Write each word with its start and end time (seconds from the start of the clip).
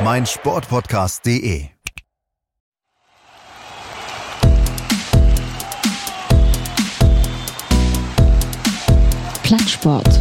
meinsportpodcast.de. 0.00 1.70
Plattsport. 9.42 10.20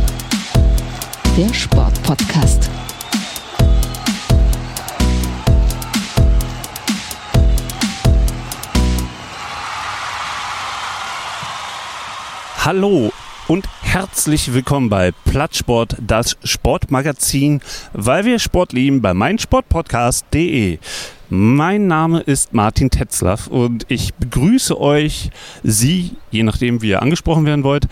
Der 1.37 1.53
Sportpodcast. 1.53 2.69
Hallo 12.65 13.11
und 13.47 13.65
herzlich 13.81 14.53
willkommen 14.53 14.89
bei 14.89 15.11
Plattsport, 15.23 15.95
das 16.05 16.37
Sportmagazin, 16.43 17.61
weil 17.93 18.25
wir 18.25 18.39
Sport 18.39 18.73
lieben 18.73 19.01
bei 19.01 19.13
meinsportpodcast.de. 19.13 20.79
Mein 21.29 21.87
Name 21.87 22.19
ist 22.19 22.53
Martin 22.53 22.89
Tetzlaff 22.89 23.47
und 23.47 23.85
ich 23.87 24.13
begrüße 24.15 24.79
euch, 24.79 25.29
Sie, 25.63 26.15
je 26.29 26.43
nachdem 26.43 26.81
wie 26.81 26.89
ihr 26.89 27.01
angesprochen 27.01 27.45
werden 27.45 27.63
wollt, 27.63 27.87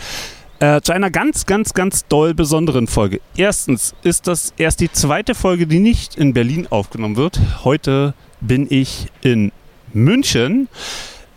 äh, 0.59 0.81
zu 0.81 0.91
einer 0.91 1.09
ganz, 1.09 1.45
ganz, 1.45 1.73
ganz 1.73 2.05
doll 2.07 2.33
besonderen 2.33 2.87
Folge. 2.87 3.21
Erstens 3.37 3.95
ist 4.03 4.27
das 4.27 4.53
erst 4.57 4.81
die 4.81 4.91
zweite 4.91 5.35
Folge, 5.35 5.67
die 5.67 5.79
nicht 5.79 6.15
in 6.15 6.33
Berlin 6.33 6.67
aufgenommen 6.69 7.15
wird. 7.15 7.39
Heute 7.63 8.13
bin 8.41 8.67
ich 8.69 9.07
in 9.21 9.53
München. 9.93 10.67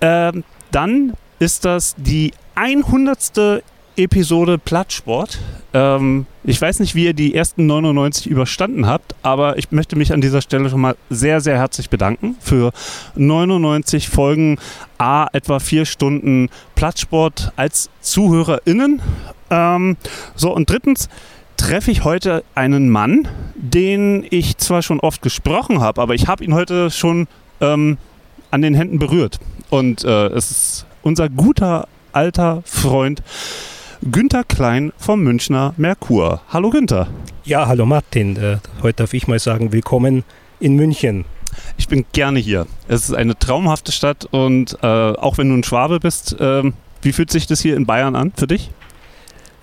Ähm, 0.01 0.42
dann 0.73 1.14
ist 1.39 1.64
das 1.64 1.95
die 1.97 2.33
100. 2.57 3.62
Episode 3.99 4.59
Plattsport. 4.59 5.39
Ähm, 5.75 6.27
ich 6.45 6.61
weiß 6.61 6.79
nicht, 6.79 6.95
wie 6.95 7.05
ihr 7.05 7.15
die 7.15 7.35
ersten 7.35 7.67
99 7.67 8.29
überstanden 8.29 8.87
habt, 8.87 9.15
aber 9.23 9.59
ich 9.59 9.73
möchte 9.73 9.97
mich 9.97 10.13
an 10.13 10.21
dieser 10.21 10.41
Stelle 10.41 10.71
schon 10.71 10.81
mal 10.81 10.97
sehr, 11.11 11.41
sehr 11.41 11.59
herzlich 11.59 11.91
bedanken 11.91 12.37
für 12.41 12.73
99 13.17 14.09
Folgen, 14.09 14.59
a 14.99 15.27
etwa 15.33 15.59
vier 15.59 15.85
Stunden 15.85 16.49
Plattsport 16.77 17.53
als 17.57 17.91
ZuhörerInnen. 18.01 19.03
Ähm, 19.51 19.97
so, 20.37 20.55
und 20.55 20.71
drittens 20.71 21.09
treffe 21.57 21.91
ich 21.91 22.05
heute 22.05 22.45
einen 22.55 22.89
Mann, 22.89 23.27
den 23.57 24.25
ich 24.31 24.59
zwar 24.59 24.83
schon 24.83 25.01
oft 25.01 25.23
gesprochen 25.23 25.81
habe, 25.81 26.01
aber 26.01 26.15
ich 26.15 26.29
habe 26.29 26.45
ihn 26.45 26.55
heute 26.55 26.91
schon 26.91 27.27
ähm, 27.61 27.99
an 28.53 28.63
den 28.63 28.75
Händen 28.75 28.99
berührt. 28.99 29.41
Und 29.71 30.05
äh, 30.05 30.29
es 30.29 30.51
ist 30.51 30.87
unser 31.03 31.29
guter 31.29 31.89
alter 32.13 32.63
Freund 32.65 33.23
Günther 34.11 34.45
Klein 34.45 34.92
vom 34.97 35.23
Münchner 35.23 35.75
Merkur. 35.77 36.41
Hallo 36.48 36.70
Günther. 36.70 37.09
Ja, 37.45 37.67
hallo 37.67 37.84
Martin. 37.84 38.37
Äh, 38.37 38.56
heute 38.81 39.03
darf 39.03 39.12
ich 39.12 39.28
mal 39.28 39.39
sagen, 39.39 39.70
willkommen 39.70 40.25
in 40.61 40.77
München. 40.77 41.27
Ich 41.77 41.89
bin 41.89 42.06
gerne 42.12 42.39
hier. 42.39 42.67
Es 42.86 43.09
ist 43.09 43.14
eine 43.14 43.39
traumhafte 43.39 43.92
Stadt 43.92 44.27
und 44.31 44.79
äh, 44.83 44.86
auch 44.86 45.36
wenn 45.36 45.51
du 45.51 45.56
ein 45.56 45.64
Schwabe 45.64 46.01
bist, 46.01 46.41
äh, 46.41 46.62
wie 47.03 47.12
fühlt 47.12 47.31
sich 47.31 47.47
das 47.47 47.61
hier 47.61 47.77
in 47.77 47.84
Bayern 47.84 48.17
an 48.17 48.33
für 48.35 48.46
dich? 48.46 48.70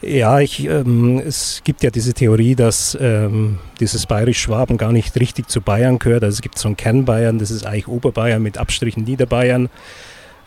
Ja, 0.02 0.40
ich, 0.40 0.66
ähm, 0.66 1.20
es 1.26 1.62
gibt 1.64 1.82
ja 1.82 1.90
diese 1.90 2.14
Theorie, 2.14 2.54
dass 2.54 2.96
ähm, 3.02 3.58
dieses 3.80 4.06
Bayerisch-Schwaben 4.06 4.78
gar 4.78 4.92
nicht 4.92 5.20
richtig 5.20 5.50
zu 5.50 5.62
Bayern 5.62 5.98
gehört. 5.98 6.24
Also 6.24 6.36
es 6.36 6.42
gibt 6.42 6.60
so 6.60 6.70
ein 6.70 6.78
Kernbayern, 6.78 7.40
das 7.40 7.50
ist 7.50 7.66
eigentlich 7.66 7.88
Oberbayern 7.88 8.44
mit 8.44 8.60
Abstrichen 8.60 9.06
Niederbayern. 9.06 9.70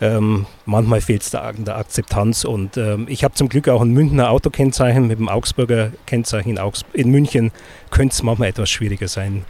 Ähm, 0.00 0.46
manchmal 0.64 1.00
fehlt 1.00 1.22
es 1.22 1.30
da 1.30 1.40
an 1.40 1.64
der 1.64 1.76
Akzeptanz 1.76 2.44
und 2.44 2.76
ähm, 2.76 3.06
ich 3.08 3.24
habe 3.24 3.34
zum 3.34 3.48
Glück 3.48 3.68
auch 3.68 3.80
ein 3.80 3.90
Münchner 3.90 4.30
Autokennzeichen 4.30 5.08
mit 5.08 5.18
dem 5.18 5.28
Augsburger 5.28 5.90
Kennzeichen 6.06 6.50
in, 6.50 6.58
Augs 6.58 6.84
in 6.92 7.10
München. 7.10 7.50
Könnte 7.90 8.12
es 8.12 8.22
manchmal 8.22 8.48
etwas 8.48 8.70
schwieriger 8.70 9.08
sein. 9.08 9.44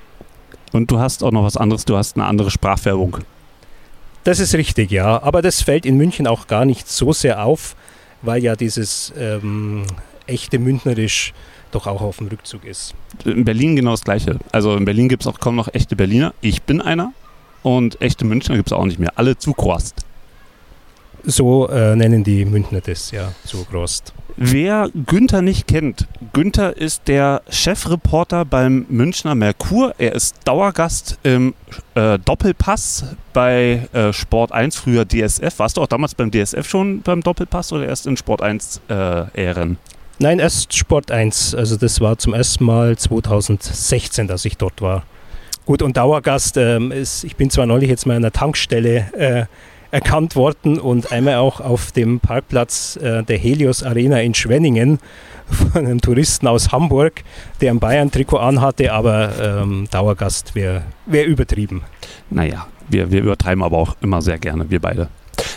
Und 0.72 0.90
du 0.90 0.98
hast 0.98 1.22
auch 1.22 1.32
noch 1.32 1.44
was 1.44 1.56
anderes, 1.56 1.84
du 1.84 1.96
hast 1.96 2.16
eine 2.16 2.24
andere 2.24 2.50
Sprachfärbung. 2.50 3.18
Das 4.24 4.40
ist 4.40 4.54
richtig, 4.54 4.90
ja. 4.90 5.22
Aber 5.22 5.42
das 5.42 5.62
fällt 5.62 5.84
in 5.86 5.96
München 5.96 6.26
auch 6.26 6.46
gar 6.46 6.64
nicht 6.64 6.88
so 6.88 7.12
sehr 7.12 7.44
auf, 7.44 7.76
weil 8.22 8.42
ja 8.42 8.56
dieses 8.56 9.12
ähm, 9.18 9.84
echte 10.26 10.58
Münchnerisch 10.58 11.34
doch 11.70 11.86
auch 11.86 12.00
auf 12.00 12.18
dem 12.18 12.28
Rückzug 12.28 12.64
ist. 12.64 12.94
In 13.24 13.44
Berlin 13.44 13.76
genau 13.76 13.90
das 13.90 14.02
Gleiche. 14.02 14.38
Also 14.52 14.74
in 14.76 14.84
Berlin 14.86 15.08
gibt 15.08 15.22
es 15.22 15.26
auch 15.26 15.40
kaum 15.40 15.56
noch 15.56 15.72
echte 15.74 15.96
Berliner. 15.96 16.32
Ich 16.40 16.62
bin 16.62 16.80
einer. 16.80 17.12
Und 17.62 18.00
echte 18.00 18.24
Münchner 18.24 18.56
gibt 18.56 18.68
es 18.68 18.72
auch 18.72 18.84
nicht 18.84 18.98
mehr. 18.98 19.12
Alle 19.16 19.36
zu 19.36 19.52
Krost. 19.52 20.06
So 21.30 21.68
äh, 21.68 21.94
nennen 21.94 22.24
die 22.24 22.46
Münchner 22.46 22.80
das, 22.80 23.10
ja, 23.10 23.32
so 23.44 23.62
groß. 23.70 24.02
Wer 24.38 24.88
Günther 25.04 25.42
nicht 25.42 25.66
kennt, 25.66 26.08
Günther 26.32 26.74
ist 26.74 27.02
der 27.06 27.42
Chefreporter 27.50 28.46
beim 28.46 28.86
Münchner 28.88 29.34
Merkur. 29.34 29.94
Er 29.98 30.14
ist 30.14 30.36
Dauergast 30.44 31.18
im 31.24 31.52
äh, 31.94 32.18
Doppelpass 32.18 33.14
bei 33.34 33.86
äh, 33.92 34.10
Sport 34.14 34.52
1, 34.52 34.76
früher 34.76 35.06
DSF. 35.06 35.58
Warst 35.58 35.76
du 35.76 35.82
auch 35.82 35.86
damals 35.86 36.14
beim 36.14 36.30
DSF 36.30 36.66
schon 36.66 37.02
beim 37.02 37.20
Doppelpass 37.20 37.74
oder 37.74 37.86
erst 37.86 38.06
in 38.06 38.16
Sport 38.16 38.40
1 38.40 38.80
äh, 38.88 39.30
Ehren? 39.38 39.76
Nein, 40.18 40.38
erst 40.38 40.72
Sport 40.72 41.10
1. 41.10 41.54
Also 41.54 41.76
das 41.76 42.00
war 42.00 42.16
zum 42.16 42.32
ersten 42.32 42.64
Mal 42.64 42.96
2016, 42.96 44.28
dass 44.28 44.46
ich 44.46 44.56
dort 44.56 44.80
war. 44.80 45.02
Gut, 45.66 45.82
und 45.82 45.98
Dauergast, 45.98 46.56
ähm, 46.56 46.90
ist, 46.90 47.22
ich 47.24 47.36
bin 47.36 47.50
zwar 47.50 47.66
neulich 47.66 47.90
jetzt 47.90 48.06
mal 48.06 48.16
an 48.16 48.22
der 48.22 48.32
Tankstelle 48.32 49.12
äh, 49.12 49.44
erkannt 49.90 50.36
worden 50.36 50.78
und 50.78 51.12
einmal 51.12 51.36
auch 51.36 51.60
auf 51.60 51.92
dem 51.92 52.20
Parkplatz 52.20 52.96
äh, 52.96 53.22
der 53.22 53.38
Helios 53.38 53.82
Arena 53.82 54.20
in 54.20 54.34
Schwenningen 54.34 54.98
von 55.50 55.86
einem 55.86 56.00
Touristen 56.00 56.46
aus 56.46 56.72
Hamburg, 56.72 57.24
der 57.60 57.72
ein 57.72 57.80
Bayern-Trikot 57.80 58.38
anhatte, 58.38 58.92
aber 58.92 59.32
ähm, 59.62 59.88
Dauergast 59.90 60.54
wäre 60.54 60.82
wär 61.06 61.26
übertrieben. 61.26 61.82
Naja, 62.30 62.66
wir, 62.88 63.10
wir 63.10 63.22
übertreiben 63.22 63.62
aber 63.62 63.78
auch 63.78 63.96
immer 64.00 64.20
sehr 64.22 64.38
gerne, 64.38 64.68
wir 64.70 64.80
beide. 64.80 65.08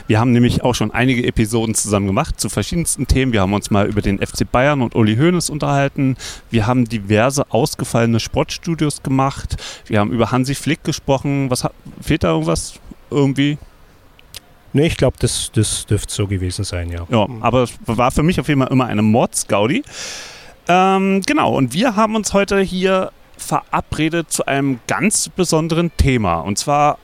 Wir 0.07 0.19
haben 0.19 0.31
nämlich 0.31 0.63
auch 0.63 0.75
schon 0.75 0.91
einige 0.91 1.25
Episoden 1.25 1.73
zusammen 1.75 2.07
gemacht 2.07 2.39
zu 2.39 2.49
verschiedensten 2.49 3.07
Themen. 3.07 3.33
Wir 3.33 3.41
haben 3.41 3.53
uns 3.53 3.71
mal 3.71 3.87
über 3.87 4.01
den 4.01 4.19
FC 4.19 4.49
Bayern 4.49 4.81
und 4.81 4.95
Uli 4.95 5.15
Hoeneß 5.15 5.49
unterhalten. 5.49 6.17
Wir 6.49 6.67
haben 6.67 6.85
diverse 6.85 7.49
ausgefallene 7.49 8.19
Sportstudios 8.19 9.03
gemacht. 9.03 9.57
Wir 9.87 9.99
haben 9.99 10.11
über 10.11 10.31
Hansi 10.31 10.55
Flick 10.55 10.83
gesprochen. 10.83 11.49
Was 11.49 11.67
fehlt 12.01 12.23
da 12.23 12.31
irgendwas 12.31 12.75
irgendwie? 13.09 13.57
Ne, 14.73 14.87
ich 14.87 14.97
glaube, 14.97 15.17
das, 15.19 15.51
das 15.53 15.85
dürfte 15.85 16.13
so 16.13 16.27
gewesen 16.27 16.63
sein, 16.63 16.89
ja. 16.89 17.05
Ja, 17.09 17.27
aber 17.41 17.63
es 17.63 17.73
war 17.85 18.11
für 18.11 18.23
mich 18.23 18.39
auf 18.39 18.47
jeden 18.47 18.61
Fall 18.61 18.71
immer 18.71 18.85
eine 18.85 19.01
Mordsgaudi. 19.01 19.83
Ähm, 20.67 21.21
genau, 21.25 21.55
und 21.55 21.73
wir 21.73 21.95
haben 21.95 22.15
uns 22.15 22.33
heute 22.33 22.61
hier 22.61 23.11
verabredet 23.37 24.31
zu 24.31 24.45
einem 24.45 24.79
ganz 24.87 25.29
besonderen 25.29 25.91
Thema. 25.97 26.39
Und 26.39 26.57
zwar, 26.57 26.99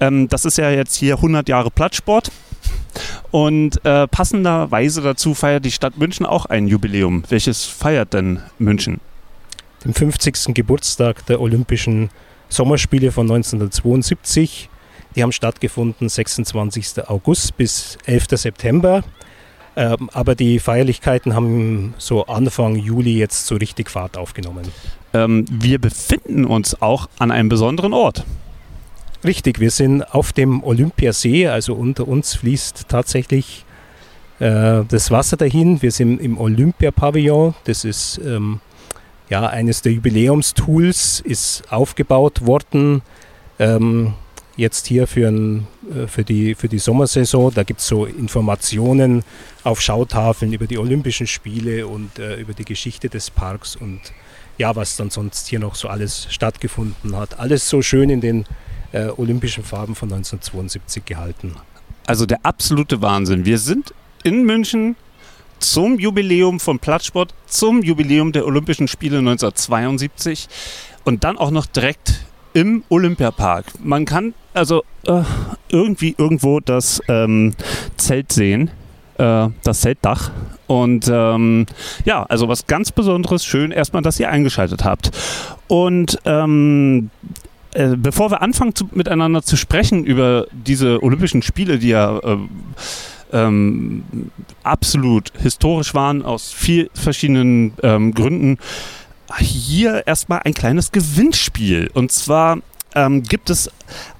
ähm, 0.00 0.28
das 0.28 0.44
ist 0.44 0.58
ja 0.58 0.70
jetzt 0.70 0.96
hier 0.96 1.14
100 1.14 1.48
Jahre 1.48 1.70
Plattsport. 1.70 2.30
Und 3.30 3.84
äh, 3.84 4.08
passenderweise 4.08 5.02
dazu 5.02 5.34
feiert 5.34 5.64
die 5.64 5.70
Stadt 5.70 5.98
München 5.98 6.26
auch 6.26 6.46
ein 6.46 6.66
Jubiläum. 6.66 7.24
Welches 7.28 7.64
feiert 7.64 8.14
denn 8.14 8.40
München? 8.58 9.00
Den 9.84 9.94
50. 9.94 10.54
Geburtstag 10.54 11.24
der 11.26 11.40
Olympischen 11.40 12.10
Sommerspiele 12.48 13.12
von 13.12 13.30
1972. 13.30 14.68
Die 15.16 15.22
haben 15.22 15.32
stattgefunden 15.32 16.08
26. 16.10 17.08
August 17.08 17.56
bis 17.56 17.96
11. 18.04 18.26
September. 18.32 19.02
Ähm, 19.74 20.08
aber 20.12 20.34
die 20.34 20.58
Feierlichkeiten 20.58 21.34
haben 21.34 21.94
so 21.98 22.26
Anfang 22.26 22.76
Juli 22.76 23.18
jetzt 23.18 23.46
so 23.46 23.56
richtig 23.56 23.90
Fahrt 23.90 24.16
aufgenommen. 24.16 24.68
Ähm, 25.12 25.46
wir 25.50 25.78
befinden 25.78 26.44
uns 26.44 26.80
auch 26.80 27.08
an 27.18 27.30
einem 27.30 27.48
besonderen 27.48 27.92
Ort. 27.92 28.24
Richtig, 29.24 29.60
wir 29.60 29.70
sind 29.70 30.02
auf 30.02 30.32
dem 30.32 30.62
Olympiasee, 30.62 31.48
also 31.48 31.74
unter 31.74 32.06
uns 32.06 32.34
fließt 32.36 32.86
tatsächlich 32.88 33.64
äh, 34.38 34.82
das 34.88 35.10
Wasser 35.10 35.36
dahin. 35.36 35.82
Wir 35.82 35.92
sind 35.92 36.20
im 36.20 36.38
Olympiapavillon, 36.38 37.54
das 37.64 37.84
ist 37.84 38.18
ähm, 38.24 38.60
ja 39.28 39.46
eines 39.46 39.82
der 39.82 39.92
Jubiläumstools, 39.92 41.20
ist 41.20 41.70
aufgebaut 41.70 42.46
worden. 42.46 43.02
Ähm, 43.58 44.14
jetzt 44.56 44.86
hier 44.86 45.06
für, 45.06 45.28
ein, 45.28 45.66
äh, 45.90 46.06
für, 46.06 46.24
die, 46.24 46.54
für 46.54 46.68
die 46.68 46.78
Sommersaison. 46.78 47.52
Da 47.54 47.62
gibt 47.62 47.80
es 47.80 47.86
so 47.86 48.06
Informationen 48.06 49.22
auf 49.64 49.80
Schautafeln 49.80 50.52
über 50.52 50.66
die 50.66 50.78
Olympischen 50.78 51.26
Spiele 51.26 51.86
und 51.86 52.18
äh, 52.18 52.36
über 52.36 52.54
die 52.54 52.64
Geschichte 52.64 53.08
des 53.08 53.30
Parks 53.30 53.76
und 53.76 54.00
ja, 54.58 54.74
was 54.74 54.96
dann 54.96 55.10
sonst 55.10 55.48
hier 55.48 55.58
noch 55.58 55.74
so 55.74 55.88
alles 55.88 56.26
stattgefunden 56.30 57.14
hat. 57.16 57.38
Alles 57.38 57.68
so 57.68 57.82
schön 57.82 58.08
in 58.08 58.20
den 58.20 58.46
äh, 58.92 59.08
olympischen 59.08 59.64
Farben 59.64 59.94
von 59.94 60.10
1972 60.10 61.04
gehalten. 61.04 61.54
Also 62.06 62.24
der 62.24 62.38
absolute 62.44 63.02
Wahnsinn. 63.02 63.44
Wir 63.44 63.58
sind 63.58 63.92
in 64.22 64.44
München 64.44 64.96
zum 65.58 65.98
Jubiläum 65.98 66.60
von 66.60 66.78
Plattsport, 66.78 67.34
zum 67.46 67.82
Jubiläum 67.82 68.32
der 68.32 68.46
Olympischen 68.46 68.88
Spiele 68.88 69.18
1972 69.18 70.48
und 71.04 71.24
dann 71.24 71.38
auch 71.38 71.50
noch 71.50 71.66
direkt 71.66 72.25
im 72.56 72.84
Olympiapark. 72.88 73.66
Man 73.84 74.06
kann 74.06 74.32
also 74.54 74.82
äh, 75.06 75.20
irgendwie 75.68 76.14
irgendwo 76.16 76.58
das 76.58 77.02
ähm, 77.06 77.52
Zelt 77.98 78.32
sehen, 78.32 78.70
äh, 79.18 79.48
das 79.62 79.82
Zeltdach. 79.82 80.30
Und 80.66 81.06
ähm, 81.12 81.66
ja, 82.06 82.22
also 82.22 82.48
was 82.48 82.66
ganz 82.66 82.92
Besonderes, 82.92 83.44
schön 83.44 83.72
erstmal, 83.72 84.02
dass 84.02 84.18
ihr 84.18 84.30
eingeschaltet 84.30 84.84
habt. 84.84 85.10
Und 85.68 86.18
ähm, 86.24 87.10
äh, 87.74 87.94
bevor 87.94 88.30
wir 88.30 88.40
anfangen 88.40 88.74
zu, 88.74 88.88
miteinander 88.90 89.42
zu 89.42 89.58
sprechen 89.58 90.04
über 90.04 90.46
diese 90.50 91.02
Olympischen 91.02 91.42
Spiele, 91.42 91.78
die 91.78 91.88
ja 91.88 92.18
äh, 92.20 92.38
ähm, 93.34 94.02
absolut 94.62 95.30
historisch 95.42 95.92
waren, 95.92 96.24
aus 96.24 96.52
vier 96.52 96.88
verschiedenen 96.94 97.74
ähm, 97.82 98.14
Gründen, 98.14 98.56
hier 99.38 100.06
erstmal 100.06 100.40
ein 100.44 100.54
kleines 100.54 100.92
Gewinnspiel. 100.92 101.90
Und 101.94 102.12
zwar 102.12 102.58
ähm, 102.94 103.22
gibt 103.22 103.50
es 103.50 103.70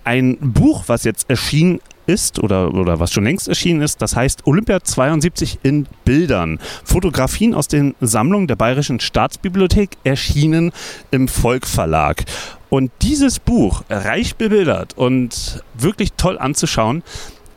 ein 0.04 0.36
Buch, 0.38 0.84
was 0.86 1.04
jetzt 1.04 1.30
erschienen 1.30 1.80
ist 2.06 2.38
oder, 2.38 2.72
oder 2.72 3.00
was 3.00 3.12
schon 3.12 3.24
längst 3.24 3.48
erschienen 3.48 3.82
ist. 3.82 4.00
Das 4.00 4.16
heißt 4.16 4.46
Olympia 4.46 4.82
72 4.82 5.58
in 5.62 5.86
Bildern. 6.04 6.58
Fotografien 6.84 7.54
aus 7.54 7.68
den 7.68 7.94
Sammlungen 8.00 8.46
der 8.46 8.56
Bayerischen 8.56 9.00
Staatsbibliothek 9.00 9.96
erschienen 10.04 10.72
im 11.10 11.28
Volk 11.28 11.66
Verlag. 11.66 12.24
Und 12.68 12.90
dieses 13.02 13.38
Buch, 13.38 13.82
reich 13.88 14.36
bebildert 14.36 14.96
und 14.96 15.62
wirklich 15.74 16.12
toll 16.16 16.38
anzuschauen, 16.38 17.02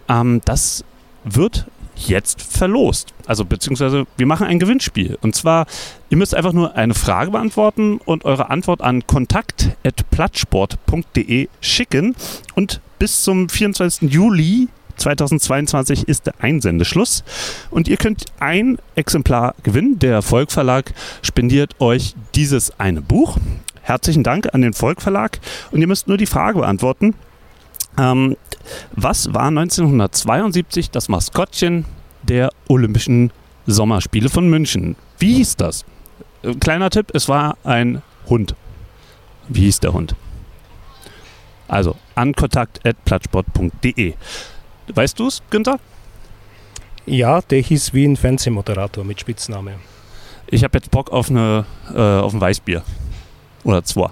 ähm, 0.07 0.41
das 0.45 0.83
wird 1.23 1.65
jetzt 2.07 2.41
verlost. 2.41 3.13
Also 3.25 3.43
beziehungsweise 3.45 4.05
wir 4.17 4.25
machen 4.25 4.47
ein 4.47 4.59
Gewinnspiel. 4.59 5.17
Und 5.21 5.35
zwar, 5.35 5.67
ihr 6.09 6.17
müsst 6.17 6.35
einfach 6.35 6.53
nur 6.53 6.75
eine 6.75 6.93
Frage 6.93 7.31
beantworten 7.31 7.99
und 8.03 8.25
eure 8.25 8.49
Antwort 8.49 8.81
an 8.81 9.05
kontakt.plattsport.de 9.05 11.47
schicken. 11.61 12.15
Und 12.55 12.81
bis 12.97 13.23
zum 13.23 13.49
24. 13.49 14.11
Juli 14.11 14.67
2022 14.97 16.07
ist 16.07 16.25
der 16.27 16.35
Einsendeschluss. 16.39 17.23
Und 17.71 17.87
ihr 17.87 17.97
könnt 17.97 18.25
ein 18.39 18.77
Exemplar 18.95 19.55
gewinnen. 19.63 19.99
Der 19.99 20.21
Volkverlag 20.21 20.93
spendiert 21.21 21.79
euch 21.79 22.15
dieses 22.35 22.79
eine 22.79 23.01
Buch. 23.01 23.37
Herzlichen 23.81 24.23
Dank 24.23 24.53
an 24.53 24.61
den 24.61 24.73
Volkverlag. 24.73 25.39
Und 25.71 25.81
ihr 25.81 25.87
müsst 25.87 26.07
nur 26.07 26.17
die 26.17 26.25
Frage 26.25 26.59
beantworten. 26.59 27.15
Ähm, 27.99 28.37
was 28.93 29.33
war 29.33 29.47
1972 29.47 30.89
das 30.89 31.09
Maskottchen 31.09 31.85
der 32.23 32.49
Olympischen 32.67 33.31
Sommerspiele 33.65 34.29
von 34.29 34.49
München? 34.49 34.95
Wie 35.17 35.35
hieß 35.35 35.57
das? 35.57 35.85
Äh, 36.41 36.53
kleiner 36.55 36.89
Tipp, 36.89 37.11
es 37.13 37.27
war 37.27 37.57
ein 37.63 38.01
Hund. 38.27 38.55
Wie 39.49 39.61
hieß 39.61 39.81
der 39.81 39.93
Hund? 39.93 40.15
Also 41.67 41.95
an 42.15 42.33
kontakt.plattsport.de. 42.33 44.13
Weißt 44.87 45.19
du 45.19 45.27
es, 45.27 45.41
Günther? 45.49 45.79
Ja, 47.05 47.41
der 47.41 47.61
hieß 47.61 47.93
wie 47.93 48.05
ein 48.05 48.15
Fernsehmoderator 48.15 49.03
mit 49.03 49.19
Spitzname. 49.19 49.75
Ich 50.47 50.63
habe 50.63 50.77
jetzt 50.77 50.89
Bock 50.89 51.11
auf, 51.11 51.29
eine, 51.29 51.65
äh, 51.93 51.99
auf 51.99 52.33
ein 52.33 52.41
Weißbier. 52.41 52.83
Oder 53.63 53.83
zwei. 53.83 54.09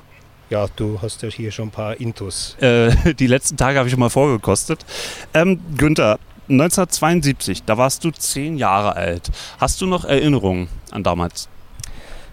Ja, 0.50 0.68
du 0.76 1.02
hast 1.02 1.22
ja 1.24 1.30
hier 1.30 1.52
schon 1.52 1.68
ein 1.68 1.72
paar 1.72 2.00
Intus. 2.00 2.56
Äh, 2.62 3.14
die 3.16 3.28
letzten 3.28 3.58
Tage 3.58 3.78
habe 3.80 3.88
ich 3.88 3.92
schon 3.92 4.00
mal 4.00 4.10
vorgekostet. 4.10 4.86
Ähm, 5.34 5.60
Günther, 5.78 6.20
1972, 6.50 7.64
da 7.64 7.78
warst 7.78 8.06
du 8.06 8.12
zehn 8.12 8.58
Jahre 8.58 8.96
alt. 8.96 9.30
Hast 9.60 9.82
du 9.82 9.86
noch 9.86 10.06
Erinnerungen 10.06 10.70
an 10.92 11.04
damals? 11.04 11.50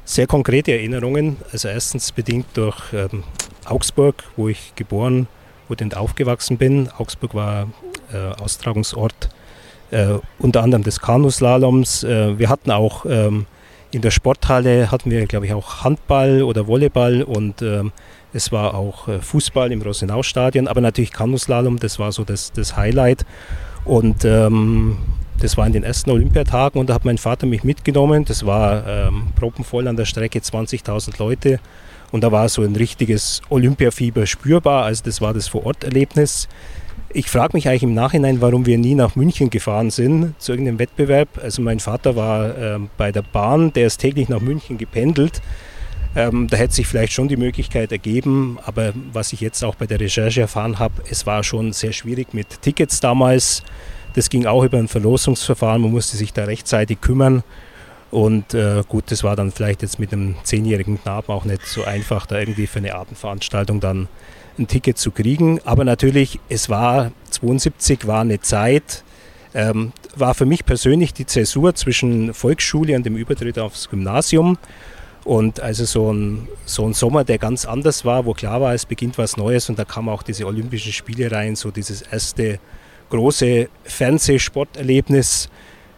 Sehr 0.05 0.29
konkrete 0.29 0.73
Erinnerungen. 0.73 1.39
Also 1.51 1.67
erstens 1.69 2.13
bedingt 2.13 2.47
durch 2.55 2.93
ähm, 2.93 3.25
Augsburg, 3.65 4.23
wo 4.37 4.49
ich 4.49 4.75
geboren 4.77 5.27
wurde 5.69 5.85
und 5.85 5.97
aufgewachsen 5.97 6.57
bin. 6.57 6.89
Augsburg 6.97 7.35
war 7.35 7.69
äh, 8.13 8.41
Austragungsort 8.41 9.29
äh, 9.91 10.19
unter 10.39 10.63
anderem 10.63 10.85
des 10.85 11.01
Kanuslaloms. 11.01 12.05
Äh, 12.05 12.39
wir 12.39 12.49
hatten 12.49 12.71
auch 12.71 13.07
ähm, 13.07 13.47
in 13.95 14.03
der 14.03 14.11
Sporthalle 14.11 14.91
hatten 14.91 15.11
wir, 15.11 15.25
glaube 15.27 15.47
ich, 15.47 15.53
auch 15.53 15.85
Handball 15.85 16.43
oder 16.43 16.67
Volleyball 16.67 17.23
und 17.23 17.63
ähm, 17.63 17.93
es 18.33 18.51
war 18.51 18.75
auch 18.75 19.07
äh, 19.07 19.21
Fußball 19.21 19.71
im 19.71 19.81
Rosenau-Stadion, 19.83 20.67
aber 20.67 20.81
natürlich 20.81 21.13
Kanuslalom, 21.13 21.79
das 21.79 22.01
war 22.01 22.11
so 22.11 22.25
das, 22.25 22.53
das 22.53 22.77
Highlight. 22.77 23.25
Und 23.85 24.25
ähm, 24.25 24.99
das 25.39 25.57
war 25.57 25.67
in 25.67 25.73
den 25.73 25.85
ersten 25.85 26.11
Olympiatagen 26.11 26.81
und 26.81 26.91
da 26.91 26.95
hat 26.95 27.05
mein 27.05 27.19
Vater 27.19 27.47
mich 27.47 27.63
mitgenommen. 27.63 28.25
Das 28.25 28.45
war 28.45 28.87
ähm, 28.87 29.29
probenvoll 29.37 29.87
an 29.87 29.97
der 29.97 30.07
Strecke, 30.07 30.41
20.000 30.41 31.19
Leute. 31.19 31.61
Und 32.11 32.23
da 32.23 32.33
war 32.33 32.49
so 32.49 32.63
ein 32.63 32.77
richtiges 32.77 33.43
Olympiafieber 33.51 34.27
spürbar. 34.27 34.85
Also 34.85 35.05
das 35.05 35.21
war 35.21 35.35
das 35.35 35.49
Vororterlebnis. 35.49 36.49
Ich 37.17 37.31
frage 37.31 37.57
mich 37.57 37.69
eigentlich 37.69 37.85
im 37.85 37.95
Nachhinein, 37.95 38.41
warum 38.41 38.67
wir 38.67 38.77
nie 38.77 38.97
nach 38.97 39.15
München 39.15 39.49
gefahren 39.49 39.91
sind 39.91 40.35
zu 40.43 40.51
irgendeinem 40.51 40.81
Wettbewerb. 40.81 41.29
Also 41.41 41.63
mein 41.63 41.79
Vater 41.79 42.17
war 42.17 42.59
ähm, 42.59 42.91
bei 42.97 43.13
der 43.13 43.23
Bahn, 43.23 43.73
der 43.73 43.87
ist 43.87 43.99
täglich 43.99 44.29
nach 44.29 44.41
München 44.41 44.79
gependelt. 44.79 45.41
Ähm, 46.17 46.49
da 46.49 46.57
hätte 46.57 46.75
sich 46.75 46.89
vielleicht 46.89 47.13
schon 47.13 47.29
die 47.29 47.37
Möglichkeit 47.37 47.93
ergeben, 47.93 48.59
aber 48.65 48.93
was 49.13 49.33
ich 49.33 49.41
jetzt 49.41 49.63
auch 49.63 49.77
bei 49.77 49.87
der 49.87 50.01
Recherche 50.01 50.41
erfahren 50.41 50.81
habe, 50.81 50.95
es 51.09 51.25
war 51.25 51.45
schon 51.45 51.73
sehr 51.73 51.93
schwierig 51.93 52.35
mit 52.35 52.63
Tickets 52.63 52.99
damals. 52.99 53.63
Das 54.15 54.29
ging 54.29 54.47
auch 54.47 54.65
über 54.65 54.79
ein 54.79 54.89
Verlosungsverfahren, 54.89 55.83
man 55.83 55.93
musste 55.93 56.17
sich 56.17 56.33
da 56.33 56.45
rechtzeitig 56.45 57.01
kümmern. 57.01 57.45
Und 58.11 58.55
äh, 58.55 58.83
gut, 58.89 59.13
das 59.13 59.23
war 59.23 59.37
dann 59.37 59.53
vielleicht 59.53 59.83
jetzt 59.83 60.01
mit 60.01 60.13
einem 60.13 60.35
zehnjährigen 60.43 61.01
Knaben 61.01 61.33
auch 61.33 61.45
nicht 61.45 61.65
so 61.65 61.85
einfach, 61.85 62.27
da 62.27 62.41
irgendwie 62.41 62.67
für 62.67 62.81
eine 62.81 62.97
Abendveranstaltung 62.97 63.79
dann 63.79 64.09
ein 64.59 64.67
Ticket 64.67 64.99
zu 64.99 65.11
kriegen. 65.11 65.61
Aber 65.65 65.85
natürlich, 65.85 66.41
es 66.49 66.69
war 66.69 67.13
72 67.31 68.07
war 68.07 68.21
eine 68.21 68.41
Zeit, 68.41 69.05
ähm, 69.55 69.93
war 70.17 70.35
für 70.35 70.47
mich 70.47 70.65
persönlich 70.65 71.13
die 71.15 71.27
Zäsur 71.27 71.75
zwischen 71.75 72.35
Volksschule 72.35 72.97
und 72.97 73.07
dem 73.07 73.17
Übertritt 73.17 73.59
aufs 73.59 73.89
Gymnasium. 73.89 74.59
Und 75.25 75.61
also 75.61 75.85
so 75.87 76.13
ein, 76.13 76.49
so 76.67 76.87
ein 76.87 76.93
Sommer, 76.93 77.25
der 77.25 77.39
ganz 77.39 77.65
anders 77.65 78.05
war, 78.05 78.27
wo 78.27 78.35
klar 78.35 78.61
war, 78.61 78.75
es 78.75 78.85
beginnt 78.85 79.17
was 79.17 79.39
Neues 79.39 79.71
und 79.71 79.79
da 79.79 79.85
kamen 79.85 80.11
auch 80.11 80.23
diese 80.23 80.47
Olympischen 80.47 80.93
Spiele 80.93 81.33
rein, 81.33 81.57
so 81.57 81.71
dieses 81.71 82.03
erste 82.03 82.59
große 83.09 83.69
Fernsehsporterlebnis 83.85 85.49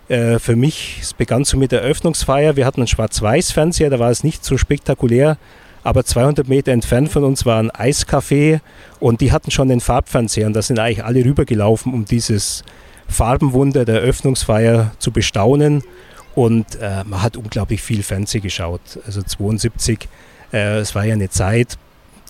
äh, 0.08 0.38
für 0.38 0.54
mich. 0.54 0.98
Es 1.02 1.12
begann 1.12 1.44
so 1.44 1.56
mit 1.56 1.72
der 1.72 1.82
Eröffnungsfeier. 1.82 2.54
Wir 2.54 2.66
hatten 2.66 2.80
einen 2.80 2.86
Schwarz-Weiß-Fernseher, 2.86 3.90
da 3.90 3.98
war 3.98 4.10
es 4.10 4.22
nicht 4.22 4.44
so 4.44 4.56
spektakulär 4.56 5.38
aber 5.86 6.04
200 6.04 6.48
Meter 6.48 6.72
entfernt 6.72 7.10
von 7.10 7.22
uns 7.22 7.46
war 7.46 7.60
ein 7.60 7.70
Eiscafé 7.70 8.58
und 8.98 9.20
die 9.20 9.30
hatten 9.30 9.52
schon 9.52 9.68
den 9.68 9.80
Farbfernseher 9.80 10.48
und 10.48 10.52
da 10.52 10.60
sind 10.60 10.80
eigentlich 10.80 11.04
alle 11.04 11.24
rübergelaufen, 11.24 11.94
um 11.94 12.04
dieses 12.04 12.64
Farbenwunder 13.06 13.84
der 13.84 14.00
Eröffnungsfeier 14.00 14.90
zu 14.98 15.12
bestaunen 15.12 15.84
und 16.34 16.74
äh, 16.80 17.04
man 17.04 17.22
hat 17.22 17.36
unglaublich 17.36 17.82
viel 17.82 18.02
Fernsehen 18.02 18.42
geschaut. 18.42 18.80
Also 19.06 19.22
72, 19.22 20.08
äh, 20.52 20.78
es 20.78 20.96
war 20.96 21.04
ja 21.04 21.14
eine 21.14 21.30
Zeit, 21.30 21.78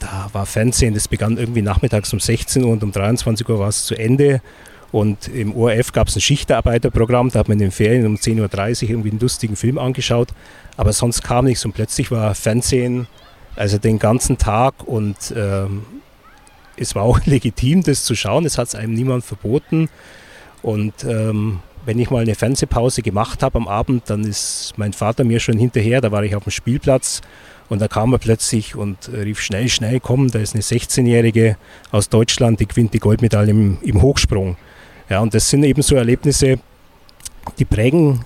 da 0.01 0.29
war 0.35 0.45
Fernsehen, 0.45 0.93
das 0.93 1.09
begann 1.09 1.39
irgendwie 1.39 1.63
nachmittags 1.63 2.13
um 2.13 2.21
16 2.21 2.63
Uhr 2.63 2.73
und 2.73 2.85
um 2.85 2.93
23 2.93 3.49
Uhr 3.49 3.59
war 3.59 3.69
es 3.69 3.87
zu 3.87 3.95
Ende. 3.95 4.43
Und 4.93 5.29
im 5.29 5.57
ORF 5.57 5.93
gab 5.93 6.09
es 6.09 6.17
ein 6.17 6.21
Schichtarbeiterprogramm, 6.21 7.31
da 7.31 7.39
hat 7.39 7.49
man 7.49 7.55
in 7.55 7.65
den 7.65 7.71
Ferien 7.71 8.05
um 8.05 8.17
10.30 8.17 8.85
Uhr 8.85 8.91
irgendwie 8.91 9.11
einen 9.11 9.19
lustigen 9.19 9.57
Film 9.57 9.79
angeschaut. 9.79 10.29
Aber 10.77 10.93
sonst 10.93 11.23
kam 11.23 11.47
nichts 11.47 11.65
und 11.65 11.73
plötzlich 11.73 12.11
war 12.11 12.35
Fernsehen 12.35 13.07
also 13.57 13.79
den 13.79 13.99
ganzen 13.99 14.39
Tag 14.39 14.75
und 14.85 15.17
ähm, 15.37 15.85
es 16.77 16.95
war 16.95 17.03
auch 17.03 17.21
legitim, 17.27 17.83
das 17.83 18.05
zu 18.05 18.15
schauen. 18.15 18.45
Es 18.45 18.59
hat 18.59 18.69
es 18.69 18.75
einem 18.75 18.95
niemand 18.95 19.25
verboten. 19.25 19.89
Und 20.63 21.05
ähm, 21.05 21.61
wenn 21.85 21.99
ich 21.99 22.11
mal 22.11 22.23
eine 22.23 22.35
Fernsehpause 22.35 23.03
gemacht 23.03 23.43
habe 23.43 23.59
am 23.59 23.69
Abend, 23.69 24.11
dann 24.11 24.25
ist 24.25 24.75
mein 24.77 24.93
Vater 24.93 25.25
mir 25.25 25.41
schon 25.41 25.59
hinterher. 25.59 26.01
Da 26.01 26.11
war 26.11 26.25
ich 26.25 26.35
auf 26.35 26.45
dem 26.45 26.51
Spielplatz 26.51 27.23
und 27.69 27.81
da 27.81 27.89
kam 27.89 28.13
er 28.13 28.19
plötzlich 28.19 28.77
und 28.77 29.09
rief 29.13 29.41
schnell, 29.41 29.69
schnell, 29.69 30.01
komm, 30.01 30.31
da 30.31 30.39
ist 30.39 30.55
eine 30.55 30.63
16-Jährige 30.63 31.57
aus 31.91 32.09
Deutschland, 32.09 32.61
die 32.61 32.67
gewinnt 32.67 32.95
die 32.95 32.99
Goldmedaille 32.99 33.51
im, 33.51 33.79
im 33.83 34.03
Hochsprung. 34.03 34.57
Ja, 35.09 35.21
und 35.21 35.35
das 35.35 35.49
sind 35.49 35.65
eben 35.65 35.83
so 35.83 35.95
Erlebnisse, 35.95 36.59
die 37.59 37.65
prägen 37.65 38.25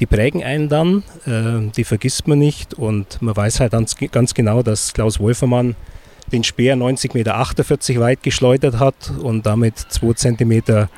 die 0.00 0.06
prägen 0.06 0.42
einen 0.42 0.68
dann, 0.68 1.02
äh, 1.26 1.70
die 1.74 1.84
vergisst 1.84 2.28
man 2.28 2.38
nicht 2.38 2.74
und 2.74 3.20
man 3.22 3.36
weiß 3.36 3.60
halt 3.60 3.72
ganz, 3.72 3.96
ganz 3.96 4.34
genau, 4.34 4.62
dass 4.62 4.92
Klaus 4.92 5.18
Wolfermann 5.20 5.74
den 6.32 6.44
Speer 6.44 6.76
90,48 6.76 7.14
Meter 7.14 8.00
weit 8.00 8.22
geschleudert 8.22 8.78
hat 8.78 9.12
und 9.22 9.46
damit 9.46 9.78
2 9.78 10.12
cm 10.14 10.88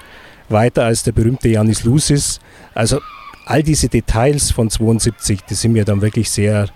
weiter 0.49 0.85
als 0.85 1.03
der 1.03 1.13
berühmte 1.13 1.49
Janis 1.49 1.85
Lusis. 1.85 2.41
Also 2.75 3.01
all 3.45 3.63
diese 3.63 3.89
Details 3.89 4.51
von 4.51 4.71
72, 4.71 5.43
die 5.43 5.55
sind 5.55 5.73
mir 5.73 5.85
dann 5.85 6.01
wirklich 6.01 6.31
sehr 6.31 6.69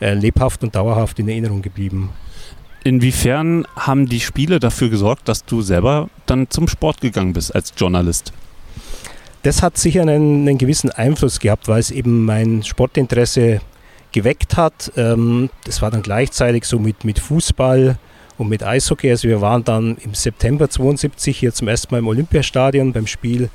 äh, 0.00 0.14
lebhaft 0.14 0.62
und 0.62 0.74
dauerhaft 0.74 1.18
in 1.18 1.28
Erinnerung 1.28 1.62
geblieben. 1.62 2.10
Inwiefern 2.84 3.66
haben 3.74 4.06
die 4.06 4.20
Spiele 4.20 4.60
dafür 4.60 4.90
gesorgt, 4.90 5.28
dass 5.28 5.44
du 5.44 5.60
selber 5.60 6.08
dann 6.26 6.48
zum 6.50 6.68
Sport 6.68 7.00
gegangen 7.00 7.32
bist 7.32 7.52
als 7.54 7.72
Journalist? 7.76 8.32
Das 9.46 9.62
hat 9.62 9.78
sicher 9.78 10.02
einen, 10.02 10.48
einen 10.48 10.58
gewissen 10.58 10.90
Einfluss 10.90 11.38
gehabt, 11.38 11.68
weil 11.68 11.78
es 11.78 11.92
eben 11.92 12.24
mein 12.24 12.64
Sportinteresse 12.64 13.60
geweckt 14.10 14.56
hat. 14.56 14.90
Ähm, 14.96 15.50
das 15.62 15.80
war 15.82 15.92
dann 15.92 16.02
gleichzeitig 16.02 16.64
so 16.64 16.80
mit, 16.80 17.04
mit 17.04 17.20
Fußball 17.20 17.96
und 18.38 18.48
mit 18.48 18.64
Eishockey. 18.64 19.08
Also 19.08 19.28
wir 19.28 19.40
waren 19.40 19.62
dann 19.62 19.98
im 19.98 20.14
September 20.14 20.68
72 20.68 21.38
hier 21.38 21.54
zum 21.54 21.68
ersten 21.68 21.94
Mal 21.94 21.98
im 21.98 22.08
Olympiastadion 22.08 22.92
beim 22.92 23.06
Spiel 23.06 23.48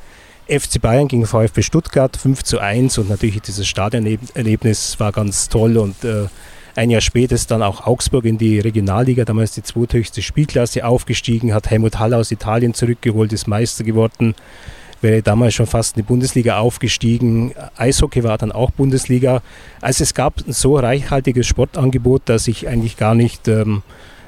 FC 0.47 0.79
Bayern 0.81 1.09
gegen 1.09 1.25
VfB 1.25 1.61
Stuttgart 1.61 2.15
5 2.15 2.41
zu 2.41 2.59
1 2.59 2.97
und 2.97 3.09
natürlich 3.09 3.41
dieses 3.41 3.67
Stadionerlebnis 3.67 4.97
war 4.97 5.11
ganz 5.11 5.49
toll 5.49 5.75
und 5.75 6.05
äh, 6.05 6.27
ein 6.73 6.89
Jahr 6.89 7.01
später 7.01 7.35
ist 7.35 7.51
dann 7.51 7.61
auch 7.61 7.85
Augsburg 7.85 8.23
in 8.23 8.37
die 8.37 8.61
Regionalliga, 8.61 9.25
damals 9.25 9.51
die 9.51 9.63
zweithöchste 9.63 10.21
Spielklasse, 10.21 10.85
aufgestiegen, 10.85 11.53
hat 11.53 11.69
Helmut 11.69 11.99
Haller 11.99 12.19
aus 12.19 12.31
Italien 12.31 12.73
zurückgeholt, 12.73 13.33
ist 13.33 13.45
Meister 13.45 13.83
geworden, 13.83 14.35
wäre 15.01 15.21
damals 15.21 15.53
schon 15.53 15.65
fast 15.65 15.97
in 15.97 16.03
die 16.03 16.07
Bundesliga 16.07 16.59
aufgestiegen. 16.59 17.53
Eishockey 17.75 18.23
war 18.23 18.37
dann 18.37 18.51
auch 18.51 18.71
Bundesliga. 18.71 19.41
Also 19.81 20.03
es 20.03 20.13
gab 20.13 20.39
ein 20.45 20.53
so 20.53 20.77
reichhaltiges 20.77 21.47
Sportangebot, 21.47 22.23
dass 22.25 22.47
ich 22.47 22.67
eigentlich 22.67 22.97
gar 22.97 23.15
nicht 23.15 23.47
ähm, 23.47 23.83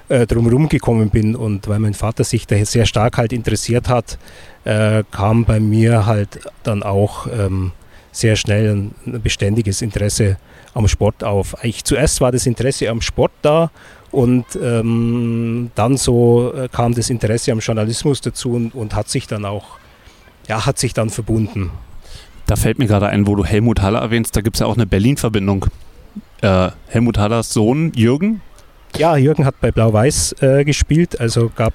äh, 0.10 0.26
drumherum 0.26 0.70
gekommen 0.70 1.10
bin. 1.10 1.36
Und 1.36 1.68
weil 1.68 1.80
mein 1.80 1.94
Vater 1.94 2.24
sich 2.24 2.48
da 2.48 2.64
sehr 2.66 2.86
stark 2.86 3.18
halt 3.18 3.34
interessiert 3.34 3.90
hat, 3.90 4.18
äh, 4.66 5.04
kam 5.12 5.46
bei 5.46 5.60
mir 5.60 6.06
halt 6.06 6.40
dann 6.64 6.84
auch 6.84 7.28
ähm, 7.28 7.72
sehr 8.12 8.36
schnell 8.36 8.76
ein, 8.76 9.22
beständiges 9.22 9.82
Interesse 9.82 10.38
am 10.74 10.88
Sport 10.88 11.24
auf. 11.24 11.56
Ich, 11.64 11.84
zuerst 11.84 12.22
war 12.22 12.32
das 12.32 12.46
Interesse 12.46 12.90
am 12.90 13.02
Sport 13.02 13.32
da 13.42 13.72
und 14.12 14.46
ähm, 14.62 15.72
dann 15.76 15.98
so 15.98 16.54
äh, 16.54 16.70
kam 16.70 16.94
das 16.94 17.10
Interesse 17.10 17.52
am 17.52 17.60
Journalismus 17.60 18.22
dazu 18.22 18.54
und, 18.54 18.76
und, 18.76 18.96
hat 18.96 19.10
sich 19.10 19.28
dann 19.28 19.46
auch, 19.46 19.80
ja, 20.48 20.66
hat 20.66 20.80
sich 20.80 20.94
dann 20.94 21.10
verbunden. 21.10 21.72
Da 22.46 22.56
fällt 22.56 22.80
mir 22.80 22.88
gerade 22.88 23.08
ein, 23.08 23.28
wo 23.28 23.36
du 23.36 23.46
Helmut 23.46 23.82
Haller 23.82 24.00
erwähnst, 24.00 24.36
da 24.36 24.42
gibt 24.42 24.58
es 24.58 24.60
ja 24.60 24.66
auch 24.66 24.76
eine 24.76 24.86
Berlin-Verbindung. 24.86 25.68
Äh, 26.42 26.70
Helmut 26.88 27.18
Hallers 27.18 27.54
Sohn 27.54 27.94
Jürgen? 27.96 28.42
Ja, 28.98 29.18
Jürgen 29.18 29.46
hat 29.46 29.60
bei 29.62 29.72
Blau-Weiß 29.72 30.36
äh, 30.42 30.64
gespielt, 30.66 31.20
also 31.20 31.50
gab 31.56 31.74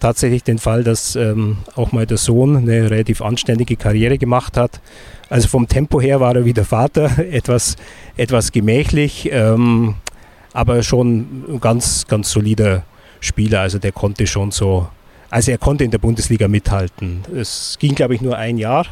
tatsächlich 0.00 0.44
den 0.44 0.58
Fall, 0.58 0.84
dass 0.84 1.16
ähm, 1.16 1.58
auch 1.74 1.92
mal 1.92 2.06
der 2.06 2.16
Sohn 2.16 2.56
eine 2.56 2.90
relativ 2.90 3.20
anständige 3.20 3.76
Karriere 3.76 4.18
gemacht 4.18 4.56
hat. 4.56 4.80
Also 5.28 5.48
vom 5.48 5.68
Tempo 5.68 6.00
her 6.00 6.20
war 6.20 6.36
er 6.36 6.44
wie 6.44 6.52
der 6.52 6.64
Vater, 6.64 7.18
etwas, 7.30 7.76
etwas 8.16 8.52
gemächlich, 8.52 9.28
ähm, 9.32 9.96
aber 10.52 10.82
schon 10.82 11.44
ein 11.48 11.60
ganz, 11.60 12.06
ganz 12.06 12.30
solider 12.30 12.84
Spieler. 13.20 13.60
Also 13.60 13.78
der 13.78 13.92
konnte 13.92 14.26
schon 14.26 14.50
so, 14.50 14.88
also 15.30 15.50
er 15.50 15.58
konnte 15.58 15.84
in 15.84 15.90
der 15.90 15.98
Bundesliga 15.98 16.48
mithalten. 16.48 17.22
Es 17.34 17.76
ging, 17.78 17.94
glaube 17.94 18.14
ich, 18.14 18.20
nur 18.20 18.36
ein 18.36 18.58
Jahr. 18.58 18.86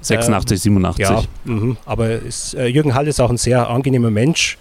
86, 0.00 0.56
ähm, 0.56 0.60
87. 0.74 1.00
Ja, 1.00 1.22
mh, 1.44 1.76
aber 1.86 2.10
ist, 2.10 2.54
äh, 2.54 2.66
Jürgen 2.66 2.94
Hall 2.94 3.06
ist 3.06 3.20
auch 3.20 3.30
ein 3.30 3.36
sehr 3.36 3.68
angenehmer 3.68 4.10
Mensch 4.10 4.58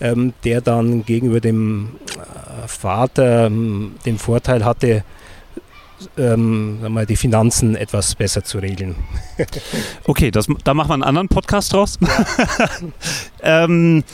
ähm, 0.00 0.32
der 0.44 0.60
dann 0.60 1.04
gegenüber 1.04 1.40
dem 1.40 1.90
äh, 2.16 2.66
Vater 2.66 3.46
ähm, 3.46 3.92
den 4.06 4.18
Vorteil 4.18 4.64
hatte, 4.64 5.04
ähm, 6.16 6.80
mal 6.92 7.06
die 7.06 7.16
Finanzen 7.16 7.76
etwas 7.76 8.14
besser 8.14 8.44
zu 8.44 8.58
regeln. 8.58 8.94
okay, 10.04 10.30
das, 10.30 10.46
da 10.64 10.74
machen 10.74 10.90
wir 10.90 10.94
einen 10.94 11.02
anderen 11.02 11.28
Podcast 11.28 11.72
draus. 11.72 11.98
ähm, 13.42 14.04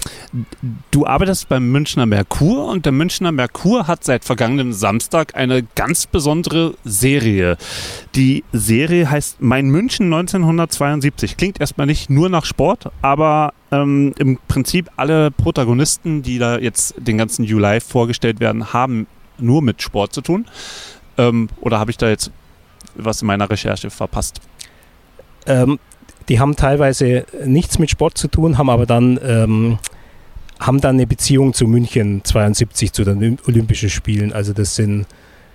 du 0.91 1.07
arbeitest 1.07 1.49
beim 1.49 1.71
Münchner 1.71 2.07
Merkur 2.07 2.67
und 2.67 2.85
der 2.85 2.93
Münchner 2.93 3.33
Merkur 3.33 3.87
hat 3.87 4.05
seit 4.05 4.25
vergangenem 4.25 4.73
Samstag 4.73 5.35
eine 5.35 5.63
ganz 5.75 6.07
besondere 6.07 6.75
Serie. 6.85 7.57
Die 8.15 8.45
Serie 8.53 9.11
heißt 9.11 9.41
Mein 9.41 9.67
München 9.67 10.07
1972. 10.07 11.37
Klingt 11.37 11.61
erstmal 11.61 11.87
nicht 11.87 12.11
nur 12.11 12.29
nach 12.29 12.45
Sport, 12.45 12.91
aber 13.03 13.53
ähm, 13.71 14.15
im 14.19 14.39
Prinzip 14.49 14.91
alle 14.97 15.31
Protagonisten, 15.31 16.23
die 16.23 16.39
da 16.39 16.59
jetzt 16.59 16.95
den 16.99 17.19
ganzen 17.19 17.45
Juli 17.45 17.81
vorgestellt 17.81 18.41
werden, 18.41 18.73
haben 18.73 19.07
nur 19.39 19.63
mit 19.63 19.83
Sport 19.83 20.13
zu 20.13 20.21
tun. 20.21 20.47
Ähm, 21.19 21.49
oder 21.61 21.79
habe 21.79 21.91
ich 21.91 21.97
da 21.97 22.09
jetzt 22.09 22.31
was 22.95 23.23
in 23.23 23.27
meiner 23.27 23.49
Recherche 23.49 23.91
verpasst? 23.91 24.41
Ähm, 25.47 25.79
die 26.29 26.41
haben 26.41 26.57
teilweise 26.57 27.25
nichts 27.45 27.79
mit 27.79 27.91
Sport 27.91 28.19
zu 28.19 28.29
tun, 28.29 28.59
haben 28.59 28.71
aber 28.71 28.87
dann, 28.87 29.19
ähm, 29.23 29.79
haben 30.59 30.81
dann 30.81 30.97
eine 30.97 31.07
Beziehung 31.07 31.55
zu 31.55 31.67
München 31.67 32.25
72, 32.25 32.93
zu 32.93 33.05
den 33.05 33.39
Olympischen 33.47 33.91
Spielen. 33.91 34.33
Also 34.33 34.53
das 34.53 34.75
sind 34.75 35.07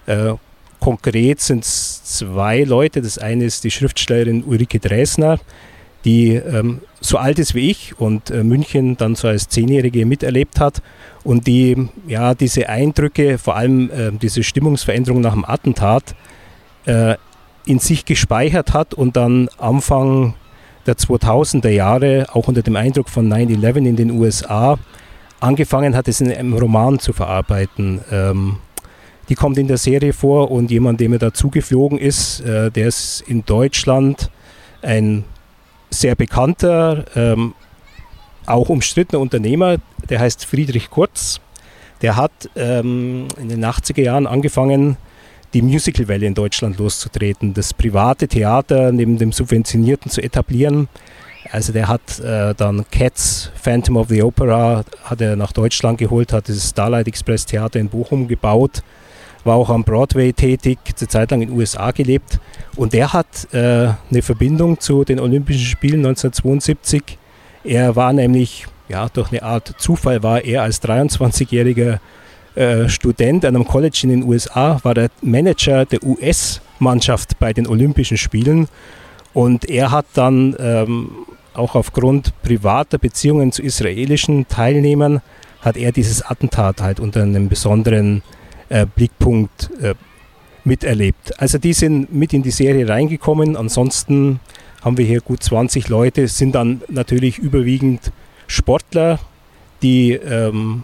äh, 0.05 0.33
konkret 0.79 1.39
sind 1.39 1.63
zwei 1.63 2.63
Leute. 2.63 3.01
Das 3.01 3.17
eine 3.17 3.45
ist 3.45 3.63
die 3.63 3.71
Schriftstellerin 3.71 4.43
Ulrike 4.43 4.79
Dresner, 4.79 5.39
die 6.05 6.33
ähm, 6.33 6.81
so 6.99 7.17
alt 7.17 7.39
ist 7.39 7.53
wie 7.53 7.69
ich 7.69 7.99
und 7.99 8.31
äh, 8.31 8.43
München 8.43 8.97
dann 8.97 9.15
so 9.15 9.27
als 9.27 9.49
Zehnjährige 9.49 10.05
miterlebt 10.05 10.59
hat 10.59 10.81
und 11.23 11.47
die 11.47 11.89
ja 12.07 12.33
diese 12.33 12.69
Eindrücke, 12.69 13.37
vor 13.37 13.55
allem 13.55 13.89
äh, 13.91 14.11
diese 14.11 14.43
Stimmungsveränderung 14.43 15.21
nach 15.21 15.33
dem 15.33 15.45
Attentat, 15.45 16.15
äh, 16.85 17.15
in 17.65 17.79
sich 17.79 18.05
gespeichert 18.05 18.73
hat 18.73 18.93
und 18.93 19.15
dann 19.15 19.49
Anfang 19.57 20.33
der 20.87 20.95
2000er 20.95 21.69
Jahre 21.69 22.25
auch 22.33 22.47
unter 22.47 22.63
dem 22.63 22.75
Eindruck 22.75 23.09
von 23.09 23.27
9/11 23.27 23.85
in 23.85 23.95
den 23.95 24.11
USA 24.11 24.77
angefangen 25.39 25.95
hat, 25.95 26.07
es 26.07 26.21
in 26.21 26.31
einem 26.31 26.53
Roman 26.53 26.99
zu 26.99 27.13
verarbeiten. 27.13 28.01
Ähm, 28.11 28.57
die 29.29 29.35
kommt 29.35 29.57
in 29.57 29.67
der 29.67 29.77
Serie 29.77 30.13
vor 30.13 30.51
und 30.51 30.71
jemand, 30.71 30.99
dem 30.99 31.13
er 31.13 31.19
dazu 31.19 31.49
geflogen 31.49 31.97
ist, 31.97 32.41
äh, 32.41 32.71
der 32.71 32.87
ist 32.87 33.23
in 33.27 33.45
Deutschland 33.45 34.29
ein 34.81 35.23
sehr 35.89 36.15
bekannter, 36.15 37.05
ähm, 37.15 37.53
auch 38.45 38.69
umstrittener 38.69 39.19
Unternehmer, 39.19 39.77
der 40.09 40.19
heißt 40.19 40.45
Friedrich 40.45 40.89
Kurz. 40.89 41.39
Der 42.01 42.15
hat 42.15 42.31
ähm, 42.55 43.27
in 43.39 43.49
den 43.49 43.63
80er 43.63 44.01
Jahren 44.01 44.27
angefangen, 44.27 44.97
die 45.53 45.61
Musicalwelle 45.61 46.25
in 46.25 46.33
Deutschland 46.33 46.77
loszutreten, 46.77 47.53
das 47.53 47.73
private 47.73 48.27
Theater 48.27 48.91
neben 48.91 49.17
dem 49.17 49.31
subventionierten 49.31 50.09
zu 50.09 50.21
etablieren. 50.21 50.87
Also 51.51 51.73
der 51.73 51.87
hat 51.87 52.19
äh, 52.19 52.53
dann 52.55 52.85
Cats, 52.91 53.51
Phantom 53.61 53.97
of 53.97 54.07
the 54.09 54.23
Opera, 54.23 54.83
hat 55.03 55.21
er 55.21 55.35
nach 55.35 55.51
Deutschland 55.51 55.97
geholt, 55.97 56.31
hat 56.31 56.47
das 56.47 56.69
Starlight 56.69 57.07
Express 57.07 57.45
Theater 57.45 57.79
in 57.79 57.89
Bochum 57.89 58.27
gebaut, 58.27 58.83
war 59.43 59.55
auch 59.55 59.69
am 59.69 59.83
Broadway 59.83 60.31
tätig, 60.31 60.77
zur 60.95 61.09
Zeit 61.09 61.31
lang 61.31 61.41
in 61.41 61.49
den 61.49 61.57
USA 61.57 61.91
gelebt 61.91 62.39
und 62.75 62.93
der 62.93 63.11
hat 63.11 63.53
äh, 63.53 63.89
eine 64.09 64.21
Verbindung 64.21 64.79
zu 64.79 65.03
den 65.03 65.19
Olympischen 65.19 65.65
Spielen 65.65 66.05
1972. 66.05 67.17
Er 67.63 67.95
war 67.95 68.13
nämlich, 68.13 68.65
ja, 68.89 69.07
durch 69.09 69.31
eine 69.31 69.43
Art 69.43 69.73
Zufall 69.77 70.23
war 70.23 70.43
er 70.43 70.63
als 70.63 70.81
23-jähriger 70.81 71.99
äh, 72.55 72.89
Student 72.89 73.45
an 73.45 73.55
einem 73.55 73.65
College 73.65 73.99
in 74.03 74.09
den 74.09 74.23
USA, 74.23 74.79
war 74.83 74.93
der 74.93 75.09
Manager 75.21 75.85
der 75.85 76.03
US-Mannschaft 76.03 77.39
bei 77.39 77.53
den 77.53 77.67
Olympischen 77.67 78.17
Spielen 78.17 78.67
und 79.33 79.69
er 79.69 79.91
hat 79.91 80.05
dann 80.13 80.55
ähm, 80.59 81.11
auch 81.53 81.75
aufgrund 81.75 82.33
privater 82.43 82.97
Beziehungen 82.97 83.51
zu 83.51 83.61
israelischen 83.61 84.47
Teilnehmern 84.47 85.21
hat 85.61 85.77
er 85.77 85.91
dieses 85.91 86.21
Attentat 86.23 86.81
halt 86.81 86.99
unter 86.99 87.21
einem 87.21 87.47
besonderen 87.47 88.23
äh, 88.69 88.85
Blickpunkt 88.85 89.69
äh, 89.81 89.93
miterlebt. 90.63 91.39
Also 91.39 91.57
die 91.57 91.73
sind 91.73 92.13
mit 92.13 92.33
in 92.33 92.43
die 92.43 92.51
Serie 92.51 92.87
reingekommen. 92.87 93.55
Ansonsten 93.55 94.39
haben 94.81 94.97
wir 94.97 95.05
hier 95.05 95.21
gut 95.21 95.43
20 95.43 95.87
Leute, 95.89 96.27
sind 96.27 96.55
dann 96.55 96.81
natürlich 96.87 97.37
überwiegend 97.37 98.11
Sportler, 98.47 99.19
die 99.81 100.13
ähm, 100.13 100.83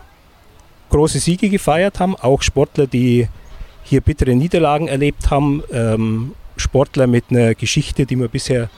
große 0.89 1.19
Siege 1.19 1.49
gefeiert 1.49 1.99
haben, 1.99 2.15
auch 2.15 2.41
Sportler, 2.41 2.87
die 2.87 3.27
hier 3.83 4.01
bittere 4.01 4.35
Niederlagen 4.35 4.87
erlebt 4.87 5.29
haben, 5.29 5.63
ähm, 5.71 6.33
Sportler 6.57 7.07
mit 7.07 7.25
einer 7.29 7.55
Geschichte, 7.55 8.05
die 8.05 8.15
man 8.15 8.29
bisher 8.29 8.69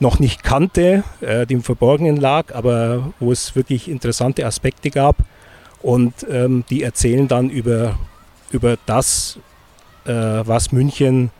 noch 0.00 0.18
nicht 0.18 0.42
kannte, 0.42 1.04
äh, 1.20 1.46
die 1.46 1.54
im 1.54 1.62
Verborgenen 1.62 2.16
lag, 2.16 2.54
aber 2.54 3.12
wo 3.20 3.32
es 3.32 3.54
wirklich 3.54 3.88
interessante 3.88 4.44
Aspekte 4.46 4.90
gab. 4.90 5.16
Und 5.80 6.26
ähm, 6.30 6.64
die 6.70 6.82
erzählen 6.82 7.26
dann 7.26 7.50
über, 7.50 7.98
über 8.52 8.76
das, 8.86 9.38
äh, 10.04 10.12
was 10.12 10.72
München 10.72 11.30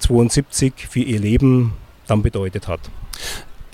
72 0.00 0.74
für 0.88 1.00
ihr 1.00 1.18
Leben 1.18 1.72
dann 2.06 2.22
bedeutet 2.22 2.68
hat. 2.68 2.80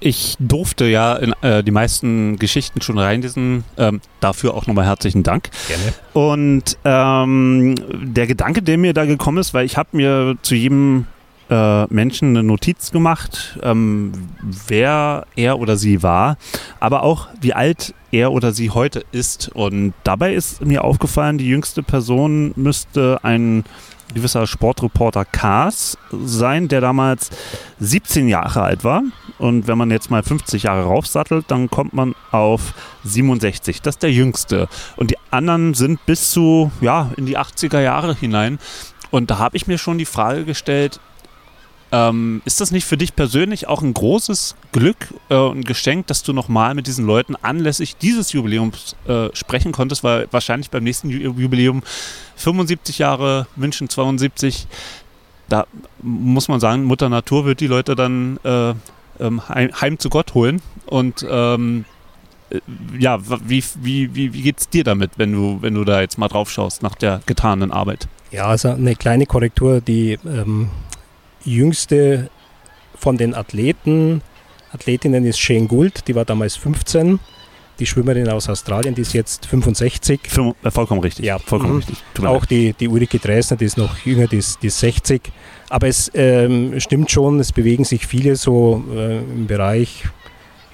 Ich 0.04 0.36
durfte 0.40 0.86
ja 0.86 1.14
in 1.14 1.32
äh, 1.42 1.62
die 1.62 1.70
meisten 1.70 2.36
Geschichten 2.36 2.80
schon 2.80 2.98
reinlesen. 2.98 3.62
Ähm, 3.76 4.00
dafür 4.18 4.54
auch 4.54 4.66
nochmal 4.66 4.84
herzlichen 4.84 5.22
Dank. 5.22 5.50
Gerne. 5.68 5.94
Und 6.12 6.76
ähm, 6.84 7.76
der 8.12 8.26
Gedanke, 8.26 8.62
der 8.62 8.78
mir 8.78 8.94
da 8.94 9.04
gekommen 9.04 9.38
ist, 9.38 9.54
weil 9.54 9.64
ich 9.64 9.76
habe 9.76 9.90
mir 9.92 10.36
zu 10.42 10.56
jedem 10.56 11.06
äh, 11.52 11.84
Menschen 11.86 12.30
eine 12.30 12.42
Notiz 12.42 12.90
gemacht, 12.90 13.58
ähm, 13.62 14.12
wer 14.66 15.26
er 15.36 15.60
oder 15.60 15.76
sie 15.76 16.02
war, 16.02 16.36
aber 16.80 17.02
auch 17.02 17.28
wie 17.40 17.52
alt 17.52 17.94
er 18.10 18.32
oder 18.32 18.52
sie 18.52 18.70
heute 18.70 19.04
ist. 19.12 19.50
Und 19.54 19.94
dabei 20.02 20.34
ist 20.34 20.64
mir 20.64 20.82
aufgefallen, 20.82 21.38
die 21.38 21.48
jüngste 21.48 21.82
Person 21.82 22.52
müsste 22.56 23.20
ein 23.22 23.64
gewisser 24.12 24.46
Sportreporter 24.46 25.24
Kaas 25.24 25.98
sein, 26.10 26.68
der 26.68 26.80
damals 26.80 27.30
17 27.80 28.28
Jahre 28.28 28.62
alt 28.62 28.84
war. 28.84 29.02
Und 29.38 29.66
wenn 29.66 29.78
man 29.78 29.90
jetzt 29.90 30.10
mal 30.10 30.22
50 30.22 30.64
Jahre 30.64 30.84
raufsattelt, 30.84 31.46
dann 31.48 31.68
kommt 31.68 31.92
man 31.92 32.14
auf 32.30 32.74
67. 33.04 33.82
Das 33.82 33.96
ist 33.96 34.02
der 34.02 34.12
jüngste. 34.12 34.68
Und 34.96 35.10
die 35.10 35.18
anderen 35.30 35.74
sind 35.74 36.04
bis 36.06 36.30
zu, 36.30 36.70
ja, 36.80 37.10
in 37.16 37.26
die 37.26 37.38
80er 37.38 37.80
Jahre 37.80 38.14
hinein. 38.14 38.58
Und 39.10 39.30
da 39.30 39.38
habe 39.38 39.56
ich 39.56 39.66
mir 39.66 39.78
schon 39.78 39.98
die 39.98 40.06
Frage 40.06 40.44
gestellt, 40.44 41.00
ähm, 41.92 42.40
ist 42.46 42.60
das 42.62 42.70
nicht 42.70 42.86
für 42.86 42.96
dich 42.96 43.14
persönlich 43.14 43.68
auch 43.68 43.82
ein 43.82 43.92
großes 43.92 44.56
Glück 44.72 44.96
äh, 45.28 45.36
und 45.36 45.66
Geschenk, 45.66 46.06
dass 46.06 46.22
du 46.22 46.32
nochmal 46.32 46.74
mit 46.74 46.86
diesen 46.86 47.06
Leuten 47.06 47.36
anlässlich 47.36 47.96
dieses 47.96 48.32
Jubiläums 48.32 48.96
äh, 49.06 49.28
sprechen 49.34 49.72
konntest, 49.72 50.02
weil 50.02 50.26
wahrscheinlich 50.30 50.70
beim 50.70 50.84
nächsten 50.84 51.10
Jubiläum 51.10 51.82
75 52.36 52.98
Jahre 52.98 53.46
München 53.56 53.90
72, 53.90 54.66
da 55.50 55.66
muss 56.00 56.48
man 56.48 56.60
sagen, 56.60 56.84
Mutter 56.84 57.10
Natur 57.10 57.44
wird 57.44 57.60
die 57.60 57.66
Leute 57.66 57.94
dann 57.94 58.38
äh, 58.42 58.72
ähm, 59.20 59.46
heim, 59.48 59.98
zu 59.98 60.08
Gott 60.08 60.32
holen 60.32 60.62
und 60.86 61.26
ähm, 61.28 61.84
äh, 62.48 62.60
ja, 62.98 63.18
wie, 63.46 63.62
wie, 63.82 64.14
wie, 64.14 64.32
wie 64.32 64.40
geht's 64.40 64.70
dir 64.70 64.82
damit, 64.82 65.10
wenn 65.18 65.32
du, 65.32 65.58
wenn 65.60 65.74
du 65.74 65.84
da 65.84 66.00
jetzt 66.00 66.16
mal 66.16 66.28
drauf 66.28 66.50
schaust 66.50 66.82
nach 66.82 66.94
der 66.94 67.20
getanen 67.26 67.70
Arbeit? 67.70 68.08
Ja, 68.30 68.46
also 68.46 68.70
eine 68.70 68.96
kleine 68.96 69.26
Korrektur, 69.26 69.82
die 69.82 70.18
ähm, 70.24 70.70
jüngste 71.44 72.30
von 72.94 73.16
den 73.16 73.34
Athleten, 73.34 74.22
Athletinnen 74.72 75.26
ist 75.26 75.38
Shane 75.38 75.68
Gould, 75.68 76.08
die 76.08 76.14
war 76.14 76.24
damals 76.24 76.56
15. 76.56 77.18
Die 77.78 77.86
Schwimmerin 77.86 78.28
aus 78.28 78.48
Australien, 78.48 78.94
die 78.94 79.00
ist 79.00 79.12
jetzt 79.12 79.46
65. 79.46 80.20
Fünf, 80.28 80.54
äh, 80.62 80.70
vollkommen 80.70 81.00
richtig. 81.00 81.24
Ja, 81.24 81.38
vollkommen 81.38 81.74
mhm. 81.74 81.78
richtig. 81.78 82.24
Auch 82.24 82.44
die, 82.44 82.74
die 82.74 82.86
Ulrike 82.86 83.18
Dresner, 83.18 83.56
die 83.56 83.64
ist 83.64 83.76
noch 83.76 83.98
jünger, 83.98 84.26
die 84.28 84.36
ist, 84.36 84.62
die 84.62 84.68
ist 84.68 84.78
60. 84.78 85.22
Aber 85.68 85.88
es 85.88 86.10
ähm, 86.14 86.78
stimmt 86.80 87.10
schon, 87.10 87.40
es 87.40 87.50
bewegen 87.50 87.84
sich 87.84 88.06
viele 88.06 88.36
so 88.36 88.84
äh, 88.94 89.18
im 89.18 89.46
Bereich. 89.46 90.04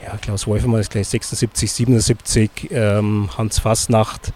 Ja, 0.04 0.16
Klaus 0.16 0.46
Wolfermann 0.46 0.80
ist 0.80 0.90
gleich 0.90 1.08
76, 1.08 1.72
77. 1.72 2.50
Ähm, 2.70 3.30
Hans 3.36 3.60
Fassnacht 3.60 4.32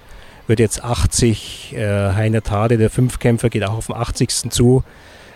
wird 0.47 0.61
jetzt 0.61 0.83
80. 0.83 1.75
Äh, 1.77 2.13
Heiner 2.15 2.43
Tade, 2.43 2.79
der 2.79 2.91
Fünfkämpfer, 2.91 3.51
geht 3.51 3.65
auch 3.65 3.75
auf 3.75 3.87
den 3.87 3.97
80. 3.97 4.51
zu. 4.51 4.83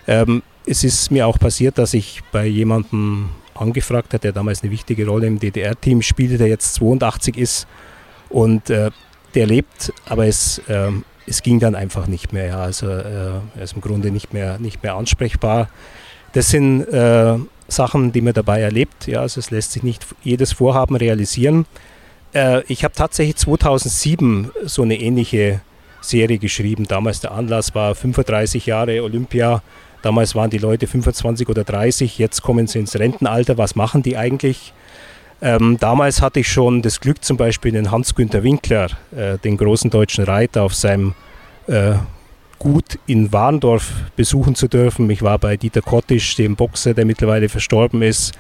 Ähm, 0.06 0.42
es 0.66 0.84
ist 0.84 1.10
mir 1.10 1.26
auch 1.26 1.38
passiert, 1.38 1.78
dass 1.78 1.94
ich 1.94 2.22
bei 2.32 2.46
jemandem 2.46 3.30
angefragt 3.54 4.12
habe, 4.12 4.20
der 4.20 4.32
damals 4.32 4.62
eine 4.62 4.72
wichtige 4.72 5.06
Rolle 5.06 5.26
im 5.26 5.38
DDR-Team 5.38 6.02
spielte, 6.02 6.38
der 6.38 6.48
jetzt 6.48 6.74
82 6.74 7.36
ist 7.38 7.66
und 8.28 8.68
äh, 8.70 8.90
der 9.34 9.46
lebt, 9.46 9.92
aber 10.06 10.26
es, 10.26 10.58
äh, 10.68 10.90
es 11.26 11.42
ging 11.42 11.60
dann 11.60 11.74
einfach 11.74 12.06
nicht 12.06 12.32
mehr. 12.32 12.46
Ja. 12.46 12.58
Also 12.58 12.88
äh, 12.88 13.40
er 13.56 13.62
ist 13.62 13.74
im 13.74 13.80
Grunde 13.80 14.10
nicht 14.10 14.32
mehr, 14.32 14.58
nicht 14.58 14.82
mehr 14.82 14.94
ansprechbar. 14.94 15.68
Das 16.32 16.50
sind 16.50 16.82
äh, 16.82 17.36
Sachen, 17.68 18.12
die 18.12 18.20
man 18.20 18.34
dabei 18.34 18.60
erlebt. 18.60 19.06
Ja. 19.06 19.20
Also 19.20 19.40
es 19.40 19.50
lässt 19.50 19.72
sich 19.72 19.82
nicht 19.82 20.06
jedes 20.22 20.52
Vorhaben 20.52 20.96
realisieren. 20.96 21.66
Äh, 22.34 22.62
ich 22.68 22.84
habe 22.84 22.94
tatsächlich 22.94 23.36
2007 23.36 24.50
so 24.64 24.82
eine 24.82 24.98
ähnliche 24.98 25.60
Serie 26.00 26.38
geschrieben. 26.38 26.86
Damals 26.86 27.20
der 27.20 27.32
Anlass 27.32 27.74
war 27.74 27.94
35 27.94 28.66
Jahre 28.66 29.02
Olympia 29.02 29.62
Damals 30.06 30.36
waren 30.36 30.50
die 30.50 30.58
Leute 30.58 30.86
25 30.86 31.48
oder 31.48 31.64
30, 31.64 32.16
jetzt 32.18 32.40
kommen 32.40 32.68
sie 32.68 32.78
ins 32.78 32.96
Rentenalter. 32.96 33.58
Was 33.58 33.74
machen 33.74 34.04
die 34.04 34.16
eigentlich? 34.16 34.72
Ähm, 35.42 35.78
damals 35.80 36.22
hatte 36.22 36.38
ich 36.38 36.48
schon 36.48 36.80
das 36.80 37.00
Glück, 37.00 37.24
zum 37.24 37.36
Beispiel 37.36 37.72
den 37.72 37.90
Hans-Günther 37.90 38.44
Winkler, 38.44 38.86
äh, 39.10 39.36
den 39.38 39.56
großen 39.56 39.90
deutschen 39.90 40.22
Reiter, 40.22 40.62
auf 40.62 40.76
seinem 40.76 41.14
äh, 41.66 41.94
Gut 42.60 43.00
in 43.08 43.32
Warndorf 43.32 43.92
besuchen 44.14 44.54
zu 44.54 44.68
dürfen. 44.68 45.10
Ich 45.10 45.22
war 45.22 45.40
bei 45.40 45.56
Dieter 45.56 45.82
Kottisch, 45.82 46.36
dem 46.36 46.54
Boxer, 46.54 46.94
der 46.94 47.04
mittlerweile 47.04 47.48
verstorben 47.48 48.00
ist, 48.02 48.32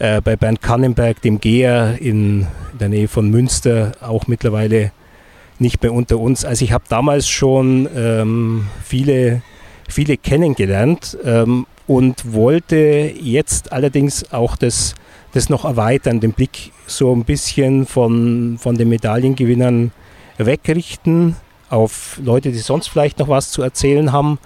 äh, 0.00 0.20
bei 0.20 0.36
Bernd 0.36 0.60
Kannenberg, 0.60 1.22
dem 1.22 1.40
Geher 1.40 1.96
in 1.98 2.46
der 2.78 2.90
Nähe 2.90 3.08
von 3.08 3.30
Münster, 3.30 3.92
auch 4.02 4.26
mittlerweile 4.26 4.92
nicht 5.58 5.82
mehr 5.82 5.94
unter 5.94 6.18
uns. 6.18 6.44
Also 6.44 6.62
ich 6.62 6.72
habe 6.72 6.84
damals 6.90 7.26
schon 7.26 7.88
ähm, 7.96 8.66
viele 8.84 9.40
viele 9.90 10.16
kennengelernt 10.16 11.16
ähm, 11.24 11.66
und 11.86 12.32
wollte 12.32 13.12
jetzt 13.20 13.72
allerdings 13.72 14.32
auch 14.32 14.56
das, 14.56 14.94
das 15.32 15.48
noch 15.48 15.64
erweitern, 15.64 16.20
den 16.20 16.32
Blick 16.32 16.72
so 16.86 17.14
ein 17.14 17.24
bisschen 17.24 17.86
von, 17.86 18.58
von 18.58 18.76
den 18.76 18.88
Medaillengewinnern 18.88 19.92
wegrichten 20.38 21.36
auf 21.68 22.18
Leute, 22.22 22.52
die 22.52 22.58
sonst 22.58 22.88
vielleicht 22.88 23.18
noch 23.18 23.28
was 23.28 23.50
zu 23.50 23.62
erzählen 23.62 24.12
haben 24.12 24.38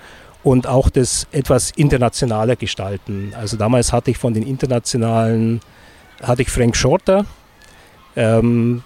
und 0.42 0.66
auch 0.66 0.90
das 0.90 1.26
etwas 1.32 1.70
internationaler 1.70 2.56
gestalten. 2.56 3.32
Also 3.36 3.56
damals 3.56 3.92
hatte 3.92 4.10
ich 4.10 4.18
von 4.18 4.34
den 4.34 4.46
internationalen, 4.46 5.60
hatte 6.22 6.42
ich 6.42 6.50
Frank 6.50 6.76
Shorter, 6.76 7.24
ähm, 8.14 8.82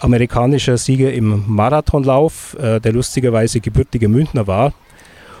amerikanischer 0.00 0.76
Sieger 0.76 1.12
im 1.12 1.44
Marathonlauf, 1.46 2.54
äh, 2.60 2.80
der 2.80 2.92
lustigerweise 2.92 3.60
gebürtiger 3.60 4.08
Münchner 4.08 4.46
war, 4.46 4.74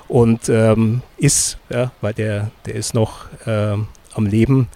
und 0.08 0.48
ähm, 0.48 1.02
ist, 1.16 1.58
ja, 1.68 1.92
weil 2.00 2.14
der, 2.14 2.50
der 2.64 2.74
ist 2.74 2.94
noch 2.94 3.26
äh, 3.46 3.76
am 4.14 4.26
Leben. 4.26 4.68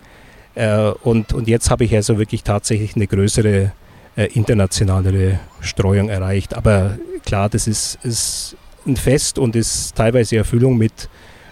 Äh, 0.55 0.91
und, 1.03 1.33
und 1.33 1.49
jetzt 1.49 1.71
habe 1.71 1.85
ich 1.85 1.95
also 1.95 2.19
wirklich 2.19 2.43
tatsächlich 2.43 2.97
eine 2.97 3.07
größere 3.07 3.73
äh, 4.17 4.25
internationalere 4.35 5.39
Streuung 5.61 6.09
erreicht. 6.09 6.55
Aber 6.55 6.99
klar, 7.25 7.49
das 7.49 7.67
ist, 7.67 7.99
ist 8.03 8.57
ein 8.87 8.97
Fest 8.97 9.39
und 9.39 9.57
ist 9.57 9.95
teilweise 9.95 10.37
Erfüllung 10.37 10.77
mit, 10.77 11.09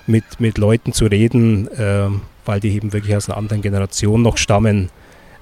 mit, 0.07 0.25
mit 0.41 0.59
Leuten 0.59 0.93
zu 0.93 1.07
reden, 1.07 1.69
ähm, 1.77 2.23
weil 2.45 2.61
die 2.61 2.75
eben 2.75 2.93
wirklich 2.93 3.15
aus 3.15 3.29
einer 3.29 3.39
anderen 3.39 3.63
Generation 3.63 4.23
noch 4.23 4.39
stammen, 4.39 4.91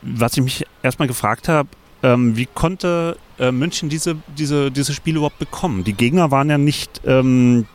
was 0.00 0.36
ich 0.36 0.42
mich 0.42 0.66
erstmal 0.82 1.08
gefragt 1.08 1.48
habe, 1.48 1.68
ähm, 2.02 2.36
wie 2.36 2.46
konnte 2.46 3.18
äh, 3.38 3.52
München 3.52 3.88
diese, 3.88 4.16
diese, 4.38 4.70
diese 4.70 4.94
Spiele 4.94 5.18
überhaupt 5.18 5.38
bekommen? 5.38 5.84
Die 5.84 5.92
Gegner 5.92 6.30
waren 6.30 6.48
ja 6.48 6.56
nicht 6.56 7.02
ähm, 7.04 7.66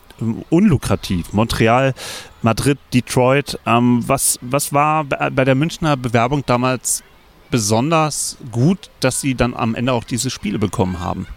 unlukrativ. 0.50 1.34
Montreal, 1.34 1.94
Madrid, 2.42 2.80
Detroit. 2.94 3.60
Ähm, 3.68 4.04
was, 4.08 4.40
was 4.42 4.74
war 4.74 5.04
bei 5.04 5.46
der 5.46 5.56
Münchner 5.56 5.96
Bewerbung 5.96 6.44
damals 6.46 7.04
besonders 7.50 8.38
gut, 8.52 8.90
dass 9.00 9.22
sie 9.22 9.36
dann 9.36 9.54
am 9.54 9.76
Ende 9.76 9.94
auch 9.94 10.04
diese 10.04 10.30
Spiele 10.30 10.60
bekommen 10.60 11.00
haben? 11.00 11.28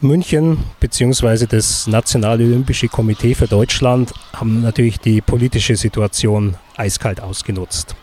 München 0.00 0.58
bzw. 0.80 1.46
das 1.46 1.86
Nationale 1.86 2.44
Olympische 2.44 2.88
Komitee 2.88 3.34
für 3.34 3.46
Deutschland 3.46 4.12
haben 4.32 4.60
natürlich 4.60 4.98
die 4.98 5.20
politische 5.20 5.76
Situation 5.76 6.56
eiskalt 6.76 7.20
ausgenutzt. 7.20 7.94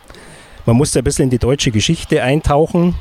Man 0.64 0.76
musste 0.76 1.00
ein 1.00 1.04
bisschen 1.04 1.24
in 1.24 1.30
die 1.30 1.38
deutsche 1.38 1.70
Geschichte 1.70 2.22
eintauchen. 2.22 2.94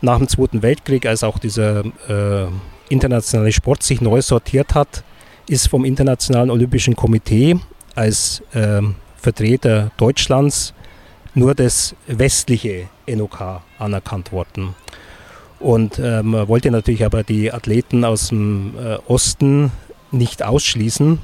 Nach 0.00 0.18
dem 0.18 0.28
Zweiten 0.28 0.62
Weltkrieg, 0.62 1.06
als 1.06 1.24
auch 1.24 1.38
dieser 1.38 1.84
äh, 2.08 2.46
internationale 2.88 3.50
Sport 3.50 3.82
sich 3.82 4.00
neu 4.00 4.22
sortiert 4.22 4.74
hat, 4.74 5.02
ist 5.48 5.68
vom 5.68 5.84
Internationalen 5.84 6.50
Olympischen 6.50 6.94
Komitee 6.94 7.56
als 7.94 8.42
äh, 8.52 8.82
Vertreter 9.16 9.90
Deutschlands 9.96 10.74
nur 11.34 11.54
das 11.54 11.94
westliche 12.06 12.88
NOK 13.06 13.60
anerkannt 13.78 14.32
worden. 14.32 14.74
Und 15.60 15.98
äh, 15.98 16.22
man 16.22 16.48
wollte 16.48 16.70
natürlich 16.70 17.04
aber 17.04 17.22
die 17.22 17.52
Athleten 17.52 18.04
aus 18.04 18.28
dem 18.28 18.74
äh, 18.78 18.96
Osten 19.06 19.72
nicht 20.10 20.42
ausschließen. 20.42 21.18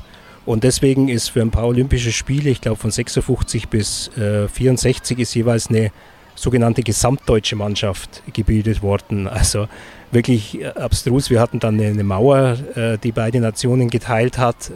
Und 0.47 0.65
deswegen 0.65 1.09
ist 1.09 1.29
für 1.29 1.43
ein 1.43 1.51
paar 1.51 1.67
Olympische 1.67 2.13
Spiele, 2.13 2.51
ich 2.51 2.61
glaube 2.61 2.79
von 2.79 2.91
56 2.91 3.69
bis 3.69 4.09
äh, 4.17 4.49
64, 4.49 5.19
ist 5.19 5.35
jeweils 5.35 5.69
eine 5.69 5.93
sogenannte 6.35 6.83
gesamtdeutsche 6.83 7.57
Mannschaft 7.57 8.23
gebildet 8.33 8.83
worden. 8.83 9.29
Also 9.41 9.69
wirklich 10.11 10.61
äh, 10.61 10.69
abstrus. 10.69 11.31
Wir 11.31 11.41
hatten 11.41 11.61
dann 11.61 11.81
eine, 11.81 12.03
Mauer, 12.03 12.57
äh, 12.75 12.99
die 12.99 13.13
beide 13.13 13.41
Nationen 13.41 13.91
geteilt 13.91 14.39
hat. 14.39 14.73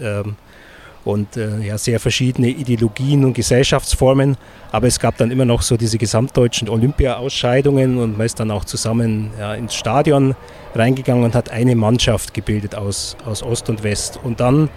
Und 1.04 1.36
äh, 1.36 1.58
ja, 1.60 1.76
sehr 1.76 2.00
verschiedene 2.00 2.48
Ideologien 2.48 3.24
und 3.24 3.34
Gesellschaftsformen. 3.34 4.36
Aber 4.72 4.86
es 4.86 4.98
gab 4.98 5.18
dann 5.18 5.30
immer 5.30 5.44
noch 5.44 5.62
so 5.62 5.76
diese 5.76 5.98
gesamtdeutschen 5.98 6.68
Olympia-Ausscheidungen 6.68 7.98
und 7.98 8.16
man 8.16 8.26
ist 8.26 8.40
dann 8.40 8.50
auch 8.50 8.64
zusammen 8.64 9.30
ja, 9.38 9.54
ins 9.54 9.74
Stadion 9.74 10.34
reingegangen 10.74 11.24
und 11.24 11.34
hat 11.34 11.50
eine 11.50 11.76
Mannschaft 11.76 12.32
gebildet 12.32 12.74
aus, 12.74 13.16
aus 13.26 13.42
Ost 13.42 13.68
und 13.68 13.82
West. 13.82 14.18
Und 14.22 14.40
dann 14.40 14.70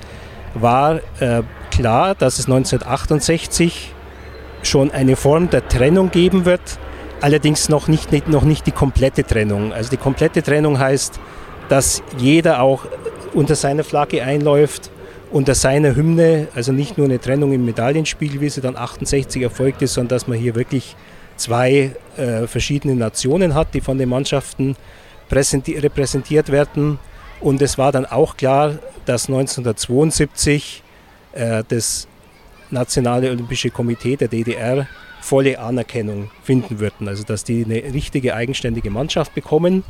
war 0.53 0.99
äh, 1.19 1.43
klar, 1.71 2.13
dass 2.15 2.39
es 2.39 2.45
1968 2.45 3.93
schon 4.63 4.91
eine 4.91 5.15
Form 5.15 5.49
der 5.49 5.67
Trennung 5.67 6.11
geben 6.11 6.45
wird, 6.45 6.61
allerdings 7.21 7.69
noch 7.69 7.87
nicht, 7.87 8.11
nicht, 8.11 8.27
noch 8.27 8.43
nicht 8.43 8.67
die 8.67 8.71
komplette 8.71 9.23
Trennung. 9.23 9.73
Also 9.73 9.89
die 9.89 9.97
komplette 9.97 10.43
Trennung 10.43 10.79
heißt, 10.79 11.19
dass 11.69 12.03
jeder 12.17 12.61
auch 12.61 12.85
unter 13.33 13.55
seiner 13.55 13.83
Flagge 13.83 14.23
einläuft 14.23 14.91
unter 15.31 15.55
seiner 15.55 15.95
Hymne, 15.95 16.47
also 16.55 16.71
nicht 16.71 16.97
nur 16.97 17.05
eine 17.05 17.19
Trennung 17.19 17.53
im 17.53 17.65
Medaillenspiegel, 17.65 18.41
wie 18.41 18.49
sie 18.49 18.61
dann 18.61 18.75
68 18.75 19.41
erfolgt 19.41 19.81
ist, 19.81 19.93
sondern 19.93 20.09
dass 20.09 20.27
man 20.27 20.37
hier 20.37 20.55
wirklich 20.55 20.95
zwei 21.35 21.91
äh, 22.17 22.47
verschiedene 22.47 22.95
Nationen 22.95 23.53
hat, 23.53 23.73
die 23.73 23.81
von 23.81 23.97
den 23.97 24.09
Mannschaften 24.09 24.75
repräsentiert 25.31 26.51
werden. 26.51 26.99
Und 27.39 27.61
es 27.61 27.77
war 27.77 27.91
dann 27.91 28.05
auch 28.05 28.37
klar, 28.37 28.79
dass 29.05 29.27
1972 29.27 30.83
äh, 31.33 31.63
das 31.67 32.07
Nationale 32.69 33.29
Olympische 33.29 33.69
Komitee 33.69 34.15
der 34.15 34.27
DDR 34.27 34.87
volle 35.21 35.59
Anerkennung 35.59 36.31
finden 36.43 36.79
würden. 36.79 37.07
Also 37.07 37.23
dass 37.23 37.43
die 37.43 37.63
eine 37.63 37.93
richtige 37.93 38.33
eigenständige 38.35 38.89
Mannschaft 38.89 39.35
bekommen. 39.35 39.83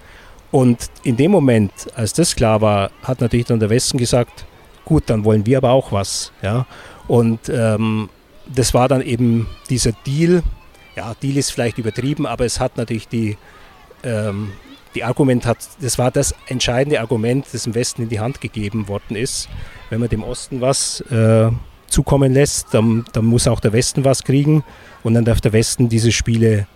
Und 0.52 0.78
in 1.04 1.18
dem 1.18 1.32
Moment, 1.32 1.72
als 1.96 2.14
das 2.14 2.36
klar 2.36 2.62
war, 2.62 2.92
hat 3.04 3.22
natürlich 3.22 3.48
dann 3.48 3.60
der 3.60 3.70
Westen 3.70 3.98
gesagt, 3.98 4.46
gut, 4.88 5.04
dann 5.08 5.26
wollen 5.26 5.46
wir 5.46 5.58
aber 5.58 5.72
auch 5.72 5.92
was. 5.92 6.32
Ja? 6.42 6.66
Und 7.08 7.50
ähm, 7.50 8.10
das 8.54 8.74
war 8.74 8.88
dann 8.88 9.02
eben 9.02 9.48
dieser 9.70 9.92
Deal. 9.92 10.42
Ja, 10.96 11.14
Deal 11.22 11.38
ist 11.38 11.52
vielleicht 11.52 11.78
übertrieben, 11.78 12.26
aber 12.26 12.46
es 12.46 12.60
hat 12.60 12.78
natürlich 12.78 13.08
die, 13.08 13.38
ähm, 14.04 14.54
die 14.96 15.04
Argument 15.04 15.46
hat, 15.46 15.58
das 15.82 15.98
war 15.98 16.10
das 16.10 16.34
entscheidende 16.48 17.02
Argument, 17.02 17.46
das 17.52 17.68
im 17.68 17.76
Westen 17.76 18.04
in 18.04 18.10
die 18.10 18.20
Hand 18.20 18.42
gegeben 18.42 18.88
worden 18.88 19.16
ist. 19.16 19.50
Wenn 19.90 20.00
man 20.00 20.10
dem 20.10 20.24
Osten 20.24 20.62
was 20.62 21.02
äh, 21.02 21.50
zukommen 21.88 22.34
lässt, 22.34 22.74
dann, 22.74 23.06
dann 23.12 23.26
muss 23.26 23.48
auch 23.48 23.60
der 23.60 23.74
Westen 23.74 24.06
was 24.06 24.24
kriegen 24.24 24.64
und 25.04 25.14
dann 25.14 25.26
darf 25.26 25.42
der 25.42 25.54
Westen 25.54 25.90
diese 25.90 26.12
Spiele 26.12 26.68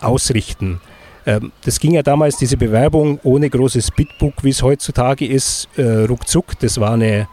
ausrichten. 0.00 0.80
Ähm, 1.26 1.52
das 1.64 1.78
ging 1.78 1.92
ja 1.92 2.02
damals, 2.02 2.36
diese 2.36 2.56
Bewerbung 2.56 3.20
ohne 3.22 3.50
großes 3.50 3.90
Bitbook, 3.90 4.42
wie 4.42 4.50
es 4.50 4.62
heutzutage 4.62 5.26
ist, 5.26 5.68
äh, 5.76 6.04
ruckzuck. 6.04 6.58
Das 6.60 6.80
war 6.80 6.92
eine, 6.92 7.28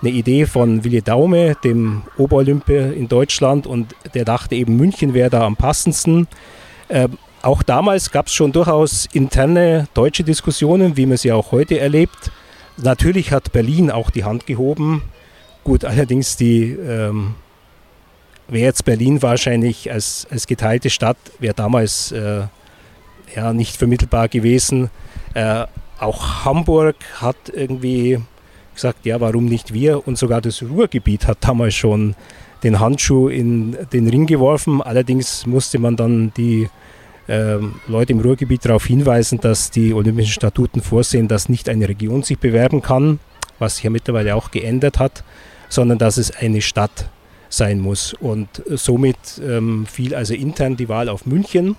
eine 0.00 0.10
Idee 0.10 0.46
von 0.46 0.84
Willi 0.84 1.02
Daume, 1.02 1.56
dem 1.64 2.02
Oberolympier 2.16 2.92
in 2.92 3.08
Deutschland, 3.08 3.66
und 3.66 3.94
der 4.14 4.24
dachte 4.24 4.54
eben, 4.54 4.76
München 4.76 5.14
wäre 5.14 5.30
da 5.30 5.44
am 5.44 5.56
passendsten. 5.56 6.28
Ähm, 6.88 7.18
auch 7.42 7.62
damals 7.62 8.10
gab 8.10 8.26
es 8.26 8.34
schon 8.34 8.52
durchaus 8.52 9.08
interne 9.12 9.88
deutsche 9.94 10.24
Diskussionen, 10.24 10.96
wie 10.96 11.06
man 11.06 11.16
sie 11.16 11.32
auch 11.32 11.52
heute 11.52 11.80
erlebt. 11.80 12.30
Natürlich 12.76 13.32
hat 13.32 13.52
Berlin 13.52 13.90
auch 13.90 14.10
die 14.10 14.24
Hand 14.24 14.46
gehoben. 14.46 15.02
Gut, 15.64 15.84
allerdings 15.84 16.36
die 16.36 16.72
ähm, 16.72 17.34
wäre 18.48 18.64
jetzt 18.64 18.84
Berlin 18.84 19.22
wahrscheinlich 19.22 19.90
als, 19.90 20.26
als 20.30 20.46
geteilte 20.46 20.90
Stadt, 20.90 21.16
wäre 21.38 21.54
damals 21.54 22.12
äh, 22.12 22.42
ja, 23.34 23.52
nicht 23.52 23.76
vermittelbar 23.76 24.28
gewesen. 24.28 24.90
Äh, 25.34 25.64
auch 25.98 26.44
Hamburg 26.44 26.96
hat 27.20 27.36
irgendwie 27.52 28.18
gesagt, 28.74 29.04
ja, 29.04 29.20
warum 29.20 29.44
nicht 29.44 29.74
wir? 29.74 30.06
Und 30.06 30.16
sogar 30.16 30.40
das 30.40 30.62
Ruhrgebiet 30.62 31.26
hat 31.26 31.38
damals 31.42 31.74
schon 31.74 32.14
den 32.62 32.80
Handschuh 32.80 33.28
in 33.28 33.76
den 33.92 34.08
Ring 34.08 34.26
geworfen. 34.26 34.82
Allerdings 34.82 35.46
musste 35.46 35.78
man 35.78 35.96
dann 35.96 36.32
die 36.36 36.68
äh, 37.26 37.58
Leute 37.86 38.12
im 38.12 38.20
Ruhrgebiet 38.20 38.64
darauf 38.64 38.86
hinweisen, 38.86 39.40
dass 39.40 39.70
die 39.70 39.94
Olympischen 39.94 40.32
Statuten 40.32 40.82
vorsehen, 40.82 41.28
dass 41.28 41.48
nicht 41.48 41.68
eine 41.68 41.88
Region 41.88 42.22
sich 42.22 42.38
bewerben 42.38 42.82
kann, 42.82 43.18
was 43.58 43.76
sich 43.76 43.84
ja 43.84 43.90
mittlerweile 43.90 44.34
auch 44.34 44.50
geändert 44.50 44.98
hat, 44.98 45.24
sondern 45.68 45.98
dass 45.98 46.16
es 46.16 46.30
eine 46.30 46.60
Stadt 46.60 47.08
sein 47.48 47.80
muss. 47.80 48.14
Und 48.14 48.62
somit 48.68 49.16
ähm, 49.46 49.86
fiel 49.86 50.14
also 50.14 50.34
intern 50.34 50.76
die 50.76 50.88
Wahl 50.88 51.08
auf 51.08 51.26
München. 51.26 51.76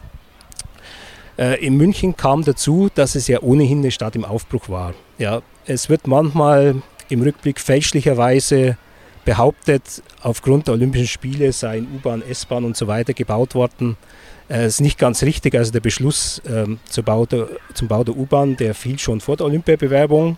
Äh, 1.41 1.65
in 1.65 1.75
München 1.75 2.15
kam 2.15 2.43
dazu, 2.43 2.89
dass 2.93 3.15
es 3.15 3.27
ja 3.27 3.41
ohnehin 3.41 3.80
eine 3.80 3.89
Stadt 3.89 4.15
im 4.15 4.23
Aufbruch 4.23 4.69
war. 4.69 4.93
Ja, 5.17 5.41
es 5.65 5.89
wird 5.89 6.06
manchmal 6.06 6.75
im 7.10 7.21
Rückblick 7.23 7.60
fälschlicherweise 7.60 8.77
behauptet, 9.25 10.04
aufgrund 10.21 10.67
der 10.67 10.75
Olympischen 10.75 11.08
Spiele 11.08 11.51
seien 11.51 11.88
U-Bahn, 11.95 12.21
S-Bahn 12.21 12.63
und 12.63 12.77
so 12.77 12.86
weiter 12.86 13.13
gebaut 13.13 13.56
worden. 13.56 13.97
Das 14.49 14.58
äh, 14.60 14.67
ist 14.67 14.82
nicht 14.82 14.99
ganz 14.99 15.23
richtig. 15.23 15.56
Also 15.56 15.71
der 15.71 15.80
Beschluss 15.80 16.43
ähm, 16.47 16.80
zum 16.88 17.06
Bau 17.06 17.25
der, 17.25 17.47
der 17.80 18.15
U-Bahn, 18.15 18.56
der 18.56 18.75
fiel 18.75 18.99
schon 18.99 19.19
vor 19.19 19.38
der 19.38 19.47
Olympiabewerbung. 19.47 20.38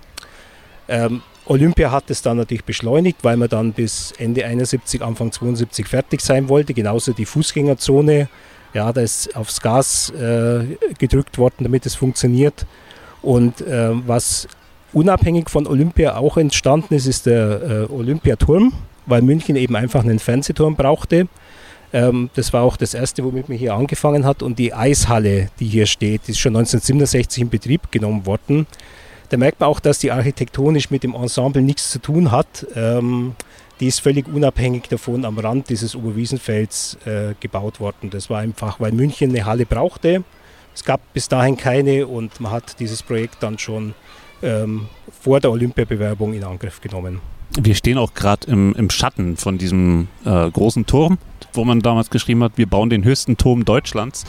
Ähm, 0.88 1.22
Olympia 1.46 1.92
hat 1.92 2.10
es 2.12 2.22
dann 2.22 2.38
natürlich 2.38 2.64
beschleunigt, 2.64 3.18
weil 3.24 3.36
man 3.36 3.50
dann 3.50 3.74
bis 3.74 4.14
Ende 4.18 4.46
71, 4.46 5.02
Anfang 5.02 5.34
72 5.34 5.86
fertig 5.86 6.22
sein 6.22 6.48
wollte. 6.48 6.74
Genauso 6.74 7.12
die 7.12 7.26
Fußgängerzone. 7.26 8.30
Ja, 8.74 8.92
da 8.92 9.02
ist 9.02 9.36
aufs 9.36 9.62
Gas 9.62 10.10
äh, 10.10 10.78
gedrückt 10.98 11.38
worden, 11.38 11.64
damit 11.64 11.86
es 11.86 11.96
funktioniert. 11.96 12.66
Und 13.22 13.62
äh, 13.62 13.90
was 14.08 14.48
unabhängig 14.94 15.50
von 15.50 15.68
Olympia 15.68 16.18
auch 16.18 16.38
entstanden 16.38 16.94
ist, 16.94 17.06
ist 17.06 17.26
der 17.26 17.88
äh, 17.90 17.94
Olympiaturm, 17.94 18.74
weil 19.06 19.22
München 19.22 19.56
eben 19.56 19.76
einfach 19.76 20.04
einen 20.04 20.20
Fernsehturm 20.20 20.76
brauchte. 20.76 21.28
Ähm, 21.94 22.32
das 22.34 22.52
war 22.52 22.64
auch 22.64 22.76
das 22.76 22.96
erste, 22.96 23.24
womit 23.24 23.48
man 23.48 23.58
hier 23.58 23.76
angefangen 23.76 24.26
hat. 24.26 24.42
Und 24.42 24.58
die 24.58 24.74
Eishalle, 24.74 25.50
die 25.60 25.68
hier 25.68 25.86
steht, 25.86 26.28
ist 26.28 26.40
schon 26.40 26.56
1967 26.56 27.44
in 27.44 27.50
Betrieb 27.50 27.92
genommen 27.92 28.26
worden. 28.26 28.66
Da 29.30 29.38
merkt 29.38 29.60
man 29.60 29.70
auch, 29.70 29.80
dass 29.80 30.00
die 30.00 30.12
architektonisch 30.12 30.90
mit 30.92 31.04
dem 31.04 31.14
Ensemble 31.14 31.62
nichts 31.62 31.92
zu 31.92 32.00
tun 32.00 32.32
hat. 32.32 32.68
Ähm, 32.76 33.36
die 33.84 33.90
ist 33.90 34.00
völlig 34.00 34.30
unabhängig 34.30 34.84
davon 34.88 35.26
am 35.26 35.38
Rand 35.38 35.68
dieses 35.68 35.94
Oberwiesenfelds 35.94 36.98
äh, 37.06 37.34
gebaut 37.42 37.82
worden. 37.82 38.10
Das 38.12 38.30
war 38.30 38.40
einfach, 38.40 38.80
weil 38.80 38.94
München 38.94 39.32
eine 39.32 39.44
Halle 39.44 39.66
brauchte. 39.66 40.24
Es 40.74 40.86
gab 40.86 41.02
bis 41.12 41.28
dahin 41.28 41.58
keine 41.58 42.08
und 42.08 42.40
man 42.40 42.54
hat 42.54 42.80
dieses 42.80 43.04
Projekt 43.04 43.44
dann 43.44 43.60
schon 43.60 43.94
ähm, 44.42 44.88
vor 45.22 45.42
der 45.42 45.52
Olympiabewerbung 45.52 46.34
in 46.34 46.46
Angriff 46.46 46.80
genommen. 46.80 47.20
Wir 47.60 47.76
stehen 47.76 47.98
auch 47.98 48.14
gerade 48.14 48.50
im, 48.50 48.74
im, 48.76 48.90
Schatten 48.90 49.36
von 49.36 49.58
diesem 49.58 50.08
äh, 50.24 50.50
großen 50.50 50.86
Turm, 50.86 51.18
wo 51.52 51.66
man 51.66 51.82
damals 51.82 52.10
geschrieben 52.10 52.42
hat, 52.42 52.54
wir 52.56 52.68
bauen 52.68 52.90
den 52.90 53.04
höchsten 53.04 53.36
Turm 53.36 53.66
Deutschlands. 53.66 54.24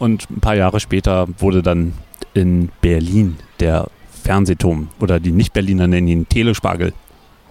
Und 0.00 0.28
ein 0.28 0.40
paar 0.40 0.56
Jahre 0.56 0.80
später 0.80 1.28
wurde 1.38 1.62
dann 1.62 1.92
in 2.34 2.70
Berlin 2.80 3.36
der 3.60 3.86
Fernsehturm 4.24 4.88
oder 4.98 5.20
die 5.20 5.30
Nicht-Berliner 5.30 5.86
nennen 5.86 6.08
ihn 6.08 6.28
Telespargel 6.28 6.94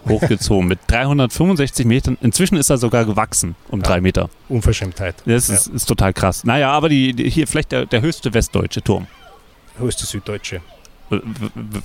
hochgezogen 0.09 0.67
mit 0.67 0.79
365 0.87 1.85
Metern. 1.85 2.17
Inzwischen 2.21 2.57
ist 2.57 2.69
er 2.69 2.77
sogar 2.77 3.05
gewachsen 3.05 3.55
um 3.69 3.79
ja. 3.79 3.85
drei 3.85 4.01
Meter. 4.01 4.29
Unverschämtheit. 4.49 5.15
Das 5.25 5.49
ist, 5.49 5.67
ja. 5.67 5.73
ist, 5.73 5.85
total 5.85 6.13
krass. 6.13 6.43
Naja, 6.43 6.71
aber 6.71 6.89
die, 6.89 7.13
die 7.13 7.29
hier 7.29 7.47
vielleicht 7.47 7.71
der, 7.71 7.85
der 7.85 8.01
höchste 8.01 8.33
westdeutsche 8.33 8.81
Turm. 8.81 9.07
Höchste 9.77 10.05
süddeutsche. 10.05 10.61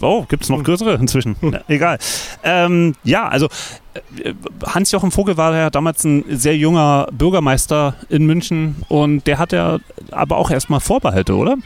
Oh, 0.01 0.25
gibt 0.29 0.43
es 0.43 0.49
noch 0.49 0.63
größere 0.65 0.95
inzwischen? 0.95 1.37
Ja, 1.41 1.61
egal. 1.69 1.99
Ähm, 2.43 2.95
ja, 3.05 3.29
also 3.29 3.49
äh, 3.95 4.35
Hans-Jochen 4.67 5.13
Vogel 5.13 5.37
war 5.37 5.55
ja 5.55 5.71
damals 5.71 6.03
ein 6.05 6.25
sehr 6.29 6.57
junger 6.57 7.07
Bürgermeister 7.13 7.95
in 8.09 8.27
München 8.27 8.83
und 8.89 9.27
der 9.27 9.39
hat 9.39 9.53
ja 9.53 9.79
aber 10.11 10.39
auch 10.39 10.51
erstmal 10.51 10.81
Vorbehalte, 10.81 11.37
oder? 11.37 11.57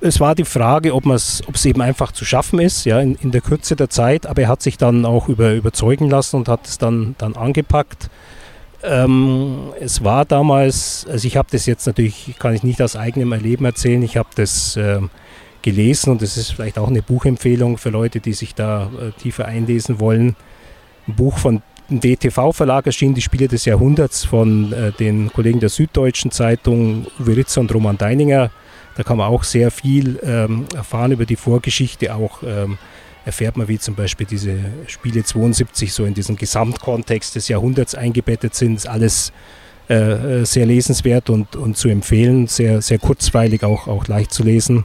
Es 0.00 0.20
war 0.20 0.34
die 0.34 0.44
Frage, 0.44 0.94
ob 0.94 1.06
es 1.06 1.42
eben 1.64 1.80
einfach 1.80 2.12
zu 2.12 2.24
schaffen 2.24 2.58
ist, 2.58 2.84
ja, 2.84 3.00
in, 3.00 3.14
in, 3.16 3.30
der 3.30 3.40
Kürze 3.40 3.76
der 3.76 3.90
Zeit, 3.90 4.26
aber 4.26 4.42
er 4.42 4.48
hat 4.48 4.62
sich 4.62 4.76
dann 4.76 5.04
auch 5.04 5.28
über, 5.28 5.54
überzeugen 5.54 6.10
lassen 6.10 6.36
und 6.36 6.48
hat 6.48 6.66
es 6.66 6.78
dann, 6.78 7.14
dann 7.18 7.34
angepackt. 7.36 8.10
Ähm, 8.82 9.72
es 9.80 10.04
war 10.04 10.24
damals, 10.24 11.06
also 11.10 11.26
ich 11.26 11.36
habe 11.36 11.48
das 11.50 11.66
jetzt 11.66 11.86
natürlich, 11.86 12.36
kann 12.38 12.54
ich 12.54 12.62
nicht 12.62 12.80
aus 12.80 12.96
eigenem 12.96 13.32
Erleben 13.32 13.64
erzählen, 13.64 14.02
ich 14.02 14.16
habe 14.16 14.28
das 14.36 14.76
äh, 14.76 15.00
gelesen 15.62 16.10
und 16.10 16.22
es 16.22 16.36
ist 16.36 16.52
vielleicht 16.52 16.78
auch 16.78 16.88
eine 16.88 17.02
Buchempfehlung 17.02 17.78
für 17.78 17.90
Leute, 17.90 18.20
die 18.20 18.32
sich 18.32 18.54
da 18.54 18.90
äh, 19.00 19.10
tiefer 19.20 19.46
einlesen 19.46 20.00
wollen. 20.00 20.36
Ein 21.08 21.14
Buch 21.14 21.38
von 21.38 21.62
dem 21.90 22.00
DTV-Verlag 22.00 22.86
erschien, 22.86 23.14
die 23.14 23.22
Spiele 23.22 23.48
des 23.48 23.64
Jahrhunderts 23.64 24.24
von 24.24 24.72
äh, 24.72 24.92
den 24.92 25.32
Kollegen 25.32 25.58
der 25.58 25.70
Süddeutschen 25.70 26.30
Zeitung, 26.30 27.06
Uwe 27.18 27.36
Ritzer 27.36 27.60
und 27.60 27.74
Roman 27.74 27.98
Deininger. 27.98 28.50
Da 28.98 29.04
kann 29.04 29.16
man 29.16 29.28
auch 29.28 29.44
sehr 29.44 29.70
viel 29.70 30.18
ähm, 30.24 30.64
erfahren 30.74 31.12
über 31.12 31.24
die 31.24 31.36
Vorgeschichte, 31.36 32.16
auch 32.16 32.42
ähm, 32.42 32.78
erfährt 33.24 33.56
man, 33.56 33.68
wie 33.68 33.78
zum 33.78 33.94
Beispiel 33.94 34.26
diese 34.26 34.58
Spiele 34.88 35.22
72 35.22 35.92
so 35.92 36.04
in 36.04 36.14
diesen 36.14 36.34
Gesamtkontext 36.34 37.36
des 37.36 37.46
Jahrhunderts 37.46 37.94
eingebettet 37.94 38.56
sind. 38.56 38.74
Ist 38.74 38.88
alles 38.88 39.32
äh, 39.88 40.40
äh, 40.40 40.44
sehr 40.44 40.66
lesenswert 40.66 41.30
und, 41.30 41.54
und 41.54 41.76
zu 41.76 41.88
empfehlen, 41.88 42.48
sehr, 42.48 42.82
sehr 42.82 42.98
kurzweilig, 42.98 43.62
auch, 43.62 43.86
auch 43.86 44.08
leicht 44.08 44.32
zu 44.32 44.42
lesen. 44.42 44.84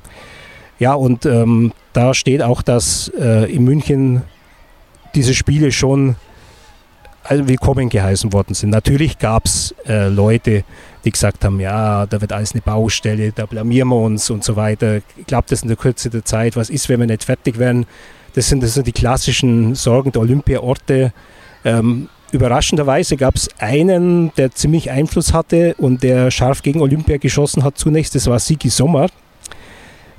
Ja, 0.77 0.93
und 0.93 1.25
ähm, 1.25 1.73
da 1.93 2.13
steht 2.13 2.43
auch, 2.43 2.61
dass 2.61 3.11
äh, 3.19 3.51
in 3.51 3.63
München 3.63 4.21
diese 5.15 5.33
Spiele 5.33 5.71
schon 5.71 6.17
willkommen 7.29 7.89
geheißen 7.89 8.31
worden 8.31 8.53
sind. 8.53 8.69
Natürlich 8.69 9.17
gab 9.17 9.45
es 9.45 9.73
äh, 9.87 10.07
Leute, 10.09 10.65
die 11.03 11.11
gesagt 11.11 11.43
haben, 11.43 11.59
ja, 11.59 12.05
da 12.05 12.21
wird 12.21 12.31
alles 12.31 12.53
eine 12.53 12.61
Baustelle, 12.61 13.31
da 13.31 13.45
blamieren 13.45 13.89
wir 13.89 13.97
uns 13.97 14.29
und 14.29 14.43
so 14.43 14.55
weiter. 14.55 15.01
Klappt 15.27 15.51
das 15.51 15.61
in 15.61 15.67
der 15.67 15.77
Kürze 15.77 16.09
der 16.09 16.23
Zeit? 16.23 16.55
Was 16.55 16.69
ist, 16.69 16.87
wenn 16.89 16.99
wir 16.99 17.07
nicht 17.07 17.23
fertig 17.23 17.59
werden? 17.59 17.85
Das 18.33 18.47
sind, 18.47 18.63
das 18.63 18.73
sind 18.73 18.87
die 18.87 18.93
klassischen 18.93 19.75
Sorgen 19.75 20.11
der 20.11 20.21
Olympiaorte. 20.21 21.13
Ähm, 21.65 22.09
überraschenderweise 22.31 23.17
gab 23.17 23.35
es 23.35 23.49
einen, 23.59 24.31
der 24.37 24.51
ziemlich 24.51 24.91
Einfluss 24.91 25.33
hatte 25.33 25.75
und 25.77 26.03
der 26.03 26.31
scharf 26.31 26.61
gegen 26.61 26.81
Olympia 26.81 27.17
geschossen 27.17 27.63
hat 27.63 27.77
zunächst. 27.77 28.15
Das 28.15 28.27
war 28.27 28.39
Sigi 28.39 28.69
Sommer. 28.69 29.07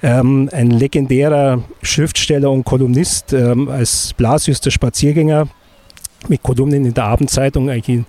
Ähm, 0.02 0.50
ein 0.52 0.70
legendärer 0.70 1.62
Schriftsteller 1.82 2.50
und 2.50 2.64
Kolumnist 2.64 3.32
ähm, 3.32 3.68
als 3.70 4.12
Blasius 4.12 4.60
der 4.60 4.70
Spaziergänger 4.70 5.48
mit 6.28 6.42
Kolumnen 6.42 6.84
in 6.84 6.94
der 6.94 7.04
Abendzeitung, 7.04 7.70
eigentlich 7.70 8.04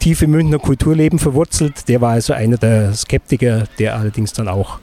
tief 0.00 0.22
im 0.22 0.32
Münchner 0.32 0.58
Kulturleben 0.58 1.18
verwurzelt. 1.18 1.88
Der 1.88 2.00
war 2.00 2.12
also 2.12 2.32
einer 2.32 2.56
der 2.56 2.94
Skeptiker, 2.94 3.64
der 3.78 3.96
allerdings 3.96 4.32
dann 4.32 4.48
auch 4.48 4.80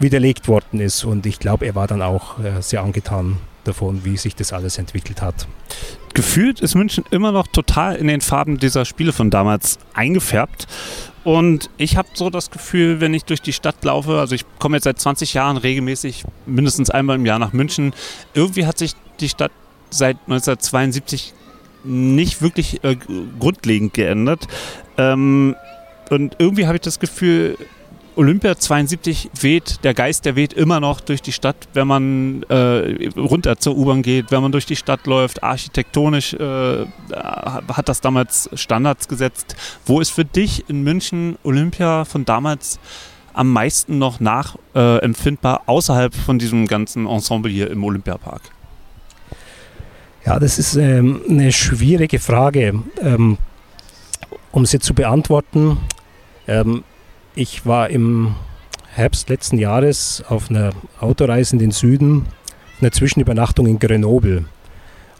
widerlegt 0.00 0.48
worden 0.48 0.80
ist. 0.80 1.04
Und 1.04 1.26
ich 1.26 1.38
glaube, 1.38 1.66
er 1.66 1.74
war 1.74 1.86
dann 1.86 2.02
auch 2.02 2.40
äh, 2.40 2.60
sehr 2.60 2.82
angetan 2.82 3.36
davon, 3.64 4.04
wie 4.04 4.16
sich 4.16 4.34
das 4.34 4.52
alles 4.52 4.78
entwickelt 4.78 5.22
hat. 5.22 5.46
Gefühlt 6.14 6.60
ist 6.60 6.74
München 6.74 7.04
immer 7.10 7.32
noch 7.32 7.46
total 7.46 7.96
in 7.96 8.06
den 8.06 8.20
Farben 8.20 8.58
dieser 8.58 8.84
Spiele 8.84 9.12
von 9.12 9.30
damals 9.30 9.78
eingefärbt. 9.94 10.66
Und 11.24 11.70
ich 11.76 11.96
habe 11.96 12.08
so 12.14 12.28
das 12.30 12.50
Gefühl, 12.50 13.00
wenn 13.00 13.14
ich 13.14 13.24
durch 13.24 13.40
die 13.40 13.52
Stadt 13.52 13.82
laufe, 13.82 14.18
also 14.18 14.34
ich 14.34 14.44
komme 14.58 14.76
jetzt 14.76 14.84
seit 14.84 14.98
20 14.98 15.34
Jahren 15.34 15.56
regelmäßig 15.56 16.24
mindestens 16.46 16.90
einmal 16.90 17.16
im 17.16 17.26
Jahr 17.26 17.38
nach 17.38 17.52
München, 17.52 17.94
irgendwie 18.34 18.66
hat 18.66 18.78
sich 18.78 18.92
die 19.20 19.28
Stadt 19.28 19.52
seit 19.90 20.16
1972 20.26 21.34
nicht 21.84 22.42
wirklich 22.42 22.82
äh, 22.84 22.96
grundlegend 23.38 23.94
geändert. 23.94 24.46
Ähm, 24.96 25.54
und 26.10 26.36
irgendwie 26.38 26.66
habe 26.66 26.76
ich 26.76 26.82
das 26.82 27.00
Gefühl, 27.00 27.56
Olympia 28.16 28.56
72 28.56 29.30
weht, 29.40 29.82
der 29.82 29.92
Geist, 29.92 30.24
der 30.24 30.36
weht 30.36 30.52
immer 30.52 30.78
noch 30.78 31.00
durch 31.00 31.20
die 31.20 31.32
Stadt, 31.32 31.56
wenn 31.72 31.88
man 31.88 32.44
äh, 32.44 33.08
runter 33.16 33.58
zur 33.58 33.76
U-Bahn 33.76 34.02
geht, 34.02 34.30
wenn 34.30 34.40
man 34.40 34.52
durch 34.52 34.66
die 34.66 34.76
Stadt 34.76 35.06
läuft. 35.06 35.42
Architektonisch 35.42 36.34
äh, 36.34 36.86
hat 37.12 37.88
das 37.88 38.00
damals 38.00 38.48
Standards 38.54 39.08
gesetzt. 39.08 39.56
Wo 39.84 40.00
ist 40.00 40.10
für 40.10 40.24
dich 40.24 40.68
in 40.68 40.84
München 40.84 41.36
Olympia 41.42 42.04
von 42.04 42.24
damals 42.24 42.78
am 43.32 43.52
meisten 43.52 43.98
noch 43.98 44.20
nachempfindbar, 44.20 45.62
äh, 45.66 45.70
außerhalb 45.70 46.14
von 46.14 46.38
diesem 46.38 46.68
ganzen 46.68 47.06
Ensemble 47.08 47.50
hier 47.50 47.68
im 47.68 47.82
Olympiapark? 47.82 48.42
Ja, 50.26 50.38
das 50.38 50.58
ist 50.58 50.76
ähm, 50.76 51.20
eine 51.28 51.52
schwierige 51.52 52.18
Frage. 52.18 52.82
Ähm, 53.02 53.36
um 54.52 54.64
sie 54.64 54.78
zu 54.78 54.94
beantworten, 54.94 55.76
ähm, 56.48 56.82
ich 57.34 57.66
war 57.66 57.90
im 57.90 58.34
Herbst 58.94 59.28
letzten 59.28 59.58
Jahres 59.58 60.24
auf 60.28 60.48
einer 60.48 60.70
Autoreise 61.00 61.54
in 61.54 61.58
den 61.58 61.72
Süden, 61.72 62.26
eine 62.80 62.90
Zwischenübernachtung 62.90 63.66
in 63.66 63.78
Grenoble. 63.78 64.46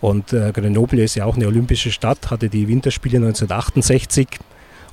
Und 0.00 0.32
äh, 0.32 0.52
Grenoble 0.52 1.02
ist 1.02 1.16
ja 1.16 1.26
auch 1.26 1.36
eine 1.36 1.48
olympische 1.48 1.90
Stadt, 1.90 2.30
hatte 2.30 2.48
die 2.48 2.68
Winterspiele 2.68 3.18
1968 3.18 4.28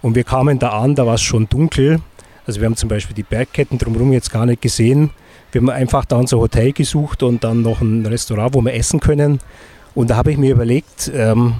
und 0.01 0.15
wir 0.15 0.23
kamen 0.23 0.59
da 0.59 0.69
an, 0.69 0.95
da 0.95 1.05
war 1.05 1.15
es 1.15 1.21
schon 1.21 1.47
dunkel. 1.47 2.01
Also 2.45 2.59
wir 2.59 2.65
haben 2.65 2.75
zum 2.75 2.89
Beispiel 2.89 3.15
die 3.15 3.23
Bergketten 3.23 3.77
drumherum 3.77 4.11
jetzt 4.11 4.31
gar 4.31 4.45
nicht 4.45 4.61
gesehen. 4.61 5.11
Wir 5.51 5.61
haben 5.61 5.69
einfach 5.69 6.05
da 6.05 6.17
unser 6.17 6.37
Hotel 6.37 6.73
gesucht 6.73 7.23
und 7.23 7.43
dann 7.43 7.61
noch 7.61 7.81
ein 7.81 8.05
Restaurant, 8.05 8.55
wo 8.55 8.61
wir 8.61 8.73
essen 8.73 8.99
können. 8.99 9.39
Und 9.93 10.09
da 10.09 10.15
habe 10.15 10.31
ich 10.31 10.37
mir 10.37 10.51
überlegt, 10.51 11.11
ähm, 11.13 11.55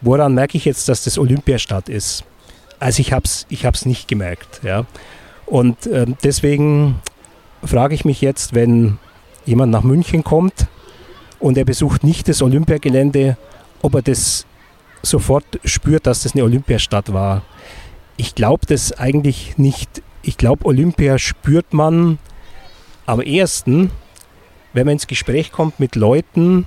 woran 0.00 0.34
merke 0.34 0.56
ich 0.56 0.64
jetzt, 0.64 0.88
dass 0.88 1.04
das 1.04 1.18
Olympiastadt 1.18 1.88
ist? 1.88 2.24
Also 2.78 3.00
ich 3.00 3.12
habe 3.12 3.24
es 3.24 3.46
ich 3.48 3.86
nicht 3.86 4.08
gemerkt. 4.08 4.60
Ja. 4.62 4.84
Und 5.46 5.86
ähm, 5.86 6.16
deswegen 6.22 7.00
frage 7.64 7.94
ich 7.94 8.04
mich 8.04 8.20
jetzt, 8.20 8.54
wenn 8.54 8.98
jemand 9.46 9.72
nach 9.72 9.82
München 9.82 10.24
kommt 10.24 10.66
und 11.38 11.56
er 11.56 11.64
besucht 11.64 12.04
nicht 12.04 12.28
das 12.28 12.42
Olympiagelände, 12.42 13.36
ob 13.82 13.94
er 13.94 14.02
das 14.02 14.46
sofort 15.02 15.44
spürt, 15.64 16.06
dass 16.06 16.22
das 16.22 16.34
eine 16.34 16.44
Olympiastadt 16.44 17.12
war. 17.12 17.42
Ich 18.16 18.34
glaube 18.34 18.66
das 18.66 18.92
eigentlich 18.92 19.58
nicht. 19.58 20.02
Ich 20.22 20.36
glaube, 20.36 20.64
Olympia 20.64 21.18
spürt 21.18 21.74
man 21.74 22.18
am 23.06 23.20
ersten, 23.20 23.90
wenn 24.72 24.86
man 24.86 24.94
ins 24.94 25.06
Gespräch 25.06 25.52
kommt 25.52 25.80
mit 25.80 25.96
Leuten, 25.96 26.66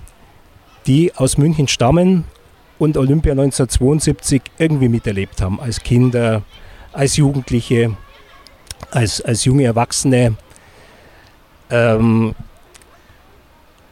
die 0.87 1.13
aus 1.15 1.37
München 1.37 1.67
stammen 1.67 2.23
und 2.79 2.97
Olympia 2.97 3.33
1972 3.33 4.41
irgendwie 4.57 4.87
miterlebt 4.87 5.41
haben, 5.41 5.59
als 5.59 5.81
Kinder, 5.81 6.43
als 6.93 7.17
Jugendliche, 7.17 7.95
als, 8.91 9.21
als 9.21 9.45
junge 9.45 9.65
Erwachsene. 9.65 10.35
Ähm, 11.69 12.33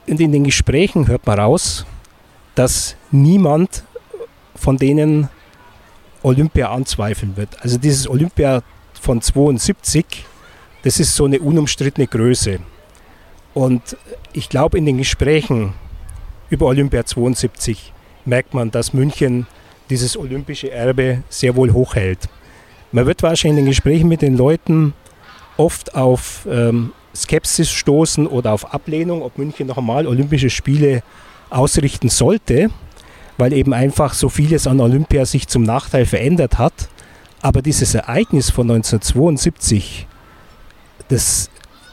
und 0.07 0.19
in 0.19 0.31
den 0.31 0.43
Gesprächen 0.45 1.07
hört 1.07 1.25
man 1.27 1.39
raus, 1.39 1.85
dass 2.53 2.95
niemand 3.11 3.83
von 4.55 4.77
denen 4.77 5.29
Olympia 6.23 6.71
anzweifeln 6.71 7.35
wird. 7.35 7.61
Also 7.61 7.77
dieses 7.77 8.09
Olympia 8.09 8.63
von 8.99 9.21
72, 9.21 10.25
das 10.83 10.99
ist 10.99 11.15
so 11.15 11.25
eine 11.25 11.39
unumstrittene 11.39 12.07
Größe. 12.07 12.59
Und 13.53 13.97
ich 14.33 14.49
glaube, 14.49 14.77
in 14.77 14.85
den 14.85 14.97
Gesprächen 14.97 15.73
über 16.49 16.67
Olympia 16.67 17.05
72 17.05 17.93
merkt 18.25 18.53
man, 18.53 18.71
dass 18.71 18.93
München 18.93 19.47
dieses 19.89 20.17
olympische 20.17 20.71
Erbe 20.71 21.23
sehr 21.29 21.55
wohl 21.55 21.73
hochhält. 21.73 22.29
Man 22.91 23.05
wird 23.05 23.23
wahrscheinlich 23.23 23.59
in 23.59 23.65
den 23.65 23.69
Gesprächen 23.71 24.07
mit 24.07 24.21
den 24.21 24.37
Leuten 24.37 24.93
oft 25.57 25.95
auf 25.95 26.47
ähm, 26.49 26.91
Skepsis 27.15 27.71
stoßen 27.71 28.27
oder 28.27 28.53
auf 28.53 28.73
Ablehnung, 28.73 29.21
ob 29.21 29.37
München 29.37 29.67
noch 29.67 29.77
einmal 29.77 30.07
Olympische 30.07 30.49
Spiele 30.49 31.03
ausrichten 31.49 32.09
sollte, 32.09 32.69
weil 33.37 33.53
eben 33.53 33.73
einfach 33.73 34.13
so 34.13 34.29
vieles 34.29 34.67
an 34.67 34.79
Olympia 34.79 35.25
sich 35.25 35.47
zum 35.47 35.63
Nachteil 35.63 36.05
verändert 36.05 36.57
hat. 36.57 36.89
Aber 37.41 37.61
dieses 37.61 37.93
Ereignis 37.93 38.49
von 38.49 38.69
1972, 38.69 40.07
das 41.09 41.49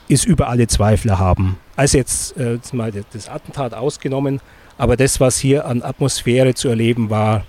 ist 0.09 0.25
über 0.25 0.49
alle 0.49 0.67
Zweifler 0.67 1.19
haben. 1.19 1.59
Also 1.77 1.99
jetzt, 1.99 2.37
äh, 2.37 2.55
jetzt 2.55 2.75
mal 2.75 2.93
das 3.13 3.29
Attentat 3.29 3.75
ausgenommen, 3.75 4.41
aber 4.79 4.97
das, 4.97 5.21
was 5.21 5.39
hier 5.39 5.67
an 5.67 5.83
Atmosphäre 5.83 6.55
zu 6.55 6.69
erleben 6.69 7.11
war, 7.11 7.45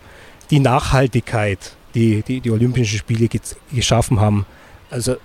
die 0.49 0.59
Nachhaltigkeit, 0.59 1.75
die 1.95 2.21
die, 2.21 2.41
die 2.41 2.51
Olympischen 2.51 2.97
Spiele 2.97 3.29
geschaffen 3.71 4.19
haben, 4.19 4.45
also 4.89 5.15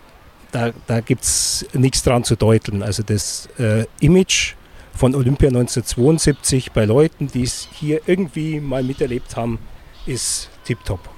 da, 0.53 0.71
da 0.87 1.01
gibt 1.01 1.25
es 1.25 1.67
nichts 1.73 2.03
dran 2.03 2.25
zu 2.25 2.37
deuteln. 2.37 2.83
Also 2.83 3.03
das 3.03 3.49
äh, 3.59 3.85
Image 4.01 4.55
von 4.95 5.15
Olympia 5.15 5.49
1972 5.49 6.73
bei 6.73 6.85
Leuten, 6.85 7.29
die 7.29 7.43
es 7.43 7.69
hier 7.73 8.01
irgendwie 8.07 8.59
mal 8.61 8.83
miterlebt 8.83 9.37
haben, 9.37 9.59
ist 10.07 10.49
tiptop 10.65 11.18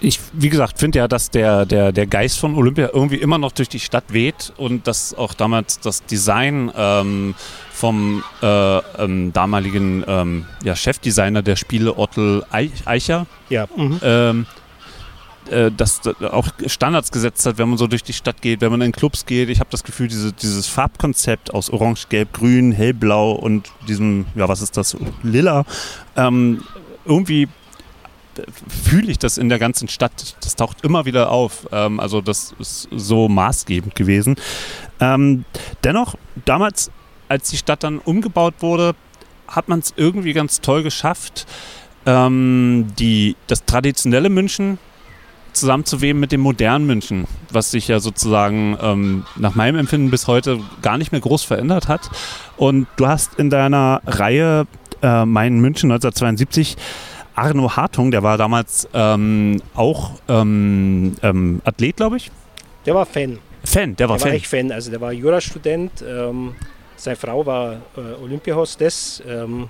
ich, 0.00 0.20
wie 0.32 0.48
gesagt, 0.48 0.78
finde 0.78 0.98
ja, 0.98 1.08
dass 1.08 1.30
der, 1.30 1.64
der, 1.64 1.92
der 1.92 2.06
Geist 2.06 2.38
von 2.38 2.54
Olympia 2.54 2.90
irgendwie 2.92 3.16
immer 3.16 3.38
noch 3.38 3.52
durch 3.52 3.68
die 3.68 3.80
Stadt 3.80 4.04
weht 4.08 4.52
und 4.56 4.86
dass 4.86 5.14
auch 5.14 5.34
damals 5.34 5.80
das 5.80 6.04
Design 6.04 6.70
ähm, 6.76 7.34
vom 7.72 8.22
äh, 8.42 8.78
ähm, 8.78 9.32
damaligen 9.32 10.04
ähm, 10.06 10.46
ja, 10.62 10.76
Chefdesigner 10.76 11.42
der 11.42 11.56
Spiele, 11.56 11.96
Ottel 11.98 12.44
Eicher, 12.50 13.26
ja. 13.48 13.66
mhm. 13.74 14.00
Ähm, 14.02 14.46
äh, 15.50 15.70
das 15.74 16.00
auch 16.22 16.48
Standards 16.66 17.12
gesetzt 17.12 17.46
hat, 17.46 17.58
wenn 17.58 17.68
man 17.68 17.78
so 17.78 17.86
durch 17.86 18.02
die 18.02 18.12
Stadt 18.12 18.42
geht, 18.42 18.60
wenn 18.60 18.70
man 18.70 18.80
in 18.82 18.92
Clubs 18.92 19.26
geht. 19.26 19.48
Ich 19.48 19.60
habe 19.60 19.70
das 19.70 19.84
Gefühl, 19.84 20.08
diese, 20.08 20.32
dieses 20.32 20.66
Farbkonzept 20.66 21.54
aus 21.54 21.70
Orange, 21.70 22.06
Gelb, 22.08 22.32
Grün, 22.32 22.72
Hellblau 22.72 23.32
und 23.32 23.70
diesem, 23.88 24.26
ja, 24.34 24.48
was 24.48 24.60
ist 24.60 24.76
das, 24.76 24.96
Lila, 25.22 25.64
ähm, 26.16 26.62
irgendwie 27.04 27.48
fühle 28.68 29.10
ich 29.10 29.18
das 29.18 29.38
in 29.38 29.48
der 29.48 29.58
ganzen 29.58 29.88
Stadt. 29.88 30.36
Das 30.40 30.56
taucht 30.56 30.84
immer 30.84 31.04
wieder 31.04 31.30
auf. 31.30 31.66
Ähm, 31.72 32.00
also 32.00 32.20
das 32.20 32.54
ist 32.58 32.88
so 32.90 33.28
maßgebend 33.28 33.94
gewesen. 33.94 34.36
Ähm, 35.00 35.44
dennoch, 35.84 36.14
damals, 36.44 36.90
als 37.28 37.50
die 37.50 37.56
Stadt 37.56 37.82
dann 37.82 37.98
umgebaut 37.98 38.54
wurde, 38.60 38.94
hat 39.48 39.68
man 39.68 39.78
es 39.78 39.94
irgendwie 39.96 40.32
ganz 40.32 40.60
toll 40.60 40.82
geschafft, 40.82 41.46
ähm, 42.04 42.86
die, 42.98 43.36
das 43.46 43.64
traditionelle 43.64 44.30
München 44.30 44.78
zusammenzuweben 45.52 46.20
mit 46.20 46.32
dem 46.32 46.42
modernen 46.42 46.86
München, 46.86 47.26
was 47.50 47.70
sich 47.70 47.88
ja 47.88 47.98
sozusagen 47.98 48.76
ähm, 48.80 49.24
nach 49.36 49.54
meinem 49.54 49.78
Empfinden 49.78 50.10
bis 50.10 50.28
heute 50.28 50.60
gar 50.82 50.98
nicht 50.98 51.12
mehr 51.12 51.20
groß 51.20 51.44
verändert 51.44 51.88
hat. 51.88 52.10
Und 52.56 52.86
du 52.96 53.06
hast 53.06 53.38
in 53.38 53.50
deiner 53.50 54.02
Reihe 54.06 54.66
äh, 55.02 55.24
Mein 55.24 55.58
München 55.60 55.90
1972 55.90 56.76
Arno 57.36 57.76
Hartung, 57.76 58.10
der 58.10 58.22
war 58.22 58.38
damals 58.38 58.88
ähm, 58.94 59.60
auch 59.74 60.12
ähm, 60.28 61.16
ähm, 61.22 61.60
Athlet, 61.64 61.96
glaube 61.96 62.16
ich. 62.16 62.30
Der 62.84 62.94
war 62.94 63.06
Fan. 63.06 63.38
Fan, 63.64 63.96
der 63.96 64.08
war 64.08 64.16
der 64.16 64.22
Fan. 64.22 64.30
war 64.30 64.36
echt 64.36 64.46
Fan. 64.46 64.72
Also 64.72 64.90
der 64.90 65.00
war 65.00 65.12
Jurastudent. 65.12 66.02
Ähm, 66.06 66.54
seine 66.96 67.16
Frau 67.16 67.44
war 67.44 67.74
äh, 67.96 68.22
Olympiahostess. 68.22 69.22
Ähm, 69.28 69.68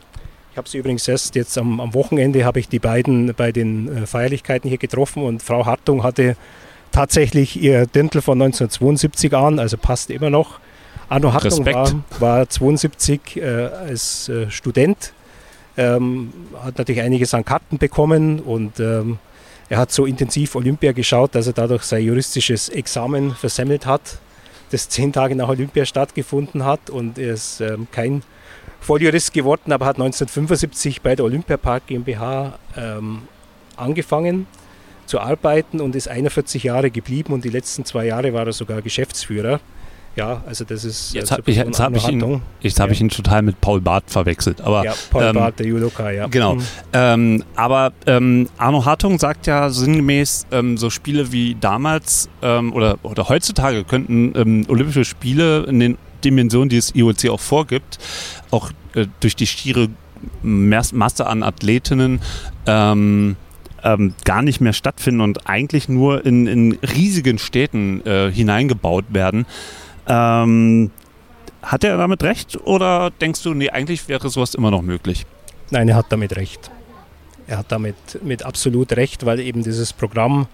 ich 0.53 0.59
habe 0.59 0.69
sie 0.69 0.79
übrigens 0.79 1.07
erst 1.07 1.35
jetzt 1.35 1.59
am, 1.59 1.81
am, 1.81 1.93
Wochenende 1.93 2.45
habe 2.45 2.61
ich 2.61 2.69
die 2.69 2.79
beiden 2.79 3.35
bei 3.35 3.53
den 3.53 4.05
äh, 4.05 4.07
Feierlichkeiten 4.07 4.69
hier 4.69 4.79
getroffen 4.79 5.23
und 5.23 5.43
Frau 5.43 5.67
Hartung 5.67 6.03
hatte 6.03 6.37
tatsächlich 6.93 7.61
ihr 7.61 7.87
Dirndl 7.87 8.23
von 8.23 8.41
1972 8.41 9.35
an, 9.35 9.59
also 9.59 9.77
passt 9.77 10.09
immer 10.11 10.31
noch. 10.31 10.61
Arno 11.09 11.33
Hartung 11.33 11.67
war, 11.67 11.93
war 12.19 12.49
72 12.49 13.37
äh, 13.37 13.43
als 13.45 14.29
äh, 14.29 14.51
Student, 14.51 15.13
ähm, 15.77 16.33
hat 16.63 16.79
natürlich 16.79 17.03
einiges 17.03 17.35
an 17.35 17.45
Karten 17.45 17.79
bekommen 17.79 18.41
und 18.41 18.81
ähm, 18.81 19.19
er 19.69 19.79
hat 19.79 19.91
so 19.91 20.07
intensiv 20.07 20.55
Olympia 20.55 20.93
geschaut, 20.93 21.35
dass 21.35 21.47
er 21.47 21.53
dadurch 21.53 21.83
sein 21.83 22.05
juristisches 22.05 22.69
Examen 22.69 23.35
versemmelt 23.35 23.85
hat, 23.85 24.19
das 24.71 24.89
zehn 24.89 25.13
Tage 25.13 25.35
nach 25.35 25.49
Olympia 25.49 25.85
stattgefunden 25.85 26.65
hat 26.65 26.91
und 26.91 27.19
er 27.19 27.35
ist 27.35 27.61
ähm, 27.61 27.89
kein 27.91 28.23
Volljurist 28.81 29.33
geworden, 29.33 29.73
aber 29.73 29.87
hat 29.87 29.97
1975 29.97 31.03
bei 31.03 31.17
der 31.17 31.25
Olympiapark 31.25 31.87
GmbH 31.89 32.59
ähm, 32.77 33.23
angefangen 33.77 34.47
zu 35.07 35.21
arbeiten 35.21 35.81
und 35.81 35.97
ist 35.97 36.09
41 36.09 36.65
Jahre 36.65 36.91
geblieben 36.91 37.33
und 37.33 37.45
die 37.45 37.49
letzten 37.49 37.85
zwei 37.85 38.07
Jahre 38.07 38.33
war 38.33 38.47
er 38.47 38.53
sogar 38.53 38.83
Geschäftsführer. 38.83 39.61
Ja, 40.17 40.43
also 40.47 40.65
das 40.65 40.85
ist. 40.85 41.13
Jetzt 41.13 41.31
habe 41.31 41.43
ich, 41.45 41.57
jetzt 41.59 41.79
hab 41.79 41.95
ich, 41.95 42.09
ihn, 42.09 42.41
jetzt 42.61 42.81
hab 42.81 42.91
ich 42.91 43.01
ihn 43.03 43.11
total 43.11 43.43
mit 43.43 43.61
Paul 43.61 43.83
Barth 43.83 44.11
verwechselt. 44.11 44.63
Aber, 44.63 44.83
ja, 44.83 44.95
Paul 45.11 45.25
ähm, 45.25 45.35
Barth, 45.35 45.59
der 45.59 45.67
Judoka, 45.67 46.11
ja. 46.11 46.27
Genau. 46.27 46.55
Mhm. 46.55 46.63
Ähm, 46.95 47.45
aber 47.55 47.93
ähm, 48.07 48.49
Arno 48.57 48.87
Hartung 48.87 49.19
sagt 49.19 49.47
ja 49.47 49.69
sinngemäß, 49.69 50.47
ähm, 50.53 50.79
so 50.79 50.89
Spiele 50.89 51.33
wie 51.33 51.55
damals 51.61 52.31
ähm, 52.41 52.73
oder, 52.73 52.99
oder 53.03 53.29
heutzutage 53.29 53.85
könnten 53.85 54.33
ähm, 54.35 54.65
Olympische 54.69 55.05
Spiele 55.05 55.65
in 55.65 55.81
den 55.81 55.99
Dimensionen, 56.25 56.71
die 56.71 56.77
das 56.77 56.95
IOC 56.95 57.29
auch 57.29 57.41
vorgibt, 57.41 57.99
auch 58.51 58.71
äh, 58.95 59.07
durch 59.21 59.37
die 59.37 59.47
schiere 59.47 59.91
Masse 60.43 61.27
an 61.27 61.43
Athletinnen 61.43 62.21
ähm, 62.67 63.37
gar 64.25 64.43
nicht 64.43 64.61
mehr 64.61 64.73
stattfinden 64.73 65.21
und 65.21 65.49
eigentlich 65.49 65.89
nur 65.89 66.25
in, 66.27 66.47
in 66.47 66.73
riesigen 66.83 67.39
Städten 67.39 68.05
äh, 68.05 68.33
hineingebaut 68.33 69.05
werden. 69.11 69.47
Ähm, 70.09 70.91
hat 71.63 71.85
er 71.85 71.97
damit 71.97 72.23
recht 72.23 72.57
oder 72.65 73.11
denkst 73.11 73.43
du, 73.43 73.55
nee, 73.55 73.71
eigentlich 73.71 74.09
wäre 74.09 74.29
sowas 74.29 74.55
immer 74.55 74.71
noch 74.71 74.83
möglich? 74.83 75.27
Nein, 75.71 75.89
er 75.89 75.97
hat 75.97 76.07
damit 76.11 76.37
recht. 76.37 76.71
Er 77.49 77.59
hat 77.59 77.73
damit 77.73 77.97
mit 78.23 78.45
absolut 78.45 78.93
recht, 78.93 79.27
weil 79.27 79.41
eben 79.41 79.63
dieses 79.63 79.93
Programm 79.93 80.47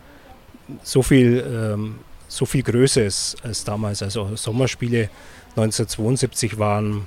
so 0.83 1.03
viel, 1.03 1.45
ähm, 1.47 1.97
so 2.29 2.47
viel 2.47 2.63
größer 2.63 3.05
ist 3.05 3.37
als 3.43 3.65
damals. 3.65 4.03
Also 4.03 4.37
Sommerspiele 4.37 5.11
1972 5.57 6.59
waren 6.59 7.07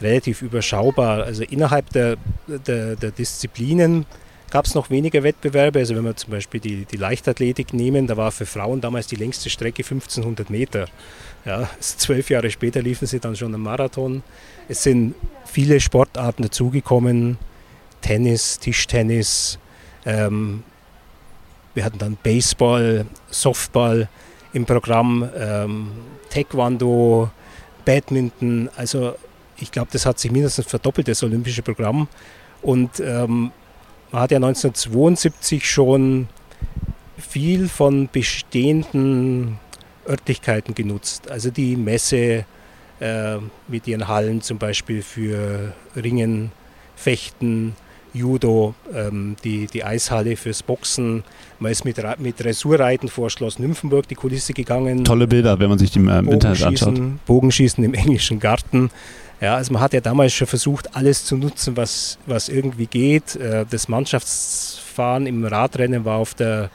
relativ 0.00 0.42
überschaubar. 0.42 1.24
Also 1.24 1.42
innerhalb 1.42 1.90
der, 1.90 2.16
der, 2.46 2.96
der 2.96 3.10
Disziplinen 3.10 4.06
gab 4.52 4.66
es 4.66 4.74
noch 4.74 4.90
weniger 4.90 5.22
Wettbewerbe. 5.22 5.78
Also 5.78 5.96
wenn 5.96 6.04
wir 6.04 6.14
zum 6.14 6.30
Beispiel 6.30 6.60
die, 6.60 6.84
die 6.84 6.98
Leichtathletik 6.98 7.72
nehmen, 7.72 8.06
da 8.06 8.18
war 8.18 8.30
für 8.30 8.44
Frauen 8.44 8.82
damals 8.82 9.06
die 9.06 9.16
längste 9.16 9.48
Strecke 9.48 9.82
1500 9.82 10.50
Meter. 10.50 10.88
Ja, 11.46 11.70
zwölf 11.80 12.28
Jahre 12.28 12.50
später 12.50 12.82
liefen 12.82 13.06
sie 13.06 13.18
dann 13.18 13.34
schon 13.34 13.54
einen 13.54 13.62
Marathon. 13.62 14.22
Es 14.68 14.82
sind 14.82 15.14
viele 15.46 15.80
Sportarten 15.80 16.42
dazugekommen. 16.42 17.38
Tennis, 18.02 18.58
Tischtennis. 18.58 19.58
Ähm, 20.04 20.64
wir 21.72 21.86
hatten 21.86 21.98
dann 21.98 22.18
Baseball, 22.22 23.06
Softball 23.30 24.06
im 24.52 24.66
Programm, 24.66 25.30
ähm, 25.34 25.92
Taekwondo, 26.28 27.30
Badminton. 27.86 28.68
Also 28.76 29.14
ich 29.56 29.72
glaube, 29.72 29.88
das 29.92 30.04
hat 30.04 30.18
sich 30.18 30.30
mindestens 30.30 30.66
verdoppelt, 30.66 31.08
das 31.08 31.22
olympische 31.22 31.62
Programm. 31.62 32.06
Und 32.60 33.00
ähm, 33.00 33.50
man 34.12 34.22
hat 34.22 34.30
ja 34.30 34.36
1972 34.36 35.68
schon 35.68 36.28
viel 37.18 37.68
von 37.68 38.08
bestehenden 38.12 39.58
Örtlichkeiten 40.08 40.74
genutzt. 40.74 41.30
Also 41.30 41.50
die 41.50 41.76
Messe 41.76 42.44
äh, 43.00 43.36
mit 43.68 43.86
ihren 43.88 44.08
Hallen 44.08 44.42
zum 44.42 44.58
Beispiel 44.58 45.02
für 45.02 45.72
Ringen, 45.96 46.52
Fechten, 46.94 47.74
Judo, 48.14 48.74
ähm, 48.94 49.36
die, 49.42 49.66
die 49.66 49.84
Eishalle 49.84 50.36
fürs 50.36 50.62
Boxen. 50.62 51.24
Man 51.58 51.72
ist 51.72 51.84
mit, 51.84 51.96
mit 52.18 52.38
Dressurreiten 52.38 53.08
vor 53.08 53.30
Schloss 53.30 53.58
Nymphenburg 53.58 54.06
die 54.08 54.14
Kulisse 54.14 54.52
gegangen. 54.52 55.04
Tolle 55.04 55.26
Bilder, 55.26 55.58
wenn 55.58 55.70
man 55.70 55.78
sich 55.78 55.90
die 55.90 56.00
im 56.00 56.10
ähm, 56.10 56.28
Internet 56.28 56.62
anschaut. 56.62 57.00
Bogenschießen 57.24 57.82
im 57.82 57.94
englischen 57.94 58.38
Garten. 58.38 58.90
Ja, 59.42 59.56
also 59.56 59.72
man 59.72 59.82
hat 59.82 59.92
ja 59.92 60.00
damals 60.00 60.32
schon 60.32 60.46
versucht, 60.46 60.94
alles 60.94 61.24
zu 61.24 61.36
nutzen, 61.36 61.76
was, 61.76 62.16
was 62.26 62.48
irgendwie 62.48 62.86
geht. 62.86 63.34
Äh, 63.34 63.66
das 63.68 63.88
Mannschaftsfahren 63.88 65.26
im 65.26 65.44
Radrennen 65.44 66.04
war 66.04 66.18
auf 66.18 66.34
der 66.34 66.70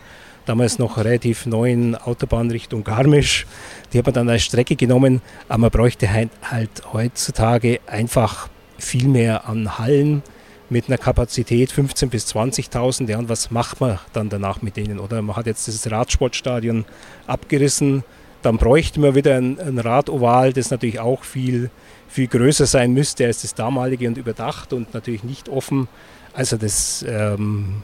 damals 0.46 0.78
noch 0.78 0.98
relativ 0.98 1.46
neuen 1.46 1.96
Autobahn 1.96 2.52
Richtung 2.52 2.84
Garmisch. 2.84 3.48
Die 3.92 3.98
hat 3.98 4.06
man 4.06 4.14
dann 4.14 4.30
als 4.30 4.44
Strecke 4.44 4.76
genommen, 4.76 5.22
aber 5.48 5.60
man 5.60 5.72
bräuchte 5.72 6.12
halt, 6.12 6.30
halt 6.44 6.70
heutzutage 6.92 7.80
einfach 7.88 8.50
viel 8.78 9.08
mehr 9.08 9.48
an 9.48 9.78
Hallen 9.80 10.22
mit 10.70 10.90
einer 10.90 10.98
Kapazität 10.98 11.72
15.000 11.72 12.08
bis 12.08 12.36
20.000. 12.36 13.10
Ja, 13.10 13.18
und 13.18 13.30
was 13.30 13.50
macht 13.50 13.80
man 13.80 13.98
dann 14.12 14.28
danach 14.28 14.62
mit 14.62 14.76
denen? 14.76 15.00
Oder 15.00 15.22
man 15.22 15.38
hat 15.38 15.46
jetzt 15.46 15.70
das 15.70 15.90
Radsportstadion 15.90 16.84
abgerissen, 17.28 18.04
dann 18.42 18.58
bräuchte 18.58 19.00
man 19.00 19.16
wieder 19.16 19.38
ein, 19.38 19.58
ein 19.60 19.80
Radoval, 19.80 20.54
das 20.54 20.70
natürlich 20.70 21.00
auch 21.00 21.24
viel, 21.24 21.70
viel 22.08 22.28
größer 22.28 22.66
sein 22.66 22.94
müsste 22.94 23.26
als 23.26 23.42
das 23.42 23.54
damalige 23.56 24.08
und 24.08 24.18
überdacht 24.18 24.74
und 24.74 24.94
natürlich 24.94 25.24
nicht 25.24 25.50
offen. 25.50 25.88
Also 26.34 26.58
das, 26.58 27.06
ähm, 27.08 27.82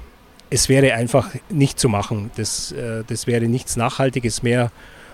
es 0.50 0.70
wäre 0.70 0.94
einfach 0.94 1.30
nicht 1.50 1.80
zu 1.80 1.90
machen. 1.90 2.32
Das, 2.36 2.72
äh, 2.72 3.04
das 3.08 3.28
wäre 3.28 3.46
nichts 3.46 3.76
Nachhaltiges 3.76 4.44
mehr. 4.44 4.72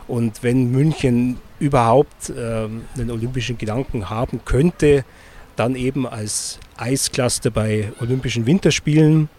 Und 0.08 0.44
wenn 0.44 0.72
München 0.72 1.38
überhaupt 1.60 2.30
äh, 2.30 2.68
einen 2.98 3.12
olympischen 3.12 3.58
Gedanken 3.58 4.10
haben 4.10 4.42
könnte, 4.44 5.06
dann 5.56 5.76
eben 5.76 6.08
als 6.08 6.60
Eiscluster 6.78 7.52
bei 7.52 7.92
Olympischen 8.00 8.46
Winterspielen. 8.46 9.30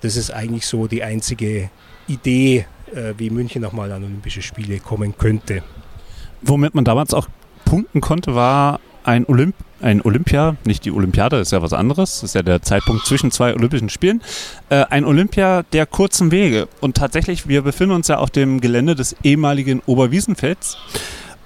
Das 0.00 0.16
ist 0.16 0.30
eigentlich 0.30 0.66
so 0.66 0.86
die 0.86 1.02
einzige 1.02 1.70
Idee, 2.08 2.66
äh, 2.94 3.14
wie 3.18 3.30
München 3.30 3.62
nochmal 3.62 3.92
an 3.92 4.02
Olympische 4.02 4.42
Spiele 4.42 4.78
kommen 4.78 5.16
könnte. 5.16 5.62
Womit 6.42 6.74
man 6.74 6.84
damals 6.84 7.12
auch 7.14 7.28
punkten 7.64 8.00
konnte, 8.00 8.34
war 8.34 8.80
ein, 9.06 9.24
Olymp 9.26 9.54
ein 9.80 10.00
Olympia, 10.02 10.56
nicht 10.64 10.84
die 10.84 10.90
Olympiade, 10.90 11.36
ist 11.36 11.52
ja 11.52 11.62
was 11.62 11.72
anderes, 11.72 12.22
ist 12.22 12.34
ja 12.34 12.42
der 12.42 12.62
Zeitpunkt 12.62 13.06
zwischen 13.06 13.30
zwei 13.30 13.54
Olympischen 13.54 13.88
Spielen, 13.88 14.22
äh, 14.68 14.84
ein 14.90 15.04
Olympia 15.04 15.62
der 15.72 15.86
kurzen 15.86 16.30
Wege. 16.30 16.68
Und 16.80 16.96
tatsächlich, 16.96 17.46
wir 17.46 17.62
befinden 17.62 17.94
uns 17.94 18.08
ja 18.08 18.18
auf 18.18 18.30
dem 18.30 18.60
Gelände 18.60 18.94
des 18.94 19.14
ehemaligen 19.22 19.80
Oberwiesenfelds. 19.86 20.76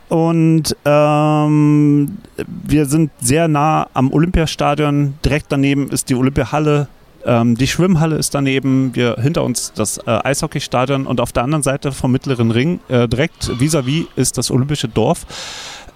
Und 0.08 0.76
ähm, 0.84 2.18
wir 2.46 2.86
sind 2.86 3.12
sehr 3.20 3.46
nah 3.46 3.88
am 3.94 4.12
Olympiastadion. 4.12 5.14
Direkt 5.24 5.46
daneben 5.50 5.88
ist 5.90 6.08
die 6.08 6.16
Olympiahalle. 6.16 6.88
Ähm, 7.24 7.56
die 7.56 7.68
Schwimmhalle 7.68 8.16
ist 8.16 8.34
daneben. 8.34 8.94
Wir 8.94 9.16
hinter 9.20 9.44
uns 9.44 9.72
das 9.72 9.98
äh, 9.98 10.10
Eishockeystadion 10.10 11.06
und 11.06 11.20
auf 11.20 11.30
der 11.32 11.44
anderen 11.44 11.62
Seite 11.62 11.92
vom 11.92 12.10
mittleren 12.10 12.50
Ring 12.50 12.80
äh, 12.88 13.06
direkt 13.06 13.50
vis-à-vis 13.60 14.04
-vis 14.04 14.06
ist 14.16 14.38
das 14.38 14.50
Olympische 14.50 14.88
Dorf. 14.88 15.26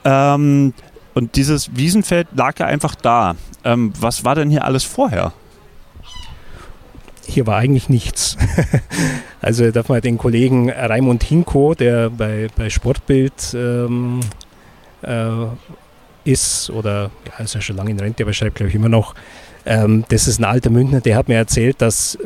Ähm, 0.05 0.75
und 1.15 1.37
dieses 1.37 1.77
Wiesenfeld 1.77 2.29
lag 2.35 2.59
ja 2.59 2.67
einfach 2.67 2.95
da. 2.95 3.37
Ähm, 3.65 3.93
was 3.99 4.25
war 4.25 4.35
denn 4.35 4.51
hier 4.51 4.65
alles 4.65 4.85
vorher? 4.85 5.33
Hier 7.27 7.47
war 7.47 7.57
eigentlich 7.57 7.89
nichts. 7.89 8.37
Also 9.41 9.71
darf 9.71 9.91
man 9.91 10.01
den 10.01 10.17
Kollegen 10.17 10.71
Raimund 10.71 11.23
Hinko, 11.23 11.75
der 11.75 12.09
bei, 12.09 12.49
bei 12.57 12.71
Sportbild 12.71 13.53
ähm, 13.53 14.21
äh, 15.03 15.47
ist, 16.25 16.71
oder 16.71 17.11
ja, 17.29 17.45
ist 17.45 17.55
ja 17.55 17.61
schon 17.61 17.77
lange 17.77 17.91
in 17.91 18.01
Rente, 18.01 18.23
aber 18.23 18.33
schreibt 18.33 18.55
glaube 18.55 18.71
ich 18.71 18.75
immer 18.75 18.89
noch, 18.89 19.15
ähm, 19.67 20.07
das 20.09 20.29
ist 20.29 20.41
ein 20.41 20.45
alter 20.45 20.71
Münchner, 20.71 21.03
der 21.03 21.17
hat 21.17 21.29
mir 21.29 21.35
erzählt, 21.35 21.83
dass 21.83 22.19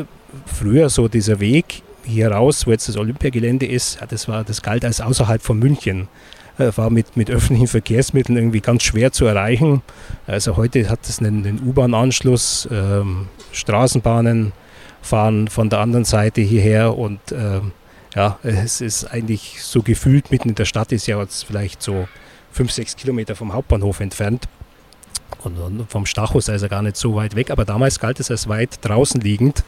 früher 0.46 0.88
so 0.90 1.08
dieser 1.08 1.40
Weg 1.40 1.82
hier 2.04 2.30
raus, 2.30 2.68
wo 2.68 2.70
jetzt 2.70 2.88
das 2.88 2.96
Olympiagelände 2.96 3.66
ist, 3.66 4.00
ja, 4.00 4.06
das, 4.06 4.28
war, 4.28 4.44
das 4.44 4.62
galt 4.62 4.84
als 4.84 5.00
außerhalb 5.00 5.42
von 5.42 5.58
München. 5.58 6.06
Äh, 6.58 6.76
war 6.76 6.90
mit, 6.90 7.16
mit 7.16 7.30
öffentlichen 7.30 7.68
Verkehrsmitteln 7.68 8.36
irgendwie 8.36 8.60
ganz 8.60 8.82
schwer 8.82 9.12
zu 9.12 9.26
erreichen. 9.26 9.82
Also 10.26 10.56
heute 10.56 10.88
hat 10.90 11.08
es 11.08 11.20
einen, 11.20 11.46
einen 11.46 11.62
U-Bahn-Anschluss, 11.64 12.68
ähm, 12.70 13.28
Straßenbahnen 13.52 14.52
fahren 15.00 15.48
von 15.48 15.70
der 15.70 15.78
anderen 15.78 16.04
Seite 16.04 16.40
hierher 16.40 16.98
und 16.98 17.20
ähm, 17.32 17.72
ja, 18.14 18.38
es 18.42 18.80
ist 18.80 19.04
eigentlich 19.04 19.62
so 19.62 19.82
gefühlt 19.82 20.32
mitten 20.32 20.48
in 20.48 20.54
der 20.56 20.64
Stadt, 20.64 20.90
ist 20.90 21.06
ja 21.06 21.20
jetzt 21.20 21.44
vielleicht 21.44 21.82
so 21.82 22.08
fünf, 22.50 22.72
sechs 22.72 22.96
Kilometer 22.96 23.36
vom 23.36 23.52
Hauptbahnhof 23.52 24.00
entfernt. 24.00 24.48
Und 25.44 25.86
vom 25.88 26.06
Stachus 26.06 26.48
also 26.48 26.68
gar 26.68 26.82
nicht 26.82 26.96
so 26.96 27.14
weit 27.14 27.36
weg, 27.36 27.50
aber 27.50 27.64
damals 27.64 28.00
galt 28.00 28.18
es 28.18 28.30
als 28.30 28.48
weit 28.48 28.78
draußen 28.82 29.20
liegend. 29.20 29.62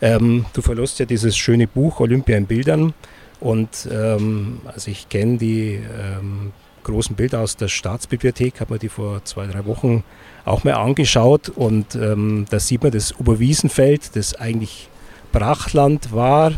Ähm, 0.00 0.44
du 0.52 0.62
verlust 0.62 1.00
ja 1.00 1.06
dieses 1.06 1.36
schöne 1.36 1.66
Buch 1.66 1.98
Olympia 1.98 2.36
in 2.36 2.46
Bildern 2.46 2.94
und 3.40 3.88
ähm, 3.90 4.60
also 4.66 4.90
ich 4.90 5.08
kenne 5.08 5.38
die 5.38 5.74
ähm, 5.74 6.52
großen 6.84 7.16
Bilder 7.16 7.40
aus 7.40 7.56
der 7.56 7.68
Staatsbibliothek, 7.68 8.60
habe 8.60 8.74
mir 8.74 8.78
die 8.78 8.88
vor 8.88 9.24
zwei, 9.24 9.46
drei 9.46 9.64
Wochen 9.66 10.04
auch 10.44 10.64
mal 10.64 10.74
angeschaut 10.74 11.48
und 11.48 11.94
ähm, 11.94 12.46
da 12.50 12.58
sieht 12.60 12.82
man 12.82 12.92
das 12.92 13.18
Oberwiesenfeld, 13.18 14.16
das 14.16 14.34
eigentlich 14.34 14.88
Brachland 15.32 16.12
war, 16.12 16.52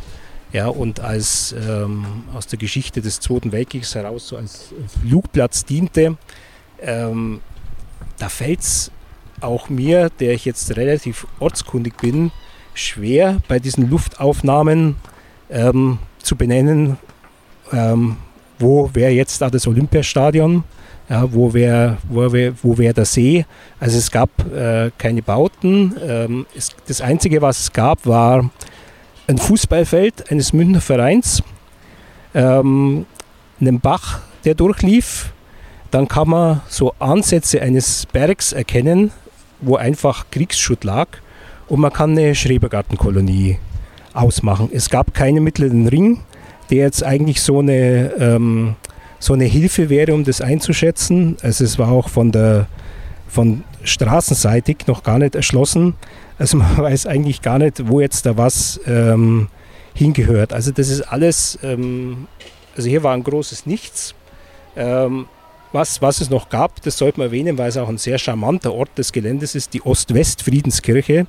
ja, 0.53 0.69
und 0.69 1.01
als 1.01 1.55
ähm, 1.67 2.25
aus 2.35 2.47
der 2.47 2.59
Geschichte 2.59 3.01
des 3.01 3.21
Zweiten 3.21 3.53
Weltkriegs 3.53 3.95
heraus 3.95 4.29
so 4.29 4.37
als 4.37 4.69
Flugplatz 5.01 5.65
diente. 5.65 6.17
Ähm, 6.81 7.41
da 8.19 8.29
fällt 8.29 8.61
es 8.61 8.91
auch 9.41 9.69
mir, 9.69 10.11
der 10.21 10.35
ich 10.35 10.45
jetzt 10.45 10.77
relativ 10.77 11.27
ortskundig 11.41 11.97
bin, 11.97 12.33
schwer 12.75 13.39
bei 13.49 13.59
diesen 13.59 13.89
Luftaufnahmen 13.89 14.97
ähm, 15.51 15.99
zu 16.23 16.37
benennen, 16.37 16.99
ähm, 17.73 18.17
wo 18.59 18.91
wäre 18.93 19.11
jetzt 19.11 19.41
da 19.41 19.51
das 19.51 19.67
Olympiastadion, 19.67 20.65
ja, 21.09 21.33
wo 21.33 21.53
wäre 21.53 21.99
wo 22.09 22.33
wär, 22.33 22.55
wo 22.63 22.79
wär 22.79 22.93
der 22.93 23.05
See. 23.05 23.45
Also 23.81 23.99
es 23.99 24.11
gab 24.11 24.31
äh, 24.53 24.91
keine 24.99 25.23
Bauten. 25.23 25.95
Ähm, 26.07 26.47
es, 26.57 26.71
das 26.87 27.01
Einzige, 27.01 27.43
was 27.43 27.61
es 27.61 27.73
gab, 27.73 28.07
war 28.07 28.51
ein 29.27 29.39
Fußballfeld 29.39 30.31
eines 30.31 30.53
Münchner 30.53 30.81
Vereins, 30.81 31.43
ähm, 32.35 33.07
einen 33.61 33.81
Bach, 33.81 34.21
der 34.45 34.55
durchlief. 34.55 35.33
Dann 35.91 36.09
kann 36.09 36.31
man 36.31 36.63
so 36.69 36.95
Ansätze 36.99 37.61
eines 37.61 38.07
Bergs 38.07 38.53
erkennen, 38.53 39.11
wo 39.61 39.77
einfach 39.77 40.27
Kriegsschutt 40.31 40.85
lag 40.85 41.09
und 41.69 41.81
man 41.81 41.93
kann 41.93 42.13
eine 42.13 42.35
Schrebergartenkolonie 42.35 43.59
ausmachen. 44.15 44.71
Es 44.73 44.91
gab 44.91 45.15
keinen 45.15 45.45
mittleren 45.45 45.89
Ring, 45.89 46.21
der 46.71 46.79
jetzt 46.79 47.03
eigentlich 47.03 47.41
so 47.43 47.61
eine, 47.61 48.13
ähm, 48.19 48.75
so 49.19 49.35
eine 49.35 49.45
Hilfe 49.45 49.89
wäre, 49.89 50.15
um 50.15 50.25
das 50.25 50.41
einzuschätzen. 50.41 51.37
Also 51.43 51.65
es 51.65 51.79
war 51.79 51.91
auch 51.91 52.09
von 52.09 52.33
der 52.33 52.67
von 53.29 53.65
straßenseitig 53.83 54.87
noch 54.87 55.03
gar 55.03 55.19
nicht 55.19 55.35
erschlossen. 55.35 55.95
Also 56.39 56.57
man 56.59 56.77
weiß 56.77 57.07
eigentlich 57.07 57.43
gar 57.43 57.59
nicht, 57.59 57.89
wo 57.89 58.01
jetzt 58.01 58.27
da 58.27 58.37
was 58.37 58.81
ähm, 58.87 59.49
hingehört. 59.95 60.53
Also 60.53 60.71
das 60.71 60.89
ist 60.89 61.03
alles, 61.03 61.59
ähm, 61.63 62.27
also 62.77 62.89
hier 62.89 63.03
war 63.03 63.15
ein 63.15 63.25
großes 63.25 63.67
Nichts. 63.67 64.15
Ähm, 64.77 65.27
was, 65.73 66.03
was 66.03 66.21
es 66.21 66.29
noch 66.29 66.51
gab, 66.51 66.83
das 66.83 66.99
sollte 66.99 67.19
man 67.19 67.29
erwähnen, 67.29 67.57
weil 67.57 67.71
es 67.71 67.79
auch 67.79 67.89
ein 67.89 67.97
sehr 67.97 68.19
charmanter 68.19 68.75
Ort 68.75 68.91
des 68.99 69.11
Geländes 69.11 69.55
ist, 69.55 69.73
die 69.73 69.81
Ost-West-Friedenskirche 69.83 71.27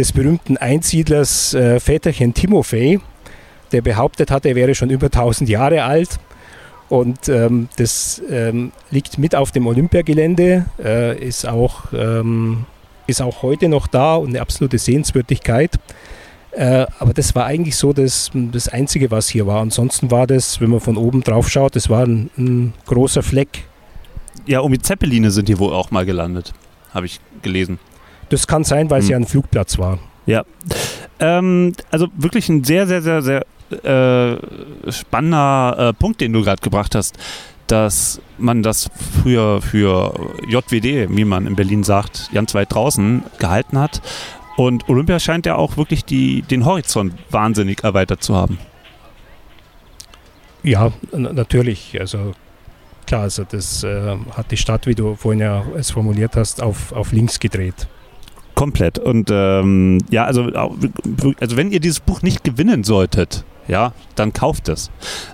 des 0.00 0.12
berühmten 0.12 0.56
Einsiedlers 0.56 1.52
äh, 1.52 1.78
Väterchen 1.78 2.32
Timofei, 2.32 3.00
der 3.70 3.82
behauptet 3.82 4.30
hat, 4.30 4.46
er 4.46 4.56
wäre 4.56 4.74
schon 4.74 4.88
über 4.88 5.06
1000 5.06 5.50
Jahre 5.50 5.84
alt. 5.84 6.18
Und 6.88 7.28
ähm, 7.28 7.68
das 7.76 8.20
ähm, 8.30 8.72
liegt 8.90 9.18
mit 9.18 9.34
auf 9.34 9.52
dem 9.52 9.66
Olympiagelände, 9.66 10.64
äh, 10.82 11.18
ist, 11.22 11.46
auch, 11.46 11.92
ähm, 11.92 12.64
ist 13.06 13.20
auch 13.20 13.42
heute 13.42 13.68
noch 13.68 13.86
da 13.86 14.14
und 14.14 14.30
eine 14.30 14.40
absolute 14.40 14.78
Sehenswürdigkeit. 14.78 15.78
Äh, 16.52 16.86
aber 16.98 17.12
das 17.12 17.34
war 17.34 17.44
eigentlich 17.44 17.76
so 17.76 17.92
das, 17.92 18.30
das 18.32 18.68
Einzige, 18.68 19.10
was 19.10 19.28
hier 19.28 19.46
war. 19.46 19.60
Ansonsten 19.60 20.10
war 20.10 20.26
das, 20.26 20.62
wenn 20.62 20.70
man 20.70 20.80
von 20.80 20.96
oben 20.96 21.20
drauf 21.20 21.50
schaut, 21.50 21.76
das 21.76 21.90
war 21.90 22.06
ein, 22.06 22.30
ein 22.38 22.72
großer 22.86 23.22
Fleck. 23.22 23.64
Ja, 24.46 24.60
um 24.60 24.72
die 24.72 24.80
Zeppeline 24.80 25.30
sind 25.30 25.46
hier 25.46 25.58
wohl 25.58 25.74
auch 25.74 25.90
mal 25.90 26.06
gelandet, 26.06 26.54
habe 26.94 27.04
ich 27.04 27.20
gelesen. 27.42 27.78
Das 28.30 28.46
kann 28.46 28.64
sein, 28.64 28.88
weil 28.90 29.00
hm. 29.00 29.04
es 29.04 29.10
ja 29.10 29.16
ein 29.16 29.26
Flugplatz 29.26 29.78
war. 29.78 29.98
Ja. 30.26 30.44
Ähm, 31.18 31.72
also 31.90 32.08
wirklich 32.16 32.48
ein 32.48 32.64
sehr, 32.64 32.86
sehr, 32.86 33.02
sehr, 33.02 33.22
sehr 33.22 33.46
äh, 33.84 34.90
spannender 34.90 35.76
äh, 35.78 35.92
Punkt, 35.92 36.20
den 36.20 36.32
du 36.32 36.42
gerade 36.42 36.62
gebracht 36.62 36.94
hast, 36.94 37.16
dass 37.66 38.20
man 38.38 38.62
das 38.62 38.90
früher 39.22 39.60
für 39.62 40.14
JWD, 40.48 41.16
wie 41.16 41.24
man 41.24 41.46
in 41.46 41.54
Berlin 41.54 41.84
sagt, 41.84 42.30
ganz 42.32 42.54
weit 42.54 42.72
draußen 42.72 43.22
gehalten 43.38 43.78
hat. 43.78 44.02
Und 44.56 44.88
Olympia 44.88 45.20
scheint 45.20 45.46
ja 45.46 45.56
auch 45.56 45.76
wirklich 45.76 46.04
die, 46.04 46.42
den 46.42 46.64
Horizont 46.64 47.14
wahnsinnig 47.30 47.84
erweitert 47.84 48.22
zu 48.22 48.34
haben. 48.34 48.58
Ja, 50.62 50.92
natürlich. 51.12 51.96
Also 51.98 52.34
klar, 53.06 53.22
also 53.22 53.44
das 53.44 53.84
äh, 53.84 54.16
hat 54.32 54.50
die 54.50 54.56
Stadt, 54.56 54.86
wie 54.86 54.94
du 54.94 55.14
vorhin 55.14 55.40
ja 55.40 55.64
es 55.76 55.92
formuliert 55.92 56.36
hast, 56.36 56.60
auf, 56.62 56.92
auf 56.92 57.12
links 57.12 57.38
gedreht. 57.40 57.86
Komplett. 58.54 58.98
Und 58.98 59.30
ähm, 59.32 59.98
ja, 60.10 60.24
also, 60.24 60.44
also 60.44 61.56
wenn 61.56 61.70
ihr 61.70 61.80
dieses 61.80 62.00
Buch 62.00 62.22
nicht 62.22 62.44
gewinnen 62.44 62.84
solltet, 62.84 63.44
ja, 63.68 63.92
dann 64.16 64.32
kauft 64.32 64.68
es. 64.68 64.90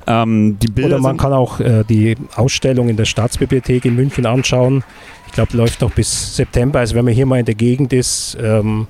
Ähm, 0.07 0.59
die 0.61 0.69
Bilder 0.69 0.97
Oder 0.97 1.03
man 1.03 1.17
kann 1.17 1.33
auch 1.33 1.59
äh, 1.59 1.85
die 1.89 2.17
Ausstellung 2.35 2.89
in 2.89 2.97
der 2.97 3.07
Staatsbibliothek 3.07 3.85
in 3.85 3.97
München 3.97 4.27
anschauen. 4.27 4.85
Ich 5.27 5.33
glaube, 5.33 5.57
läuft 5.57 5.81
noch 5.81 5.93
bis 5.93 6.37
September. 6.37 6.81
Also 6.81 6.95
wenn 6.95 7.05
man 7.05 7.14
hier 7.14 7.27
mal 7.27 7.41
in 7.41 7.47
der 7.47 7.55
Gegend 7.55 7.93
ist, 7.93 8.37
ähm, 8.41 8.87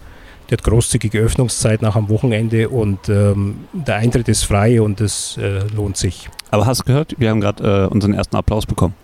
die 0.48 0.54
hat 0.54 0.62
großzügige 0.62 1.18
Öffnungszeit 1.18 1.82
nach 1.82 1.96
am 1.96 2.08
Wochenende 2.08 2.68
und 2.68 3.08
ähm, 3.08 3.56
der 3.72 3.96
Eintritt 3.96 4.28
ist 4.28 4.44
frei 4.44 4.80
und 4.80 5.00
es 5.00 5.36
äh, 5.38 5.60
lohnt 5.74 5.96
sich. 5.96 6.28
Aber 6.50 6.66
hast 6.66 6.80
du 6.80 6.84
gehört, 6.84 7.14
wir 7.18 7.30
haben 7.30 7.40
gerade 7.40 7.84
äh, 7.84 7.92
unseren 7.92 8.14
ersten 8.14 8.36
Applaus 8.36 8.66
bekommen. 8.66 8.94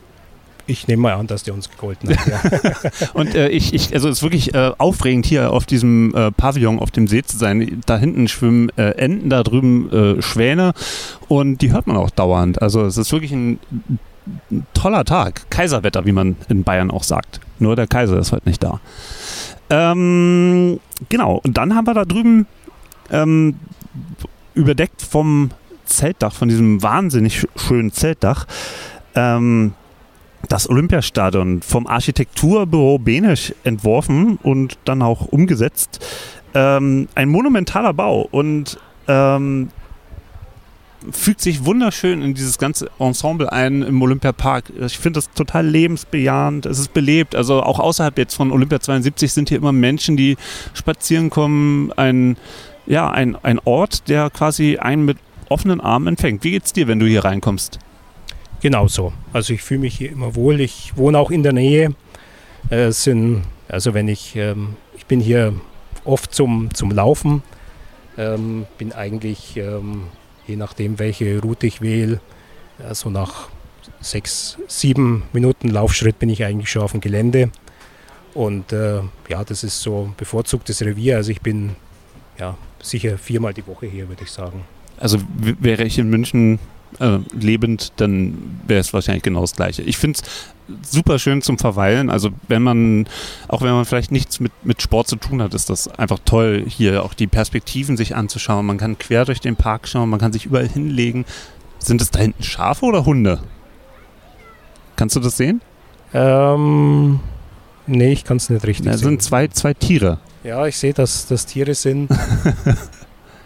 Ich 0.66 0.86
nehme 0.86 1.02
mal 1.02 1.14
an, 1.14 1.26
dass 1.26 1.42
der 1.42 1.54
uns 1.54 1.70
gegolten 1.70 2.16
hat. 2.16 2.26
Ja. 2.26 2.90
und 3.14 3.34
äh, 3.34 3.48
ich, 3.48 3.74
ich, 3.74 3.92
also 3.94 4.08
es 4.08 4.18
ist 4.18 4.22
wirklich 4.22 4.54
äh, 4.54 4.72
aufregend 4.78 5.26
hier 5.26 5.52
auf 5.52 5.66
diesem 5.66 6.14
äh, 6.14 6.30
Pavillon 6.30 6.78
auf 6.78 6.90
dem 6.90 7.08
See 7.08 7.22
zu 7.22 7.36
sein. 7.36 7.80
Da 7.86 7.98
hinten 7.98 8.28
schwimmen 8.28 8.70
äh, 8.76 8.90
Enten, 8.92 9.28
da 9.28 9.42
drüben 9.42 9.90
äh, 9.92 10.22
Schwäne 10.22 10.72
und 11.28 11.62
die 11.62 11.72
hört 11.72 11.86
man 11.86 11.96
auch 11.96 12.10
dauernd. 12.10 12.62
Also 12.62 12.82
es 12.82 12.96
ist 12.96 13.12
wirklich 13.12 13.32
ein, 13.32 13.58
ein 14.50 14.66
toller 14.74 15.04
Tag. 15.04 15.50
Kaiserwetter, 15.50 16.04
wie 16.06 16.12
man 16.12 16.36
in 16.48 16.62
Bayern 16.62 16.90
auch 16.90 17.02
sagt. 17.02 17.40
Nur 17.58 17.76
der 17.76 17.86
Kaiser 17.86 18.18
ist 18.18 18.32
heute 18.32 18.48
nicht 18.48 18.62
da. 18.62 18.80
Ähm, 19.70 20.80
genau, 21.08 21.40
und 21.42 21.56
dann 21.56 21.74
haben 21.74 21.86
wir 21.86 21.94
da 21.94 22.04
drüben 22.04 22.46
ähm, 23.10 23.56
überdeckt 24.54 25.02
vom 25.02 25.50
Zeltdach, 25.86 26.32
von 26.34 26.48
diesem 26.48 26.82
wahnsinnig 26.82 27.46
schönen 27.56 27.92
Zeltdach, 27.92 28.46
ähm, 29.14 29.74
das 30.49 30.68
Olympiastadion 30.68 31.62
vom 31.62 31.86
Architekturbüro 31.86 32.99
Benisch 32.99 33.55
entworfen 33.64 34.38
und 34.43 34.78
dann 34.84 35.03
auch 35.03 35.26
umgesetzt. 35.26 36.05
Ähm, 36.55 37.09
ein 37.14 37.28
monumentaler 37.28 37.95
Bau 37.95 38.28
und 38.30 38.78
ähm, 39.09 39.68
fügt 41.11 41.40
sich 41.40 41.64
wunderschön 41.64 42.22
in 42.22 42.34
dieses 42.34 42.59
ganze 42.59 42.90
Ensemble 42.99 43.51
ein 43.51 43.82
im 43.82 44.01
Olympiapark. 44.01 44.72
Ich 44.80 44.99
finde 44.99 45.18
das 45.18 45.30
total 45.32 45.66
lebensbejahend. 45.66 46.66
Es 46.66 46.78
ist 46.78 46.93
belebt. 46.93 47.34
Also 47.34 47.62
auch 47.62 47.80
außerhalb 47.80 48.16
jetzt 48.18 48.34
von 48.34 48.53
Olympia 48.53 48.80
72 48.80 49.32
sind 49.32 49.49
hier 49.49 49.59
immer 49.59 49.72
Menschen, 49.72 50.16
die 50.16 50.36
spazieren 50.74 51.30
kommen. 51.30 51.93
Ein, 51.93 52.36
ja, 52.86 53.11
ein, 53.11 53.36
ein 53.43 53.59
Ort, 53.64 54.09
der 54.09 54.30
quasi 54.30 54.76
einen 54.78 55.05
mit 55.05 55.18
offenen 55.49 55.80
Armen 55.80 56.09
empfängt. 56.09 56.45
Wie 56.45 56.53
geht's 56.53 56.72
dir, 56.72 56.86
wenn 56.86 56.99
du 56.99 57.07
hier 57.07 57.24
reinkommst? 57.24 57.78
Genauso. 58.62 59.12
Also 59.32 59.52
ich 59.52 59.62
fühle 59.62 59.80
mich 59.80 59.96
hier 59.98 60.10
immer 60.10 60.34
wohl. 60.34 60.60
Ich 60.60 60.96
wohne 60.96 61.18
auch 61.18 61.30
in 61.30 61.42
der 61.42 61.52
Nähe. 61.52 61.94
Äh, 62.70 62.92
sind, 62.92 63.42
also 63.68 63.92
wenn 63.92 64.08
ich, 64.08 64.36
ähm, 64.36 64.76
ich 64.96 65.04
bin 65.06 65.20
hier 65.20 65.52
oft 66.04 66.34
zum, 66.34 66.72
zum 66.72 66.90
Laufen, 66.90 67.42
ähm, 68.16 68.66
bin 68.78 68.92
eigentlich, 68.92 69.56
ähm, 69.56 70.04
je 70.46 70.56
nachdem 70.56 70.98
welche 70.98 71.40
Route 71.40 71.66
ich 71.66 71.82
wähle, 71.82 72.20
also 72.88 73.10
nach 73.10 73.48
sechs, 74.00 74.58
sieben 74.68 75.24
Minuten 75.32 75.68
Laufschritt 75.68 76.18
bin 76.18 76.28
ich 76.28 76.44
eigentlich 76.44 76.70
schon 76.70 76.82
auf 76.82 76.92
dem 76.92 77.00
Gelände. 77.00 77.50
Und 78.34 78.72
äh, 78.72 79.00
ja, 79.28 79.44
das 79.44 79.62
ist 79.62 79.82
so 79.82 80.06
ein 80.08 80.14
bevorzugtes 80.16 80.80
Revier. 80.82 81.16
Also 81.16 81.30
ich 81.32 81.42
bin 81.42 81.76
ja 82.38 82.56
sicher 82.80 83.18
viermal 83.18 83.52
die 83.52 83.66
Woche 83.66 83.86
hier, 83.86 84.08
würde 84.08 84.22
ich 84.24 84.30
sagen. 84.30 84.64
also 84.98 85.18
wäre 85.36 85.84
ich 85.84 85.98
in 85.98 86.08
München 86.08 86.58
äh, 87.01 87.18
lebend, 87.32 87.93
dann 87.97 88.61
wäre 88.66 88.80
es 88.80 88.93
wahrscheinlich 88.93 89.22
genau 89.22 89.40
das 89.43 89.55
Gleiche. 89.57 89.82
Ich 89.82 89.97
finde 89.99 90.20
es 90.22 90.90
super 90.90 91.18
schön 91.18 91.43
zum 91.43 91.59
Verweilen. 91.59 92.11
Also 92.11 92.30
wenn 92.49 92.62
man, 92.62 93.07
auch 93.49 93.62
wenn 93.62 93.72
man 93.72 93.84
vielleicht 93.84 94.12
nichts 94.12 94.40
mit, 94.40 94.53
mit 94.64 94.80
Sport 94.82 95.09
zu 95.09 95.16
tun 95.16 95.43
hat, 95.43 95.55
ist 95.55 95.70
das 95.70 95.88
einfach 95.88 96.18
toll, 96.24 96.64
hier 96.66 97.03
auch 97.05 97.14
die 97.14 97.26
Perspektiven 97.26 97.97
sich 97.97 98.14
anzuschauen. 98.16 98.64
Man 98.66 98.78
kann 98.78 98.99
quer 98.99 99.24
durch 99.24 99.40
den 99.40 99.57
Park 99.57 99.88
schauen, 99.88 100.09
man 100.11 100.20
kann 100.20 100.32
sich 100.32 100.47
überall 100.47 100.68
hinlegen. 100.68 101.24
Sind 101.78 102.01
es 102.01 102.11
da 102.11 102.20
hinten 102.20 102.43
Schafe 102.43 102.84
oder 102.84 103.05
Hunde? 103.05 103.40
Kannst 104.97 105.16
du 105.16 105.20
das 105.20 105.36
sehen? 105.36 105.61
Ähm, 106.14 107.18
nee, 107.86 108.12
ich 108.12 108.24
kann 108.24 108.36
es 108.36 108.49
nicht 108.51 108.64
richtig 108.66 108.86
Das 108.86 109.01
sehen. 109.01 109.09
sind 109.11 109.22
zwei, 109.22 109.49
zwei 109.49 109.74
Tiere. 109.74 110.18
Ja, 110.45 110.66
ich 110.66 110.76
sehe, 110.76 110.93
dass 110.93 111.26
das 111.26 111.47
Tiere 111.47 111.74
sind. 111.74 112.09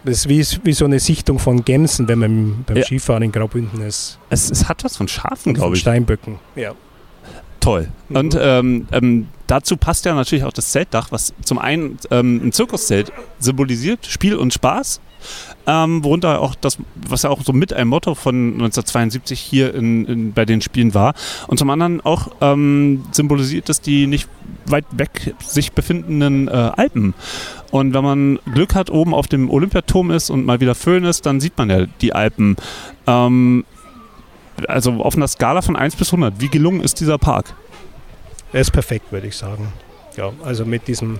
das 0.06 0.24
ist 0.24 0.28
wie, 0.28 0.64
wie 0.64 0.72
so 0.72 0.84
eine 0.84 0.98
Sichtung 1.00 1.38
von 1.38 1.64
Gämsen, 1.64 2.08
wenn 2.08 2.18
man 2.18 2.64
beim 2.66 2.76
Ja. 2.78 2.84
Skifahren 2.84 3.22
in 3.22 3.32
Graubünden 3.32 3.82
ist. 3.82 4.18
Es, 4.30 4.50
es 4.50 4.68
hat 4.68 4.84
was 4.84 4.96
von 4.96 5.08
Schafen, 5.08 5.54
glaube 5.54 5.74
ich. 5.74 5.80
Steinböcken. 5.80 6.38
Ja. 6.54 6.72
Toll. 7.60 7.88
Mhm. 8.08 8.16
Und 8.16 8.38
ähm, 8.40 8.88
ähm, 8.92 9.28
dazu 9.46 9.76
passt 9.76 10.04
ja 10.04 10.14
natürlich 10.14 10.44
auch 10.44 10.52
das 10.52 10.70
Zeltdach, 10.70 11.10
was 11.10 11.34
zum 11.44 11.58
einen 11.58 11.98
ähm, 12.10 12.40
ein 12.44 12.52
Zirkuszelt 12.52 13.12
symbolisiert, 13.38 14.06
Spiel 14.06 14.36
und 14.36 14.54
Spaß. 14.54 15.00
Ähm, 15.66 16.04
worunter 16.04 16.40
auch 16.40 16.54
das, 16.54 16.78
was 16.94 17.22
ja 17.22 17.30
auch 17.30 17.42
so 17.42 17.52
mit 17.52 17.72
ein 17.72 17.88
Motto 17.88 18.14
von 18.14 18.52
1972 18.54 19.40
hier 19.40 19.74
in, 19.74 20.04
in, 20.06 20.32
bei 20.32 20.44
den 20.44 20.60
Spielen 20.60 20.94
war. 20.94 21.14
Und 21.48 21.58
zum 21.58 21.70
anderen 21.70 22.00
auch 22.00 22.28
ähm, 22.40 23.04
symbolisiert 23.12 23.68
es 23.68 23.80
die 23.80 24.06
nicht 24.06 24.28
weit 24.66 24.84
weg 24.92 25.34
sich 25.40 25.72
befindenden 25.72 26.48
äh, 26.48 26.50
Alpen. 26.50 27.14
Und 27.70 27.94
wenn 27.94 28.04
man 28.04 28.38
Glück 28.52 28.74
hat, 28.74 28.90
oben 28.90 29.14
auf 29.14 29.26
dem 29.26 29.50
Olympiaturm 29.50 30.10
ist 30.10 30.30
und 30.30 30.44
mal 30.44 30.60
wieder 30.60 30.74
Föhn 30.74 31.04
ist, 31.04 31.26
dann 31.26 31.40
sieht 31.40 31.58
man 31.58 31.70
ja 31.70 31.86
die 32.00 32.12
Alpen. 32.12 32.56
Ähm, 33.06 33.64
also 34.68 34.92
auf 35.02 35.16
einer 35.16 35.28
Skala 35.28 35.62
von 35.62 35.76
1 35.76 35.96
bis 35.96 36.08
100, 36.08 36.40
wie 36.40 36.48
gelungen 36.48 36.80
ist 36.80 37.00
dieser 37.00 37.18
Park? 37.18 37.54
Er 38.52 38.60
ist 38.60 38.70
perfekt, 38.70 39.12
würde 39.12 39.26
ich 39.26 39.36
sagen. 39.36 39.72
Ja, 40.16 40.32
also 40.42 40.64
mit 40.64 40.88
diesem, 40.88 41.18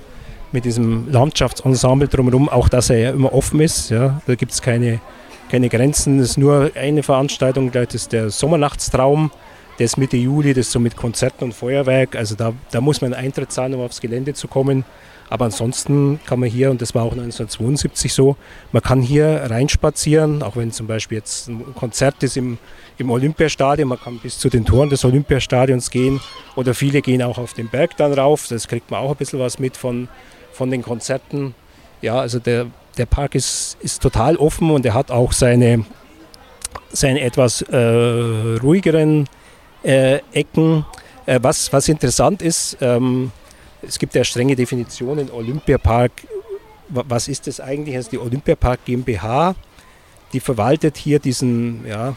mit 0.57 0.65
diesem 0.65 1.13
Landschaftsensemble 1.13 2.09
drumherum, 2.09 2.49
auch 2.49 2.71
dass 2.71 2.89
er 2.89 2.99
ja 2.99 3.11
immer 3.11 3.35
offen 3.35 3.61
ist. 3.61 3.91
Ja, 3.91 4.23
da 4.27 4.37
gibt 4.37 4.53
es 4.53 4.63
keine, 4.63 5.01
keine 5.51 5.69
Grenzen. 5.69 6.19
Es 6.19 6.31
ist 6.31 6.39
nur 6.39 6.71
eine 6.75 7.03
Veranstaltung, 7.03 7.71
das 7.73 7.95
ist 7.95 8.13
der 8.13 8.31
Sommernachtstraum. 8.31 9.31
Ist 9.77 9.99
Mitte 9.99 10.17
Juli, 10.17 10.55
das 10.55 10.73
so 10.73 10.81
mit 10.81 10.97
Konzerten 10.97 11.45
und 11.45 11.53
Feuerwerk. 11.53 12.17
Also 12.17 12.37
da, 12.37 12.55
da 12.71 12.81
muss 12.81 13.03
man 13.03 13.13
Eintritt 13.13 13.53
zahlen, 13.53 13.75
um 13.75 13.83
aufs 13.83 14.01
Gelände 14.01 14.33
zu 14.33 14.49
kommen. 14.49 14.87
Aber 15.29 15.45
ansonsten 15.45 16.21
kann 16.25 16.41
man 16.41 16.49
hier, 16.49 16.71
und 16.71 16.81
das 16.81 16.95
war 16.95 17.03
auch 17.03 17.13
1972 17.13 18.15
so, 18.15 18.37
man 18.73 18.83
kann 18.83 19.03
hier 19.03 19.43
reinspazieren, 19.51 20.43
auch 20.43 20.57
wenn 20.57 20.73
zum 20.73 20.87
Beispiel 20.87 21.19
jetzt 21.19 21.49
ein 21.49 21.75
Konzert 21.75 22.23
ist 22.23 22.39
im, 22.39 22.57
im 22.97 23.11
Olympiastadion, 23.11 23.89
man 23.89 24.01
kann 24.01 24.19
bis 24.21 24.39
zu 24.39 24.49
den 24.49 24.65
Toren 24.65 24.89
des 24.89 25.05
Olympiastadions 25.05 25.91
gehen 25.91 26.21
oder 26.55 26.73
viele 26.73 27.03
gehen 27.03 27.23
auch 27.23 27.37
auf 27.37 27.53
den 27.53 27.69
Berg 27.69 27.97
dann 27.99 28.15
rauf, 28.15 28.47
das 28.49 28.69
kriegt 28.69 28.91
man 28.91 29.01
auch 29.01 29.11
ein 29.11 29.17
bisschen 29.17 29.41
was 29.41 29.59
mit 29.59 29.77
von, 29.77 30.09
von 30.57 30.71
den 30.71 30.83
Konzerten. 30.83 31.55
Ja, 32.03 32.19
also 32.19 32.39
der, 32.39 32.67
der 32.97 33.07
Park 33.07 33.35
ist, 33.35 33.77
ist 33.81 34.03
total 34.03 34.37
offen 34.37 34.71
und 34.71 34.85
er 34.87 34.95
hat 34.95 35.11
auch 35.11 35.33
seine, 35.33 35.85
seine 36.93 37.21
etwas 37.21 37.63
äh, 37.63 37.77
ruhigeren 38.63 39.29
äh, 39.85 40.21
Ecken. 40.33 40.85
Äh, 41.27 41.41
was, 41.43 41.73
was 41.73 41.89
interessant 41.89 42.43
ist, 42.43 42.79
ähm, 42.81 43.31
es 43.83 43.99
gibt 43.99 44.15
ja 44.15 44.25
strenge 44.25 44.57
Definitionen. 44.57 45.31
Olympiapark, 45.31 46.13
wa- 46.89 47.05
was 47.09 47.29
ist 47.29 47.47
das 47.47 47.61
eigentlich? 47.61 47.97
Also 47.97 48.11
die 48.11 48.19
Olympiapark 48.19 48.85
GmbH, 48.85 49.55
die 50.33 50.41
verwaltet 50.41 50.97
hier 50.97 51.19
diesen 51.19 51.87
ja, 51.87 52.17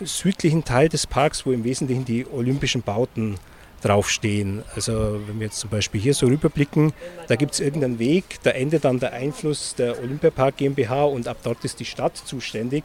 südlichen 0.00 0.64
Teil 0.64 0.88
des 0.88 1.06
Parks, 1.06 1.44
wo 1.46 1.52
im 1.52 1.64
Wesentlichen 1.64 2.04
die 2.04 2.26
olympischen 2.30 2.82
Bauten 2.82 3.36
draufstehen. 3.82 4.62
Also 4.74 5.20
wenn 5.26 5.38
wir 5.38 5.46
jetzt 5.46 5.60
zum 5.60 5.70
Beispiel 5.70 6.00
hier 6.00 6.14
so 6.14 6.26
rüberblicken, 6.26 6.92
da 7.28 7.36
gibt 7.36 7.54
es 7.54 7.60
irgendeinen 7.60 7.98
Weg, 7.98 8.24
da 8.42 8.50
endet 8.50 8.84
dann 8.84 8.98
der 8.98 9.12
Einfluss 9.12 9.74
der 9.74 9.98
Olympiapark 9.98 10.56
GmbH 10.56 11.04
und 11.04 11.28
ab 11.28 11.38
dort 11.42 11.64
ist 11.64 11.80
die 11.80 11.84
Stadt 11.84 12.16
zuständig. 12.16 12.84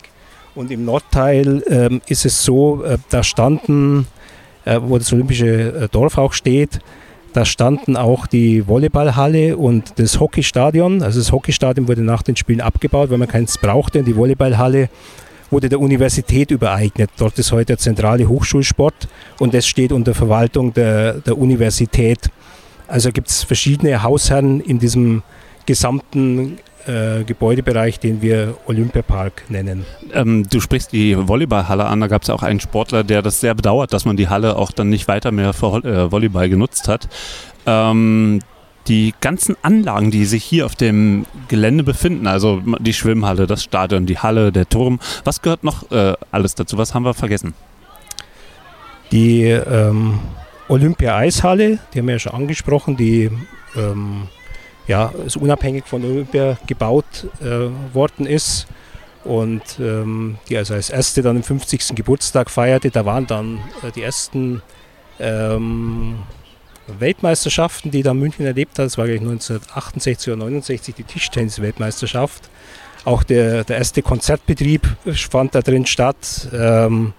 Und 0.56 0.70
im 0.72 0.86
Nordteil 0.86 1.64
ähm, 1.68 2.02
ist 2.08 2.26
es 2.26 2.44
so, 2.44 2.84
äh, 2.84 2.98
da 3.10 3.24
standen, 3.24 4.08
äh, 4.66 4.80
wo 4.82 4.98
das 4.98 5.12
olympische 5.12 5.48
äh, 5.48 5.88
Dorf 5.90 6.18
auch 6.18 6.34
steht, 6.34 6.80
da 7.34 7.46
standen 7.46 7.98
auch 7.98 8.28
die 8.28 8.68
Volleyballhalle 8.68 9.58
und 9.58 9.98
das 9.98 10.20
Hockeystadion. 10.20 11.02
Also 11.02 11.20
das 11.20 11.32
Hockeystadion 11.32 11.88
wurde 11.88 12.04
nach 12.04 12.22
den 12.22 12.36
Spielen 12.36 12.62
abgebaut, 12.62 13.10
weil 13.10 13.18
man 13.18 13.28
keins 13.28 13.58
brauchte. 13.58 14.00
Und 14.00 14.06
die 14.06 14.16
Volleyballhalle 14.16 14.90
wurde 15.54 15.70
der 15.70 15.80
Universität 15.80 16.52
übereignet. 16.52 17.12
Dort 17.18 17.38
ist 17.40 17.52
heute 17.52 17.68
der 17.68 17.78
zentrale 17.78 18.28
Hochschulsport 18.28 19.08
und 19.40 19.54
das 19.54 19.68
steht 19.68 19.92
unter 19.92 20.14
Verwaltung 20.14 20.74
der, 20.74 21.14
der 21.14 21.38
Universität. 21.38 22.30
Also 22.88 23.12
gibt 23.12 23.30
es 23.30 23.44
verschiedene 23.44 24.04
Hausherren 24.04 24.60
in 24.60 24.80
diesem 24.80 25.22
gesamten 25.66 26.58
äh, 26.88 27.24
Gebäudebereich, 27.24 28.00
den 28.00 28.22
wir 28.22 28.56
Olympiapark 28.66 29.44
nennen. 29.50 29.86
Ähm, 30.12 30.46
du 30.50 30.60
sprichst 30.60 30.92
die 30.92 31.16
Volleyballhalle 31.16 31.86
an. 31.86 32.02
Da 32.02 32.08
gab 32.08 32.24
es 32.24 32.30
auch 32.30 32.44
einen 32.44 32.60
Sportler, 32.60 33.04
der 33.04 33.22
das 33.22 33.40
sehr 33.40 33.56
bedauert, 33.56 33.94
dass 33.94 34.06
man 34.06 34.18
die 34.18 34.28
Halle 34.28 34.58
auch 34.58 34.72
dann 34.72 34.90
nicht 34.90 35.08
weiter 35.08 35.32
mehr 35.32 35.54
für 35.54 35.84
äh, 35.86 36.12
Volleyball 36.12 36.50
genutzt 36.50 36.88
hat. 36.88 37.08
Ähm, 37.66 38.40
die 38.88 39.14
ganzen 39.22 39.56
Anlagen, 39.62 40.12
die 40.12 40.26
sich 40.26 40.44
hier 40.44 40.66
auf 40.66 40.76
dem 40.76 41.26
Gelände 41.48 41.84
befinden, 41.84 42.28
also 42.28 42.62
die 42.80 42.94
Schwimmhalle, 42.94 43.48
das 43.48 43.64
Stadion, 43.64 44.06
die 44.06 44.18
Halle, 44.18 44.52
der 44.52 44.68
Turm, 44.68 45.00
was 45.24 45.42
gehört 45.42 45.64
noch 45.64 45.90
äh, 45.92 46.14
alles 46.32 46.56
dazu? 46.56 46.78
Was 46.78 46.94
haben 46.94 47.04
wir 47.04 47.14
vergessen? 47.14 47.54
Die 49.12 49.44
ähm, 49.44 50.20
Olympia-Eishalle, 50.68 51.80
die 51.94 52.00
haben 52.00 52.08
wir 52.08 52.16
ja 52.16 52.20
schon 52.20 52.34
angesprochen, 52.34 52.98
die 52.98 53.30
ähm, 53.76 54.28
ja, 54.88 55.12
ist 55.26 55.38
unabhängig 55.38 55.86
von 55.86 56.04
Olympia 56.04 56.58
gebaut 56.68 57.28
äh, 57.42 57.70
worden 57.94 58.26
ist 58.26 58.68
und 59.24 59.62
ähm, 59.80 60.38
die 60.50 60.58
also 60.58 60.74
als 60.74 60.90
erste 60.90 61.22
dann 61.22 61.38
den 61.38 61.44
50. 61.44 61.96
Geburtstag 61.96 62.50
feierte. 62.50 62.92
Da 62.92 63.06
waren 63.06 63.26
dann 63.28 63.60
äh, 63.82 63.92
die 63.92 64.02
ersten 64.02 64.62
ähm, 65.20 66.20
Weltmeisterschaften, 66.88 67.92
die 67.92 68.04
da 68.04 68.14
München 68.14 68.46
erlebt 68.46 68.78
hat. 68.78 68.86
Das 68.86 68.98
war 68.98 69.06
gleich 69.06 69.20
1968 69.20 70.34
oder 70.34 70.44
69 70.46 70.96
die 70.96 71.04
Tischtennis-Weltmeisterschaft. 71.04 72.50
Auch 73.06 73.24
der, 73.24 73.64
der 73.64 73.78
erste 73.78 74.02
Konzertbetrieb 74.02 74.88
fand 75.06 75.56
da 75.56 75.62
drin 75.62 75.86
statt. 75.86 76.50
Ähm, 76.54 77.14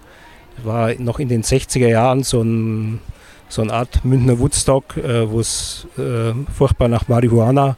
war 0.63 0.95
noch 0.95 1.19
in 1.19 1.29
den 1.29 1.43
60er 1.43 1.89
Jahren 1.89 2.23
so, 2.23 2.43
ein, 2.43 3.01
so 3.49 3.63
eine 3.63 3.73
Art 3.73 4.05
Münchner 4.05 4.39
Woodstock, 4.39 4.97
äh, 4.97 5.29
wo 5.29 5.41
es 5.41 5.87
äh, 5.99 6.33
furchtbar 6.57 6.89
nach 6.89 7.09
Marihuana 7.09 7.77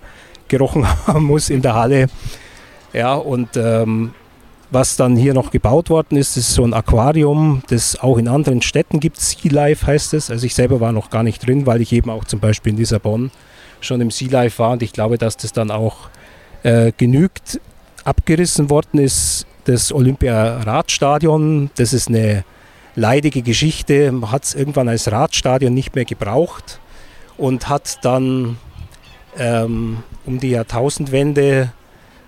gerochen 0.49 0.87
haben 1.07 1.25
muss 1.25 1.51
in 1.51 1.63
der 1.63 1.75
Halle. 1.75 2.07
Ja, 2.93 3.15
und 3.15 3.57
ähm, 3.57 4.13
was 4.71 4.97
dann 4.97 5.17
hier 5.17 5.35
noch 5.35 5.51
gebaut 5.51 5.91
worden 5.91 6.17
ist, 6.17 6.37
ist 6.37 6.53
so 6.53 6.65
ein 6.65 6.75
Aquarium, 6.75 7.63
das 7.69 7.99
auch 8.01 8.19
in 8.19 8.29
anderen 8.29 8.63
Städten 8.63 9.01
gibt. 9.01 9.21
Sea 9.21 9.53
Life 9.53 9.87
heißt 9.87 10.15
es. 10.15 10.31
Also 10.31 10.47
ich 10.47 10.55
selber 10.55 10.81
war 10.81 10.93
noch 10.93 11.11
gar 11.11 11.23
nicht 11.23 11.47
drin, 11.47 11.67
weil 11.67 11.81
ich 11.81 11.93
eben 11.93 12.11
auch 12.11 12.25
zum 12.25 12.41
Beispiel 12.41 12.73
in 12.73 12.79
Lissabon 12.79 13.31
schon 13.81 14.01
im 14.01 14.11
Sea 14.11 14.31
Life 14.31 14.59
war 14.59 14.73
und 14.73 14.83
ich 14.83 14.93
glaube, 14.93 15.19
dass 15.19 15.37
das 15.37 15.53
dann 15.53 15.71
auch 15.71 16.09
äh, 16.63 16.93
genügt. 16.97 17.61
Abgerissen 18.05 18.71
worden 18.71 18.99
ist 18.99 19.47
das 19.65 19.93
Olympia-Radstadion. 19.93 21.71
Das 21.77 21.93
ist 21.93 22.09
eine 22.09 22.45
leidige 22.95 23.43
Geschichte. 23.43 24.11
Man 24.13 24.33
hat 24.33 24.45
es 24.45 24.55
irgendwann 24.55 24.89
als 24.89 25.11
Radstadion 25.11 25.75
nicht 25.75 25.95
mehr 25.95 26.05
gebraucht 26.05 26.81
und 27.37 27.69
hat 27.69 27.99
dann 28.05 28.59
ähm, 29.39 29.99
um 30.25 30.41
die 30.41 30.51
Jahrtausendwende 30.51 31.73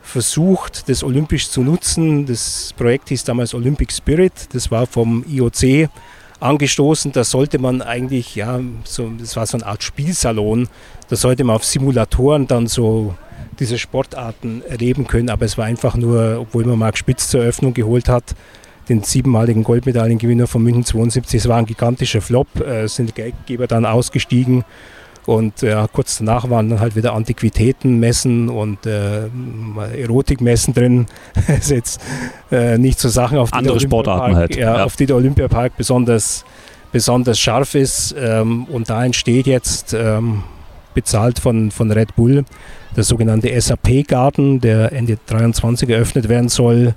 versucht, 0.08 0.88
das 0.88 1.04
olympisch 1.04 1.50
zu 1.50 1.62
nutzen. 1.62 2.26
Das 2.26 2.74
Projekt 2.76 3.10
hieß 3.10 3.24
damals 3.24 3.54
Olympic 3.54 3.92
Spirit. 3.92 4.32
Das 4.52 4.70
war 4.70 4.86
vom 4.86 5.24
IOC 5.28 5.88
angestoßen. 6.40 7.12
Da 7.12 7.24
sollte 7.24 7.58
man 7.58 7.82
eigentlich, 7.82 8.34
ja, 8.34 8.60
so, 8.84 9.10
das 9.18 9.36
war 9.36 9.46
so 9.46 9.58
eine 9.58 9.66
Art 9.66 9.82
Spielsalon. 9.82 10.68
Da 11.08 11.16
sollte 11.16 11.44
man 11.44 11.56
auf 11.56 11.64
Simulatoren 11.64 12.46
dann 12.46 12.66
so 12.66 13.14
diese 13.60 13.78
Sportarten 13.78 14.62
erleben 14.68 15.06
können. 15.06 15.30
Aber 15.30 15.44
es 15.44 15.58
war 15.58 15.66
einfach 15.66 15.96
nur, 15.96 16.38
obwohl 16.40 16.64
man 16.64 16.78
Marc 16.78 16.98
Spitz 16.98 17.28
zur 17.28 17.42
Eröffnung 17.42 17.74
geholt 17.74 18.08
hat, 18.08 18.34
den 18.88 19.02
siebenmaligen 19.02 19.64
Goldmedaillengewinner 19.64 20.46
von 20.46 20.62
München 20.62 20.84
72. 20.84 21.42
Es 21.42 21.48
war 21.48 21.58
ein 21.58 21.66
gigantischer 21.66 22.22
Flop. 22.22 22.48
äh, 22.60 22.86
sind 22.88 23.14
Geldgeber 23.14 23.66
dann 23.66 23.84
ausgestiegen. 23.84 24.64
Und 25.28 25.60
ja, 25.60 25.86
kurz 25.88 26.16
danach 26.16 26.48
waren 26.48 26.70
dann 26.70 26.80
halt 26.80 26.96
wieder 26.96 27.12
Antiquitätenmessen 27.12 28.48
und 28.48 28.86
äh, 28.86 29.28
Erotikmessen 29.94 30.72
drin. 30.72 31.04
das 31.34 31.48
ist 31.58 31.70
jetzt 31.70 32.00
äh, 32.50 32.78
nicht 32.78 32.98
so 32.98 33.10
Sachen, 33.10 33.36
auf 33.36 33.50
die, 33.50 33.58
Andere 33.58 33.74
der 33.74 33.80
Sportarten 33.80 34.34
halt, 34.34 34.56
Ja, 34.56 34.78
ja. 34.78 34.84
auf 34.84 34.96
die 34.96 35.04
der 35.04 35.16
Olympiapark 35.16 35.76
besonders, 35.76 36.46
besonders 36.92 37.38
scharf 37.38 37.74
ist. 37.74 38.14
Ähm, 38.18 38.64
und 38.70 38.88
da 38.88 39.04
entsteht 39.04 39.46
jetzt, 39.46 39.92
ähm, 39.92 40.44
bezahlt 40.94 41.40
von, 41.40 41.72
von 41.72 41.92
Red 41.92 42.16
Bull, 42.16 42.46
der 42.96 43.04
sogenannte 43.04 43.48
SAP-Garten, 43.60 44.62
der 44.62 44.92
Ende 44.94 45.18
23 45.26 45.90
eröffnet 45.90 46.30
werden 46.30 46.48
soll. 46.48 46.94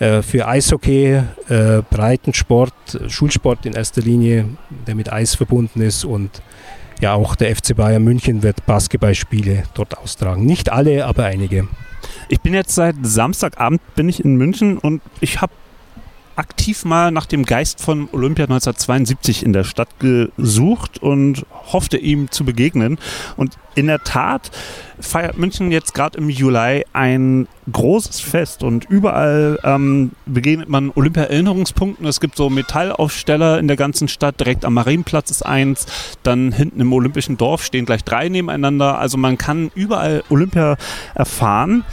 äh, 0.00 0.22
für 0.22 0.48
Eishockey, 0.48 1.20
äh, 1.48 1.82
Breitensport, 1.90 2.72
Schulsport 3.06 3.66
in 3.66 3.74
erster 3.74 4.00
Linie, 4.00 4.46
der 4.88 4.96
mit 4.96 5.12
Eis 5.12 5.36
verbunden 5.36 5.80
ist 5.80 6.04
und 6.04 6.42
ja 7.00 7.14
auch 7.14 7.36
der 7.36 7.54
FC 7.54 7.76
Bayern 7.76 8.04
München 8.04 8.42
wird 8.42 8.64
Basketballspiele 8.66 9.64
dort 9.74 9.98
austragen. 9.98 10.44
Nicht 10.44 10.70
alle, 10.70 11.06
aber 11.06 11.24
einige. 11.24 11.68
Ich 12.28 12.40
bin 12.40 12.54
jetzt 12.54 12.74
seit 12.74 12.96
Samstagabend 13.02 13.80
bin 13.94 14.08
ich 14.08 14.24
in 14.24 14.36
München 14.36 14.78
und 14.78 15.02
ich 15.20 15.40
habe 15.40 15.52
aktiv 16.38 16.84
mal 16.84 17.10
nach 17.10 17.26
dem 17.26 17.44
Geist 17.44 17.80
von 17.80 18.08
Olympia 18.12 18.44
1972 18.44 19.44
in 19.44 19.52
der 19.52 19.64
Stadt 19.64 19.88
gesucht 19.98 21.02
und 21.02 21.44
hoffte 21.72 21.98
ihm 21.98 22.30
zu 22.30 22.44
begegnen. 22.44 22.98
Und 23.36 23.58
in 23.74 23.86
der 23.86 24.02
Tat 24.02 24.50
feiert 25.00 25.38
München 25.38 25.70
jetzt 25.70 25.94
gerade 25.94 26.18
im 26.18 26.28
Juli 26.28 26.84
ein 26.92 27.46
großes 27.70 28.20
Fest 28.20 28.62
und 28.62 28.84
überall 28.86 29.58
ähm, 29.62 30.12
begegnet 30.26 30.68
man 30.68 30.90
Olympia-Erinnerungspunkten. 30.94 32.06
Es 32.06 32.20
gibt 32.20 32.36
so 32.36 32.50
Metallaufsteller 32.50 33.58
in 33.58 33.68
der 33.68 33.76
ganzen 33.76 34.08
Stadt. 34.08 34.40
Direkt 34.40 34.64
am 34.64 34.74
Marienplatz 34.74 35.30
ist 35.30 35.44
eins. 35.44 35.86
Dann 36.22 36.52
hinten 36.52 36.80
im 36.80 36.92
Olympischen 36.92 37.36
Dorf 37.36 37.64
stehen 37.64 37.84
gleich 37.84 38.04
drei 38.04 38.28
nebeneinander. 38.28 38.98
Also 38.98 39.18
man 39.18 39.38
kann 39.38 39.70
überall 39.74 40.24
Olympia 40.30 40.76
erfahren. 41.14 41.84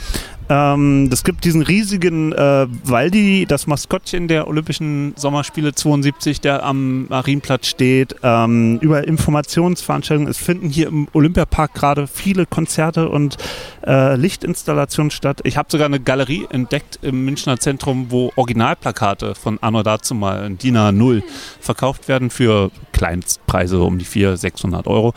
Ähm, 0.48 1.08
es 1.12 1.24
gibt 1.24 1.44
diesen 1.44 1.62
riesigen 1.62 2.32
äh, 2.32 2.66
Waldi, 2.84 3.46
das 3.46 3.66
Maskottchen 3.66 4.28
der 4.28 4.46
Olympischen 4.46 5.14
Sommerspiele 5.16 5.74
72, 5.74 6.40
der 6.40 6.62
am 6.62 7.06
Marienplatz 7.08 7.66
steht. 7.66 8.16
Ähm, 8.22 8.78
über 8.80 9.06
Informationsveranstaltungen. 9.06 10.30
Es 10.30 10.38
finden 10.38 10.68
hier 10.68 10.88
im 10.88 11.08
Olympiapark 11.12 11.74
gerade 11.74 12.06
viele 12.06 12.46
Konzerte 12.46 13.08
und 13.08 13.36
äh, 13.84 14.16
Lichtinstallationen 14.16 15.10
statt. 15.10 15.40
Ich 15.44 15.56
habe 15.56 15.68
sogar 15.70 15.86
eine 15.86 16.00
Galerie 16.00 16.46
entdeckt 16.50 17.00
im 17.02 17.24
Münchner 17.24 17.58
Zentrum, 17.58 18.06
wo 18.10 18.32
Originalplakate 18.36 19.34
von 19.34 19.58
Anno 19.60 19.82
dazu 19.82 20.14
mal 20.14 20.46
in 20.46 20.58
DIN 20.58 20.76
A0 20.76 21.22
verkauft 21.60 22.08
werden 22.08 22.30
für 22.30 22.70
Kleinstpreise 22.92 23.80
um 23.80 23.98
die 23.98 24.04
400, 24.04 24.38
600 24.38 24.86
Euro 24.86 25.12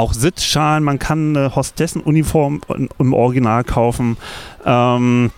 auch 0.00 0.14
Sitzschalen, 0.14 0.82
man 0.82 0.98
kann 0.98 1.36
eine 1.36 1.54
Hostessenuniform 1.54 2.62
im 2.98 3.12
Original 3.12 3.64
kaufen. 3.64 4.16
Ähm, 4.64 5.30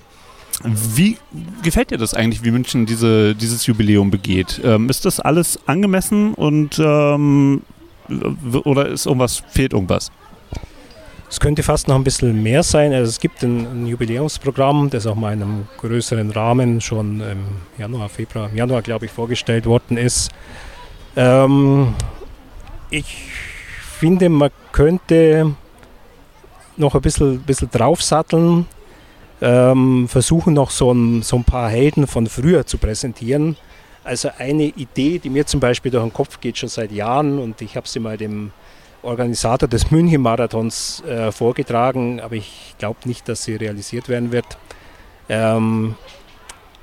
wie 0.64 1.18
gefällt 1.62 1.90
dir 1.90 1.98
das 1.98 2.14
eigentlich, 2.14 2.44
wie 2.44 2.52
München 2.52 2.86
diese, 2.86 3.34
dieses 3.34 3.66
Jubiläum 3.66 4.10
begeht? 4.10 4.60
Ähm, 4.64 4.88
ist 4.88 5.04
das 5.04 5.18
alles 5.18 5.58
angemessen 5.66 6.34
und 6.34 6.78
ähm, 6.78 7.62
oder 8.64 8.88
ist 8.88 9.06
irgendwas, 9.06 9.42
fehlt 9.50 9.72
irgendwas? 9.72 10.12
Es 11.28 11.40
könnte 11.40 11.62
fast 11.62 11.88
noch 11.88 11.96
ein 11.96 12.04
bisschen 12.04 12.42
mehr 12.42 12.62
sein. 12.62 12.92
Also 12.92 13.08
es 13.08 13.18
gibt 13.18 13.42
ein, 13.42 13.66
ein, 13.66 13.86
Jubiläumsprogramm, 13.86 14.90
das 14.90 15.06
auch 15.06 15.14
mal 15.16 15.32
in 15.32 15.42
einem 15.42 15.68
größeren 15.78 16.30
Rahmen 16.30 16.80
schon 16.80 17.20
im 17.20 17.38
Januar, 17.78 18.08
Februar, 18.10 18.50
im 18.50 18.56
Januar, 18.56 18.82
glaube 18.82 19.06
ich, 19.06 19.10
vorgestellt 19.10 19.64
worden 19.66 19.96
ist. 19.96 20.30
Ähm, 21.16 21.94
ich 22.90 23.16
finde, 24.02 24.28
man 24.28 24.50
könnte 24.72 25.54
noch 26.76 26.96
ein 26.96 27.00
bisschen, 27.00 27.40
bisschen 27.42 27.70
draufsatteln, 27.70 28.66
ähm, 29.40 30.08
versuchen 30.08 30.54
noch 30.54 30.70
so 30.70 30.90
ein, 30.90 31.22
so 31.22 31.36
ein 31.36 31.44
paar 31.44 31.70
Helden 31.70 32.08
von 32.08 32.26
früher 32.26 32.66
zu 32.66 32.78
präsentieren. 32.78 33.56
Also 34.02 34.30
eine 34.38 34.64
Idee, 34.64 35.20
die 35.20 35.30
mir 35.30 35.46
zum 35.46 35.60
Beispiel 35.60 35.92
durch 35.92 36.02
den 36.02 36.12
Kopf 36.12 36.40
geht 36.40 36.58
schon 36.58 36.68
seit 36.68 36.90
Jahren 36.90 37.38
und 37.38 37.62
ich 37.62 37.76
habe 37.76 37.86
sie 37.86 38.00
mal 38.00 38.16
dem 38.16 38.50
Organisator 39.04 39.68
des 39.68 39.92
München-Marathons 39.92 41.04
äh, 41.04 41.30
vorgetragen, 41.30 42.20
aber 42.20 42.34
ich 42.34 42.74
glaube 42.78 42.98
nicht, 43.04 43.28
dass 43.28 43.44
sie 43.44 43.54
realisiert 43.54 44.08
werden 44.08 44.32
wird. 44.32 44.58
Ähm, 45.28 45.94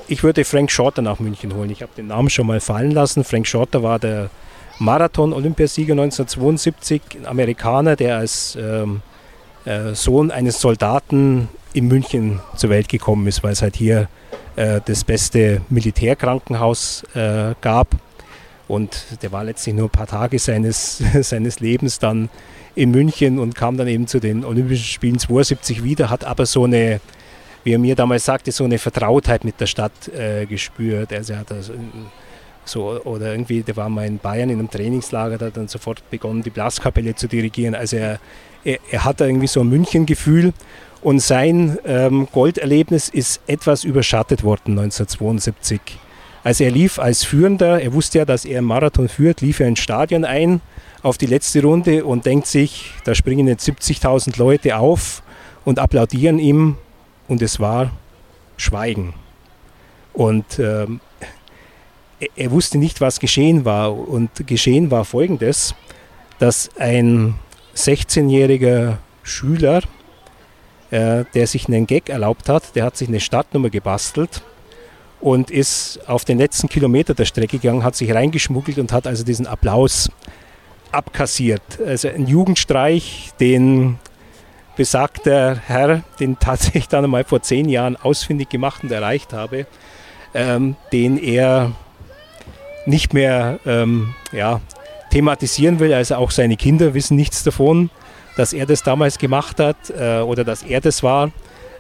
ich 0.08 0.24
würde 0.24 0.46
Frank 0.46 0.72
Shorter 0.72 1.02
nach 1.02 1.20
München 1.20 1.54
holen. 1.54 1.70
Ich 1.70 1.82
habe 1.82 1.92
den 1.98 2.08
Namen 2.08 2.30
schon 2.30 2.48
mal 2.48 2.62
fallen 2.62 2.92
lassen. 2.92 3.26
Frank 3.26 3.46
Shorter 3.46 3.84
war 3.84 4.00
der 4.00 4.30
Marathon-Olympiasieger 4.80 5.94
1972, 5.94 7.02
ein 7.20 7.26
Amerikaner, 7.26 7.96
der 7.96 8.18
als 8.18 8.58
ähm, 8.60 9.02
äh, 9.66 9.94
Sohn 9.94 10.32
eines 10.32 10.60
Soldaten 10.60 11.50
in 11.74 11.88
München 11.88 12.40
zur 12.56 12.70
Welt 12.70 12.90
gekommen 12.90 13.28
ist, 13.28 13.44
weil 13.44 13.54
es 13.54 13.62
halt 13.62 13.76
hier 13.76 14.08
äh, 14.56 14.82
das 14.86 15.04
beste 15.04 15.62
Militärkrankenhaus 15.70 17.04
äh, 17.14 17.54
gab. 17.62 17.90
Und 18.68 19.06
der 19.22 19.32
war 19.32 19.44
letztlich 19.44 19.76
nur 19.76 19.88
ein 19.88 19.92
paar 19.92 20.08
Tage 20.08 20.40
seines, 20.40 21.04
seines 21.22 21.60
Lebens 21.60 22.00
dann 22.00 22.30
in 22.76 22.92
München 22.92 23.40
und 23.40 23.56
kam 23.56 23.78
dann 23.78 23.88
eben 23.88 24.08
zu 24.08 24.20
den 24.20 24.46
Olympischen 24.46 24.86
Spielen 24.86 25.20
72 25.20 25.84
wieder, 25.84 26.10
hat 26.10 26.24
aber 26.24 26.46
so 26.46 26.64
eine, 26.64 27.02
wie 27.64 27.74
er 27.74 27.80
mir 27.80 27.96
damals 27.96 28.26
sagte, 28.26 28.52
so 28.52 28.64
eine 28.64 28.78
Vertrautheit 28.78 29.44
mit 29.44 29.60
der 29.60 29.68
Stadt 29.68 30.08
äh, 30.10 30.46
gespürt. 30.46 31.12
Also 31.12 31.34
er 31.34 31.40
hat 31.40 31.52
also 31.52 31.74
so, 32.70 33.02
oder 33.04 33.32
irgendwie, 33.32 33.62
der 33.62 33.76
war 33.76 33.90
mal 33.90 34.06
in 34.06 34.18
Bayern 34.18 34.50
in 34.50 34.60
einem 34.60 34.70
Trainingslager, 34.70 35.38
da 35.38 35.48
hat 35.48 35.58
dann 35.58 35.68
sofort 35.68 36.08
begonnen, 36.10 36.44
die 36.44 36.50
Blaskapelle 36.50 37.16
zu 37.16 37.28
dirigieren. 37.28 37.76
Also 37.76 37.98
er, 37.98 38.20
er, 38.64 38.80
er 38.90 39.06
hat 39.06 39.22
irgendwie 39.22 39.48
so 39.48 39.62
ein 39.62 39.70
Münchengefühl 39.70 40.54
und 41.02 41.22
sein 41.22 41.78
ähm, 41.86 42.28
Golderlebnis 42.32 43.10
ist 43.10 43.42
etwas 43.48 43.84
überschattet 43.84 44.44
worden 44.44 44.78
1972. 44.78 45.80
Also 46.44 46.64
er 46.64 46.72
lief 46.72 47.00
als 47.00 47.24
Führender, 47.24 47.82
er 47.82 47.94
wusste 47.94 48.20
ja, 48.20 48.26
dass 48.26 48.46
er 48.46 48.62
Marathon 48.62 49.10
führt, 49.10 49.42
lief 49.42 49.60
er 49.60 49.68
ins 49.68 49.80
Stadion 49.80 50.26
ein 50.26 50.62
auf 51.02 51.18
die 51.18 51.26
letzte 51.26 51.62
Runde 51.62 52.06
und 52.06 52.26
denkt 52.26 52.48
sich, 52.48 52.92
da 53.06 53.16
springen 53.16 53.48
jetzt 53.48 53.68
70.000 53.68 54.38
Leute 54.38 54.78
auf 54.78 55.24
und 55.66 55.80
applaudieren 55.80 56.40
ihm 56.40 56.78
und 57.28 57.42
es 57.42 57.60
war 57.60 57.92
Schweigen. 58.58 59.14
Und 60.14 60.60
ähm, 60.60 61.00
er 62.36 62.52
wusste 62.52 62.78
nicht, 62.78 63.02
was 63.02 63.20
geschehen 63.20 63.66
war. 63.66 63.96
Und 63.96 64.48
geschehen 64.48 64.92
war 64.92 65.06
folgendes, 65.06 65.76
dass 66.40 66.70
ein 66.78 67.36
16-jähriger 67.76 68.98
Schüler, 69.24 69.82
äh, 70.92 71.26
der 71.34 71.48
sich 71.48 71.68
einen 71.68 71.88
Gag 71.88 72.10
erlaubt 72.10 72.50
hat, 72.50 72.76
der 72.76 72.86
hat 72.86 72.98
sich 72.98 73.08
eine 73.08 73.20
Startnummer 73.20 73.70
gebastelt 73.70 74.42
und 75.22 75.52
ist 75.52 76.00
auf 76.08 76.26
den 76.26 76.38
letzten 76.38 76.70
Kilometer 76.70 77.14
der 77.14 77.26
Strecke 77.26 77.58
gegangen, 77.60 77.84
hat 77.84 77.96
sich 77.96 78.14
reingeschmuggelt 78.14 78.80
und 78.80 78.92
hat 78.92 79.06
also 79.06 79.24
diesen 79.24 79.48
Applaus 79.48 80.10
abkassiert. 80.92 81.62
Also 81.86 82.08
ein 82.08 82.26
Jugendstreich, 82.26 83.32
den 83.40 84.00
besagter 84.76 85.58
Herr, 85.68 86.04
den 86.20 86.40
tatsächlich 86.40 86.88
dann 86.88 87.04
einmal 87.04 87.26
vor 87.26 87.42
zehn 87.42 87.68
Jahren 87.70 87.96
ausfindig 87.98 88.50
gemacht 88.50 88.84
und 88.84 88.92
erreicht 88.92 89.34
habe, 89.34 89.68
ähm, 90.34 90.76
den 90.92 91.18
er 91.18 91.74
nicht 92.86 93.14
mehr 93.14 93.60
ähm, 93.66 94.14
ja, 94.32 94.62
thematisieren 95.12 95.80
will. 95.80 95.94
Also 95.94 96.16
auch 96.16 96.32
seine 96.32 96.58
Kinder 96.58 96.94
wissen 96.94 97.16
nichts 97.16 97.44
davon, 97.44 97.90
dass 98.38 98.54
er 98.54 98.66
das 98.66 98.84
damals 98.84 99.18
gemacht 99.18 99.60
hat 99.60 99.78
äh, 99.90 100.20
oder 100.20 100.44
dass 100.44 100.64
er 100.64 100.82
das 100.82 101.04
war. 101.04 101.32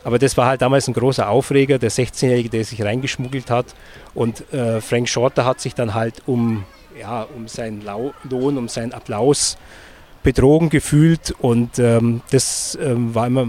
Aber 0.04 0.18
das 0.18 0.38
war 0.38 0.48
halt 0.48 0.62
damals 0.62 0.88
ein 0.88 0.94
großer 0.94 1.30
Aufreger, 1.30 1.78
der 1.78 1.92
16-Jährige, 1.92 2.50
der 2.50 2.64
sich 2.64 2.82
reingeschmuggelt 2.82 3.50
hat. 3.50 3.76
Und 4.14 4.52
äh, 4.54 4.82
Frank 4.82 5.10
Shorter 5.10 5.46
hat 5.46 5.60
sich 5.60 5.76
dann 5.76 5.94
halt 5.94 6.24
um, 6.26 6.64
ja, 7.00 7.28
um 7.36 7.48
seinen 7.48 7.84
Lohn, 7.84 8.58
um 8.58 8.70
seinen 8.70 8.94
Applaus 8.94 9.58
betrogen 10.24 10.70
gefühlt. 10.70 11.36
Und 11.40 11.80
ähm, 11.80 12.22
das 12.32 12.78
ähm, 12.82 13.14
war 13.14 13.28
immer 13.28 13.48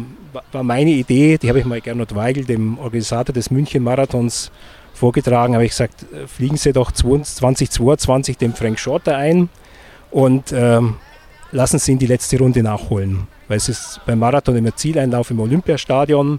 war 0.53 0.63
meine 0.63 0.91
Idee, 0.91 1.39
die 1.39 1.49
habe 1.49 1.59
ich 1.59 1.65
mal 1.65 1.81
Gernot 1.81 2.15
Weigel, 2.15 2.45
dem 2.45 2.79
Organisator 2.79 3.33
des 3.33 3.51
München-Marathons, 3.51 4.51
vorgetragen, 5.01 5.55
habe 5.55 5.65
ich 5.65 5.71
gesagt, 5.71 6.05
fliegen 6.27 6.59
Sie 6.59 6.73
doch 6.73 6.93
2022 6.93 8.37
dem 8.37 8.53
Frank 8.53 8.79
Shorter 8.79 9.17
ein 9.17 9.49
und 10.11 10.53
ähm, 10.53 10.97
lassen 11.53 11.79
Sie 11.79 11.93
ihn 11.93 11.99
die 11.99 12.07
letzte 12.07 12.39
Runde 12.39 12.63
nachholen. 12.63 13.27
Weil 13.49 13.57
es 13.57 13.69
ist 13.69 14.01
beim 14.07 14.19
Marathon 14.19 14.57
immer 14.57 14.77
Zieleinlauf 14.77 15.31
im 15.31 15.41
Olympiastadion. 15.41 16.39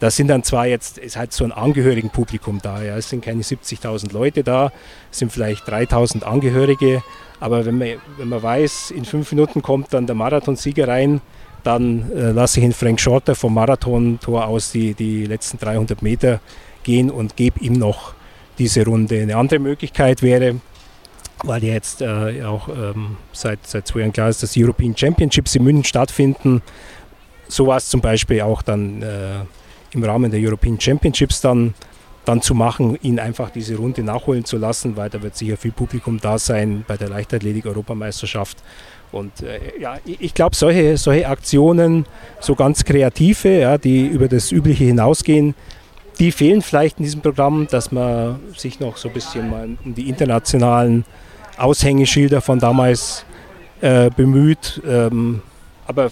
Da 0.00 0.10
sind 0.10 0.28
dann 0.28 0.42
zwar 0.42 0.66
jetzt, 0.66 0.96
ist 0.98 1.16
halt 1.16 1.32
so 1.32 1.44
ein 1.44 1.52
Angehörigenpublikum 1.52 2.60
da, 2.62 2.82
ja. 2.82 2.96
es 2.96 3.10
sind 3.10 3.22
keine 3.24 3.42
70.000 3.42 4.12
Leute 4.12 4.42
da, 4.42 4.72
es 5.12 5.18
sind 5.18 5.30
vielleicht 5.30 5.68
3.000 5.68 6.22
Angehörige, 6.22 7.02
aber 7.40 7.66
wenn 7.66 7.78
man, 7.78 7.88
wenn 8.16 8.28
man 8.28 8.42
weiß, 8.42 8.92
in 8.92 9.04
fünf 9.04 9.30
Minuten 9.32 9.60
kommt 9.60 9.92
dann 9.92 10.06
der 10.06 10.14
Marathonsieger 10.14 10.88
rein, 10.88 11.20
dann 11.62 12.10
äh, 12.12 12.30
lasse 12.30 12.60
ich 12.60 12.64
ihn 12.64 12.72
Frank 12.72 13.00
Shorter 13.00 13.34
vom 13.34 13.54
Marathontor 13.54 14.46
aus 14.46 14.72
die, 14.72 14.94
die 14.94 15.26
letzten 15.26 15.58
300 15.58 16.00
Meter 16.00 16.40
gehen 16.88 17.10
und 17.10 17.36
gebe 17.36 17.60
ihm 17.60 17.74
noch 17.74 18.14
diese 18.58 18.82
Runde. 18.84 19.20
Eine 19.20 19.36
andere 19.36 19.60
Möglichkeit 19.60 20.22
wäre, 20.22 20.56
weil 21.44 21.62
jetzt 21.62 22.00
äh, 22.00 22.42
auch 22.42 22.68
ähm, 22.70 23.18
seit, 23.32 23.66
seit 23.66 23.86
zwei 23.86 24.00
Jahren 24.00 24.12
klar 24.12 24.30
ist, 24.30 24.42
dass 24.42 24.52
die 24.52 24.64
European 24.64 24.96
Championships 24.96 25.54
in 25.54 25.64
München 25.64 25.84
stattfinden. 25.84 26.62
So 27.46 27.66
war 27.66 27.76
es 27.76 27.90
zum 27.90 28.00
Beispiel 28.00 28.40
auch 28.40 28.62
dann 28.62 29.02
äh, 29.02 29.40
im 29.92 30.02
Rahmen 30.02 30.30
der 30.30 30.40
European 30.40 30.80
Championships 30.80 31.42
dann, 31.42 31.74
dann 32.24 32.40
zu 32.40 32.54
machen, 32.54 32.98
ihn 33.02 33.18
einfach 33.18 33.50
diese 33.50 33.76
Runde 33.76 34.02
nachholen 34.02 34.46
zu 34.46 34.56
lassen, 34.56 34.96
weil 34.96 35.10
da 35.10 35.22
wird 35.22 35.36
sicher 35.36 35.58
viel 35.58 35.72
Publikum 35.72 36.18
da 36.20 36.38
sein 36.38 36.86
bei 36.88 36.96
der 36.96 37.10
Leichtathletik-Europameisterschaft. 37.10 38.56
Und 39.12 39.42
äh, 39.42 39.78
ja, 39.78 39.98
ich 40.06 40.32
glaube, 40.32 40.56
solche, 40.56 40.96
solche 40.96 41.28
Aktionen, 41.28 42.06
so 42.40 42.54
ganz 42.54 42.82
kreative, 42.84 43.60
ja, 43.60 43.76
die 43.76 44.06
über 44.06 44.28
das 44.28 44.52
Übliche 44.52 44.84
hinausgehen, 44.84 45.54
die 46.18 46.32
fehlen 46.32 46.62
vielleicht 46.62 46.98
in 46.98 47.04
diesem 47.04 47.20
Programm, 47.20 47.66
dass 47.70 47.92
man 47.92 48.40
sich 48.56 48.80
noch 48.80 48.96
so 48.96 49.08
ein 49.08 49.14
bisschen 49.14 49.50
mal 49.50 49.68
um 49.84 49.94
die 49.94 50.08
internationalen 50.08 51.04
Aushängeschilder 51.56 52.40
von 52.40 52.58
damals 52.58 53.24
äh, 53.80 54.10
bemüht. 54.10 54.82
Ähm, 54.86 55.42
aber 55.86 56.10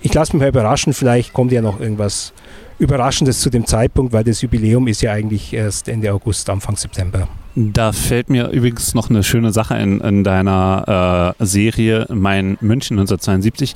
ich 0.00 0.12
lasse 0.12 0.34
mich 0.34 0.42
mal 0.42 0.48
überraschen, 0.48 0.92
vielleicht 0.92 1.32
kommt 1.32 1.52
ja 1.52 1.62
noch 1.62 1.80
irgendwas 1.80 2.32
Überraschendes 2.78 3.40
zu 3.40 3.50
dem 3.50 3.66
Zeitpunkt, 3.66 4.12
weil 4.12 4.24
das 4.24 4.42
Jubiläum 4.42 4.88
ist 4.88 5.00
ja 5.00 5.12
eigentlich 5.12 5.52
erst 5.52 5.88
Ende 5.88 6.12
August, 6.12 6.50
Anfang 6.50 6.76
September. 6.76 7.28
Da 7.54 7.92
fällt 7.92 8.30
mir 8.30 8.48
übrigens 8.48 8.94
noch 8.94 9.10
eine 9.10 9.22
schöne 9.22 9.52
Sache 9.52 9.76
in, 9.76 10.00
in 10.00 10.24
deiner 10.24 11.34
äh, 11.38 11.44
Serie 11.44 12.06
Mein 12.10 12.58
München 12.60 12.98
1972 12.98 13.74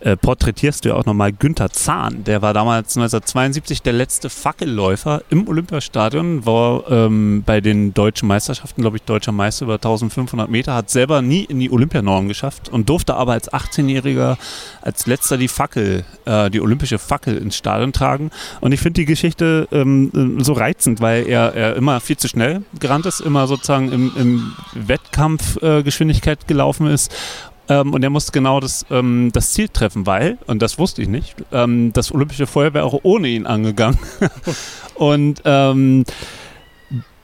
äh, 0.00 0.16
porträtierst 0.16 0.84
du 0.84 0.90
ja 0.90 0.94
auch 0.94 1.04
nochmal 1.06 1.32
Günther 1.32 1.70
Zahn. 1.70 2.24
Der 2.24 2.42
war 2.42 2.52
damals 2.52 2.96
1972 2.96 3.82
der 3.82 3.92
letzte 3.92 4.28
Fackelläufer 4.28 5.22
im 5.30 5.48
Olympiastadion, 5.48 6.44
war 6.44 6.90
ähm, 6.90 7.42
bei 7.46 7.60
den 7.60 7.94
deutschen 7.94 8.28
Meisterschaften, 8.28 8.82
glaube 8.82 8.98
ich, 8.98 9.02
deutscher 9.02 9.32
Meister 9.32 9.64
über 9.64 9.74
1500 9.74 10.50
Meter, 10.50 10.74
hat 10.74 10.90
selber 10.90 11.22
nie 11.22 11.44
in 11.44 11.60
die 11.60 11.70
Olympianorm 11.70 12.28
geschafft 12.28 12.68
und 12.68 12.88
durfte 12.88 13.14
aber 13.14 13.32
als 13.32 13.52
18-Jähriger 13.52 14.36
als 14.82 15.06
letzter 15.06 15.38
die 15.38 15.48
Fackel, 15.48 16.04
äh, 16.24 16.50
die 16.50 16.60
olympische 16.60 16.98
Fackel 16.98 17.38
ins 17.38 17.56
Stadion 17.56 17.92
tragen. 17.92 18.30
Und 18.60 18.72
ich 18.72 18.80
finde 18.80 19.00
die 19.00 19.06
Geschichte 19.06 19.68
ähm, 19.72 20.38
so 20.42 20.52
reizend, 20.52 21.00
weil 21.00 21.26
er, 21.26 21.54
er 21.54 21.76
immer 21.76 22.00
viel 22.00 22.16
zu 22.16 22.28
schnell 22.28 22.62
gerannt 22.78 23.06
ist, 23.06 23.20
immer 23.20 23.46
sozusagen 23.46 23.90
im, 23.92 24.12
im 24.16 24.52
Wettkampfgeschwindigkeit 24.74 26.42
äh, 26.42 26.46
gelaufen 26.46 26.86
ist 26.86 27.12
ähm, 27.68 27.94
und 27.94 28.02
er 28.02 28.10
musste 28.10 28.32
genau 28.32 28.60
das, 28.60 28.86
ähm, 28.90 29.30
das 29.32 29.52
Ziel 29.52 29.68
treffen, 29.68 30.06
weil, 30.06 30.38
und 30.46 30.62
das 30.62 30.78
wusste 30.78 31.02
ich 31.02 31.08
nicht, 31.08 31.36
ähm, 31.52 31.92
das 31.92 32.12
Olympische 32.12 32.46
Feuer 32.46 32.74
wäre 32.74 32.84
auch 32.84 33.00
ohne 33.02 33.28
ihn 33.28 33.46
angegangen. 33.46 33.98
und 34.94 35.42
ähm, 35.44 36.04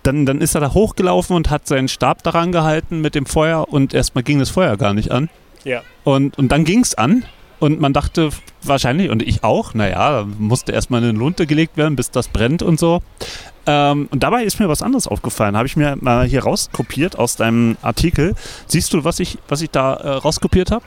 dann, 0.03 0.27
dann 0.27 0.41
ist 0.41 0.55
er 0.55 0.61
da 0.61 0.75
hochgelaufen 0.75 1.37
und 1.37 1.51
hat 1.51 1.67
seinen 1.67 1.89
Stab 1.89 2.23
daran 2.23 2.51
gehalten 2.51 3.01
mit 3.01 3.15
dem 3.15 3.27
Feuer 3.27 3.69
und 3.69 3.95
erstmal 3.95 4.25
ging 4.25 4.39
das 4.41 4.51
Feuer 4.51 4.77
gar 4.77 4.95
nicht 4.95 5.13
an. 5.13 5.29
Ja. 5.65 5.83
Und, 6.03 6.39
und 6.39 6.51
dann 6.51 6.65
ging 6.65 6.81
es 6.81 6.97
an 6.97 7.25
und 7.63 7.81
man 7.81 7.93
dachte 7.93 8.31
wahrscheinlich, 8.63 9.09
und 9.11 9.23
ich 9.23 9.45
auch, 9.45 9.73
naja, 9.75 10.27
musste 10.39 10.73
erstmal 10.73 11.03
in 11.03 11.11
eine 11.11 11.19
Lunte 11.19 11.47
gelegt 11.47 11.77
werden, 11.77 11.95
bis 11.97 12.11
das 12.11 12.29
brennt 12.29 12.63
und 12.63 12.79
so. 12.81 13.03
Ähm, 13.67 14.09
und 14.11 14.23
dabei 14.25 14.43
ist 14.43 14.59
mir 14.59 14.69
was 14.69 14.83
anderes 14.83 15.07
aufgefallen. 15.07 15.57
Habe 15.57 15.67
ich 15.69 15.77
mir 15.77 15.97
mal 16.01 16.27
hier 16.27 16.43
rauskopiert 16.43 17.17
aus 17.19 17.37
deinem 17.37 17.77
Artikel. 17.81 18.35
Siehst 18.67 18.93
du, 18.93 19.05
was 19.05 19.21
ich, 19.21 19.39
was 19.49 19.63
ich 19.63 19.71
da 19.71 19.95
äh, 19.95 20.09
rauskopiert 20.09 20.73
habe? 20.73 20.85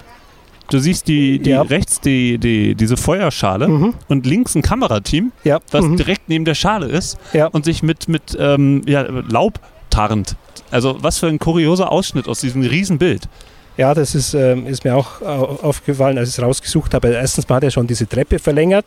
Du 0.70 0.80
siehst 0.80 1.08
die, 1.08 1.40
die 1.40 1.52
Ja. 1.52 1.62
rechts 1.62 2.02
die, 2.02 2.38
die, 2.40 2.76
diese 2.76 2.98
Feuerschale 2.98 3.68
Mhm. 3.70 3.94
und 4.10 4.26
links 4.26 4.56
ein 4.56 4.62
Kamerateam, 4.62 5.32
Ja. 5.44 5.60
was 5.72 5.86
mhm. 5.86 5.96
direkt 5.96 6.28
neben 6.28 6.44
der 6.44 6.56
Schale 6.56 6.88
ist 6.88 7.18
Ja. 7.34 7.48
und 7.48 7.64
sich 7.66 7.84
mit, 7.84 8.10
mit 8.10 8.36
ähm, 8.40 8.82
Laub 9.30 9.60
tarnt. 9.90 10.36
Also 10.72 10.98
was 11.02 11.20
für 11.20 11.28
ein 11.28 11.40
kurioser 11.40 11.92
Ausschnitt 11.92 12.28
aus 12.28 12.42
diesem 12.42 12.64
Riesenbild. 12.64 13.30
Ja, 13.78 13.94
das 13.94 14.16
ist, 14.16 14.34
ähm, 14.34 14.68
ist 14.68 14.86
mir 14.86 14.96
auch 14.96 15.22
au- 15.22 15.60
aufgefallen, 15.62 16.18
als 16.18 16.30
ich 16.30 16.38
es 16.38 16.42
rausgesucht 16.44 16.94
habe. 16.94 17.10
Erstens 17.10 17.48
mal 17.50 17.56
hat 17.56 17.64
er 17.64 17.72
schon 17.72 17.88
diese 17.88 18.08
Treppe 18.08 18.40
verlängert, 18.40 18.86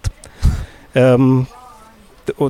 ähm, 0.95 1.47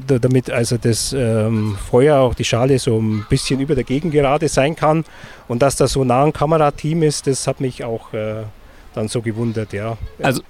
damit 0.07 0.51
also 0.51 0.77
das 0.77 1.13
ähm, 1.13 1.77
Feuer, 1.91 2.19
auch 2.21 2.35
die 2.35 2.45
Schale 2.45 2.79
so 2.79 2.99
ein 2.99 3.27
bisschen 3.29 3.61
über 3.61 3.75
der 3.75 3.85
Gegengerade 3.85 4.49
sein 4.49 4.77
kann. 4.77 5.05
Und 5.49 5.63
dass 5.63 5.77
da 5.77 5.89
so 5.89 6.05
nah 6.05 6.25
ein 6.25 6.33
Kamerateam 6.33 7.03
ist, 7.03 7.27
das 7.27 7.47
hat 7.47 7.61
mich 7.61 7.83
auch 7.85 8.13
äh, 8.13 8.43
dann 8.99 9.09
so 9.09 9.23
gewundert, 9.23 9.73
ja. 9.73 9.97
Also, 10.23 10.43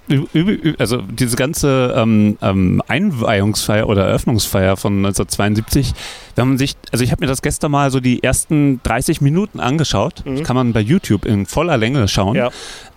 also 0.78 1.02
diese 1.02 1.36
ganze 1.36 1.94
ähm, 1.96 2.38
ähm, 2.42 2.82
Einweihungsfeier 2.88 3.88
oder 3.88 4.06
Eröffnungsfeier 4.06 4.76
von 4.76 4.94
1972, 4.96 5.92
wenn 6.34 6.48
man 6.48 6.58
sich, 6.58 6.74
also 6.90 7.04
ich 7.04 7.12
habe 7.12 7.20
mir 7.22 7.26
das 7.28 7.42
gestern 7.42 7.70
mal 7.70 7.90
so 7.90 8.00
die 8.00 8.22
ersten 8.22 8.80
30 8.82 9.20
Minuten 9.20 9.60
angeschaut, 9.60 10.24
Mhm. 10.24 10.36
das 10.38 10.46
kann 10.46 10.56
man 10.56 10.72
bei 10.72 10.80
YouTube 10.80 11.24
in 11.24 11.46
voller 11.46 11.76
Länge 11.76 12.08
schauen. 12.08 12.34
Ja. 12.36 12.50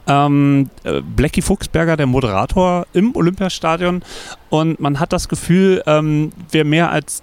Ähm, 0.08 0.70
äh, 0.84 1.02
Blackie 1.02 1.41
Fuchsberger, 1.41 1.95
der 1.97 2.08
Moderator 2.08 2.88
im 2.93 3.16
Olympiastadion 3.16 4.02
und 4.49 4.80
man 4.80 4.99
hat 4.99 5.14
das 5.14 5.30
Gefühl, 5.30 5.84
ähm, 5.86 6.32
wer 6.52 6.66
mehr 6.66 6.91
als 6.91 7.22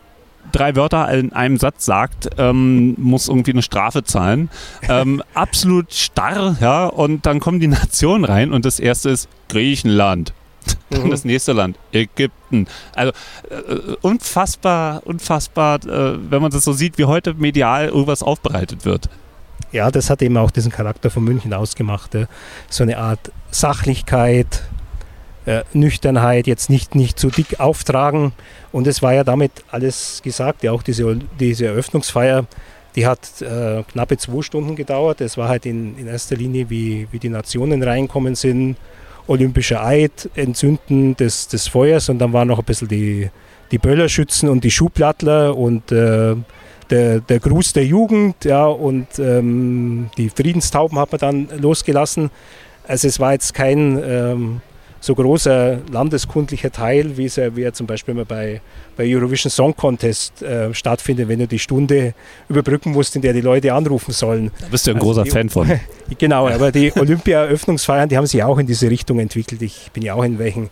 drei 0.52 0.76
Wörter 0.76 1.08
in 1.12 1.32
einem 1.32 1.56
Satz 1.56 1.84
sagt, 1.84 2.30
ähm, 2.38 2.94
muss 2.98 3.28
irgendwie 3.28 3.52
eine 3.52 3.62
Strafe 3.62 4.04
zahlen. 4.04 4.50
Ähm, 4.88 5.22
absolut 5.34 5.92
starr, 5.92 6.56
ja, 6.60 6.86
und 6.86 7.26
dann 7.26 7.40
kommen 7.40 7.60
die 7.60 7.68
Nationen 7.68 8.24
rein 8.24 8.52
und 8.52 8.64
das 8.64 8.80
erste 8.80 9.10
ist 9.10 9.28
Griechenland. 9.48 10.32
Dann 10.90 11.04
Mhm. 11.04 11.10
das 11.10 11.24
nächste 11.24 11.52
Land, 11.52 11.78
Ägypten. 11.92 12.66
Also 12.94 13.12
äh, 13.50 13.94
unfassbar, 14.02 15.02
unfassbar, 15.06 15.76
äh, 15.86 16.18
wenn 16.30 16.42
man 16.42 16.50
das 16.50 16.64
so 16.64 16.72
sieht, 16.72 16.98
wie 16.98 17.04
heute 17.06 17.32
medial 17.34 17.86
irgendwas 17.88 18.22
aufbereitet 18.22 18.84
wird. 18.84 19.08
Ja, 19.72 19.90
das 19.90 20.10
hat 20.10 20.20
eben 20.22 20.36
auch 20.36 20.50
diesen 20.50 20.70
Charakter 20.72 21.10
von 21.10 21.24
München 21.24 21.54
ausgemacht. 21.54 22.14
äh, 22.14 22.26
So 22.68 22.82
eine 22.84 22.98
Art 22.98 23.32
Sachlichkeit, 23.50 24.62
äh, 25.48 25.64
Nüchternheit, 25.72 26.46
jetzt 26.46 26.68
nicht, 26.68 26.94
nicht 26.94 27.18
zu 27.18 27.30
dick 27.30 27.58
auftragen. 27.58 28.32
Und 28.70 28.86
es 28.86 29.02
war 29.02 29.14
ja 29.14 29.24
damit 29.24 29.50
alles 29.70 30.20
gesagt. 30.22 30.62
Ja, 30.62 30.72
auch 30.72 30.82
diese, 30.82 31.18
diese 31.40 31.66
Eröffnungsfeier, 31.66 32.46
die 32.94 33.06
hat 33.06 33.40
äh, 33.40 33.82
knappe 33.84 34.18
zwei 34.18 34.42
Stunden 34.42 34.76
gedauert. 34.76 35.22
Es 35.22 35.38
war 35.38 35.48
halt 35.48 35.64
in, 35.64 35.96
in 35.96 36.06
erster 36.06 36.36
Linie, 36.36 36.68
wie, 36.68 37.08
wie 37.12 37.18
die 37.18 37.30
Nationen 37.30 37.82
reinkommen 37.82 38.34
sind. 38.34 38.76
Olympischer 39.26 39.84
Eid, 39.84 40.28
Entzünden 40.34 41.16
des, 41.16 41.48
des 41.48 41.68
Feuers 41.68 42.08
und 42.08 42.18
dann 42.18 42.32
waren 42.32 42.48
noch 42.48 42.58
ein 42.58 42.64
bisschen 42.64 42.88
die, 42.88 43.30
die 43.70 43.78
Böllerschützen 43.78 44.48
und 44.48 44.64
die 44.64 44.70
Schuhplattler 44.70 45.56
und 45.56 45.92
äh, 45.92 46.34
der, 46.90 47.20
der 47.20 47.38
Gruß 47.38 47.74
der 47.74 47.84
Jugend, 47.84 48.44
ja, 48.46 48.64
und 48.66 49.18
ähm, 49.18 50.08
die 50.16 50.30
Friedenstauben 50.30 50.98
hat 50.98 51.12
man 51.12 51.18
dann 51.20 51.48
losgelassen. 51.60 52.30
Also 52.86 53.06
es 53.06 53.20
war 53.20 53.32
jetzt 53.32 53.52
kein 53.52 54.02
ähm, 54.02 54.60
so 55.00 55.14
großer 55.14 55.78
landeskundlicher 55.92 56.72
Teil, 56.72 57.16
wie 57.16 57.26
es 57.26 57.36
ja, 57.36 57.54
wie 57.54 57.62
er 57.62 57.72
zum 57.72 57.86
Beispiel 57.86 58.12
immer 58.14 58.24
bei, 58.24 58.60
bei 58.96 59.04
Eurovision 59.06 59.50
Song 59.50 59.74
Contest 59.76 60.42
äh, 60.42 60.74
stattfindet, 60.74 61.28
wenn 61.28 61.38
du 61.38 61.46
die 61.46 61.58
Stunde 61.58 62.14
überbrücken 62.48 62.92
musst, 62.92 63.14
in 63.16 63.22
der 63.22 63.32
die 63.32 63.40
Leute 63.40 63.72
anrufen 63.72 64.12
sollen. 64.12 64.50
Da 64.60 64.66
bist 64.70 64.86
du 64.86 64.90
ein 64.90 64.96
Also 64.96 65.06
großer 65.06 65.22
die- 65.24 65.30
Fan 65.30 65.48
von. 65.48 65.70
Genau, 66.18 66.48
aber 66.48 66.72
die 66.72 66.90
Olympia-Eröffnungsfeiern, 66.96 68.08
die 68.08 68.16
haben 68.16 68.26
sich 68.26 68.42
auch 68.42 68.58
in 68.58 68.66
diese 68.66 68.90
Richtung 68.90 69.18
entwickelt. 69.20 69.60
Ich 69.62 69.90
bin 69.92 70.02
ja 70.02 70.14
auch 70.14 70.22
in 70.24 70.38
welchen 70.38 70.70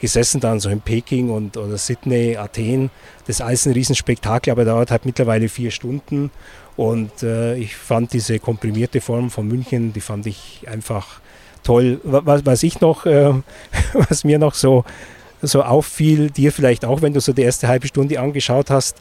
gesessen 0.00 0.40
dann, 0.40 0.60
so 0.60 0.70
in 0.70 0.80
Peking 0.80 1.30
und 1.30 1.56
oder 1.56 1.76
Sydney, 1.76 2.36
Athen. 2.36 2.90
Das 3.26 3.36
ist 3.36 3.42
alles 3.42 3.66
ein 3.66 3.72
Riesenspektakel, 3.74 4.50
aber 4.50 4.64
dauert 4.64 4.90
halt 4.90 5.04
mittlerweile 5.04 5.48
vier 5.48 5.70
Stunden. 5.70 6.30
Und 6.76 7.22
äh, 7.22 7.56
ich 7.56 7.76
fand 7.76 8.12
diese 8.12 8.38
komprimierte 8.38 9.00
Form 9.00 9.30
von 9.30 9.46
München, 9.46 9.92
die 9.92 10.00
fand 10.00 10.26
ich 10.26 10.62
einfach 10.68 11.20
toll. 11.68 12.00
Wa- 12.04 12.22
Was, 12.24 12.44
was 12.46 12.62
ich 12.62 12.80
noch, 12.80 13.06
äh, 13.06 13.32
was 14.08 14.24
mir 14.24 14.38
noch 14.38 14.54
so, 14.54 14.84
so 15.42 15.62
auffiel, 15.62 16.30
dir 16.30 16.50
vielleicht 16.52 16.84
auch, 16.84 17.02
wenn 17.02 17.12
du 17.12 17.20
so 17.20 17.32
die 17.32 17.42
erste 17.42 17.68
halbe 17.68 17.86
Stunde 17.86 18.18
angeschaut 18.20 18.70
hast, 18.70 18.96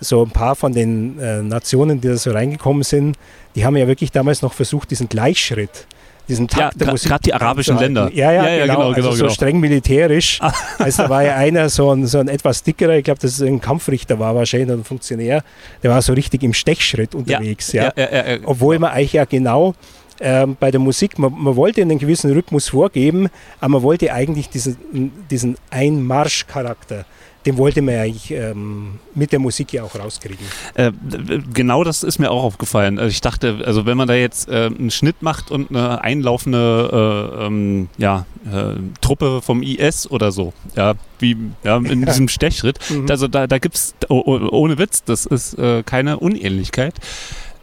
so 0.00 0.22
ein 0.24 0.30
paar 0.30 0.54
von 0.56 0.72
den 0.72 1.18
äh, 1.18 1.42
Nationen, 1.42 2.00
die 2.00 2.08
da 2.08 2.16
so 2.16 2.30
reingekommen 2.30 2.82
sind, 2.84 3.16
die 3.54 3.64
haben 3.64 3.76
ja 3.76 3.86
wirklich 3.86 4.10
damals 4.12 4.40
noch 4.42 4.52
versucht, 4.54 4.90
diesen 4.90 5.08
Gleichschritt, 5.08 5.86
diesen 6.28 6.46
Ja, 6.46 6.68
Takt 6.70 6.80
der 6.80 6.86
gra- 6.88 6.90
Musik 6.92 7.08
grad 7.10 7.26
die 7.26 7.34
arabischen. 7.34 7.76
Länder. 7.78 8.08
Ja, 8.14 8.32
ja, 8.32 8.44
Ja, 8.44 8.50
ja, 8.50 8.66
genau, 8.66 8.74
genau, 8.76 8.86
also 8.88 8.94
genau, 9.00 9.10
so 9.12 9.22
genau. 9.24 9.34
streng 9.34 9.60
militärisch. 9.60 10.38
Also 10.78 11.02
da 11.02 11.08
war 11.10 11.22
ja 11.24 11.34
einer 11.36 11.68
so 11.68 11.90
ein, 11.90 12.06
so 12.06 12.18
ein 12.18 12.28
etwas 12.28 12.62
dickerer, 12.62 12.96
ich 12.96 13.04
glaube, 13.04 13.20
dass 13.20 13.32
es 13.32 13.42
ein 13.42 13.60
Kampfrichter 13.60 14.18
war 14.18 14.34
wahrscheinlich, 14.34 14.70
ein 14.70 14.84
Funktionär, 14.84 15.42
der 15.82 15.90
war 15.90 16.00
so 16.00 16.12
richtig 16.14 16.42
im 16.44 16.54
Stechschritt 16.54 17.14
unterwegs. 17.14 17.72
Ja, 17.72 17.92
ja, 17.96 18.08
ja, 18.10 18.28
ja. 18.30 18.38
Obwohl 18.44 18.78
man 18.78 18.92
eigentlich 18.92 19.12
ja 19.14 19.24
genau 19.26 19.74
ähm, 20.20 20.56
bei 20.58 20.70
der 20.70 20.80
Musik, 20.80 21.18
man, 21.18 21.32
man 21.36 21.56
wollte 21.56 21.80
einen 21.82 21.98
gewissen 21.98 22.32
Rhythmus 22.32 22.68
vorgeben, 22.68 23.28
aber 23.60 23.70
man 23.70 23.82
wollte 23.82 24.12
eigentlich 24.12 24.48
diesen, 24.48 24.76
diesen 25.30 25.56
Einmarschcharakter, 25.70 27.04
den 27.46 27.56
wollte 27.56 27.80
man 27.80 27.94
ja 27.94 28.02
eigentlich 28.02 28.30
ähm, 28.32 28.98
mit 29.14 29.32
der 29.32 29.38
Musik 29.38 29.72
ja 29.72 29.82
auch 29.82 29.94
rauskriegen. 29.98 30.44
Äh, 30.74 30.92
genau 31.54 31.84
das 31.84 32.02
ist 32.02 32.18
mir 32.18 32.30
auch 32.30 32.42
aufgefallen. 32.44 32.98
Also 32.98 33.10
ich 33.10 33.22
dachte, 33.22 33.62
also 33.64 33.86
wenn 33.86 33.96
man 33.96 34.06
da 34.08 34.14
jetzt 34.14 34.48
äh, 34.50 34.66
einen 34.66 34.90
Schnitt 34.90 35.22
macht 35.22 35.50
und 35.50 35.70
eine 35.70 36.02
einlaufende 36.02 37.38
äh, 37.40 37.46
ähm, 37.46 37.88
ja, 37.96 38.26
äh, 38.44 38.74
Truppe 39.00 39.40
vom 39.40 39.62
IS 39.62 40.10
oder 40.10 40.32
so, 40.32 40.52
ja, 40.76 40.94
wie 41.18 41.34
ja, 41.64 41.78
in 41.78 42.04
diesem 42.06 42.28
Stechschritt, 42.28 42.78
Mhm. 42.90 43.06
also 43.08 43.26
da, 43.26 43.46
da 43.46 43.58
gibt 43.58 43.76
es, 43.76 43.94
ohne 44.08 44.76
Witz, 44.78 45.02
das 45.04 45.24
ist 45.24 45.58
äh, 45.58 45.82
keine 45.82 46.18
Unähnlichkeit. 46.18 46.94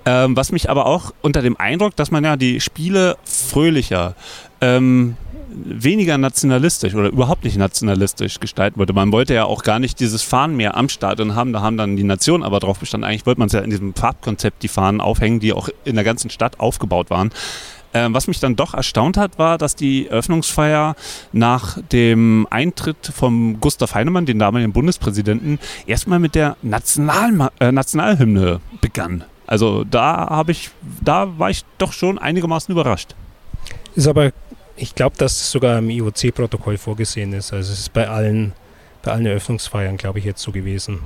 Ähm, 0.08 0.38
was 0.38 0.54
mich 0.54 0.70
aber 0.70 0.86
auch 0.86 1.14
unter 1.22 1.42
dem 1.42 1.58
Eindruck, 1.58 1.98
dass 1.98 2.12
man 2.12 2.24
ja 2.24 2.38
die 2.38 2.62
Spiele 2.62 3.18
fröhlicher, 3.26 4.16
ähm, 4.62 5.18
weniger 5.50 6.18
nationalistisch 6.18 6.96
oder 6.96 7.10
überhaupt 7.10 7.44
nicht 7.44 7.58
nationalistisch 7.58 8.40
gestalten 8.40 8.80
wollte. 8.80 8.94
Man 8.94 9.12
wollte 9.12 9.34
ja 9.34 9.44
auch 9.44 9.64
gar 9.64 9.80
nicht 9.80 10.00
dieses 10.00 10.22
Fahnen 10.22 10.56
mehr 10.56 10.78
am 10.78 10.88
Stadion 10.88 11.36
haben, 11.36 11.52
da 11.52 11.62
haben 11.62 11.76
dann 11.76 11.98
die 11.98 12.06
Nationen 12.06 12.44
aber 12.44 12.62
drauf 12.62 12.80
bestanden. 12.80 13.04
Eigentlich 13.04 13.26
wollte 13.26 13.40
man 13.40 13.48
es 13.48 13.54
ja 13.54 13.60
in 13.60 13.70
diesem 13.70 13.94
Farbkonzept 13.94 14.64
die 14.64 14.70
Fahnen 14.70 15.02
aufhängen, 15.02 15.42
die 15.42 15.52
auch 15.52 15.68
in 15.84 15.96
der 15.96 16.06
ganzen 16.06 16.30
Stadt 16.30 16.62
aufgebaut 16.62 17.10
waren. 17.10 17.32
Ähm, 17.94 18.14
was 18.14 18.28
mich 18.28 18.40
dann 18.40 18.56
doch 18.56 18.76
erstaunt 18.76 19.18
hat, 19.18 19.38
war, 19.38 19.58
dass 19.58 19.76
die 19.76 20.08
Eröffnungsfeier 20.08 20.96
nach 21.34 21.80
dem 21.92 22.48
Eintritt 22.50 23.12
von 23.14 23.60
Gustav 23.60 23.94
Heinemann, 23.94 24.26
den 24.26 24.40
damaligen 24.40 24.72
Bundespräsidenten, 24.72 25.60
erstmal 25.86 26.20
mit 26.20 26.34
der 26.34 26.56
National 26.62 27.50
äh, 27.60 27.74
Nationalhymne 27.74 28.62
begann. 28.80 29.26
Also 29.48 29.86
da 29.86 30.28
habe 30.30 30.52
ich, 30.52 30.70
da 31.02 31.40
war 31.40 31.50
ich 31.50 31.64
doch 31.78 31.94
schon 31.94 32.20
einigermaßen 32.20 32.72
überrascht. 32.72 33.16
Ist 33.96 34.08
aber, 34.08 34.32
ich 34.76 34.94
glaube, 34.94 35.16
dass 35.18 35.32
es 35.32 35.52
sogar 35.52 35.80
im 35.80 35.90
IOC-Protokoll 35.90 36.78
vorgesehen 36.78 37.34
ist. 37.34 37.54
Also 37.54 37.72
es 37.72 37.80
ist 37.80 37.94
bei 37.94 38.08
allen, 38.08 38.54
bei 39.02 39.12
allen 39.14 39.26
Eröffnungsfeiern, 39.26 39.98
glaube 39.98 40.20
ich, 40.20 40.26
jetzt 40.26 40.42
so 40.42 40.52
gewesen. 40.52 41.00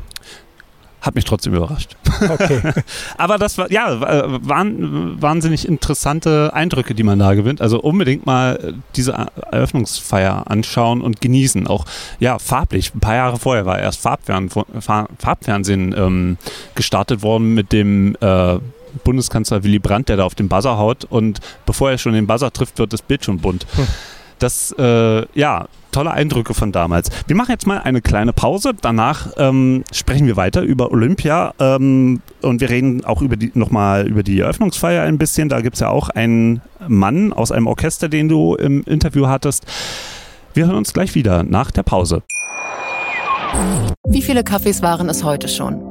Hat 1.02 1.16
mich 1.16 1.26
trotzdem 1.26 1.56
überrascht. 1.56 1.96
Okay. 2.22 2.62
Aber 3.18 3.40
das 3.40 3.58
war, 3.58 3.72
ja, 3.72 4.00
waren 4.48 5.20
wahnsinnig 5.20 5.68
interessante 5.68 6.52
Eindrücke, 6.54 6.94
die 6.94 7.02
man 7.02 7.18
da 7.18 7.34
gewinnt. 7.34 7.60
Also 7.60 7.80
unbedingt 7.82 8.28
mal 8.28 8.76
diese 8.96 9.14
Eröffnungsfeier 9.52 10.44
anschauen 10.50 11.02
und 11.02 11.20
genießen. 11.20 11.66
Auch, 11.66 11.86
ja, 12.20 12.38
farblich. 12.38 12.94
Ein 12.94 13.00
paar 13.00 13.16
Jahre 13.16 13.40
vorher 13.40 13.66
war 13.66 13.80
erst 13.80 14.02
Farbfernsehen, 14.02 14.66
Farbfernsehen 15.18 15.96
ähm, 15.98 16.38
gestartet 16.76 17.24
worden 17.24 17.56
mit 17.56 17.72
dem 17.72 18.16
äh, 18.22 18.60
Bundeskanzler 19.04 19.64
Willy 19.64 19.80
Brandt, 19.80 20.10
der 20.10 20.18
da 20.18 20.26
auf 20.26 20.36
den 20.36 20.50
Buzzer 20.50 20.78
haut 20.78 21.06
und 21.06 21.40
bevor 21.66 21.90
er 21.92 21.98
schon 21.98 22.14
den 22.14 22.28
Buzzer 22.28 22.52
trifft, 22.52 22.78
wird 22.78 22.94
das 22.94 23.02
Bild 23.02 23.26
schon 23.26 23.40
bunt. 23.40 23.66
Hm. 23.76 23.88
Das, 24.40 24.74
äh, 24.78 25.26
ja, 25.38 25.68
tolle 25.92 26.12
Eindrücke 26.12 26.54
von 26.54 26.72
damals. 26.72 27.10
Wir 27.28 27.36
machen 27.36 27.52
jetzt 27.52 27.68
mal 27.68 27.80
eine 27.80 28.02
kleine 28.02 28.34
Pause. 28.34 28.72
Danach 28.80 29.32
ähm, 29.38 29.84
sprechen 29.92 30.28
wir 30.28 30.36
weiter 30.36 30.62
über 30.62 30.92
Olympia 30.92 31.54
ähm, 31.60 32.22
und 32.42 32.62
wir 32.62 32.70
reden 32.70 33.06
auch 33.06 33.22
über 33.22 33.36
die, 33.36 33.52
nochmal 33.54 34.08
über 34.08 34.24
die 34.24 34.40
Eröffnungsfeier 34.40 35.04
ein 35.04 35.18
bisschen. 35.18 35.50
Da 35.50 35.62
gibt 35.62 35.76
es 35.76 35.82
ja 35.82 35.90
auch 35.90 36.10
einen 36.10 36.62
Mann 36.88 37.34
aus 37.34 37.52
einem 37.52 37.68
Orchester, 37.68 38.10
den 38.10 38.30
du 38.30 38.56
im 38.56 38.84
Interview 38.84 39.28
hattest. 39.28 39.66
Wir 40.54 40.66
hören 40.66 40.76
uns 40.76 40.94
gleich 40.94 41.16
wieder 41.16 41.44
nach 41.44 41.72
der 41.72 41.84
Pause. 41.84 42.24
Wie 44.08 44.22
viele 44.22 44.44
Kaffees 44.44 44.82
waren 44.82 45.10
es 45.10 45.24
heute 45.24 45.48
schon? 45.48 45.91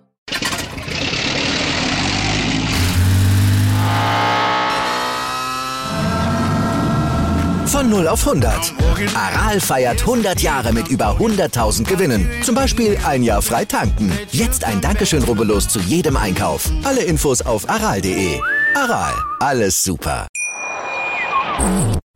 0 7.91 8.07
auf 8.07 8.25
100. 8.25 8.73
Aral 9.13 9.59
feiert 9.59 9.99
100 10.01 10.41
Jahre 10.41 10.71
mit 10.71 10.87
über 10.87 11.17
100.000 11.17 11.83
Gewinnen. 11.83 12.27
Zum 12.41 12.55
Beispiel 12.55 12.97
ein 13.05 13.21
Jahr 13.21 13.41
frei 13.41 13.65
tanken. 13.65 14.11
Jetzt 14.31 14.63
ein 14.63 14.79
Dankeschön, 14.79 15.23
rubbellos 15.23 15.67
zu 15.67 15.79
jedem 15.79 16.15
Einkauf. 16.15 16.71
Alle 16.83 17.01
Infos 17.01 17.41
auf 17.41 17.69
aral.de. 17.69 18.39
Aral, 18.75 19.13
alles 19.39 19.83
super. 19.83 20.27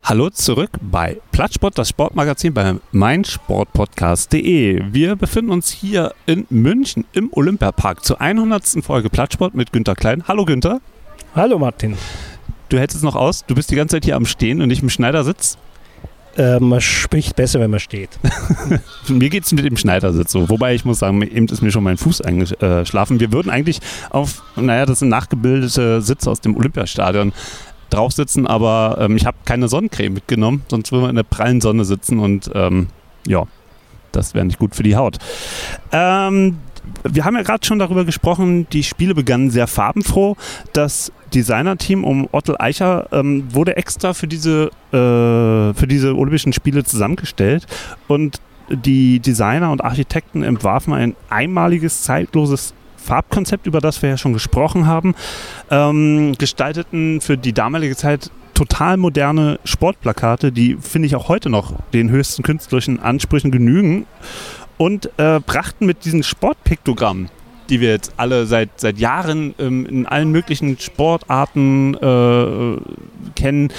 Hallo 0.02 0.30
zurück 0.30 0.70
bei 0.80 1.20
Plattsport, 1.30 1.76
das 1.76 1.90
Sportmagazin 1.90 2.54
bei 2.54 2.76
meinsportpodcast.de. 2.92 4.82
Wir 4.92 5.16
befinden 5.16 5.50
uns 5.50 5.70
hier 5.70 6.14
in 6.24 6.46
München 6.48 7.04
im 7.12 7.28
Olympiapark 7.32 8.02
zur 8.02 8.20
100. 8.20 8.82
Folge 8.82 9.10
Plattsport 9.10 9.54
mit 9.54 9.72
Günter 9.72 9.94
Klein. 9.94 10.24
Hallo 10.26 10.46
Günter. 10.46 10.80
Hallo 11.34 11.58
Martin 11.58 11.98
du 12.68 12.78
hältst 12.78 12.96
es 12.96 13.02
noch 13.02 13.16
aus? 13.16 13.44
Du 13.46 13.54
bist 13.54 13.70
die 13.70 13.76
ganze 13.76 13.96
Zeit 13.96 14.04
hier 14.04 14.16
am 14.16 14.26
Stehen 14.26 14.60
und 14.60 14.68
nicht 14.68 14.82
im 14.82 14.90
Schneidersitz? 14.90 15.58
Äh, 16.36 16.60
man 16.60 16.80
spricht 16.80 17.34
besser, 17.34 17.60
wenn 17.60 17.70
man 17.70 17.80
steht. 17.80 18.10
mir 19.08 19.30
geht 19.30 19.44
es 19.44 19.52
mit 19.52 19.64
dem 19.64 19.76
Schneidersitz 19.76 20.32
so. 20.32 20.48
Wobei 20.50 20.74
ich 20.74 20.84
muss 20.84 20.98
sagen, 20.98 21.22
eben 21.22 21.46
ist 21.46 21.62
mir 21.62 21.70
schon 21.70 21.84
mein 21.84 21.96
Fuß 21.96 22.20
eingeschlafen. 22.20 23.20
Wir 23.20 23.32
würden 23.32 23.50
eigentlich 23.50 23.80
auf, 24.10 24.42
naja, 24.56 24.84
das 24.84 24.98
sind 24.98 25.08
nachgebildete 25.08 26.02
Sitze 26.02 26.30
aus 26.30 26.40
dem 26.40 26.56
Olympiastadion 26.56 27.32
drauf 27.88 28.12
sitzen, 28.12 28.46
aber 28.46 28.98
ähm, 29.00 29.16
ich 29.16 29.26
habe 29.26 29.36
keine 29.44 29.68
Sonnencreme 29.68 30.14
mitgenommen, 30.14 30.64
sonst 30.68 30.92
würden 30.92 31.04
wir 31.04 31.10
in 31.10 31.16
der 31.16 31.22
prallen 31.22 31.60
Sonne 31.60 31.84
sitzen 31.84 32.18
und 32.18 32.50
ähm, 32.54 32.88
ja, 33.26 33.44
das 34.12 34.34
wäre 34.34 34.44
nicht 34.44 34.58
gut 34.58 34.74
für 34.74 34.82
die 34.82 34.96
Haut. 34.96 35.18
Ähm, 35.92 36.58
wir 37.04 37.24
haben 37.24 37.36
ja 37.36 37.42
gerade 37.42 37.64
schon 37.64 37.78
darüber 37.78 38.04
gesprochen, 38.04 38.66
die 38.70 38.82
Spiele 38.82 39.14
begannen 39.14 39.50
sehr 39.50 39.66
farbenfroh. 39.66 40.36
Das 40.72 41.12
Designerteam 41.34 42.04
um 42.04 42.28
Otto 42.32 42.54
Eicher 42.58 43.08
ähm, 43.12 43.44
wurde 43.52 43.76
extra 43.76 44.14
für 44.14 44.28
diese, 44.28 44.70
äh, 44.92 45.74
für 45.74 45.86
diese 45.86 46.16
Olympischen 46.16 46.52
Spiele 46.52 46.84
zusammengestellt 46.84 47.66
und 48.08 48.40
die 48.68 49.20
Designer 49.20 49.70
und 49.70 49.84
Architekten 49.84 50.42
entwarfen 50.42 50.92
ein 50.92 51.14
einmaliges, 51.30 52.02
zeitloses 52.02 52.74
Farbkonzept, 52.96 53.66
über 53.66 53.80
das 53.80 54.02
wir 54.02 54.10
ja 54.10 54.16
schon 54.16 54.32
gesprochen 54.32 54.86
haben, 54.86 55.14
ähm, 55.70 56.34
gestalteten 56.38 57.20
für 57.20 57.38
die 57.38 57.52
damalige 57.52 57.94
Zeit 57.94 58.30
total 58.54 58.96
moderne 58.96 59.60
Sportplakate, 59.64 60.50
die 60.50 60.78
finde 60.80 61.06
ich 61.06 61.14
auch 61.14 61.28
heute 61.28 61.50
noch 61.50 61.74
den 61.92 62.10
höchsten 62.10 62.42
künstlerischen 62.42 62.98
Ansprüchen 62.98 63.50
genügen 63.50 64.06
und 64.78 65.10
äh, 65.18 65.40
brachten 65.40 65.86
mit 65.86 66.04
diesen 66.04 66.22
Sportpiktogrammen, 66.22 67.30
die 67.68 67.80
wir 67.80 67.90
jetzt 67.90 68.14
alle 68.16 68.46
seit, 68.46 68.70
seit 68.76 68.98
Jahren 68.98 69.54
ähm, 69.58 69.86
in 69.86 70.06
allen 70.06 70.30
möglichen 70.30 70.78
Sportarten 70.78 71.94
äh, 71.94 72.76
kennen, 73.34 73.72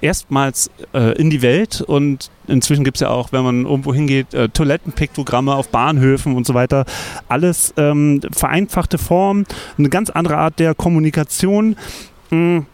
erstmals 0.00 0.70
äh, 0.92 1.16
in 1.18 1.30
die 1.30 1.42
Welt. 1.42 1.80
Und 1.80 2.30
inzwischen 2.46 2.84
gibt 2.84 2.98
es 2.98 3.00
ja 3.00 3.10
auch, 3.10 3.32
wenn 3.32 3.42
man 3.42 3.64
irgendwo 3.64 3.92
hingeht, 3.94 4.32
äh, 4.34 4.48
Toilettenpiktogramme 4.48 5.54
auf 5.54 5.68
Bahnhöfen 5.68 6.36
und 6.36 6.46
so 6.46 6.54
weiter. 6.54 6.84
Alles 7.28 7.74
ähm, 7.76 8.20
vereinfachte 8.32 8.98
Form, 8.98 9.44
eine 9.78 9.88
ganz 9.88 10.10
andere 10.10 10.36
Art 10.36 10.58
der 10.58 10.74
Kommunikation. 10.74 11.76
Mh, 12.30 12.56
hm. 12.56 12.66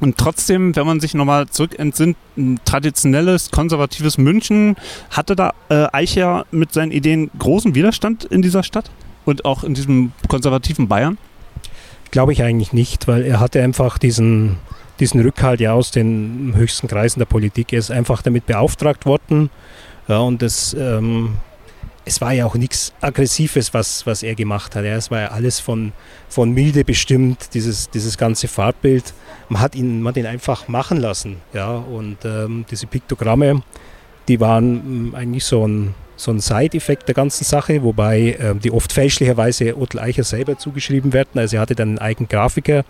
Und 0.00 0.18
trotzdem, 0.18 0.74
wenn 0.74 0.86
man 0.86 1.00
sich 1.00 1.14
nochmal 1.14 1.46
zurück 1.48 1.78
entsinnt, 1.78 2.16
ein 2.36 2.58
traditionelles, 2.64 3.50
konservatives 3.50 4.18
München, 4.18 4.76
hatte 5.10 5.36
da 5.36 5.52
äh, 5.68 5.86
Eicher 5.92 6.46
mit 6.50 6.72
seinen 6.72 6.90
Ideen 6.90 7.30
großen 7.38 7.74
Widerstand 7.74 8.24
in 8.24 8.42
dieser 8.42 8.62
Stadt 8.62 8.90
und 9.24 9.44
auch 9.44 9.62
in 9.62 9.74
diesem 9.74 10.12
konservativen 10.28 10.88
Bayern? 10.88 11.16
Glaube 12.10 12.32
ich 12.32 12.42
eigentlich 12.42 12.72
nicht, 12.72 13.06
weil 13.08 13.22
er 13.22 13.40
hatte 13.40 13.62
einfach 13.62 13.98
diesen, 13.98 14.56
diesen 15.00 15.20
Rückhalt 15.20 15.60
ja 15.60 15.72
aus 15.72 15.90
den 15.90 16.54
höchsten 16.56 16.88
Kreisen 16.88 17.20
der 17.20 17.26
Politik. 17.26 17.72
Er 17.72 17.78
ist 17.78 17.90
einfach 17.90 18.22
damit 18.22 18.46
beauftragt 18.46 19.06
worden. 19.06 19.50
Ja, 20.08 20.18
und 20.18 20.42
das, 20.42 20.74
ähm, 20.74 21.36
es 22.04 22.20
war 22.20 22.32
ja 22.32 22.46
auch 22.46 22.54
nichts 22.54 22.92
Aggressives, 23.00 23.72
was, 23.72 24.06
was 24.06 24.22
er 24.22 24.34
gemacht 24.34 24.76
hat. 24.76 24.84
Es 24.84 25.10
war 25.10 25.20
ja 25.20 25.28
alles 25.28 25.60
von, 25.60 25.92
von 26.28 26.52
Milde 26.52 26.84
bestimmt, 26.84 27.54
dieses, 27.54 27.90
dieses 27.90 28.18
ganze 28.18 28.48
Farbbild 28.48 29.14
man 29.48 29.60
hat 29.60 29.74
ihn, 29.74 30.02
man 30.02 30.12
hat 30.12 30.16
ihn 30.16 30.26
einfach 30.26 30.68
machen 30.68 30.98
lassen. 30.98 31.36
Ja? 31.52 31.70
Und 31.70 32.18
ähm, 32.24 32.64
diese 32.70 32.86
Piktogramme, 32.86 33.62
die 34.28 34.40
waren 34.40 34.74
ähm, 34.74 35.14
eigentlich 35.14 35.44
so 35.44 35.66
ein, 35.66 35.94
so 36.16 36.30
ein 36.30 36.40
Side-Effekt 36.40 37.08
der 37.08 37.14
ganzen 37.14 37.44
Sache, 37.44 37.82
wobei 37.82 38.36
ähm, 38.40 38.60
die 38.60 38.70
oft 38.70 38.92
fälschlicherweise 38.92 39.76
Otto 39.78 39.98
Eicher 39.98 40.24
selber 40.24 40.58
zugeschrieben 40.58 41.12
werden. 41.12 41.38
Also 41.38 41.56
er 41.56 41.62
hatte 41.62 41.74
dann 41.74 41.90
einen 41.90 41.98
eigenen 41.98 42.28
Grafiker, 42.28 42.84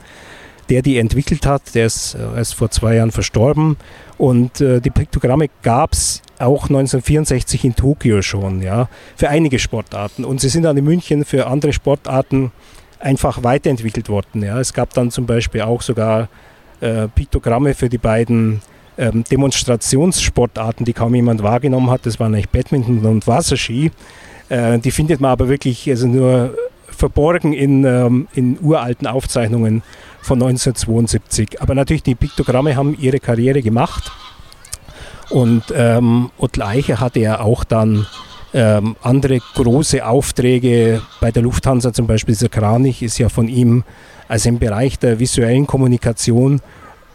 der 0.68 0.82
die 0.82 0.98
entwickelt 0.98 1.46
hat. 1.46 1.74
Der 1.74 1.86
ist 1.86 2.14
äh, 2.14 2.36
erst 2.36 2.54
vor 2.54 2.70
zwei 2.70 2.96
Jahren 2.96 3.10
verstorben. 3.10 3.76
Und 4.18 4.60
äh, 4.60 4.80
die 4.80 4.90
Piktogramme 4.90 5.48
gab 5.62 5.92
es 5.92 6.22
auch 6.38 6.64
1964 6.64 7.64
in 7.64 7.76
Tokio 7.76 8.22
schon, 8.22 8.62
ja, 8.62 8.88
für 9.16 9.28
einige 9.28 9.58
Sportarten. 9.58 10.24
Und 10.24 10.40
sie 10.40 10.48
sind 10.48 10.64
dann 10.64 10.76
in 10.76 10.84
München 10.84 11.24
für 11.24 11.46
andere 11.46 11.72
Sportarten 11.72 12.52
einfach 12.98 13.42
weiterentwickelt 13.42 14.08
worden. 14.08 14.42
Ja. 14.42 14.58
Es 14.58 14.72
gab 14.72 14.94
dann 14.94 15.10
zum 15.10 15.26
Beispiel 15.26 15.62
auch 15.62 15.82
sogar 15.82 16.28
äh, 16.80 17.08
Piktogramme 17.08 17.74
für 17.74 17.88
die 17.88 17.98
beiden 17.98 18.62
ähm, 18.96 19.24
Demonstrationssportarten, 19.24 20.84
die 20.84 20.92
kaum 20.92 21.14
jemand 21.14 21.42
wahrgenommen 21.42 21.90
hat. 21.90 22.06
Das 22.06 22.18
waren 22.18 22.34
eigentlich 22.34 22.48
Badminton 22.48 23.04
und 23.04 23.26
Wasserski. 23.26 23.90
Äh, 24.48 24.78
die 24.78 24.90
findet 24.90 25.20
man 25.20 25.32
aber 25.32 25.48
wirklich 25.48 25.88
also 25.88 26.06
nur 26.06 26.56
verborgen 26.86 27.52
in, 27.52 27.84
ähm, 27.84 28.28
in 28.34 28.58
uralten 28.60 29.06
Aufzeichnungen 29.06 29.82
von 30.22 30.38
1972. 30.42 31.60
Aber 31.60 31.74
natürlich, 31.74 32.02
die 32.02 32.14
Piktogramme 32.14 32.76
haben 32.76 32.96
ihre 32.98 33.20
Karriere 33.20 33.62
gemacht. 33.62 34.10
Und 35.30 35.64
ähm, 35.74 36.30
Ottl 36.38 36.62
Eicher 36.62 37.00
hatte 37.00 37.20
ja 37.20 37.40
auch 37.40 37.64
dann 37.64 38.06
ähm, 38.52 38.96
andere 39.02 39.40
große 39.54 40.06
Aufträge 40.06 41.02
bei 41.20 41.30
der 41.30 41.42
Lufthansa, 41.42 41.92
zum 41.92 42.06
Beispiel 42.06 42.34
dieser 42.34 42.48
Kranich, 42.48 43.02
ist 43.02 43.18
ja 43.18 43.28
von 43.28 43.48
ihm, 43.48 43.84
also 44.28 44.48
im 44.48 44.58
Bereich 44.58 44.98
der 44.98 45.18
visuellen 45.18 45.66
Kommunikation, 45.66 46.60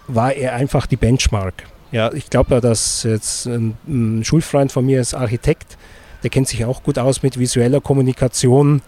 war 0.07 0.33
er 0.33 0.55
einfach 0.55 0.85
die 0.85 0.97
Benchmark. 0.97 1.63
Ja, 1.91 2.11
ich 2.13 2.29
glaube, 2.29 2.59
dass 2.61 3.03
jetzt 3.03 3.47
ein, 3.47 3.77
ein, 3.87 4.23
Schulfreund 4.23 4.71
von 4.71 4.85
mir 4.85 4.99
ist 5.01 5.13
Architekt, 5.13 5.77
der 6.23 6.29
kennt 6.29 6.47
sich 6.47 6.65
auch 6.65 6.83
gut 6.83 6.99
aus 6.99 7.23
mit 7.23 7.39
visueller 7.39 7.79
Kommunikation. 7.79 8.81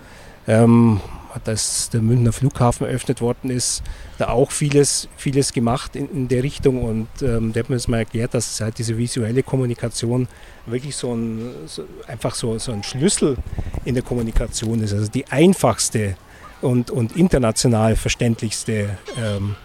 Ähm, 0.48 1.00
dass 1.44 1.90
der 1.90 2.02
Münchner 2.02 2.32
Flughafen 2.32 2.88
eröffnet 2.88 3.22
worden 3.22 3.50
ist, 3.50 3.84
da 4.18 4.30
auch 4.30 4.52
vieles, 4.52 5.08
vieles 5.18 5.54
gemacht 5.54 5.96
in, 5.96 6.10
in 6.12 6.28
der 6.28 6.44
Richtung 6.44 6.84
und 6.84 7.08
ähm, 7.22 7.54
der 7.54 7.64
hat 7.64 7.70
mir 7.70 7.76
das 7.76 7.88
mal 7.88 8.00
erklärt, 8.00 8.34
dass 8.34 8.60
halt 8.62 8.78
diese 8.78 8.98
visuelle 8.98 9.44
Kommunikation 9.44 10.28
wirklich 10.66 10.96
so 10.96 11.14
ein, 11.14 11.52
so, 11.66 11.84
einfach 12.08 12.36
so, 12.36 12.58
so 12.58 12.72
ein 12.72 12.84
Schlüssel 12.84 13.38
in 13.86 13.96
der 13.96 14.04
Kommunikation 14.04 14.82
ist. 14.82 14.94
Also 14.94 15.10
die 15.10 15.28
einfachste 15.28 16.16
und, 16.62 16.92
und 16.92 17.16
international 17.16 17.96
verständlichste 17.96 18.98
ähm, 19.18 19.56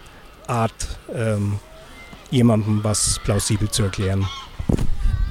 Art, 0.47 0.99
ähm, 1.13 1.59
jemandem 2.31 2.83
was 2.83 3.19
plausibel 3.23 3.69
zu 3.69 3.83
erklären. 3.83 4.25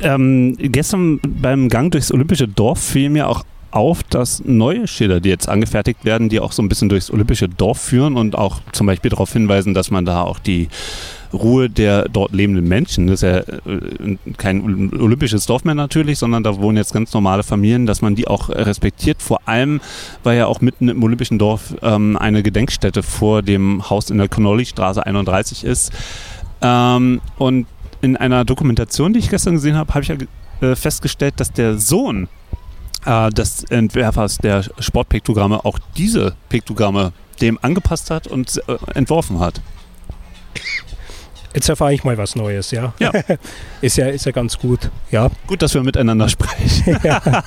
Ähm, 0.03 0.57
gestern 0.59 1.20
beim 1.20 1.68
Gang 1.68 1.91
durchs 1.91 2.12
Olympische 2.12 2.47
Dorf 2.47 2.80
fiel 2.80 3.09
mir 3.09 3.28
auch 3.28 3.45
auf, 3.70 4.02
dass 4.02 4.42
neue 4.44 4.86
Schilder, 4.86 5.20
die 5.20 5.28
jetzt 5.28 5.48
angefertigt 5.48 6.04
werden, 6.04 6.28
die 6.28 6.40
auch 6.40 6.52
so 6.52 6.62
ein 6.62 6.68
bisschen 6.68 6.88
durchs 6.88 7.10
Olympische 7.10 7.48
Dorf 7.48 7.80
führen 7.80 8.16
und 8.16 8.36
auch 8.36 8.60
zum 8.72 8.86
Beispiel 8.86 9.10
darauf 9.10 9.32
hinweisen, 9.32 9.74
dass 9.74 9.90
man 9.90 10.04
da 10.04 10.22
auch 10.22 10.38
die 10.38 10.68
Ruhe 11.32 11.68
der 11.68 12.08
dort 12.08 12.32
lebenden 12.32 12.66
Menschen, 12.68 13.06
das 13.06 13.22
ist 13.22 13.28
ja 13.28 13.38
äh, 13.38 14.16
kein 14.36 14.92
olympisches 14.94 15.46
Dorf 15.46 15.64
mehr 15.64 15.74
natürlich, 15.74 16.18
sondern 16.18 16.42
da 16.42 16.56
wohnen 16.58 16.76
jetzt 16.76 16.92
ganz 16.92 17.12
normale 17.12 17.42
Familien, 17.42 17.86
dass 17.86 18.02
man 18.02 18.14
die 18.14 18.26
auch 18.26 18.48
respektiert. 18.48 19.22
Vor 19.22 19.40
allem, 19.46 19.80
weil 20.22 20.38
ja 20.38 20.46
auch 20.46 20.60
mitten 20.60 20.88
im 20.88 21.02
olympischen 21.02 21.38
Dorf 21.38 21.74
ähm, 21.82 22.16
eine 22.16 22.42
Gedenkstätte 22.42 23.02
vor 23.02 23.42
dem 23.42 23.88
Haus 23.90 24.10
in 24.10 24.18
der 24.18 24.28
Connolly-Straße 24.28 25.04
31 25.04 25.64
ist. 25.64 25.92
Ähm, 26.62 27.20
und 27.38 27.66
in 28.00 28.16
einer 28.16 28.44
Dokumentation, 28.44 29.12
die 29.12 29.18
ich 29.18 29.30
gestern 29.30 29.54
gesehen 29.54 29.76
habe, 29.76 29.92
habe 29.94 30.02
ich 30.02 30.08
ja 30.08 30.16
äh, 30.60 30.76
festgestellt, 30.76 31.34
dass 31.38 31.52
der 31.52 31.78
Sohn 31.78 32.28
des 33.30 33.64
Entwerfers 33.64 34.38
der 34.38 34.64
Sportpiktogramme 34.78 35.64
auch 35.64 35.78
diese 35.96 36.34
Piktogramme 36.48 37.12
dem 37.40 37.59
angepasst 37.62 38.11
hat 38.11 38.26
und 38.26 38.61
äh, 38.66 38.76
entworfen 38.94 39.40
hat. 39.40 39.61
Jetzt 41.54 41.70
erfahre 41.70 41.94
ich 41.94 42.04
mal 42.04 42.18
was 42.18 42.36
Neues, 42.36 42.70
ja. 42.70 42.92
ja. 42.98 43.12
ist 43.80 43.96
ja. 43.96 44.09
Ist 44.09 44.26
ja 44.26 44.32
ganz 44.32 44.59
gut, 44.59 44.90
ja. 45.11 45.30
Gut, 45.46 45.62
dass 45.62 45.72
wir 45.72 45.82
miteinander 45.82 46.28
sprechen. 46.28 46.98
ja. 47.02 47.42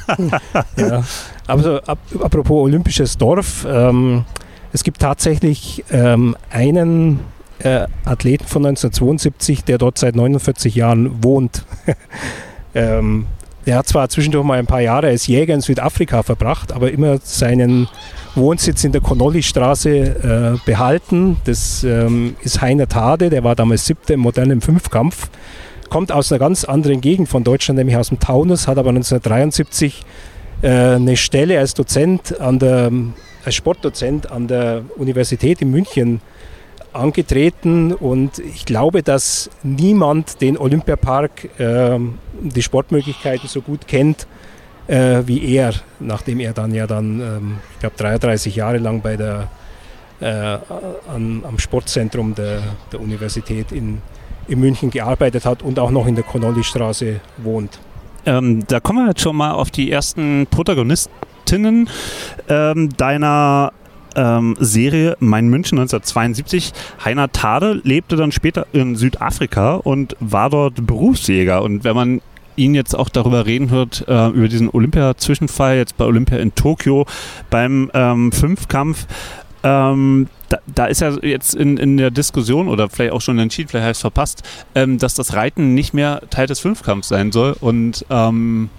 ja. 0.78 1.04
Aber 1.46 1.64
so, 1.64 1.78
ap 1.78 2.00
apropos 2.20 2.64
Olympisches 2.64 3.18
Dorf, 3.18 3.68
ähm, 3.70 4.26
es 4.74 4.84
gibt 4.84 5.00
tatsächlich 5.00 5.84
ähm, 5.92 6.36
einen 6.50 7.20
äh, 7.60 7.86
Athleten 8.06 8.46
von 8.46 8.66
1972, 8.66 9.64
der 9.64 9.78
dort 9.78 10.00
seit 10.00 10.16
49 10.16 10.74
Jahren 10.74 11.24
wohnt. 11.24 11.66
ähm, 12.74 13.28
der 13.70 13.78
hat 13.78 13.88
zwar 13.88 14.10
zwischendurch 14.10 14.44
mal 14.44 14.58
ein 14.58 14.66
paar 14.66 14.82
Jahre 14.82 15.10
als 15.10 15.28
Jäger 15.28 15.54
in 15.54 15.62
Südafrika 15.62 16.24
verbracht, 16.24 16.72
aber 16.72 16.92
immer 16.92 17.20
seinen 17.22 17.88
Wohnsitz 18.34 18.84
in 18.84 18.94
der 18.94 19.02
Connolly-Straße 19.02 19.90
äh, 19.92 20.58
behalten. 20.66 21.38
Das 21.46 21.84
ähm, 21.84 22.36
ist 22.42 22.62
Heiner 22.62 22.88
Tade, 22.88 23.30
der 23.30 23.44
war 23.44 23.56
damals 23.56 23.86
Siebter 23.86 24.16
im 24.16 24.22
modernen 24.22 24.62
Fünfkampf. 24.62 25.30
Kommt 25.88 26.12
aus 26.12 26.32
einer 26.32 26.40
ganz 26.40 26.64
anderen 26.64 27.00
Gegend 27.00 27.30
von 27.30 27.44
Deutschland, 27.44 27.78
nämlich 27.78 27.96
aus 27.96 28.10
dem 28.10 28.20
Taunus, 28.20 28.68
hat 28.68 28.80
aber 28.80 28.90
1973 28.90 30.02
äh, 30.64 30.96
eine 30.96 31.16
Stelle 31.16 31.60
als 31.60 31.76
Dozent 31.76 32.42
an 32.42 32.58
der, 32.58 32.92
als 33.46 33.54
Sportdozent 33.54 34.32
an 34.32 34.48
der 34.48 34.82
Universität 34.98 35.62
in 35.62 35.70
München 35.70 36.22
angetreten 36.94 37.94
und 37.94 38.40
ich 38.40 38.66
glaube, 38.66 39.04
dass 39.04 39.50
niemand 39.64 40.42
den 40.42 40.58
Olympiapark, 40.58 41.60
äh, 41.60 42.00
die 42.42 42.62
Sportmöglichkeiten 42.62 43.48
so 43.48 43.62
gut 43.62 43.88
kennt 43.88 44.28
äh, 44.90 45.28
wie 45.28 45.56
er, 45.56 45.74
nachdem 46.00 46.40
er 46.40 46.54
dann 46.54 46.74
ja 46.74 46.88
dann, 46.88 47.22
ähm, 47.22 47.58
ich 47.74 47.80
glaube, 47.80 47.96
33 47.98 48.56
Jahre 48.56 48.80
lang 48.80 49.02
bei 49.02 49.16
der, 49.16 49.48
äh, 50.20 50.26
an, 50.26 51.44
am 51.48 51.60
Sportzentrum 51.60 52.34
der, 52.34 52.62
der 52.92 53.00
Universität 53.00 53.72
in, 53.72 54.02
in 54.48 54.60
München 54.60 54.90
gearbeitet 54.90 55.46
hat 55.46 55.62
und 55.62 55.78
auch 55.78 55.92
noch 55.92 56.08
in 56.08 56.16
der 56.16 56.24
Connolly-Straße 56.24 57.20
wohnt. 57.38 57.80
Ähm, 58.26 58.66
da 58.68 58.80
kommen 58.80 59.06
wir 59.06 59.10
jetzt 59.10 59.22
schon 59.22 59.36
mal 59.36 59.52
auf 59.52 59.70
die 59.70 59.92
ersten 59.92 60.48
Protagonistinnen 60.50 61.88
ähm, 62.50 62.90
deiner 62.98 63.72
ähm, 64.16 64.56
Serie 64.60 65.16
Mein 65.20 65.48
München 65.48 65.80
1972. 65.80 66.74
Heiner 67.04 67.32
Tade 67.32 67.82
lebte 67.84 68.16
dann 68.16 68.32
später 68.32 68.68
in 68.74 68.96
Südafrika 68.96 69.76
und 69.76 70.16
war 70.20 70.50
dort 70.50 70.86
Berufsjäger. 70.86 71.62
Und 71.62 71.84
wenn 71.84 71.96
man 71.96 72.22
ihn 72.56 72.76
jetzt 72.76 72.94
auch 72.94 73.10
darüber 73.10 73.46
reden 73.46 73.70
hört, 73.70 74.06
äh, 74.08 74.28
über 74.30 74.48
diesen 74.48 74.70
Olympia-Zwischenfall, 74.70 75.78
jetzt 75.78 75.98
bei 75.98 76.06
Olympia 76.06 76.38
in 76.38 76.54
Tokio, 76.54 77.06
beim 77.50 77.90
ähm, 77.94 78.32
Fünfkampf, 78.32 79.08
ähm, 79.64 80.28
da, 80.50 80.58
da, 80.68 80.86
ist 80.86 81.02
ja 81.02 81.12
jetzt 81.22 81.54
in, 81.54 81.78
in 81.78 81.98
der 81.98 82.12
Diskussion 82.12 82.68
oder 82.68 82.90
vielleicht 82.90 83.14
auch 83.14 83.22
schon 83.22 83.40
entschieden, 83.40 83.70
vielleicht 83.70 83.86
heißt 83.86 83.98
es 83.98 84.02
verpasst, 84.02 84.44
ähm, 84.76 84.98
dass 84.98 85.16
das 85.16 85.34
Reiten 85.34 85.74
nicht 85.74 85.94
mehr 85.94 86.22
Teil 86.30 86.48
des 86.48 86.60
Fünfkampfs 86.60 87.10
sein 87.10 87.32
soll. 87.32 87.56
Und 87.60 88.06
ähm, 88.10 88.70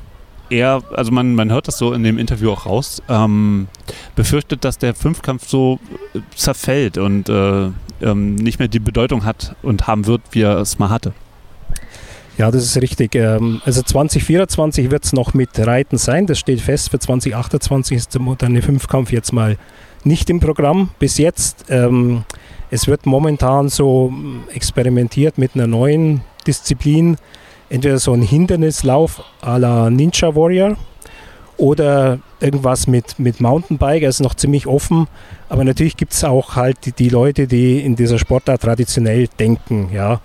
er, 0.51 0.83
also 0.95 1.13
man, 1.13 1.35
man 1.35 1.51
hört 1.51 1.69
das 1.69 1.79
so 1.79 1.93
in 1.93 2.03
dem 2.03 2.19
Interview 2.19 2.51
auch 2.51 2.67
raus, 2.67 3.03
ähm, 3.09 3.69
befürchtet, 4.17 4.65
dass 4.65 4.79
der 4.79 4.95
Fünfkampf 4.95 5.49
so 5.49 5.79
äh, 6.15 6.21
zerfällt 6.35 6.99
und 6.99 7.29
äh, 7.29 7.69
ähm, 8.03 8.35
nicht 8.35 8.59
mehr 8.59 8.69
die 8.69 8.79
Bedeutung 8.79 9.25
hat 9.25 9.55
und 9.63 9.87
haben 9.87 10.07
wird, 10.07 10.23
wie 10.33 10.43
er 10.43 10.59
es 10.59 10.79
mal 10.79 10.91
hatte. 10.91 11.13
Ja, 12.39 12.51
das 12.51 12.65
ist 12.65 12.81
richtig. 12.81 13.15
Ähm, 13.15 13.61
also 13.65 13.83
2024 13.83 14.91
wird 14.91 15.05
es 15.05 15.13
noch 15.13 15.35
mit 15.35 15.51
Reiten 15.59 15.99
sein, 15.99 16.27
das 16.27 16.39
steht 16.39 16.61
fest. 16.61 16.91
Für 16.91 16.99
2028 16.99 17.97
ist 17.97 18.15
der 18.15 18.21
moderne 18.21 18.63
Fünfkampf 18.63 19.13
jetzt 19.13 19.33
mal 19.33 19.57
nicht 20.05 20.31
im 20.31 20.41
Programm 20.41 20.91
bis 20.99 21.19
jetzt. 21.19 21.67
Ähm, 21.69 22.25
es 22.71 22.87
wird 22.87 23.05
momentan 23.05 23.69
so 23.69 24.13
experimentiert 24.55 25.39
mit 25.39 25.55
einer 25.55 25.67
neuen 25.67 26.23
Disziplin, 26.47 27.17
entweder 27.71 27.99
so 27.99 28.13
ein 28.13 28.23
Hindernislauf 28.23 29.23
à 29.41 29.59
la 29.59 29.89
Ninja 29.89 30.35
Warrior 30.35 30.77
oder 31.57 32.19
irgendwas 32.41 32.87
mit, 32.87 33.19
mit 33.19 33.41
Mountainbike, 33.41 34.05
also 34.05 34.25
noch 34.25 34.35
ziemlich 34.35 34.67
offen. 34.67 35.09
Aber 35.49 35.65
natürlich 35.65 35.97
gibt 35.97 36.13
es 36.13 36.25
auch 36.25 36.57
halt 36.57 36.79
die, 36.85 36.93
die, 36.93 37.09
Leute, 37.09 37.47
die 37.47 37.81
in 37.81 37.97
dieser 37.97 38.19
Sportart 38.19 38.63
traditionell 38.63 39.29
denken. 39.39 39.91
Ja. 39.93 40.21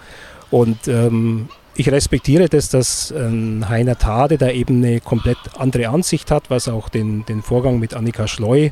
Und 0.50 0.88
ähm, 0.88 1.50
ich 1.76 1.91
respektiere 1.91 2.48
das, 2.48 2.70
dass 2.70 3.12
ähm, 3.12 3.68
Heiner 3.68 3.98
Tade 3.98 4.38
da 4.38 4.50
eben 4.50 4.84
eine 4.84 5.02
komplett 5.02 5.38
andere 5.58 5.89
Ansicht 5.89 6.32
hat, 6.32 6.50
was 6.50 6.70
auch 6.70 6.88
den, 6.88 7.26
den 7.26 7.41
Vorgang 7.41 7.80
mit 7.80 7.93
Annika 7.93 8.28
Schleu 8.28 8.70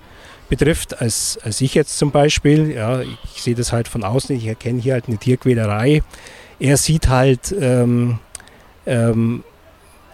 betrifft, 0.47 1.01
als, 1.01 1.37
als 1.43 1.59
ich 1.59 1.73
jetzt 1.73 1.97
zum 1.97 2.11
Beispiel. 2.11 2.71
Ja, 2.71 3.01
ich 3.01 3.41
sehe 3.41 3.55
das 3.55 3.73
halt 3.73 3.89
von 3.89 4.03
außen, 4.03 4.35
ich 4.35 4.47
erkenne 4.47 4.81
hier 4.81 4.93
halt 4.93 5.07
eine 5.07 5.17
Tierquälerei. 5.17 6.01
Er 6.59 6.77
sieht 6.77 7.09
halt 7.09 7.53
ähm, 7.59 8.19
ähm, 8.85 9.43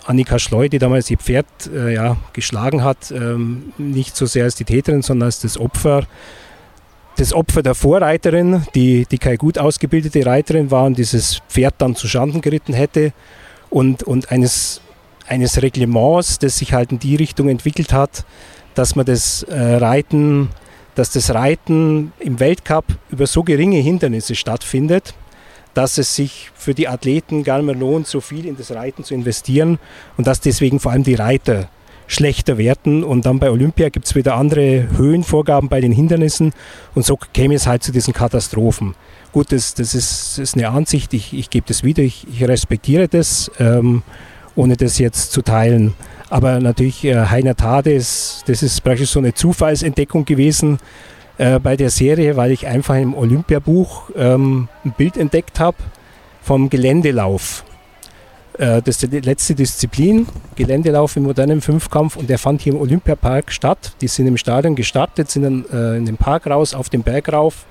Annika 0.05 0.39
Schleu, 0.39 0.70
die 0.70 0.80
damals 0.80 1.09
ihr 1.11 1.17
Pferd 1.17 1.45
äh, 1.74 1.93
ja, 1.93 2.17
geschlagen 2.34 2.84
hat, 2.84 3.11
ähm, 3.11 3.74
nicht 3.78 4.15
so 4.15 4.26
sehr 4.26 4.45
als 4.45 4.55
die 4.55 4.63
Täterin, 4.63 5.01
sondern 5.01 5.28
als 5.28 5.39
das 5.39 5.57
Opfer. 5.57 6.05
Das 7.17 7.34
Opfer 7.34 7.61
der 7.61 7.76
Vorreiterin, 7.76 8.65
die, 8.76 9.05
die 9.05 9.17
keine 9.17 9.38
gut 9.38 9.57
ausgebildete 9.57 10.26
Reiterin 10.26 10.72
war 10.72 10.86
und 10.86 10.97
dieses 10.97 11.41
Pferd 11.49 11.76
dann 11.80 11.95
zu 11.95 12.07
Schanden 12.07 12.39
geritten 12.39 12.74
hätte 12.74 13.11
und, 13.70 14.03
und 14.03 14.32
eines, 14.32 14.80
eines 15.28 15.61
Reglements, 15.61 16.39
das 16.39 16.57
sich 16.57 16.74
halt 16.74 16.93
in 16.93 16.99
die 16.99 17.17
Richtung 17.17 17.49
entwickelt 17.49 17.91
hat, 17.91 18.24
dass 18.74 18.95
man 18.95 19.05
das 19.05 19.43
äh, 19.43 19.76
Reiten, 19.76 20.49
dass 20.95 21.11
das 21.11 21.34
Reiten 21.34 22.13
im 22.20 22.39
Weltcup 22.39 22.86
über 23.11 23.28
so 23.28 23.43
geringe 23.43 23.80
Hindernisse 23.80 24.36
stattfindet, 24.36 25.13
dass 25.80 25.97
es 25.97 26.13
sich 26.13 26.51
für 26.55 26.73
die 26.73 26.89
Athleten 26.89 27.45
gar 27.45 27.55
nicht 27.59 27.67
mehr 27.67 27.75
lohnt, 27.75 28.05
so 28.05 28.19
viel 28.19 28.45
in 28.45 28.57
das 28.57 28.71
Reiten 28.71 29.05
zu 29.05 29.13
investieren 29.13 29.80
und 30.17 30.27
dass 30.27 30.41
deswegen 30.41 30.82
vor 30.82 30.91
allem 30.91 31.05
die 31.05 31.15
Reiter 31.15 31.69
schlechter 32.05 32.57
werden. 32.57 33.01
Und 33.01 33.25
dann 33.25 33.39
bei 33.39 33.49
Olympia 33.49 33.88
gibt 33.88 34.05
es 34.05 34.13
wieder 34.13 34.36
andere 34.36 34.89
Höhenvorgaben 34.97 35.69
bei 35.69 35.80
den 35.80 35.93
Hindernissen 35.93 36.51
und 36.95 37.05
so 37.05 37.17
käme 37.32 37.55
es 37.55 37.65
halt 37.65 37.82
zu 37.82 37.93
diesen 37.93 38.13
Katastrophen. 38.13 38.93
Gut, 39.32 39.53
das, 39.53 39.73
das, 39.73 39.95
ist, 39.95 40.34
das 40.34 40.39
ist, 40.39 40.55
eine 40.55 40.67
Ansicht, 40.67 41.13
ich, 41.13 41.32
ich 41.32 41.49
gebe 41.49 41.65
das 41.65 41.82
wieder, 41.82 42.03
ich, 42.03 42.27
ich 42.27 42.45
respektiere 42.45 43.07
das, 43.07 43.49
ähm, 43.57 44.03
ohne 44.57 44.75
das 44.75 44.97
jetzt 44.97 45.32
zu 45.32 45.43
teilen. 45.43 45.93
Aber 46.30 46.59
natürlich, 46.59 47.05
äh, 47.05 47.27
Heiner 47.27 47.55
Tade, 47.55 47.95
das 47.95 48.43
ist 48.45 48.84
praktisch 48.84 49.11
so 49.11 49.19
eine 49.19 49.34
Zufallsentdeckung 49.34 50.25
gewesen, 50.25 50.77
äh, 51.39 51.57
bei 51.59 51.75
der 51.75 51.89
Serie, 51.89 52.35
weil 52.35 52.51
ich 52.51 52.67
einfach 52.67 52.95
im 52.95 53.13
Olympiabuch 53.13 54.11
ähm, 54.15 54.67
ein 54.83 54.91
Bild 54.91 55.17
entdeckt 55.17 55.59
habe 55.59 55.77
vom 56.41 56.69
Geländelauf. 56.69 57.63
Äh, 58.57 58.81
das 58.81 59.01
ist 59.01 59.13
die 59.13 59.21
letzte 59.21 59.55
Disziplin, 59.55 60.27
Geländelauf 60.55 61.15
im 61.15 61.23
modernen 61.23 61.61
Fünfkampf 61.61 62.17
und 62.17 62.29
der 62.29 62.37
fand 62.37 62.61
hier 62.61 62.73
im 62.73 62.81
Olympiapark 62.81 63.53
statt. 63.53 63.93
Die 64.01 64.09
sind 64.09 64.27
im 64.27 64.35
Stadion 64.35 64.75
gestartet, 64.75 65.31
sind 65.31 65.43
dann 65.43 65.65
äh, 65.71 65.97
in 65.97 66.05
den 66.05 66.17
Park 66.17 66.45
raus, 66.45 66.73
auf 66.73 66.89
den 66.89 67.03
Berg 67.03 67.31
rauf 67.31 67.65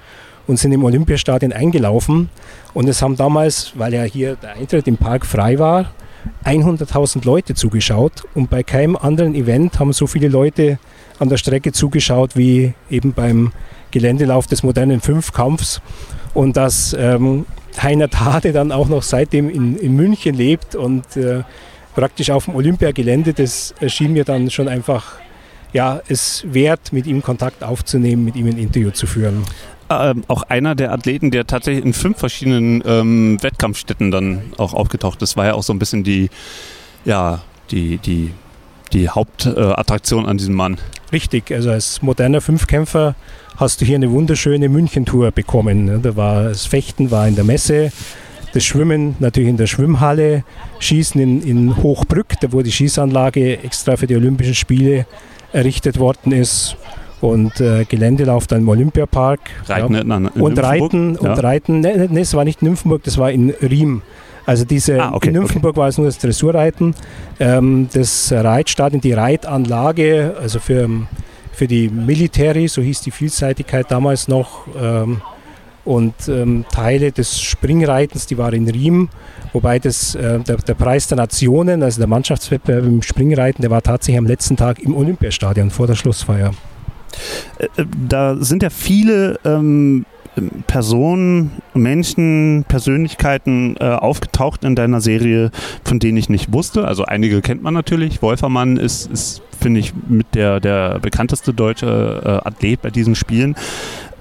und 0.47 0.59
sind 0.59 0.73
im 0.73 0.83
Olympiastadion 0.83 1.53
eingelaufen. 1.53 2.31
Und 2.73 2.89
es 2.89 3.03
haben 3.03 3.17
damals, 3.17 3.73
weil 3.75 3.93
ja 3.93 4.03
hier 4.05 4.37
der 4.37 4.55
Eintritt 4.55 4.89
im 4.89 4.97
Park 4.97 5.27
frei 5.27 5.59
war, 5.59 5.93
100.000 6.47 7.23
Leute 7.27 7.55
zugeschaut. 7.55 8.25
Und 8.35 8.49
bei 8.49 8.63
keinem 8.63 8.97
anderen 8.97 9.35
Event 9.35 9.79
haben 9.79 9.93
so 9.93 10.07
viele 10.07 10.29
Leute 10.29 10.79
an 11.19 11.29
der 11.29 11.37
Strecke 11.37 11.73
zugeschaut 11.73 12.37
wie 12.37 12.75
eben 12.91 13.13
beim 13.13 13.53
Geländelauf 13.91 14.47
des 14.47 14.63
modernen 14.63 15.01
Fünfkampfs. 15.01 15.81
Und 16.35 16.57
dass 16.57 16.95
ähm, 16.99 17.47
Heiner 17.83 18.11
Tade 18.11 18.53
dann 18.53 18.73
auch 18.73 18.89
noch 18.89 19.03
seitdem 19.03 19.49
in, 19.49 19.77
in 19.77 19.95
München 19.95 20.35
lebt 20.35 20.75
und 20.75 21.17
äh, 21.17 21.43
praktisch 21.95 22.31
auf 22.31 22.47
dem 22.47 22.55
Olympiagelände, 22.55 23.35
das 23.35 23.75
erschien 23.81 24.13
mir 24.13 24.25
dann 24.25 24.51
schon 24.51 24.69
einfach 24.69 25.19
ja, 25.73 26.01
es 26.09 26.45
wert, 26.49 26.93
mit 26.93 27.07
ihm 27.07 27.23
Kontakt 27.23 27.63
aufzunehmen, 27.63 28.25
mit 28.25 28.37
ihm 28.37 28.47
ein 28.47 28.59
Interview 28.59 28.91
zu 28.91 29.07
führen. 29.07 29.45
Ähm, 29.91 30.25
auch 30.29 30.43
einer 30.43 30.75
der 30.75 30.93
Athleten, 30.93 31.31
der 31.31 31.47
tatsächlich 31.47 31.85
in 31.85 31.93
fünf 31.93 32.19
verschiedenen 32.19 32.83
ähm, 32.87 33.43
Wettkampfstätten 33.43 34.11
dann 34.11 34.43
auch 34.59 34.75
aufgetaucht 34.75 35.23
ist, 35.23 35.37
war 35.37 35.47
ja 35.47 35.55
auch 35.55 35.63
so 35.63 35.73
ein 35.73 35.79
bisschen 35.79 36.05
die, 36.05 36.31
ja, 37.05 37.41
die, 37.71 37.99
die, 37.99 38.33
die 38.93 39.09
Hauptattraktion 39.09 40.25
äh, 40.25 40.29
an 40.29 40.39
diesem 40.39 40.55
Mann. 40.55 40.79
Richtig, 41.13 41.51
also 41.53 41.71
als 41.71 42.03
moderner 42.03 42.41
Fünfkämpfer 42.41 43.15
hast 43.57 43.81
du 43.81 43.85
hier 43.85 43.97
eine 43.97 44.11
wunderschöne 44.11 44.69
München-Tour 44.69 45.31
bekommen. 45.31 46.03
Da 46.03 46.17
war 46.17 46.45
das 46.45 46.67
Fechten 46.67 47.11
war 47.11 47.27
in 47.27 47.35
der 47.35 47.45
Messe, 47.45 47.91
das 48.53 48.65
Schwimmen 48.65 49.17
natürlich 49.19 49.49
in 49.49 49.57
der 49.57 49.67
Schwimmhalle, 49.67 50.45
Schießen 50.81 51.21
in, 51.21 51.43
in 51.43 51.77
Hochbrück, 51.83 52.41
da 52.41 52.53
wo 52.53 52.63
die 52.63 52.73
Schießanlage 52.73 53.63
extra 53.63 53.97
für 53.97 54.07
die 54.07 54.17
Olympischen 54.17 54.55
Spiele 54.55 55.07
errichtet 55.53 55.99
worden 55.99 56.33
ist. 56.33 56.77
Und 57.21 57.61
äh, 57.61 57.85
Geländelauf 57.85 58.47
dann 58.47 58.61
im 58.61 58.69
Olympiapark. 58.69 59.41
Reiten 59.67 59.95
ja. 59.95 60.01
in, 60.03 60.11
in 60.11 60.41
und 60.41 60.59
Reiten, 60.59 61.19
ja. 61.21 61.33
und 61.33 61.43
Reiten, 61.43 61.81
ne, 61.81 62.09
ne, 62.09 62.21
es 62.21 62.33
war 62.35 62.45
nicht 62.45 62.63
Nymphenburg, 62.63 63.03
das 63.03 63.19
war 63.19 63.33
in 63.33 63.51
Riem. 63.51 64.03
Also 64.49 64.65
diese, 64.65 65.03
ah, 65.03 65.13
okay, 65.13 65.29
in 65.29 65.35
Nymphenburg 65.35 65.73
okay. 65.73 65.81
war 65.81 65.89
es 65.89 65.99
nur 65.99 66.07
das 66.07 66.17
Dressurreiten. 66.17 66.95
Ähm, 67.39 67.87
das 67.93 68.33
Reitstadion, 68.33 68.99
die 69.03 69.13
Reitanlage, 69.13 70.37
also 70.41 70.59
für, 70.59 70.89
für 71.53 71.67
die 71.67 71.91
Military, 71.91 72.67
so 72.67 72.81
hieß 72.81 73.03
die 73.03 73.11
Vielseitigkeit 73.11 73.91
damals 73.91 74.27
noch, 74.27 74.67
ähm, 74.81 75.21
und 75.85 76.15
ähm, 76.29 76.65
Teile 76.73 77.13
des 77.13 77.43
Springreitens, 77.43 78.27
die 78.27 78.39
waren 78.39 78.55
in 78.55 78.71
Riem, 78.71 79.11
wobei 79.53 79.79
das, 79.79 80.15
äh, 80.15 80.39
der, 80.41 80.57
der, 80.57 80.75
Preis 80.75 81.09
der 81.09 81.17
Nationen, 81.19 81.83
also 81.83 81.99
der 82.01 82.09
Mannschaftswettbewerb 82.09 82.87
im 82.87 83.03
Springreiten, 83.03 83.61
der 83.61 83.71
war 83.71 83.83
tatsächlich 83.83 84.19
am 84.19 84.27
letzten 84.27 84.57
Tag 84.57 84.79
im 84.79 84.97
Olympiastadion 84.97 85.71
vor 85.71 85.87
der 85.87 85.95
Schlussfeier. 85.95 86.53
Äh, 87.59 87.65
äh, 87.83 87.87
da 88.09 88.37
sind 88.37 88.63
ja 88.63 88.71
viele 88.71 89.39
ähm, 89.45 90.07
Personen, 90.67 91.53
Menschen, 91.75 92.65
Persönlichkeiten 92.69 93.77
äh, 93.79 93.85
aufgetaucht 93.85 94.65
in 94.65 94.75
deiner 94.75 95.01
Serie, 95.01 95.51
von 95.85 95.99
denen 95.99 96.17
ich 96.17 96.29
nicht 96.29 96.53
wusste. 96.53 96.87
Also 96.87 97.05
einige 97.05 97.41
kennt 97.41 97.63
man 97.63 97.75
natürlich. 97.75 98.23
Wolfermann 98.23 98.77
ist, 98.77 99.11
ist 99.11 99.43
finde 99.59 99.81
ich, 99.81 99.93
mit 100.09 100.35
der, 100.35 100.61
der 100.61 100.99
bekannteste 101.01 101.53
deutsche 101.53 102.23
äh, 102.25 102.49
Athlet 102.49 102.83
bei 102.83 102.91
diesen 102.91 103.15
Spielen. 103.15 103.57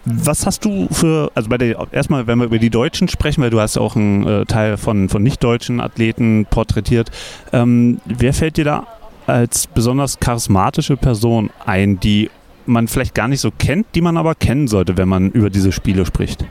Was 0.06 0.46
hast 0.46 0.64
du 0.64 0.88
für, 0.90 1.32
also 1.36 1.50
bei 1.50 1.58
der, 1.58 1.86
erstmal, 1.92 2.28
wenn 2.28 2.40
wir 2.40 2.46
über 2.46 2.60
die 2.60 2.70
Deutschen 2.70 3.10
sprechen, 3.10 3.44
weil 3.44 3.50
du 3.50 3.60
hast 3.60 3.78
auch 3.78 3.96
einen 3.96 4.26
äh, 4.26 4.46
Teil 4.46 4.78
von, 4.78 5.10
von 5.10 5.22
nicht-deutschen 5.22 5.82
Athleten 5.82 6.46
porträtiert, 6.50 7.12
ähm, 7.52 8.00
wer 8.06 8.34
fällt 8.34 8.58
dir 8.58 8.66
da 8.66 8.88
als 9.26 9.68
besonders 9.68 10.20
charismatische 10.20 10.96
Person 10.96 11.50
ein, 11.66 12.00
die 12.00 12.30
man 12.68 12.88
vielleicht 12.88 13.16
gar 13.16 13.28
nicht 13.28 13.42
so 13.42 13.52
kennt, 13.52 13.88
die 13.96 14.02
man 14.02 14.18
aber 14.18 14.36
kennen 14.36 14.68
sollte, 14.68 14.98
wenn 14.98 15.10
man 15.10 15.32
über 15.32 15.50
diese 15.50 15.72
Spiele 15.72 16.06
spricht? 16.06 16.46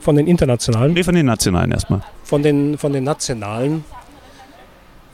Von 0.00 0.16
den 0.16 0.26
internationalen? 0.26 0.92
Nee, 0.94 1.02
von 1.02 1.14
den 1.14 1.26
nationalen 1.26 1.72
erstmal. 1.72 2.00
Von 2.24 2.42
den, 2.42 2.78
von 2.78 2.92
den 2.92 3.04
nationalen 3.04 3.84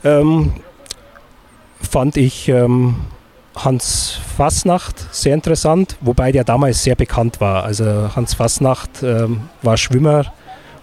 ähm, 0.03 0.53
fand 1.81 2.17
ich 2.17 2.49
ähm, 2.49 2.95
Hans 3.55 4.19
Fasnacht 4.37 5.13
sehr 5.13 5.33
interessant, 5.33 5.97
wobei 6.01 6.31
der 6.31 6.43
damals 6.43 6.83
sehr 6.83 6.95
bekannt 6.95 7.39
war. 7.39 7.63
Also 7.63 7.85
Hans 8.15 8.33
Fasnacht 8.33 9.03
äh, 9.03 9.27
war 9.61 9.77
Schwimmer 9.77 10.33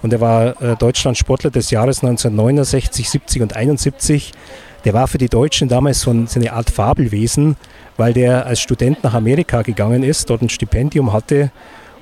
und 0.02 0.12
er 0.12 0.20
war 0.20 0.62
äh, 0.62 0.76
Deutschland 0.76 1.18
Sportler 1.18 1.50
des 1.50 1.70
Jahres 1.70 2.02
1969, 2.02 3.10
70 3.10 3.42
und 3.42 3.56
71. 3.56 4.32
Der 4.84 4.94
war 4.94 5.08
für 5.08 5.18
die 5.18 5.28
Deutschen 5.28 5.68
damals 5.68 6.00
so, 6.00 6.10
ein, 6.10 6.26
so 6.26 6.40
eine 6.40 6.52
Art 6.52 6.70
Fabelwesen, 6.70 7.56
weil 7.96 8.12
der 8.12 8.46
als 8.46 8.60
Student 8.60 9.04
nach 9.04 9.14
Amerika 9.14 9.62
gegangen 9.62 10.02
ist, 10.02 10.30
dort 10.30 10.42
ein 10.42 10.48
Stipendium 10.48 11.12
hatte 11.12 11.50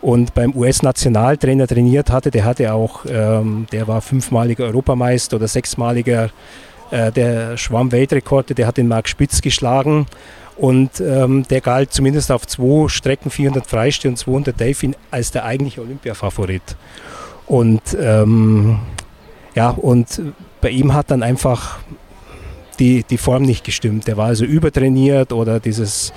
und 0.00 0.34
beim 0.34 0.54
US-Nationaltrainer 0.54 1.66
trainiert 1.66 2.10
hatte. 2.10 2.30
Der 2.30 2.44
hatte 2.44 2.72
auch, 2.72 3.04
ähm, 3.08 3.66
der 3.72 3.88
war 3.88 4.00
fünfmaliger 4.00 4.64
Europameister 4.64 5.36
oder 5.36 5.48
sechsmaliger 5.48 6.30
äh, 6.90 7.10
der 7.12 7.56
Schwamm-Weltrekorde, 7.56 8.54
der 8.54 8.66
hat 8.66 8.76
den 8.76 8.88
Marc 8.88 9.08
Spitz 9.08 9.42
geschlagen 9.42 10.06
und 10.56 11.00
ähm, 11.00 11.44
der 11.48 11.60
galt 11.60 11.92
zumindest 11.92 12.32
auf 12.32 12.46
zwei 12.46 12.88
Strecken, 12.88 13.30
400 13.30 13.66
Freistil 13.66 14.10
und 14.10 14.16
200 14.16 14.58
Delfin, 14.58 14.96
als 15.10 15.30
der 15.30 15.44
eigentliche 15.44 15.82
Olympia-Favorit. 15.82 16.76
Und 17.46 17.82
ähm, 17.98 18.78
ja, 19.54 19.70
und 19.70 20.20
bei 20.60 20.70
ihm 20.70 20.94
hat 20.94 21.10
dann 21.10 21.22
einfach 21.22 21.78
die, 22.78 23.04
die 23.04 23.18
Form 23.18 23.42
nicht 23.42 23.64
gestimmt. 23.64 24.06
Der 24.06 24.16
war 24.16 24.26
also 24.26 24.44
übertrainiert 24.44 25.32
oder 25.32 25.60
dieses, 25.60 26.12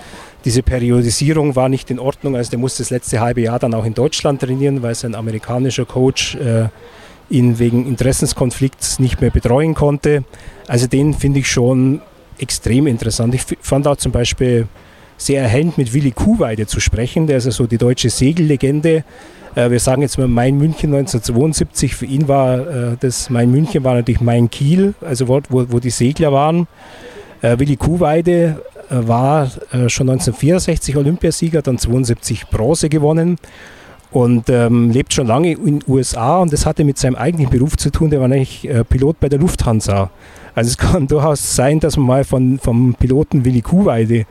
diese 0.45 0.63
Periodisierung 0.63 1.55
war 1.55 1.69
nicht 1.69 1.91
in 1.91 1.99
Ordnung. 1.99 2.35
Also 2.35 2.51
der 2.51 2.59
musste 2.59 2.83
das 2.83 2.89
letzte 2.89 3.19
halbe 3.19 3.41
Jahr 3.41 3.59
dann 3.59 3.73
auch 3.73 3.85
in 3.85 3.93
Deutschland 3.93 4.41
trainieren, 4.41 4.81
weil 4.81 4.95
sein 4.95 5.15
amerikanischer 5.15 5.85
Coach 5.85 6.35
äh, 6.35 6.69
ihn 7.29 7.59
wegen 7.59 7.87
Interessenskonflikts 7.87 8.99
nicht 8.99 9.21
mehr 9.21 9.31
betreuen 9.31 9.73
konnte. 9.73 10.23
Also 10.67 10.87
den 10.87 11.13
finde 11.13 11.39
ich 11.39 11.49
schon 11.49 12.01
extrem 12.37 12.87
interessant. 12.87 13.33
Ich 13.33 13.43
fand 13.61 13.87
auch 13.87 13.97
zum 13.97 14.11
Beispiel 14.11 14.67
sehr 15.17 15.43
erhellend 15.43 15.77
mit 15.77 15.93
Willi 15.93 16.11
Kuhweide 16.11 16.65
zu 16.65 16.79
sprechen. 16.79 17.27
Der 17.27 17.37
ist 17.37 17.45
ja 17.45 17.51
so 17.51 17.67
die 17.67 17.77
deutsche 17.77 18.09
Segellegende. 18.09 19.03
Äh, 19.55 19.69
wir 19.69 19.79
sagen 19.79 20.01
jetzt 20.01 20.17
mal 20.17 20.27
Main 20.27 20.57
München 20.57 20.93
1972. 20.93 21.95
Für 21.95 22.05
ihn 22.05 22.27
war 22.27 22.59
äh, 22.59 22.97
das 22.99 23.29
Main 23.29 23.51
München 23.51 23.83
war 23.83 23.95
natürlich 23.95 24.21
Main 24.21 24.49
Kiel, 24.49 24.93
also 25.01 25.27
wo, 25.27 25.41
wo 25.49 25.79
die 25.79 25.89
Segler 25.89 26.31
waren. 26.31 26.67
Äh, 27.41 27.59
Willi 27.59 27.75
Kuhweide 27.75 28.61
war 28.93 29.49
schon 29.87 30.09
1964 30.09 30.97
Olympiasieger, 30.97 31.61
dann 31.61 31.77
72 31.77 32.47
Bronze 32.49 32.89
gewonnen 32.89 33.37
und 34.11 34.49
ähm, 34.49 34.91
lebt 34.91 35.13
schon 35.13 35.27
lange 35.27 35.53
in 35.53 35.79
den 35.79 35.83
USA 35.87 36.39
und 36.39 36.51
das 36.51 36.65
hatte 36.65 36.83
mit 36.83 36.97
seinem 36.97 37.15
eigentlichen 37.15 37.51
Beruf 37.51 37.77
zu 37.77 37.89
tun. 37.89 38.09
Der 38.09 38.19
war 38.19 38.27
nämlich 38.27 38.67
äh, 38.67 38.83
Pilot 38.83 39.19
bei 39.19 39.29
der 39.29 39.39
Lufthansa. 39.39 40.11
Also 40.53 40.69
es 40.69 40.77
kann 40.77 41.07
durchaus 41.07 41.55
sein, 41.55 41.79
dass 41.79 41.95
man 41.95 42.05
mal 42.05 42.23
von, 42.23 42.59
vom 42.59 42.93
Piloten 42.95 43.45
Willi 43.45 43.61
Kuhweide 43.61 44.25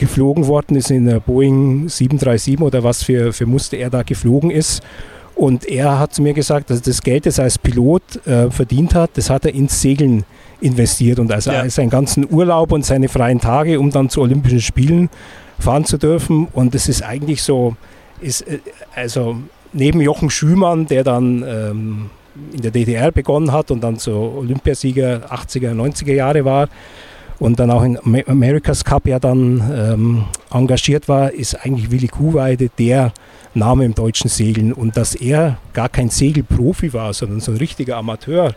geflogen 0.00 0.46
worden 0.46 0.76
ist 0.76 0.90
in 0.90 1.04
der 1.04 1.20
Boeing 1.20 1.88
737 1.88 2.60
oder 2.60 2.82
was 2.82 3.02
für, 3.02 3.34
für 3.34 3.44
Muster 3.44 3.76
er 3.76 3.90
da 3.90 4.02
geflogen 4.02 4.50
ist. 4.50 4.82
Und 5.36 5.66
er 5.68 5.98
hat 5.98 6.14
zu 6.14 6.22
mir 6.22 6.32
gesagt, 6.32 6.70
dass 6.70 6.82
das 6.82 7.02
Geld, 7.02 7.26
das 7.26 7.38
er 7.38 7.44
als 7.44 7.58
Pilot 7.58 8.26
äh, 8.26 8.50
verdient 8.50 8.94
hat, 8.94 9.10
das 9.14 9.30
hat 9.30 9.44
er 9.44 9.54
ins 9.54 9.80
Segeln 9.80 10.24
investiert 10.60 11.18
und 11.18 11.30
also 11.32 11.52
ja. 11.52 11.68
seinen 11.70 11.90
ganzen 11.90 12.26
Urlaub 12.30 12.72
und 12.72 12.84
seine 12.84 13.08
freien 13.08 13.40
Tage, 13.40 13.78
um 13.78 13.90
dann 13.90 14.10
zu 14.10 14.20
Olympischen 14.20 14.60
Spielen 14.60 15.08
fahren 15.58 15.84
zu 15.84 15.98
dürfen. 15.98 16.48
Und 16.52 16.74
es 16.74 16.88
ist 16.88 17.02
eigentlich 17.02 17.42
so, 17.42 17.76
ist, 18.20 18.42
äh, 18.48 18.58
also 18.94 19.36
neben 19.72 20.00
Jochen 20.00 20.30
Schümann, 20.30 20.86
der 20.86 21.04
dann 21.04 21.44
ähm, 21.46 22.10
in 22.52 22.62
der 22.62 22.70
DDR 22.70 23.12
begonnen 23.12 23.52
hat 23.52 23.70
und 23.70 23.82
dann 23.82 23.96
so 23.96 24.34
Olympiasieger 24.38 25.30
80er, 25.30 25.72
90er 25.72 26.14
Jahre 26.14 26.44
war 26.44 26.68
und 27.40 27.58
dann 27.58 27.70
auch 27.70 27.82
in 27.82 27.98
America's 28.28 28.84
Cup 28.84 29.08
ja 29.08 29.18
dann 29.18 29.62
ähm, 29.74 30.24
engagiert 30.52 31.08
war, 31.08 31.32
ist 31.32 31.54
eigentlich 31.54 31.90
Willi 31.90 32.06
Kuhweide 32.06 32.68
der 32.78 33.12
Name 33.54 33.86
im 33.86 33.94
deutschen 33.94 34.28
Segeln. 34.28 34.74
Und 34.74 34.98
dass 34.98 35.14
er 35.14 35.56
gar 35.72 35.88
kein 35.88 36.10
Segelprofi 36.10 36.92
war, 36.92 37.14
sondern 37.14 37.40
so 37.40 37.52
ein 37.52 37.56
richtiger 37.56 37.96
Amateur, 37.96 38.54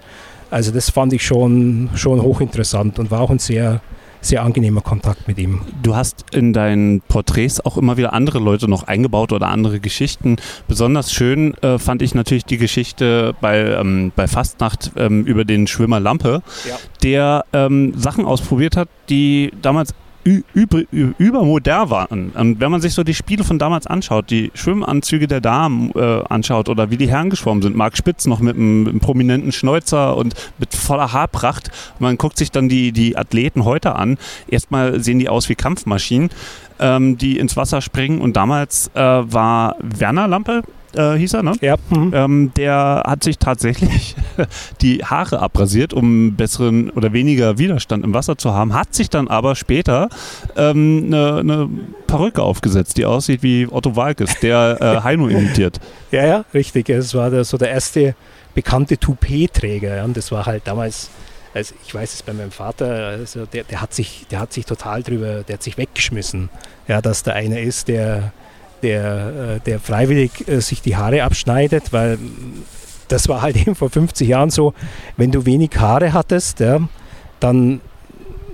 also 0.51 0.71
das 0.71 0.89
fand 0.89 1.13
ich 1.13 1.25
schon, 1.25 1.89
schon 1.95 2.21
hochinteressant 2.21 2.99
und 2.99 3.09
war 3.09 3.21
auch 3.21 3.31
ein 3.31 3.39
sehr 3.39 3.81
sehr 4.23 4.43
angenehmer 4.43 4.81
Kontakt 4.81 5.27
mit 5.27 5.37
ihm. 5.37 5.61
Du 5.81 5.95
hast 5.95 6.25
in 6.31 6.53
deinen 6.53 7.01
Porträts 7.01 7.63
auch 7.63 7.77
immer 7.77 7.97
wieder 7.97 8.13
andere 8.13 8.39
Leute 8.39 8.67
noch 8.67 8.83
eingebaut 8.83 9.31
oder 9.31 9.49
andere 9.49 9.79
Geschichten. 9.79 10.37
Besonders 10.67 11.11
schön 11.13 11.53
äh, 11.55 11.77
fand 11.77 12.01
ich 12.01 12.15
natürlich 12.15 12.45
die 12.45 12.57
Geschichte 12.57 13.35
bei, 13.41 13.59
ähm, 13.59 14.11
bei 14.15 14.27
Fastnacht 14.27 14.91
ähm, 14.95 15.25
über 15.25 15.45
den 15.45 15.67
Schwimmer 15.67 15.99
Lampe, 15.99 16.41
ja. 16.67 16.77
der 17.03 17.45
ähm, 17.53 17.93
Sachen 17.97 18.25
ausprobiert 18.25 18.77
hat, 18.77 18.87
die 19.09 19.51
damals 19.61 19.93
über, 20.23 20.83
übermodern 20.91 21.89
waren. 21.89 22.31
Und 22.31 22.59
wenn 22.59 22.71
man 22.71 22.81
sich 22.81 22.93
so 22.93 23.03
die 23.03 23.13
Spiele 23.13 23.43
von 23.43 23.59
damals 23.59 23.87
anschaut, 23.87 24.29
die 24.29 24.51
Schwimmanzüge 24.53 25.27
der 25.27 25.41
Damen 25.41 25.91
äh, 25.95 26.23
anschaut 26.29 26.69
oder 26.69 26.91
wie 26.91 26.97
die 26.97 27.09
Herren 27.09 27.29
geschwommen 27.29 27.61
sind, 27.61 27.75
Marc 27.75 27.97
Spitz 27.97 28.25
noch 28.25 28.39
mit 28.39 28.55
einem, 28.55 28.87
einem, 28.87 28.99
prominenten 28.99 29.51
Schnäuzer 29.51 30.15
und 30.15 30.33
mit 30.59 30.73
voller 30.73 31.11
Haarpracht, 31.11 31.71
man 31.99 32.17
guckt 32.17 32.37
sich 32.37 32.51
dann 32.51 32.69
die, 32.69 32.91
die 32.91 33.17
Athleten 33.17 33.65
heute 33.65 33.95
an, 33.95 34.17
erstmal 34.47 35.01
sehen 35.01 35.19
die 35.19 35.29
aus 35.29 35.49
wie 35.49 35.55
Kampfmaschinen, 35.55 36.29
ähm, 36.79 37.17
die 37.17 37.37
ins 37.37 37.57
Wasser 37.57 37.81
springen. 37.81 38.21
Und 38.21 38.35
damals 38.37 38.89
äh, 38.93 38.99
war 38.99 39.75
Werner 39.79 40.27
Lampe 40.27 40.63
äh, 40.95 41.15
hieß 41.17 41.33
er, 41.33 41.43
ne? 41.43 41.53
Ja. 41.61 41.75
Mhm. 41.89 42.11
Ähm, 42.13 42.51
der 42.55 43.03
hat 43.05 43.23
sich 43.23 43.37
tatsächlich 43.37 44.15
die 44.81 45.03
Haare 45.03 45.39
abrasiert, 45.39 45.93
um 45.93 46.35
besseren 46.35 46.89
oder 46.91 47.13
weniger 47.13 47.57
Widerstand 47.57 48.03
im 48.03 48.13
Wasser 48.13 48.37
zu 48.37 48.53
haben, 48.53 48.73
hat 48.73 48.93
sich 48.93 49.09
dann 49.09 49.27
aber 49.27 49.55
später 49.55 50.09
ähm, 50.55 51.05
eine, 51.07 51.39
eine 51.39 51.69
Perücke 52.07 52.41
aufgesetzt, 52.41 52.97
die 52.97 53.05
aussieht 53.05 53.43
wie 53.43 53.67
Otto 53.69 53.95
Walkes, 53.95 54.39
der 54.39 54.77
äh, 54.79 55.01
Heino 55.03 55.27
imitiert. 55.27 55.79
Ja, 56.11 56.25
ja, 56.25 56.45
richtig. 56.53 56.89
Es 56.89 57.13
war 57.13 57.29
der, 57.29 57.43
so 57.43 57.57
der 57.57 57.69
erste 57.69 58.15
bekannte 58.53 58.97
Toupet-Träger. 58.97 59.97
Ja. 59.97 60.03
Und 60.03 60.15
das 60.17 60.31
war 60.31 60.45
halt 60.45 60.67
damals 60.67 61.09
also 61.53 61.75
ich 61.85 61.93
weiß 61.93 62.13
es 62.13 62.23
bei 62.23 62.33
meinem 62.33 62.49
Vater, 62.51 62.87
also 62.87 63.45
der, 63.45 63.63
der, 63.63 63.79
hat 63.79 63.93
sich, 63.93 64.25
der 64.31 64.39
hat 64.39 64.51
sich 64.51 64.65
total 64.65 65.03
drüber, 65.03 65.43
der 65.43 65.53
hat 65.53 65.63
sich 65.63 65.77
weggeschmissen, 65.77 66.49
ja, 66.87 66.99
dass 66.99 67.21
da 67.21 67.33
einer 67.33 67.59
ist, 67.59 67.89
der, 67.89 68.33
der, 68.83 69.55
äh, 69.55 69.59
der 69.61 69.79
freiwillig 69.79 70.47
äh, 70.47 70.59
sich 70.59 70.81
die 70.81 70.95
Haare 70.95 71.23
abschneidet, 71.23 71.91
weil 71.91 72.19
das 73.07 73.27
war 73.27 73.41
halt 73.41 73.55
eben 73.61 73.75
vor 73.75 73.89
50 73.89 74.27
Jahren 74.27 74.49
so, 74.49 74.73
wenn 75.17 75.31
du 75.31 75.45
wenig 75.45 75.71
Haare 75.77 76.13
hattest, 76.13 76.59
ja, 76.59 76.79
dann, 77.39 77.81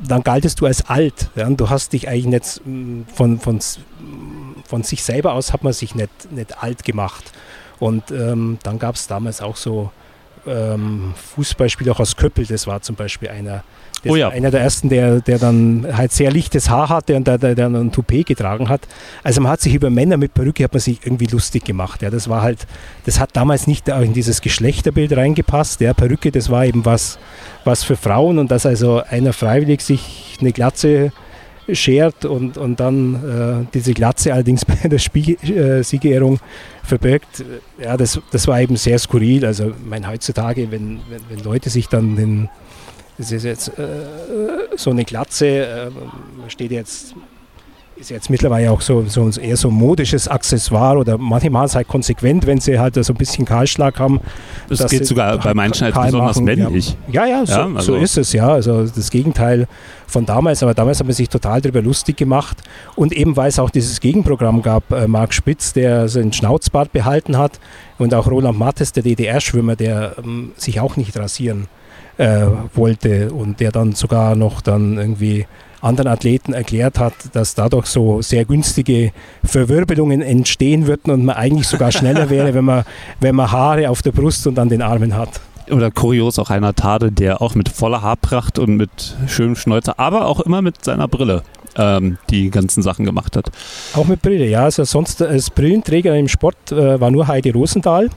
dann 0.02 0.24
galtest 0.24 0.62
du 0.62 0.66
als 0.66 0.88
alt. 0.88 1.30
Ja, 1.36 1.50
du 1.50 1.70
hast 1.70 1.94
dich 1.94 2.08
eigentlich 2.08 2.28
nicht 2.28 2.62
von, 3.14 3.40
von, 3.40 3.60
von 4.66 4.84
sich 4.84 5.04
selber 5.04 5.34
aus 5.34 5.52
hat 5.52 5.64
man 5.64 5.74
sich 5.74 5.96
nicht, 5.96 6.32
nicht 6.32 6.62
alt 6.64 6.84
gemacht. 6.84 7.32
Und 7.80 8.12
ähm, 8.12 8.60
dann 8.64 8.78
gab 8.78 8.96
es 8.96 9.08
damals 9.08 9.42
auch 9.42 9.56
so 9.56 9.92
ähm, 10.46 11.14
Fußballspieler 11.36 12.00
aus 12.00 12.16
Köppel, 12.16 12.46
das 12.46 12.68
war 12.68 12.82
zum 12.82 12.96
Beispiel 12.96 13.30
einer, 13.30 13.64
oh 14.08 14.16
ja. 14.16 14.30
einer 14.30 14.52
der 14.52 14.62
ersten, 14.62 14.90
der, 14.90 15.22
der 15.22 15.40
dann 15.40 15.86
halt 15.92 16.12
sehr 16.12 16.32
lichtes 16.32 16.70
Haar 16.70 16.90
hatte 16.90 17.16
und 17.16 17.28
der, 17.28 17.38
der, 17.38 17.56
der 17.56 17.68
ein 17.68 17.92
Toupet 17.92 18.26
getragen 18.26 18.70
hat. 18.70 18.82
Also 19.24 19.42
man 19.42 19.52
hat 19.52 19.62
sich 19.62 19.74
über 19.74 19.90
Männer 19.90 20.18
mit 20.18 20.34
Perücke 20.34 20.64
hat 20.64 20.74
man 20.74 20.80
sich 20.80 21.00
irgendwie 21.04 21.26
lustig 21.26 21.66
gemacht. 21.66 22.02
Ja. 22.02 22.10
Das 22.10 22.30
war 22.30 22.42
halt, 22.42 22.68
das 23.06 23.20
hat 23.20 23.36
damals 23.36 23.68
nicht 23.68 23.88
in 23.88 24.14
dieses 24.14 24.42
Geschlechterbild 24.42 25.16
reingepasst. 25.16 25.82
Ja. 25.82 25.94
Perücke, 25.94 26.32
das 26.32 26.50
war 26.50 26.66
eben 26.66 26.86
was, 26.86 27.20
was 27.64 27.84
für 27.84 27.96
Frauen 27.96 28.40
und 28.40 28.52
dass 28.52 28.66
also 28.66 29.02
einer 29.10 29.34
freiwillig 29.34 29.82
sich 29.82 30.38
eine 30.40 30.52
Glatze 30.52 31.12
schert 31.74 32.26
und, 32.26 32.58
und 32.58 32.80
dann 32.80 33.66
äh, 33.66 33.68
diese 33.74 33.94
Glatze 33.94 34.34
allerdings 34.34 34.66
bei 34.66 34.88
der 34.88 35.00
Spiel, 35.00 35.36
äh, 35.44 35.84
Siegerehrung 35.84 36.40
verbirgt, 36.84 37.44
ja, 37.82 37.98
das, 37.98 38.20
das 38.32 38.48
war 38.48 38.60
eben 38.62 38.76
sehr 38.76 38.98
skurril. 39.00 39.46
Also, 39.46 39.74
mein 39.86 40.08
heutzutage, 40.08 40.72
wenn, 40.72 41.00
wenn, 41.10 41.22
wenn 41.30 41.44
Leute 41.44 41.70
sich 41.70 41.88
dann 41.88 42.16
den, 42.16 42.50
das 43.20 43.34
ist 43.34 43.44
jetzt 43.44 43.68
äh, 43.78 43.84
so 44.78 44.92
eine 44.92 45.04
Glatze, 45.04 45.46
äh, 45.46 45.92
steht 46.48 46.72
jetzt 46.72 47.14
ist 47.98 48.12
jetzt 48.12 48.30
mittlerweile 48.30 48.72
auch 48.72 48.80
so, 48.80 49.04
so 49.08 49.30
eher 49.30 49.58
so 49.58 49.68
ein 49.68 49.74
modisches 49.74 50.30
Accessoire 50.30 50.98
oder 50.98 51.18
manche 51.18 51.50
machen 51.50 51.66
es 51.66 51.76
halt 51.76 51.90
konsequent, 51.90 52.48
wenn 52.48 52.62
sie 52.62 52.80
halt 52.80 52.96
so 52.96 53.12
ein 53.12 53.18
bisschen 53.18 53.44
Kahlschlag 53.44 54.00
haben. 54.00 54.22
Das 54.70 54.90
geht 54.90 55.06
sogar 55.06 55.38
bei 55.38 55.54
manchen 55.54 55.94
halt 55.94 56.06
besonders 56.06 56.38
machen. 56.38 56.46
männlich. 56.46 56.96
Ja, 57.12 57.26
ja, 57.26 57.46
so, 57.46 57.52
ja 57.52 57.66
also 57.76 57.82
so, 57.82 57.96
ist 57.98 58.18
es, 58.18 58.32
ja. 58.32 58.48
Also 58.48 58.86
das 58.86 59.12
Gegenteil 59.12 59.68
von 60.08 60.26
damals, 60.26 60.64
aber 60.64 60.74
damals 60.74 61.02
hat 61.02 61.08
man 61.08 61.14
sich 61.14 61.28
total 61.28 61.60
darüber 61.60 61.82
lustig 61.82 62.16
gemacht 62.16 62.60
und 62.96 63.12
eben 63.12 63.36
weil 63.36 63.50
es 63.50 63.60
auch 63.60 63.70
dieses 63.70 64.00
Gegenprogramm 64.00 64.62
gab, 64.62 64.90
äh, 64.94 65.06
Marc 65.06 65.34
Spitz, 65.34 65.74
der 65.74 66.08
seinen 66.08 66.32
Schnauzbart 66.32 66.94
behalten 66.94 67.38
hat 67.38 67.60
und 67.98 68.14
auch 68.14 68.32
Roland 68.32 68.58
Mattes, 68.58 68.94
der 68.94 69.04
DDR-Schwimmer, 69.04 69.76
der 69.76 70.16
ähm, 70.24 70.54
sich 70.56 70.80
auch 70.80 70.96
nicht 70.96 71.18
rasieren 71.18 71.68
äh, 72.20 72.46
wollte 72.76 73.32
und 73.32 73.60
der 73.60 73.72
dann 73.72 73.94
sogar 73.94 74.36
noch 74.36 74.62
dann 74.62 74.98
irgendwie 74.98 75.48
anderen 75.82 76.08
Athleten 76.08 76.52
erklärt 76.52 77.00
hat, 77.00 77.14
dass 77.32 77.56
dadurch 77.56 77.86
so 77.86 78.22
sehr 78.22 78.44
günstige 78.44 79.12
Verwirbelungen 79.46 80.22
entstehen 80.22 80.86
würden 80.86 81.12
und 81.12 81.24
man 81.24 81.38
eigentlich 81.38 81.68
sogar 81.68 81.92
schneller 81.94 82.30
wäre, 82.30 82.54
wenn 82.54 82.66
man, 82.66 82.84
wenn 83.22 83.36
man 83.36 83.50
Haare 83.50 83.90
auf 83.90 84.02
der 84.02 84.12
Brust 84.12 84.46
und 84.48 84.60
an 84.60 84.68
den 84.68 84.82
Armen 84.82 85.16
hat 85.16 85.40
oder 85.72 85.92
kurios 85.92 86.40
auch 86.40 86.50
einer 86.50 86.74
Tade, 86.74 87.12
der 87.12 87.42
auch 87.42 87.56
mit 87.56 87.70
voller 87.70 88.02
Haarpracht 88.02 88.60
und 88.60 88.76
mit 88.76 89.16
schönem 89.28 89.56
Schnäuzer, 89.56 90.00
aber 90.00 90.26
auch 90.26 90.42
immer 90.42 90.62
mit 90.62 90.84
seiner 90.84 91.08
Brille 91.08 91.44
ähm, 91.78 92.18
die 92.30 92.50
ganzen 92.50 92.82
Sachen 92.82 93.06
gemacht 93.06 93.38
hat. 93.38 93.52
Auch 93.94 94.06
mit 94.06 94.22
Brille, 94.22 94.48
ja. 94.48 94.64
Also 94.64 94.84
sonst 94.84 95.22
als 95.22 95.50
Brillenträger 95.50 96.16
im 96.18 96.28
Sport 96.28 96.72
äh, 96.72 97.00
war 97.00 97.12
nur 97.12 97.28
Heidi 97.28 97.52
Rosenthal. 97.52 98.10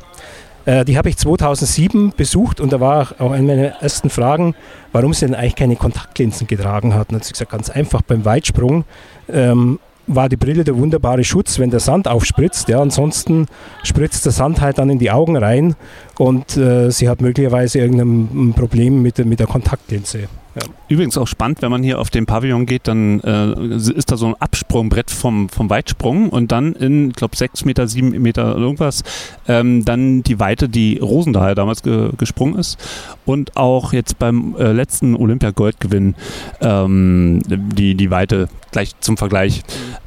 Äh, 0.65 0.85
die 0.85 0.97
habe 0.97 1.09
ich 1.09 1.17
2007 1.17 2.13
besucht 2.17 2.61
und 2.61 2.73
da 2.73 2.81
war 2.81 3.09
auch 3.19 3.33
eine 3.33 3.47
meiner 3.47 3.69
ersten 3.81 4.11
Fragen, 4.11 4.55
warum 4.93 5.13
sie 5.13 5.27
denn 5.27 5.35
eigentlich 5.35 5.57
keine 5.57 5.77
Kontaktlinsen 5.77 6.47
getragen 6.47 6.95
hat. 6.95 7.11
Und 7.11 7.17
hat 7.17 7.25
sie 7.25 7.33
gesagt, 7.33 7.51
ganz 7.51 7.71
einfach 7.71 8.03
beim 8.03 8.25
Weitsprung 8.25 8.85
ähm, 9.29 9.79
war 10.07 10.29
die 10.29 10.37
Brille 10.37 10.65
der 10.65 10.77
wunderbare 10.77 11.25
Schutz, 11.25 11.59
wenn 11.59 11.71
der 11.71 11.81
Sand 11.81 12.09
aufspritzt. 12.09 12.69
Ja, 12.69 12.81
ansonsten 12.81 13.47
spritzt 13.83 14.25
der 14.25 14.33
Sand 14.33 14.61
halt 14.61 14.79
dann 14.79 14.91
in 14.91 14.99
die 14.99 15.11
Augen 15.11 15.37
rein 15.37 15.77
und 16.19 16.57
äh, 16.57 16.91
sie 16.91 17.09
hat 17.09 17.21
möglicherweise 17.21 17.79
irgendein 17.79 18.53
Problem 18.55 19.03
mit, 19.03 19.19
mit 19.25 19.41
der 19.41 19.47
Kontaktlinse. 19.47 20.29
Ja. 20.55 20.63
Übrigens 20.89 21.17
auch 21.17 21.27
spannend, 21.27 21.63
wenn 21.63 21.71
man 21.71 21.83
hier 21.83 21.99
auf 21.99 22.11
den 22.11 22.27
Pavillon 22.27 22.67
geht, 22.67 22.87
dann 22.87 23.21
äh, 23.21 23.75
ist 23.77 24.13
da 24.13 24.19
so 24.19 24.27
ein 24.27 24.35
Absprungbrett 24.39 25.11
vom, 25.11 25.49
vom 25.49 25.71
Weitsprung 25.71 26.29
und 26.29 26.53
dann 26.53 26.75
in, 26.75 27.09
ich 27.09 27.17
glaube, 27.17 27.35
6 27.37 27.65
Meter, 27.65 27.89
7 27.89 28.11
Meter 28.21 28.55
irgendwas, 28.55 29.03
ähm, 29.49 29.87
dann 29.87 30.23
die 30.23 30.39
Weite, 30.41 30.69
die 30.69 30.99
Rosendahl 30.99 31.55
damals 31.55 31.83
ge 31.83 32.11
gesprungen 32.19 32.57
ist 32.57 32.79
und 33.25 33.57
auch 33.57 33.95
jetzt 33.95 34.19
beim 34.19 34.55
äh, 34.59 34.73
letzten 34.73 35.17
Olympia-Goldgewinn 35.17 36.17
ähm, 36.61 37.41
die, 37.47 37.95
die 37.95 38.11
Weite 38.11 38.49
gleich 38.73 38.93
zum 39.01 39.17
Vergleich. 39.17 39.63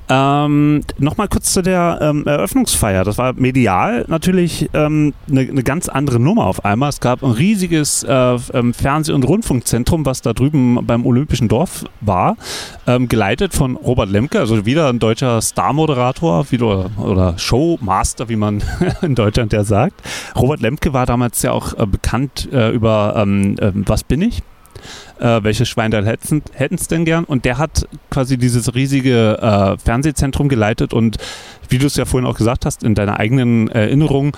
Ähm, 0.07 0.81
Nochmal 0.99 1.27
kurz 1.27 1.51
zu 1.51 1.61
der 1.61 1.99
ähm, 2.01 2.25
Eröffnungsfeier. 2.27 3.03
Das 3.03 3.17
war 3.17 3.33
medial 3.33 4.05
natürlich 4.07 4.69
eine 4.73 4.85
ähm, 4.85 5.13
ne, 5.27 5.45
ne 5.45 5.63
ganz 5.63 5.89
andere 5.89 6.19
Nummer 6.19 6.45
auf 6.45 6.63
einmal. 6.63 6.89
Es 6.89 6.99
gab 6.99 7.23
ein 7.23 7.31
riesiges 7.31 8.03
äh, 8.03 8.37
ähm, 8.53 8.73
Fernseh- 8.73 9.13
und 9.13 9.23
Rundfunkzentrum, 9.23 10.05
was 10.05 10.21
da 10.21 10.33
drüben 10.33 10.85
beim 10.85 11.05
Olympischen 11.05 11.47
Dorf 11.47 11.85
war, 12.01 12.37
ähm, 12.85 13.07
geleitet 13.07 13.53
von 13.53 13.75
Robert 13.75 14.09
Lemke, 14.09 14.39
also 14.39 14.65
wieder 14.65 14.89
ein 14.89 14.99
deutscher 14.99 15.41
Star-Moderator 15.41 16.45
oder, 16.51 16.89
oder 16.97 17.37
Showmaster, 17.37 18.29
wie 18.29 18.35
man 18.35 18.63
in 19.01 19.15
Deutschland 19.15 19.53
ja 19.53 19.63
sagt. 19.63 20.01
Robert 20.35 20.61
Lemke 20.61 20.93
war 20.93 21.05
damals 21.05 21.41
ja 21.41 21.51
auch 21.51 21.73
äh, 21.77 21.85
bekannt 21.85 22.47
äh, 22.51 22.69
über 22.69 23.15
ähm, 23.17 23.57
äh, 23.59 23.71
Was 23.73 24.03
bin 24.03 24.21
ich? 24.21 24.43
Äh, 25.19 25.43
welche 25.43 25.65
Schweindal 25.65 26.05
hätten 26.05 26.75
es 26.75 26.87
denn 26.87 27.05
gern? 27.05 27.23
Und 27.23 27.45
der 27.45 27.57
hat 27.57 27.87
quasi 28.09 28.37
dieses 28.37 28.73
riesige 28.75 29.37
äh, 29.41 29.77
Fernsehzentrum 29.77 30.49
geleitet 30.49 30.93
und 30.93 31.17
wie 31.69 31.77
du 31.77 31.87
es 31.87 31.95
ja 31.95 32.05
vorhin 32.05 32.29
auch 32.29 32.37
gesagt 32.37 32.65
hast, 32.65 32.83
in 32.83 32.95
deiner 32.95 33.19
eigenen 33.19 33.67
Erinnerung, 33.69 34.35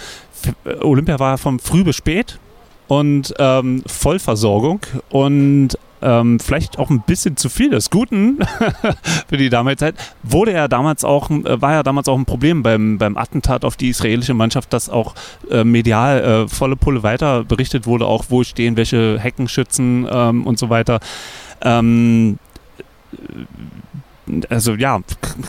Olympia 0.81 1.19
war 1.19 1.37
von 1.37 1.59
früh 1.59 1.83
bis 1.83 1.95
spät 1.95 2.39
und 2.87 3.33
ähm, 3.39 3.83
Vollversorgung 3.85 4.79
und 5.09 5.77
ähm, 6.01 6.39
vielleicht 6.39 6.79
auch 6.79 6.89
ein 6.89 7.01
bisschen 7.01 7.37
zu 7.37 7.49
viel 7.49 7.69
des 7.69 7.89
Guten 7.89 8.39
für 9.27 9.37
die 9.37 9.49
damalige 9.49 9.79
Zeit, 9.79 9.95
wurde 10.23 10.53
er 10.53 10.67
damals 10.67 11.03
auch, 11.03 11.29
äh, 11.29 11.61
war 11.61 11.73
ja 11.73 11.83
damals 11.83 12.07
auch 12.07 12.17
ein 12.17 12.25
Problem 12.25 12.63
beim, 12.63 12.97
beim 12.97 13.17
Attentat 13.17 13.65
auf 13.65 13.75
die 13.75 13.89
israelische 13.89 14.33
Mannschaft, 14.33 14.73
dass 14.73 14.89
auch 14.89 15.15
äh, 15.49 15.63
medial 15.63 16.23
äh, 16.23 16.47
volle 16.47 16.75
Pulle 16.75 17.03
weiter 17.03 17.43
berichtet 17.43 17.85
wurde, 17.85 18.05
auch 18.05 18.25
wo 18.29 18.43
stehen 18.43 18.77
welche 18.77 19.19
Heckenschützen 19.19 20.07
ähm, 20.09 20.45
und 20.45 20.59
so 20.59 20.69
weiter. 20.69 20.99
Ähm, 21.61 22.37
also 24.49 24.73
ja, 24.73 24.99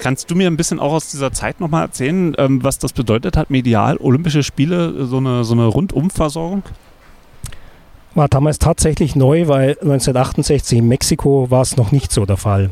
kannst 0.00 0.30
du 0.30 0.34
mir 0.34 0.46
ein 0.46 0.56
bisschen 0.56 0.78
auch 0.78 0.92
aus 0.92 1.10
dieser 1.10 1.32
Zeit 1.32 1.60
nochmal 1.60 1.82
erzählen, 1.82 2.34
ähm, 2.38 2.62
was 2.62 2.78
das 2.78 2.92
bedeutet 2.92 3.36
hat, 3.36 3.50
medial, 3.50 3.96
Olympische 3.98 4.42
Spiele, 4.42 5.06
so 5.06 5.18
eine, 5.18 5.44
so 5.44 5.54
eine 5.54 5.66
Rundumversorgung? 5.66 6.62
War 8.19 8.28
damals 8.28 8.59
tatsächlich 8.59 9.16
neu, 9.16 9.49
weil 9.49 9.70
1968 9.70 10.78
in 10.78 10.89
Mexiko 10.89 11.51
war 11.51 11.62
es 11.62 11.77
noch 11.77 11.93
nicht 11.93 12.12
so 12.12 12.27
der 12.27 12.36
Fall. 12.36 12.70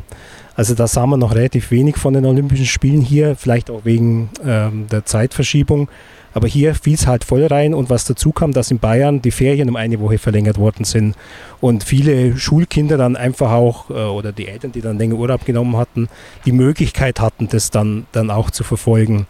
Also 0.55 0.75
da 0.75 0.87
sah 0.87 1.05
man 1.05 1.19
noch 1.19 1.33
relativ 1.33 1.71
wenig 1.71 1.97
von 1.97 2.13
den 2.13 2.25
Olympischen 2.25 2.65
Spielen 2.65 3.01
hier, 3.01 3.35
vielleicht 3.35 3.69
auch 3.69 3.85
wegen 3.85 4.29
ähm, 4.45 4.87
der 4.91 5.05
Zeitverschiebung. 5.05 5.87
Aber 6.33 6.47
hier 6.47 6.75
fiel 6.75 6.95
es 6.95 7.07
halt 7.07 7.23
voll 7.23 7.45
rein 7.45 7.73
und 7.73 7.89
was 7.89 8.05
dazu 8.05 8.31
kam, 8.31 8.51
dass 8.51 8.69
in 8.69 8.79
Bayern 8.79 9.21
die 9.21 9.31
Ferien 9.31 9.69
um 9.69 9.75
eine 9.75 9.99
Woche 9.99 10.17
verlängert 10.17 10.57
worden 10.57 10.83
sind 10.83 11.15
und 11.61 11.83
viele 11.83 12.37
Schulkinder 12.37 12.97
dann 12.97 13.15
einfach 13.15 13.51
auch 13.51 13.89
äh, 13.89 13.93
oder 13.93 14.31
die 14.31 14.47
Eltern, 14.47 14.71
die 14.71 14.81
dann 14.81 14.97
länger 14.97 15.15
Urlaub 15.15 15.45
genommen 15.45 15.77
hatten, 15.77 16.09
die 16.45 16.51
Möglichkeit 16.51 17.19
hatten, 17.19 17.47
das 17.47 17.71
dann, 17.71 18.05
dann 18.11 18.29
auch 18.29 18.51
zu 18.51 18.63
verfolgen. 18.63 19.25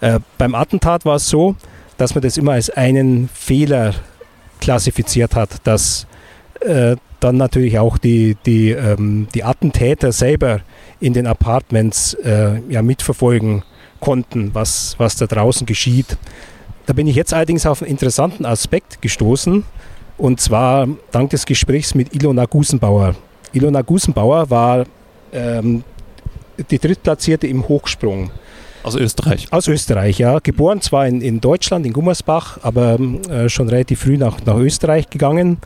Äh, 0.00 0.20
beim 0.38 0.54
Attentat 0.54 1.04
war 1.04 1.16
es 1.16 1.28
so, 1.28 1.56
dass 1.96 2.14
man 2.14 2.22
das 2.22 2.36
immer 2.36 2.52
als 2.52 2.70
einen 2.70 3.28
Fehler 3.32 3.94
klassifiziert 4.58 5.34
hat, 5.34 5.50
dass 5.64 6.06
äh, 6.60 6.96
dann 7.20 7.36
natürlich 7.36 7.78
auch 7.78 7.98
die, 7.98 8.36
die, 8.46 8.70
ähm, 8.70 9.28
die 9.34 9.44
Attentäter 9.44 10.12
selber 10.12 10.60
in 11.00 11.12
den 11.12 11.26
Apartments 11.26 12.14
äh, 12.14 12.60
ja, 12.68 12.82
mitverfolgen 12.82 13.62
konnten, 14.00 14.54
was, 14.54 14.94
was 14.98 15.16
da 15.16 15.26
draußen 15.26 15.66
geschieht. 15.66 16.16
Da 16.86 16.92
bin 16.92 17.06
ich 17.06 17.16
jetzt 17.16 17.34
allerdings 17.34 17.66
auf 17.66 17.82
einen 17.82 17.90
interessanten 17.90 18.46
Aspekt 18.46 19.02
gestoßen, 19.02 19.64
und 20.16 20.40
zwar 20.40 20.88
dank 21.12 21.30
des 21.30 21.46
Gesprächs 21.46 21.94
mit 21.94 22.14
Ilona 22.14 22.44
Gusenbauer. 22.44 23.14
Ilona 23.52 23.82
Gusenbauer 23.82 24.50
war 24.50 24.84
ähm, 25.32 25.84
die 26.70 26.78
Drittplatzierte 26.78 27.46
im 27.46 27.68
Hochsprung. 27.68 28.30
Aus 28.82 28.94
Österreich? 28.94 29.48
Aus 29.50 29.68
Österreich, 29.68 30.18
ja. 30.18 30.38
Geboren 30.38 30.80
zwar 30.80 31.06
in, 31.06 31.20
in 31.20 31.40
Deutschland, 31.40 31.86
in 31.86 31.92
Gummersbach, 31.92 32.58
aber 32.62 32.98
äh, 33.30 33.48
schon 33.48 33.68
relativ 33.68 34.00
früh 34.00 34.16
nach, 34.16 34.38
nach 34.44 34.56
Österreich 34.56 35.10
gegangen. 35.10 35.58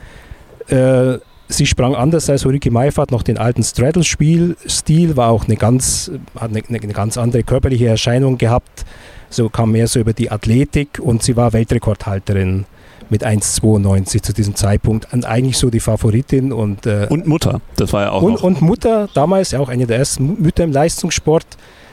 Äh, 0.69 1.19
sie 1.49 1.67
sprang 1.67 1.95
anders 1.95 2.29
als 2.31 2.45
Ulrike 2.45 2.71
Meifert 2.71 3.11
noch 3.11 3.23
den 3.23 3.39
alten 3.39 3.63
Straddle-Spielstil, 3.63 5.17
war 5.17 5.31
auch 5.31 5.45
eine 5.45 5.57
ganz, 5.57 6.11
hat 6.39 6.51
eine, 6.51 6.63
eine, 6.69 6.93
ganz 6.93 7.19
andere 7.19 7.43
körperliche 7.43 7.89
Erscheinung 7.89 8.39
gehabt. 8.39 8.85
So 9.31 9.49
kam 9.49 9.73
mehr 9.73 9.89
so 9.89 10.01
über 10.01 10.13
die 10.13 10.31
Athletik 10.31 10.99
und 11.01 11.23
sie 11.23 11.37
war 11.37 11.53
Weltrekordhalterin 11.53 12.67
mit 13.09 13.25
1,92 13.25 14.23
zu 14.23 14.33
diesem 14.33 14.55
Zeitpunkt. 14.57 15.13
Und 15.13 15.25
eigentlich 15.25 15.59
so 15.59 15.71
die 15.71 15.81
Favoritin 15.81 16.53
und, 16.53 16.87
äh, 16.87 17.07
und 17.09 17.27
Mutter, 17.27 17.61
das 17.77 17.93
war 17.93 18.03
ja 18.03 18.11
auch. 18.11 18.23
Und, 18.23 18.43
und 18.43 18.61
Mutter, 18.61 19.09
damals 19.15 19.53
ja 19.53 19.61
auch 19.61 19.69
eine 19.69 19.87
der 19.87 19.99
ersten 19.99 20.43
Mütter 20.43 20.65
im 20.65 20.73
Leistungssport. 20.73 21.47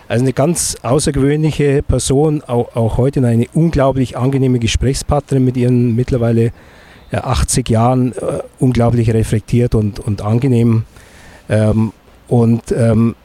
Also 0.09 0.25
eine 0.25 0.33
ganz 0.33 0.75
außergewöhnliche 0.81 1.83
Person, 1.83 2.41
auch, 2.41 2.75
auch 2.75 2.97
heute 2.97 3.23
eine 3.25 3.45
unglaublich 3.53 4.17
angenehme 4.17 4.57
Gesprächspartnerin 4.57 5.45
mit 5.45 5.55
ihren 5.55 5.95
mittlerweile 5.95 6.51
80 7.11 7.69
Jahren, 7.69 8.13
äh, 8.13 8.39
unglaublich 8.57 9.13
reflektiert 9.13 9.75
und, 9.75 9.99
und 9.99 10.23
angenehm. 10.23 10.83
Ähm, 11.47 11.93
und 12.27 12.71
ähm, 12.71 13.15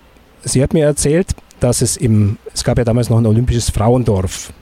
sie 0.43 0.63
hat 0.63 0.75
mir 0.75 0.85
erzählt, 0.85 1.29
dass 1.59 1.81
es 1.81 1.97
im, 1.97 2.37
es 2.53 2.65
gab 2.65 2.77
ja 2.77 2.85
damals 2.85 3.09
noch 3.09 3.17
ein 3.17 3.27
olympisches 3.27 3.71
Frauendorf. 3.71 4.53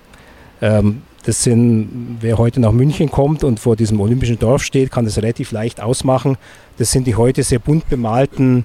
Ähm, 0.61 1.03
das 1.25 1.43
sind, 1.43 2.19
wer 2.21 2.39
heute 2.39 2.61
nach 2.61 2.73
München 2.73 3.11
kommt 3.11 3.43
und 3.43 3.59
vor 3.59 3.75
diesem 3.75 4.01
olympischen 4.01 4.39
Dorf 4.39 4.63
steht, 4.63 4.93
kann 4.93 5.07
das 5.07 5.17
relativ 5.17 5.51
leicht 5.51 5.81
ausmachen. 5.81 6.37
Das 6.79 6.93
sind 6.93 7.09
die 7.09 7.17
heute 7.17 7.43
sehr 7.43 7.59
bunt 7.59 7.89
bemalten 7.89 8.63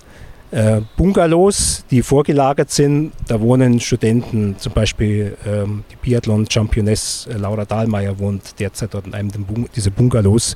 äh, 0.51 0.81
Bungalows, 0.95 1.83
die 1.91 2.01
vorgelagert 2.01 2.71
sind. 2.71 3.11
Da 3.27 3.39
wohnen 3.41 3.79
Studenten, 3.79 4.55
zum 4.57 4.73
Beispiel 4.73 5.37
ähm, 5.45 5.83
die 5.91 5.95
Biathlon-Championess 5.97 7.27
äh, 7.27 7.37
Laura 7.37 7.65
Dahlmeier 7.65 8.17
wohnt 8.19 8.59
derzeit 8.59 8.93
dort 8.93 9.07
in 9.07 9.13
einem 9.13 9.31
dieser 9.75 9.91
Bungalows. 9.91 10.55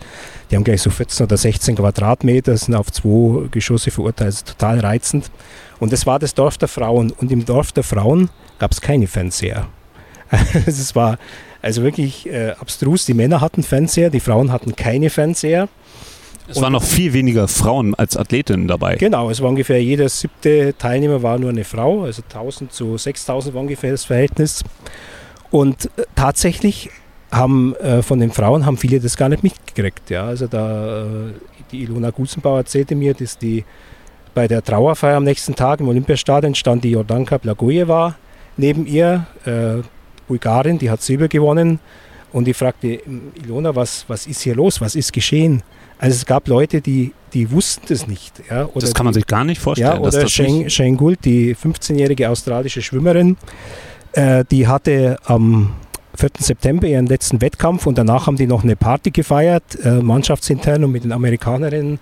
Die 0.49 0.55
haben 0.55 0.63
gleich 0.63 0.81
so 0.81 0.89
14 0.89 1.25
oder 1.25 1.37
16 1.37 1.75
Quadratmeter, 1.75 2.55
sind 2.55 2.75
auf 2.75 2.91
zwei 2.91 3.47
Geschosse 3.49 3.91
verurteilt, 3.91 4.27
also 4.27 4.45
total 4.45 4.79
reizend. 4.79 5.29
Und 5.79 5.91
das 5.91 6.05
war 6.05 6.19
das 6.19 6.33
Dorf 6.33 6.57
der 6.57 6.67
Frauen. 6.67 7.11
Und 7.11 7.31
im 7.31 7.43
Dorf 7.45 7.71
der 7.71 7.83
Frauen 7.83 8.29
gab 8.59 8.71
es 8.71 8.79
keine 8.79 9.07
Fernseher. 9.07 9.67
es 10.65 10.95
war 10.95 11.17
also 11.61 11.83
wirklich 11.83 12.27
äh, 12.27 12.51
abstrus. 12.51 13.05
Die 13.05 13.13
Männer 13.13 13.41
hatten 13.41 13.63
Fernseher, 13.63 14.09
die 14.09 14.19
Frauen 14.19 14.51
hatten 14.51 14.75
keine 14.75 15.09
Fernseher. 15.09 15.67
Es 16.51 16.61
waren 16.61 16.73
noch 16.73 16.83
viel 16.83 17.13
weniger 17.13 17.47
Frauen 17.47 17.95
als 17.95 18.17
Athletinnen 18.17 18.67
dabei. 18.67 18.95
Genau, 18.95 19.29
es 19.29 19.41
war 19.41 19.49
ungefähr 19.49 19.81
jeder 19.81 20.09
siebte 20.09 20.73
Teilnehmer 20.77 21.23
war 21.23 21.39
nur 21.39 21.49
eine 21.49 21.63
Frau, 21.63 22.03
also 22.03 22.21
1000 22.21 22.71
zu 22.71 22.97
6000 22.97 23.55
war 23.55 23.61
ungefähr 23.61 23.91
das 23.91 24.05
Verhältnis. 24.05 24.63
Und 25.49 25.85
äh, 25.97 26.03
tatsächlich 26.15 26.89
haben 27.31 27.75
äh, 27.75 28.01
von 28.01 28.19
den 28.19 28.31
Frauen 28.31 28.65
haben 28.65 28.77
viele 28.77 28.99
das 28.99 29.15
gar 29.17 29.29
nicht 29.29 29.43
mitgekriegt. 29.43 30.09
Ja. 30.09 30.25
Also 30.25 30.47
da, 30.47 31.03
äh, 31.03 31.07
die 31.71 31.83
Ilona 31.83 32.09
Gusenbauer 32.09 32.59
erzählte 32.59 32.95
mir, 32.95 33.13
dass 33.13 33.37
die 33.37 33.63
bei 34.33 34.47
der 34.47 34.63
Trauerfeier 34.63 35.17
am 35.17 35.23
nächsten 35.23 35.55
Tag 35.55 35.79
im 35.79 35.87
Olympiastadion 35.87 36.55
stand 36.55 36.83
die 36.83 36.91
Jordanka 36.91 37.37
Blagojeva 37.37 38.15
neben 38.57 38.85
ihr, 38.85 39.25
äh, 39.45 39.83
Bulgarin, 40.27 40.77
die 40.77 40.89
hat 40.89 41.01
Silber 41.01 41.27
gewonnen. 41.27 41.79
Und 42.31 42.47
ich 42.47 42.55
fragte 42.55 43.01
Ilona, 43.43 43.75
was, 43.75 44.05
was 44.07 44.25
ist 44.27 44.41
hier 44.41 44.55
los? 44.55 44.79
Was 44.79 44.95
ist 44.95 45.11
geschehen? 45.11 45.63
Also 46.01 46.15
es 46.15 46.25
gab 46.25 46.47
Leute, 46.47 46.81
die, 46.81 47.13
die 47.31 47.51
wussten 47.51 47.85
das 47.87 48.07
nicht. 48.07 48.41
Ja, 48.49 48.67
das 48.73 48.95
kann 48.95 49.05
man 49.05 49.13
sich 49.13 49.27
gar 49.27 49.43
nicht 49.43 49.61
vorstellen. 49.61 49.93
Ja, 49.93 49.99
oder 49.99 50.27
Shane, 50.27 50.67
Shane 50.67 50.97
Gould, 50.97 51.19
die 51.23 51.55
15-jährige 51.55 52.27
australische 52.27 52.81
Schwimmerin, 52.81 53.37
äh, 54.13 54.43
die 54.49 54.67
hatte 54.67 55.19
am 55.25 55.75
4. 56.15 56.31
September 56.39 56.87
ihren 56.87 57.05
letzten 57.05 57.39
Wettkampf 57.39 57.85
und 57.85 57.99
danach 57.99 58.25
haben 58.25 58.35
die 58.35 58.47
noch 58.47 58.63
eine 58.63 58.75
Party 58.75 59.11
gefeiert, 59.11 59.63
äh, 59.83 60.01
mannschaftsintern 60.01 60.83
und 60.83 60.91
mit 60.91 61.03
den 61.03 61.11
Amerikanerinnen 61.11 61.99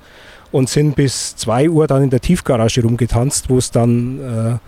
und 0.53 0.69
sind 0.69 0.95
bis 0.95 1.35
2 1.35 1.69
Uhr 1.69 1.85
dann 1.85 2.03
in 2.03 2.09
der 2.09 2.21
Tiefgarage 2.21 2.81
rumgetanzt, 2.81 3.49
wo 3.49 3.57
es 3.57 3.69
dann 3.69 4.59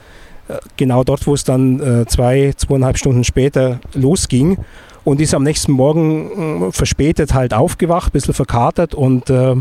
äh, 0.50 0.56
genau 0.76 1.06
dort, 1.06 1.26
wo 1.26 1.36
es 1.36 1.46
dann 1.46 1.80
äh, 1.80 2.06
zwei, 2.06 2.52
zweieinhalb 2.58 2.98
Stunden 2.98 3.24
später 3.24 3.80
losging 3.94 4.58
und 5.04 5.22
ist 5.22 5.34
am 5.34 5.44
nächsten 5.44 5.72
Morgen 5.72 6.68
äh, 6.68 6.72
verspätet 6.72 7.34
halt 7.34 7.54
aufgewacht, 7.54 8.10
ein 8.10 8.14
bisschen 8.14 8.34
verkatert 8.34 8.94
und 8.94 9.30
äh, 9.30 9.56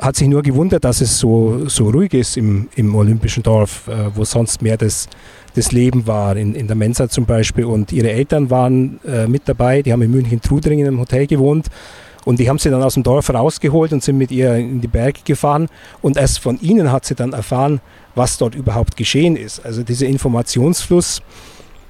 hat 0.00 0.16
sich 0.16 0.28
nur 0.28 0.42
gewundert, 0.42 0.84
dass 0.84 1.00
es 1.00 1.18
so, 1.18 1.66
so 1.68 1.88
ruhig 1.88 2.14
ist 2.14 2.36
im, 2.36 2.68
im 2.74 2.94
Olympischen 2.94 3.42
Dorf, 3.42 3.88
äh, 3.88 4.14
wo 4.14 4.24
sonst 4.24 4.60
mehr 4.60 4.76
das, 4.76 5.08
das 5.54 5.72
Leben 5.72 6.06
war, 6.06 6.36
in, 6.36 6.54
in 6.54 6.66
der 6.66 6.76
Mensa 6.76 7.08
zum 7.08 7.24
Beispiel. 7.24 7.64
Und 7.64 7.92
ihre 7.92 8.10
Eltern 8.10 8.50
waren 8.50 9.00
äh, 9.06 9.26
mit 9.26 9.42
dabei, 9.46 9.82
die 9.82 9.92
haben 9.92 10.02
in 10.02 10.10
München-Trudringen 10.10 10.86
im 10.86 11.00
Hotel 11.00 11.26
gewohnt. 11.26 11.68
Und 12.24 12.38
die 12.38 12.48
haben 12.48 12.58
sie 12.58 12.70
dann 12.70 12.82
aus 12.82 12.94
dem 12.94 13.02
Dorf 13.02 13.28
rausgeholt 13.28 13.92
und 13.92 14.02
sind 14.02 14.16
mit 14.16 14.30
ihr 14.30 14.54
in 14.56 14.80
die 14.80 14.88
Berge 14.88 15.20
gefahren. 15.24 15.68
Und 16.00 16.16
erst 16.16 16.38
von 16.38 16.58
ihnen 16.60 16.90
hat 16.90 17.04
sie 17.04 17.14
dann 17.14 17.32
erfahren, 17.32 17.80
was 18.14 18.38
dort 18.38 18.54
überhaupt 18.54 18.96
geschehen 18.96 19.36
ist. 19.36 19.64
Also 19.64 19.82
dieser 19.82 20.06
Informationsfluss, 20.06 21.20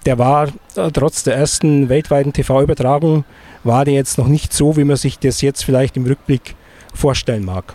der 0.05 0.19
war 0.19 0.49
äh, 0.77 0.91
trotz 0.93 1.25
der 1.25 1.37
ersten 1.37 1.89
weltweiten 1.89 2.33
TV-Übertragung, 2.33 3.25
war 3.63 3.85
der 3.85 3.95
jetzt 3.95 4.19
noch 4.19 4.29
nicht 4.29 4.53
so, 4.53 4.77
wie 4.77 4.85
man 4.85 4.97
sich 4.97 5.19
das 5.19 5.41
jetzt 5.41 5.65
vielleicht 5.65 5.97
im 5.97 6.05
Rückblick 6.05 6.55
vorstellen 6.93 7.45
mag. 7.45 7.75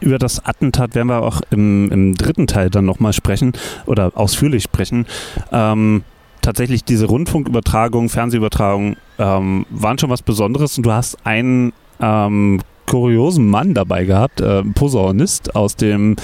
Über 0.00 0.18
das 0.18 0.44
Attentat 0.44 0.94
werden 0.94 1.08
wir 1.08 1.22
auch 1.22 1.40
im, 1.50 1.90
im 1.90 2.14
dritten 2.14 2.46
Teil 2.46 2.70
dann 2.70 2.84
nochmal 2.84 3.12
sprechen 3.12 3.52
oder 3.86 4.12
ausführlich 4.14 4.62
sprechen. 4.62 5.06
Ähm, 5.50 6.04
tatsächlich 6.40 6.84
diese 6.84 7.06
Rundfunkübertragung, 7.06 8.08
Fernsehübertragung 8.08 8.96
ähm, 9.18 9.66
waren 9.70 9.98
schon 9.98 10.10
was 10.10 10.22
Besonderes 10.22 10.76
und 10.76 10.84
du 10.84 10.92
hast 10.92 11.26
einen 11.26 11.72
ähm, 12.00 12.60
kuriosen 12.88 13.46
Mann 13.46 13.74
dabei 13.74 14.04
gehabt, 14.04 14.40
äh, 14.40 14.62
Posaunist 14.62 15.54
aus 15.54 15.76
dem 15.76 16.16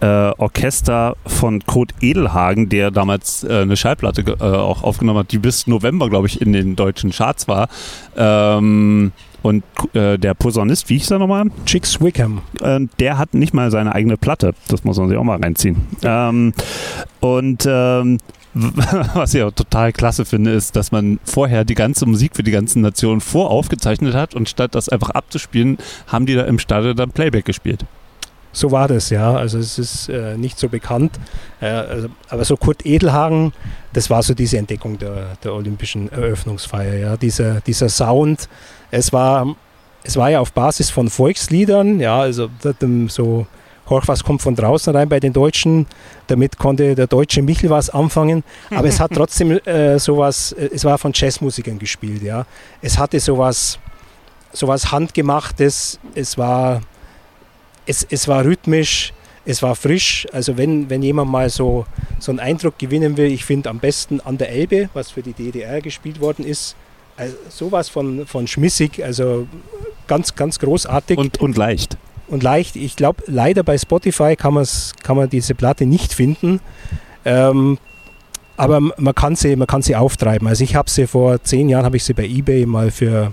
äh, 0.00 0.06
Orchester 0.06 1.16
von 1.26 1.60
Kurt 1.60 1.92
Edelhagen, 2.00 2.70
der 2.70 2.90
damals 2.90 3.44
äh, 3.44 3.60
eine 3.60 3.76
Schallplatte 3.76 4.22
äh, 4.22 4.42
auch 4.42 4.82
aufgenommen 4.82 5.20
hat, 5.20 5.32
die 5.32 5.38
bis 5.38 5.66
November, 5.66 6.08
glaube 6.08 6.26
ich, 6.26 6.40
in 6.40 6.54
den 6.54 6.74
deutschen 6.74 7.10
Charts 7.10 7.48
war. 7.48 7.68
Ähm, 8.16 9.12
und 9.42 9.62
äh, 9.92 10.18
der 10.18 10.34
Posaunist, 10.34 10.88
wie 10.88 10.98
hieß 10.98 11.10
er 11.12 11.18
nochmal? 11.18 11.44
Chicks 11.66 12.00
Wickham. 12.00 12.40
Äh, 12.62 12.80
der 12.98 13.18
hat 13.18 13.34
nicht 13.34 13.52
mal 13.52 13.70
seine 13.70 13.94
eigene 13.94 14.16
Platte. 14.16 14.54
Das 14.68 14.84
muss 14.84 14.98
man 14.98 15.08
sich 15.08 15.18
auch 15.18 15.22
mal 15.22 15.38
reinziehen. 15.38 15.86
Ähm, 16.02 16.52
und 17.20 17.64
ähm, 17.68 18.18
was 19.14 19.34
ich 19.34 19.42
auch 19.42 19.52
total 19.52 19.92
klasse 19.92 20.24
finde, 20.24 20.52
ist, 20.52 20.76
dass 20.76 20.90
man 20.90 21.18
vorher 21.24 21.64
die 21.64 21.74
ganze 21.74 22.06
Musik 22.06 22.34
für 22.36 22.42
die 22.42 22.50
ganzen 22.50 22.80
Nationen 22.80 23.20
voraufgezeichnet 23.20 24.14
hat 24.14 24.34
und 24.34 24.48
statt 24.48 24.74
das 24.74 24.88
einfach 24.88 25.10
abzuspielen, 25.10 25.76
haben 26.06 26.24
die 26.24 26.34
da 26.34 26.44
im 26.44 26.58
Stadion 26.58 26.96
dann 26.96 27.10
Playback 27.10 27.44
gespielt. 27.44 27.84
So 28.52 28.70
war 28.70 28.88
das, 28.88 29.10
ja. 29.10 29.34
Also 29.34 29.58
es 29.58 29.78
ist 29.78 30.08
äh, 30.08 30.38
nicht 30.38 30.58
so 30.58 30.70
bekannt. 30.70 31.20
Äh, 31.60 31.66
also, 31.66 32.08
aber 32.30 32.44
so 32.46 32.56
Kurt 32.56 32.86
Edelhagen, 32.86 33.52
das 33.92 34.08
war 34.08 34.22
so 34.22 34.32
diese 34.32 34.56
Entdeckung 34.56 34.98
der, 34.98 35.36
der 35.44 35.52
Olympischen 35.52 36.10
Eröffnungsfeier, 36.10 36.94
ja. 36.94 37.16
Dieser, 37.18 37.60
dieser 37.60 37.90
Sound. 37.90 38.48
Es 38.90 39.12
war, 39.12 39.54
es 40.02 40.16
war 40.16 40.30
ja 40.30 40.40
auf 40.40 40.52
Basis 40.52 40.88
von 40.88 41.10
Volksliedern, 41.10 42.00
ja, 42.00 42.18
also 42.18 42.48
so 43.08 43.46
Horch, 43.88 44.08
was 44.08 44.24
kommt 44.24 44.42
von 44.42 44.54
draußen 44.54 44.94
rein 44.94 45.08
bei 45.08 45.20
den 45.20 45.32
Deutschen. 45.32 45.86
Damit 46.26 46.58
konnte 46.58 46.94
der 46.94 47.06
deutsche 47.06 47.42
Michel 47.42 47.70
was 47.70 47.90
anfangen. 47.90 48.42
Aber 48.70 48.88
es 48.88 49.00
hat 49.00 49.12
trotzdem 49.14 49.52
äh, 49.64 49.98
sowas, 49.98 50.52
äh, 50.52 50.70
es 50.72 50.84
war 50.84 50.98
von 50.98 51.12
Jazzmusikern 51.14 51.78
gespielt, 51.78 52.22
ja. 52.22 52.46
Es 52.82 52.98
hatte 52.98 53.20
sowas, 53.20 53.78
sowas 54.52 54.90
Handgemachtes, 54.90 56.00
es 56.14 56.36
war, 56.36 56.82
es, 57.86 58.06
es 58.10 58.26
war 58.26 58.44
rhythmisch, 58.44 59.12
es 59.44 59.62
war 59.62 59.76
frisch. 59.76 60.26
Also 60.32 60.56
wenn, 60.56 60.90
wenn 60.90 61.02
jemand 61.02 61.30
mal 61.30 61.48
so, 61.48 61.86
so 62.18 62.32
einen 62.32 62.40
Eindruck 62.40 62.78
gewinnen 62.78 63.16
will, 63.16 63.30
ich 63.30 63.44
finde 63.44 63.70
am 63.70 63.78
besten 63.78 64.20
an 64.20 64.36
der 64.38 64.50
Elbe, 64.50 64.90
was 64.94 65.12
für 65.12 65.22
die 65.22 65.32
DDR 65.32 65.80
gespielt 65.80 66.20
worden 66.20 66.44
ist, 66.44 66.74
also 67.16 67.36
sowas 67.48 67.88
von, 67.88 68.26
von 68.26 68.46
schmissig, 68.46 69.02
also 69.02 69.46
ganz, 70.08 70.34
ganz 70.34 70.58
großartig. 70.58 71.16
Und, 71.16 71.40
und 71.40 71.56
leicht 71.56 71.96
und 72.28 72.42
leicht. 72.42 72.76
Ich 72.76 72.96
glaube, 72.96 73.22
leider 73.26 73.62
bei 73.62 73.78
Spotify 73.78 74.36
kann, 74.36 74.54
kann 75.02 75.16
man 75.16 75.28
diese 75.28 75.54
Platte 75.54 75.86
nicht 75.86 76.12
finden. 76.12 76.60
Ähm, 77.24 77.78
aber 78.56 78.80
man 78.80 79.14
kann, 79.14 79.36
sie, 79.36 79.54
man 79.56 79.66
kann 79.66 79.82
sie 79.82 79.96
auftreiben. 79.96 80.48
Also 80.48 80.64
ich 80.64 80.74
habe 80.74 80.88
sie 80.88 81.06
vor 81.06 81.42
zehn 81.42 81.68
Jahren, 81.68 81.84
ich 81.94 82.04
sie 82.04 82.14
bei 82.14 82.26
Ebay 82.26 82.66
mal 82.66 82.90
für, 82.90 83.32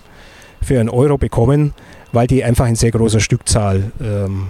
für 0.62 0.80
einen 0.80 0.90
Euro 0.90 1.18
bekommen, 1.18 1.74
weil 2.12 2.28
die 2.28 2.44
einfach 2.44 2.68
in 2.68 2.76
sehr 2.76 2.92
großer 2.92 3.20
Stückzahl 3.20 3.92
ähm, 4.02 4.48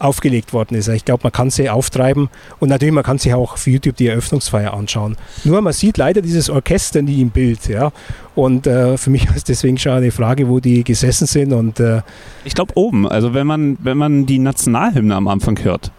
aufgelegt 0.00 0.52
worden 0.52 0.74
ist. 0.74 0.88
Ich 0.88 1.04
glaube, 1.04 1.20
man 1.24 1.32
kann 1.32 1.50
sie 1.50 1.68
auftreiben 1.68 2.28
und 2.58 2.68
natürlich, 2.68 2.94
man 2.94 3.04
kann 3.04 3.18
sich 3.18 3.34
auch 3.34 3.52
auf 3.52 3.66
YouTube 3.66 3.96
die 3.96 4.08
Eröffnungsfeier 4.08 4.72
anschauen. 4.72 5.16
Nur 5.44 5.60
man 5.60 5.72
sieht 5.72 5.98
leider 5.98 6.22
dieses 6.22 6.50
Orchester 6.50 7.02
nie 7.02 7.20
im 7.20 7.30
Bild. 7.30 7.68
Ja? 7.68 7.92
Und 8.34 8.66
äh, 8.66 8.96
für 8.96 9.10
mich 9.10 9.26
ist 9.36 9.48
deswegen 9.48 9.78
schon 9.78 9.92
eine 9.92 10.10
Frage, 10.10 10.48
wo 10.48 10.60
die 10.60 10.84
gesessen 10.84 11.26
sind. 11.26 11.52
Und, 11.52 11.80
äh 11.80 12.02
ich 12.44 12.54
glaube 12.54 12.72
oben, 12.76 13.06
also 13.08 13.34
wenn 13.34 13.46
man, 13.46 13.76
wenn 13.82 13.98
man 13.98 14.26
die 14.26 14.38
Nationalhymne 14.38 15.14
am 15.14 15.28
Anfang 15.28 15.62
hört, 15.62 15.92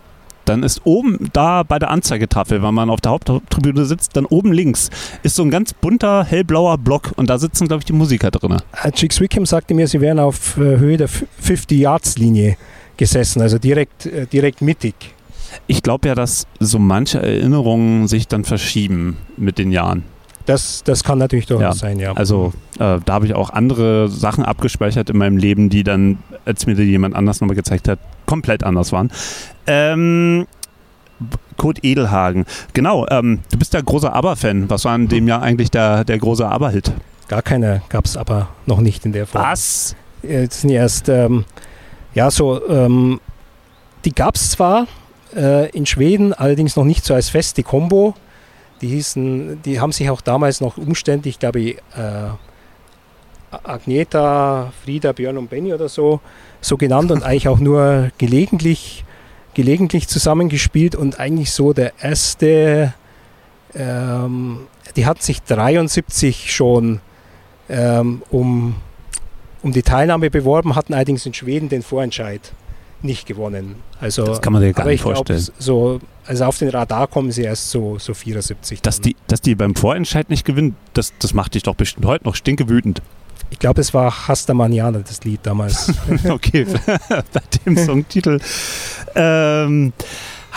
dann 0.45 0.63
ist 0.63 0.81
oben 0.85 1.29
da 1.33 1.63
bei 1.63 1.77
der 1.79 1.91
Anzeigetafel, 1.91 2.63
wenn 2.63 2.73
man 2.73 2.89
auf 2.89 2.99
der 3.01 3.11
Haupttribüne 3.11 3.85
sitzt, 3.85 4.15
dann 4.15 4.25
oben 4.25 4.51
links 4.51 4.89
ist 5.23 5.35
so 5.35 5.43
ein 5.43 5.51
ganz 5.51 5.73
bunter, 5.73 6.23
hellblauer 6.23 6.77
Block 6.77 7.11
und 7.15 7.29
da 7.29 7.37
sitzen, 7.37 7.67
glaube 7.67 7.81
ich, 7.81 7.85
die 7.85 7.93
Musiker 7.93 8.31
drin. 8.31 8.57
Chicks 8.93 9.17
äh, 9.17 9.21
Wickham 9.21 9.45
sagte 9.45 9.73
mir, 9.73 9.87
sie 9.87 10.01
wären 10.01 10.19
auf 10.19 10.57
äh, 10.57 10.77
Höhe 10.77 10.97
der 10.97 11.09
50-Yards-Linie 11.09 12.57
gesessen, 12.97 13.41
also 13.41 13.57
direkt, 13.57 14.05
äh, 14.05 14.25
direkt 14.27 14.61
mittig. 14.61 14.95
Ich 15.67 15.83
glaube 15.83 16.07
ja, 16.07 16.15
dass 16.15 16.47
so 16.59 16.79
manche 16.79 17.21
Erinnerungen 17.21 18.07
sich 18.07 18.27
dann 18.27 18.45
verschieben 18.45 19.17
mit 19.37 19.57
den 19.57 19.71
Jahren. 19.71 20.03
Das, 20.45 20.83
das 20.83 21.03
kann 21.03 21.17
natürlich 21.17 21.45
durchaus 21.45 21.75
ja. 21.75 21.87
sein, 21.87 21.99
ja. 21.99 22.13
Also 22.13 22.53
äh, 22.79 22.99
da 23.05 23.13
habe 23.13 23.25
ich 23.25 23.35
auch 23.35 23.51
andere 23.51 24.09
Sachen 24.09 24.43
abgespeichert 24.43 25.09
in 25.09 25.17
meinem 25.17 25.37
Leben, 25.37 25.69
die 25.69 25.83
dann, 25.83 26.17
als 26.45 26.65
mir 26.65 26.73
jemand 26.73 27.15
anders 27.15 27.41
nochmal 27.41 27.55
gezeigt 27.55 27.87
hat, 27.87 27.99
komplett 28.25 28.63
anders 28.63 28.91
waren. 28.91 29.11
Ähm, 29.67 30.47
Kurt 31.57 31.83
Edelhagen. 31.83 32.45
Genau, 32.73 33.05
ähm, 33.09 33.39
du 33.51 33.59
bist 33.59 33.73
ja 33.73 33.81
großer 33.81 34.13
ABBA-Fan. 34.13 34.69
Was 34.69 34.85
war 34.85 34.95
in 34.95 35.07
dem 35.07 35.27
Jahr 35.27 35.43
eigentlich 35.43 35.69
der, 35.69 36.03
der 36.03 36.17
große 36.17 36.47
ABBA-Hit? 36.47 36.91
Gar 37.27 37.43
keine 37.43 37.81
gab 37.89 38.05
es 38.05 38.17
aber 38.17 38.49
noch 38.65 38.81
nicht 38.81 39.05
in 39.05 39.13
der 39.13 39.27
Form. 39.27 39.43
Was? 39.43 39.95
Jetzt 40.23 40.61
sind 40.61 40.71
erst, 40.71 41.07
ähm, 41.07 41.45
ja, 42.13 42.29
so, 42.31 42.67
ähm, 42.67 43.19
die 44.05 44.13
gab 44.13 44.35
es 44.35 44.51
zwar 44.51 44.87
äh, 45.35 45.69
in 45.69 45.85
Schweden, 45.85 46.33
allerdings 46.33 46.75
noch 46.75 46.83
nicht 46.83 47.05
so 47.05 47.13
als 47.13 47.29
feste 47.29 47.63
Combo. 47.63 48.15
Die 48.81 48.87
hießen, 48.87 49.61
die 49.61 49.79
haben 49.79 49.91
sich 49.91 50.09
auch 50.09 50.21
damals 50.21 50.59
noch 50.59 50.77
umständlich, 50.77 51.39
glaube 51.39 51.59
ich, 51.59 51.77
äh, 51.95 52.29
Agneta, 53.51 54.71
Frieda, 54.83 55.11
Björn 55.11 55.37
und 55.37 55.49
Benny 55.49 55.73
oder 55.73 55.89
so, 55.89 56.21
so 56.61 56.77
genannt 56.77 57.11
und 57.11 57.23
eigentlich 57.23 57.47
auch 57.47 57.59
nur 57.59 58.11
gelegentlich, 58.17 59.05
gelegentlich 59.53 60.07
zusammengespielt 60.07 60.95
und 60.95 61.19
eigentlich 61.19 61.51
so 61.51 61.73
der 61.73 61.93
erste, 62.01 62.93
ähm, 63.75 64.67
die 64.95 65.05
hat 65.05 65.21
sich 65.21 65.43
73 65.43 66.53
schon 66.53 67.01
ähm, 67.69 68.23
um, 68.29 68.75
um 69.63 69.71
die 69.71 69.83
Teilnahme 69.83 70.29
beworben, 70.29 70.75
hatten 70.75 70.93
allerdings 70.93 71.25
in 71.25 71.33
Schweden 71.33 71.69
den 71.69 71.81
Vorentscheid 71.81 72.51
nicht 73.03 73.25
gewonnen. 73.25 73.75
Also, 73.99 74.25
das 74.25 74.41
kann 74.41 74.53
man 74.53 74.61
sich 74.61 74.75
gar 74.75 74.85
nicht 74.85 75.01
vorstellen. 75.01 75.43
Glaub, 75.43 75.61
so, 75.61 75.99
also 76.25 76.45
auf 76.45 76.57
den 76.57 76.69
Radar 76.69 77.07
kommen 77.07 77.31
sie 77.31 77.43
erst 77.43 77.71
so, 77.71 77.97
so 77.99 78.13
74. 78.13 78.81
Dass 78.81 79.01
die, 79.01 79.15
dass 79.27 79.41
die 79.41 79.55
beim 79.55 79.75
Vorentscheid 79.75 80.29
nicht 80.29 80.45
gewinnen, 80.45 80.75
das, 80.93 81.13
das 81.19 81.33
macht 81.33 81.55
dich 81.55 81.63
doch 81.63 81.75
bestimmt 81.75 82.05
heute 82.05 82.25
noch 82.25 82.35
stinkewütend. 82.35 83.01
Ich 83.49 83.59
glaube, 83.59 83.81
es 83.81 83.93
war 83.93 84.27
Hasta 84.27 84.53
Manana, 84.53 84.99
das 84.99 85.23
Lied 85.23 85.41
damals. 85.43 85.91
okay, 86.29 86.65
bei 87.09 87.41
dem 87.65 87.77
Songtitel. 87.77 88.39
Ähm, 89.15 89.93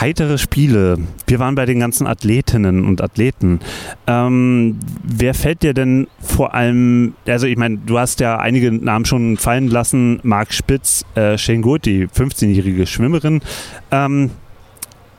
heitere 0.01 0.39
Spiele. 0.39 0.99
Wir 1.27 1.39
waren 1.39 1.55
bei 1.55 1.67
den 1.67 1.79
ganzen 1.79 2.07
Athletinnen 2.07 2.85
und 2.85 3.01
Athleten. 3.01 3.61
Ähm, 4.07 4.79
wer 5.03 5.35
fällt 5.35 5.63
dir 5.63 5.75
denn 5.75 6.09
vor 6.21 6.55
allem, 6.55 7.15
also 7.27 7.47
ich 7.47 7.57
meine, 7.57 7.79
du 7.79 7.99
hast 7.99 8.21
ja 8.21 8.39
einige 8.39 8.73
Namen 8.73 9.05
schon 9.05 9.37
fallen 9.37 9.69
lassen, 9.69 10.21
Marc 10.23 10.53
Spitz, 10.53 11.05
äh, 11.15 11.39
Shane 11.39 11.63
Gould, 11.63 11.87
die 11.87 12.09
15-jährige 12.09 12.87
Schwimmerin. 12.87 13.41
Ähm, 13.91 14.31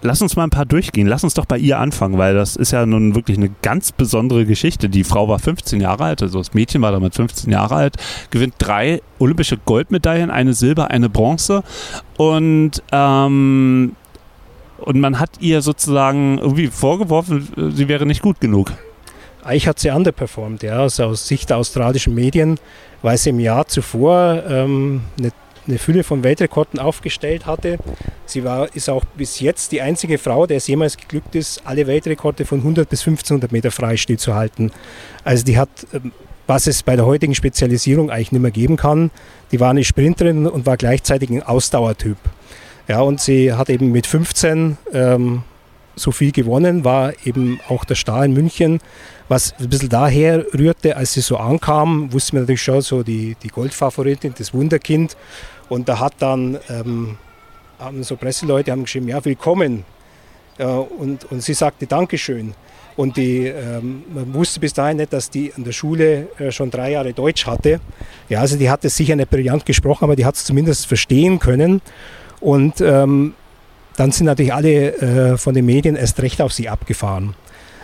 lass 0.01 0.21
uns 0.21 0.35
mal 0.35 0.43
ein 0.43 0.49
paar 0.49 0.65
durchgehen. 0.65 1.07
Lass 1.07 1.23
uns 1.23 1.33
doch 1.33 1.45
bei 1.45 1.57
ihr 1.57 1.79
anfangen, 1.79 2.17
weil 2.17 2.35
das 2.35 2.55
ist 2.55 2.71
ja 2.71 2.85
nun 2.85 3.15
wirklich 3.15 3.37
eine 3.37 3.51
ganz 3.61 3.91
besondere 3.91 4.45
Geschichte. 4.45 4.87
Die 4.89 5.03
Frau 5.03 5.27
war 5.27 5.39
15 5.39 5.81
Jahre 5.81 6.03
alt, 6.05 6.21
also 6.21 6.37
das 6.37 6.53
Mädchen 6.53 6.81
war 6.81 6.91
damals 6.91 7.15
15 7.15 7.51
Jahre 7.51 7.75
alt, 7.75 7.95
gewinnt 8.29 8.55
drei 8.57 9.01
olympische 9.19 9.57
Goldmedaillen, 9.57 10.29
eine 10.29 10.53
Silber, 10.53 10.91
eine 10.91 11.09
Bronze 11.09 11.63
und 12.17 12.83
ähm, 12.91 13.95
und 14.85 14.99
man 14.99 15.19
hat 15.19 15.31
ihr 15.39 15.61
sozusagen 15.61 16.37
irgendwie 16.37 16.67
vorgeworfen, 16.67 17.71
sie 17.75 17.87
wäre 17.87 18.05
nicht 18.05 18.21
gut 18.21 18.39
genug. 18.39 18.71
Eigentlich 19.43 19.67
hat 19.67 19.79
sie 19.79 19.89
underperformed, 19.89 20.63
ja. 20.63 20.79
Also 20.79 21.05
aus 21.05 21.27
Sicht 21.27 21.49
der 21.49 21.57
australischen 21.57 22.15
Medien, 22.15 22.59
weil 23.01 23.17
sie 23.17 23.29
im 23.29 23.39
Jahr 23.39 23.67
zuvor 23.67 24.43
ähm, 24.47 25.01
eine, 25.19 25.31
eine, 25.67 25.77
Fülle 25.77 26.03
von 26.03 26.23
Weltrekorden 26.23 26.79
aufgestellt 26.79 27.45
hatte. 27.45 27.77
Sie 28.25 28.43
war, 28.43 28.73
ist 28.75 28.89
auch 28.89 29.05
bis 29.05 29.39
jetzt 29.39 29.71
die 29.71 29.81
einzige 29.81 30.17
Frau, 30.17 30.47
der 30.47 30.57
es 30.57 30.67
jemals 30.67 30.97
geglückt 30.97 31.35
ist, 31.35 31.61
alle 31.65 31.85
Weltrekorde 31.85 32.45
von 32.45 32.59
100 32.59 32.89
bis 32.89 33.01
1500 33.01 33.51
Meter 33.51 33.69
Freistil 33.69 34.17
zu 34.17 34.33
halten. 34.33 34.71
Also 35.23 35.43
die 35.43 35.57
hat, 35.57 35.69
ähm, 35.93 36.11
was 36.47 36.65
es 36.65 36.81
bei 36.81 36.95
der 36.95 37.05
heutigen 37.05 37.35
Spezialisierung 37.35 38.09
eigentlich 38.09 38.31
nicht 38.31 38.41
mehr 38.41 38.51
geben 38.51 38.77
kann, 38.77 39.11
die 39.51 39.59
war 39.59 39.69
eine 39.69 39.83
Sprinterin 39.83 40.47
und 40.47 40.65
war 40.65 40.77
gleichzeitig 40.77 41.29
ein 41.29 41.43
Ausdauertyp. 41.43 42.17
Ja, 42.87 43.01
und 43.01 43.19
sie 43.19 43.53
hat 43.53 43.69
eben 43.69 43.91
mit 43.91 44.05
15 44.07 44.77
ähm, 44.93 45.43
so 45.95 46.11
viel 46.11 46.31
gewonnen, 46.31 46.83
war 46.83 47.13
eben 47.25 47.59
auch 47.67 47.85
der 47.85 47.95
Star 47.95 48.25
in 48.25 48.33
München, 48.33 48.79
was 49.27 49.53
ein 49.59 49.69
bisschen 49.69 49.89
daher 49.89 50.45
rührte, 50.53 50.95
als 50.97 51.13
sie 51.13 51.21
so 51.21 51.37
ankam, 51.37 52.11
wusste 52.13 52.35
man 52.35 52.43
natürlich 52.43 52.61
schon 52.61 52.81
so 52.81 53.01
die, 53.01 53.35
die 53.41 53.47
Goldfavoritin, 53.47 54.33
das 54.37 54.53
Wunderkind. 54.53 55.17
Und 55.67 55.89
da 55.89 55.99
hat 55.99 56.13
dann 56.19 56.59
ähm, 56.69 57.17
haben 57.79 58.03
so 58.03 58.15
Presseleute 58.15 58.71
haben 58.71 58.83
geschrieben, 58.83 59.07
ja, 59.07 59.23
willkommen. 59.23 59.83
Ja, 60.57 60.77
und, 60.77 61.29
und 61.31 61.41
sie 61.41 61.53
sagte 61.53 61.87
Dankeschön. 61.87 62.53
Und 62.95 63.17
die, 63.17 63.47
ähm, 63.47 64.03
man 64.13 64.33
wusste 64.33 64.61
bis 64.61 64.73
dahin 64.73 64.97
nicht, 64.97 65.11
dass 65.11 65.29
die 65.29 65.53
an 65.53 65.65
der 65.65 65.73
Schule 65.73 66.29
äh, 66.39 66.51
schon 66.51 66.71
drei 66.71 66.91
Jahre 66.91 67.13
Deutsch 67.13 67.45
hatte. 67.45 67.81
Ja, 68.29 68.39
also 68.39 68.55
die 68.55 68.69
hatte 68.69 68.87
sicher 68.89 69.17
nicht 69.17 69.29
brillant 69.29 69.65
gesprochen, 69.65 70.05
aber 70.05 70.15
die 70.15 70.25
hat 70.25 70.35
es 70.35 70.45
zumindest 70.45 70.85
verstehen 70.87 71.39
können. 71.39 71.81
Und 72.45 72.79
ähm, 72.79 73.33
dann 73.97 74.11
sind 74.11 74.27
natürlich 74.27 74.53
alle 74.53 75.31
äh, 75.33 75.37
von 75.37 75.55
den 75.55 75.65
Medien 75.65 75.95
erst 75.95 76.21
recht 76.21 76.43
auf 76.43 76.53
sie 76.53 76.69
abgefahren. 76.69 77.33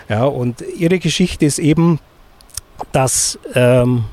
Ja, 0.07 0.25
und 0.25 0.63
ihre 0.77 0.99
Geschichte 0.99 1.45
ist 1.45 1.57
eben, 1.57 1.99
dass, 2.91 3.39
ähm, 3.55 4.03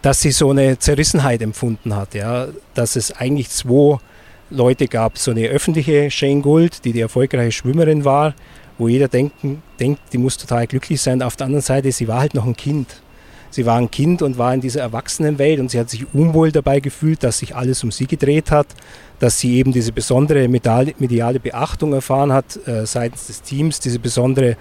dass 0.00 0.20
sie 0.20 0.30
so 0.30 0.50
eine 0.50 0.78
Zerrissenheit 0.78 1.42
empfunden 1.42 1.96
hat. 1.96 2.14
Ja, 2.14 2.46
dass 2.74 2.94
es 2.94 3.10
eigentlich 3.10 3.50
zwei 3.50 3.98
Leute 4.48 4.86
gab. 4.86 5.18
So 5.18 5.32
eine 5.32 5.48
öffentliche 5.48 6.08
Shane 6.12 6.40
Gould, 6.40 6.84
die 6.84 6.92
die 6.92 7.00
erfolgreiche 7.00 7.50
Schwimmerin 7.50 8.04
war, 8.04 8.32
wo 8.78 8.86
jeder 8.86 9.08
denken, 9.08 9.60
denkt, 9.80 10.00
die 10.12 10.18
muss 10.18 10.36
total 10.36 10.68
glücklich 10.68 11.00
sein. 11.00 11.20
Auf 11.20 11.34
der 11.34 11.46
anderen 11.46 11.62
Seite, 11.62 11.90
sie 11.90 12.06
war 12.06 12.20
halt 12.20 12.34
noch 12.34 12.46
ein 12.46 12.54
Kind. 12.54 13.02
Sie 13.52 13.66
war 13.66 13.76
ein 13.76 13.90
Kind 13.90 14.22
und 14.22 14.38
war 14.38 14.52
in 14.54 14.62
dieser 14.62 14.80
Erwachsenenwelt 14.80 15.60
und 15.60 15.70
sie 15.70 15.78
hat 15.78 15.90
sich 15.90 16.06
unwohl 16.14 16.50
dabei 16.50 16.80
gefühlt, 16.80 17.22
dass 17.22 17.38
sich 17.38 17.54
alles 17.54 17.84
um 17.84 17.92
sie 17.92 18.06
gedreht 18.06 18.50
hat, 18.50 18.66
dass 19.20 19.38
sie 19.38 19.56
eben 19.56 19.72
diese 19.72 19.92
besondere 19.92 20.48
mediale 20.48 21.38
Beachtung 21.38 21.92
erfahren 21.92 22.32
hat 22.32 22.58
äh, 22.66 22.86
seitens 22.86 23.26
des 23.26 23.42
Teams, 23.42 23.78
diese 23.78 23.98
besondere 23.98 24.56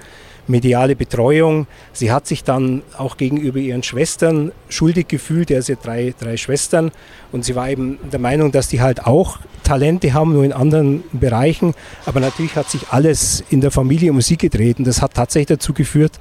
mediale 0.47 0.95
Betreuung. 0.95 1.67
Sie 1.93 2.11
hat 2.11 2.27
sich 2.27 2.43
dann 2.43 2.81
auch 2.97 3.15
gegenüber 3.15 3.59
ihren 3.59 3.83
Schwestern 3.83 4.51
schuldig 4.69 5.07
gefühlt. 5.07 5.49
Er 5.51 5.61
ja 5.61 5.75
drei, 5.81 6.13
drei 6.19 6.35
Schwestern 6.35 6.91
und 7.31 7.45
sie 7.45 7.55
war 7.55 7.69
eben 7.69 7.97
der 8.11 8.19
Meinung, 8.19 8.51
dass 8.51 8.67
die 8.67 8.81
halt 8.81 9.05
auch 9.05 9.39
Talente 9.63 10.13
haben, 10.13 10.33
nur 10.33 10.43
in 10.43 10.51
anderen 10.51 11.03
Bereichen. 11.13 11.73
Aber 12.05 12.19
natürlich 12.19 12.55
hat 12.55 12.69
sich 12.69 12.89
alles 12.89 13.43
in 13.49 13.61
der 13.61 13.71
Familie 13.71 14.11
um 14.11 14.19
sie 14.21 14.37
gedreht 14.37 14.79
und 14.79 14.85
das 14.85 15.01
hat 15.01 15.13
tatsächlich 15.13 15.57
dazu 15.57 15.73
geführt, 15.73 16.19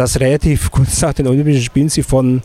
dass 0.00 0.18
relativ 0.18 0.70
kurz 0.76 1.02
nach 1.02 1.12
den 1.12 1.26
Olympischen 1.26 1.62
Spielen 1.62 1.90
sie 1.90 2.02
von 2.02 2.42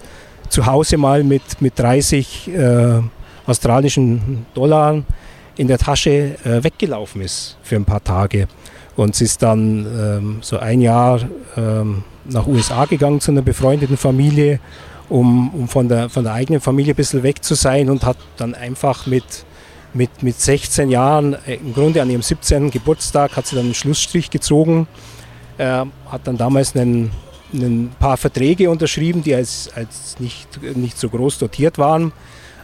zu 0.50 0.66
Hause 0.66 0.98
mal 0.98 1.24
mit, 1.24 1.62
mit 1.62 1.80
30 1.80 2.50
äh, 2.50 3.02
australischen 3.48 4.46
Dollar 4.54 5.02
in 5.56 5.68
der 5.68 5.78
Tasche 5.78 6.36
äh, 6.44 6.64
weggelaufen 6.64 7.22
ist 7.22 7.58
für 7.64 7.78
ein 7.78 7.86
paar 7.86 8.04
Tage. 8.04 8.48
Und 8.98 9.16
sie 9.16 9.24
ist 9.24 9.42
dann 9.42 9.86
ähm, 9.86 10.38
so 10.42 10.60
ein 10.60 10.82
Jahr 10.82 11.22
ähm, 11.56 12.04
nach 12.26 12.46
USA 12.46 12.86
gegangen 12.86 13.22
zu 13.22 13.32
einer 13.32 13.42
befreundeten 13.42 13.96
Familie, 13.98 14.60
um, 15.08 15.50
um 15.54 15.68
von, 15.70 15.88
der, 15.88 16.10
von 16.10 16.26
der 16.26 16.34
eigenen 16.34 16.60
Familie 16.60 16.94
ein 16.94 16.98
bisschen 16.98 17.24
weg 17.24 17.42
zu 17.42 17.56
sein 17.56 17.90
und 17.90 18.04
hat 18.04 18.18
dann 18.36 18.54
einfach 18.54 19.06
mit, 19.06 19.46
mit, 19.94 20.24
mit 20.24 20.40
16 20.40 20.90
Jahren, 20.90 21.38
äh, 21.46 21.56
im 21.56 21.74
Grunde 21.74 22.02
an 22.02 22.10
ihrem 22.10 22.22
17. 22.22 22.70
Geburtstag, 22.70 23.38
hat 23.38 23.48
sie 23.48 23.56
dann 23.56 23.66
einen 23.66 23.76
Schlussstrich 23.76 24.30
gezogen, 24.30 24.88
äh, 25.58 25.86
hat 26.10 26.22
dann 26.26 26.38
damals 26.38 26.76
einen 26.76 27.12
ein 27.54 27.92
paar 28.00 28.18
Verträge 28.18 28.70
unterschrieben, 28.70 29.24
die 29.24 29.36
als, 29.36 29.70
als 29.76 30.20
nicht, 30.20 30.62
nicht 30.76 30.98
so 30.98 31.10
groß 31.10 31.38
dotiert 31.38 31.78
waren, 31.78 32.12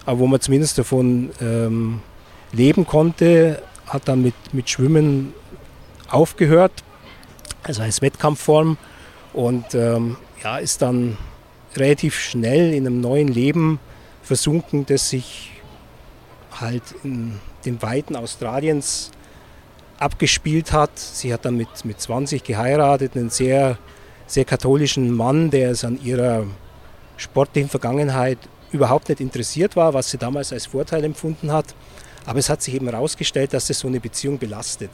aber 0.06 0.20
wo 0.20 0.28
man 0.28 0.42
zumindest 0.42 0.78
davon 0.78 1.32
ähm, 1.42 2.02
leben 2.52 2.86
konnte, 2.86 3.62
hat 3.86 4.08
dann 4.08 4.22
mit, 4.22 4.34
mit 4.54 4.70
Schwimmen 4.70 5.34
aufgehört, 6.10 6.72
also 7.64 7.82
als 7.82 8.02
Wettkampfform 8.02 8.78
und 9.34 9.74
ähm, 9.74 10.18
ja, 10.44 10.58
ist 10.58 10.82
dann 10.82 11.18
relativ 11.76 12.20
schnell 12.20 12.74
in 12.74 12.86
einem 12.86 13.02
neuen 13.02 13.28
Leben 13.28 13.80
versunken, 14.24 14.86
das 14.86 15.10
sich 15.10 15.52
halt 16.60 16.84
in 17.04 17.40
den 17.66 17.82
Weiten 17.82 18.16
Australiens 18.16 19.12
abgespielt 20.00 20.74
hat. 20.74 20.98
Sie 20.98 21.34
hat 21.34 21.46
dann 21.46 21.56
mit, 21.56 21.86
mit 21.86 22.02
20 22.02 22.44
geheiratet, 22.44 23.16
einen 23.16 23.30
sehr 23.30 23.78
sehr 24.32 24.46
katholischen 24.46 25.12
Mann, 25.12 25.50
der 25.50 25.72
es 25.72 25.84
an 25.84 26.00
ihrer 26.02 26.46
sportlichen 27.18 27.70
Vergangenheit 27.70 28.38
überhaupt 28.72 29.10
nicht 29.10 29.20
interessiert 29.20 29.76
war, 29.76 29.94
was 29.94 30.10
sie 30.10 30.18
damals 30.18 30.54
als 30.54 30.68
Vorteil 30.68 31.04
empfunden 31.04 31.52
hat. 31.52 31.76
Aber 32.26 32.40
es 32.40 32.50
hat 32.50 32.62
sich 32.62 32.76
eben 32.76 32.88
herausgestellt, 32.88 33.52
dass 33.54 33.68
das 33.68 33.80
so 33.80 33.88
eine 33.88 34.00
Beziehung 34.00 34.38
belastet. 34.38 34.92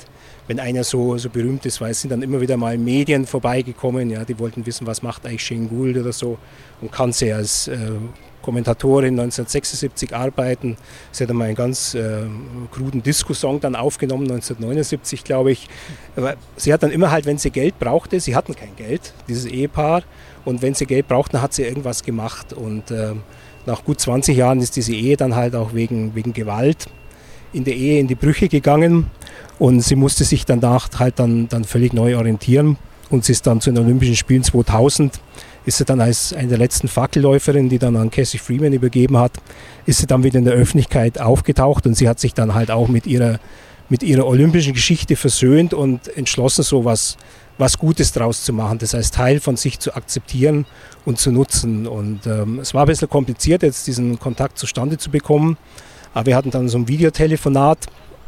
Wenn 0.48 0.60
einer 0.60 0.84
so, 0.84 1.18
so 1.18 1.30
berühmt 1.30 1.66
ist, 1.66 1.82
weil 1.82 1.92
es 1.92 2.02
sind 2.02 2.10
dann 2.10 2.24
immer 2.24 2.42
wieder 2.42 2.58
mal 2.58 2.78
Medien 2.78 3.28
vorbeigekommen, 3.28 4.10
ja, 4.10 4.26
die 4.26 4.40
wollten 4.40 4.66
wissen, 4.66 4.88
was 4.88 5.04
macht 5.04 5.26
eigentlich 5.26 5.46
Shane 5.46 5.70
Gould 5.70 5.98
oder 5.98 6.14
so 6.14 6.40
und 6.82 6.92
kann 6.92 7.12
sie 7.12 7.32
als 7.32 7.68
äh, 7.68 7.92
Kommentatorin 8.48 9.20
1976 9.20 10.16
arbeiten. 10.16 10.78
Sie 11.12 11.22
hat 11.22 11.30
einmal 11.30 11.48
einen 11.48 11.58
ganz 11.58 11.96
äh, 11.96 12.22
kruden 12.72 13.04
Disco-Song 13.04 13.60
dann 13.60 13.76
aufgenommen, 13.76 14.24
1979 14.24 15.26
glaube 15.26 15.52
ich. 15.52 15.68
Aber 16.16 16.36
sie 16.56 16.72
hat 16.72 16.82
dann 16.82 16.92
immer 16.92 17.12
halt, 17.12 17.26
wenn 17.26 17.38
sie 17.38 17.52
Geld 17.52 17.78
brauchte, 17.78 18.22
sie 18.22 18.38
hatten 18.38 18.56
kein 18.56 18.74
Geld, 18.78 19.14
dieses 19.28 19.46
Ehepaar, 19.46 20.04
und 20.46 20.62
wenn 20.62 20.76
sie 20.76 20.86
Geld 20.86 21.10
brauchten, 21.10 21.42
hat 21.42 21.54
sie 21.54 21.64
irgendwas 21.64 22.04
gemacht. 22.04 22.54
Und 22.54 22.90
äh, 22.90 23.16
nach 23.66 23.84
gut 23.84 24.00
20 24.00 24.38
Jahren 24.38 24.62
ist 24.62 24.78
diese 24.78 24.94
Ehe 24.94 25.18
dann 25.18 25.36
halt 25.36 25.54
auch 25.54 25.74
wegen, 25.74 26.16
wegen 26.16 26.32
Gewalt 26.32 26.86
in 27.52 27.66
der 27.66 27.76
Ehe 27.76 28.00
in 28.00 28.08
die 28.08 28.16
Brüche 28.16 28.48
gegangen 28.48 29.08
und 29.60 29.82
sie 29.82 29.98
musste 29.98 30.24
sich 30.24 30.46
danach 30.46 30.88
halt 30.98 31.20
dann, 31.20 31.50
dann 31.50 31.66
völlig 31.66 31.92
neu 31.92 32.16
orientieren 32.16 32.78
und 33.10 33.26
sie 33.26 33.34
ist 33.34 33.46
dann 33.46 33.60
zu 33.60 33.72
den 33.72 33.84
Olympischen 33.84 34.16
Spielen 34.16 34.44
2000 34.44 35.20
ist 35.68 35.80
sie 35.80 35.86
dann 35.86 36.00
als 36.00 36.32
eine 36.32 36.48
der 36.48 36.58
letzten 36.58 36.88
Fackelläuferinnen, 36.88 37.68
die 37.68 37.78
dann 37.78 37.98
an 37.98 38.10
Cassie 38.10 38.38
Freeman 38.38 38.72
übergeben 38.72 39.18
hat, 39.18 39.34
ist 39.86 40.00
sie 40.00 40.08
dann 40.08 40.24
wieder 40.24 40.40
in 40.40 40.46
der 40.46 40.54
Öffentlichkeit 40.54 41.20
aufgetaucht 41.20 41.86
und 41.86 41.96
sie 41.96 42.08
hat 42.08 42.22
sich 42.22 42.34
dann 42.34 42.56
halt 42.56 42.72
auch 42.72 42.88
mit 42.88 43.06
ihrer, 43.06 43.40
mit 43.90 44.02
ihrer 44.02 44.26
olympischen 44.26 44.74
Geschichte 44.74 45.18
versöhnt 45.18 45.74
und 45.74 46.08
entschlossen, 46.16 46.64
so 46.64 46.86
was, 46.86 47.18
was 47.58 47.78
Gutes 47.78 48.14
draus 48.14 48.46
zu 48.46 48.54
machen. 48.54 48.78
Das 48.78 48.94
heißt, 48.94 49.14
Teil 49.14 49.42
von 49.42 49.58
sich 49.58 49.78
zu 49.80 49.94
akzeptieren 49.94 50.66
und 51.04 51.20
zu 51.20 51.34
nutzen. 51.34 51.86
Und 51.86 52.26
ähm, 52.28 52.60
es 52.60 52.74
war 52.74 52.84
ein 52.84 52.88
bisschen 52.88 53.10
kompliziert, 53.10 53.62
jetzt 53.62 53.88
diesen 53.88 54.20
Kontakt 54.20 54.58
zustande 54.58 54.98
zu 54.98 55.12
bekommen. 55.12 55.58
Aber 56.14 56.28
wir 56.28 56.38
hatten 56.38 56.50
dann 56.50 56.70
so 56.70 56.78
ein 56.78 56.88
Videotelefonat, 56.88 57.80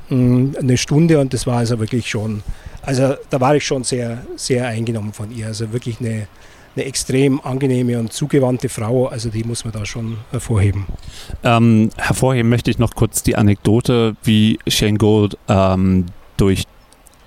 mh, 0.10 0.60
eine 0.60 0.76
Stunde 0.76 1.20
und 1.20 1.34
das 1.34 1.48
war 1.48 1.60
also 1.60 1.80
wirklich 1.80 2.10
schon, 2.10 2.44
also 2.82 3.16
da 3.30 3.40
war 3.40 3.56
ich 3.56 3.66
schon 3.66 3.86
sehr, 3.86 4.26
sehr 4.36 4.68
eingenommen 4.68 5.14
von 5.14 5.32
ihr. 5.32 5.48
Also 5.48 5.72
wirklich 5.72 6.02
eine, 6.02 6.28
eine 6.76 6.86
extrem 6.86 7.42
angenehme 7.42 8.00
und 8.00 8.14
zugewandte 8.14 8.70
Frau. 8.70 9.08
Also 9.08 9.30
die 9.30 9.44
muss 9.44 9.64
man 9.64 9.74
da 9.74 9.86
schon 9.86 10.18
hervorheben. 10.32 10.86
Ähm, 11.44 11.90
hervorheben 11.98 12.50
möchte 12.50 12.72
ich 12.72 12.80
noch 12.80 12.96
kurz 12.96 13.24
die 13.24 13.36
Anekdote, 13.36 14.16
wie 14.24 14.60
Shane 14.68 14.98
Gold 14.98 15.38
ähm, 15.48 16.06
durch 16.38 16.66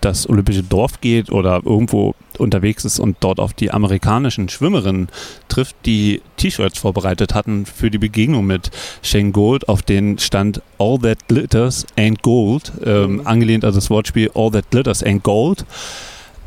das 0.02 0.28
Olympische 0.28 0.62
Dorf 0.62 1.00
geht 1.00 1.30
oder 1.30 1.62
irgendwo 1.64 2.14
unterwegs 2.38 2.84
ist 2.84 2.98
und 2.98 3.16
dort 3.20 3.38
auf 3.38 3.54
die 3.54 3.70
amerikanischen 3.70 4.48
Schwimmerinnen 4.48 5.08
trifft, 5.48 5.76
die 5.86 6.20
T-Shirts 6.36 6.78
vorbereitet 6.78 7.34
hatten 7.34 7.66
für 7.66 7.90
die 7.90 7.98
Begegnung 7.98 8.46
mit 8.46 8.70
Shane 9.02 9.32
Gold, 9.32 9.68
auf 9.68 9.82
den 9.82 10.18
stand 10.18 10.60
All 10.78 10.98
That 10.98 11.28
Glitters 11.28 11.86
Ain't 11.96 12.22
Gold, 12.22 12.72
ähm, 12.84 13.14
mhm. 13.14 13.26
angelehnt 13.26 13.64
an 13.64 13.74
das 13.74 13.90
Wortspiel 13.90 14.30
All 14.34 14.50
That 14.50 14.70
Glitters 14.70 15.04
Ain't 15.04 15.22
Gold. 15.22 15.64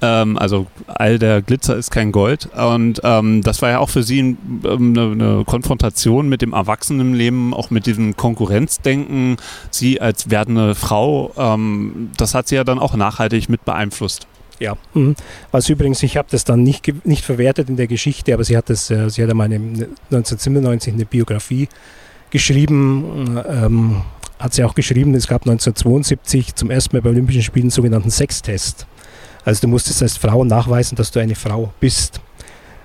Ähm, 0.01 0.37
also 0.37 0.67
all 0.87 1.19
der 1.19 1.41
Glitzer 1.41 1.75
ist 1.75 1.91
kein 1.91 2.11
Gold. 2.11 2.49
Und 2.53 3.01
ähm, 3.03 3.41
das 3.41 3.61
war 3.61 3.69
ja 3.69 3.79
auch 3.79 3.89
für 3.89 4.03
sie 4.03 4.19
ähm, 4.19 4.37
eine, 4.63 5.11
eine, 5.11 5.43
Konfrontation 5.45 6.27
mit 6.29 6.41
dem 6.41 6.53
Erwachsenenleben, 6.53 7.53
auch 7.53 7.69
mit 7.69 7.85
diesem 7.85 8.15
Konkurrenzdenken. 8.15 9.37
Sie 9.71 10.01
als 10.01 10.29
werdende 10.29 10.75
Frau, 10.75 11.31
ähm, 11.37 12.11
das 12.17 12.35
hat 12.35 12.47
sie 12.47 12.55
ja 12.55 12.63
dann 12.63 12.79
auch 12.79 12.95
nachhaltig 12.95 13.49
mit 13.49 13.65
beeinflusst. 13.65 14.27
Ja, 14.59 14.77
mhm. 14.93 15.15
was 15.51 15.67
übrigens, 15.67 16.01
ich 16.03 16.15
habe 16.15 16.29
das 16.31 16.45
dann 16.45 16.63
nicht, 16.63 17.05
nicht 17.05 17.25
verwertet 17.25 17.67
in 17.67 17.75
der 17.75 17.87
Geschichte, 17.87 18.33
aber 18.33 18.43
sie 18.43 18.55
hat 18.55 18.69
das, 18.69 18.89
äh, 18.89 19.09
sie 19.09 19.21
hat 19.21 19.29
einmal 19.29 19.51
1997 19.51 20.93
eine 20.93 21.05
Biografie 21.05 21.67
geschrieben, 22.29 23.41
ähm, 23.47 24.01
hat 24.39 24.53
sie 24.53 24.63
auch 24.63 24.75
geschrieben, 24.75 25.13
es 25.13 25.27
gab 25.27 25.41
1972 25.43 26.55
zum 26.55 26.69
ersten 26.71 26.95
Mal 26.95 27.01
bei 27.01 27.09
Olympischen 27.09 27.41
Spielen 27.41 27.65
einen 27.65 27.71
sogenannten 27.71 28.11
Sextest. 28.11 28.87
Also 29.45 29.61
du 29.61 29.67
musstest 29.67 30.01
als 30.01 30.17
Frau 30.17 30.43
nachweisen, 30.43 30.95
dass 30.95 31.11
du 31.11 31.19
eine 31.19 31.35
Frau 31.35 31.71
bist. 31.79 32.19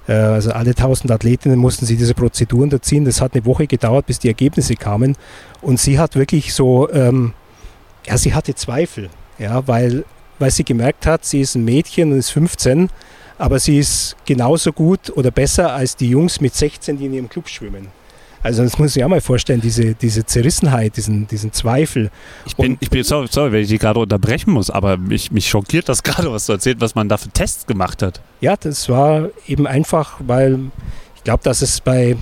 Äh, 0.07 0.13
also 0.13 0.53
alle 0.53 0.71
1000 0.71 1.11
Athletinnen 1.11 1.59
mussten 1.59 1.87
sie 1.87 1.97
diese 1.97 2.15
Prozedur 2.15 2.63
unterziehen. 2.63 3.05
Das 3.07 3.21
hat 3.21 3.35
eine 3.35 3.47
Woche 3.47 3.67
gedauert, 3.67 4.07
bis 4.07 4.19
die 4.19 4.29
Ergebnisse 4.29 4.77
kamen. 4.77 5.17
Und 5.63 5.81
sie 5.81 5.99
hat 5.99 6.17
wirklich 6.17 6.53
so, 6.53 6.91
ähm, 6.93 7.33
ja, 8.07 8.19
sie 8.19 8.35
hatte 8.35 8.55
Zweifel, 8.55 9.09
ja, 9.39 9.67
weil, 9.67 10.05
weil 10.39 10.51
sie 10.51 10.65
gemerkt 10.65 11.07
hat, 11.07 11.25
sie 11.25 11.41
ist 11.41 11.55
ein 11.55 11.65
Mädchen 11.65 12.13
und 12.13 12.19
ist 12.19 12.31
15, 12.31 12.91
aber 13.39 13.59
sie 13.59 13.79
ist 13.79 14.17
genauso 14.27 14.73
gut 14.73 15.11
oder 15.17 15.31
besser 15.31 15.73
als 15.73 15.97
die 15.97 16.11
Jungs 16.11 16.41
mit 16.43 16.55
16, 16.55 16.99
die 16.99 17.07
in 17.07 17.15
ihrem 17.15 17.29
Club 17.29 17.49
schwimmen. 17.49 17.89
Also 18.43 18.63
das 18.63 18.79
muss 18.79 18.97
ich 18.97 19.05
auch 19.05 19.09
mal 19.09 19.21
vorstellen, 19.21 19.61
diese, 19.61 19.95
diese 19.95 20.25
Zerrissenheit, 20.25 20.97
diesen, 20.97 21.27
diesen 21.27 21.53
Zweifel. 21.53 22.11
Ich 22.47 22.57
bin, 22.57 22.79
ich 22.81 22.89
bin 22.89 23.05
sorry, 23.05 23.29
sorry, 23.31 23.53
wenn 23.53 23.63
ich 23.63 23.69
die 23.69 23.79
gerade 23.79 24.01
unterbrechen 24.01 24.51
muss, 24.53 24.71
aber 24.71 24.97
mich, 24.97 25.31
mich 25.31 25.49
schockiert 25.49 25.89
das 25.89 26.03
gerade, 26.03 26.33
was 26.33 26.47
du 26.47 26.53
erzählt, 26.53 26.81
was 26.81 26.95
man 26.95 27.09
da 27.09 27.19
für 27.19 27.29
Tests 27.29 27.67
gemacht 27.67 28.03
hat. 28.03 28.21
Ja, 28.41 28.57
das 28.57 28.89
war 28.89 29.29
eben 29.47 29.67
einfach, 29.67 30.21
weil 30.21 30.59
ich 31.17 31.25
glaube, 31.25 31.43
dass 31.43 31.61
es 31.61 31.81
bei, 31.83 32.17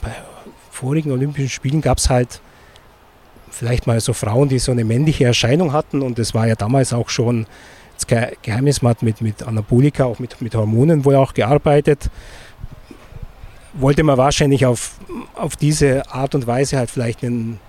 bei 0.00 0.14
vorigen 0.70 1.10
Olympischen 1.10 1.48
Spielen 1.48 1.80
gab 1.80 1.98
es 1.98 2.08
halt 2.08 2.40
vielleicht 3.50 3.88
mal 3.88 3.98
so 4.00 4.12
Frauen, 4.12 4.48
die 4.48 4.60
so 4.60 4.70
eine 4.70 4.84
männliche 4.84 5.24
Erscheinung 5.24 5.72
hatten 5.72 6.02
und 6.02 6.20
das 6.20 6.34
war 6.34 6.46
ja 6.46 6.54
damals 6.54 6.92
auch 6.92 7.08
schon 7.08 7.46
das 7.96 8.06
Geheimnis, 8.42 8.80
man 8.80 8.90
hat 8.90 9.02
mit, 9.02 9.20
mit 9.20 9.42
Anabolika, 9.42 10.04
auch 10.04 10.20
mit, 10.20 10.40
mit 10.40 10.54
Hormonen 10.54 11.04
wohl 11.04 11.16
auch 11.16 11.34
gearbeitet 11.34 12.10
wollte 13.80 14.02
man 14.02 14.18
wahrscheinlich 14.18 14.66
auf, 14.66 14.92
auf 15.34 15.56
diese 15.56 16.10
Art 16.10 16.34
und 16.34 16.46
Weise 16.46 16.78
halt 16.78 16.90
vielleicht 16.90 17.24
einen 17.24 17.60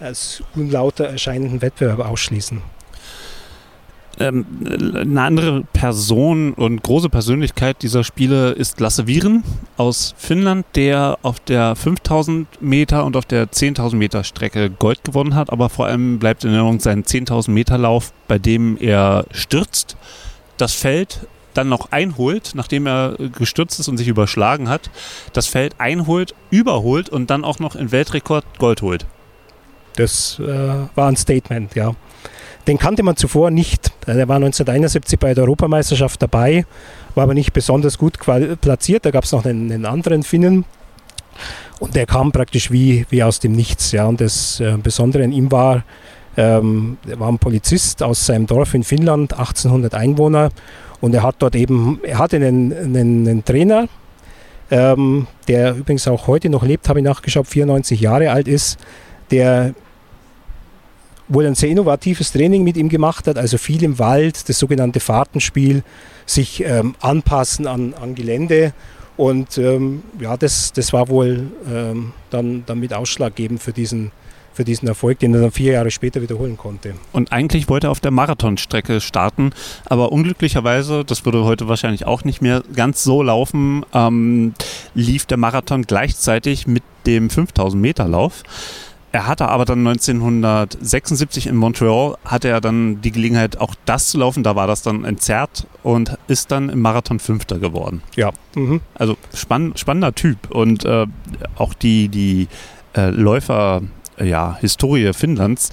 als 0.00 0.42
unlauter 0.54 1.06
erscheinenden 1.06 1.62
Wettbewerb 1.62 2.00
ausschließen. 2.00 2.60
Ähm, 4.18 4.46
eine 4.94 5.20
andere 5.20 5.64
Person 5.74 6.54
und 6.54 6.82
große 6.82 7.10
Persönlichkeit 7.10 7.82
dieser 7.82 8.02
Spiele 8.02 8.52
ist 8.52 8.80
Lasse 8.80 9.06
Viren 9.06 9.44
aus 9.76 10.14
Finnland, 10.16 10.64
der 10.74 11.18
auf 11.22 11.38
der 11.40 11.76
5000 11.76 12.62
Meter 12.62 13.04
und 13.04 13.16
auf 13.16 13.26
der 13.26 13.50
10.000 13.50 13.96
Meter 13.96 14.24
Strecke 14.24 14.70
Gold 14.70 15.04
gewonnen 15.04 15.34
hat, 15.34 15.50
aber 15.50 15.68
vor 15.68 15.86
allem 15.86 16.18
bleibt 16.18 16.44
in 16.44 16.50
Erinnerung 16.50 16.80
sein 16.80 17.04
10.000 17.04 17.50
Meter 17.50 17.76
Lauf, 17.76 18.12
bei 18.26 18.38
dem 18.38 18.78
er 18.78 19.26
stürzt, 19.32 19.98
das 20.56 20.72
Feld 20.72 21.26
dann 21.56 21.68
noch 21.68 21.92
einholt, 21.92 22.52
nachdem 22.54 22.86
er 22.86 23.16
gestürzt 23.38 23.80
ist 23.80 23.88
und 23.88 23.96
sich 23.96 24.08
überschlagen 24.08 24.68
hat, 24.68 24.90
das 25.32 25.46
Feld 25.46 25.74
einholt, 25.78 26.34
überholt 26.50 27.08
und 27.08 27.30
dann 27.30 27.44
auch 27.44 27.58
noch 27.58 27.76
in 27.76 27.92
Weltrekord 27.92 28.44
Gold 28.58 28.82
holt. 28.82 29.06
Das 29.96 30.38
äh, 30.38 30.44
war 30.94 31.08
ein 31.08 31.16
Statement, 31.16 31.74
ja. 31.74 31.94
Den 32.66 32.78
kannte 32.78 33.02
man 33.02 33.16
zuvor 33.16 33.50
nicht. 33.50 33.92
Der 34.06 34.28
war 34.28 34.36
1971 34.36 35.18
bei 35.18 35.34
der 35.34 35.44
Europameisterschaft 35.44 36.20
dabei, 36.20 36.66
war 37.14 37.24
aber 37.24 37.34
nicht 37.34 37.52
besonders 37.52 37.96
gut 37.96 38.18
platziert. 38.18 39.04
Da 39.04 39.10
gab 39.12 39.24
es 39.24 39.32
noch 39.32 39.44
einen, 39.44 39.70
einen, 39.70 39.86
anderen 39.86 40.24
Finnen. 40.24 40.64
Und 41.78 41.94
der 41.94 42.06
kam 42.06 42.32
praktisch 42.32 42.72
wie, 42.72 43.06
wie 43.08 43.22
aus 43.22 43.38
dem 43.38 43.52
Nichts. 43.52 43.92
Ja. 43.92 44.06
Und 44.06 44.20
das 44.20 44.58
äh, 44.58 44.76
Besondere 44.82 45.22
an 45.22 45.32
ihm 45.32 45.52
war, 45.52 45.84
ähm, 46.36 46.98
er 47.08 47.18
war 47.18 47.28
ein 47.28 47.38
Polizist 47.38 48.02
aus 48.02 48.26
seinem 48.26 48.46
Dorf 48.46 48.74
in 48.74 48.84
Finnland, 48.84 49.32
1800 49.32 49.94
Einwohner 49.94 50.50
und 51.00 51.14
er 51.14 51.22
hat 51.22 51.36
dort 51.38 51.54
eben, 51.56 52.00
er 52.02 52.18
hatte 52.18 52.36
einen, 52.36 52.72
einen, 52.72 53.28
einen 53.28 53.44
Trainer, 53.44 53.88
ähm, 54.70 55.26
der 55.48 55.76
übrigens 55.76 56.08
auch 56.08 56.26
heute 56.26 56.48
noch 56.48 56.64
lebt, 56.64 56.88
habe 56.88 57.00
ich 57.00 57.04
nachgeschaut, 57.04 57.46
94 57.46 58.00
Jahre 58.00 58.30
alt 58.30 58.48
ist, 58.48 58.78
der 59.30 59.74
wohl 61.28 61.46
ein 61.46 61.54
sehr 61.54 61.70
innovatives 61.70 62.32
Training 62.32 62.62
mit 62.62 62.76
ihm 62.76 62.88
gemacht 62.88 63.26
hat, 63.26 63.38
also 63.38 63.58
viel 63.58 63.82
im 63.82 63.98
Wald, 63.98 64.48
das 64.48 64.58
sogenannte 64.58 65.00
Fahrtenspiel, 65.00 65.82
sich 66.24 66.64
ähm, 66.64 66.94
anpassen 67.00 67.66
an, 67.66 67.94
an 67.94 68.14
Gelände. 68.14 68.72
Und 69.16 69.58
ähm, 69.58 70.02
ja, 70.20 70.36
das, 70.36 70.72
das 70.72 70.92
war 70.92 71.08
wohl 71.08 71.50
ähm, 71.72 72.12
dann 72.30 72.64
damit 72.66 72.92
ausschlaggebend 72.92 73.62
für 73.62 73.72
diesen, 73.72 74.12
für 74.56 74.64
diesen 74.64 74.88
Erfolg, 74.88 75.18
den 75.18 75.34
er 75.34 75.42
dann 75.42 75.52
vier 75.52 75.74
Jahre 75.74 75.90
später 75.90 76.22
wiederholen 76.22 76.56
konnte. 76.56 76.94
Und 77.12 77.32
eigentlich 77.32 77.68
wollte 77.68 77.88
er 77.88 77.90
auf 77.90 78.00
der 78.00 78.10
Marathonstrecke 78.10 79.00
starten, 79.00 79.52
aber 79.84 80.12
unglücklicherweise, 80.12 81.04
das 81.04 81.24
würde 81.24 81.44
heute 81.44 81.68
wahrscheinlich 81.68 82.06
auch 82.06 82.24
nicht 82.24 82.40
mehr 82.40 82.62
ganz 82.74 83.04
so 83.04 83.22
laufen, 83.22 83.84
ähm, 83.92 84.54
lief 84.94 85.26
der 85.26 85.36
Marathon 85.36 85.82
gleichzeitig 85.82 86.66
mit 86.66 86.82
dem 87.06 87.30
5000 87.30 87.80
Meter 87.80 88.08
Lauf. 88.08 88.42
Er 89.12 89.26
hatte 89.26 89.48
aber 89.48 89.64
dann 89.64 89.86
1976 89.86 91.46
in 91.46 91.56
Montreal, 91.56 92.16
hatte 92.24 92.48
er 92.48 92.60
dann 92.60 93.00
die 93.00 93.12
Gelegenheit, 93.12 93.58
auch 93.58 93.74
das 93.86 94.08
zu 94.08 94.18
laufen. 94.18 94.42
Da 94.42 94.56
war 94.56 94.66
das 94.66 94.82
dann 94.82 95.04
entzerrt 95.04 95.66
und 95.82 96.18
ist 96.28 96.50
dann 96.50 96.68
im 96.68 96.80
Marathon 96.80 97.18
Fünfter 97.18 97.58
geworden. 97.58 98.02
Ja. 98.14 98.32
Mhm. 98.54 98.82
Also 98.94 99.16
spann 99.32 99.72
spannender 99.76 100.14
Typ. 100.14 100.50
Und 100.50 100.84
äh, 100.84 101.06
auch 101.56 101.72
die, 101.72 102.08
die 102.08 102.48
äh, 102.94 103.08
Läufer 103.08 103.82
ja, 104.22 104.56
Historie 104.60 105.12
Finnlands, 105.12 105.70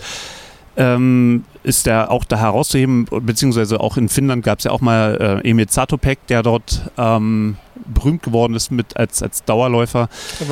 ähm, 0.76 1.46
ist 1.64 1.86
der 1.86 2.12
auch 2.12 2.26
da 2.26 2.38
herauszuheben, 2.40 3.06
beziehungsweise 3.22 3.80
auch 3.80 3.98
in 3.98 4.10
Finnland 4.10 4.44
gab 4.44 4.60
es 4.60 4.66
ja 4.66 4.72
auch 4.72 4.82
mal 4.82 5.42
äh, 5.44 5.50
Emil 5.50 5.68
Zatopek, 5.68 6.26
der 6.28 6.44
dort 6.44 6.90
ähm, 6.98 7.58
berühmt 7.86 8.24
geworden 8.24 8.56
ist 8.56 8.72
mit 8.72 8.98
als, 8.98 9.22
als 9.22 9.44
Dauerläufer. 9.44 10.10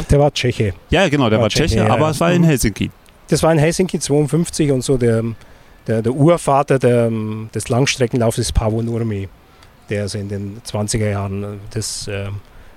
Der 0.09 0.19
war 0.19 0.34
Tscheche. 0.34 0.73
Ja, 0.89 1.07
genau, 1.09 1.30
der 1.30 1.39
war, 1.39 1.43
war 1.43 1.49
Tscheche, 1.49 1.76
Tscheche, 1.76 1.91
aber 1.91 2.05
ja. 2.05 2.11
es 2.11 2.19
war 2.19 2.31
in 2.31 2.41
mhm. 2.41 2.45
Helsinki. 2.45 2.91
Das 3.30 3.43
war 3.43 3.51
in 3.51 3.59
Helsinki 3.59 3.99
52 3.99 4.72
und 4.72 4.84
so 4.84 4.97
der, 4.97 5.23
der, 5.88 6.01
der 6.01 6.13
Urvater 6.13 6.80
der, 6.80 7.09
des 7.53 7.69
Langstreckenlaufs 7.69 8.38
ist 8.38 8.53
Paavo 8.53 8.81
Nurmi, 8.81 9.27
der 9.89 10.03
also 10.03 10.18
in 10.18 10.30
den 10.30 10.61
20er 10.65 11.09
Jahren 11.09 11.59
das 11.72 12.07
äh, 12.07 12.27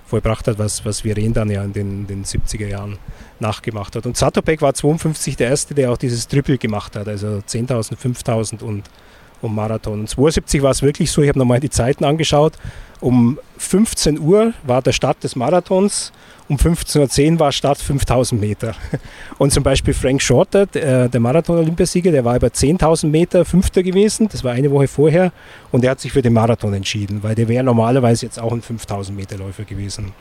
vollbracht 0.07 0.47
hat, 0.49 0.59
was, 0.59 0.85
was 0.85 1.05
Viren 1.05 1.33
dann 1.33 1.51
ja 1.51 1.63
in 1.63 1.73
den, 1.73 2.07
den 2.07 2.25
70er 2.25 2.67
Jahren 2.67 2.99
nachgemacht 3.41 3.97
hat. 3.97 4.07
Und 4.07 4.17
Satopek 4.17 4.63
war 4.63 4.75
52 4.75 5.37
der 5.37 5.49
Erste, 5.49 5.75
der 5.75 5.91
auch 5.91 5.97
dieses 5.97 6.29
Triple 6.29 6.59
gemacht 6.59 6.97
hat, 6.97 7.09
also 7.09 7.43
10.000, 7.47 7.97
5.000 7.97 8.63
und, 8.63 8.91
und 9.41 9.55
Marathon. 9.55 10.01
Und 10.01 10.09
72 10.09 10.63
war 10.63 10.71
es 10.71 10.83
wirklich 10.83 11.11
so, 11.11 11.23
ich 11.23 11.29
habe 11.29 11.39
nochmal 11.39 11.61
die 11.61 11.71
Zeiten 11.71 12.05
angeschaut, 12.05 12.55
um 13.05 13.39
15 13.59 14.19
Uhr 14.19 14.55
war 14.63 14.81
der 14.81 14.93
Start 14.93 15.23
des 15.23 15.37
Marathons 15.37 16.11
um 16.49 16.57
15.10 16.57 17.33
Uhr 17.33 17.41
war 17.41 17.53
Start 17.53 17.79
5000 17.79 18.41
Meter. 18.41 18.75
Und 19.39 19.53
zum 19.53 19.63
Beispiel 19.63 19.95
Frank 19.95 20.21
Shorter, 20.21 20.67
der, 20.67 21.09
der 21.09 21.21
Marathon-Olympiasieger, 21.21 22.13
der 22.13 22.25
war 22.25 22.37
über 22.37 22.49
10.000 22.49 23.09
Meter 23.09 23.45
Fünfter 23.45 23.83
gewesen, 23.83 24.29
das 24.31 24.45
war 24.45 24.53
eine 24.53 24.71
Woche 24.71 24.89
vorher, 24.89 25.33
und 25.73 25.85
der 25.85 25.93
hat 25.93 26.01
sich 26.01 26.13
für 26.13 26.23
den 26.23 26.35
Marathon 26.35 26.75
entschieden, 26.75 27.23
weil 27.23 27.35
der 27.35 27.49
wäre 27.49 27.65
normalerweise 27.65 28.27
jetzt 28.27 28.39
auch 28.39 28.53
ein 28.53 28.61
5000 28.61 29.17
Meter 29.17 29.39
Läufer 29.39 29.65
gewesen. 29.65 30.13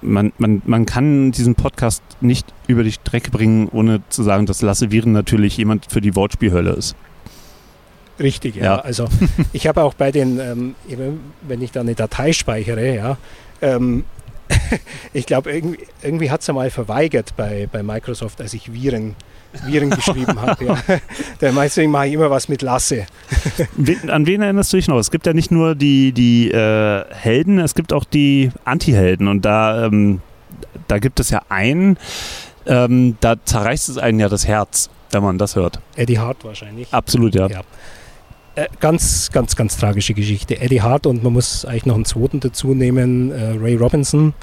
Man, 0.00 0.32
man, 0.38 0.62
man 0.64 0.86
kann 0.86 1.32
diesen 1.32 1.56
Podcast 1.56 2.04
nicht 2.20 2.46
über 2.68 2.84
die 2.84 2.92
Strecke 2.92 3.32
bringen, 3.32 3.68
ohne 3.72 4.00
zu 4.10 4.22
sagen, 4.22 4.46
dass 4.46 4.62
Lasse 4.62 4.92
Viren 4.92 5.10
natürlich 5.10 5.56
jemand 5.56 5.90
für 5.90 6.00
die 6.00 6.14
Wortspielhölle 6.14 6.70
ist. 6.70 6.94
Richtig, 8.18 8.56
ja. 8.56 8.64
ja. 8.64 8.78
Also 8.78 9.08
ich 9.52 9.66
habe 9.66 9.82
auch 9.82 9.94
bei 9.94 10.12
den, 10.12 10.38
ähm, 10.38 10.74
wenn 11.42 11.62
ich 11.62 11.72
da 11.72 11.80
eine 11.80 11.94
Datei 11.94 12.32
speichere, 12.32 12.94
ja, 12.94 13.16
ähm, 13.60 14.04
ich 15.12 15.26
glaube, 15.26 15.52
irgendwie, 15.52 15.78
irgendwie 16.02 16.30
hat 16.30 16.40
es 16.40 16.46
ja 16.46 16.54
mal 16.54 16.70
verweigert 16.70 17.34
bei, 17.36 17.68
bei 17.70 17.82
Microsoft, 17.82 18.40
als 18.40 18.54
ich 18.54 18.72
Viren, 18.72 19.14
Viren 19.64 19.90
geschrieben 19.90 20.40
habe. 20.40 20.64
Ja. 20.64 20.78
Da 21.38 21.52
meinst 21.52 21.76
du, 21.76 21.82
ich 21.82 21.88
mache 21.88 22.08
immer 22.08 22.30
was 22.30 22.48
mit 22.48 22.62
Lasse. 22.62 23.06
An 24.08 24.26
wen 24.26 24.42
erinnerst 24.42 24.72
du 24.72 24.76
dich 24.76 24.88
noch? 24.88 24.98
Es 24.98 25.10
gibt 25.10 25.26
ja 25.26 25.32
nicht 25.32 25.50
nur 25.50 25.74
die, 25.74 26.12
die 26.12 26.50
äh, 26.50 27.04
Helden, 27.10 27.58
es 27.58 27.74
gibt 27.74 27.92
auch 27.92 28.04
die 28.04 28.50
Anti-Helden. 28.64 29.28
Und 29.28 29.44
da, 29.44 29.86
ähm, 29.86 30.20
da 30.88 30.98
gibt 30.98 31.20
es 31.20 31.30
ja 31.30 31.42
einen, 31.48 31.96
ähm, 32.66 33.16
da 33.20 33.36
zerreißt 33.42 33.88
es 33.88 33.98
einen 33.98 34.20
ja 34.20 34.28
das 34.28 34.46
Herz, 34.46 34.90
wenn 35.10 35.22
man 35.22 35.38
das 35.38 35.56
hört. 35.56 35.80
Eddie 35.96 36.18
Hart 36.18 36.44
wahrscheinlich. 36.44 36.88
Absolut, 36.92 37.34
ja. 37.34 37.46
ja. 37.48 37.62
Äh, 38.54 38.66
ganz, 38.80 39.30
ganz, 39.32 39.56
ganz 39.56 39.78
tragische 39.78 40.12
Geschichte. 40.12 40.60
Eddie 40.60 40.82
Hart 40.82 41.06
und 41.06 41.22
man 41.22 41.32
muss 41.32 41.64
eigentlich 41.64 41.86
noch 41.86 41.94
einen 41.94 42.04
zweiten 42.04 42.40
dazu 42.40 42.74
nehmen, 42.74 43.30
äh, 43.30 43.56
Ray 43.58 43.76
Robinson. 43.76 44.34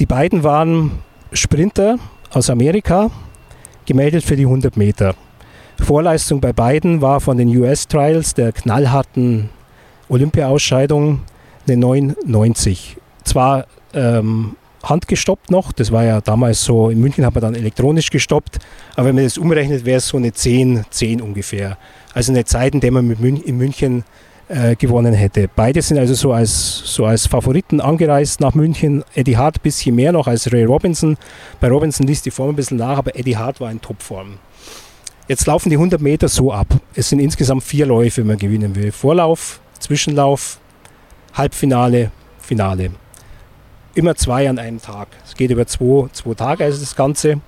Die 0.00 0.06
beiden 0.06 0.44
waren 0.44 0.92
Sprinter 1.32 1.96
aus 2.30 2.48
Amerika, 2.48 3.10
gemeldet 3.84 4.24
für 4.24 4.36
die 4.36 4.44
100 4.44 4.78
Meter. 4.78 5.14
Vorleistung 5.78 6.40
bei 6.40 6.54
beiden 6.54 7.02
war 7.02 7.20
von 7.20 7.36
den 7.36 7.48
US-Trials 7.48 8.32
der 8.32 8.52
knallharten 8.52 9.50
Olympia-Ausscheidung 10.08 11.20
eine 11.68 11.84
9,90. 11.84 12.96
Zwar 13.24 13.66
ähm, 13.92 14.56
handgestoppt 14.82 15.50
noch, 15.50 15.72
das 15.72 15.92
war 15.92 16.04
ja 16.04 16.22
damals 16.22 16.64
so, 16.64 16.88
in 16.88 17.00
München 17.00 17.26
hat 17.26 17.34
man 17.34 17.42
dann 17.42 17.54
elektronisch 17.54 18.08
gestoppt, 18.08 18.58
aber 18.96 19.08
wenn 19.08 19.16
man 19.16 19.24
das 19.24 19.36
umrechnet, 19.36 19.84
wäre 19.84 19.98
es 19.98 20.08
so 20.08 20.16
eine 20.16 20.32
10, 20.32 20.86
10 20.88 21.20
ungefähr. 21.20 21.76
Also 22.14 22.32
eine 22.32 22.44
Zeit, 22.44 22.74
in 22.74 22.80
der 22.80 22.90
man 22.90 23.06
Mün 23.06 23.36
in 23.36 23.58
München 23.58 24.04
äh, 24.48 24.76
gewonnen 24.76 25.14
hätte. 25.14 25.48
Beide 25.54 25.82
sind 25.82 25.98
also 25.98 26.14
so 26.14 26.32
als, 26.32 26.82
so 26.84 27.04
als 27.04 27.26
Favoriten 27.26 27.80
angereist 27.80 28.40
nach 28.40 28.54
München. 28.54 29.04
Eddie 29.14 29.36
Hart 29.36 29.56
ein 29.56 29.62
bisschen 29.62 29.94
mehr 29.94 30.12
noch 30.12 30.26
als 30.26 30.52
Ray 30.52 30.64
Robinson. 30.64 31.16
Bei 31.60 31.68
Robinson 31.68 32.06
ließ 32.06 32.22
die 32.22 32.30
Form 32.30 32.50
ein 32.50 32.56
bisschen 32.56 32.78
nach, 32.78 32.98
aber 32.98 33.14
Eddie 33.14 33.36
Hart 33.36 33.60
war 33.60 33.70
in 33.70 33.80
Topform. 33.80 34.38
Jetzt 35.28 35.46
laufen 35.46 35.68
die 35.68 35.76
100 35.76 36.00
Meter 36.00 36.28
so 36.28 36.52
ab. 36.52 36.68
Es 36.94 37.10
sind 37.10 37.18
insgesamt 37.18 37.62
vier 37.62 37.84
Läufe, 37.84 38.22
wenn 38.22 38.28
man 38.28 38.38
gewinnen 38.38 38.74
will. 38.74 38.90
Vorlauf, 38.92 39.60
Zwischenlauf, 39.78 40.58
Halbfinale, 41.34 42.10
Finale. 42.40 42.90
Immer 43.94 44.14
zwei 44.14 44.48
an 44.48 44.58
einem 44.58 44.80
Tag. 44.80 45.08
Es 45.26 45.34
geht 45.34 45.50
über 45.50 45.66
zwei, 45.66 46.08
zwei 46.12 46.32
Tage, 46.32 46.64
also 46.64 46.80
das 46.80 46.96
Ganze. 46.96 47.40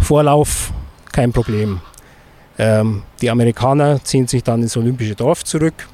Vorlauf, 0.00 0.72
kein 1.12 1.32
Problem. 1.32 1.80
Ähm, 2.58 3.02
die 3.20 3.30
Amerikaner 3.30 4.02
ziehen 4.02 4.26
sich 4.26 4.42
dann 4.42 4.62
ins 4.62 4.76
Olympische 4.76 5.14
Dorf 5.14 5.44
zurück, 5.44 5.88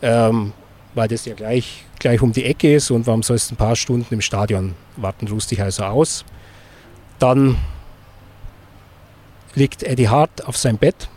ähm, 0.00 0.52
weil 0.94 1.08
das 1.08 1.26
ja 1.26 1.34
gleich, 1.34 1.84
gleich 1.98 2.22
um 2.22 2.32
die 2.32 2.44
Ecke 2.44 2.74
ist 2.74 2.90
und 2.90 3.06
warum 3.06 3.22
sollst 3.22 3.50
du 3.50 3.54
ein 3.54 3.58
paar 3.58 3.76
Stunden 3.76 4.14
im 4.14 4.20
Stadion 4.20 4.74
warten, 4.96 5.28
ruhst 5.28 5.50
dich 5.50 5.62
also 5.62 5.84
aus. 5.84 6.24
Dann 7.18 7.58
liegt 9.54 9.82
Eddie 9.82 10.08
Hart 10.08 10.46
auf 10.46 10.56
seinem 10.56 10.78
Bett, 10.78 11.08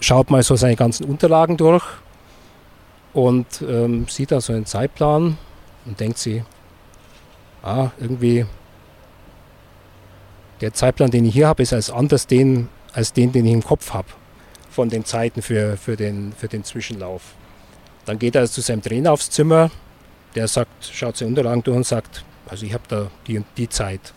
schaut 0.00 0.30
mal 0.30 0.42
so 0.42 0.54
seine 0.54 0.76
ganzen 0.76 1.04
Unterlagen 1.04 1.56
durch 1.56 1.84
und 3.12 3.62
ähm, 3.62 4.06
sieht 4.08 4.30
da 4.30 4.40
so 4.40 4.52
einen 4.52 4.66
Zeitplan 4.66 5.38
und 5.86 6.00
denkt 6.00 6.18
sich, 6.18 6.42
ah, 7.62 7.90
irgendwie 7.98 8.46
der 10.60 10.72
Zeitplan, 10.72 11.10
den 11.10 11.24
ich 11.24 11.34
hier 11.34 11.48
habe, 11.48 11.62
ist 11.62 11.72
als 11.72 11.90
anders 11.90 12.26
den, 12.26 12.68
als 12.94 13.12
den, 13.12 13.32
den 13.32 13.44
ich 13.44 13.52
im 13.52 13.62
Kopf 13.62 13.92
habe, 13.92 14.08
von 14.70 14.88
den 14.88 15.04
Zeiten 15.04 15.42
für, 15.42 15.76
für, 15.76 15.96
den, 15.96 16.32
für 16.36 16.48
den 16.48 16.64
Zwischenlauf. 16.64 17.22
Dann 18.06 18.18
geht 18.18 18.34
er 18.34 18.46
zu 18.46 18.60
seinem 18.60 18.82
Trainer 18.82 19.12
aufs 19.12 19.30
Zimmer, 19.30 19.70
der 20.34 20.48
sagt, 20.48 20.90
schaut 20.92 21.16
seine 21.16 21.30
Unterlagen 21.30 21.62
durch 21.62 21.76
und 21.76 21.86
sagt, 21.86 22.24
also 22.46 22.66
ich 22.66 22.74
habe 22.74 22.84
da 22.88 23.10
die 23.26 23.38
und 23.38 23.46
die 23.56 23.68
Zeit. 23.68 24.12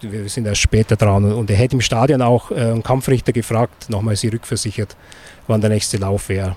Wir 0.00 0.28
sind 0.28 0.46
erst 0.46 0.60
später 0.60 0.96
dran. 0.96 1.30
Und 1.32 1.50
er 1.50 1.56
hätte 1.56 1.76
im 1.76 1.80
Stadion 1.80 2.22
auch 2.22 2.50
äh, 2.50 2.54
einen 2.54 2.82
Kampfrichter 2.82 3.32
gefragt, 3.32 3.90
nochmal 3.90 4.16
sie 4.16 4.28
rückversichert, 4.28 4.96
wann 5.46 5.60
der 5.60 5.70
nächste 5.70 5.98
Lauf 5.98 6.28
wäre. 6.28 6.56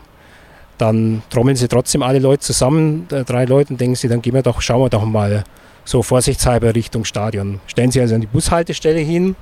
Dann 0.78 1.22
trommeln 1.30 1.56
sie 1.56 1.68
trotzdem 1.68 2.04
alle 2.04 2.20
Leute 2.20 2.41
zusammen, 2.41 3.08
äh, 3.12 3.24
drei 3.24 3.45
Leute, 3.45 3.74
und 3.74 3.82
denken 3.82 3.95
sie, 3.95 4.08
dann 4.08 4.22
gehen 4.22 4.34
wir 4.34 4.41
doch, 4.41 4.62
schauen 4.62 4.82
wir 4.82 4.90
doch 4.90 5.06
mal 5.06 5.44
so 5.86 6.02
vorsichtshalber 6.02 6.74
Richtung 6.74 7.04
Stadion. 7.06 7.60
Stellen 7.68 7.91
sie 7.91 8.00
also 8.00 8.16
an 8.16 8.22
die 8.22 8.28
Bushaltestelle 8.28 9.00
hin, 9.00 9.36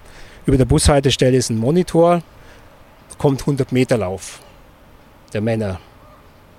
über 0.45 0.57
der 0.57 0.65
Bushaltestelle 0.65 1.37
ist 1.37 1.49
ein 1.49 1.57
Monitor, 1.57 2.21
kommt 3.17 3.41
100 3.41 3.71
Meter 3.71 3.97
Lauf 3.97 4.39
der 5.33 5.41
Männer. 5.41 5.79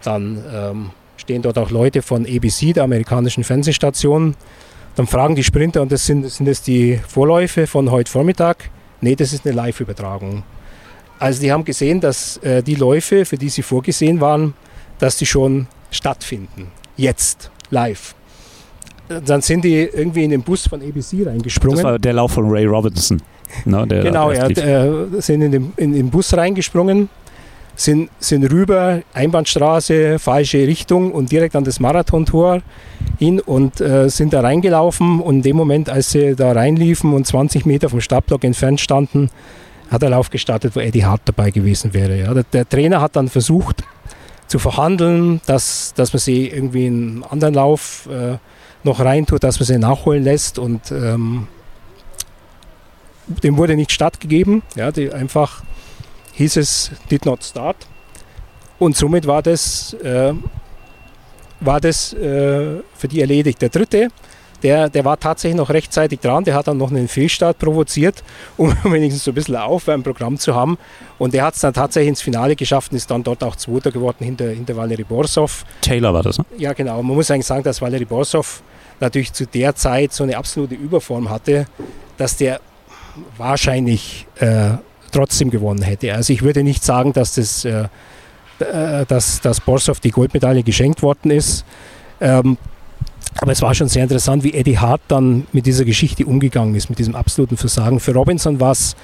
Dann 0.02 0.42
ähm, 0.52 0.90
stehen 1.16 1.42
dort 1.42 1.58
auch 1.58 1.70
Leute 1.70 2.02
von 2.02 2.26
ABC, 2.26 2.72
der 2.72 2.84
amerikanischen 2.84 3.44
Fernsehstation. 3.44 4.34
Dann 4.96 5.06
fragen 5.06 5.34
die 5.34 5.44
Sprinter, 5.44 5.82
und 5.82 5.92
das 5.92 6.06
sind, 6.06 6.28
sind 6.28 6.46
das 6.46 6.62
die 6.62 6.98
Vorläufe 7.06 7.66
von 7.66 7.90
heute 7.90 8.10
Vormittag? 8.10 8.70
Nee, 9.00 9.16
das 9.16 9.32
ist 9.32 9.46
eine 9.46 9.54
Live-Übertragung. 9.54 10.42
Also 11.18 11.40
die 11.40 11.52
haben 11.52 11.64
gesehen, 11.64 12.00
dass 12.00 12.36
äh, 12.38 12.62
die 12.62 12.74
Läufe, 12.74 13.24
für 13.24 13.36
die 13.36 13.48
sie 13.48 13.62
vorgesehen 13.62 14.20
waren, 14.20 14.54
dass 14.98 15.16
die 15.16 15.26
schon 15.26 15.68
stattfinden. 15.90 16.68
Jetzt, 16.96 17.50
live. 17.70 18.14
Dann 19.08 19.40
sind 19.40 19.64
die 19.64 19.82
irgendwie 19.82 20.24
in 20.24 20.30
den 20.30 20.42
Bus 20.42 20.66
von 20.66 20.80
ABC 20.80 21.24
reingesprungen. 21.24 21.76
Das 21.76 21.84
war 21.84 21.98
der 21.98 22.14
Lauf 22.14 22.32
von 22.32 22.48
Ray 22.48 22.66
Robinson. 22.66 23.20
Ne, 23.64 23.86
der 23.86 24.02
genau, 24.02 24.32
ja, 24.32 24.48
äh, 24.48 25.20
sind 25.20 25.42
in 25.42 25.52
den, 25.52 25.72
in 25.76 25.92
den 25.92 26.10
Bus 26.10 26.34
reingesprungen, 26.36 27.08
sind, 27.74 28.10
sind 28.18 28.44
rüber, 28.44 29.02
Einbahnstraße, 29.14 30.18
falsche 30.18 30.66
Richtung 30.66 31.12
und 31.12 31.32
direkt 31.32 31.56
an 31.56 31.64
das 31.64 31.80
Marathontor 31.80 32.62
hin 33.18 33.40
und 33.40 33.80
äh, 33.80 34.08
sind 34.08 34.32
da 34.32 34.40
reingelaufen. 34.40 35.20
Und 35.20 35.36
in 35.36 35.42
dem 35.42 35.56
Moment, 35.56 35.88
als 35.88 36.10
sie 36.10 36.34
da 36.34 36.52
reinliefen 36.52 37.12
und 37.12 37.26
20 37.26 37.66
Meter 37.66 37.88
vom 37.88 38.00
Startblock 38.00 38.44
entfernt 38.44 38.80
standen, 38.80 39.30
hat 39.90 40.02
der 40.02 40.10
Lauf 40.10 40.30
gestartet, 40.30 40.74
wo 40.74 40.80
Eddie 40.80 41.04
Hart 41.04 41.22
dabei 41.26 41.50
gewesen 41.50 41.92
wäre. 41.94 42.18
Ja. 42.18 42.34
Der, 42.34 42.44
der, 42.44 42.68
Trainer 42.68 43.00
hat 43.00 43.16
dann 43.16 43.28
versucht 43.28 43.84
zu 44.46 44.58
verhandeln, 44.58 45.40
dass, 45.46 45.92
dass 45.94 46.12
man 46.12 46.20
sie 46.20 46.48
irgendwie 46.48 46.86
in 46.86 46.94
einen 46.94 47.24
anderen 47.24 47.54
Lauf 47.54 48.08
äh, 48.10 48.36
noch 48.84 49.00
reintut, 49.00 49.44
dass 49.44 49.60
man 49.60 49.66
sie 49.66 49.78
nachholen 49.78 50.24
lässt 50.24 50.58
und 50.58 50.90
ähm, 50.90 51.46
dem 53.26 53.56
wurde 53.56 53.76
nicht 53.76 53.92
stattgegeben. 53.92 54.62
Ja, 54.74 54.90
die 54.90 55.12
einfach 55.12 55.62
hieß 56.32 56.56
es 56.56 56.90
did 57.10 57.24
not 57.24 57.44
start. 57.44 57.76
Und 58.78 58.96
somit 58.96 59.26
war 59.26 59.42
das, 59.42 59.94
äh, 59.94 60.32
war 61.60 61.80
das 61.80 62.12
äh, 62.14 62.80
für 62.94 63.08
die 63.08 63.20
erledigt. 63.20 63.62
Der 63.62 63.68
dritte, 63.68 64.08
der, 64.62 64.88
der 64.88 65.04
war 65.04 65.18
tatsächlich 65.18 65.56
noch 65.56 65.70
rechtzeitig 65.70 66.20
dran, 66.20 66.44
der 66.44 66.54
hat 66.54 66.68
dann 66.68 66.78
noch 66.78 66.90
einen 66.90 67.08
Fehlstart 67.08 67.58
provoziert, 67.58 68.22
um 68.56 68.74
wenigstens 68.84 69.24
so 69.24 69.30
ein 69.30 69.34
bisschen 69.34 69.56
Aufwärmprogramm 69.56 70.38
zu 70.38 70.54
haben. 70.54 70.78
Und 71.18 71.34
der 71.34 71.44
hat 71.44 71.54
es 71.54 71.60
dann 71.60 71.74
tatsächlich 71.74 72.08
ins 72.08 72.22
Finale 72.22 72.56
geschafft 72.56 72.92
und 72.92 72.96
ist 72.96 73.10
dann 73.10 73.22
dort 73.22 73.44
auch 73.44 73.56
Zweiter 73.56 73.92
geworden 73.92 74.24
hinter, 74.24 74.48
hinter 74.48 74.76
Valery 74.76 75.04
Borsov. 75.04 75.64
Taylor 75.80 76.12
war 76.12 76.22
das, 76.22 76.38
ne? 76.38 76.44
Ja, 76.58 76.72
genau. 76.72 77.02
Man 77.02 77.16
muss 77.16 77.30
eigentlich 77.30 77.46
sagen, 77.46 77.62
dass 77.62 77.80
Valery 77.80 78.04
Borsov 78.04 78.62
natürlich 79.00 79.32
zu 79.32 79.46
der 79.46 79.74
Zeit 79.74 80.12
so 80.12 80.24
eine 80.24 80.36
absolute 80.36 80.74
Überform 80.74 81.30
hatte, 81.30 81.66
dass 82.16 82.36
der 82.36 82.60
wahrscheinlich 83.36 84.26
äh, 84.36 84.70
trotzdem 85.10 85.50
gewonnen 85.50 85.82
hätte. 85.82 86.14
Also 86.14 86.32
ich 86.32 86.42
würde 86.42 86.62
nicht 86.62 86.84
sagen, 86.84 87.12
dass, 87.12 87.34
das, 87.34 87.64
äh, 87.64 87.88
äh 88.60 89.04
dass, 89.06 89.40
dass 89.40 89.60
Borsov 89.60 90.00
die 90.00 90.10
Goldmedaille 90.10 90.62
geschenkt 90.62 91.02
worden 91.02 91.30
ist. 91.30 91.64
Ähm, 92.20 92.56
Aber 93.40 93.52
es 93.52 93.62
war 93.62 93.74
schon 93.74 93.88
sehr 93.88 94.02
interessant, 94.02 94.44
wie 94.44 94.54
Eddie 94.54 94.78
Hart 94.78 95.00
dann 95.08 95.46
mit 95.52 95.66
dieser 95.66 95.84
Geschichte 95.84 96.26
umgegangen 96.26 96.74
ist, 96.74 96.90
mit 96.90 96.98
diesem 96.98 97.14
absoluten 97.14 97.56
Versagen. 97.56 98.00
Für 98.00 98.12
Robinson 98.12 98.60
war 98.60 98.72
es 98.72 98.96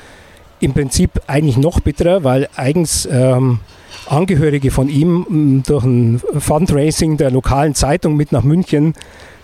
im 0.60 0.72
Prinzip 0.72 1.10
eigentlich 1.26 1.56
noch 1.56 1.80
bitterer, 1.80 2.24
weil 2.24 2.48
eigens 2.56 3.06
ähm, 3.10 3.60
Angehörige 4.06 4.70
von 4.70 4.88
ihm 4.88 5.62
durch 5.66 5.84
ein 5.84 6.20
Fundraising 6.38 7.16
der 7.16 7.30
lokalen 7.30 7.74
Zeitung 7.74 8.16
mit 8.16 8.32
nach 8.32 8.42
München 8.42 8.94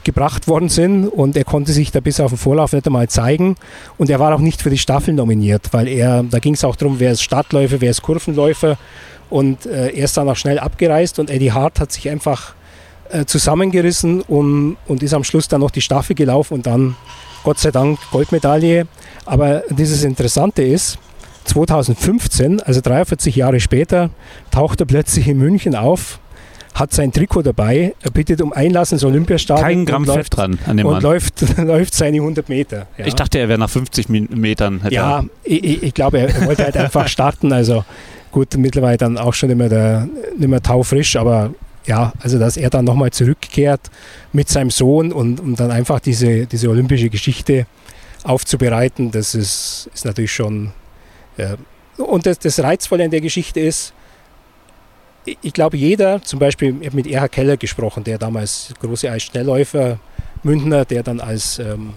gebracht 0.04 0.48
worden 0.48 0.68
sind 0.68 1.08
und 1.08 1.36
er 1.36 1.44
konnte 1.44 1.72
sich 1.72 1.90
da 1.90 2.00
bis 2.00 2.20
auf 2.20 2.30
den 2.30 2.38
Vorlauf 2.38 2.72
nicht 2.72 2.86
einmal 2.86 3.08
zeigen 3.08 3.56
und 3.98 4.10
er 4.10 4.20
war 4.20 4.34
auch 4.34 4.40
nicht 4.40 4.62
für 4.62 4.70
die 4.70 4.78
Staffel 4.78 5.14
nominiert, 5.14 5.68
weil 5.72 5.88
er, 5.88 6.22
da 6.22 6.38
ging 6.38 6.54
es 6.54 6.64
auch 6.64 6.76
darum, 6.76 7.00
wer 7.00 7.12
ist 7.12 7.22
Startläufer, 7.22 7.80
wer 7.80 7.90
ist 7.90 8.02
Kurvenläufer 8.02 8.76
und 9.30 9.66
äh, 9.66 9.90
er 9.90 10.04
ist 10.04 10.16
dann 10.16 10.28
auch 10.28 10.36
schnell 10.36 10.58
abgereist 10.58 11.18
und 11.18 11.30
Eddie 11.30 11.52
Hart 11.52 11.80
hat 11.80 11.92
sich 11.92 12.08
einfach 12.08 12.54
äh, 13.10 13.24
zusammengerissen 13.24 14.22
und, 14.22 14.76
und 14.86 15.02
ist 15.02 15.14
am 15.14 15.24
Schluss 15.24 15.48
dann 15.48 15.60
noch 15.60 15.70
die 15.70 15.80
Staffel 15.80 16.14
gelaufen 16.14 16.54
und 16.54 16.66
dann 16.66 16.96
Gott 17.44 17.58
sei 17.58 17.70
Dank 17.70 17.98
Goldmedaille. 18.10 18.86
Aber 19.26 19.62
dieses 19.70 20.02
Interessante 20.04 20.62
ist, 20.62 20.98
2015, 21.44 22.60
also 22.62 22.80
43 22.80 23.36
Jahre 23.36 23.60
später, 23.60 24.10
taucht 24.50 24.80
er 24.80 24.86
plötzlich 24.86 25.28
in 25.28 25.38
München 25.38 25.74
auf, 25.74 26.18
hat 26.74 26.92
sein 26.92 27.12
Trikot 27.12 27.42
dabei, 27.42 27.94
er 28.02 28.10
bittet 28.10 28.42
um 28.42 28.52
Einlass 28.52 28.90
ins 28.90 29.04
Olympiastadion. 29.04 29.64
Kein 29.64 29.86
Gramm 29.86 30.04
Fett 30.04 30.36
dran 30.36 30.58
an 30.66 30.76
dem 30.76 30.86
und 30.86 30.94
Mann. 30.94 31.02
läuft, 31.02 31.40
läuft 31.58 31.94
seine 31.94 32.16
100 32.16 32.48
Meter. 32.48 32.88
Ja. 32.98 33.06
Ich 33.06 33.14
dachte, 33.14 33.38
er 33.38 33.48
wäre 33.48 33.58
nach 33.58 33.70
50 33.70 34.08
Metern. 34.08 34.80
ja, 34.90 35.24
ich, 35.44 35.82
ich, 35.82 35.94
glaube, 35.94 36.18
er 36.18 36.46
wollte 36.46 36.64
halt 36.64 36.76
einfach 36.76 37.06
starten. 37.08 37.52
Also 37.52 37.84
gut, 38.32 38.56
mittlerweile 38.56 38.96
dann 38.96 39.18
auch 39.18 39.34
schon 39.34 39.48
nicht 39.48 39.58
mehr, 39.58 39.68
der, 39.68 40.08
nicht 40.36 40.48
mehr 40.48 40.62
taufrisch, 40.62 41.14
aber 41.16 41.54
ja, 41.86 42.12
also 42.20 42.38
dass 42.38 42.56
er 42.56 42.70
dann 42.70 42.84
nochmal 42.84 43.10
zurückkehrt 43.10 43.90
mit 44.32 44.48
seinem 44.48 44.70
Sohn 44.70 45.12
und, 45.12 45.38
und 45.38 45.60
dann 45.60 45.70
einfach 45.70 46.00
diese, 46.00 46.46
diese 46.46 46.68
olympische 46.70 47.08
Geschichte 47.08 47.66
aufzubereiten, 48.24 49.10
das 49.10 49.34
ist, 49.34 49.90
ist 49.94 50.04
natürlich 50.04 50.32
schon 50.32 50.72
ja. 51.36 51.54
Und 51.96 52.26
das, 52.26 52.38
das 52.38 52.60
Reizvolle 52.60 53.04
an 53.04 53.10
der 53.10 53.20
Geschichte 53.20 53.60
ist, 53.60 53.92
ich 55.24 55.52
glaube, 55.52 55.76
jeder, 55.76 56.22
zum 56.22 56.38
Beispiel 56.38 56.76
ich 56.80 56.92
mit 56.92 57.06
Erhard 57.06 57.32
Keller 57.32 57.56
gesprochen, 57.56 58.04
der 58.04 58.18
damals 58.18 58.72
große 58.80 59.10
Eisschnellläufer, 59.10 59.98
Mündner, 60.42 60.84
der 60.84 61.02
dann 61.02 61.20
als, 61.20 61.58
ähm, 61.58 61.94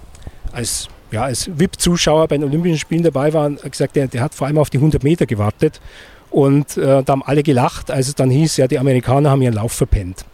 als, 0.54 0.88
ja, 1.12 1.24
als 1.24 1.49
VIP-Zuschauer 1.58 2.28
bei 2.28 2.38
den 2.38 2.45
Olympischen 2.45 2.78
Spielen 2.78 3.04
dabei 3.04 3.34
war, 3.34 3.52
hat 3.52 3.72
gesagt, 3.72 3.95
der, 3.95 4.08
der 4.08 4.22
hat 4.22 4.34
vor 4.34 4.48
allem 4.48 4.58
auf 4.58 4.70
die 4.70 4.78
100 4.78 5.04
Meter 5.04 5.26
gewartet. 5.26 5.82
Und 6.30 6.78
äh, 6.78 7.04
da 7.04 7.12
haben 7.14 7.24
alle 7.24 7.44
gelacht, 7.44 7.91
als 7.91 8.08
es 8.08 8.16
dann 8.16 8.30
hieß, 8.30 8.58
ja, 8.58 8.68
die 8.68 8.80
Amerikaner 8.80 9.30
haben 9.30 9.41
ihren 9.41 9.54
Lauf 9.54 9.74
verpennt. 9.74 10.26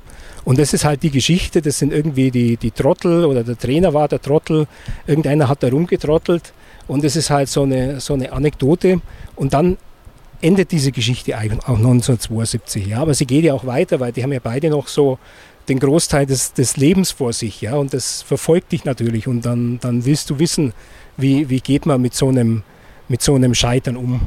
Und 0.45 0.59
das 0.59 0.73
ist 0.73 0.83
halt 0.83 1.03
die 1.03 1.11
Geschichte, 1.11 1.61
das 1.61 1.79
sind 1.79 1.93
irgendwie 1.93 2.29
die, 2.29 2.57
die 2.57 2.71
Trottel 2.71 3.25
oder 3.25 3.43
der 3.43 3.57
Trainer 3.57 3.93
war 3.93 4.07
der 4.07 4.21
Trottel, 4.21 4.67
irgendeiner 5.07 5.47
hat 5.47 5.63
da 5.63 5.69
rumgetrottelt 5.69 6.53
und 6.87 7.03
es 7.03 7.15
ist 7.15 7.29
halt 7.29 7.47
so 7.47 7.63
eine, 7.63 8.01
so 8.01 8.13
eine 8.13 8.33
Anekdote. 8.33 8.99
Und 9.35 9.53
dann 9.53 9.77
endet 10.43 10.71
diese 10.71 10.91
Geschichte 10.91 11.35
auch 11.35 11.77
1972. 11.77 12.87
Ja, 12.87 12.99
aber 12.99 13.13
sie 13.13 13.25
geht 13.25 13.45
ja 13.45 13.53
auch 13.53 13.65
weiter, 13.65 13.99
weil 13.99 14.11
die 14.11 14.23
haben 14.23 14.33
ja 14.33 14.41
beide 14.43 14.69
noch 14.69 14.87
so 14.87 15.17
den 15.69 15.79
Großteil 15.79 16.25
des, 16.25 16.53
des 16.53 16.77
Lebens 16.77 17.11
vor 17.11 17.31
sich. 17.33 17.61
Ja, 17.61 17.75
und 17.75 17.93
das 17.93 18.21
verfolgt 18.21 18.71
dich 18.73 18.83
natürlich. 18.83 19.27
Und 19.27 19.45
dann, 19.45 19.79
dann 19.79 20.05
willst 20.05 20.29
du 20.29 20.39
wissen, 20.39 20.73
wie, 21.17 21.49
wie 21.49 21.61
geht 21.61 21.85
man 21.85 22.01
mit 22.01 22.13
so 22.13 22.27
einem, 22.27 22.63
mit 23.07 23.21
so 23.21 23.35
einem 23.35 23.55
Scheitern 23.55 23.95
um. 23.95 24.21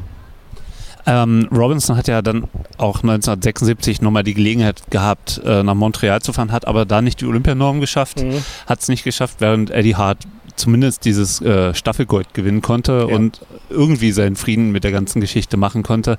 Ähm, 1.09 1.49
Robinson 1.53 1.97
hat 1.97 2.09
ja 2.09 2.21
dann 2.21 2.45
auch 2.79 2.97
1976 2.97 4.01
nochmal 4.01 4.25
die 4.25 4.35
Gelegenheit 4.35 4.83
gehabt, 4.91 5.41
äh, 5.45 5.63
nach 5.63 5.75
Montreal 5.75 6.21
zu 6.21 6.33
fahren, 6.33 6.51
hat 6.51 6.67
aber 6.67 6.85
da 6.85 7.01
nicht 7.01 7.21
die 7.21 7.27
Olympianorm 7.27 7.81
geschafft, 7.81 8.23
mhm. 8.23 8.43
hat 8.67 8.81
es 8.81 8.89
nicht 8.89 9.05
geschafft, 9.05 9.37
während 9.39 9.71
Eddie 9.71 9.95
Hart 9.95 10.27
zumindest 10.57 11.05
dieses 11.05 11.41
äh, 11.41 11.74
Staffelgold 11.74 12.35
gewinnen 12.35 12.62
konnte 12.62 13.07
ja. 13.09 13.15
und 13.15 13.41
irgendwie 13.70 14.12
seinen 14.12 14.37
Frieden 14.37 14.73
mit 14.73 14.85
der 14.85 14.93
ganzen 14.93 15.20
Geschichte 15.20 15.57
machen 15.57 15.83
konnte. 15.83 16.16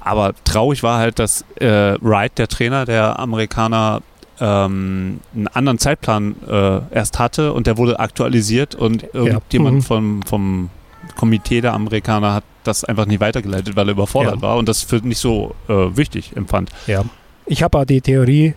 Aber 0.00 0.34
traurig 0.44 0.82
war 0.82 0.98
halt, 0.98 1.18
dass 1.18 1.44
äh, 1.60 1.96
Wright, 2.00 2.36
der 2.38 2.48
Trainer 2.48 2.84
der 2.84 3.18
Amerikaner, 3.18 4.02
ähm, 4.40 5.20
einen 5.34 5.46
anderen 5.48 5.78
Zeitplan 5.78 6.34
äh, 6.48 6.80
erst 6.90 7.18
hatte 7.18 7.52
und 7.52 7.66
der 7.66 7.78
wurde 7.78 8.00
aktualisiert 8.00 8.74
und 8.74 9.04
irgendjemand 9.14 9.74
ja. 9.74 9.78
mhm. 9.78 9.82
vom, 9.82 10.22
vom 10.22 10.70
Komitee 11.16 11.60
der 11.60 11.72
Amerikaner 11.74 12.34
hat 12.34 12.44
das 12.64 12.84
einfach 12.84 13.06
nicht 13.06 13.20
weitergeleitet, 13.20 13.76
weil 13.76 13.88
er 13.88 13.92
überfordert 13.92 14.36
ja. 14.36 14.42
war 14.42 14.56
und 14.56 14.68
das 14.68 14.82
für 14.82 14.96
nicht 14.96 15.18
so 15.18 15.54
äh, 15.68 15.72
wichtig 15.72 16.32
empfand. 16.34 16.70
Ja, 16.86 17.04
ich 17.46 17.62
habe 17.62 17.78
auch 17.78 17.84
die 17.84 18.00
Theorie 18.00 18.54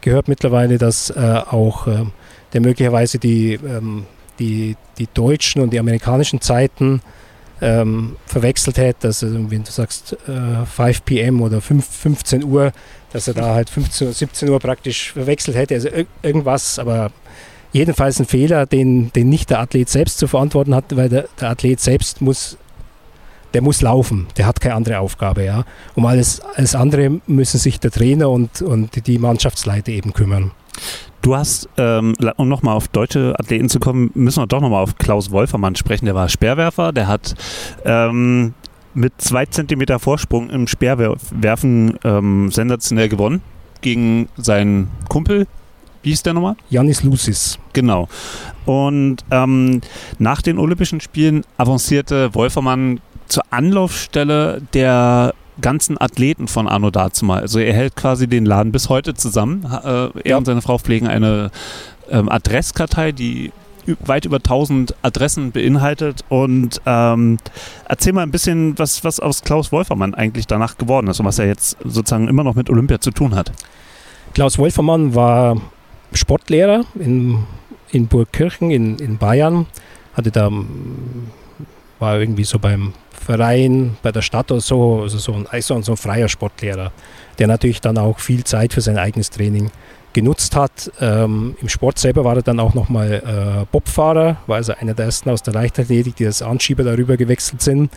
gehört 0.00 0.28
mittlerweile, 0.28 0.78
dass 0.78 1.10
äh, 1.10 1.40
auch 1.50 1.86
äh, 1.86 2.04
der 2.52 2.60
möglicherweise 2.60 3.18
die 3.18 3.54
ähm, 3.54 4.04
die, 4.38 4.76
die 4.98 5.08
deutschen 5.12 5.62
und 5.62 5.72
die 5.72 5.78
amerikanischen 5.78 6.40
Zeiten 6.40 7.00
ähm, 7.60 8.16
verwechselt 8.26 8.78
hätte, 8.78 9.08
dass 9.08 9.22
er, 9.22 9.32
wenn 9.50 9.64
du 9.64 9.70
sagst 9.70 10.16
äh, 10.28 10.66
5 10.66 11.04
p.m. 11.04 11.40
oder 11.42 11.60
5, 11.60 11.86
15 11.86 12.44
Uhr, 12.44 12.72
dass 13.12 13.28
er 13.28 13.34
da 13.34 13.54
halt 13.54 13.70
15 13.70 14.08
oder 14.08 14.14
17 14.14 14.48
Uhr 14.48 14.58
praktisch 14.58 15.12
verwechselt 15.12 15.56
hätte, 15.56 15.74
also 15.74 15.88
irgendwas, 16.22 16.78
aber 16.78 17.12
jedenfalls 17.72 18.18
ein 18.18 18.26
Fehler, 18.26 18.66
den, 18.66 19.12
den 19.12 19.28
nicht 19.28 19.50
der 19.50 19.60
Athlet 19.60 19.88
selbst 19.88 20.18
zu 20.18 20.26
verantworten 20.26 20.74
hat, 20.74 20.96
weil 20.96 21.08
der, 21.08 21.28
der 21.40 21.50
Athlet 21.50 21.80
selbst 21.80 22.20
muss 22.20 22.58
der 23.54 23.62
muss 23.62 23.80
laufen, 23.82 24.26
der 24.36 24.46
hat 24.46 24.60
keine 24.60 24.74
andere 24.74 24.98
Aufgabe. 24.98 25.44
Ja. 25.44 25.64
Um 25.94 26.06
alles, 26.06 26.40
alles 26.40 26.74
andere 26.74 27.20
müssen 27.26 27.58
sich 27.58 27.78
der 27.78 27.92
Trainer 27.92 28.28
und, 28.28 28.60
und 28.60 29.06
die 29.06 29.18
Mannschaftsleiter 29.18 29.92
eben 29.92 30.12
kümmern. 30.12 30.50
Du 31.24 31.34
hast, 31.34 31.70
ähm, 31.78 32.14
um 32.36 32.50
nochmal 32.50 32.76
auf 32.76 32.88
deutsche 32.88 33.34
Athleten 33.38 33.70
zu 33.70 33.80
kommen, 33.80 34.10
müssen 34.12 34.42
wir 34.42 34.46
doch 34.46 34.60
nochmal 34.60 34.82
auf 34.82 34.98
Klaus 34.98 35.30
Wolfermann 35.30 35.74
sprechen. 35.74 36.04
Der 36.04 36.14
war 36.14 36.28
Speerwerfer, 36.28 36.92
der 36.92 37.08
hat 37.08 37.34
ähm, 37.86 38.52
mit 38.92 39.14
zwei 39.16 39.46
Zentimeter 39.46 39.98
Vorsprung 39.98 40.50
im 40.50 40.66
Speerwerfen 40.66 41.98
ähm, 42.04 42.50
sensationell 42.50 43.08
gewonnen 43.08 43.40
gegen 43.80 44.28
seinen 44.36 44.90
Kumpel. 45.08 45.46
Wie 46.02 46.10
hieß 46.10 46.24
der 46.24 46.34
nochmal? 46.34 46.56
Janis 46.68 47.02
Lucis. 47.02 47.58
Genau. 47.72 48.06
Und 48.66 49.24
ähm, 49.30 49.80
nach 50.18 50.42
den 50.42 50.58
Olympischen 50.58 51.00
Spielen 51.00 51.42
avancierte 51.56 52.34
Wolfermann 52.34 53.00
zur 53.28 53.44
Anlaufstelle 53.48 54.60
der 54.74 55.32
ganzen 55.60 56.00
Athleten 56.00 56.48
von 56.48 56.68
Arno 56.68 56.90
Dazumal. 56.90 57.40
Also 57.40 57.58
er 57.58 57.72
hält 57.72 57.96
quasi 57.96 58.26
den 58.26 58.44
Laden 58.44 58.72
bis 58.72 58.88
heute 58.88 59.14
zusammen. 59.14 59.64
Äh, 59.64 59.88
er 59.88 60.10
ja. 60.24 60.36
und 60.36 60.44
seine 60.44 60.62
Frau 60.62 60.78
pflegen 60.78 61.06
eine 61.06 61.50
ähm, 62.10 62.28
Adresskartei, 62.28 63.12
die 63.12 63.52
weit 64.00 64.24
über 64.24 64.36
1000 64.36 64.94
Adressen 65.02 65.52
beinhaltet. 65.52 66.24
Und 66.28 66.80
ähm, 66.86 67.38
erzähl 67.86 68.12
mal 68.12 68.22
ein 68.22 68.30
bisschen, 68.30 68.78
was, 68.78 69.04
was 69.04 69.20
aus 69.20 69.42
Klaus 69.42 69.72
Wolfermann 69.72 70.14
eigentlich 70.14 70.46
danach 70.46 70.78
geworden 70.78 71.08
ist 71.08 71.20
und 71.20 71.26
was 71.26 71.38
er 71.38 71.46
jetzt 71.46 71.76
sozusagen 71.84 72.28
immer 72.28 72.44
noch 72.44 72.54
mit 72.54 72.70
Olympia 72.70 73.00
zu 73.00 73.10
tun 73.10 73.34
hat. 73.34 73.52
Klaus 74.32 74.58
Wolfermann 74.58 75.14
war 75.14 75.60
Sportlehrer 76.12 76.84
in, 76.94 77.44
in 77.90 78.06
Burgkirchen 78.06 78.70
in, 78.70 78.98
in 78.98 79.18
Bayern, 79.18 79.66
hatte 80.14 80.30
da 80.30 80.50
war 81.98 82.18
irgendwie 82.18 82.44
so 82.44 82.58
beim 82.58 82.92
Verein, 83.12 83.96
bei 84.02 84.12
der 84.12 84.22
Stadt 84.22 84.50
oder 84.50 84.60
so, 84.60 85.02
also 85.02 85.18
so 85.18 85.32
ein, 85.32 85.62
so 85.62 85.74
ein 85.74 85.96
freier 85.96 86.28
Sportlehrer, 86.28 86.92
der 87.38 87.46
natürlich 87.46 87.80
dann 87.80 87.98
auch 87.98 88.18
viel 88.18 88.44
Zeit 88.44 88.72
für 88.72 88.80
sein 88.80 88.98
eigenes 88.98 89.30
Training 89.30 89.70
genutzt 90.12 90.56
hat. 90.56 90.90
Ähm, 91.00 91.56
Im 91.60 91.68
Sport 91.68 91.98
selber 91.98 92.24
war 92.24 92.36
er 92.36 92.42
dann 92.42 92.60
auch 92.60 92.74
nochmal 92.74 93.12
äh, 93.12 93.66
Bobfahrer, 93.70 94.36
war 94.46 94.56
also 94.56 94.72
einer 94.78 94.94
der 94.94 95.06
ersten 95.06 95.30
aus 95.30 95.42
der 95.42 95.54
Leichtathletik, 95.54 96.16
die 96.16 96.26
als 96.26 96.40
Anschieber 96.40 96.84
darüber 96.84 97.16
gewechselt 97.16 97.62
sind. 97.62 97.90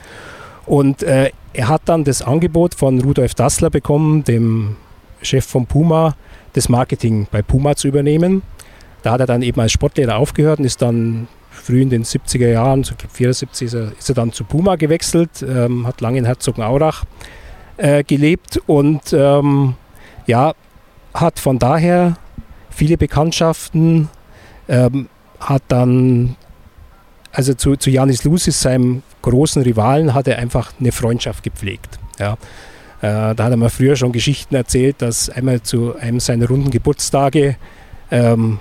Und 0.65 1.03
äh, 1.03 1.31
er 1.53 1.67
hat 1.69 1.83
dann 1.85 2.03
das 2.03 2.21
Angebot 2.21 2.75
von 2.75 2.99
Rudolf 2.99 3.35
Dassler 3.35 3.69
bekommen, 3.69 4.23
dem 4.23 4.75
Chef 5.21 5.45
von 5.45 5.65
Puma, 5.65 6.15
das 6.53 6.69
Marketing 6.69 7.27
bei 7.31 7.41
Puma 7.41 7.75
zu 7.75 7.87
übernehmen. 7.87 8.41
Da 9.03 9.11
hat 9.11 9.21
er 9.21 9.27
dann 9.27 9.41
eben 9.41 9.61
als 9.61 9.71
Sportlehrer 9.71 10.17
aufgehört 10.17 10.59
und 10.59 10.65
ist 10.65 10.81
dann 10.81 11.27
früh 11.57 11.81
in 11.81 11.89
den 11.89 12.03
70er 12.03 12.49
Jahren, 12.49 12.83
so 12.83 12.95
74 13.11 13.65
ist 13.67 13.73
er, 13.73 13.91
ist 13.97 14.09
er 14.09 14.15
dann 14.15 14.31
zu 14.31 14.43
Puma 14.43 14.75
gewechselt, 14.75 15.43
ähm, 15.47 15.85
hat 15.87 16.01
lange 16.01 16.19
in 16.19 16.25
Herzogenaurach 16.25 17.03
äh, 17.77 18.03
gelebt 18.03 18.61
und 18.67 19.13
ähm, 19.13 19.75
ja, 20.25 20.53
hat 21.13 21.39
von 21.39 21.59
daher 21.59 22.17
viele 22.69 22.97
Bekanntschaften, 22.97 24.09
ähm, 24.67 25.09
hat 25.39 25.63
dann, 25.67 26.35
also 27.31 27.53
zu, 27.53 27.75
zu 27.75 27.89
Janis 27.89 28.23
Lucis, 28.23 28.61
seinem 28.61 29.03
großen 29.21 29.61
Rivalen, 29.63 30.13
hat 30.13 30.27
er 30.27 30.37
einfach 30.37 30.73
eine 30.79 30.91
Freundschaft 30.91 31.43
gepflegt. 31.43 31.99
Ja. 32.19 32.33
Äh, 33.01 33.35
da 33.35 33.43
hat 33.43 33.51
er 33.51 33.57
mir 33.57 33.69
früher 33.69 33.95
schon 33.95 34.11
Geschichten 34.11 34.55
erzählt, 34.55 35.01
dass 35.01 35.29
einmal 35.29 35.61
zu 35.61 35.95
einem 35.95 36.19
seiner 36.19 36.47
runden 36.47 36.71
Geburtstage 36.71 37.57
ähm, 38.09 38.59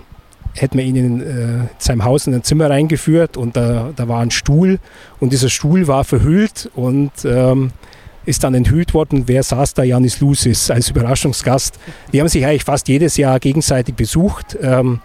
hätten 0.60 0.78
wir 0.78 0.84
ihn 0.84 0.96
in 0.96 1.20
äh, 1.20 1.68
seinem 1.78 2.04
Haus 2.04 2.26
in 2.26 2.34
ein 2.34 2.42
Zimmer 2.42 2.70
reingeführt 2.70 3.36
und 3.36 3.56
da, 3.56 3.92
da 3.94 4.08
war 4.08 4.20
ein 4.20 4.30
Stuhl 4.30 4.78
und 5.20 5.32
dieser 5.32 5.48
Stuhl 5.48 5.86
war 5.86 6.04
verhüllt 6.04 6.70
und 6.74 7.12
ähm, 7.24 7.72
ist 8.24 8.42
dann 8.42 8.54
enthüllt 8.54 8.94
worden, 8.94 9.24
wer 9.26 9.42
saß 9.42 9.74
da, 9.74 9.82
Janis 9.82 10.20
Lucis 10.20 10.70
als 10.70 10.90
Überraschungsgast. 10.90 11.78
Die 12.12 12.20
haben 12.20 12.28
sich 12.28 12.44
eigentlich 12.44 12.64
fast 12.64 12.88
jedes 12.88 13.16
Jahr 13.16 13.38
gegenseitig 13.40 13.94
besucht. 13.94 14.56
Ähm, 14.60 15.00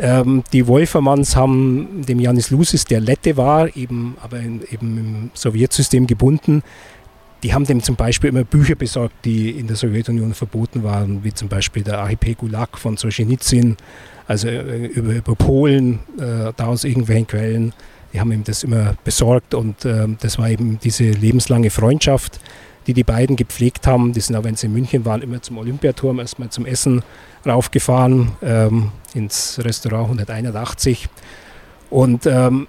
Ähm, 0.00 0.42
die 0.54 0.66
Wolfermanns 0.66 1.36
haben 1.36 2.02
dem 2.08 2.18
Janis 2.18 2.50
Lucis, 2.50 2.86
der 2.86 3.00
Lette 3.00 3.36
war, 3.36 3.76
eben 3.76 4.16
aber 4.22 4.38
in, 4.40 4.62
eben 4.72 4.98
im 4.98 5.30
Sowjetsystem 5.34 6.06
gebunden, 6.06 6.62
die 7.42 7.52
haben 7.52 7.66
dem 7.66 7.82
zum 7.82 7.94
Beispiel 7.96 8.30
immer 8.30 8.42
Bücher 8.42 8.74
besorgt, 8.74 9.14
die 9.26 9.50
in 9.50 9.66
der 9.66 9.76
Sowjetunion 9.76 10.32
verboten 10.32 10.82
waren, 10.82 11.22
wie 11.24 11.34
zum 11.34 11.48
Beispiel 11.48 11.82
der 11.82 11.98
Archipel 11.98 12.34
Gulag 12.34 12.78
von 12.78 12.96
Solzhenitsyn, 12.96 13.76
also 14.32 14.48
äh, 14.48 14.86
über, 14.86 15.12
über 15.12 15.34
Polen, 15.34 16.00
äh, 16.18 16.52
da 16.56 16.66
aus 16.66 16.84
irgendwelchen 16.84 17.26
Quellen. 17.26 17.74
Die 18.12 18.20
haben 18.20 18.32
ihm 18.32 18.44
das 18.44 18.64
immer 18.64 18.94
besorgt 19.04 19.52
und 19.52 19.84
äh, 19.84 20.08
das 20.20 20.38
war 20.38 20.48
eben 20.48 20.78
diese 20.82 21.04
lebenslange 21.04 21.68
Freundschaft, 21.68 22.40
die 22.86 22.94
die 22.94 23.04
beiden 23.04 23.36
gepflegt 23.36 23.86
haben. 23.86 24.14
Die 24.14 24.20
sind 24.20 24.34
auch, 24.36 24.44
wenn 24.44 24.56
sie 24.56 24.68
in 24.68 24.72
München 24.72 25.04
waren, 25.04 25.20
immer 25.20 25.42
zum 25.42 25.58
Olympiaturm 25.58 26.18
erstmal 26.18 26.48
zum 26.48 26.64
Essen 26.64 27.02
raufgefahren, 27.46 28.32
ähm, 28.42 28.92
ins 29.12 29.60
Restaurant 29.62 30.04
181. 30.04 31.08
Und 31.90 32.24
ähm, 32.24 32.68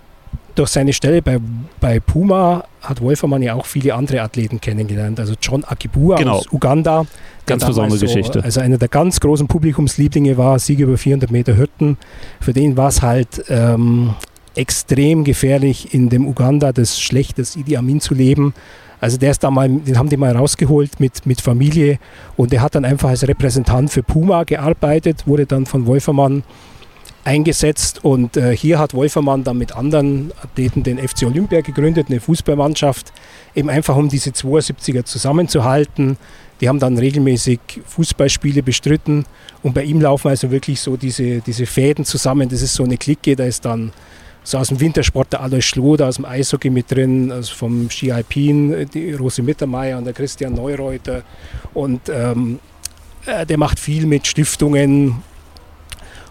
durch 0.56 0.70
seine 0.70 0.94
Stelle 0.94 1.22
bei, 1.22 1.40
bei 1.80 2.00
Puma 2.00 2.66
hat 2.82 3.02
Wolfermann 3.02 3.42
ja 3.42 3.56
auch 3.56 3.66
viele 3.66 3.96
andere 3.96 4.22
Athleten 4.22 4.62
kennengelernt. 4.62 5.20
Also 5.20 5.34
John 5.42 5.64
Akibua 5.64 6.18
genau. 6.18 6.38
aus 6.38 6.52
Uganda. 6.52 7.06
Ganz 7.46 7.66
besondere 7.66 7.98
so, 7.98 8.06
Geschichte. 8.06 8.44
Also 8.44 8.62
einer 8.62 8.78
der 8.78 8.88
ganz 8.88 9.20
großen 9.20 9.48
Publikumslieblinge 9.48 10.38
war, 10.38 10.60
Sieg 10.60 10.80
über 10.80 10.98
400 10.98 11.32
Meter 11.32 11.58
Hürden. 11.58 11.98
Für 12.40 12.54
den 12.54 12.78
war 12.78 12.90
es 12.90 13.02
halt 13.02 13.46
ähm, 13.50 14.14
extrem 14.56 15.24
gefährlich, 15.24 15.94
in 15.94 16.10
dem 16.10 16.28
Uganda 16.28 16.72
des 16.72 17.00
schlechtes 17.00 17.56
Idi 17.56 17.76
Amin 17.78 18.00
zu 18.00 18.14
leben. 18.14 18.54
Also 19.02 19.18
der 19.18 19.32
ist 19.32 19.44
da 19.44 19.52
mal, 19.52 19.68
den 19.68 19.98
haben 19.98 20.08
die 20.08 20.16
mal 20.16 20.34
rausgeholt 20.34 21.02
mit, 21.02 21.26
mit 21.26 21.42
Familie 21.42 22.00
und 22.38 22.54
der 22.54 22.62
hat 22.62 22.76
dann 22.76 22.86
einfach 22.86 23.10
als 23.10 23.28
Repräsentant 23.28 23.92
für 23.92 24.02
Puma 24.02 24.46
gearbeitet, 24.46 25.28
wurde 25.28 25.46
dann 25.46 25.66
von 25.66 25.86
Wolfermann 25.88 26.44
eingesetzt 27.24 28.04
und 28.04 28.36
äh, 28.36 28.56
hier 28.56 28.80
hat 28.80 28.94
Wolfermann 28.94 29.44
dann 29.44 29.58
mit 29.58 29.76
anderen 29.76 30.32
Athleten 30.42 30.84
den 30.84 30.98
FC 30.98 31.24
Olympia 31.24 31.62
gegründet, 31.62 32.08
eine 32.10 32.20
Fußballmannschaft, 32.20 33.14
eben 33.56 33.70
einfach 33.70 33.96
um 33.96 34.10
diese 34.10 34.32
72er 34.32 35.06
zusammenzuhalten. 35.06 36.18
Die 36.60 36.68
haben 36.70 36.80
dann 36.80 36.98
regelmäßig 36.98 37.60
Fußballspiele 37.86 38.62
bestritten 38.62 39.26
und 39.64 39.74
bei 39.74 39.84
ihm 39.84 40.02
laufen 40.02 40.30
also 40.30 40.52
wirklich 40.52 40.80
so 40.80 40.98
diese, 40.98 41.40
diese 41.40 41.66
Fäden 41.66 42.06
zusammen. 42.06 42.50
Das 42.50 42.62
ist 42.62 42.74
so 42.74 42.84
eine 42.84 42.98
Clique, 42.98 43.36
da 43.36 43.46
ist 43.46 43.66
dann 43.66 43.92
so 44.44 44.58
aus 44.58 44.68
dem 44.68 44.80
Wintersport 44.80 45.32
der 45.32 45.42
Alois 45.42 45.62
Schloder, 45.62 46.08
aus 46.08 46.18
dem 46.18 46.26
Eishockey 46.26 46.70
mit 46.70 46.92
drin, 46.92 47.32
also 47.32 47.56
vom 47.56 47.90
Ski 47.90 48.12
Alpin, 48.12 48.88
die 48.94 49.14
Rose 49.14 49.42
Mittermeier 49.42 49.98
und 49.98 50.06
der 50.06 50.14
Christian 50.14 50.54
Neureuter 50.54 51.24
und 51.74 52.10
ähm, 52.10 52.60
äh, 53.26 53.46
der 53.46 53.58
macht 53.58 53.80
viel 53.80 54.06
mit 54.06 54.28
Stiftungen, 54.28 55.24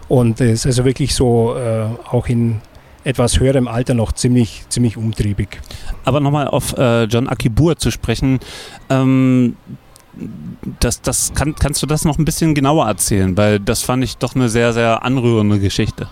und 0.07 0.41
es 0.41 0.51
ist 0.51 0.65
also 0.65 0.85
wirklich 0.85 1.15
so 1.15 1.55
äh, 1.55 1.85
auch 2.09 2.27
in 2.27 2.61
etwas 3.03 3.39
höherem 3.39 3.67
Alter 3.67 3.93
noch 3.93 4.13
ziemlich, 4.13 4.63
ziemlich 4.69 4.97
umtriebig. 4.97 5.59
Aber 6.05 6.19
nochmal 6.19 6.47
auf 6.47 6.77
äh, 6.77 7.03
John 7.03 7.27
Akibur 7.27 7.77
zu 7.77 7.91
sprechen. 7.91 8.39
Ähm, 8.89 9.57
das, 10.79 11.01
das 11.01 11.33
kann, 11.33 11.55
kannst 11.55 11.81
du 11.81 11.87
das 11.87 12.05
noch 12.05 12.17
ein 12.17 12.25
bisschen 12.25 12.53
genauer 12.53 12.87
erzählen? 12.87 13.35
Weil 13.35 13.59
das 13.59 13.81
fand 13.81 14.03
ich 14.03 14.17
doch 14.17 14.35
eine 14.35 14.47
sehr, 14.47 14.71
sehr 14.71 15.03
anrührende 15.03 15.59
Geschichte. 15.59 16.07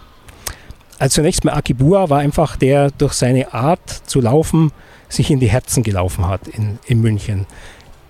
Also 1.00 1.16
zunächst 1.16 1.46
mal 1.46 1.54
Akibua 1.54 2.10
war 2.10 2.20
einfach 2.20 2.58
der 2.58 2.92
durch 2.92 3.14
seine 3.14 3.54
Art 3.54 3.90
zu 3.90 4.22
laufen 4.22 4.72
sich 5.12 5.30
in 5.30 5.40
die 5.40 5.50
Herzen 5.50 5.84
gelaufen 5.84 6.28
hat 6.28 6.48
in, 6.48 6.80
in 6.86 7.02
München. 7.02 7.46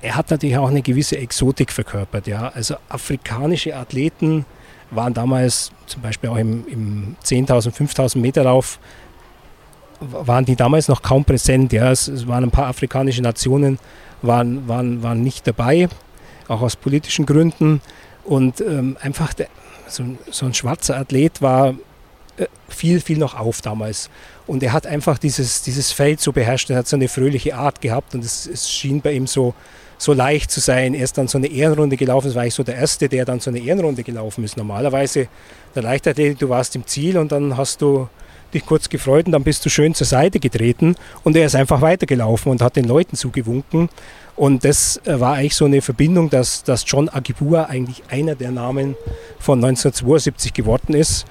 Er 0.01 0.15
hat 0.15 0.31
natürlich 0.31 0.57
auch 0.57 0.69
eine 0.69 0.81
gewisse 0.81 1.17
Exotik 1.17 1.71
verkörpert. 1.71 2.27
Ja? 2.27 2.49
Also 2.49 2.75
afrikanische 2.89 3.75
Athleten 3.75 4.45
waren 4.91 5.13
damals 5.13 5.71
zum 5.87 6.01
Beispiel 6.01 6.29
auch 6.29 6.37
im, 6.37 6.67
im 6.67 7.15
10.000, 7.23 7.73
5.000 7.73 8.17
Meter 8.19 8.43
Lauf, 8.43 8.79
waren 9.99 10.45
die 10.45 10.55
damals 10.55 10.87
noch 10.87 11.01
kaum 11.01 11.25
präsent. 11.25 11.73
Ja. 11.73 11.91
Es, 11.91 12.07
es 12.07 12.27
waren 12.27 12.43
ein 12.43 12.51
paar 12.51 12.67
afrikanische 12.67 13.21
Nationen, 13.21 13.79
waren, 14.21 14.67
waren, 14.67 15.01
waren 15.03 15.23
nicht 15.23 15.47
dabei, 15.47 15.89
auch 16.47 16.61
aus 16.61 16.75
politischen 16.75 17.25
Gründen. 17.25 17.81
Und 18.23 18.61
ähm, 18.61 18.97
einfach 19.01 19.33
der, 19.33 19.47
so, 19.87 20.03
so, 20.29 20.45
ein 20.45 20.53
schwarzer 20.53 20.97
Athlet 20.97 21.41
war 21.41 21.75
äh, 22.37 22.45
viel, 22.69 22.99
viel 22.99 23.17
noch 23.17 23.35
auf 23.35 23.61
damals. 23.61 24.09
Und 24.47 24.63
er 24.63 24.73
hat 24.73 24.85
einfach 24.85 25.17
dieses, 25.17 25.61
dieses 25.63 25.91
Feld 25.91 26.19
so 26.19 26.31
beherrscht, 26.31 26.69
er 26.69 26.77
hat 26.77 26.87
so 26.87 26.95
eine 26.95 27.07
fröhliche 27.07 27.55
Art 27.55 27.81
gehabt 27.81 28.13
und 28.13 28.23
es, 28.23 28.47
es 28.47 28.69
schien 28.69 29.01
bei 29.01 29.13
ihm 29.13 29.27
so, 29.27 29.53
so 30.01 30.13
leicht 30.13 30.49
zu 30.49 30.59
sein. 30.59 30.95
Er 30.95 31.03
ist 31.03 31.19
dann 31.19 31.27
so 31.27 31.37
eine 31.37 31.45
Ehrenrunde 31.45 31.95
gelaufen. 31.95 32.27
Das 32.27 32.35
war 32.35 32.45
ich 32.45 32.55
so 32.55 32.63
der 32.63 32.75
Erste, 32.75 33.07
der 33.07 33.23
dann 33.23 33.39
so 33.39 33.51
eine 33.51 33.59
Ehrenrunde 33.59 34.01
gelaufen 34.01 34.43
ist. 34.43 34.57
Normalerweise 34.57 35.27
der 35.75 35.83
Leichtathletik, 35.83 36.39
du 36.39 36.49
warst 36.49 36.75
im 36.75 36.87
Ziel 36.87 37.19
und 37.19 37.31
dann 37.31 37.55
hast 37.55 37.83
du 37.83 38.09
dich 38.51 38.65
kurz 38.65 38.89
gefreut 38.89 39.27
und 39.27 39.31
dann 39.31 39.43
bist 39.43 39.63
du 39.63 39.69
schön 39.69 39.93
zur 39.93 40.07
Seite 40.07 40.39
getreten 40.39 40.95
und 41.23 41.37
er 41.37 41.45
ist 41.45 41.55
einfach 41.55 41.81
weitergelaufen 41.81 42.51
und 42.51 42.63
hat 42.63 42.77
den 42.77 42.85
Leuten 42.85 43.15
zugewunken. 43.15 43.89
Und 44.35 44.65
das 44.65 44.99
äh, 45.05 45.19
war 45.19 45.35
eigentlich 45.35 45.55
so 45.55 45.65
eine 45.65 45.83
Verbindung, 45.83 46.31
dass, 46.31 46.63
dass 46.63 46.83
John 46.87 47.07
Agibua 47.07 47.65
eigentlich 47.65 48.01
einer 48.09 48.33
der 48.33 48.49
Namen 48.49 48.95
von 49.39 49.59
1972 49.59 50.51
geworden 50.51 50.95
ist. 50.95 51.25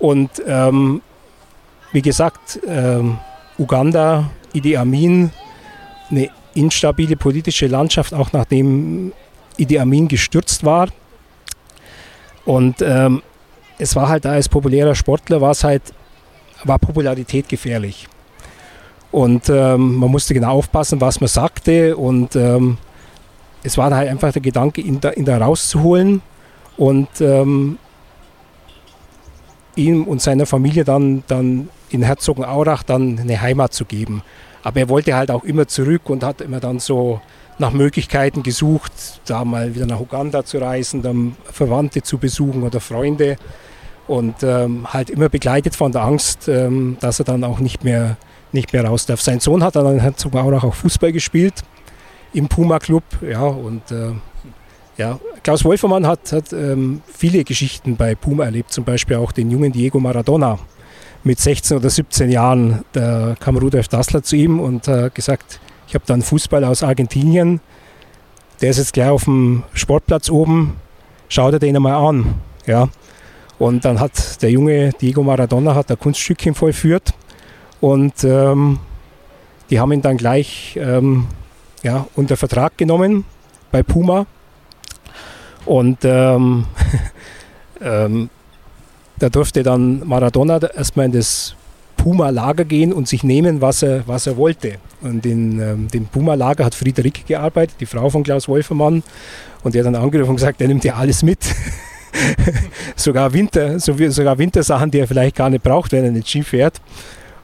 Und 0.00 0.30
ähm, 0.48 1.00
wie 1.92 2.02
gesagt, 2.02 2.58
ähm, 2.66 3.18
Uganda, 3.56 4.30
Idi 4.52 4.76
Amin, 4.76 5.30
eine 6.10 6.30
instabile 6.56 7.16
politische 7.16 7.66
Landschaft, 7.66 8.14
auch 8.14 8.32
nachdem 8.32 9.12
Idi 9.56 9.78
Amin 9.78 10.08
gestürzt 10.08 10.64
war. 10.64 10.88
Und 12.44 12.80
ähm, 12.80 13.22
es 13.78 13.94
war 13.96 14.08
halt 14.08 14.24
da 14.24 14.32
als 14.32 14.48
populärer 14.48 14.94
Sportler, 14.94 15.40
war 15.40 15.50
es 15.50 15.64
halt, 15.64 15.82
war 16.64 16.78
Popularität 16.78 17.48
gefährlich. 17.48 18.08
Und 19.10 19.48
ähm, 19.48 19.96
man 19.96 20.10
musste 20.10 20.34
genau 20.34 20.52
aufpassen, 20.52 21.00
was 21.00 21.20
man 21.20 21.28
sagte. 21.28 21.96
Und 21.96 22.36
ähm, 22.36 22.78
es 23.62 23.78
war 23.78 23.94
halt 23.94 24.08
einfach 24.08 24.32
der 24.32 24.42
Gedanke, 24.42 24.80
ihn 24.80 25.00
da, 25.00 25.12
ihn 25.12 25.24
da 25.24 25.38
rauszuholen 25.38 26.22
und 26.76 27.08
ähm, 27.20 27.78
ihm 29.74 30.04
und 30.04 30.20
seiner 30.20 30.46
Familie 30.46 30.84
dann, 30.84 31.24
dann 31.26 31.68
in 31.90 32.02
Herzogenaurach 32.02 32.82
dann 32.82 33.18
eine 33.18 33.40
Heimat 33.40 33.72
zu 33.72 33.84
geben. 33.84 34.22
Aber 34.66 34.80
er 34.80 34.88
wollte 34.88 35.14
halt 35.14 35.30
auch 35.30 35.44
immer 35.44 35.68
zurück 35.68 36.10
und 36.10 36.24
hat 36.24 36.40
immer 36.40 36.58
dann 36.58 36.80
so 36.80 37.20
nach 37.56 37.70
Möglichkeiten 37.70 38.42
gesucht, 38.42 38.90
da 39.24 39.44
mal 39.44 39.76
wieder 39.76 39.86
nach 39.86 40.00
Uganda 40.00 40.44
zu 40.44 40.58
reisen, 40.58 41.02
dann 41.02 41.36
Verwandte 41.44 42.02
zu 42.02 42.18
besuchen 42.18 42.64
oder 42.64 42.80
Freunde. 42.80 43.36
Und 44.08 44.42
ähm, 44.42 44.92
halt 44.92 45.08
immer 45.08 45.28
begleitet 45.28 45.76
von 45.76 45.92
der 45.92 46.02
Angst, 46.02 46.48
ähm, 46.48 46.96
dass 46.98 47.20
er 47.20 47.24
dann 47.24 47.44
auch 47.44 47.60
nicht 47.60 47.84
mehr, 47.84 48.16
nicht 48.50 48.72
mehr 48.72 48.84
raus 48.84 49.06
darf. 49.06 49.20
Sein 49.20 49.38
Sohn 49.38 49.62
hat 49.62 49.76
dann 49.76 49.86
in 49.86 50.00
Herzogenaurach 50.00 50.64
auch 50.64 50.74
Fußball 50.74 51.12
gespielt 51.12 51.62
im 52.32 52.48
Puma 52.48 52.80
Club. 52.80 53.04
Ja, 53.22 53.42
und 53.42 53.88
äh, 53.92 54.14
ja, 54.96 55.20
Klaus 55.44 55.64
Wolfermann 55.64 56.08
hat, 56.08 56.32
hat 56.32 56.52
ähm, 56.52 57.02
viele 57.06 57.44
Geschichten 57.44 57.94
bei 57.94 58.16
Puma 58.16 58.46
erlebt, 58.46 58.72
zum 58.72 58.82
Beispiel 58.82 59.14
auch 59.14 59.30
den 59.30 59.48
jungen 59.48 59.70
Diego 59.70 60.00
Maradona 60.00 60.58
mit 61.26 61.40
16 61.40 61.78
oder 61.78 61.90
17 61.90 62.30
Jahren, 62.30 62.84
da 62.92 63.34
kam 63.40 63.56
Rudolf 63.56 63.88
Dassler 63.88 64.22
zu 64.22 64.36
ihm 64.36 64.60
und 64.60 64.86
hat 64.86 65.12
gesagt, 65.16 65.58
ich 65.88 65.94
habe 65.96 66.04
da 66.06 66.14
einen 66.14 66.22
Fußballer 66.22 66.68
aus 66.68 66.84
Argentinien, 66.84 67.60
der 68.60 68.70
ist 68.70 68.78
jetzt 68.78 68.92
gleich 68.92 69.08
auf 69.08 69.24
dem 69.24 69.64
Sportplatz 69.74 70.30
oben, 70.30 70.76
schau 71.28 71.50
dir 71.50 71.58
den 71.58 71.74
einmal 71.74 71.94
an. 71.94 72.36
Ja. 72.64 72.88
Und 73.58 73.84
dann 73.84 73.98
hat 73.98 74.40
der 74.40 74.52
junge 74.52 74.90
Diego 75.00 75.24
Maradona 75.24 75.74
hat 75.74 75.90
ein 75.90 75.98
Kunststückchen 75.98 76.54
vollführt 76.54 77.12
und 77.80 78.22
ähm, 78.22 78.78
die 79.68 79.80
haben 79.80 79.90
ihn 79.90 80.02
dann 80.02 80.18
gleich 80.18 80.78
ähm, 80.80 81.26
ja, 81.82 82.06
unter 82.14 82.36
Vertrag 82.36 82.78
genommen 82.78 83.24
bei 83.72 83.82
Puma. 83.82 84.26
Und 85.64 86.04
ähm, 86.04 86.66
ähm 87.80 88.30
da 89.18 89.28
durfte 89.28 89.62
dann 89.62 90.06
Maradona 90.06 90.58
erstmal 90.58 91.06
in 91.06 91.12
das 91.12 91.54
Puma-Lager 91.96 92.64
gehen 92.64 92.92
und 92.92 93.08
sich 93.08 93.24
nehmen, 93.24 93.60
was 93.60 93.82
er, 93.82 94.06
was 94.06 94.26
er 94.26 94.36
wollte. 94.36 94.74
Und 95.00 95.26
in 95.26 95.60
ähm, 95.60 95.88
dem 95.88 96.06
Puma-Lager 96.06 96.64
hat 96.64 96.74
Friederike 96.74 97.22
gearbeitet, 97.26 97.76
die 97.80 97.86
Frau 97.86 98.08
von 98.10 98.22
Klaus 98.22 98.48
Wolfermann. 98.48 99.02
Und 99.62 99.74
der 99.74 99.84
hat 99.84 99.92
dann 99.92 100.00
angerufen 100.00 100.30
und 100.30 100.36
gesagt, 100.36 100.60
er 100.60 100.68
nimmt 100.68 100.84
ja 100.84 100.94
alles 100.94 101.22
mit. 101.22 101.38
sogar, 102.96 103.32
Winter, 103.32 103.80
sogar 103.80 104.38
Wintersachen, 104.38 104.90
die 104.90 105.00
er 105.00 105.08
vielleicht 105.08 105.36
gar 105.36 105.50
nicht 105.50 105.62
braucht, 105.62 105.92
wenn 105.92 106.04
er 106.04 106.10
nicht 106.10 106.28
Ski 106.28 106.42
fährt. 106.42 106.80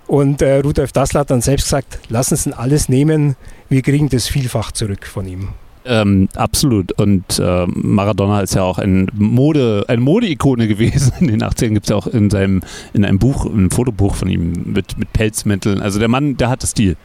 Und 0.07 0.43
äh, 0.43 0.59
Rudolf 0.59 0.93
Dassler 0.93 1.21
hat 1.21 1.31
dann 1.31 1.41
selbst 1.41 1.65
gesagt, 1.65 1.99
lassen 2.09 2.37
Sie 2.37 2.57
alles 2.57 2.89
nehmen, 2.89 3.37
wir 3.69 3.83
kriegen 3.83 4.09
das 4.09 4.29
vielfach 4.29 4.73
zurück 4.73 5.07
von 5.07 5.27
ihm. 5.27 5.49
Ähm, 5.85 6.29
absolut. 6.35 6.93
Und 6.93 7.39
äh, 7.39 7.67
Maradona 7.67 8.41
ist 8.41 8.55
ja 8.55 8.63
auch 8.63 8.79
ein 8.79 9.09
Mode, 9.15 9.85
eine 9.89 10.01
Mode-Ikone 10.01 10.69
gewesen. 10.69 11.13
In 11.21 11.29
den 11.29 11.43
80ern 11.43 11.75
gibt 11.75 11.87
es 11.87 11.91
ja 11.91 11.97
auch 11.97 12.07
in 12.07 12.31
seinem, 12.31 12.63
in 12.93 13.05
einem 13.05 13.19
Buch, 13.19 13.47
ein 13.47 13.71
Fotobuch 13.71 14.15
von 14.15 14.29
ihm 14.29 14.53
mit, 14.67 14.97
mit 14.99 15.13
Pelzmänteln. 15.13 15.81
Also 15.81 15.99
der 15.99 16.09
Mann, 16.09 16.37
der 16.37 16.51
hatte 16.51 16.67
Stil. 16.67 16.97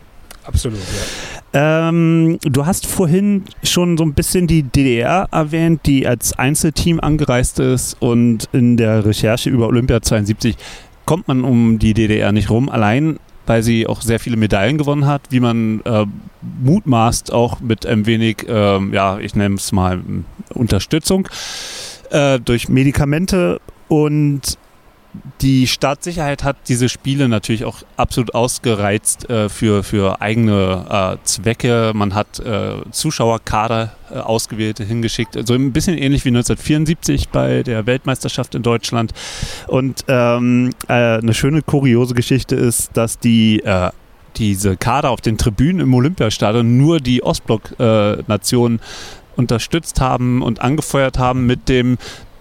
Absolut, 0.44 0.80
ja. 0.80 1.90
Ähm, 1.90 2.40
du 2.42 2.66
hast 2.66 2.86
vorhin 2.86 3.44
schon 3.64 3.98
so 3.98 4.04
ein 4.04 4.14
bisschen 4.14 4.48
die 4.48 4.64
DDR 4.64 5.28
erwähnt, 5.32 5.82
die 5.86 6.08
als 6.08 6.38
Einzelteam 6.38 7.00
angereist 7.00 7.60
ist 7.60 8.02
und 8.02 8.48
in 8.54 8.78
der 8.78 9.06
Recherche 9.06 9.50
über 9.50 9.68
Olympia 9.68 10.02
72 10.02 10.56
kommt 11.06 11.28
man 11.28 11.44
um 11.44 11.80
die 11.80 11.94
DDR 11.94 12.32
nicht 12.32 12.50
rum. 12.50 12.70
Allein 12.70 13.18
weil 13.48 13.64
sie 13.64 13.88
auch 13.88 14.02
sehr 14.02 14.20
viele 14.20 14.38
Medaillen 14.38 14.78
gewonnen 14.78 15.08
hat, 15.08 15.24
wie 15.30 15.40
man 15.40 15.82
äh, 15.86 16.06
mutmaßt, 16.62 17.34
auch 17.34 17.60
mit 17.60 17.86
ein 17.86 18.06
wenig, 18.06 18.48
äh, 18.48 18.80
ja, 18.94 19.18
ich 19.18 19.36
nenne 19.36 19.56
es 19.56 19.72
mal 19.72 20.02
Unterstützung 20.54 21.28
äh, 22.12 22.40
durch 22.40 22.70
Medikamente. 22.70 23.60
Und 23.88 24.58
die 25.42 25.68
Staatssicherheit 25.68 26.44
hat 26.44 26.58
diese 26.68 26.90
Spiele 26.90 27.28
natürlich 27.28 27.66
auch 27.66 27.84
absolut 27.96 28.34
ausgereizt 28.36 29.30
äh, 29.30 29.50
für, 29.50 29.84
für 29.84 30.22
eigene 30.22 31.18
äh, 31.22 31.26
Zwecke. 31.26 31.92
Man 31.94 32.14
hat 32.14 32.40
äh, 32.40 32.76
Zuschauerkader 32.92 33.94
äh, 34.12 34.20
ausgewählte 34.20 34.84
hingeschickt, 34.84 35.34
so 35.34 35.40
also 35.40 35.54
ein 35.56 35.74
bisschen 35.74 35.98
ähnlich 35.98 36.26
wie 36.26 36.30
1974 36.30 37.30
bei 37.30 37.64
der 37.64 37.86
Weltmeisterschaft 37.86 38.56
in 38.56 38.64
Deutschland. 38.64 39.14
Und 39.68 40.06
ähm, 40.08 40.72
äh, 40.88 40.94
eine 40.94 41.34
schöne 41.34 41.62
kuriose 41.62 42.14
Geschichte 42.14 42.56
ist, 42.56 42.92
dass 42.96 43.20
die 43.20 43.64
äh, 43.64 43.92
diese 44.38 44.78
Kader 44.78 45.10
auf 45.10 45.22
den 45.22 45.38
Tribünen 45.38 45.82
im 45.82 45.94
Olympiastadion 45.94 46.78
nur 46.78 47.00
die 47.00 47.24
Ostblock-Nationen 47.24 48.80
unterstützt 49.36 50.02
haben 50.02 50.42
und 50.42 50.62
angefeuert 50.62 51.18
haben 51.20 51.46
mit 51.46 51.70
dem 51.70 51.98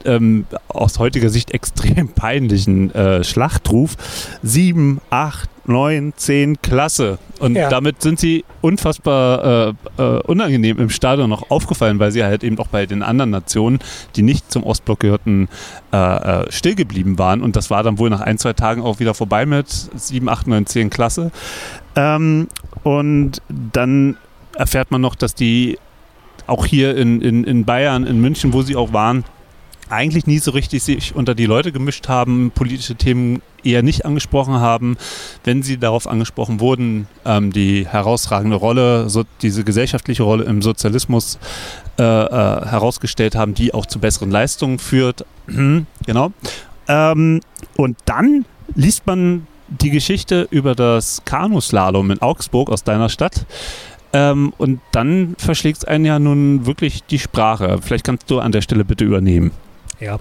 ähm, 0.07 0.47
aus 0.69 0.99
heutiger 0.99 1.29
Sicht 1.29 1.51
extrem 1.53 2.09
peinlichen 2.09 2.95
äh, 2.95 3.25
Schlachtruf 3.25 3.97
7, 4.43 5.01
8, 5.11 5.49
9, 5.67 6.13
10, 6.17 6.63
Klasse. 6.63 7.19
Und 7.39 7.57
ja. 7.57 7.69
damit 7.69 8.01
sind 8.03 8.19
sie 8.19 8.45
unfassbar 8.61 9.75
äh, 9.99 10.03
äh, 10.03 10.21
unangenehm 10.23 10.79
im 10.79 10.91
Stadion 10.91 11.29
noch 11.29 11.51
aufgefallen, 11.51 11.99
weil 11.99 12.13
sie 12.13 12.25
halt 12.25 12.45
eben 12.45 12.59
auch 12.59 12.69
bei 12.69 12.87
den 12.87 13.03
anderen 13.03 13.31
Nationen, 13.31 13.81
die 14.15 14.23
nicht 14.23 14.51
zum 14.51 14.63
Ostblock 14.63 15.01
gehörten, 15.01 15.49
äh, 15.93 15.97
äh 15.97 16.53
still 16.53 16.75
geblieben 16.75 17.19
waren. 17.19 17.43
Und 17.43 17.57
das 17.57 17.71
war 17.71 17.83
dann 17.83 17.99
wohl 17.99 18.11
nach 18.11 18.21
ein, 18.21 18.39
zwei 18.39 18.53
Tagen 18.53 18.83
auch 18.83 19.01
wieder 19.01 19.15
vorbei 19.15 19.47
mit 19.47 19.69
7, 19.69 20.29
8, 20.29 20.47
9, 20.47 20.67
10 20.67 20.91
Klasse. 20.91 21.31
Ähm, 21.97 22.49
und 22.85 23.43
dann 23.49 24.17
erfährt 24.57 24.91
man 24.91 25.01
noch, 25.01 25.15
dass 25.15 25.35
die 25.35 25.79
auch 26.47 26.65
hier 26.65 26.97
in, 26.97 27.21
in, 27.21 27.45
in 27.45 27.65
Bayern, 27.65 28.07
in 28.07 28.21
München, 28.21 28.53
wo 28.53 28.63
sie 28.63 28.77
auch 28.77 28.93
waren, 28.93 29.25
eigentlich 29.89 30.27
nie 30.27 30.39
so 30.39 30.51
richtig 30.51 30.83
sich 30.83 31.15
unter 31.15 31.35
die 31.35 31.47
Leute 31.47 31.73
gemischt 31.73 32.09
haben, 32.09 32.51
politische 32.55 32.95
Themen 32.95 33.43
eher 33.63 33.83
nicht 33.83 34.05
angesprochen 34.05 34.55
haben. 34.55 34.97
Wenn 35.45 35.63
sie 35.63 35.79
darauf 35.79 36.07
angesprochen 36.07 36.61
wurden, 36.61 37.09
ähm, 37.25 37.53
die 37.53 37.87
herausragende 37.87 38.57
Rolle, 38.57 39.09
so 39.09 39.25
diese 39.43 39.65
gesellschaftliche 39.65 40.23
Rolle 40.23 40.45
im 40.45 40.63
Sozialismus 40.63 41.39
äh, 41.99 42.03
äh, 42.03 42.67
herausgestellt 42.67 43.35
haben, 43.35 43.55
die 43.55 43.75
auch 43.75 43.87
zu 43.87 43.99
besseren 43.99 44.31
Leistungen 44.31 44.79
führt. 44.79 45.25
genau. 46.07 46.33
Ähm, 46.89 47.41
und 47.77 47.97
dann 48.05 48.45
liest 48.75 49.07
man 49.07 49.47
die 49.69 49.91
Geschichte 49.91 50.47
über 50.51 50.75
das 50.75 51.23
Kanuslalom 51.25 52.11
in 52.11 52.23
Augsburg 52.23 52.71
aus 52.71 52.85
deiner 52.85 53.09
Stadt. 53.09 53.47
Ähm, 54.13 54.53
und 54.59 54.81
dann 54.93 55.35
verschlägt 55.39 55.79
es 55.79 55.85
einen 55.85 56.05
ja 56.05 56.19
nun 56.19 56.67
wirklich 56.67 57.05
die 57.05 57.19
Sprache. 57.19 57.79
Vielleicht 57.83 58.05
kannst 58.05 58.31
du 58.31 58.39
an 58.39 58.53
der 58.53 58.63
Stelle 58.63 58.85
bitte 58.85 59.05
übernehmen. 59.05 59.51
Ja. 60.01 60.19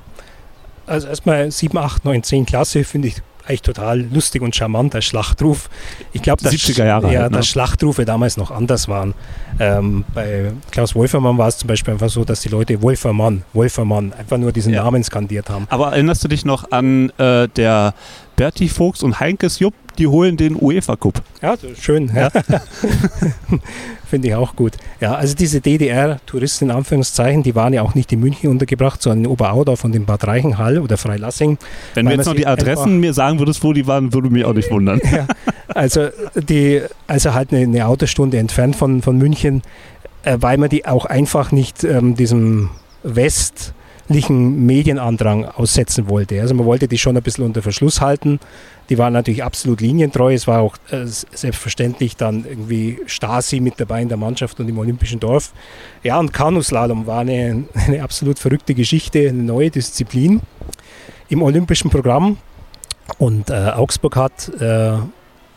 Also 0.88 1.08
erstmal 1.08 1.50
7, 1.52 1.78
8, 1.78 2.06
9, 2.06 2.24
10 2.24 2.46
Klasse 2.46 2.84
finde 2.84 3.08
ich 3.08 3.22
eigentlich 3.48 3.62
total 3.62 4.02
lustig 4.02 4.42
und 4.42 4.56
charmant, 4.56 4.94
der 4.94 5.02
Schlachtruf. 5.02 5.70
Ich 6.14 6.22
glaube, 6.22 6.44
dass, 6.44 6.54
70er 6.54 6.86
Jahre 6.86 7.14
ja, 7.14 7.22
halt, 7.22 7.32
ne? 7.32 7.38
dass 7.38 7.48
Schlachtrufe 7.48 8.06
damals 8.06 8.38
noch 8.38 8.52
anders 8.52 8.88
waren. 8.88 9.14
Ähm, 9.60 10.04
bei 10.14 10.52
Klaus 10.72 10.96
Wolfermann 10.96 11.38
war 11.38 11.48
es 11.48 11.58
zum 11.58 11.68
Beispiel 11.68 11.94
einfach 11.94 12.10
so, 12.10 12.26
dass 12.26 12.42
die 12.42 12.50
Leute 12.50 12.82
Wolfermann, 12.82 13.44
Wolfermann 13.54 14.14
einfach 14.14 14.38
nur 14.38 14.52
diesen 14.52 14.74
ja. 14.74 14.84
Namen 14.84 15.04
skandiert 15.04 15.50
haben. 15.50 15.68
Aber 15.70 15.92
erinnerst 15.92 16.24
du 16.24 16.28
dich 16.28 16.44
noch 16.44 16.72
an 16.72 17.12
äh, 17.18 17.48
der 17.50 17.94
Berti 18.36 18.68
Fuchs 18.68 19.04
und 19.04 19.20
Heinkes 19.20 19.60
Jupp 19.60 19.76
die 19.96 20.08
holen 20.08 20.38
den 20.38 20.56
UEFA 20.60 20.96
Cup. 20.96 21.22
Ja, 21.42 21.56
schön. 21.80 22.12
Ja. 22.14 22.30
Finde 24.06 24.28
ich 24.28 24.36
auch 24.36 24.56
gut. 24.56 24.74
Ja, 25.00 25.16
also 25.16 25.36
diese 25.36 25.62
DDR-Touristen 25.62 26.66
in 26.66 26.72
Anführungszeichen, 26.72 27.44
die 27.44 27.56
waren 27.56 27.74
ja 27.74 27.82
auch 27.82 27.96
nicht 27.96 28.12
in 28.12 28.20
München 28.20 28.50
untergebracht, 28.50 29.02
sondern 29.02 29.26
in 29.26 29.28
Oberaudorf 29.32 29.84
und 29.84 29.96
in 29.96 30.06
Bad 30.06 30.28
Reichenhall 30.28 30.80
oder 30.80 30.98
Freilassing. 30.98 31.58
Wenn 31.94 32.06
du 32.06 32.12
jetzt 32.14 32.26
noch 32.26 32.36
die 32.36 32.48
Adressen 32.48 33.00
mir 33.00 33.14
sagen 33.14 33.40
würdest, 33.40 33.64
wo 33.64 33.74
die 33.74 33.88
waren, 33.88 34.14
würde 34.14 34.30
mich 34.30 34.46
auch 34.46 34.54
nicht 34.54 34.70
wundern. 34.70 35.02
ja, 35.12 35.28
also, 35.68 36.10
die, 36.36 36.82
also 37.08 37.34
halt 37.34 37.52
eine, 37.52 37.64
eine, 37.64 37.88
Autostunde 37.88 38.38
entfernt 38.38 38.76
von, 38.76 39.02
von 39.02 39.18
München, 39.18 39.64
äh, 40.24 40.38
weil 40.40 40.58
man 40.58 40.70
die 40.70 40.86
auch 40.86 41.06
einfach 41.06 41.52
nicht 41.52 41.84
ähm, 41.84 42.16
diesem 42.16 42.70
West 43.04 43.74
Medienandrang 44.08 45.46
aussetzen 45.46 46.08
wollte. 46.10 46.40
Also 46.42 46.54
man 46.54 46.66
wollte 46.66 46.88
die 46.88 46.98
schon 46.98 47.18
ein 47.18 47.24
bisschen 47.24 47.44
unter 47.44 47.62
Verschluss 47.62 48.02
halten. 48.02 48.40
Die 48.90 48.98
waren 48.98 49.14
natürlich 49.14 49.44
absolut 49.44 49.82
linientreu. 49.82 50.34
Es 50.34 50.48
war 50.48 50.62
auch 50.62 50.78
äh, 50.92 51.06
selbstverständlich 51.06 52.18
dann 52.18 52.46
irgendwie 52.46 53.00
Stasi 53.06 53.60
mit 53.60 53.80
dabei 53.80 54.02
in 54.02 54.10
der 54.10 54.18
Mannschaft 54.18 54.60
und 54.60 54.70
im 54.70 54.78
Olympischen 54.78 55.20
Dorf. 55.20 55.54
Ja, 56.04 56.20
und 56.20 56.34
Kanuslalom 56.34 57.08
war 57.08 57.22
eine, 57.22 57.66
eine 57.74 58.04
absolut 58.04 58.40
verrückte 58.40 58.74
Geschichte, 58.74 59.30
eine 59.30 59.44
neue 59.44 59.72
Disziplin 59.72 60.42
im 61.30 61.42
olympischen 61.42 61.90
Programm. 61.90 62.38
Und 63.18 63.50
äh, 63.50 63.72
Augsburg 63.76 64.16
hat 64.16 64.50
äh, 64.60 64.98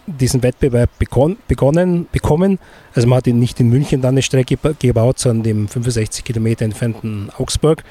diesen 0.06 0.42
Wettbewerb 0.42 0.90
begonnen, 0.98 2.06
bekommen. 2.12 2.59
Also 2.94 3.09
man 3.09 3.18
hat 3.18 3.26
ihn 3.26 3.38
nicht 3.38 3.60
in 3.60 3.68
München 3.68 4.00
dann 4.00 4.14
eine 4.14 4.22
Strecke 4.22 4.56
gebaut, 4.78 5.18
sondern 5.18 5.50
im 5.50 5.68
65 5.68 6.24
Kilometer 6.24 6.64
entfernten 6.64 7.30
Augsburg. 7.36 7.84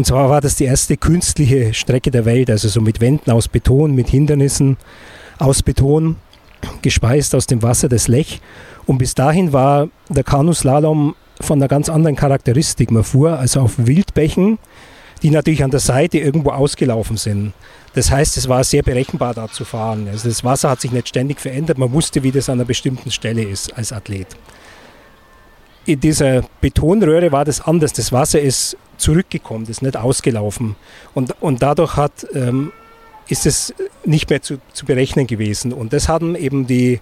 Und 0.00 0.06
zwar 0.06 0.30
war 0.30 0.40
das 0.40 0.56
die 0.56 0.64
erste 0.64 0.96
künstliche 0.96 1.74
Strecke 1.74 2.10
der 2.10 2.24
Welt, 2.24 2.48
also 2.48 2.68
so 2.68 2.80
mit 2.80 3.02
Wänden 3.02 3.30
aus 3.30 3.48
Beton, 3.48 3.94
mit 3.94 4.08
Hindernissen 4.08 4.78
aus 5.38 5.62
Beton, 5.62 6.16
gespeist 6.80 7.34
aus 7.34 7.46
dem 7.46 7.62
Wasser 7.62 7.90
des 7.90 8.08
Lech. 8.08 8.40
Und 8.86 8.96
bis 8.96 9.14
dahin 9.14 9.52
war 9.52 9.90
der 10.08 10.24
Kanuslalom 10.24 11.14
von 11.42 11.58
einer 11.58 11.68
ganz 11.68 11.90
anderen 11.90 12.16
Charakteristik. 12.16 12.90
Man 12.90 13.04
fuhr 13.04 13.38
also 13.38 13.60
auf 13.60 13.74
Wildbächen, 13.76 14.58
die 15.22 15.28
natürlich 15.28 15.62
an 15.62 15.70
der 15.70 15.80
Seite 15.80 16.16
irgendwo 16.16 16.48
ausgelaufen 16.48 17.18
sind. 17.18 17.52
Das 17.92 18.10
heißt, 18.10 18.38
es 18.38 18.48
war 18.48 18.64
sehr 18.64 18.82
berechenbar 18.82 19.34
da 19.34 19.48
zu 19.48 19.66
fahren. 19.66 20.08
Also 20.10 20.30
das 20.30 20.42
Wasser 20.44 20.70
hat 20.70 20.80
sich 20.80 20.92
nicht 20.92 21.08
ständig 21.08 21.42
verändert. 21.42 21.76
Man 21.76 21.92
wusste, 21.92 22.22
wie 22.22 22.32
das 22.32 22.48
an 22.48 22.54
einer 22.54 22.64
bestimmten 22.64 23.10
Stelle 23.10 23.42
ist 23.42 23.76
als 23.76 23.92
Athlet. 23.92 24.28
In 25.86 26.00
dieser 26.00 26.42
Betonröhre 26.60 27.32
war 27.32 27.44
das 27.44 27.60
anders. 27.60 27.92
Das 27.92 28.12
Wasser 28.12 28.40
ist 28.40 28.76
zurückgekommen, 28.96 29.66
ist 29.66 29.82
nicht 29.82 29.96
ausgelaufen. 29.96 30.76
Und, 31.14 31.34
und 31.40 31.62
dadurch 31.62 31.96
hat, 31.96 32.26
ähm, 32.34 32.72
ist 33.28 33.46
es 33.46 33.74
nicht 34.04 34.28
mehr 34.28 34.42
zu, 34.42 34.58
zu 34.72 34.84
berechnen 34.84 35.26
gewesen. 35.26 35.72
Und 35.72 35.92
das 35.92 36.08
haben 36.08 36.36
eben 36.36 36.66
die, 36.66 37.00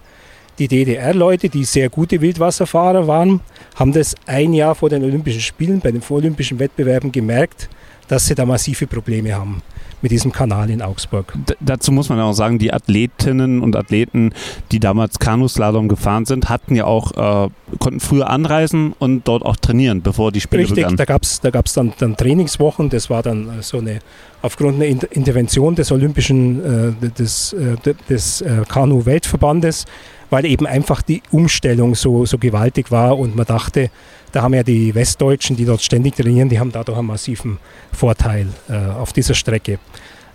die 0.59 0.67
DDR-Leute, 0.67 1.49
die 1.49 1.65
sehr 1.65 1.89
gute 1.89 2.21
Wildwasserfahrer 2.21 3.07
waren, 3.07 3.41
haben 3.75 3.91
das 3.91 4.15
ein 4.25 4.53
Jahr 4.53 4.75
vor 4.75 4.89
den 4.89 5.03
Olympischen 5.03 5.41
Spielen, 5.41 5.81
bei 5.81 5.91
den 5.91 6.01
vorolympischen 6.01 6.59
Wettbewerben 6.59 7.11
gemerkt, 7.11 7.69
dass 8.07 8.27
sie 8.27 8.35
da 8.35 8.45
massive 8.45 8.87
Probleme 8.87 9.35
haben 9.35 9.61
mit 10.01 10.11
diesem 10.11 10.31
Kanal 10.31 10.69
in 10.69 10.81
Augsburg. 10.81 11.33
D 11.47 11.55
dazu 11.59 11.91
muss 11.91 12.09
man 12.09 12.19
auch 12.19 12.33
sagen, 12.33 12.59
die 12.59 12.71
Athletinnen 12.73 13.61
und 13.61 13.75
Athleten, 13.75 14.33
die 14.71 14.79
damals 14.79 15.19
Kanuslalom 15.19 15.87
gefahren 15.87 16.25
sind, 16.25 16.49
hatten 16.49 16.75
ja 16.75 16.85
auch, 16.85 17.45
äh, 17.45 17.49
konnten 17.79 17.99
früher 17.99 18.29
anreisen 18.29 18.93
und 18.99 19.27
dort 19.27 19.43
auch 19.43 19.55
trainieren, 19.55 20.01
bevor 20.01 20.31
die 20.31 20.41
Spiele 20.41 20.63
Richtig, 20.63 20.77
begannen. 20.77 20.97
da 20.97 21.05
gab 21.05 21.23
es 21.23 21.41
da 21.41 21.49
gab's 21.49 21.73
dann, 21.73 21.93
dann 21.99 22.15
Trainingswochen, 22.17 22.89
das 22.89 23.09
war 23.09 23.23
dann 23.23 23.59
äh, 23.59 23.61
so 23.61 23.79
eine, 23.79 23.99
aufgrund 24.41 24.75
einer 24.75 24.85
Intervention 24.85 25.75
des 25.75 25.91
Olympischen, 25.91 26.93
äh, 27.03 27.09
des, 27.09 27.53
äh, 27.53 27.75
des 28.09 28.41
äh, 28.41 28.63
Kanu-Weltverbandes, 28.67 29.85
weil 30.29 30.45
eben 30.45 30.65
einfach 30.65 31.01
die 31.01 31.21
Umstellung 31.31 31.95
so, 31.95 32.25
so 32.25 32.37
gewaltig 32.37 32.91
war 32.91 33.17
und 33.17 33.35
man 33.35 33.45
dachte, 33.45 33.89
da 34.31 34.41
haben 34.41 34.53
ja 34.53 34.63
die 34.63 34.93
Westdeutschen, 34.93 35.55
die 35.55 35.65
dort 35.65 35.81
ständig 35.81 36.15
trainieren, 36.15 36.49
die 36.49 36.59
haben 36.59 36.71
dadurch 36.71 36.97
einen 36.97 37.07
massiven 37.07 37.57
Vorteil 37.91 38.47
äh, 38.69 38.75
auf 38.75 39.13
dieser 39.13 39.33
Strecke. 39.33 39.79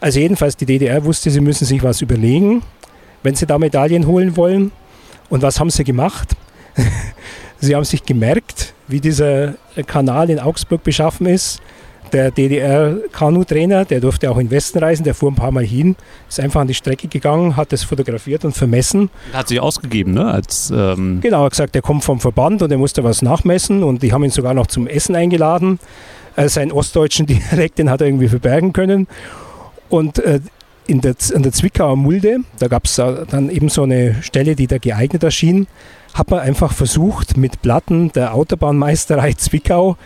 Also 0.00 0.20
jedenfalls 0.20 0.56
die 0.56 0.66
DDR 0.66 1.04
wusste, 1.04 1.30
sie 1.30 1.40
müssen 1.40 1.64
sich 1.64 1.82
was 1.82 2.00
überlegen, 2.00 2.62
wenn 3.22 3.34
sie 3.34 3.46
da 3.46 3.58
Medaillen 3.58 4.06
holen 4.06 4.36
wollen. 4.36 4.72
Und 5.30 5.42
was 5.42 5.58
haben 5.58 5.70
sie 5.70 5.84
gemacht? 5.84 6.36
sie 7.60 7.74
haben 7.74 7.84
sich 7.84 8.04
gemerkt, 8.04 8.74
wie 8.88 9.00
dieser 9.00 9.54
Kanal 9.86 10.28
in 10.30 10.38
Augsburg 10.38 10.82
beschaffen 10.82 11.26
ist 11.26 11.62
der 12.14 12.30
DDR-Kanu-Trainer, 12.30 13.84
der 13.84 14.00
durfte 14.00 14.30
auch 14.30 14.38
in 14.38 14.46
den 14.46 14.52
Westen 14.52 14.78
reisen, 14.78 15.02
der 15.02 15.14
fuhr 15.14 15.30
ein 15.30 15.34
paar 15.34 15.50
Mal 15.50 15.64
hin, 15.64 15.96
ist 16.28 16.40
einfach 16.40 16.60
an 16.60 16.68
die 16.68 16.74
Strecke 16.74 17.08
gegangen, 17.08 17.56
hat 17.56 17.72
das 17.72 17.82
fotografiert 17.82 18.44
und 18.44 18.56
vermessen. 18.56 19.10
Hat 19.32 19.48
sich 19.48 19.60
ausgegeben, 19.60 20.14
ne? 20.14 20.26
Als, 20.26 20.72
ähm 20.74 21.18
genau, 21.20 21.40
er 21.40 21.44
hat 21.46 21.50
gesagt, 21.50 21.76
er 21.76 21.82
kommt 21.82 22.04
vom 22.04 22.20
Verband 22.20 22.62
und 22.62 22.70
er 22.70 22.78
musste 22.78 23.02
was 23.04 23.20
nachmessen 23.20 23.82
und 23.82 24.02
die 24.02 24.12
haben 24.12 24.24
ihn 24.24 24.30
sogar 24.30 24.54
noch 24.54 24.68
zum 24.68 24.86
Essen 24.86 25.16
eingeladen. 25.16 25.80
Äh, 26.36 26.48
seinen 26.48 26.72
ostdeutschen 26.72 27.26
Dialekt, 27.50 27.78
den 27.78 27.90
hat 27.90 28.00
er 28.00 28.06
irgendwie 28.06 28.28
verbergen 28.28 28.72
können. 28.72 29.08
Und 29.88 30.20
äh, 30.20 30.40
in 30.86 31.00
der, 31.00 31.16
in 31.34 31.42
der 31.42 31.52
Zwickauer 31.52 31.96
Mulde, 31.96 32.38
da 32.58 32.68
gab 32.68 32.84
es 32.84 32.96
dann 32.96 33.50
eben 33.50 33.68
so 33.68 33.82
eine 33.82 34.22
Stelle, 34.22 34.54
die 34.54 34.66
da 34.66 34.78
geeignet 34.78 35.22
erschien, 35.22 35.66
hat 36.12 36.30
man 36.30 36.40
einfach 36.40 36.72
versucht, 36.72 37.36
mit 37.36 37.60
Platten 37.62 38.12
der 38.12 38.34
Autobahnmeisterei 38.34 39.32
Zwickau 39.32 39.96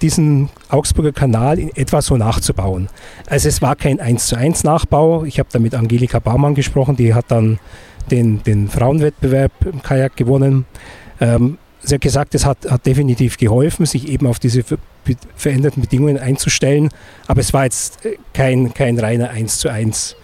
diesen 0.00 0.48
Augsburger 0.68 1.12
Kanal 1.12 1.58
in 1.58 1.74
etwa 1.74 2.00
so 2.00 2.16
nachzubauen. 2.16 2.88
Also 3.26 3.48
es 3.48 3.62
war 3.62 3.74
kein 3.74 3.98
1 3.98 4.28
zu 4.28 4.36
1 4.36 4.62
Nachbau. 4.62 5.24
Ich 5.24 5.38
habe 5.40 5.48
da 5.50 5.58
mit 5.58 5.74
Angelika 5.74 6.20
Baumann 6.20 6.54
gesprochen, 6.54 6.94
die 6.96 7.14
hat 7.14 7.26
dann 7.28 7.58
den, 8.10 8.42
den 8.42 8.68
Frauenwettbewerb 8.68 9.52
im 9.64 9.82
Kajak 9.82 10.16
gewonnen. 10.16 10.66
Ähm, 11.20 11.58
sie 11.82 11.94
hat 11.94 12.00
gesagt, 12.00 12.34
es 12.34 12.44
hat, 12.44 12.58
hat 12.70 12.86
definitiv 12.86 13.38
geholfen, 13.38 13.86
sich 13.86 14.08
eben 14.08 14.26
auf 14.26 14.38
diese 14.38 14.64
veränderten 15.34 15.82
Bedingungen 15.82 16.18
einzustellen. 16.18 16.90
Aber 17.26 17.40
es 17.40 17.52
war 17.52 17.64
jetzt 17.64 18.04
äh, 18.04 18.16
kein, 18.32 18.74
kein 18.74 18.98
reiner 18.98 19.30
1 19.30 19.58
zu 19.58 19.68
1 19.68 20.16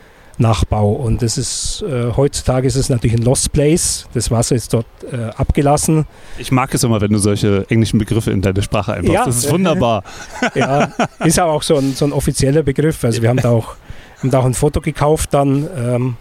Nachbau. 0.43 0.93
Und 0.93 1.23
das 1.23 1.39
ist 1.39 1.83
äh, 1.89 2.13
heutzutage 2.15 2.67
ist 2.67 2.77
es 2.77 2.91
natürlich 2.91 3.17
ein 3.17 3.23
Lost 3.23 3.53
Place. 3.53 4.07
Das 4.13 4.31
Wasser 4.31 4.55
ist 4.55 4.75
dort 4.75 4.87
äh, 5.11 5.31
abgelassen. 5.37 6.07
Ich 6.39 6.53
mag 6.53 6.75
es 6.75 6.85
immer, 6.85 7.01
wenn 7.01 7.13
du 7.13 7.19
solche 7.19 7.65
englischen 7.71 7.99
Begriffe 7.99 8.31
in 8.31 8.43
deine 8.43 8.63
Sprache 8.63 8.93
einbaust. 8.93 9.15
Ja, 9.15 9.25
das 9.25 9.37
ist 9.39 9.51
wunderbar. 9.51 10.05
ja, 10.55 10.93
ist 11.25 11.39
aber 11.39 11.53
auch 11.53 11.63
so 11.63 11.77
ein, 11.77 11.95
so 11.95 12.05
ein 12.05 12.13
offizieller 12.13 12.63
Begriff. 12.63 13.03
Also 13.03 13.23
wir 13.23 13.31
haben 13.31 13.39
da 13.39 13.51
auch, 13.51 13.77
haben 14.19 14.31
da 14.31 14.41
auch 14.41 14.45
ein 14.45 14.55
Foto 14.55 14.83
gekauft 14.83 15.33
dann. 15.33 15.67
Ähm, 15.77 16.17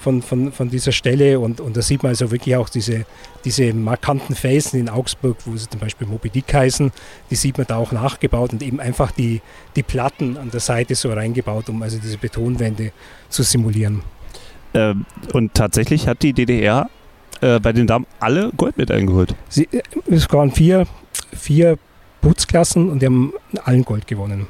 von, 0.00 0.22
von, 0.22 0.50
von 0.50 0.70
dieser 0.70 0.92
Stelle 0.92 1.38
und, 1.38 1.60
und 1.60 1.76
da 1.76 1.82
sieht 1.82 2.02
man 2.02 2.10
also 2.10 2.30
wirklich 2.30 2.56
auch 2.56 2.68
diese, 2.68 3.04
diese 3.44 3.72
markanten 3.74 4.34
Felsen 4.34 4.80
in 4.80 4.88
Augsburg, 4.88 5.36
wo 5.44 5.56
sie 5.56 5.68
zum 5.68 5.78
Beispiel 5.78 6.06
Moby 6.06 6.30
Dick 6.30 6.52
heißen, 6.52 6.90
die 7.30 7.34
sieht 7.34 7.58
man 7.58 7.66
da 7.66 7.76
auch 7.76 7.92
nachgebaut 7.92 8.52
und 8.52 8.62
eben 8.62 8.80
einfach 8.80 9.10
die, 9.10 9.42
die 9.76 9.82
Platten 9.82 10.38
an 10.38 10.50
der 10.50 10.60
Seite 10.60 10.94
so 10.94 11.12
reingebaut, 11.12 11.68
um 11.68 11.82
also 11.82 11.98
diese 11.98 12.16
Betonwände 12.16 12.92
zu 13.28 13.42
simulieren. 13.42 14.02
Ähm, 14.72 15.04
und 15.34 15.52
tatsächlich 15.52 16.08
hat 16.08 16.22
die 16.22 16.32
DDR 16.32 16.88
äh, 17.42 17.60
bei 17.60 17.72
den 17.72 17.86
Damen 17.86 18.06
alle 18.20 18.52
Gold 18.56 18.78
mit 18.78 18.90
eingeholt. 18.90 19.34
Sie, 19.48 19.68
äh, 19.70 19.82
es 20.06 20.32
waren 20.32 20.50
vier, 20.50 20.86
vier 21.32 21.78
Bootsklassen 22.22 22.88
und 22.88 23.02
die 23.02 23.06
haben 23.06 23.34
allen 23.64 23.84
Gold 23.84 24.06
gewonnen 24.06 24.46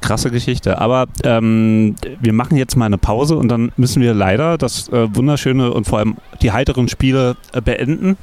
krasse 0.00 0.30
Geschichte. 0.30 0.78
Aber 0.78 1.06
ähm, 1.24 1.94
wir 2.20 2.32
machen 2.32 2.56
jetzt 2.56 2.76
mal 2.76 2.86
eine 2.86 2.98
Pause 2.98 3.36
und 3.36 3.48
dann 3.48 3.72
müssen 3.76 4.02
wir 4.02 4.14
leider 4.14 4.58
das 4.58 4.88
äh, 4.88 5.14
wunderschöne 5.14 5.72
und 5.72 5.86
vor 5.86 5.98
allem 5.98 6.16
die 6.42 6.52
heiteren 6.52 6.88
Spiele 6.88 7.36
äh, 7.52 7.60
beenden 7.60 8.16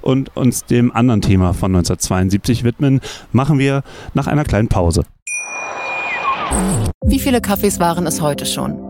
und 0.00 0.36
uns 0.36 0.64
dem 0.64 0.94
anderen 0.94 1.20
Thema 1.20 1.52
von 1.52 1.74
1972 1.74 2.64
widmen. 2.64 3.00
Machen 3.32 3.58
wir 3.58 3.82
nach 4.14 4.26
einer 4.26 4.44
kleinen 4.44 4.68
Pause. 4.68 5.04
Wie 7.04 7.20
viele 7.20 7.40
Kaffees 7.40 7.78
waren 7.78 8.06
es 8.06 8.20
heute 8.20 8.46
schon? 8.46 8.89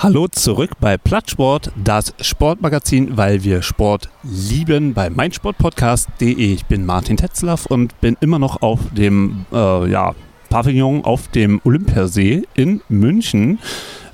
Hallo 0.00 0.28
zurück 0.28 0.70
bei 0.78 0.96
Plattsport, 0.96 1.72
das 1.74 2.14
Sportmagazin, 2.20 3.16
weil 3.16 3.42
wir 3.42 3.62
Sport 3.62 4.08
lieben, 4.22 4.94
bei 4.94 5.10
meinsportpodcast.de. 5.10 6.36
Ich 6.36 6.66
bin 6.66 6.86
Martin 6.86 7.16
Tetzlaff 7.16 7.66
und 7.66 8.00
bin 8.00 8.16
immer 8.20 8.38
noch 8.38 8.62
auf 8.62 8.78
dem 8.92 9.44
äh, 9.52 9.90
ja, 9.90 10.14
Pavillon 10.50 11.04
auf 11.04 11.26
dem 11.26 11.60
Olympiasee 11.64 12.44
in 12.54 12.80
München 12.88 13.58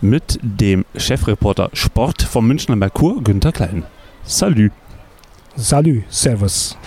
mit 0.00 0.38
dem 0.40 0.86
Chefreporter 0.96 1.68
Sport 1.74 2.22
vom 2.22 2.48
Münchner 2.48 2.76
Merkur, 2.76 3.22
Günther 3.22 3.52
Klein. 3.52 3.84
Salü. 4.24 4.70
Salü, 5.54 6.04
Servus. 6.08 6.78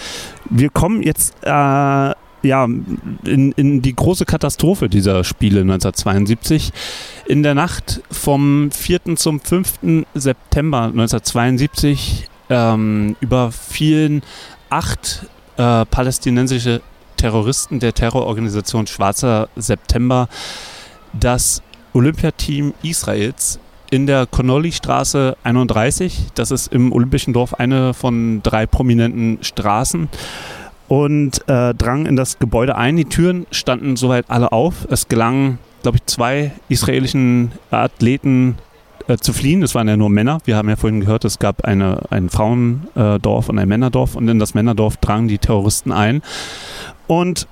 Wir 0.50 0.72
kommen 0.72 1.04
jetzt 1.04 1.36
äh, 1.44 2.14
ja, 2.48 2.66
in, 2.66 3.52
in 3.52 3.82
die 3.82 3.96
große 3.96 4.26
Katastrophe 4.26 4.90
dieser 4.90 5.24
Spiele 5.24 5.62
1972. 5.62 6.72
In 7.28 7.44
der 7.44 7.56
Nacht 7.56 8.02
vom 8.12 8.72
4. 8.72 9.16
zum 9.16 9.40
5. 9.40 10.06
September 10.14 10.84
1972 10.84 12.28
ähm, 12.50 13.16
überfielen 13.20 14.22
acht 14.70 15.26
äh, 15.58 15.86
palästinensische 15.86 16.82
Terroristen 17.18 17.80
der 17.80 17.94
Terrororganisation 17.94 18.88
Schwarzer 18.88 19.50
September 19.56 20.30
das 21.14 21.62
Olympiateam 21.94 22.74
Israels 22.84 23.60
in 23.90 24.06
der 24.06 24.26
Connolly-Straße 24.26 25.38
31. 25.44 26.28
Das 26.36 26.52
ist 26.52 26.72
im 26.72 26.92
Olympischen 26.92 27.34
Dorf 27.34 27.54
eine 27.54 27.94
von 27.94 28.42
drei 28.44 28.66
prominenten 28.66 29.40
Straßen 29.42 30.10
und 30.88 31.48
äh, 31.48 31.74
drang 31.74 32.06
in 32.06 32.16
das 32.16 32.40
Gebäude 32.40 32.76
ein. 32.76 32.96
Die 32.96 33.06
Türen 33.06 33.46
standen 33.52 33.96
soweit 33.96 34.30
alle 34.30 34.52
auf. 34.52 34.88
Es 34.90 35.08
gelang, 35.08 35.60
glaube 35.84 35.98
ich, 35.98 36.06
zwei 36.06 36.52
israelischen 36.70 37.52
Athleten 37.72 38.58
äh, 39.08 39.18
zu 39.18 39.34
fliehen. 39.34 39.64
Es 39.64 39.76
waren 39.76 39.88
ja 39.88 39.98
nur 39.98 40.10
Männer. 40.10 40.40
Wir 40.46 40.56
haben 40.56 40.70
ja 40.70 40.76
vorhin 40.76 41.02
gehört, 41.02 41.26
es 41.26 41.40
gab 41.40 41.66
eine, 41.66 42.02
ein 42.10 42.30
Frauendorf 42.30 43.50
und 43.50 43.60
ein 43.60 43.68
Männerdorf. 43.68 44.16
Und 44.16 44.28
in 44.28 44.40
das 44.40 44.54
Männerdorf 44.54 44.98
drangen 44.98 45.28
die 45.28 45.38
Terroristen 45.38 45.92
ein. 45.92 46.22
Und 47.08 47.48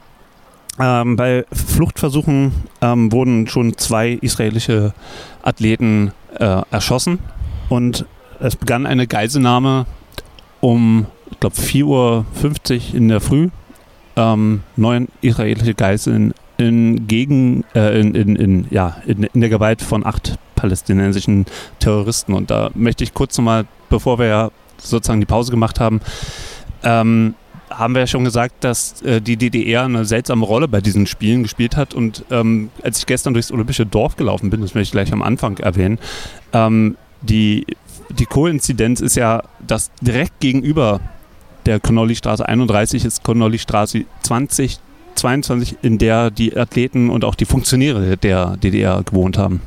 ähm, 0.80 1.16
bei 1.16 1.46
Fluchtversuchen 1.52 2.52
ähm, 2.82 3.12
wurden 3.12 3.48
schon 3.48 3.78
zwei 3.78 4.12
israelische 4.12 4.94
Athleten 5.42 6.12
äh, 6.38 6.62
erschossen. 6.72 7.20
Und 7.70 8.06
es 8.40 8.56
begann 8.56 8.86
eine 8.86 9.08
Geiselnahme 9.08 9.86
um 10.60 11.08
ich 11.32 11.40
glaube 11.40 11.56
4.50 11.56 11.84
Uhr 11.86 12.26
in 12.96 13.08
der 13.08 13.22
Früh 13.22 13.50
ähm, 14.16 14.64
neun 14.76 15.08
israelische 15.22 15.74
Geiseln 15.74 16.34
in, 16.58 17.08
gegen, 17.08 17.64
äh, 17.74 18.00
in, 18.00 18.16
in, 18.16 18.36
in, 18.36 18.68
ja, 18.70 18.98
in, 19.06 19.24
in 19.24 19.42
der 19.42 19.50
Gewalt 19.50 19.82
von 19.82 20.06
acht 20.06 20.38
palästinensischen 20.56 21.46
Terroristen. 21.80 22.34
Und 22.34 22.50
da 22.50 22.72
möchte 22.74 23.04
ich 23.04 23.14
kurz 23.14 23.38
nochmal, 23.38 23.66
bevor 23.90 24.20
wir 24.20 24.28
ja 24.28 24.52
sozusagen 24.78 25.20
die 25.20 25.26
Pause 25.26 25.52
gemacht 25.52 25.80
haben, 25.80 26.00
ähm, 26.84 27.36
haben 27.70 27.94
wir 27.94 28.02
ja 28.02 28.08
schon 28.08 28.24
gesagt, 28.24 28.64
dass 28.64 29.02
äh, 29.02 29.22
die 29.22 29.38
DDR 29.38 29.84
eine 29.84 30.06
seltsame 30.06 30.46
Rolle 30.46 30.68
bei 30.68 30.82
diesen 30.82 31.08
Spielen 31.08 31.44
gespielt 31.44 31.76
hat. 31.76 31.94
Und 31.94 32.24
ähm, 32.32 32.70
als 32.84 33.00
ich 33.00 33.06
gestern 33.06 33.34
durchs 33.34 33.52
Olympische 33.52 33.86
Dorf 33.86 34.16
gelaufen 34.16 34.50
bin, 34.50 34.62
das 34.62 34.76
möchte 34.76 34.88
ich 34.88 34.92
gleich 34.92 35.12
am 35.12 35.22
Anfang 35.22 35.58
erwähnen, 35.58 36.00
ähm, 36.54 36.96
die, 37.22 37.66
die 38.10 38.26
Koinzidenz 38.26 39.02
ist 39.02 39.16
ja, 39.16 39.44
dass 39.66 39.92
direkt 40.02 40.40
gegenüber 40.40 41.02
der 41.66 41.80
Connolly-Straße 41.80 42.48
31 42.48 43.06
ist 43.06 43.24
Connolly-Straße 43.24 44.06
20, 44.24 44.80
22, 45.16 45.78
in 45.82 45.98
der 45.98 46.32
die 46.32 46.56
Athleten 46.56 47.10
und 47.10 47.24
auch 47.24 47.36
die 47.36 47.46
Funktionäre 47.46 48.18
der 48.18 48.58
DDR 48.58 49.04
gewohnt 49.04 49.38
haben. 49.38 49.62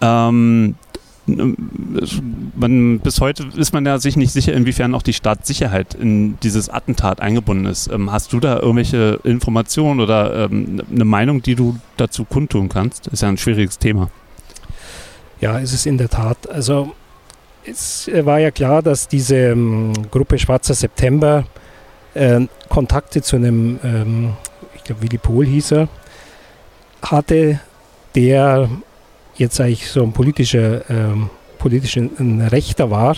Ähm, 0.00 0.74
man, 2.56 3.00
bis 3.00 3.20
heute 3.20 3.48
ist 3.56 3.72
man 3.72 3.84
ja 3.84 3.98
sich 3.98 4.16
nicht 4.16 4.32
sicher, 4.32 4.54
inwiefern 4.54 4.94
auch 4.94 5.02
die 5.02 5.12
Staatssicherheit 5.12 5.94
in 5.94 6.38
dieses 6.40 6.70
Attentat 6.70 7.20
eingebunden 7.20 7.66
ist. 7.66 7.90
Ähm, 7.92 8.10
hast 8.10 8.32
du 8.32 8.40
da 8.40 8.56
irgendwelche 8.56 9.20
Informationen 9.24 10.00
oder 10.00 10.46
ähm, 10.50 10.82
eine 10.90 11.04
Meinung, 11.04 11.42
die 11.42 11.54
du 11.54 11.78
dazu 11.96 12.24
kundtun 12.24 12.68
kannst? 12.68 13.08
Ist 13.08 13.22
ja 13.22 13.28
ein 13.28 13.38
schwieriges 13.38 13.78
Thema. 13.78 14.10
Ja, 15.40 15.60
es 15.60 15.72
ist 15.72 15.86
in 15.86 15.98
der 15.98 16.08
Tat. 16.08 16.48
Also 16.48 16.94
es 17.70 18.10
war 18.12 18.38
ja 18.38 18.50
klar, 18.50 18.82
dass 18.82 19.08
diese 19.08 19.36
ähm, 19.36 19.92
Gruppe 20.10 20.38
Schwarzer 20.38 20.74
September 20.74 21.44
äh, 22.14 22.40
Kontakte 22.68 23.22
zu 23.22 23.36
einem, 23.36 23.78
ähm, 23.84 24.32
ich 24.74 24.84
glaube 24.84 25.02
Willy 25.02 25.18
Pohl 25.18 25.46
hieß 25.46 25.72
er, 25.72 25.88
hatte, 27.02 27.60
der 28.14 28.68
jetzt 29.36 29.60
eigentlich 29.60 29.90
so 29.90 30.02
ein 30.02 30.12
politischer, 30.12 30.88
ähm, 30.90 31.30
politischer 31.58 32.00
ein 32.00 32.40
Rechter 32.40 32.90
war, 32.90 33.16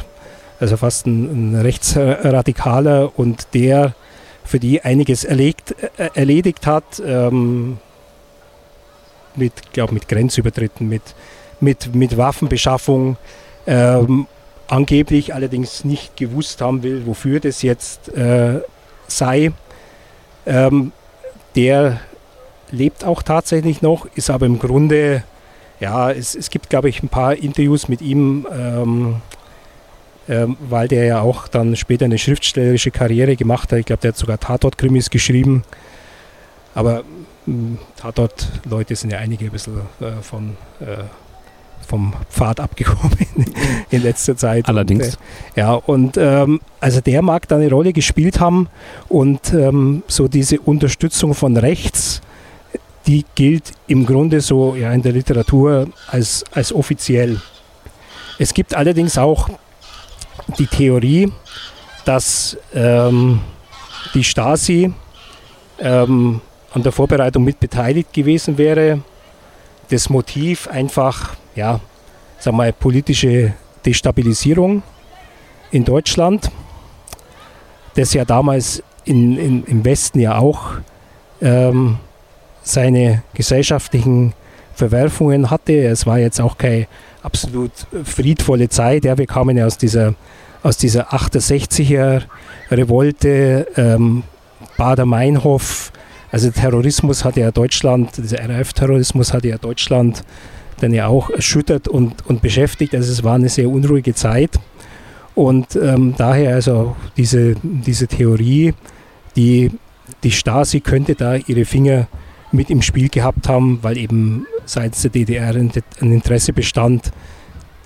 also 0.59 0.77
fast 0.77 1.07
ein, 1.07 1.55
ein 1.55 1.61
Rechtsradikaler 1.61 3.19
und 3.19 3.49
der 3.55 3.95
für 4.45 4.59
die 4.59 4.83
einiges 4.83 5.25
erlegt, 5.25 5.75
äh, 5.97 6.11
erledigt 6.15 6.67
hat, 6.67 7.01
ähm, 7.05 7.79
mit, 9.37 9.73
glaube 9.73 9.95
mit 9.95 10.09
Grenzübertritten, 10.09 10.89
mit, 10.89 11.03
mit, 11.61 11.95
mit 11.95 12.17
Waffenbeschaffung 12.17 13.17
ähm, 13.67 14.27
angeblich 14.71 15.35
allerdings 15.35 15.85
nicht 15.85 16.17
gewusst 16.17 16.61
haben 16.61 16.83
will, 16.83 17.07
wofür 17.07 17.41
das 17.41 17.63
jetzt 17.63 18.09
äh, 18.17 18.61
sei. 19.09 19.53
Ähm, 20.47 20.93
der 21.57 22.01
lebt 22.71 23.05
auch 23.05 23.23
tatsächlich 23.23 23.83
noch, 23.83 24.07
ist 24.15 24.31
aber 24.31 24.47
im 24.47 24.59
Grunde 24.59 25.25
Ja, 25.81 26.11
es, 26.11 26.35
es 26.35 26.51
gibt, 26.51 26.69
glaube 26.69 26.89
ich, 26.89 27.03
ein 27.03 27.09
paar 27.09 27.35
Interviews 27.35 27.89
mit 27.89 28.03
ihm, 28.03 28.47
ähm, 28.53 29.17
ähm, 30.29 30.57
weil 30.61 30.87
der 30.89 31.05
ja 31.05 31.21
auch 31.21 31.49
dann 31.49 31.75
später 31.75 32.05
eine 32.05 32.19
schriftstellerische 32.19 32.91
Karriere 32.91 33.35
gemacht 33.35 33.73
hat. 33.73 33.79
Ich 33.79 33.87
glaube, 33.87 34.03
der 34.03 34.11
hat 34.11 34.19
sogar 34.19 34.39
Tatort-Krimis 34.39 35.11
geschrieben. 35.11 35.65
Aber 36.75 37.03
hm, 37.47 37.79
Tatort-Leute 37.97 38.95
sind 38.95 39.11
ja 39.11 39.19
einige 39.19 39.47
ein 39.47 39.51
bisschen 39.51 39.81
äh, 40.01 40.23
von, 40.23 40.57
äh, 40.81 41.05
vom 41.91 42.15
Pfad 42.31 42.61
abgekommen 42.61 43.17
in 43.91 44.03
letzter 44.03 44.37
Zeit. 44.37 44.69
Allerdings. 44.69 45.07
Und, 45.07 45.57
äh, 45.57 45.61
ja, 45.61 45.73
und 45.75 46.17
ähm, 46.17 46.61
also 46.79 47.01
der 47.01 47.21
mag 47.21 47.49
da 47.49 47.57
eine 47.57 47.69
Rolle 47.69 47.93
gespielt 47.93 48.39
haben 48.39 48.69
und 49.09 49.53
ähm, 49.53 50.05
so 50.07 50.29
diese 50.29 50.61
Unterstützung 50.61 51.35
von 51.35 51.57
rechts 51.57 52.23
die 53.07 53.25
gilt 53.35 53.73
im 53.89 54.07
Grunde 54.07 54.41
so 54.41 54.77
ja, 54.77 54.93
in 54.93 55.03
der 55.03 55.13
Literatur 55.13 55.89
als, 56.07 56.45
als 56.53 56.73
offiziell. 56.73 57.41
Es 58.39 58.55
gibt 58.55 58.75
allerdings 58.75 59.19
auch 59.19 59.49
die 60.59 60.67
Theorie, 60.67 61.33
dass 62.05 62.57
ähm, 62.75 63.41
die 64.15 64.23
Stasi 64.23 64.93
ähm, 65.81 66.41
an 66.73 66.83
der 66.83 66.93
Vorbereitung 66.93 67.43
mit 67.43 67.59
beteiligt 67.59 68.13
gewesen 68.13 68.59
wäre. 68.59 69.01
Das 69.91 70.09
Motiv 70.09 70.69
einfach, 70.69 71.37
ja, 71.55 71.81
sag 72.39 72.55
mal, 72.55 72.73
politische 72.73 73.53
Destabilisierung 73.85 74.83
in 75.71 75.85
Deutschland, 75.85 76.51
das 77.97 78.15
ja 78.15 78.25
damals 78.25 78.83
in, 79.05 79.37
in, 79.37 79.65
im 79.65 79.85
Westen 79.85 80.21
ja 80.21 80.39
auch 80.39 80.75
ähm, 81.43 81.99
seine 82.63 83.23
gesellschaftlichen 83.35 84.35
Verwerfungen 84.75 85.51
hatte. 85.51 85.87
Es 85.87 86.07
war 86.07 86.19
jetzt 86.19 86.41
auch 86.41 86.57
keine 86.57 86.87
absolut 87.23 87.73
friedvolle 88.05 88.69
Zeit. 88.69 89.05
Ja, 89.05 89.19
wir 89.19 89.27
kamen 89.27 89.57
ja 89.57 89.67
aus 89.67 89.79
dieser, 89.79 90.15
aus 90.63 90.77
dieser 90.77 91.13
68er 91.13 92.23
Revolte, 92.71 93.67
ähm, 93.77 94.23
Bader-Meinhof. 94.77 95.93
Also 96.33 96.51
Terrorismus 96.51 97.25
hat 97.25 97.37
ja 97.37 97.51
Deutschland, 97.51 98.17
dieser 98.17 98.49
RAF-Terrorismus 98.49 99.33
hat 99.33 99.45
ja 99.45 99.59
Deutschland 99.59 100.23
dann 100.81 100.95
ja 100.95 101.09
auch 101.09 101.31
erschüttert 101.31 101.89
und, 101.89 102.27
und 102.27 102.41
beschäftigt. 102.41 102.95
Also 102.95 103.13
es 103.13 103.25
war 103.25 103.35
eine 103.35 103.49
sehr 103.49 103.69
unruhige 103.69 104.15
Zeit. 104.15 104.59
Und 105.35 105.77
ähm, 105.77 106.15
daher 106.17 106.55
also 106.55 106.97
diese, 107.17 107.55
diese 107.63 108.07
Theorie, 108.07 108.75
die, 109.37 109.71
die 110.23 110.31
Stasi 110.31 110.81
könnte 110.81 111.15
da 111.15 111.37
ihre 111.37 111.65
Finger 111.65 112.09
mit 112.53 112.71
im 112.71 112.83
Spiel 112.83 113.09
gehabt 113.09 113.49
haben, 113.49 113.79
weil 113.83 113.97
eben 113.97 114.47
seitens 114.65 115.03
der 115.03 115.11
DDR 115.11 115.55
ein 115.55 115.73
Interesse 116.01 116.53
bestand, 116.53 117.11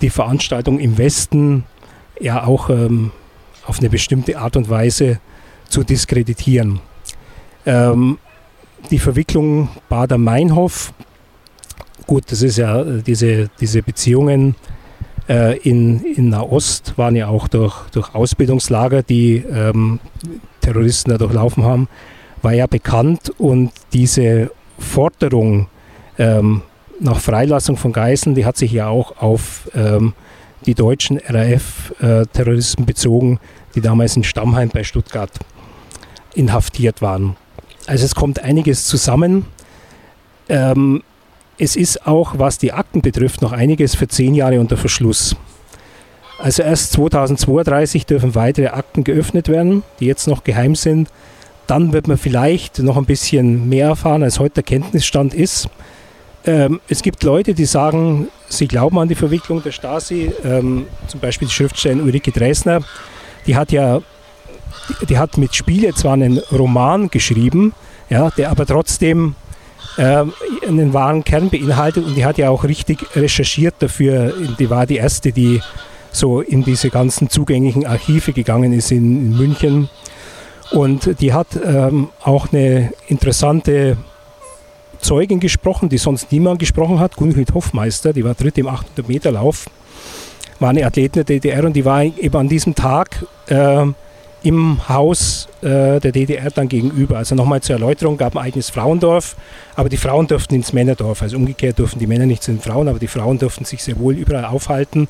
die 0.01 0.09
Veranstaltung 0.09 0.79
im 0.79 0.97
Westen 0.97 1.63
ja 2.19 2.45
auch 2.45 2.69
ähm, 2.69 3.11
auf 3.65 3.79
eine 3.79 3.89
bestimmte 3.89 4.37
Art 4.37 4.55
und 4.55 4.69
Weise 4.69 5.19
zu 5.69 5.83
diskreditieren. 5.83 6.79
Ähm, 7.65 8.17
die 8.91 8.99
Verwicklung 8.99 9.69
Bader-Meinhof, 9.89 10.93
gut, 12.07 12.31
das 12.31 12.41
ist 12.41 12.57
ja 12.57 12.81
äh, 12.81 13.01
diese, 13.01 13.49
diese 13.59 13.81
Beziehungen 13.81 14.55
äh, 15.27 15.57
in, 15.59 16.03
in 16.03 16.29
Nahost 16.29 16.97
waren 16.97 17.15
ja 17.15 17.27
auch 17.27 17.47
durch, 17.47 17.75
durch 17.91 18.13
Ausbildungslager, 18.13 19.03
die 19.03 19.37
ähm, 19.37 19.99
Terroristen 20.61 21.11
da 21.11 21.17
durchlaufen 21.17 21.63
haben, 21.63 21.87
war 22.41 22.53
ja 22.53 22.67
bekannt 22.67 23.31
und 23.37 23.71
diese 23.93 24.51
Forderung 24.77 25.67
ähm, 26.17 26.61
nach 26.99 27.19
Freilassung 27.19 27.77
von 27.77 27.91
Geiseln, 27.91 28.35
die 28.35 28.45
hat 28.45 28.57
sich 28.57 28.71
ja 28.71 28.87
auch 28.87 29.17
auf 29.17 29.69
ähm, 29.75 30.13
die 30.65 30.73
deutschen 30.73 31.17
RAF-Terroristen 31.17 32.83
äh, 32.83 32.85
bezogen, 32.85 33.39
die 33.75 33.81
damals 33.81 34.15
in 34.15 34.23
Stammheim 34.23 34.69
bei 34.69 34.83
Stuttgart 34.83 35.31
inhaftiert 36.33 37.01
waren. 37.01 37.35
Also 37.87 38.05
es 38.05 38.15
kommt 38.15 38.39
einiges 38.43 38.85
zusammen. 38.85 39.45
Ähm, 40.49 41.03
es 41.57 41.75
ist 41.75 42.05
auch, 42.05 42.37
was 42.37 42.57
die 42.57 42.73
Akten 42.73 43.01
betrifft, 43.01 43.41
noch 43.41 43.51
einiges 43.51 43.95
für 43.95 44.07
zehn 44.07 44.35
Jahre 44.35 44.59
unter 44.59 44.77
Verschluss. 44.77 45.35
Also 46.37 46.63
erst 46.63 46.91
2032 46.93 48.05
dürfen 48.05 48.35
weitere 48.35 48.67
Akten 48.67 49.03
geöffnet 49.03 49.47
werden, 49.47 49.83
die 49.99 50.05
jetzt 50.05 50.27
noch 50.27 50.43
geheim 50.43 50.75
sind. 50.75 51.09
Dann 51.67 51.93
wird 51.93 52.07
man 52.07 52.17
vielleicht 52.17 52.79
noch 52.79 52.97
ein 52.97 53.05
bisschen 53.05 53.69
mehr 53.69 53.87
erfahren, 53.87 54.21
als 54.21 54.39
heute 54.39 54.55
der 54.55 54.63
Kenntnisstand 54.63 55.33
ist. 55.33 55.69
Ähm, 56.45 56.79
es 56.89 57.01
gibt 57.01 57.23
Leute, 57.23 57.53
die 57.53 57.65
sagen, 57.65 58.27
sie 58.49 58.67
glauben 58.67 58.99
an 58.99 59.07
die 59.07 59.15
Verwicklung 59.15 59.63
der 59.63 59.71
Stasi. 59.71 60.31
Ähm, 60.43 60.85
zum 61.07 61.19
Beispiel 61.19 61.47
die 61.47 61.53
Schriftstellerin 61.53 62.03
Ulrike 62.03 62.31
Dresner. 62.31 62.81
Die 63.47 63.55
hat 63.55 63.71
ja 63.71 64.01
die, 64.89 65.05
die, 65.07 65.17
hat 65.17 65.37
mit 65.37 65.55
Spiele 65.55 65.93
zwar 65.93 66.13
einen 66.13 66.39
Roman 66.51 67.09
geschrieben, 67.09 67.73
ja, 68.09 68.29
der 68.31 68.51
aber 68.51 68.65
trotzdem 68.65 69.35
ähm, 69.97 70.33
einen 70.67 70.93
wahren 70.93 71.23
Kern 71.23 71.49
beinhaltet 71.49 72.05
und 72.05 72.15
die 72.15 72.25
hat 72.25 72.37
ja 72.37 72.49
auch 72.49 72.63
richtig 72.63 73.05
recherchiert 73.15 73.75
dafür. 73.79 74.33
Die 74.59 74.69
war 74.69 74.85
die 74.85 74.97
erste, 74.97 75.31
die 75.31 75.61
so 76.11 76.41
in 76.41 76.63
diese 76.63 76.89
ganzen 76.89 77.29
zugänglichen 77.29 77.85
Archive 77.85 78.33
gegangen 78.33 78.73
ist 78.73 78.91
in, 78.91 79.31
in 79.31 79.37
München 79.37 79.89
und 80.71 81.21
die 81.21 81.33
hat 81.33 81.47
ähm, 81.63 82.09
auch 82.23 82.51
eine 82.51 82.93
interessante 83.07 83.97
Zeugin 84.99 85.39
gesprochen, 85.39 85.89
die 85.89 85.97
sonst 85.97 86.31
niemand 86.31 86.59
gesprochen 86.59 86.99
hat, 86.99 87.15
Gunhild 87.15 87.53
Hoffmeister, 87.53 88.13
die 88.13 88.23
war 88.23 88.33
dritte 88.33 88.61
im 88.61 88.67
800 88.67 89.07
Meter 89.07 89.31
Lauf, 89.31 89.69
war 90.59 90.69
eine 90.69 90.85
Athletin 90.85 91.23
der 91.23 91.35
DDR 91.35 91.65
und 91.65 91.73
die 91.73 91.85
war 91.85 92.03
eben 92.03 92.35
an 92.35 92.49
diesem 92.49 92.75
Tag 92.75 93.25
äh, 93.47 93.85
im 94.45 94.87
Haus 94.87 95.47
äh, 95.61 95.99
der 95.99 96.11
DDR 96.11 96.51
dann 96.51 96.69
gegenüber. 96.69 97.17
Also 97.17 97.33
nochmal 97.33 97.61
zur 97.61 97.75
Erläuterung, 97.75 98.15
gab 98.15 98.37
ein 98.37 98.43
eigenes 98.43 98.69
Frauendorf, 98.69 99.35
aber 99.75 99.89
die 99.89 99.97
Frauen 99.97 100.27
durften 100.27 100.53
ins 100.53 100.71
Männerdorf. 100.71 101.23
Also 101.23 101.37
umgekehrt 101.37 101.79
durften 101.79 101.97
die 101.97 102.05
Männer 102.05 102.27
nicht 102.27 102.43
zu 102.43 102.51
den 102.51 102.61
Frauen, 102.61 102.87
aber 102.87 102.99
die 102.99 103.07
Frauen 103.07 103.39
durften 103.39 103.65
sich 103.65 103.83
sehr 103.83 103.97
wohl 103.97 104.13
überall 104.13 104.45
aufhalten. 104.45 105.07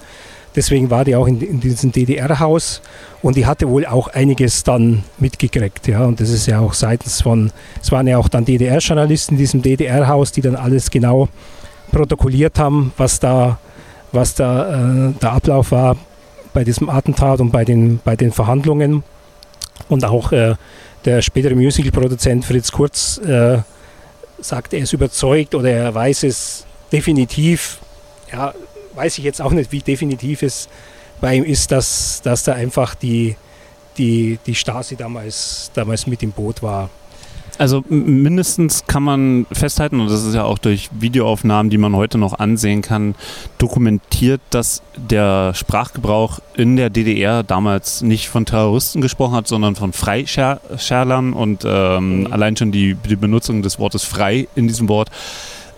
Deswegen 0.55 0.89
war 0.89 1.03
die 1.03 1.17
auch 1.17 1.27
in, 1.27 1.41
in 1.41 1.59
diesem 1.59 1.91
DDR-Haus 1.91 2.81
und 3.21 3.35
die 3.35 3.45
hatte 3.45 3.67
wohl 3.67 3.85
auch 3.85 4.07
einiges 4.07 4.63
dann 4.63 5.03
mitgekriegt. 5.17 5.85
Ja. 5.87 6.05
Und 6.05 6.21
das 6.21 6.29
ist 6.29 6.47
ja 6.47 6.61
auch 6.61 6.73
seitens 6.73 7.21
von, 7.21 7.51
es 7.81 7.91
waren 7.91 8.07
ja 8.07 8.17
auch 8.17 8.29
dann 8.29 8.45
DDR-Journalisten 8.45 9.33
in 9.33 9.39
diesem 9.39 9.61
DDR-Haus, 9.61 10.31
die 10.31 10.41
dann 10.41 10.55
alles 10.55 10.89
genau 10.89 11.27
protokolliert 11.91 12.57
haben, 12.57 12.93
was 12.95 13.19
da, 13.19 13.59
was 14.13 14.35
da 14.35 15.09
äh, 15.09 15.13
der 15.21 15.33
Ablauf 15.33 15.71
war 15.71 15.97
bei 16.53 16.63
diesem 16.63 16.89
Attentat 16.89 17.41
und 17.41 17.51
bei 17.51 17.65
den, 17.65 17.99
bei 18.05 18.15
den 18.15 18.31
Verhandlungen. 18.31 19.03
Und 19.89 20.03
auch 20.05 20.31
äh, 20.31 20.55
der 21.05 21.21
spätere 21.21 21.55
Musical-Produzent 21.55 22.45
Fritz 22.45 22.71
Kurz 22.71 23.17
äh, 23.19 23.59
sagt, 24.39 24.73
er 24.73 24.79
ist 24.79 24.93
überzeugt 24.93 25.55
oder 25.55 25.69
er 25.69 25.93
weiß 25.93 26.23
es 26.23 26.65
definitiv, 26.91 27.79
ja, 28.31 28.53
weiß 28.95 29.17
ich 29.17 29.23
jetzt 29.23 29.41
auch 29.41 29.51
nicht, 29.51 29.71
wie 29.71 29.79
definitiv 29.79 30.41
es 30.41 30.67
bei 31.21 31.35
ihm 31.35 31.43
ist, 31.43 31.71
dass, 31.71 32.21
dass 32.23 32.43
da 32.43 32.53
einfach 32.53 32.95
die, 32.95 33.35
die, 33.97 34.39
die 34.45 34.55
Stasi 34.55 34.95
damals, 34.95 35.71
damals 35.73 36.07
mit 36.07 36.23
im 36.23 36.31
Boot 36.31 36.61
war. 36.61 36.89
Also 37.57 37.83
mindestens 37.89 38.85
kann 38.85 39.03
man 39.03 39.45
festhalten, 39.51 40.01
und 40.01 40.09
das 40.09 40.23
ist 40.23 40.35
ja 40.35 40.43
auch 40.43 40.57
durch 40.57 40.89
Videoaufnahmen, 40.91 41.69
die 41.69 41.77
man 41.77 41.95
heute 41.95 42.17
noch 42.17 42.37
ansehen 42.39 42.81
kann, 42.81 43.15
dokumentiert, 43.57 44.41
dass 44.49 44.81
der 44.97 45.53
Sprachgebrauch 45.53 46.39
in 46.55 46.75
der 46.75 46.89
DDR 46.89 47.43
damals 47.43 48.01
nicht 48.01 48.27
von 48.27 48.45
Terroristen 48.45 49.01
gesprochen 49.01 49.35
hat, 49.35 49.47
sondern 49.47 49.75
von 49.75 49.93
Freischärlern 49.93 51.33
und 51.33 51.63
ähm, 51.65 52.21
mhm. 52.21 52.33
allein 52.33 52.57
schon 52.57 52.71
die, 52.71 52.95
die 52.95 53.15
Benutzung 53.15 53.61
des 53.61 53.79
Wortes 53.79 54.03
frei 54.03 54.47
in 54.55 54.67
diesem 54.67 54.89
Wort 54.89 55.09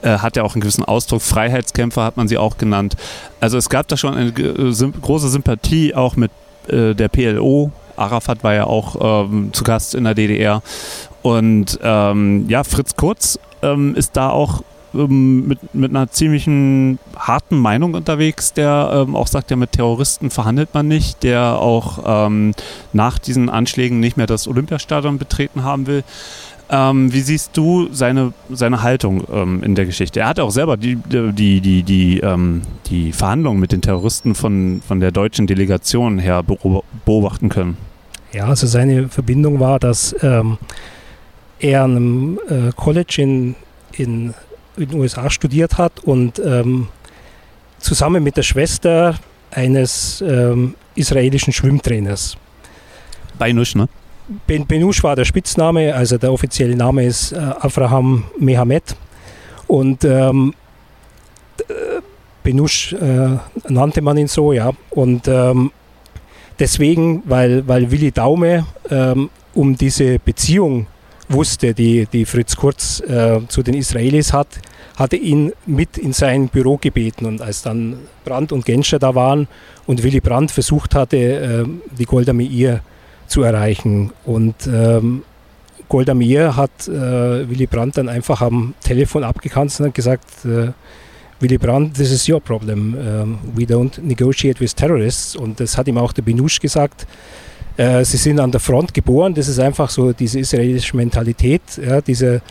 äh, 0.01 0.17
hat 0.17 0.35
ja 0.35 0.43
auch 0.43 0.53
einen 0.53 0.61
gewissen 0.61 0.85
Ausdruck. 0.85 1.21
Freiheitskämpfer 1.21 2.03
hat 2.03 2.17
man 2.17 2.27
sie 2.27 2.37
auch 2.37 2.57
genannt. 2.57 2.95
Also 3.39 3.57
es 3.57 3.69
gab 3.69 3.87
da 3.87 3.97
schon 3.97 4.13
eine 4.13 4.29
äh, 4.29 4.91
große 5.01 5.29
Sympathie 5.29 5.95
auch 5.95 6.15
mit 6.15 6.31
äh, 6.67 6.93
der 6.93 7.07
PLO. 7.07 7.71
Arafat 7.95 8.43
war 8.43 8.53
ja 8.53 8.65
auch 8.65 9.25
ähm, 9.25 9.49
zu 9.53 9.63
Gast 9.63 9.95
in 9.95 10.03
der 10.03 10.13
DDR. 10.13 10.61
Und 11.27 11.77
ähm, 11.83 12.45
ja, 12.47 12.63
Fritz 12.63 12.95
Kurz 12.95 13.37
ähm, 13.61 13.95
ist 13.95 14.15
da 14.15 14.29
auch 14.29 14.63
ähm, 14.93 15.45
mit, 15.45 15.75
mit 15.75 15.91
einer 15.91 16.09
ziemlichen 16.09 16.99
harten 17.17 17.59
Meinung 17.59 17.95
unterwegs, 17.95 18.53
der 18.53 18.91
ähm, 18.93 19.13
auch 19.13 19.27
sagt, 19.27 19.51
ja, 19.51 19.57
mit 19.57 19.73
Terroristen 19.73 20.29
verhandelt 20.29 20.69
man 20.73 20.87
nicht, 20.87 21.23
der 21.23 21.59
auch 21.59 22.27
ähm, 22.27 22.53
nach 22.93 23.19
diesen 23.19 23.49
Anschlägen 23.49 23.99
nicht 23.99 24.15
mehr 24.15 24.25
das 24.25 24.47
Olympiastadion 24.47 25.17
betreten 25.17 25.63
haben 25.63 25.85
will. 25.85 26.05
Ähm, 26.69 27.11
wie 27.11 27.21
siehst 27.21 27.55
du 27.57 27.89
seine, 27.91 28.31
seine 28.49 28.81
Haltung 28.81 29.23
ähm, 29.29 29.63
in 29.63 29.75
der 29.75 29.85
Geschichte? 29.85 30.21
Er 30.21 30.29
hat 30.29 30.39
auch 30.39 30.51
selber 30.51 30.77
die, 30.77 30.95
die, 30.95 31.61
die, 31.61 31.83
die, 31.83 32.19
ähm, 32.19 32.61
die 32.89 33.11
Verhandlungen 33.11 33.59
mit 33.59 33.73
den 33.73 33.81
Terroristen 33.81 34.33
von, 34.33 34.81
von 34.85 35.01
der 35.01 35.11
deutschen 35.11 35.45
Delegation 35.45 36.19
her 36.19 36.41
beobachten 37.05 37.49
können. 37.49 37.75
Ja, 38.31 38.45
also 38.45 38.65
seine 38.67 39.09
Verbindung 39.09 39.59
war, 39.59 39.79
dass 39.79 40.15
ähm, 40.21 40.57
er 41.59 41.83
an 41.83 41.95
einem 41.95 42.39
äh, 42.49 42.71
College 42.75 43.21
in, 43.21 43.55
in, 43.93 44.33
in, 44.77 44.89
den 44.89 44.99
USA 44.99 45.29
studiert 45.29 45.77
hat 45.77 45.99
und 46.03 46.39
ähm, 46.39 46.87
zusammen 47.79 48.23
mit 48.23 48.37
der 48.37 48.43
Schwester 48.43 49.15
eines 49.51 50.21
ähm, 50.21 50.75
israelischen 50.95 51.53
Schwimmtrainers. 51.53 52.37
Beinusch, 53.37 53.75
ne? 53.75 53.87
Ben 54.45 54.67
Benush 54.67 55.03
war 55.03 55.15
der 55.15 55.23
Spitzname, 55.23 55.95
also 55.95 56.17
der 56.17 56.33
offizielle 56.33 56.75
Name 56.75 57.05
ist 57.05 57.31
äh, 57.31 57.37
Avraham 57.37 58.25
Mehamed. 58.37 58.95
Und 59.67 60.03
ähm, 60.03 60.53
Benusch 62.43 62.93
äh, 62.93 63.37
nannte 63.67 64.01
man 64.01 64.17
ihn 64.17 64.27
so, 64.27 64.53
ja. 64.53 64.71
Und 64.89 65.27
ähm, 65.27 65.71
deswegen, 66.59 67.23
weil, 67.25 67.67
weil 67.67 67.91
Willi 67.91 68.11
Daume 68.11 68.65
ähm, 68.89 69.29
um 69.53 69.75
diese 69.75 70.19
Beziehung 70.19 70.87
wusste, 71.29 71.73
die, 71.73 72.07
die 72.11 72.25
Fritz 72.25 72.55
Kurz 72.55 73.01
äh, 73.01 73.39
zu 73.47 73.63
den 73.63 73.73
Israelis 73.73 74.33
hat, 74.33 74.47
hatte 74.95 75.15
ihn 75.15 75.53
mit 75.65 75.97
in 75.97 76.13
sein 76.13 76.47
Büro 76.49 76.77
gebeten. 76.77 77.25
Und 77.25 77.41
als 77.41 77.61
dann 77.61 77.97
Brandt 78.25 78.51
und 78.51 78.65
Genscher 78.65 78.99
da 78.99 79.15
waren 79.15 79.47
und 79.85 80.03
Willy 80.03 80.19
Brandt 80.19 80.51
versucht 80.51 80.95
hatte, 80.95 81.17
äh, 81.17 81.65
die 81.97 82.05
Golda 82.05 82.33
Meir 82.33 82.81
zu 83.27 83.43
erreichen. 83.43 84.11
Und 84.25 84.55
ähm, 84.67 85.23
Golda 85.89 86.13
Meir 86.13 86.55
hat 86.55 86.87
äh, 86.87 87.49
Willy 87.49 87.67
Brandt 87.67 87.97
dann 87.97 88.09
einfach 88.09 88.41
am 88.41 88.73
Telefon 88.81 89.23
abgekanzelt 89.23 89.79
und 89.81 89.87
hat 89.87 89.95
gesagt, 89.95 90.45
äh, 90.45 90.71
Willy 91.39 91.59
Brandt, 91.59 91.95
this 91.95 92.11
is 92.11 92.27
your 92.27 92.39
problem. 92.39 92.95
Um, 92.95 93.39
we 93.55 93.63
don't 93.65 94.01
negotiate 94.01 94.59
with 94.59 94.73
terrorists. 94.73 95.35
Und 95.35 95.59
das 95.59 95.77
hat 95.77 95.87
ihm 95.87 95.99
auch 95.99 96.11
der 96.11 96.23
Benusch 96.23 96.59
gesagt. 96.59 97.05
Äh, 97.77 98.03
sie 98.03 98.17
sind 98.17 98.39
an 98.39 98.51
der 98.51 98.59
Front 98.59 98.93
geboren. 98.93 99.33
Das 99.33 99.47
ist 99.47 99.59
einfach 99.59 99.89
so 99.89 100.11
diese 100.11 100.39
israelische 100.39 100.97
Mentalität. 100.97 101.61
Ja, 101.77 102.01
diese, 102.01 102.41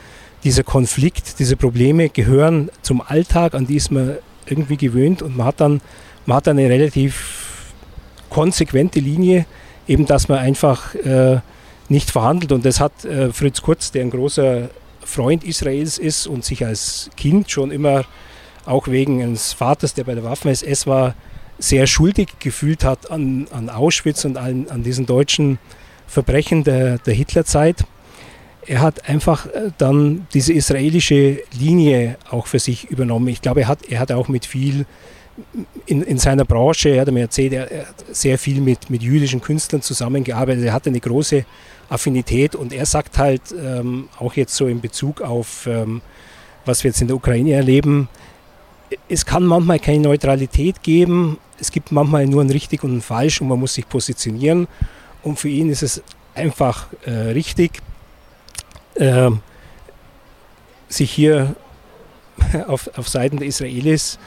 dieser 0.45 0.63
Konflikt, 0.63 1.39
diese 1.41 1.57
Probleme 1.57 2.09
gehören 2.09 2.71
zum 2.83 3.03
Alltag, 3.03 3.55
an 3.55 3.67
die 3.67 3.77
ist 3.77 3.91
man 3.91 4.17
irgendwie 4.47 4.77
gewöhnt. 4.77 5.23
Und 5.23 5.37
man 5.37 5.47
hat 5.47 5.61
dann, 5.61 5.81
man 6.25 6.37
hat 6.37 6.47
dann 6.47 6.59
eine 6.59 6.71
relativ 6.71 7.73
konsequente 8.31 9.01
Linie, 9.01 9.47
eben 9.89 10.07
dass 10.07 10.29
man 10.29 10.39
einfach 10.39 10.95
äh, 10.95 11.41
nicht 11.89 12.11
verhandelt. 12.11 12.53
Und 12.53 12.65
das 12.65 12.81
hat 12.81 13.05
äh, 13.05 13.33
Fritz 13.33 13.63
Kurz, 13.63 13.91
der 13.91 14.03
ein 14.03 14.11
großer 14.11 14.71
Freund 15.05 15.45
Israels 15.45 15.99
ist 15.99 16.27
und 16.27 16.45
sich 16.45 16.65
als 16.65 17.11
Kind 17.17 17.51
schon 17.51 17.71
immer 17.71 18.05
auch 18.65 18.89
wegen 18.89 19.23
eines 19.23 19.53
Vaters, 19.53 19.95
der 19.95 20.05
bei 20.05 20.15
der 20.15 20.25
Waffen-SS 20.25 20.87
war, 20.87 21.15
sehr 21.59 21.87
schuldig 21.87 22.29
gefühlt 22.39 22.85
hat 22.85 23.11
an, 23.11 23.49
an 23.51 23.71
Auschwitz 23.71 24.25
und 24.25 24.37
an, 24.37 24.67
an 24.69 24.83
diesen 24.83 25.07
deutschen 25.07 25.59
Verbrechen 26.07 26.65
der, 26.65 26.99
der 26.99 27.15
Hitlerzeit. 27.15 27.85
Er 28.67 28.81
hat 28.81 29.09
einfach 29.09 29.47
äh, 29.47 29.71
dann 29.79 30.27
diese 30.35 30.53
israelische 30.53 31.43
Linie 31.59 32.17
auch 32.31 32.47
für 32.47 32.59
sich 32.59 32.91
übernommen. 32.91 33.29
Ich 33.29 33.43
glaube, 33.43 33.63
er 33.63 33.69
hat, 33.69 33.87
er 33.89 34.01
hat 34.01 34.13
auch 34.13 34.29
mit 34.29 34.45
viel 34.47 34.87
in, 35.87 36.03
in 36.03 36.19
seiner 36.19 36.45
Branche, 36.45 36.91
er 36.91 37.03
hat 37.03 37.11
mir 37.11 37.21
erzählt, 37.21 37.53
er, 37.53 37.71
er 37.71 37.89
hat 37.89 38.05
sehr 38.11 38.39
viel 38.39 38.61
mit, 38.61 38.91
mit 38.91 39.03
jüdischen 39.03 39.41
Künstlern 39.41 39.83
zusammengearbeitet. 39.83 40.65
Er 40.65 40.73
hatte 40.73 40.91
eine 40.91 41.01
große 41.01 41.45
Affinität 41.89 42.55
und 42.55 42.73
er 42.73 42.87
sagt 42.87 43.19
halt 43.19 43.43
ähm, 43.53 44.09
auch 44.19 44.35
jetzt 44.35 44.55
so 44.55 44.67
in 44.67 44.81
Bezug 44.81 45.21
auf, 45.21 45.67
ähm, 45.67 46.01
was 46.65 46.83
wir 46.83 46.91
jetzt 46.91 47.01
in 47.01 47.07
der 47.07 47.17
Ukraine 47.17 47.53
erleben, 47.53 48.09
es 49.09 49.27
kann 49.27 49.45
manchmal 49.45 49.79
keine 49.79 50.01
Neutralität 50.01 50.83
geben. 50.83 51.39
Es 51.59 51.71
gibt 51.71 51.93
manchmal 51.93 52.27
nur 52.27 52.43
ein 52.43 52.51
richtig 52.51 52.85
und 52.85 52.97
ein 52.97 53.01
falsch 53.01 53.41
und 53.41 53.49
man 53.49 53.59
muss 53.59 53.75
sich 53.75 53.89
positionieren. 53.89 54.69
Und 55.23 55.39
für 55.39 55.49
ihn 55.49 55.71
ist 55.71 55.83
es 55.83 56.03
einfach 56.35 56.87
äh, 57.05 57.11
richtig, 57.11 57.83
äh, 58.95 59.31
sich 60.89 61.11
hier 61.11 61.57
auf, 62.67 62.91
auf 62.97 63.09
Seiten 63.09 63.39
der 63.39 63.49
Israelis 63.49 64.19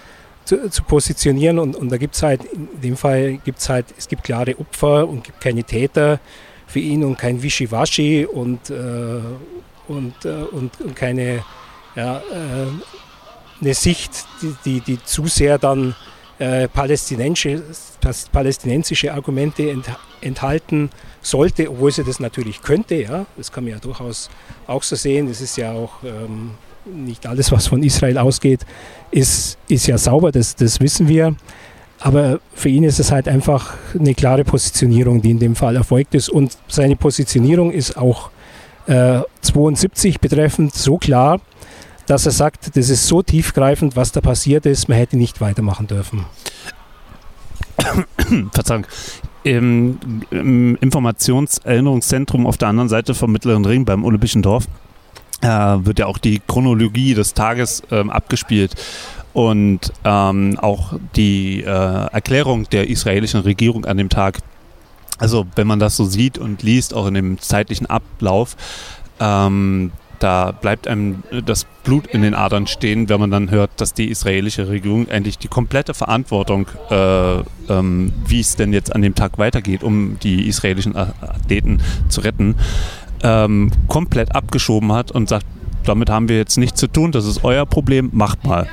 zu, 0.45 0.69
zu 0.69 0.83
positionieren. 0.83 1.59
Und, 1.59 1.75
und 1.75 1.89
da 1.89 1.97
gibt 1.97 2.15
es 2.15 2.23
halt, 2.23 2.43
in 2.45 2.81
dem 2.81 2.97
Fall 2.97 3.37
gibt 3.45 3.59
es 3.59 3.69
halt, 3.69 3.85
es 3.97 4.07
gibt 4.07 4.23
klare 4.23 4.57
Opfer 4.59 5.07
und 5.07 5.23
gibt 5.23 5.39
keine 5.39 5.63
Täter 5.63 6.19
für 6.67 6.79
ihn 6.79 7.03
und 7.03 7.17
kein 7.17 7.41
Wischiwaschi 7.41 8.25
und, 8.25 8.69
äh, 8.69 8.73
und, 9.87 10.25
äh, 10.25 10.29
und, 10.51 10.79
und, 10.81 10.95
keine 10.95 11.43
ja, 11.95 12.17
äh, 12.17 12.67
eine 13.61 13.73
Sicht, 13.73 14.11
die, 14.41 14.55
die, 14.65 14.81
die 14.81 15.03
zu 15.03 15.27
sehr 15.27 15.57
dann 15.57 15.95
äh, 16.39 16.67
palästinensische, 16.67 17.61
palästinensische 18.31 19.13
Argumente 19.13 19.69
ent, 19.69 19.85
enthalten 20.21 20.89
sollte, 21.21 21.69
obwohl 21.69 21.91
sie 21.91 22.03
das 22.03 22.19
natürlich 22.19 22.61
könnte. 22.61 22.95
Ja, 22.95 23.25
das 23.37 23.51
kann 23.51 23.65
man 23.65 23.73
ja 23.73 23.79
durchaus 23.79 24.29
auch 24.67 24.83
so 24.83 24.95
sehen. 24.95 25.27
Es 25.27 25.41
ist 25.41 25.57
ja 25.57 25.71
auch 25.73 26.03
ähm, 26.03 26.51
nicht 26.85 27.27
alles, 27.27 27.51
was 27.51 27.67
von 27.67 27.83
Israel 27.83 28.17
ausgeht, 28.17 28.61
ist, 29.11 29.57
ist 29.67 29.87
ja 29.87 29.97
sauber, 29.97 30.31
das, 30.31 30.55
das 30.55 30.79
wissen 30.79 31.07
wir. 31.07 31.35
Aber 31.99 32.39
für 32.53 32.69
ihn 32.69 32.85
ist 32.85 32.99
es 32.99 33.11
halt 33.11 33.27
einfach 33.27 33.75
eine 33.93 34.15
klare 34.15 34.45
Positionierung, 34.45 35.21
die 35.21 35.31
in 35.31 35.39
dem 35.39 35.55
Fall 35.55 35.75
erfolgt 35.75 36.15
ist. 36.15 36.29
Und 36.29 36.57
seine 36.69 36.95
Positionierung 36.95 37.71
ist 37.71 37.97
auch 37.97 38.29
äh, 38.87 39.19
72 39.41 40.21
betreffend 40.21 40.73
so 40.73 40.97
klar, 40.97 41.41
dass 42.09 42.25
er 42.25 42.31
sagt, 42.31 42.75
das 42.75 42.89
ist 42.89 43.05
so 43.05 43.21
tiefgreifend, 43.21 43.95
was 43.95 44.11
da 44.11 44.19
passiert 44.19 44.65
ist, 44.65 44.89
man 44.89 44.97
hätte 44.97 45.15
nicht 45.15 45.41
weitermachen 45.41 45.85
dürfen. 45.85 46.25
Verzeihung. 48.51 48.87
Im, 49.43 49.99
Im, 50.31 50.75
Informationserinnerungszentrum 50.77 52.47
auf 52.47 52.57
der 52.57 52.69
anderen 52.69 52.89
Seite 52.89 53.13
vom 53.13 53.31
Mittleren 53.31 53.63
Ring 53.63 53.85
beim 53.85 54.03
Olympischen 54.03 54.41
Dorf 54.41 54.65
äh, 55.41 55.47
wird 55.47 55.99
ja 55.99 56.07
auch 56.07 56.17
die 56.17 56.41
Chronologie 56.47 57.13
des 57.13 57.35
Tages 57.35 57.83
ähm, 57.91 58.09
abgespielt 58.09 58.73
und 59.33 59.93
ähm, 60.03 60.57
auch 60.59 60.93
die 61.15 61.61
äh, 61.61 61.67
Erklärung 61.67 62.67
der 62.71 62.89
israelischen 62.89 63.41
Regierung 63.41 63.85
an 63.85 63.97
dem 63.97 64.09
Tag. 64.09 64.39
Also 65.19 65.45
wenn 65.55 65.67
man 65.67 65.79
das 65.79 65.95
so 65.95 66.05
sieht 66.05 66.39
und 66.39 66.63
liest, 66.63 66.95
auch 66.95 67.05
in 67.05 67.13
dem 67.13 67.39
zeitlichen 67.39 67.85
Ablauf, 67.85 68.57
ähm, 69.19 69.91
da 70.19 70.51
bleibt 70.51 70.87
einem 70.87 71.23
das 71.45 71.65
Blut 71.83 72.07
in 72.07 72.21
den 72.21 72.35
Adern 72.35 72.67
stehen, 72.67 73.09
wenn 73.09 73.19
man 73.19 73.31
dann 73.31 73.51
hört, 73.51 73.71
dass 73.77 73.93
die 73.93 74.09
israelische 74.09 74.67
Regierung 74.67 75.09
eigentlich 75.09 75.37
die 75.37 75.47
komplette 75.47 75.93
Verantwortung, 75.93 76.67
äh, 76.89 77.39
ähm, 77.69 78.11
wie 78.27 78.39
es 78.39 78.55
denn 78.55 78.73
jetzt 78.73 78.93
an 78.93 79.01
dem 79.01 79.15
Tag 79.15 79.37
weitergeht, 79.37 79.83
um 79.83 80.17
die 80.21 80.47
israelischen 80.47 80.95
Athleten 80.95 81.81
zu 82.09 82.21
retten, 82.21 82.55
ähm, 83.23 83.71
komplett 83.87 84.35
abgeschoben 84.35 84.91
hat 84.91 85.11
und 85.11 85.29
sagt, 85.29 85.45
damit 85.85 86.09
haben 86.09 86.29
wir 86.29 86.37
jetzt 86.37 86.57
nichts 86.57 86.79
zu 86.79 86.87
tun, 86.87 87.11
das 87.11 87.25
ist 87.25 87.43
euer 87.43 87.65
Problem, 87.65 88.09
macht 88.13 88.43
mal. 88.43 88.67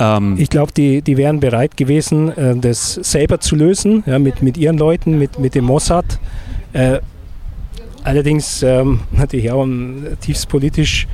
Ähm 0.00 0.36
ich 0.38 0.50
glaube, 0.50 0.72
die, 0.72 1.02
die 1.02 1.16
wären 1.16 1.40
bereit 1.40 1.76
gewesen, 1.76 2.36
äh, 2.36 2.56
das 2.56 2.94
selber 2.94 3.40
zu 3.40 3.54
lösen, 3.56 4.02
ja, 4.06 4.18
mit, 4.18 4.42
mit 4.42 4.56
ihren 4.56 4.78
Leuten, 4.78 5.18
mit, 5.18 5.38
mit 5.38 5.54
dem 5.54 5.64
Mossad. 5.64 6.18
Äh, 6.72 7.00
Allerdings, 8.04 8.62
ähm, 8.62 9.00
natürlich 9.12 9.50
auch 9.50 9.66
tiefst 10.20 10.48
politisch, 10.48 11.08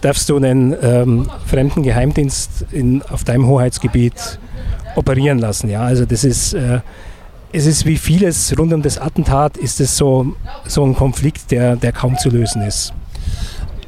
darfst 0.00 0.28
du 0.30 0.36
einen 0.36 0.74
ähm, 0.82 1.28
fremden 1.46 1.82
Geheimdienst 1.82 2.66
in, 2.72 3.02
auf 3.02 3.22
deinem 3.24 3.46
Hoheitsgebiet 3.46 4.38
operieren 4.96 5.38
lassen. 5.38 5.68
Ja? 5.68 5.82
Also 5.82 6.06
das 6.06 6.24
ist, 6.24 6.54
äh, 6.54 6.80
es 7.52 7.66
ist 7.66 7.84
wie 7.84 7.98
vieles 7.98 8.58
rund 8.58 8.72
um 8.72 8.80
das 8.80 8.98
Attentat, 8.98 9.58
ist 9.58 9.78
es 9.80 9.96
so, 9.96 10.34
so 10.66 10.84
ein 10.84 10.94
Konflikt, 10.94 11.50
der, 11.50 11.76
der 11.76 11.92
kaum 11.92 12.16
zu 12.16 12.30
lösen 12.30 12.62
ist. 12.62 12.94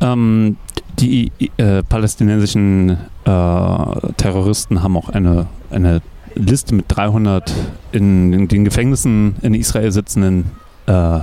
Ähm, 0.03 0.59
die 0.99 1.33
äh, 1.57 1.83
palästinensischen 1.83 2.91
äh, 2.91 2.97
Terroristen 3.25 4.83
haben 4.83 4.99
auch 4.99 5.09
eine, 5.09 5.47
eine 5.71 6.03
Liste 6.35 6.75
mit 6.75 6.85
300 6.89 7.53
in, 7.93 8.33
in 8.33 8.49
den 8.49 8.65
Gefängnissen 8.65 9.37
in 9.41 9.55
Israel 9.55 9.91
sitzenden 9.93 10.51
äh, 10.87 11.21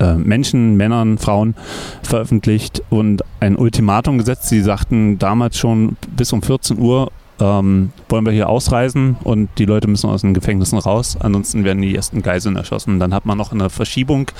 äh, 0.00 0.14
Menschen, 0.14 0.76
Männern, 0.76 1.18
Frauen 1.18 1.54
veröffentlicht 2.02 2.82
und 2.90 3.22
ein 3.40 3.56
Ultimatum 3.56 4.18
gesetzt. 4.18 4.48
Sie 4.48 4.60
sagten 4.60 5.18
damals 5.18 5.58
schon 5.58 5.96
bis 6.16 6.32
um 6.32 6.42
14 6.42 6.78
Uhr 6.78 7.10
ähm, 7.40 7.92
wollen 8.08 8.24
wir 8.24 8.32
hier 8.32 8.48
ausreisen 8.48 9.16
und 9.22 9.48
die 9.58 9.64
Leute 9.64 9.88
müssen 9.88 10.10
aus 10.10 10.22
den 10.22 10.34
Gefängnissen 10.34 10.78
raus, 10.78 11.16
ansonsten 11.20 11.64
werden 11.64 11.82
die 11.82 11.94
ersten 11.94 12.22
Geiseln 12.22 12.56
erschossen. 12.56 12.98
Dann 12.98 13.14
hat 13.14 13.26
man 13.26 13.38
noch 13.38 13.52
eine 13.52 13.70
Verschiebung 13.70 14.30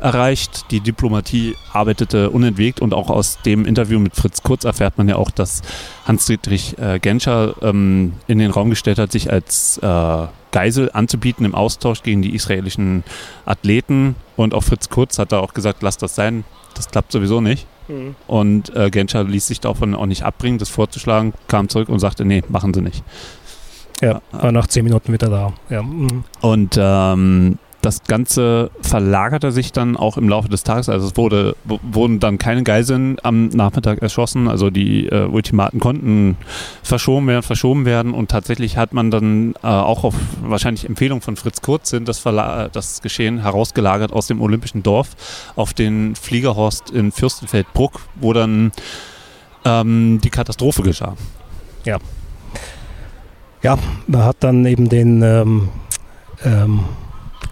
erreicht. 0.00 0.70
Die 0.70 0.80
Diplomatie 0.80 1.54
arbeitete 1.72 2.30
unentwegt 2.30 2.80
und 2.80 2.94
auch 2.94 3.10
aus 3.10 3.38
dem 3.44 3.64
Interview 3.64 3.98
mit 3.98 4.16
Fritz 4.16 4.42
Kurz 4.42 4.64
erfährt 4.64 4.98
man 4.98 5.08
ja 5.08 5.16
auch, 5.16 5.30
dass 5.30 5.62
Hans-Dietrich 6.06 6.78
äh, 6.78 6.98
Genscher 6.98 7.54
ähm, 7.62 8.14
in 8.26 8.38
den 8.38 8.50
Raum 8.50 8.70
gestellt 8.70 8.98
hat, 8.98 9.12
sich 9.12 9.30
als 9.30 9.78
äh, 9.78 10.26
Geisel 10.52 10.90
anzubieten 10.92 11.44
im 11.44 11.54
Austausch 11.54 12.02
gegen 12.02 12.22
die 12.22 12.34
israelischen 12.34 13.04
Athleten. 13.44 14.16
Und 14.36 14.54
auch 14.54 14.62
Fritz 14.62 14.88
Kurz 14.88 15.18
hat 15.18 15.32
da 15.32 15.40
auch 15.40 15.54
gesagt, 15.54 15.82
lass 15.82 15.96
das 15.96 16.14
sein, 16.14 16.44
das 16.74 16.88
klappt 16.90 17.12
sowieso 17.12 17.40
nicht. 17.40 17.66
Mhm. 17.88 18.14
Und 18.26 18.74
äh, 18.76 18.90
Genscher 18.90 19.24
ließ 19.24 19.46
sich 19.46 19.60
davon 19.60 19.94
auch 19.94 20.06
nicht 20.06 20.22
abbringen, 20.22 20.58
das 20.58 20.68
vorzuschlagen, 20.68 21.32
kam 21.48 21.68
zurück 21.68 21.88
und 21.88 21.98
sagte, 21.98 22.24
nee, 22.24 22.42
machen 22.48 22.74
sie 22.74 22.82
nicht. 22.82 23.02
Ja, 24.00 24.22
war 24.30 24.52
nach 24.52 24.68
zehn 24.68 24.84
Minuten 24.84 25.12
wieder 25.12 25.28
da. 25.28 25.52
Ja. 25.70 25.82
Mhm. 25.82 26.24
Und 26.40 26.78
ähm, 26.78 27.58
das 27.88 28.02
Ganze 28.02 28.70
verlagerte 28.82 29.50
sich 29.50 29.72
dann 29.72 29.96
auch 29.96 30.18
im 30.18 30.28
Laufe 30.28 30.50
des 30.50 30.62
Tages. 30.62 30.90
Also 30.90 31.06
es 31.06 31.16
wurde, 31.16 31.56
wurden 31.64 32.20
dann 32.20 32.36
keine 32.36 32.62
Geiseln 32.62 33.16
am 33.22 33.48
Nachmittag 33.48 34.02
erschossen. 34.02 34.46
Also 34.46 34.68
die 34.68 35.06
äh, 35.06 35.24
Ultimaten 35.24 35.80
konnten 35.80 36.36
verschoben 36.82 37.26
werden, 37.28 37.42
verschoben 37.42 37.86
werden. 37.86 38.12
Und 38.12 38.30
tatsächlich 38.30 38.76
hat 38.76 38.92
man 38.92 39.10
dann 39.10 39.54
äh, 39.62 39.68
auch 39.68 40.04
auf 40.04 40.14
wahrscheinlich 40.42 40.86
Empfehlung 40.86 41.22
von 41.22 41.36
Fritz 41.36 41.62
Kurz 41.62 41.96
das, 42.04 42.22
das 42.72 43.00
Geschehen 43.00 43.38
herausgelagert 43.40 44.12
aus 44.12 44.26
dem 44.26 44.42
Olympischen 44.42 44.82
Dorf 44.82 45.08
auf 45.56 45.72
den 45.72 46.14
Fliegerhorst 46.14 46.90
in 46.90 47.10
Fürstenfeldbruck, 47.10 48.02
wo 48.16 48.34
dann 48.34 48.70
ähm, 49.64 50.20
die 50.22 50.30
Katastrophe 50.30 50.82
geschah. 50.82 51.14
Ja. 51.86 51.96
Ja, 53.62 53.78
man 54.06 54.24
hat 54.24 54.36
dann 54.40 54.66
eben 54.66 54.90
den 54.90 55.22
ähm, 55.22 55.70
ähm, 56.44 56.84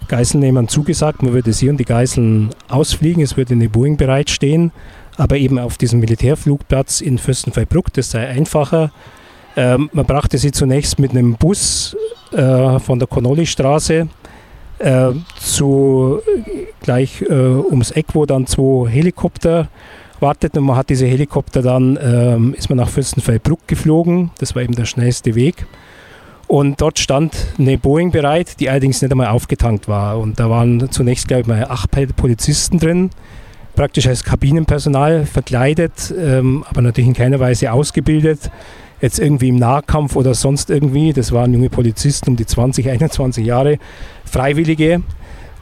Geiselnehmern 0.09 0.69
zugesagt, 0.69 1.23
man 1.23 1.33
würde 1.33 1.53
sie 1.53 1.69
und 1.69 1.79
die 1.79 1.85
Geiseln 1.85 2.51
ausfliegen, 2.69 3.23
es 3.23 3.37
würde 3.37 3.55
eine 3.55 3.69
Boeing 3.69 3.97
bereitstehen, 3.97 4.73
aber 5.17 5.37
eben 5.37 5.59
auf 5.59 5.79
diesem 5.79 6.01
Militärflugplatz 6.01 7.01
in 7.01 7.19
Fürstenfeldbruck, 7.19 7.93
das 7.93 8.11
sei 8.11 8.27
einfacher. 8.27 8.91
Ähm, 9.57 9.89
man 9.93 10.07
brachte 10.07 10.39
sie 10.39 10.53
zunächst 10.53 10.99
mit 10.99 11.13
einem 11.13 11.35
Bus 11.35 11.97
äh, 12.33 12.79
von 12.79 12.99
der 12.99 13.09
Connolly-Straße 13.09 14.09
äh, 14.79 15.11
zu 15.41 16.21
gleich 16.83 17.23
äh, 17.23 17.33
ums 17.33 17.91
Eck, 17.93 18.07
wo 18.15 18.27
dann 18.27 18.47
zwei 18.47 18.89
Helikopter 18.91 19.69
warteten 20.21 20.65
man 20.65 20.77
hat 20.77 20.89
diese 20.89 21.07
Helikopter 21.07 21.63
dann, 21.63 21.99
ähm, 22.03 22.55
ist 22.55 22.69
man 22.69 22.79
nach 22.79 22.89
Fürstenfeldbruck 22.89 23.67
geflogen, 23.67 24.31
das 24.39 24.55
war 24.55 24.63
eben 24.63 24.75
der 24.75 24.85
schnellste 24.85 25.35
Weg. 25.35 25.67
Und 26.49 26.81
dort 26.81 26.99
stand 26.99 27.35
eine 27.59 27.77
Boeing 27.77 28.13
bereit, 28.13 28.61
die 28.61 28.71
allerdings 28.71 29.03
nicht 29.03 29.11
einmal 29.11 29.29
aufgetankt 29.29 29.89
war. 29.89 30.19
Und 30.19 30.39
da 30.39 30.49
waren 30.49 30.91
zunächst, 30.91 31.27
glaube 31.27 31.43
ich, 31.43 31.47
mal 31.49 31.65
acht 31.65 31.91
Polizisten 32.17 32.79
drin, 32.79 33.11
praktisch 33.75 34.07
als 34.07 34.23
Kabinenpersonal 34.23 35.27
verkleidet, 35.27 36.15
ähm, 36.17 36.65
aber 36.69 36.83
natürlich 36.83 37.09
in 37.09 37.15
keiner 37.15 37.41
Weise 37.41 37.73
ausgebildet. 37.73 38.51
Jetzt 39.01 39.19
irgendwie 39.19 39.49
im 39.49 39.57
Nahkampf 39.57 40.17
oder 40.17 40.35
sonst 40.35 40.71
irgendwie. 40.71 41.13
Das 41.13 41.33
waren 41.33 41.53
junge 41.53 41.69
Polizisten 41.69 42.31
um 42.31 42.37
die 42.37 42.47
20, 42.47 42.89
21 42.89 43.45
Jahre, 43.47 43.79
Freiwillige. 44.25 45.03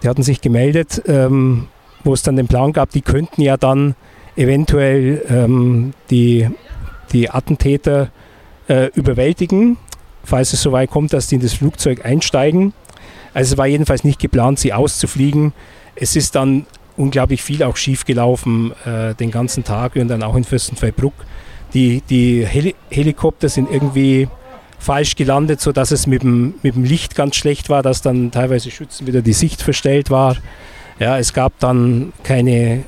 Die 0.03 0.09
hatten 0.09 0.23
sich 0.23 0.43
gemeldet, 0.43 1.03
ähm, 1.07 1.67
wo 2.05 2.13
es 2.13 2.23
dann 2.23 2.37
den 2.37 2.47
Plan 2.47 2.73
gab, 2.75 2.91
die 2.91 3.01
könnten 3.01 3.41
ja 3.41 3.57
dann 3.57 3.95
eventuell 4.37 5.23
ähm, 5.31 5.95
die, 6.11 6.49
die 7.13 7.31
Attentäter 7.31 8.11
äh, 8.69 8.91
überwältigen 8.95 9.79
falls 10.25 10.53
es 10.53 10.63
so 10.63 10.73
weit 10.73 10.91
kommt, 10.91 11.13
dass 11.13 11.29
die 11.29 11.37
in 11.37 11.41
das 11.41 11.53
Flugzeug 11.53 12.05
einsteigen. 12.05 12.73
Also 13.33 13.55
es 13.55 13.59
war 13.59 13.67
jedenfalls 13.67 14.05
nicht 14.05 14.19
geplant, 14.19 14.59
sie 14.59 14.73
auszufliegen. 14.73 15.53
Es 15.97 16.17
ist 16.17 16.35
dann 16.35 16.67
unglaublich 16.97 17.43
viel 17.43 17.63
auch 17.63 17.77
schief 17.77 18.05
gelaufen 18.05 18.73
äh, 18.85 19.15
den 19.15 19.31
ganzen 19.31 19.65
Tag 19.65 19.97
und 19.97 20.09
dann 20.09 20.23
auch 20.23 20.37
in 20.37 20.45
Fürstenfeldbruck. 20.45 21.15
Die, 21.75 22.03
die 22.09 22.47
Heli 22.47 22.75
Helikopter 22.91 23.49
sind 23.49 23.71
irgendwie 23.71 24.29
falsch 24.79 25.17
gelandet, 25.17 25.61
sodass 25.61 25.91
es 25.91 26.07
mit 26.07 26.23
dem, 26.23 26.55
mit 26.63 26.77
dem 26.77 26.85
Licht 26.85 27.17
ganz 27.17 27.37
schlecht 27.37 27.69
war, 27.71 27.83
dass 27.83 28.03
dann 28.03 28.31
teilweise 28.31 28.71
Schützen 28.71 29.07
wieder 29.07 29.23
die 29.23 29.33
Sicht 29.33 29.63
verstellt 29.63 30.11
war. 30.11 30.37
Ja, 31.01 31.19
es 31.19 31.33
gab 31.33 31.59
dann 31.59 32.13
keine, 32.23 32.85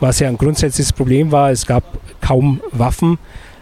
was 0.00 0.18
ja 0.18 0.28
ein 0.28 0.36
grundsätzliches 0.36 0.92
Problem 0.92 1.32
war, 1.32 1.50
es 1.50 1.66
gab 1.66 1.84
kaum 2.20 2.60
Waffen 2.72 3.18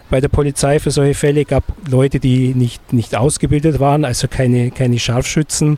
bei 0.09 0.21
der 0.21 0.27
Polizei 0.27 0.79
für 0.79 0.91
solche 0.91 1.13
Fälle. 1.13 1.45
gab 1.45 1.63
Leute, 1.87 2.19
die 2.19 2.53
nicht, 2.53 2.93
nicht 2.93 3.15
ausgebildet 3.15 3.79
waren, 3.79 4.05
also 4.05 4.27
keine, 4.27 4.71
keine 4.71 4.99
Scharfschützen. 4.99 5.77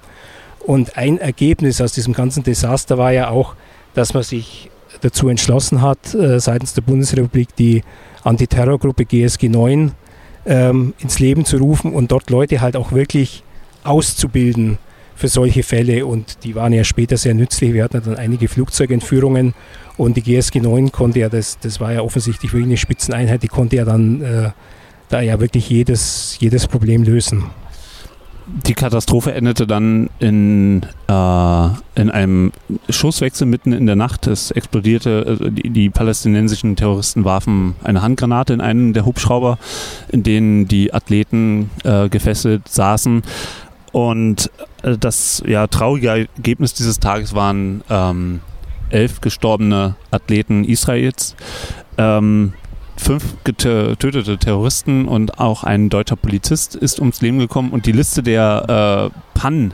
Und 0.60 0.98
ein 0.98 1.18
Ergebnis 1.18 1.82
aus 1.82 1.94
diesem 1.94 2.14
ganzen 2.14 2.44
Desaster 2.44 2.98
war 2.98 3.12
ja 3.12 3.30
auch, 3.30 3.56
dass 3.94 4.14
man 4.14 4.24
sich 4.24 4.70
dazu 5.02 5.30
entschlossen 5.30 5.82
hat, 5.82 6.14
äh, 6.14 6.40
seitens 6.40 6.74
der 6.74 6.82
Bundesrepublik 6.82 7.56
die 7.56 7.84
Antiterrorgruppe 8.24 9.06
GSG 9.06 9.50
9 9.50 9.94
ähm, 10.46 10.94
ins 11.00 11.20
Leben 11.20 11.46
zu 11.46 11.58
rufen 11.58 11.94
und 11.94 12.12
dort 12.12 12.30
Leute 12.30 12.62
halt 12.62 12.76
auch 12.76 12.92
wirklich 12.92 13.44
auszubilden 13.84 14.78
für 15.22 15.28
solche 15.28 15.62
Fälle. 15.62 16.06
Und 16.06 16.44
die 16.44 16.56
waren 16.56 16.74
ja 16.74 16.84
später 16.84 17.16
sehr 17.16 17.36
nützlich. 17.36 17.74
Wir 17.74 17.84
hatten 17.84 18.02
dann 18.04 18.16
einige 18.16 18.48
Flugzeugentführungen 18.48 19.54
und 19.96 20.18
die 20.18 20.24
GSG 20.24 20.60
9 20.60 20.92
konnte 20.92 21.20
ja, 21.20 21.30
das, 21.30 21.60
das 21.60 21.80
war 21.80 21.94
ja 21.94 22.02
offensichtlich 22.02 22.52
wirklich 22.54 22.68
eine 22.68 22.78
Spitzeneinheit, 22.78 23.44
die 23.44 23.48
konnte 23.48 23.76
ja 23.76 23.86
dann 23.86 24.22
äh, 24.22 24.50
da 25.10 25.22
ja 25.22 25.40
wirklich 25.40 25.70
jedes, 25.70 26.38
jedes 26.40 26.68
Problem 26.68 27.04
lösen. 27.04 27.44
Die 28.48 28.74
Katastrophe 28.74 29.34
endete 29.34 29.68
dann 29.68 30.10
in, 30.20 30.82
äh, 31.08 31.66
in 31.96 32.10
einem 32.10 32.52
Schusswechsel 32.90 33.46
mitten 33.46 33.72
in 33.72 33.86
der 33.86 33.96
Nacht. 33.96 34.26
Es 34.26 34.50
explodierte, 34.50 35.40
äh, 35.40 35.52
die, 35.52 35.70
die, 35.70 35.90
palästinensischen 35.90 36.76
Terroristen 36.76 37.24
warfen 37.24 37.76
eine 37.84 38.02
Handgranate 38.02 38.54
in 38.54 38.62
einen 38.62 38.94
der 38.94 39.06
Hubschrauber, 39.06 39.60
in 40.10 40.24
denen 40.24 40.68
die 40.68 40.94
Athleten 40.94 41.70
äh, 41.84 42.10
gefesselt 42.10 42.68
saßen. 42.68 43.22
Und 43.92 44.50
äh, 44.84 44.98
das 44.98 45.44
ja, 45.46 45.68
traurige 45.68 46.10
Ergebnis 46.10 46.74
dieses 46.74 47.00
Tages 47.00 47.34
waren 47.34 47.84
ähm, 47.90 48.42
elf 48.90 49.22
gestorbene 49.22 49.96
Athleten 50.12 50.64
Israels, 50.64 51.36
ähm, 51.98 52.54
fünf 52.98 53.36
getötete 53.44 54.38
Terroristen 54.38 55.08
und 55.08 55.40
auch 55.40 55.64
ein 55.64 55.90
deutscher 55.90 56.16
Polizist 56.16 56.76
ist 56.76 57.00
ums 57.00 57.22
Leben 57.22 57.40
gekommen. 57.40 57.72
Und 57.72 57.86
die 57.86 57.94
Liste 57.94 58.22
der 58.22 59.12
äh, 59.12 59.38
Pannen 59.38 59.74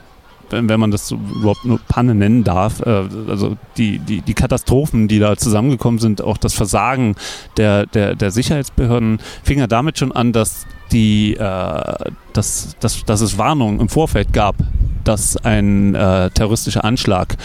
wenn 0.50 0.80
man 0.80 0.92
das 0.92 1.12
überhaupt 1.12 1.66
nur 1.66 1.80
Panne 1.88 2.16
nennen 2.16 2.44
darf, 2.44 2.80
äh, 2.82 3.04
also 3.28 3.58
die, 3.78 4.00
die, 4.00 4.22
die 4.22 4.34
Katastrophen, 4.34 5.08
die 5.08 5.20
da 5.20 5.36
zusammengekommen 5.36 6.00
sind, 6.00 6.22
auch 6.22 6.38
das 6.38 6.54
Versagen 6.54 7.16
der, 7.58 7.86
der, 7.86 8.16
der 8.16 8.32
Sicherheitsbehörden, 8.32 9.20
fing 9.44 9.60
ja 9.60 9.68
damit 9.68 9.98
schon 9.98 10.12
an, 10.12 10.32
dass 10.32 10.66
die, 10.92 11.36
äh, 11.36 11.94
dass, 12.34 12.76
dass, 12.80 13.04
dass 13.06 13.22
es 13.22 13.38
Warnungen 13.38 13.80
im 13.80 13.90
Vorfeld 13.90 14.34
gab, 14.34 14.56
dass 15.04 15.38
ein 15.38 15.96
äh, 15.96 16.30
terroristischer 16.32 16.84
Anschlag 16.84 17.38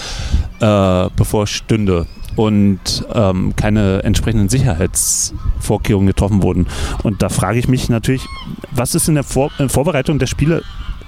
äh, 0.60 1.08
bevorstünde 1.16 2.06
und 2.36 3.04
ähm, 3.12 3.54
keine 3.56 4.02
entsprechenden 4.04 4.48
Sicherheitsvorkehrungen 4.48 6.06
getroffen 6.06 6.42
wurden. 6.42 6.66
Und 7.02 7.22
da 7.22 7.28
frage 7.28 7.58
ich 7.58 7.68
mich 7.68 7.88
natürlich, 7.88 8.24
was 8.70 8.94
ist 8.94 9.08
in 9.08 9.14
der 9.14 9.24
Vor 9.24 9.50
Vorbereitung 9.68 10.18
der 10.18 10.26
Spiele 10.26 10.62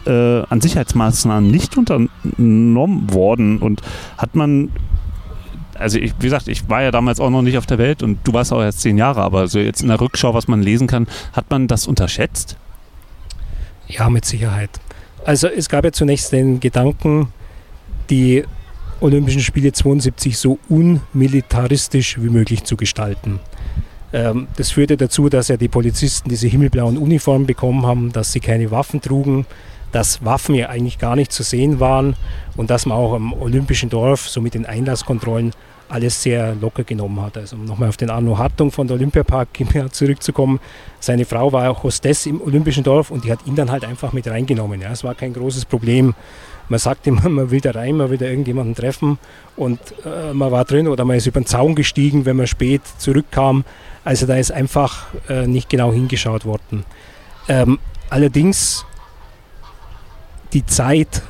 äh, 0.07 0.43
an 0.49 0.61
Sicherheitsmaßnahmen 0.61 1.51
nicht 1.51 1.77
unternommen 1.77 3.13
worden 3.13 3.59
und 3.59 3.81
hat 4.19 4.35
man 4.35 4.71
also 5.85 5.99
ich, 5.99 6.15
wie 6.19 6.25
gesagt, 6.25 6.49
ich 6.49 6.69
war 6.71 6.83
ja 6.83 6.91
damals 6.91 7.21
auch 7.21 7.29
noch 7.29 7.43
nicht 7.43 7.59
auf 7.59 7.67
der 7.67 7.77
Welt 7.77 8.03
und 8.03 8.19
du 8.25 8.33
warst 8.33 8.55
auch 8.55 8.63
erst 8.63 8.81
zehn 8.81 8.97
Jahre, 8.97 9.21
aber 9.21 9.49
so 9.49 9.59
jetzt 9.59 9.83
in 9.83 9.89
der 9.89 10.01
Rückschau, 10.01 10.33
was 10.33 10.49
man 10.49 10.63
lesen 10.63 10.87
kann, 10.87 11.07
hat 11.35 11.51
man 11.51 11.69
das 11.69 11.87
unterschätzt? 11.87 12.57
Ja, 13.87 14.09
mit 14.09 14.25
Sicherheit. 14.25 14.71
Also 15.27 15.47
es 15.47 15.69
gab 15.69 15.85
ja 15.85 15.93
zunächst 15.93 16.33
den 16.33 16.59
Gedanken, 16.59 17.29
die 18.09 18.45
Olympischen 19.01 19.43
Spiele 19.43 19.73
72 19.73 20.39
so 20.39 20.59
unmilitaristisch 20.71 22.19
wie 22.19 22.31
möglich 22.31 22.65
zu 22.65 22.77
gestalten. 22.77 23.41
Ähm, 24.15 24.49
das 24.57 24.71
führte 24.71 24.97
dazu, 24.97 25.29
dass 25.29 25.49
ja 25.49 25.59
die 25.59 25.69
Polizisten 25.69 26.31
diese 26.31 26.47
himmelblauen 26.47 26.97
Uniformen 26.97 27.47
bekommen 27.47 27.85
haben, 27.85 28.11
dass 28.11 28.33
sie 28.33 28.41
keine 28.41 28.71
Waffen 28.71 29.03
trugen, 29.03 29.45
dass 29.93 30.25
Waffen 30.25 30.55
ja 30.55 30.71
eigentlich 30.71 30.99
gar 30.99 31.15
nicht 31.15 31.31
zu 31.31 31.43
sehen 31.43 31.79
waren 31.79 32.17
und 32.57 32.71
dass 32.71 32.87
man 32.87 32.97
auch 32.97 33.13
am 33.13 33.35
Olympischen 33.35 33.91
Dorf 33.91 34.31
so 34.31 34.41
mit 34.41 34.55
den 34.55 34.65
Einlasskontrollen 34.65 35.53
alles 35.95 36.21
sehr 36.21 36.57
locker 36.57 36.83
genommen 36.83 37.21
hat. 37.23 37.37
Also 37.37 37.55
um 37.57 37.65
nochmal 37.65 37.89
auf 37.89 37.97
den 37.97 38.11
Arno 38.11 38.37
Hartung 38.37 38.73
von 38.73 38.89
der 38.89 38.97
Olympiapark 38.97 39.49
zurückzukommen. 39.93 40.59
Seine 40.99 41.25
Frau 41.25 41.53
war 41.53 41.71
auch 41.71 41.85
Hostess 41.85 42.27
im 42.27 42.41
Olympischen 42.41 42.83
Dorf 42.83 43.11
und 43.13 43.25
die 43.25 43.31
hat 43.31 43.47
ihn 43.47 43.55
dann 43.55 43.71
halt 43.71 43.85
einfach 43.85 44.13
mit 44.13 44.27
reingenommen. 44.27 44.81
Ja. 44.81 44.91
Es 44.91 45.05
war 45.05 45.15
kein 45.15 45.33
großes 45.33 45.67
Problem. 45.67 46.15
Man 46.69 46.81
sagt 46.81 47.07
immer, 47.07 47.29
man 47.29 47.51
will 47.51 47.61
da 47.61 47.71
rein, 47.71 47.97
man 47.97 48.11
will 48.11 48.19
da 48.19 48.27
irgendjemanden 48.27 48.75
treffen 48.75 49.19
und 49.57 49.79
äh, 50.05 50.33
man 50.33 50.51
war 50.51 50.65
drin 50.65 50.89
oder 50.89 51.05
man 51.05 51.17
ist 51.17 51.27
über 51.27 51.41
den 51.41 51.47
Zaun 51.47 51.77
gestiegen, 51.77 52.25
wenn 52.25 52.37
man 52.37 52.49
spät 52.49 52.83
zurückkam. 52.99 53.65
Also 54.03 54.27
da 54.27 54.37
ist 54.37 54.51
einfach 54.51 55.07
äh, 55.29 55.47
nicht 55.47 55.69
genau 55.71 55.93
hingeschaut 55.93 56.45
worden. 56.45 56.85
Ähm, 57.49 57.79
allerdings 58.11 58.85
die 60.53 60.67
Zeit 60.67 61.23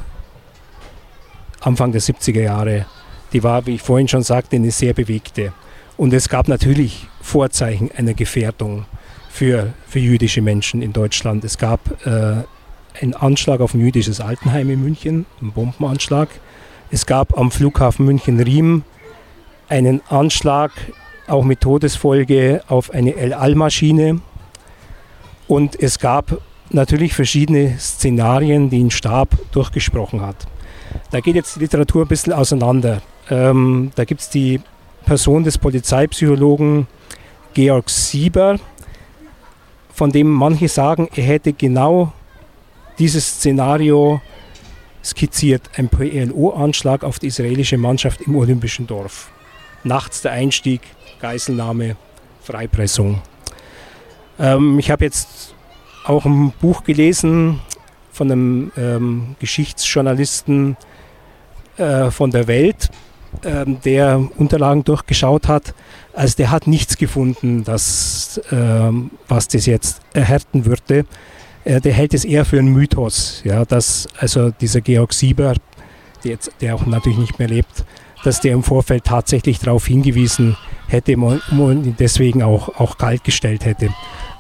Anfang 1.61 1.93
der 1.93 2.01
70er 2.01 2.43
Jahre, 2.43 2.87
die 3.35 3.43
war, 3.43 3.67
wie 3.67 3.75
ich 3.75 3.83
vorhin 3.83 4.09
schon 4.09 4.23
sagte, 4.23 4.57
eine 4.57 4.71
sehr 4.71 4.95
bewegte. 4.95 5.53
Und 5.97 6.13
es 6.13 6.29
gab 6.29 6.49
natürlich 6.49 7.07
Vorzeichen 7.21 7.91
einer 7.97 8.15
Gefährdung 8.15 8.87
für, 9.29 9.75
für 9.87 9.99
jüdische 9.99 10.41
Menschen 10.41 10.81
in 10.81 10.93
Deutschland. 10.93 11.45
Es 11.45 11.59
gab 11.59 12.07
äh, 12.07 12.45
einen 13.01 13.15
Anschlag 13.15 13.61
auf 13.61 13.75
ein 13.75 13.81
jüdisches 13.81 14.21
Altenheim 14.21 14.71
in 14.71 14.83
München, 14.83 15.27
einen 15.41 15.53
Bombenanschlag. 15.53 16.29
Es 16.91 17.07
gab 17.07 17.37
am 17.37 17.51
Flughafen 17.51 18.07
München-Riem 18.07 18.85
einen 19.69 20.01
Anschlag, 20.09 20.71
auch 21.27 21.45
mit 21.45 21.61
Todesfolge, 21.61 22.63
auf 22.69 22.93
eine 22.93 23.17
El-Al-Maschine. 23.17 24.21
Und 25.49 25.81
es 25.81 25.99
gab 25.99 26.39
natürlich 26.71 27.15
verschiedene 27.15 27.79
Szenarien, 27.79 28.71
die 28.71 28.83
ein 28.83 28.91
Stab 28.91 29.37
durchgesprochen 29.53 30.21
hat. 30.21 30.47
Da 31.11 31.21
geht 31.21 31.35
jetzt 31.35 31.57
die 31.57 31.61
Literatur 31.61 32.05
ein 32.05 32.09
bisschen 32.09 32.33
auseinander. 32.33 33.03
Ähm, 33.31 33.91
da 33.95 34.05
gibt 34.05 34.21
es 34.21 34.31
die 34.31 34.61
Person 35.05 35.45
des 35.45 35.59
Polizeipsychologen 35.59 36.87
Georg 37.55 37.89
Sieber, 37.89 38.59
von 39.93 40.11
dem 40.11 40.29
manche 40.29 40.69
sagen, 40.69 41.09
er 41.15 41.25
hätte 41.25 41.53
genau 41.53 42.13
dieses 42.99 43.27
Szenario 43.27 44.21
skizziert, 45.05 45.63
ein 45.77 45.89
PLO-Anschlag 45.89 47.05
auf 47.05 47.19
die 47.19 47.29
israelische 47.29 47.77
Mannschaft 47.77 48.23
im 48.23 48.37
Olympischen 48.37 48.87
Dorf. 48.87 49.31
Nachts 49.85 50.23
der 50.23 50.33
Einstieg, 50.33 50.81
Geiselnahme, 51.21 51.97
Freipressung. 52.43 53.21
Ähm, 54.39 54.79
ich 54.79 54.91
habe 54.91 55.05
jetzt 55.05 55.55
auch 56.05 56.25
ein 56.25 56.53
Buch 56.61 56.85
gelesen 56.85 57.61
von 58.11 58.31
einem 58.31 58.73
ähm, 58.77 59.37
Geschichtsjournalisten 59.41 60.77
äh, 61.77 62.11
von 62.11 62.31
der 62.31 62.47
Welt, 62.47 62.91
ähm, 63.45 63.79
der 63.85 64.23
Unterlagen 64.37 64.85
durchgeschaut 64.85 65.49
hat. 65.49 65.75
Also 66.13 66.37
der 66.37 66.51
hat 66.51 66.67
nichts 66.67 66.97
gefunden, 66.97 67.65
das, 67.65 68.41
ähm, 68.53 69.11
was 69.29 69.49
das 69.49 69.67
jetzt 69.67 70.01
erhärten 70.13 70.65
würde. 70.65 71.05
Äh, 71.65 71.81
der 71.81 71.93
hält 71.93 72.15
es 72.15 72.25
eher 72.25 72.45
für 72.45 72.59
einen 72.59 72.73
Mythos, 72.73 73.43
ja, 73.45 73.65
dass 73.65 74.09
also 74.19 74.51
dieser 74.51 74.81
Georg 74.81 75.13
Sieber, 75.13 75.55
der, 76.23 76.33
jetzt, 76.33 76.51
der 76.61 76.75
auch 76.75 76.87
natürlich 76.87 77.19
nicht 77.19 77.39
mehr 77.39 77.49
lebt, 77.49 77.85
dass 78.25 78.41
der 78.41 78.53
im 78.53 78.63
Vorfeld 78.63 79.05
tatsächlich 79.05 79.59
darauf 79.59 79.87
hingewiesen 79.87 80.57
hätte 80.89 81.17
und 81.17 81.97
deswegen 81.99 82.43
auch, 82.43 82.81
auch 82.81 82.99
kalt 82.99 83.25
gestellt 83.25 83.65
hätte. 83.65 83.91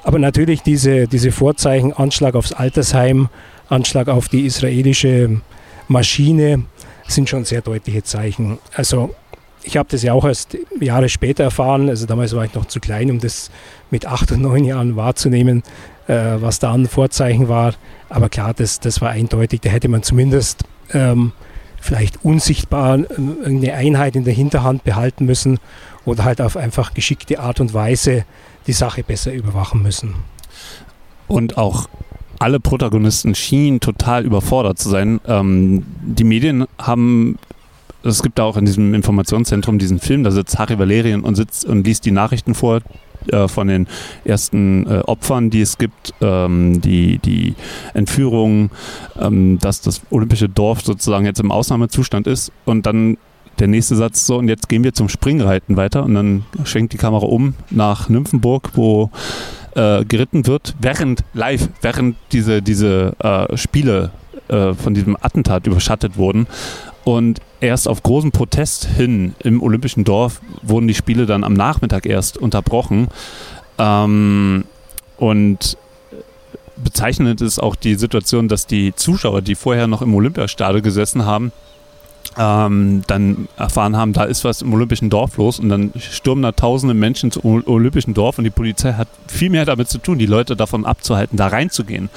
Aber 0.02 0.18
natürlich 0.18 0.62
diese, 0.62 1.06
diese 1.06 1.32
Vorzeichen, 1.32 1.92
Anschlag 1.92 2.34
aufs 2.34 2.52
Altersheim, 2.52 3.28
Anschlag 3.68 4.08
auf 4.08 4.28
die 4.28 4.44
israelische 4.46 5.40
Maschine, 5.88 6.64
sind 7.06 7.28
schon 7.28 7.44
sehr 7.44 7.60
deutliche 7.60 8.02
Zeichen. 8.02 8.58
Also 8.74 9.14
ich 9.62 9.76
habe 9.76 9.88
das 9.90 10.02
ja 10.02 10.12
auch 10.12 10.24
erst 10.24 10.56
Jahre 10.78 11.08
später 11.08 11.44
erfahren. 11.44 11.88
Also 11.88 12.06
damals 12.06 12.34
war 12.34 12.44
ich 12.44 12.54
noch 12.54 12.66
zu 12.66 12.80
klein, 12.80 13.10
um 13.10 13.18
das 13.18 13.50
mit 13.90 14.06
acht 14.06 14.30
und 14.32 14.42
neun 14.42 14.64
Jahren 14.64 14.96
wahrzunehmen, 14.96 15.62
äh, 16.06 16.36
was 16.36 16.58
da 16.58 16.72
an 16.72 16.86
Vorzeichen 16.86 17.48
war. 17.48 17.74
Aber 18.08 18.28
klar, 18.28 18.54
das, 18.54 18.80
das 18.80 19.00
war 19.00 19.10
eindeutig. 19.10 19.62
Da 19.62 19.70
hätte 19.70 19.88
man 19.88 20.02
zumindest 20.02 20.64
ähm, 20.92 21.32
vielleicht 21.80 22.24
unsichtbar 22.24 22.98
äh, 22.98 23.04
eine 23.44 23.74
Einheit 23.74 24.16
in 24.16 24.24
der 24.24 24.34
Hinterhand 24.34 24.84
behalten 24.84 25.24
müssen 25.24 25.58
oder 26.04 26.24
halt 26.24 26.40
auf 26.40 26.56
einfach 26.56 26.94
geschickte 26.94 27.40
Art 27.40 27.60
und 27.60 27.72
Weise 27.72 28.24
die 28.66 28.72
Sache 28.72 29.02
besser 29.02 29.32
überwachen 29.32 29.82
müssen. 29.82 30.14
Und 31.26 31.56
auch 31.56 31.88
alle 32.38 32.60
Protagonisten 32.60 33.34
schienen 33.34 33.80
total 33.80 34.24
überfordert 34.24 34.78
zu 34.78 34.88
sein. 34.88 35.20
Ähm, 35.26 35.84
die 36.02 36.24
Medien 36.24 36.66
haben 36.78 37.38
es 38.04 38.22
gibt 38.22 38.38
auch 38.38 38.58
in 38.58 38.66
diesem 38.66 38.92
Informationszentrum 38.92 39.78
diesen 39.78 39.98
Film, 39.98 40.24
da 40.24 40.30
sitzt 40.30 40.58
Harry 40.58 40.78
Valerian 40.78 41.22
und 41.22 41.36
sitzt 41.36 41.64
und 41.64 41.86
liest 41.86 42.04
die 42.04 42.10
Nachrichten 42.10 42.54
vor 42.54 42.82
äh, 43.28 43.48
von 43.48 43.68
den 43.68 43.86
ersten 44.24 44.86
äh, 44.86 44.98
Opfern, 45.06 45.48
die 45.48 45.62
es 45.62 45.78
gibt, 45.78 46.12
ähm, 46.20 46.80
die, 46.82 47.18
die 47.18 47.54
Entführung, 47.94 48.70
ähm, 49.18 49.58
dass 49.58 49.80
das 49.80 50.02
olympische 50.10 50.48
Dorf 50.48 50.82
sozusagen 50.82 51.24
jetzt 51.24 51.40
im 51.40 51.50
Ausnahmezustand 51.50 52.26
ist 52.26 52.52
und 52.66 52.84
dann 52.84 53.16
der 53.58 53.68
nächste 53.68 53.96
Satz 53.96 54.26
so, 54.26 54.36
und 54.38 54.48
jetzt 54.48 54.68
gehen 54.68 54.84
wir 54.84 54.92
zum 54.92 55.08
Springreiten 55.08 55.76
weiter 55.76 56.04
und 56.04 56.14
dann 56.14 56.44
schwenkt 56.64 56.92
die 56.92 56.98
Kamera 56.98 57.24
um 57.24 57.54
nach 57.70 58.08
Nymphenburg, 58.08 58.72
wo 58.74 59.10
äh, 59.74 60.04
geritten 60.04 60.46
wird, 60.46 60.74
während 60.80 61.24
live, 61.32 61.68
während 61.82 62.16
diese, 62.32 62.62
diese 62.62 63.14
äh, 63.18 63.56
Spiele 63.56 64.10
äh, 64.48 64.74
von 64.74 64.94
diesem 64.94 65.16
Attentat 65.20 65.66
überschattet 65.66 66.16
wurden. 66.16 66.46
Und 67.04 67.40
erst 67.60 67.88
auf 67.88 68.02
großen 68.02 68.30
Protest 68.30 68.86
hin 68.86 69.34
im 69.40 69.62
Olympischen 69.62 70.04
Dorf 70.04 70.40
wurden 70.62 70.88
die 70.88 70.94
Spiele 70.94 71.26
dann 71.26 71.44
am 71.44 71.52
Nachmittag 71.52 72.06
erst 72.06 72.38
unterbrochen. 72.38 73.08
Ähm, 73.78 74.64
und 75.16 75.76
bezeichnend 76.76 77.40
ist 77.40 77.58
auch 77.58 77.76
die 77.76 77.94
Situation, 77.94 78.48
dass 78.48 78.66
die 78.66 78.94
Zuschauer, 78.94 79.42
die 79.42 79.54
vorher 79.54 79.86
noch 79.86 80.02
im 80.02 80.14
Olympiastadion 80.14 80.82
gesessen 80.82 81.24
haben, 81.24 81.52
ähm, 82.38 83.02
dann 83.06 83.48
erfahren 83.56 83.96
haben, 83.96 84.12
da 84.12 84.24
ist 84.24 84.44
was 84.44 84.62
im 84.62 84.72
Olympischen 84.72 85.10
Dorf 85.10 85.36
los 85.36 85.58
und 85.58 85.68
dann 85.68 85.92
stürmen 85.98 86.42
da 86.42 86.52
tausende 86.52 86.94
Menschen 86.94 87.30
zum 87.30 87.62
Olympischen 87.66 88.14
Dorf 88.14 88.38
und 88.38 88.44
die 88.44 88.50
Polizei 88.50 88.94
hat 88.94 89.08
viel 89.28 89.50
mehr 89.50 89.64
damit 89.64 89.88
zu 89.88 89.98
tun, 89.98 90.18
die 90.18 90.26
Leute 90.26 90.56
davon 90.56 90.84
abzuhalten, 90.84 91.36
da 91.36 91.48
reinzugehen. 91.48 92.10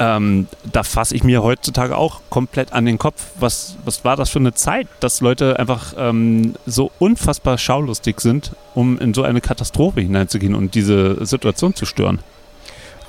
Ähm, 0.00 0.46
da 0.70 0.84
fasse 0.84 1.16
ich 1.16 1.24
mir 1.24 1.42
heutzutage 1.42 1.96
auch 1.96 2.20
komplett 2.30 2.72
an 2.72 2.86
den 2.86 2.98
Kopf. 2.98 3.30
Was, 3.40 3.76
was 3.84 4.04
war 4.04 4.16
das 4.16 4.30
für 4.30 4.38
eine 4.38 4.54
Zeit, 4.54 4.86
dass 5.00 5.20
Leute 5.20 5.58
einfach 5.58 5.94
ähm, 5.98 6.54
so 6.66 6.92
unfassbar 7.00 7.58
schaulustig 7.58 8.20
sind, 8.20 8.52
um 8.74 8.98
in 8.98 9.12
so 9.12 9.24
eine 9.24 9.40
Katastrophe 9.40 10.00
hineinzugehen 10.00 10.54
und 10.54 10.74
diese 10.76 11.24
Situation 11.26 11.74
zu 11.74 11.84
stören? 11.84 12.20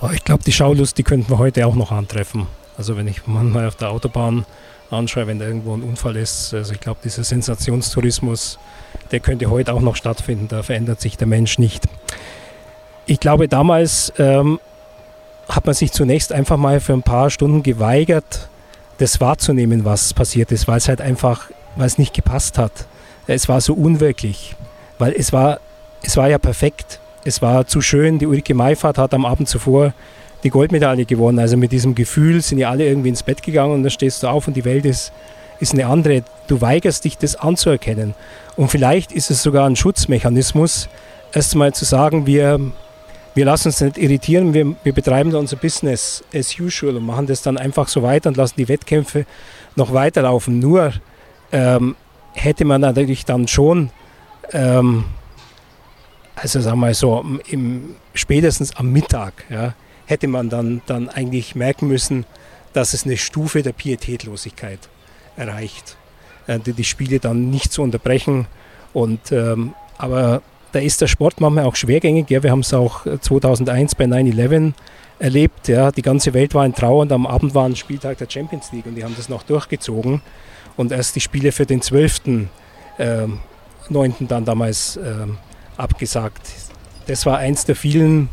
Oh, 0.02 0.10
ich 0.14 0.24
glaube, 0.24 0.44
die 0.44 0.52
Schaulust, 0.52 0.98
die 0.98 1.04
könnten 1.04 1.30
wir 1.30 1.38
heute 1.38 1.68
auch 1.68 1.76
noch 1.76 1.92
antreffen. 1.92 2.48
Also 2.78 2.98
wenn 2.98 3.08
ich 3.08 3.28
manchmal 3.28 3.68
auf 3.68 3.76
der 3.76 3.92
Autobahn 3.92 4.46
anschaue, 4.92 5.28
wenn 5.28 5.40
da 5.40 5.46
irgendwo 5.46 5.74
ein 5.76 5.84
Unfall 5.84 6.16
ist. 6.16 6.54
Also 6.54 6.74
ich 6.74 6.80
glaube, 6.80 7.00
dieser 7.04 7.24
Sensationstourismus, 7.24 8.60
der 9.12 9.20
könnte 9.20 9.50
heute 9.50 9.74
auch 9.74 9.82
noch 9.82 9.96
stattfinden. 9.96 10.48
Da 10.48 10.64
verändert 10.64 11.02
sich 11.02 11.18
der 11.18 11.28
Mensch 11.28 11.60
nicht. 11.60 11.86
Ich 13.06 13.20
glaube, 13.20 13.48
damals 13.48 14.14
ähm, 14.18 14.60
hat 15.48 15.66
man 15.66 15.74
sich 15.74 15.92
zunächst 15.92 16.32
einfach 16.32 16.58
mal 16.58 16.80
für 16.80 16.94
ein 16.94 17.04
paar 17.04 17.30
Stunden 17.30 17.64
geweigert, 17.64 18.50
das 19.00 19.20
wahrzunehmen, 19.20 19.86
was 19.86 20.14
passiert 20.14 20.52
ist, 20.52 20.68
weil 20.68 20.78
es 20.78 20.88
halt 20.88 21.02
einfach, 21.02 21.50
weil 21.76 21.88
es 21.88 21.98
nicht 21.98 22.14
gepasst 22.14 22.58
hat. 22.58 22.72
Es 23.28 23.48
war 23.48 23.62
so 23.62 23.74
unwirklich, 23.74 24.56
weil 24.98 25.14
es 25.14 25.32
war, 25.34 25.60
es 26.04 26.18
war 26.18 26.30
ja 26.30 26.38
perfekt. 26.38 27.00
Es 27.26 27.42
war 27.42 27.68
zu 27.68 27.82
schön. 27.82 28.20
Die 28.20 28.28
Ulrike 28.28 28.54
Meifert 28.54 28.98
hat 28.98 29.14
am 29.14 29.26
Abend 29.26 29.48
zuvor 29.48 29.94
die 30.44 30.50
Goldmedaille 30.50 31.06
gewonnen. 31.06 31.40
Also 31.40 31.58
mit 31.58 31.72
diesem 31.72 31.96
Gefühl 31.96 32.42
sind 32.42 32.58
ja 32.58 32.70
alle 32.70 32.88
irgendwie 32.88 33.10
ins 33.10 33.24
Bett 33.24 33.44
gegangen 33.44 33.74
und 33.74 33.84
dann 33.84 33.92
stehst 33.92 34.24
du 34.24 34.28
auf 34.28 34.48
und 34.48 34.56
die 34.56 34.66
Welt 34.66 34.86
ist, 34.86 35.12
ist 35.60 35.74
eine 35.74 35.88
andere. 35.88 36.24
Du 36.48 36.62
weigerst 36.62 37.06
dich, 37.06 37.18
das 37.18 37.36
anzuerkennen. 37.36 38.16
Und 38.56 38.70
vielleicht 38.70 39.12
ist 39.12 39.32
es 39.32 39.44
sogar 39.44 39.68
ein 39.68 39.76
Schutzmechanismus, 39.76 40.90
erstmal 41.34 41.74
zu 41.74 41.86
sagen, 41.86 42.26
wir 42.26 42.60
wir 43.40 43.46
lassen 43.46 43.70
uns 43.70 43.80
nicht 43.80 43.98
irritieren, 43.98 44.54
wir, 44.54 44.76
wir 44.84 44.94
betreiben 44.94 45.34
unser 45.34 45.56
Business 45.56 46.24
as 46.34 46.60
usual 46.60 46.98
und 46.98 47.06
machen 47.06 47.28
das 47.28 47.42
dann 47.42 47.58
einfach 47.58 47.88
so 47.88 48.04
weiter 48.04 48.28
und 48.28 48.38
lassen 48.38 48.56
die 48.58 48.68
Wettkämpfe 48.68 49.26
noch 49.76 49.94
weiterlaufen. 49.94 50.60
Nur 50.60 50.92
ähm, 51.52 51.96
hätte 52.34 52.66
man 52.66 52.82
natürlich 52.82 53.26
dann 53.26 53.48
schon, 53.48 53.92
ähm, 54.52 55.06
also 56.36 56.60
sagen 56.60 56.80
wir 56.80 56.88
mal 56.88 56.94
so, 56.94 57.24
im, 57.48 57.96
spätestens 58.14 58.76
am 58.76 58.92
Mittag, 58.92 59.46
ja, 59.50 59.74
hätte 60.10 60.28
man 60.28 60.50
dann, 60.50 60.82
dann 60.88 61.08
eigentlich 61.08 61.56
merken 61.56 61.88
müssen, 61.88 62.26
dass 62.74 62.94
es 62.94 63.06
eine 63.06 63.18
Stufe 63.18 63.62
der 63.62 63.74
Pietätlosigkeit 63.74 64.80
erreicht, 65.38 65.98
äh, 66.48 66.60
die, 66.60 66.74
die 66.74 66.84
Spiele 66.84 67.20
dann 67.20 67.50
nicht 67.50 67.72
zu 67.72 67.84
unterbrechen. 67.84 68.48
Und, 68.94 69.32
ähm, 69.32 69.74
aber 69.98 70.42
da 70.72 70.80
ist 70.80 71.02
der 71.02 71.08
Sport 71.08 71.40
manchmal 71.42 71.66
auch 71.66 71.76
schwergängig. 71.76 72.30
Ja, 72.30 72.42
wir 72.42 72.52
haben 72.52 72.62
es 72.62 72.74
auch 72.74 73.06
2001 73.06 73.96
bei 73.96 74.06
9-11 74.06 74.74
erlebt. 75.20 75.68
Ja, 75.68 75.92
die 75.92 76.02
ganze 76.02 76.34
Welt 76.34 76.56
war 76.56 76.66
in 76.66 76.74
Trauer 76.74 77.02
und 77.02 77.12
am 77.12 77.28
Abend 77.28 77.54
war 77.54 77.66
ein 77.66 77.76
Spieltag 77.76 78.18
der 78.18 78.30
Champions 78.30 78.72
League 78.72 78.86
und 78.86 78.96
die 78.96 79.04
haben 79.04 79.16
das 79.16 79.30
noch 79.30 79.44
durchgezogen. 79.44 80.22
Und 80.76 80.92
erst 80.92 81.16
die 81.16 81.22
Spiele 81.22 81.52
für 81.52 81.66
den 81.66 81.82
12. 81.82 82.48
Äh, 82.98 83.28
9. 83.90 84.16
dann 84.28 84.46
damals 84.46 84.98
äh, 84.98 85.28
abgesagt. 85.78 86.42
Das 87.08 87.26
war 87.26 87.38
eins 87.38 87.66
der 87.66 87.76
vielen 87.76 88.30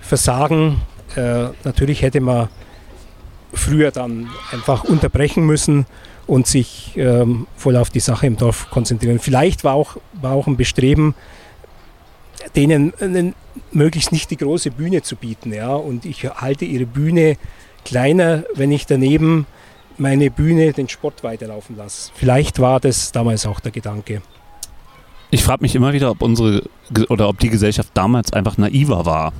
Versagen. 0.00 0.80
Äh, 1.16 1.48
natürlich 1.64 2.02
hätte 2.02 2.20
man 2.20 2.48
früher 3.52 3.90
dann 3.90 4.28
einfach 4.52 4.84
unterbrechen 4.84 5.44
müssen 5.44 5.86
und 6.26 6.46
sich 6.46 6.92
ähm, 6.96 7.46
voll 7.56 7.76
auf 7.76 7.90
die 7.90 8.00
Sache 8.00 8.26
im 8.26 8.36
Dorf 8.36 8.68
konzentrieren. 8.70 9.18
Vielleicht 9.18 9.64
war 9.64 9.74
auch, 9.74 9.96
war 10.20 10.32
auch 10.32 10.46
ein 10.46 10.56
Bestreben, 10.56 11.14
denen 12.54 12.92
einen, 13.00 13.34
möglichst 13.72 14.12
nicht 14.12 14.30
die 14.30 14.36
große 14.36 14.70
Bühne 14.70 15.02
zu 15.02 15.16
bieten. 15.16 15.52
Ja? 15.52 15.74
Und 15.74 16.04
ich 16.04 16.24
halte 16.24 16.64
ihre 16.64 16.86
Bühne 16.86 17.36
kleiner, 17.84 18.44
wenn 18.54 18.70
ich 18.70 18.86
daneben 18.86 19.46
meine 19.96 20.30
Bühne 20.30 20.72
den 20.72 20.88
Sport 20.88 21.24
weiterlaufen 21.24 21.76
lasse. 21.76 22.12
Vielleicht 22.14 22.60
war 22.60 22.78
das 22.78 23.10
damals 23.10 23.46
auch 23.46 23.60
der 23.60 23.72
Gedanke. 23.72 24.22
Ich 25.30 25.42
frage 25.42 25.62
mich 25.62 25.74
immer 25.74 25.92
wieder, 25.92 26.10
ob 26.10 26.22
unsere 26.22 26.62
oder 27.08 27.28
ob 27.28 27.38
die 27.38 27.50
Gesellschaft 27.50 27.90
damals 27.94 28.32
einfach 28.32 28.56
naiver 28.56 29.04
war 29.04 29.32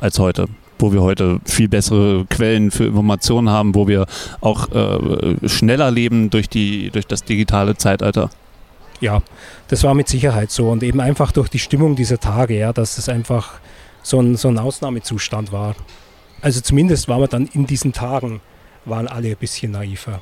als 0.00 0.18
heute, 0.18 0.48
wo 0.80 0.92
wir 0.92 1.02
heute 1.02 1.40
viel 1.44 1.68
bessere 1.68 2.24
Quellen 2.26 2.70
für 2.70 2.84
Informationen 2.84 3.48
haben, 3.50 3.74
wo 3.74 3.88
wir 3.88 4.06
auch 4.40 4.68
äh, 4.70 5.48
schneller 5.48 5.90
leben 5.90 6.30
durch 6.30 6.48
die 6.48 6.90
durch 6.90 7.06
das 7.06 7.24
digitale 7.24 7.76
Zeitalter 7.76 8.30
ja, 9.00 9.22
das 9.68 9.82
war 9.82 9.94
mit 9.94 10.08
Sicherheit 10.08 10.50
so 10.50 10.70
und 10.70 10.82
eben 10.82 11.00
einfach 11.00 11.32
durch 11.32 11.48
die 11.48 11.58
Stimmung 11.58 11.96
dieser 11.96 12.18
Tage, 12.18 12.58
ja, 12.58 12.72
dass 12.72 12.98
es 12.98 13.08
einfach 13.08 13.52
so 14.02 14.20
ein, 14.20 14.36
so 14.36 14.48
ein 14.48 14.58
Ausnahmezustand 14.58 15.52
war. 15.52 15.74
Also 16.42 16.60
zumindest 16.60 17.08
waren 17.08 17.20
wir 17.20 17.28
dann 17.28 17.46
in 17.46 17.66
diesen 17.66 17.92
Tagen, 17.92 18.40
waren 18.84 19.08
alle 19.08 19.30
ein 19.30 19.36
bisschen 19.36 19.72
naiver. 19.72 20.20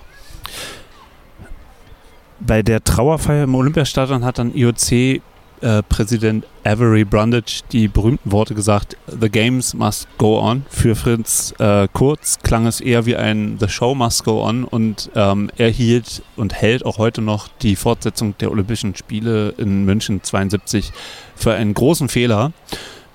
bei 2.40 2.62
der 2.62 2.82
Trauerfeier 2.82 3.44
im 3.44 3.54
Olympiastadion 3.54 4.24
hat 4.24 4.38
dann 4.38 4.54
IOC 4.54 5.20
äh, 5.62 5.82
Präsident 5.82 6.44
Avery 6.64 7.04
Brundage 7.04 7.62
die 7.72 7.88
berühmten 7.88 8.30
Worte 8.30 8.54
gesagt, 8.54 8.96
The 9.06 9.28
Games 9.28 9.74
must 9.74 10.08
go 10.18 10.40
on. 10.40 10.64
Für 10.68 10.94
Fritz 10.94 11.54
äh, 11.58 11.88
Kurz 11.92 12.38
klang 12.42 12.66
es 12.66 12.80
eher 12.80 13.06
wie 13.06 13.16
ein 13.16 13.56
The 13.60 13.68
Show 13.68 13.94
must 13.94 14.24
go 14.24 14.44
on 14.44 14.64
und 14.64 15.10
ähm, 15.14 15.50
er 15.56 15.70
hielt 15.70 16.22
und 16.36 16.54
hält 16.54 16.84
auch 16.84 16.98
heute 16.98 17.22
noch 17.22 17.48
die 17.62 17.76
Fortsetzung 17.76 18.36
der 18.38 18.50
Olympischen 18.50 18.94
Spiele 18.96 19.50
in 19.56 19.84
München 19.84 20.22
72 20.22 20.92
für 21.34 21.54
einen 21.54 21.74
großen 21.74 22.08
Fehler. 22.08 22.52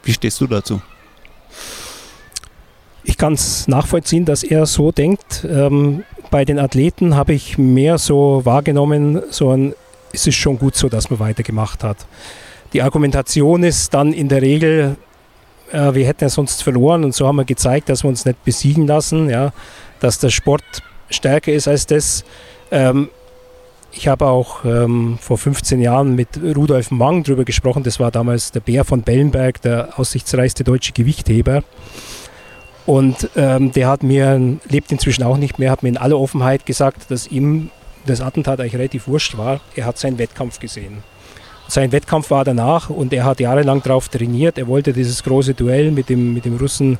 Wie 0.03 0.13
stehst 0.13 0.41
du 0.41 0.47
dazu? 0.47 0.81
Ich 3.03 3.17
kann 3.17 3.33
es 3.33 3.67
nachvollziehen, 3.67 4.25
dass 4.25 4.43
er 4.43 4.65
so 4.65 4.91
denkt. 4.91 5.45
Ähm, 5.49 6.03
bei 6.31 6.45
den 6.45 6.57
Athleten 6.57 7.15
habe 7.15 7.33
ich 7.33 7.57
mehr 7.57 7.97
so 7.97 8.41
wahrgenommen, 8.43 9.21
so 9.29 9.51
ein 9.51 9.75
es 10.13 10.27
ist 10.27 10.35
schon 10.35 10.57
gut 10.57 10.75
so, 10.75 10.87
dass 10.87 11.09
man 11.09 11.19
weitergemacht 11.19 11.83
hat. 11.83 11.97
Die 12.71 12.81
Argumentation 12.81 13.63
ist 13.63 13.93
dann 13.93 14.13
in 14.13 14.29
der 14.29 14.41
Regel, 14.41 14.95
äh, 15.71 15.93
wir 15.93 16.07
hätten 16.07 16.23
ja 16.23 16.29
sonst 16.29 16.63
verloren 16.63 17.03
und 17.03 17.13
so 17.13 17.27
haben 17.27 17.35
wir 17.35 17.45
gezeigt, 17.45 17.89
dass 17.89 18.03
wir 18.03 18.09
uns 18.09 18.25
nicht 18.25 18.43
besiegen 18.45 18.87
lassen, 18.87 19.29
ja, 19.29 19.51
dass 19.99 20.19
der 20.19 20.29
Sport 20.29 20.63
stärker 21.09 21.51
ist 21.51 21.67
als 21.67 21.85
das. 21.85 22.23
Ähm, 22.71 23.09
ich 23.91 24.07
habe 24.07 24.25
auch 24.25 24.65
ähm, 24.65 25.19
vor 25.21 25.37
15 25.37 25.79
Jahren 25.79 26.15
mit 26.15 26.29
Rudolf 26.41 26.89
Mang 26.89 27.23
darüber 27.23 27.45
gesprochen. 27.45 27.83
Das 27.83 27.99
war 27.99 28.09
damals 28.09 28.51
der 28.51 28.59
Bär 28.59 28.85
von 28.85 29.03
Bellenberg, 29.03 29.61
der 29.61 29.99
aussichtsreichste 29.99 30.63
deutsche 30.63 30.93
Gewichtheber. 30.93 31.63
Und 32.87 33.29
ähm, 33.35 33.71
der 33.71 33.87
hat 33.87 34.01
mir, 34.01 34.57
lebt 34.67 34.91
inzwischen 34.91 35.23
auch 35.23 35.37
nicht 35.37 35.59
mehr, 35.59 35.69
hat 35.69 35.83
mir 35.83 35.89
in 35.89 35.97
aller 35.97 36.19
Offenheit 36.19 36.65
gesagt, 36.65 37.11
dass 37.11 37.27
ihm 37.27 37.69
das 38.05 38.21
Attentat 38.21 38.59
eigentlich 38.59 38.75
relativ 38.75 39.07
wurscht 39.07 39.37
war. 39.37 39.61
Er 39.75 39.85
hat 39.85 39.97
seinen 39.97 40.17
Wettkampf 40.17 40.59
gesehen. 40.59 41.03
Sein 41.67 41.91
Wettkampf 41.91 42.29
war 42.29 42.43
danach 42.43 42.89
und 42.89 43.13
er 43.13 43.23
hat 43.23 43.39
jahrelang 43.39 43.81
darauf 43.81 44.09
trainiert. 44.09 44.57
Er 44.57 44.67
wollte 44.67 44.93
dieses 44.93 45.23
große 45.23 45.53
Duell 45.53 45.91
mit 45.91 46.09
dem, 46.09 46.33
mit 46.33 46.45
dem 46.45 46.57
Russen 46.57 46.99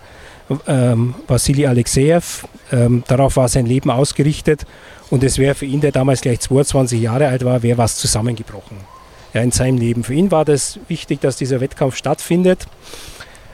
ähm, 0.68 1.16
Wassili 1.28 1.68
Alexejew. 1.68 2.22
Ähm, 2.72 3.04
darauf 3.08 3.36
war 3.36 3.50
sein 3.50 3.66
Leben 3.66 3.92
ausgerichtet 3.92 4.66
und 5.10 5.24
es 5.24 5.38
wäre 5.38 5.54
für 5.54 5.66
ihn, 5.66 5.82
der 5.82 5.92
damals 5.92 6.22
gleich 6.22 6.40
22 6.40 7.02
Jahre 7.02 7.28
alt 7.28 7.44
war, 7.44 7.62
wäre 7.62 7.78
was 7.78 7.98
zusammengebrochen 7.98 8.78
ja, 9.34 9.42
in 9.42 9.52
seinem 9.52 9.78
Leben. 9.78 10.04
Für 10.04 10.14
ihn 10.14 10.32
war 10.32 10.46
das 10.46 10.80
wichtig, 10.88 11.22
dass 11.22 11.36
dieser 11.36 11.60
Wettkampf 11.60 11.96
stattfindet. 11.96 12.68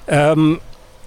Ähm, 0.07 0.59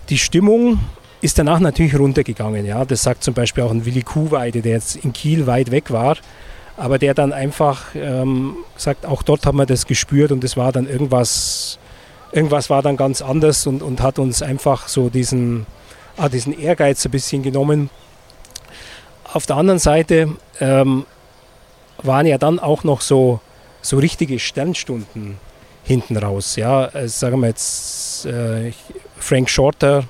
die 0.09 0.19
Stimmung 0.19 0.81
ist 1.23 1.39
danach 1.39 1.61
natürlich 1.61 1.99
runtergegangen. 1.99 2.67
Ja. 2.67 2.85
Das 2.85 3.03
sagt 3.03 3.25
zum 3.25 3.33
Beispiel 3.33 3.65
auch 3.65 3.71
ein 3.71 3.87
Willi 3.87 4.03
Kuhweide, 4.03 4.61
der 4.61 4.73
jetzt 4.73 4.97
in 4.97 5.13
Kiel 5.13 5.47
weit 5.47 5.71
weg 5.71 5.91
war, 5.91 6.19
aber 6.77 6.99
der 6.99 7.15
dann 7.15 7.33
einfach 7.33 7.95
ähm, 7.95 8.57
sagt, 8.77 9.07
auch 9.07 9.23
dort 9.23 9.47
haben 9.47 9.57
wir 9.57 9.67
das 9.67 9.87
gespürt 9.87 10.33
und 10.33 10.43
es 10.43 10.57
war 10.57 10.73
dann 10.73 10.89
irgendwas, 10.89 11.79
irgendwas 12.33 12.71
war 12.71 12.83
dann 12.83 12.97
ganz 12.97 13.23
anders 13.23 13.67
und, 13.67 13.83
und 13.83 14.03
hat 14.03 14.19
uns 14.19 14.43
einfach 14.43 14.89
so 14.89 15.09
diesen, 15.09 15.67
ah, 16.17 16.29
diesen 16.29 16.59
Ehrgeiz 16.59 17.05
ein 17.05 17.13
bisschen 17.13 17.43
genommen. 17.43 17.89
Auf 19.33 19.47
der 19.47 19.57
anderen 19.57 19.79
Seite 19.79 20.37
ähm, 20.61 21.07
waren 22.03 22.27
ja 22.27 22.37
dann 22.37 22.59
auch 22.59 22.83
noch 22.83 23.01
so, 23.01 23.41
so 23.81 23.97
richtige 23.99 24.41
Sternstunden 24.41 25.39
hinten 25.85 26.17
raus. 26.17 26.57
Ja, 26.57 26.87
also 26.87 27.09
sagen 27.09 27.41
wir 27.41 27.49
jetzt 27.49 28.27
äh, 28.27 28.73
Frank 29.19 29.49
Shorter, 29.49 30.05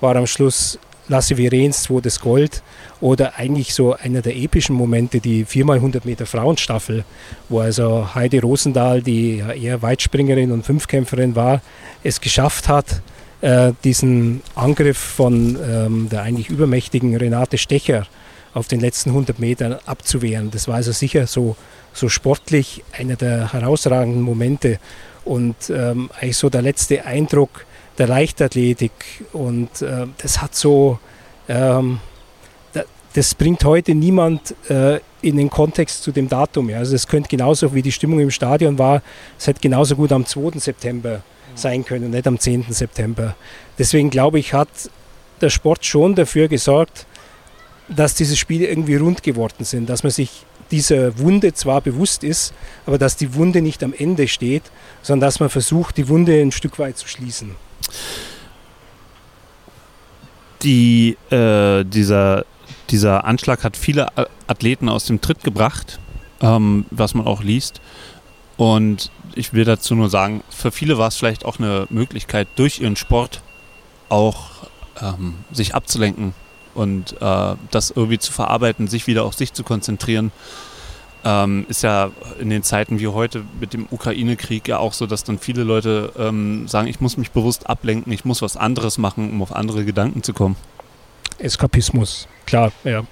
war 0.00 0.16
am 0.16 0.26
Schluss 0.26 0.78
Lasse 1.08 1.38
Virens 1.38 1.84
zweites 1.84 2.20
Gold 2.20 2.62
oder 3.00 3.38
eigentlich 3.38 3.72
so 3.72 3.94
einer 3.94 4.20
der 4.20 4.36
epischen 4.36 4.76
Momente, 4.76 5.20
die 5.20 5.46
4x100 5.46 6.02
Meter 6.04 6.26
Frauenstaffel, 6.26 7.04
wo 7.48 7.60
also 7.60 8.14
Heidi 8.14 8.38
Rosendahl, 8.38 9.00
die 9.00 9.38
ja 9.38 9.52
eher 9.52 9.82
Weitspringerin 9.82 10.52
und 10.52 10.66
Fünfkämpferin 10.66 11.34
war, 11.34 11.62
es 12.02 12.20
geschafft 12.20 12.68
hat, 12.68 13.00
äh, 13.40 13.72
diesen 13.84 14.42
Angriff 14.54 14.98
von 14.98 15.56
ähm, 15.62 16.08
der 16.10 16.22
eigentlich 16.22 16.50
übermächtigen 16.50 17.16
Renate 17.16 17.56
Stecher 17.56 18.06
auf 18.52 18.68
den 18.68 18.80
letzten 18.80 19.10
100 19.10 19.38
Metern 19.38 19.76
abzuwehren. 19.86 20.50
Das 20.50 20.68
war 20.68 20.74
also 20.74 20.92
sicher 20.92 21.26
so, 21.26 21.56
so 21.92 22.08
sportlich 22.08 22.84
einer 22.92 23.16
der 23.16 23.52
herausragenden 23.52 24.22
Momente 24.22 24.78
und 25.24 25.56
ähm, 25.70 26.10
eigentlich 26.20 26.36
so 26.36 26.50
der 26.50 26.62
letzte 26.62 27.04
Eindruck, 27.04 27.64
der 27.98 28.06
Leichtathletik. 28.06 28.92
Und 29.32 29.82
äh, 29.82 30.06
das 30.18 30.40
hat 30.40 30.54
so, 30.54 30.98
ähm, 31.48 32.00
das 33.14 33.34
bringt 33.34 33.64
heute 33.64 33.94
niemand 33.94 34.54
äh, 34.70 35.00
in 35.22 35.36
den 35.36 35.50
Kontext 35.50 36.02
zu 36.02 36.12
dem 36.12 36.28
Datum. 36.28 36.70
Ja. 36.70 36.78
Also 36.78 36.94
es 36.94 37.06
könnte 37.06 37.28
genauso 37.28 37.74
wie 37.74 37.82
die 37.82 37.92
Stimmung 37.92 38.20
im 38.20 38.30
Stadion 38.30 38.78
war, 38.78 39.02
es 39.38 39.46
hätte 39.46 39.60
genauso 39.60 39.96
gut 39.96 40.12
am 40.12 40.24
2. 40.24 40.58
September 40.58 41.22
sein 41.54 41.84
können, 41.84 42.10
nicht 42.10 42.26
am 42.26 42.38
10. 42.38 42.66
September. 42.70 43.34
Deswegen 43.78 44.10
glaube 44.10 44.38
ich, 44.38 44.54
hat 44.54 44.68
der 45.40 45.50
Sport 45.50 45.84
schon 45.84 46.14
dafür 46.14 46.48
gesorgt, 46.48 47.06
dass 47.88 48.14
diese 48.14 48.36
Spiele 48.36 48.66
irgendwie 48.66 48.96
rund 48.96 49.22
geworden 49.22 49.64
sind, 49.64 49.88
dass 49.88 50.02
man 50.02 50.12
sich 50.12 50.44
dieser 50.70 51.18
Wunde 51.18 51.54
zwar 51.54 51.80
bewusst 51.80 52.22
ist, 52.22 52.52
aber 52.86 52.98
dass 52.98 53.16
die 53.16 53.34
Wunde 53.34 53.62
nicht 53.62 53.82
am 53.82 53.94
Ende 53.94 54.28
steht, 54.28 54.64
sondern 55.02 55.26
dass 55.26 55.40
man 55.40 55.48
versucht, 55.48 55.96
die 55.96 56.08
Wunde 56.08 56.40
ein 56.40 56.52
Stück 56.52 56.78
weit 56.78 56.98
zu 56.98 57.08
schließen. 57.08 57.56
Die, 60.62 61.16
äh, 61.30 61.84
dieser, 61.84 62.44
dieser 62.90 63.24
Anschlag 63.24 63.62
hat 63.62 63.76
viele 63.76 64.08
Athleten 64.46 64.88
aus 64.88 65.04
dem 65.04 65.20
Tritt 65.20 65.44
gebracht, 65.44 66.00
ähm, 66.40 66.86
was 66.90 67.14
man 67.14 67.26
auch 67.26 67.42
liest. 67.42 67.80
Und 68.56 69.12
ich 69.34 69.52
will 69.52 69.64
dazu 69.64 69.94
nur 69.94 70.10
sagen, 70.10 70.42
für 70.50 70.72
viele 70.72 70.98
war 70.98 71.08
es 71.08 71.16
vielleicht 71.16 71.44
auch 71.44 71.60
eine 71.60 71.86
Möglichkeit, 71.90 72.48
durch 72.56 72.80
ihren 72.80 72.96
Sport 72.96 73.40
auch 74.08 74.48
ähm, 75.00 75.34
sich 75.52 75.74
abzulenken 75.76 76.34
und 76.74 77.20
äh, 77.20 77.54
das 77.70 77.90
irgendwie 77.90 78.18
zu 78.18 78.32
verarbeiten, 78.32 78.88
sich 78.88 79.06
wieder 79.06 79.24
auf 79.24 79.34
sich 79.34 79.52
zu 79.52 79.62
konzentrieren 79.62 80.32
ähm, 81.24 81.66
ist 81.68 81.82
ja 81.82 82.10
in 82.38 82.50
den 82.50 82.62
Zeiten 82.62 83.00
wie 83.00 83.08
heute 83.08 83.44
mit 83.60 83.72
dem 83.72 83.86
Ukraine-Krieg 83.90 84.68
ja 84.68 84.78
auch 84.78 84.92
so, 84.92 85.06
dass 85.06 85.24
dann 85.24 85.38
viele 85.38 85.64
Leute 85.64 86.12
ähm, 86.18 86.68
sagen, 86.68 86.88
ich 86.88 87.00
muss 87.00 87.16
mich 87.16 87.30
bewusst 87.30 87.68
ablenken, 87.68 88.12
ich 88.12 88.24
muss 88.24 88.42
was 88.42 88.56
anderes 88.56 88.98
machen, 88.98 89.30
um 89.30 89.42
auf 89.42 89.54
andere 89.54 89.84
Gedanken 89.84 90.22
zu 90.22 90.32
kommen. 90.32 90.56
Eskapismus, 91.38 92.28
klar, 92.46 92.72
ja. 92.84 93.04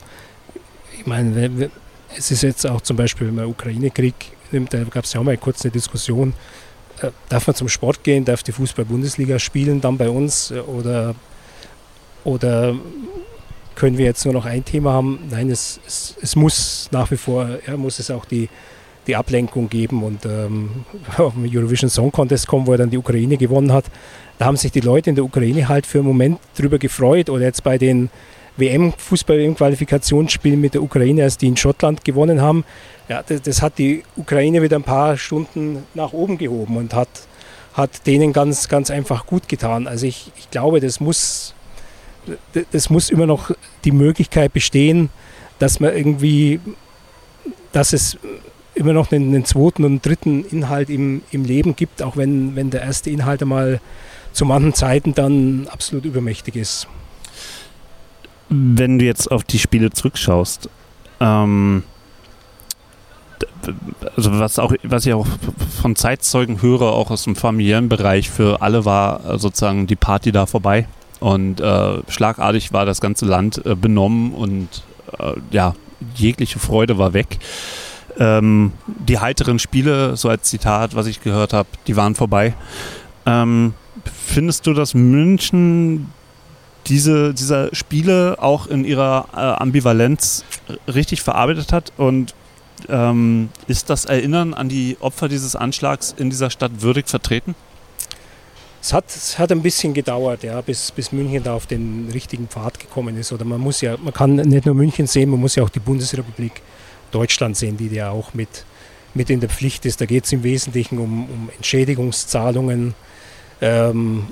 Ich 0.99 1.07
meine, 1.07 1.70
es 2.17 2.31
ist 2.31 2.43
jetzt 2.43 2.67
auch 2.67 2.81
zum 2.81 2.97
Beispiel, 2.97 3.28
wenn 3.28 3.35
man 3.35 3.47
Ukraine-Krieg 3.47 4.15
nimmt, 4.52 4.73
da 4.73 4.83
gab 4.85 5.05
es 5.05 5.12
ja 5.12 5.20
auch 5.20 5.25
mal 5.25 5.36
kurz 5.36 5.65
eine 5.65 5.73
Diskussion, 5.73 6.35
äh, 7.01 7.10
darf 7.28 7.47
man 7.47 7.57
zum 7.57 7.68
Sport 7.68 8.02
gehen, 8.05 8.25
darf 8.25 8.43
die 8.43 8.52
Fußball-Bundesliga 8.52 9.39
spielen 9.39 9.81
dann 9.81 9.99
bei 9.99 10.09
uns 10.09 10.51
äh, 10.51 10.60
oder, 10.60 11.15
oder 12.25 12.75
können 13.77 13.99
wir 13.99 14.07
jetzt 14.07 14.25
nur 14.25 14.35
noch 14.35 14.47
ein 14.47 14.65
Thema 14.65 14.93
haben. 14.93 15.21
Nein, 15.31 15.51
es, 15.51 15.79
es, 15.87 16.17
es 16.21 16.35
muss 16.35 16.89
nach 16.91 17.11
wie 17.11 17.17
vor, 17.17 17.49
ja, 17.67 17.77
muss 17.77 17.99
es 18.01 18.11
auch 18.11 18.25
die, 18.25 18.49
die 19.07 19.15
Ablenkung 19.15 19.69
geben 19.69 20.03
und 20.03 20.25
ähm, 20.27 20.85
auf 21.17 21.35
den 21.35 21.49
Eurovision 21.49 21.89
Song 21.89 22.11
Contest 22.11 22.49
kommen, 22.49 22.67
wo 22.67 22.73
er 22.73 22.79
dann 22.79 22.91
die 22.91 22.99
Ukraine 22.99 23.37
gewonnen 23.37 23.73
hat. 23.73 23.85
Da 24.39 24.47
haben 24.47 24.57
sich 24.57 24.73
die 24.73 24.81
Leute 24.81 25.11
in 25.11 25.17
der 25.17 25.25
Ukraine 25.25 25.69
halt 25.69 25.87
für 25.87 25.99
einen 25.99 26.09
Moment 26.09 26.41
drüber 26.57 26.79
gefreut 26.79 27.31
oder 27.31 27.45
jetzt 27.45 27.63
bei 27.63 27.79
den 27.79 28.11
WM 28.57 28.93
Fußball-Qualifikationsspielen 28.97 30.61
mit 30.61 30.75
der 30.75 30.83
Ukraine, 30.83 31.25
als 31.25 31.37
die 31.37 31.47
in 31.47 31.57
Schottland 31.57 32.05
gewonnen 32.05 32.41
haben. 32.41 32.65
Ja, 33.09 33.23
das, 33.23 33.43
das, 33.43 33.63
hat 33.63 33.79
die 33.79 34.03
Ukraine 34.17 34.63
wieder 34.63 34.77
ein 34.77 34.83
paar 34.83 35.17
Stunden 35.17 35.85
nach 35.95 36.13
oben 36.13 36.39
gehoben 36.39 36.77
und 36.77 36.95
hat, 36.95 37.09
hat 37.75 38.07
denen 38.07 38.33
ganz, 38.33 38.69
ganz 38.69 38.91
einfach 38.91 39.27
gut 39.27 39.49
getan. 39.49 39.87
Also 39.87 40.07
ich, 40.07 40.33
ich 40.39 40.51
glaube, 40.51 40.81
das 40.81 41.01
muss 41.01 41.55
das 42.73 42.91
muss 42.91 43.11
immer 43.11 43.27
noch 43.27 43.51
die 43.85 43.93
Möglichkeit 43.93 44.53
bestehen, 44.53 45.11
dass 45.59 45.81
man 45.81 45.95
irgendwie, 45.95 46.61
dass 47.73 47.93
es 47.93 48.19
immer 48.75 48.93
noch 48.93 49.11
einen, 49.11 49.35
einen 49.35 49.45
zweiten 49.45 49.85
und 49.85 50.05
dritten 50.05 50.45
Inhalt 50.45 50.91
im, 50.91 51.23
im 51.31 51.45
Leben 51.45 51.77
gibt, 51.77 52.03
auch 52.03 52.17
wenn, 52.17 52.55
wenn 52.57 52.71
der 52.71 52.83
erste 52.83 53.11
Inhalt 53.11 53.43
einmal 53.43 53.81
zu 54.33 54.45
manchen 54.45 54.75
Zeiten 54.75 55.15
dann 55.15 55.67
absolut 55.71 56.05
übermächtig 56.05 56.57
ist. 56.57 56.87
Wenn 58.49 58.99
du 58.99 59.05
jetzt 59.05 59.31
auf 59.31 59.45
die 59.45 59.59
Spiele 59.59 59.91
zurückschaust, 59.91 60.69
ähm, 61.21 61.83
also 64.15 64.39
was 64.39 64.59
auch, 64.59 64.73
was 64.83 65.07
ich 65.07 65.15
auch 65.15 65.27
von 65.81 65.97
Zeitzeugen 65.97 66.63
höre, 66.63 66.83
auch 66.83 67.11
aus 67.11 67.25
dem 67.25 67.35
familiären 67.35 67.89
Bereich, 67.89 68.31
für 68.31 68.63
alle 68.63 68.85
war 68.85 69.39
sozusagen 69.39 69.87
die 69.87 69.97
Party 69.97 70.33
da 70.33 70.47
vorbei. 70.47 70.87
Und 71.20 71.61
äh, 71.61 72.03
schlagartig 72.09 72.73
war 72.73 72.86
das 72.86 73.01
ganze 73.01 73.25
Land 73.25 73.65
äh, 73.65 73.75
benommen 73.75 74.33
und 74.33 74.69
äh, 75.19 75.33
ja, 75.51 75.75
jegliche 76.15 76.59
Freude 76.59 76.99
war 76.99 77.12
weg. 77.12 77.39
Ähm, 78.19 78.73
die 78.86 79.19
heiteren 79.19 79.59
Spiele, 79.59 80.17
so 80.17 80.28
als 80.28 80.49
Zitat, 80.49 80.95
was 80.95 81.07
ich 81.07 81.23
gehört 81.23 81.53
habe, 81.53 81.69
die 81.86 81.97
waren 81.97 82.15
vorbei. 82.15 82.55
Ähm, 83.25 83.75
findest 84.05 84.67
du, 84.67 84.75
dass 84.75 84.95
München 84.95 86.12
diese, 86.86 87.35
diese 87.35 87.70
Spiele 87.73 88.36
auch 88.41 88.67
in 88.67 88.85
ihrer 88.85 89.27
äh, 89.35 89.62
Ambivalenz 89.62 90.45
richtig 90.86 91.23
verarbeitet 91.23 91.73
hat? 91.73 91.93
Und 91.97 92.35
Ähm, 92.91 93.49
ist 93.67 93.89
das 93.89 94.05
Erinnern 94.05 94.53
an 94.53 94.69
die 94.69 94.99
Opfer 95.01 95.28
dieses 95.28 95.57
Anschlags 95.57 96.15
in 96.17 96.28
dieser 96.28 96.51
Stadt 96.51 96.83
würdig 96.83 97.09
vertreten? 97.09 97.55
Es 98.86 98.92
hat, 98.92 99.08
es 99.08 99.36
hat 99.36 99.50
ein 99.50 99.62
bisschen 99.62 99.94
gedauert, 99.94 100.44
ja, 100.44 100.60
bis, 100.60 100.92
bis 100.92 101.10
München 101.10 101.42
da 101.42 101.55
auf 101.55 101.66
den 101.66 102.08
richtigen 102.12 102.47
Pfad 102.47 102.78
gekommen 102.78 103.16
ist. 103.16 103.32
Oder 103.32 103.44
man 103.44 103.60
muss 103.60 103.81
ja, 103.81 103.97
man 103.97 104.15
kann 104.15 104.36
nicht 104.36 104.65
nur 104.65 104.76
München 104.76 105.08
sehen, 105.08 105.28
man 105.28 105.40
muss 105.40 105.56
ja 105.56 105.65
auch 105.65 105.70
die 105.70 105.81
Bundesrepublik 105.81 106.62
Deutschland 107.10 107.56
sehen, 107.56 107.76
die 107.76 107.89
ja 107.89 108.10
auch 108.10 108.32
mit, 108.32 108.65
mit 109.12 109.28
in 109.28 109.40
der 109.40 109.48
Pflicht 109.48 109.86
ist. 109.86 110.00
Da 110.00 110.06
geht 110.06 110.24
es 110.24 110.32
im 110.32 110.44
Wesentlichen 110.44 111.00
um, 111.00 111.24
um 111.24 111.50
Entschädigungszahlungen. 111.56 112.94
Ähm, 113.60 114.28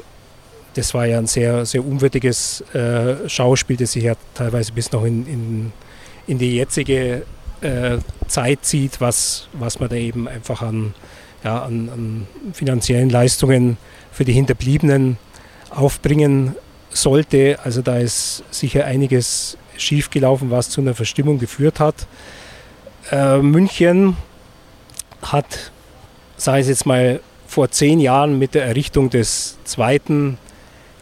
das 0.75 0.95
war 0.95 1.07
ja 1.07 1.19
ein 1.19 1.27
sehr, 1.27 1.67
sehr 1.67 1.85
unwürdiges 1.85 2.61
äh, 2.75 3.29
Schauspiel, 3.29 3.77
das 3.77 3.91
sich 3.91 4.05
ja 4.05 4.15
teilweise 4.35 4.71
bis 4.71 4.93
noch 4.93 5.03
in, 5.03 5.27
in, 5.27 5.73
in 6.29 6.39
die 6.39 6.55
jetzige 6.55 7.25
äh, 7.61 7.99
Zeit 8.29 8.65
zieht, 8.65 9.01
was, 9.01 9.49
was 9.53 9.81
man 9.81 9.89
da 9.89 9.97
eben 9.97 10.29
einfach 10.29 10.63
an, 10.63 10.95
ja, 11.45 11.63
an, 11.63 11.89
an 11.91 12.27
finanziellen 12.53 13.11
Leistungen 13.11 13.77
für 14.11 14.25
die 14.25 14.33
Hinterbliebenen 14.33 15.19
aufbringen 15.71 16.57
sollte. 16.91 17.59
Also 17.63 17.83
da 17.83 17.99
ist 17.99 18.43
sicher 18.51 18.87
einiges 18.87 19.59
schiefgelaufen, 19.77 20.51
was 20.51 20.71
zu 20.71 20.81
einer 20.81 20.95
Verstimmung 20.95 21.39
geführt 21.39 21.81
hat. 21.81 22.07
Äh, 23.11 23.39
München 23.39 24.17
hat, 25.23 25.73
sei 26.37 26.61
es 26.61 26.69
jetzt 26.69 26.87
mal 26.87 27.21
vor 27.47 27.71
zehn 27.71 28.01
Jahren 28.01 28.39
mit 28.39 28.55
der 28.55 28.65
Errichtung 28.65 29.11
des 29.11 29.59
zweiten 29.65 30.39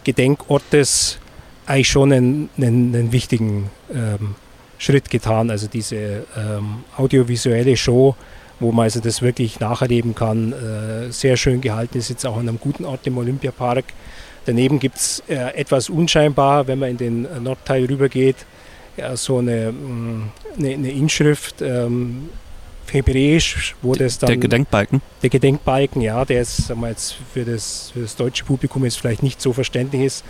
Gedenkortes, 0.04 1.18
eigentlich 1.66 1.88
schon 1.88 2.12
einen, 2.12 2.50
einen, 2.56 2.94
einen 2.94 3.12
wichtigen 3.12 3.70
ähm, 3.94 4.34
Schritt 4.78 5.10
getan. 5.10 5.50
Also 5.50 5.68
diese 5.68 6.26
ähm, 6.36 6.84
audiovisuelle 6.96 7.76
Show 7.76 8.16
wo 8.62 8.72
man 8.72 8.84
also 8.84 9.00
das 9.00 9.22
wirklich 9.22 9.60
nacherleben 9.60 10.14
kann. 10.14 10.52
Äh, 10.52 11.12
sehr 11.12 11.36
schön 11.36 11.60
gehalten 11.60 11.98
ist 11.98 12.08
jetzt 12.08 12.24
auch 12.24 12.36
an 12.36 12.48
einem 12.48 12.60
guten 12.60 12.84
Ort 12.84 13.06
im 13.06 13.18
Olympiapark. 13.18 13.84
Daneben 14.46 14.78
gibt 14.78 14.96
es 14.96 15.22
äh, 15.28 15.34
etwas 15.54 15.88
unscheinbar, 15.90 16.66
wenn 16.66 16.78
man 16.78 16.90
in 16.90 16.96
den 16.96 17.42
Nordteil 17.42 17.84
rübergeht, 17.84 18.36
ja, 18.96 19.16
so 19.16 19.38
eine, 19.38 19.72
mm, 19.72 20.30
eine, 20.58 20.68
eine 20.70 20.90
Inschrift, 20.90 21.62
ähm, 21.62 22.28
hebräisch, 22.90 23.74
wo 23.82 23.94
das 23.94 24.18
dann. 24.18 24.28
Der 24.28 24.36
Gedenkbalken? 24.36 25.00
Der 25.22 25.30
Gedenkbalken, 25.30 26.02
ja, 26.02 26.24
der 26.24 26.42
ist 26.42 26.68
sagen 26.68 26.80
wir 26.80 26.88
jetzt 26.88 27.16
für 27.32 27.44
das, 27.44 27.90
für 27.92 28.00
das 28.00 28.16
deutsche 28.16 28.44
Publikum 28.44 28.84
jetzt 28.84 28.98
vielleicht 28.98 29.22
nicht 29.22 29.40
so 29.40 29.52
verständlich 29.52 30.02
ist. 30.02 30.24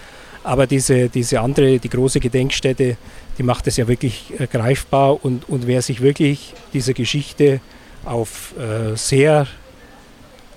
Aber 0.44 0.66
diese, 0.66 1.08
diese 1.08 1.40
andere, 1.40 1.78
die 1.78 1.88
große 1.88 2.18
Gedenkstätte, 2.18 2.96
die 3.38 3.42
macht 3.42 3.66
es 3.66 3.76
ja 3.76 3.86
wirklich 3.86 4.32
äh, 4.38 4.46
greifbar. 4.46 5.24
Und, 5.24 5.48
und 5.48 5.66
wer 5.66 5.82
sich 5.82 6.00
wirklich 6.00 6.54
dieser 6.72 6.94
Geschichte 6.94 7.60
auf 8.04 8.54
äh, 8.58 8.96
sehr 8.96 9.46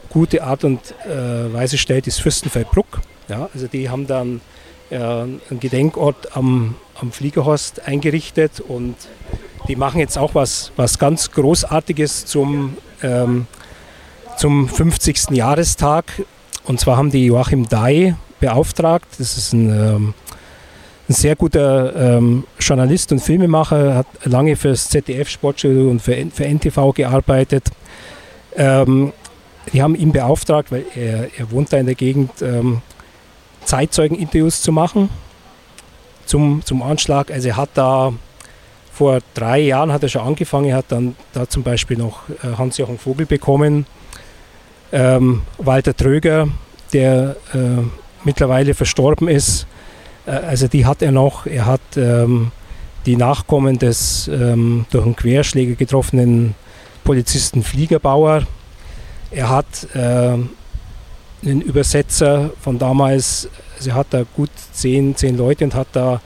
gute 0.09 0.43
Art 0.43 0.64
und 0.64 0.80
äh, 1.06 1.53
Weise 1.53 1.77
stellt, 1.77 2.07
ist 2.07 2.22
Fürstenfeldbruck. 2.22 3.01
Ja, 3.27 3.49
also 3.53 3.67
die 3.67 3.90
haben 3.90 4.07
dann 4.07 4.41
äh, 4.90 4.98
einen 4.98 5.59
Gedenkort 5.59 6.35
am, 6.35 6.75
am 6.99 7.11
Fliegerhorst 7.11 7.88
eingerichtet 7.88 8.59
und 8.59 8.95
die 9.67 9.75
machen 9.75 9.99
jetzt 9.99 10.17
auch 10.17 10.35
was, 10.35 10.72
was 10.75 10.99
ganz 10.99 11.32
Großartiges 11.32 12.25
zum, 12.25 12.77
ähm, 13.01 13.48
zum 14.38 14.69
50. 14.69 15.32
Jahrestag. 15.32 16.06
Und 16.65 16.80
zwar 16.80 16.98
haben 16.98 17.09
die 17.09 17.25
Joachim 17.25 17.67
Dai 17.67 18.15
beauftragt. 18.40 19.07
Das 19.17 19.38
ist 19.38 19.53
ein, 19.53 19.69
ähm, 19.69 20.14
ein 21.08 21.14
sehr 21.14 21.35
guter 21.35 22.17
ähm, 22.17 22.45
Journalist 22.59 23.11
und 23.11 23.19
Filmemacher, 23.19 23.95
hat 23.95 24.08
lange 24.24 24.56
für 24.56 24.69
das 24.69 24.90
ZDF 24.90 25.30
Sportstudio 25.30 25.90
und 25.90 26.01
für, 26.01 26.16
für 26.34 26.45
NTV 26.45 26.93
gearbeitet. 26.93 27.66
Ähm, 28.56 29.14
die 29.72 29.82
haben 29.82 29.95
ihn 29.95 30.11
beauftragt, 30.11 30.72
weil 30.72 30.85
er, 30.95 31.30
er 31.38 31.51
wohnt 31.51 31.72
da 31.74 31.77
in 31.77 31.85
der 31.85 31.95
Gegend, 31.95 32.42
ähm, 32.42 32.82
Zeitzeugeninterviews 33.66 34.61
zu 34.61 34.72
machen 34.72 35.09
zum, 36.25 36.61
zum 36.66 36.82
Anschlag. 36.82 37.32
Also 37.32 37.50
er 37.50 37.58
hat 37.58 37.69
da 37.74 38.14
vor 38.92 39.19
drei 39.34 39.59
Jahren 39.59 39.92
hat 39.92 40.03
er 40.03 40.09
schon 40.09 40.22
angefangen, 40.22 40.67
er 40.67 40.77
hat 40.77 40.85
dann 40.88 41.16
da 41.34 41.50
zum 41.50 41.64
Beispiel 41.64 41.98
noch 41.98 42.22
äh, 42.30 42.58
Hans-Jochen 42.58 42.98
Vogel 42.98 43.25
bekommen, 43.25 43.85
ähm, 44.93 45.42
Walter 45.58 45.95
Tröger, 45.95 46.48
der 46.93 47.35
äh, 47.53 47.84
mittlerweile 48.24 48.74
verstorben 48.74 49.27
ist, 49.27 49.67
also 50.31 50.67
die 50.67 50.85
hat 50.85 51.01
er 51.01 51.11
noch. 51.11 51.45
Er 51.45 51.65
hat 51.65 51.81
ähm, 51.97 52.51
die 53.05 53.15
Nachkommen 53.15 53.77
des 53.77 54.27
ähm, 54.27 54.85
durch 54.91 55.05
einen 55.05 55.15
Querschläger 55.15 55.75
getroffenen 55.75 56.55
Polizisten 57.03 57.63
Fliegerbauer. 57.63 58.43
Er 59.31 59.49
hat 59.49 59.87
äh, 59.93 59.99
einen 59.99 61.61
Übersetzer 61.61 62.51
von 62.61 62.79
damals, 62.79 63.49
also 63.77 63.91
er 63.91 63.95
hat 63.95 64.07
da 64.09 64.23
gut 64.35 64.49
zehn, 64.71 65.15
zehn 65.15 65.37
Leute 65.37 65.63
und 65.63 65.75
hat 65.75 65.87
da, 65.93 66.21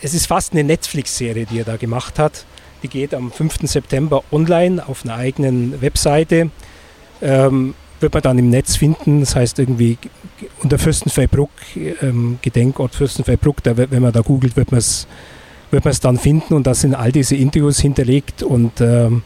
es 0.00 0.14
ist 0.14 0.26
fast 0.26 0.52
eine 0.52 0.62
Netflix-Serie, 0.64 1.46
die 1.46 1.58
er 1.60 1.64
da 1.64 1.76
gemacht 1.76 2.18
hat. 2.18 2.44
Die 2.82 2.88
geht 2.88 3.12
am 3.12 3.32
5. 3.32 3.58
September 3.62 4.22
online 4.30 4.86
auf 4.86 5.04
einer 5.04 5.16
eigenen 5.16 5.80
Webseite. 5.82 6.50
Ähm, 7.20 7.74
wird 8.00 8.14
man 8.14 8.22
dann 8.22 8.38
im 8.38 8.50
Netz 8.50 8.76
finden. 8.76 9.20
Das 9.20 9.34
heißt 9.34 9.58
irgendwie 9.58 9.98
unter 10.62 10.78
Fürstenfeldbruck, 10.78 11.50
ähm, 12.02 12.38
Gedenkort 12.42 12.94
Fürstenfeldbruck, 12.94 13.62
da, 13.62 13.76
wenn 13.76 14.02
man 14.02 14.12
da 14.12 14.20
googelt, 14.20 14.56
wird 14.56 14.70
man 14.70 14.78
es 14.78 15.06
wird 15.70 16.04
dann 16.04 16.18
finden 16.18 16.54
und 16.54 16.66
da 16.66 16.74
sind 16.74 16.94
all 16.94 17.12
diese 17.12 17.36
Interviews 17.36 17.78
hinterlegt 17.78 18.42
und 18.42 18.80
ähm, 18.80 19.22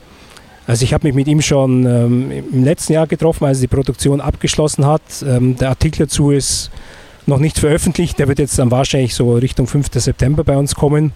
also 0.67 0.85
ich 0.85 0.95
habe 0.95 1.07
mich 1.07 1.15
mit 1.15 1.27
ihm 1.27 1.43
schon 1.43 1.87
ähm, 1.87 2.31
im 2.31 2.65
letzten 2.65 2.93
Jahr 2.93 3.07
getroffen, 3.07 3.45
als 3.45 3.61
die 3.61 3.67
Produktion 3.67 4.21
abgeschlossen 4.21 4.87
hat. 4.87 5.03
Ähm, 5.27 5.57
der 5.57 5.71
Artikel 5.71 6.07
dazu 6.07 6.31
ist 6.31 6.71
noch 7.27 7.39
nicht 7.39 7.59
veröffentlicht, 7.59 8.19
der 8.19 8.29
wird 8.29 8.39
jetzt 8.39 8.59
dann 8.59 8.71
wahrscheinlich 8.71 9.15
so 9.15 9.35
Richtung 9.35 9.67
5. 9.67 9.89
September 9.95 10.45
bei 10.45 10.57
uns 10.57 10.75
kommen. 10.75 11.13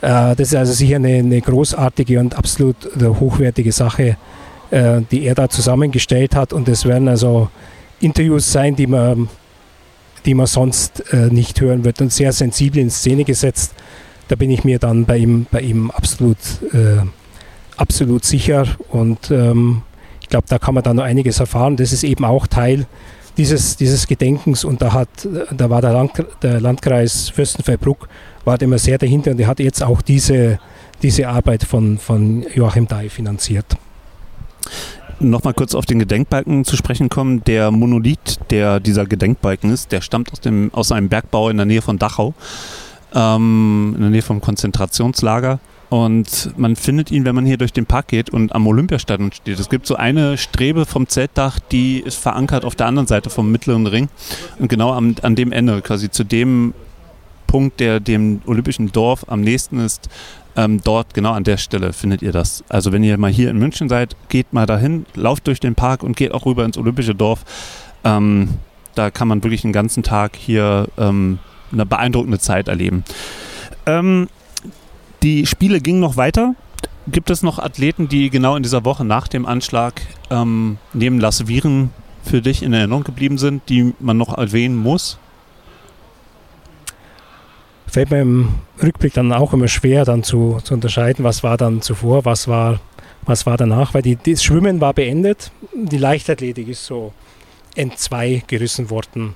Äh, 0.00 0.34
das 0.36 0.48
ist 0.48 0.54
also 0.54 0.72
sicher 0.72 0.96
eine, 0.96 1.18
eine 1.18 1.40
großartige 1.40 2.18
und 2.18 2.36
absolut 2.36 2.76
hochwertige 3.02 3.72
Sache, 3.72 4.16
äh, 4.70 5.02
die 5.10 5.24
er 5.24 5.34
da 5.34 5.48
zusammengestellt 5.48 6.34
hat. 6.34 6.52
Und 6.52 6.68
es 6.68 6.84
werden 6.84 7.08
also 7.08 7.48
Interviews 8.00 8.52
sein, 8.52 8.76
die 8.76 8.86
man, 8.86 9.28
die 10.24 10.34
man 10.34 10.46
sonst 10.46 11.12
äh, 11.12 11.28
nicht 11.30 11.60
hören 11.60 11.84
wird 11.84 12.00
und 12.00 12.12
sehr 12.12 12.32
sensibel 12.32 12.80
in 12.80 12.90
Szene 12.90 13.24
gesetzt. 13.24 13.72
Da 14.28 14.36
bin 14.36 14.50
ich 14.50 14.64
mir 14.64 14.78
dann 14.78 15.04
bei 15.06 15.16
ihm, 15.16 15.46
bei 15.50 15.60
ihm 15.60 15.90
absolut, 15.90 16.36
äh, 16.72 17.00
absolut 17.76 18.24
sicher. 18.24 18.66
Und 18.90 19.30
ähm, 19.30 19.82
ich 20.20 20.28
glaube, 20.28 20.46
da 20.48 20.58
kann 20.58 20.74
man 20.74 20.82
dann 20.82 20.96
noch 20.96 21.04
einiges 21.04 21.40
erfahren. 21.40 21.76
Das 21.76 21.92
ist 21.92 22.04
eben 22.04 22.24
auch 22.24 22.46
Teil 22.46 22.86
dieses, 23.38 23.76
dieses 23.76 24.06
Gedenkens 24.06 24.64
und 24.64 24.82
da, 24.82 24.92
hat, 24.92 25.08
da 25.56 25.70
war 25.70 25.80
der, 25.80 25.92
Land, 25.92 26.12
der 26.42 26.60
Landkreis 26.60 27.30
Fürstenfeldbruck 27.30 28.08
war 28.44 28.60
immer 28.60 28.78
sehr 28.78 28.98
dahinter 28.98 29.30
und 29.30 29.40
er 29.40 29.46
hat 29.46 29.60
jetzt 29.60 29.82
auch 29.82 30.02
diese, 30.02 30.58
diese 31.02 31.28
Arbeit 31.28 31.62
von, 31.62 31.98
von 31.98 32.44
Joachim 32.52 32.88
Dai 32.88 33.08
finanziert 33.08 33.78
nochmal 35.20 35.54
kurz 35.54 35.74
auf 35.74 35.86
den 35.86 35.98
Gedenkbalken 35.98 36.64
zu 36.64 36.76
sprechen 36.76 37.08
kommen. 37.08 37.42
Der 37.44 37.70
Monolith, 37.70 38.38
der 38.50 38.80
dieser 38.80 39.06
Gedenkbalken 39.06 39.72
ist, 39.72 39.92
der 39.92 40.00
stammt 40.00 40.32
aus, 40.32 40.40
dem, 40.40 40.70
aus 40.72 40.92
einem 40.92 41.08
Bergbau 41.08 41.48
in 41.48 41.56
der 41.56 41.66
Nähe 41.66 41.82
von 41.82 41.98
Dachau, 41.98 42.34
ähm, 43.14 43.94
in 43.96 44.00
der 44.02 44.10
Nähe 44.10 44.22
vom 44.22 44.40
Konzentrationslager. 44.40 45.60
Und 45.90 46.50
man 46.58 46.76
findet 46.76 47.10
ihn, 47.10 47.24
wenn 47.24 47.34
man 47.34 47.46
hier 47.46 47.56
durch 47.56 47.72
den 47.72 47.86
Park 47.86 48.08
geht 48.08 48.28
und 48.28 48.54
am 48.54 48.66
Olympiastadion 48.66 49.32
steht. 49.32 49.58
Es 49.58 49.70
gibt 49.70 49.86
so 49.86 49.96
eine 49.96 50.36
Strebe 50.36 50.84
vom 50.84 51.08
Zeltdach, 51.08 51.58
die 51.60 52.00
ist 52.00 52.16
verankert 52.16 52.66
auf 52.66 52.74
der 52.74 52.86
anderen 52.86 53.06
Seite 53.06 53.30
vom 53.30 53.50
mittleren 53.50 53.86
Ring. 53.86 54.08
Und 54.58 54.68
genau 54.68 54.92
am, 54.92 55.14
an 55.22 55.34
dem 55.34 55.50
Ende, 55.50 55.80
quasi 55.80 56.10
zu 56.10 56.24
dem 56.24 56.74
Punkt, 57.48 57.80
der 57.80 57.98
dem 57.98 58.40
olympischen 58.46 58.92
Dorf 58.92 59.24
am 59.26 59.40
nächsten 59.40 59.80
ist, 59.80 60.08
ähm, 60.54 60.80
dort, 60.84 61.14
genau 61.14 61.32
an 61.32 61.44
der 61.44 61.56
Stelle, 61.56 61.92
findet 61.92 62.22
ihr 62.22 62.30
das. 62.30 62.62
Also 62.68 62.92
wenn 62.92 63.02
ihr 63.02 63.18
mal 63.18 63.30
hier 63.30 63.50
in 63.50 63.58
München 63.58 63.88
seid, 63.88 64.14
geht 64.28 64.52
mal 64.52 64.66
dahin, 64.66 65.06
lauft 65.14 65.48
durch 65.48 65.58
den 65.58 65.74
Park 65.74 66.04
und 66.04 66.16
geht 66.16 66.32
auch 66.32 66.46
rüber 66.46 66.64
ins 66.64 66.78
Olympische 66.78 67.14
Dorf. 67.14 67.44
Ähm, 68.04 68.50
da 68.94 69.10
kann 69.10 69.28
man 69.28 69.42
wirklich 69.42 69.64
einen 69.64 69.72
ganzen 69.72 70.02
Tag 70.02 70.36
hier 70.36 70.88
ähm, 70.98 71.38
eine 71.72 71.86
beeindruckende 71.86 72.38
Zeit 72.38 72.68
erleben. 72.68 73.04
Ähm, 73.86 74.28
die 75.22 75.46
Spiele 75.46 75.80
gingen 75.80 76.00
noch 76.00 76.16
weiter. 76.16 76.54
Gibt 77.06 77.30
es 77.30 77.42
noch 77.42 77.58
Athleten, 77.58 78.08
die 78.08 78.28
genau 78.28 78.56
in 78.56 78.62
dieser 78.62 78.84
Woche 78.84 79.04
nach 79.04 79.28
dem 79.28 79.46
Anschlag 79.46 80.02
ähm, 80.30 80.78
neben 80.92 81.18
Las 81.18 81.48
Viren 81.48 81.90
für 82.22 82.42
dich 82.42 82.62
in 82.62 82.72
Erinnerung 82.72 83.04
geblieben 83.04 83.38
sind, 83.38 83.62
die 83.68 83.94
man 84.00 84.16
noch 84.16 84.36
erwähnen 84.36 84.76
muss? 84.76 85.18
Fällt 87.88 88.10
mir 88.10 88.20
im 88.20 88.54
Rückblick 88.82 89.14
dann 89.14 89.32
auch 89.32 89.52
immer 89.52 89.68
schwer, 89.68 90.04
dann 90.04 90.22
zu, 90.22 90.58
zu 90.62 90.74
unterscheiden, 90.74 91.24
was 91.24 91.42
war 91.42 91.56
dann 91.56 91.82
zuvor, 91.82 92.24
was 92.24 92.48
war, 92.48 92.80
was 93.22 93.46
war 93.46 93.56
danach, 93.56 93.94
weil 93.94 94.02
die, 94.02 94.16
das 94.16 94.42
Schwimmen 94.42 94.80
war 94.80 94.94
beendet, 94.94 95.50
die 95.74 95.98
Leichtathletik 95.98 96.68
ist 96.68 96.84
so 96.84 97.12
N2 97.76 98.42
gerissen 98.46 98.90
worden. 98.90 99.34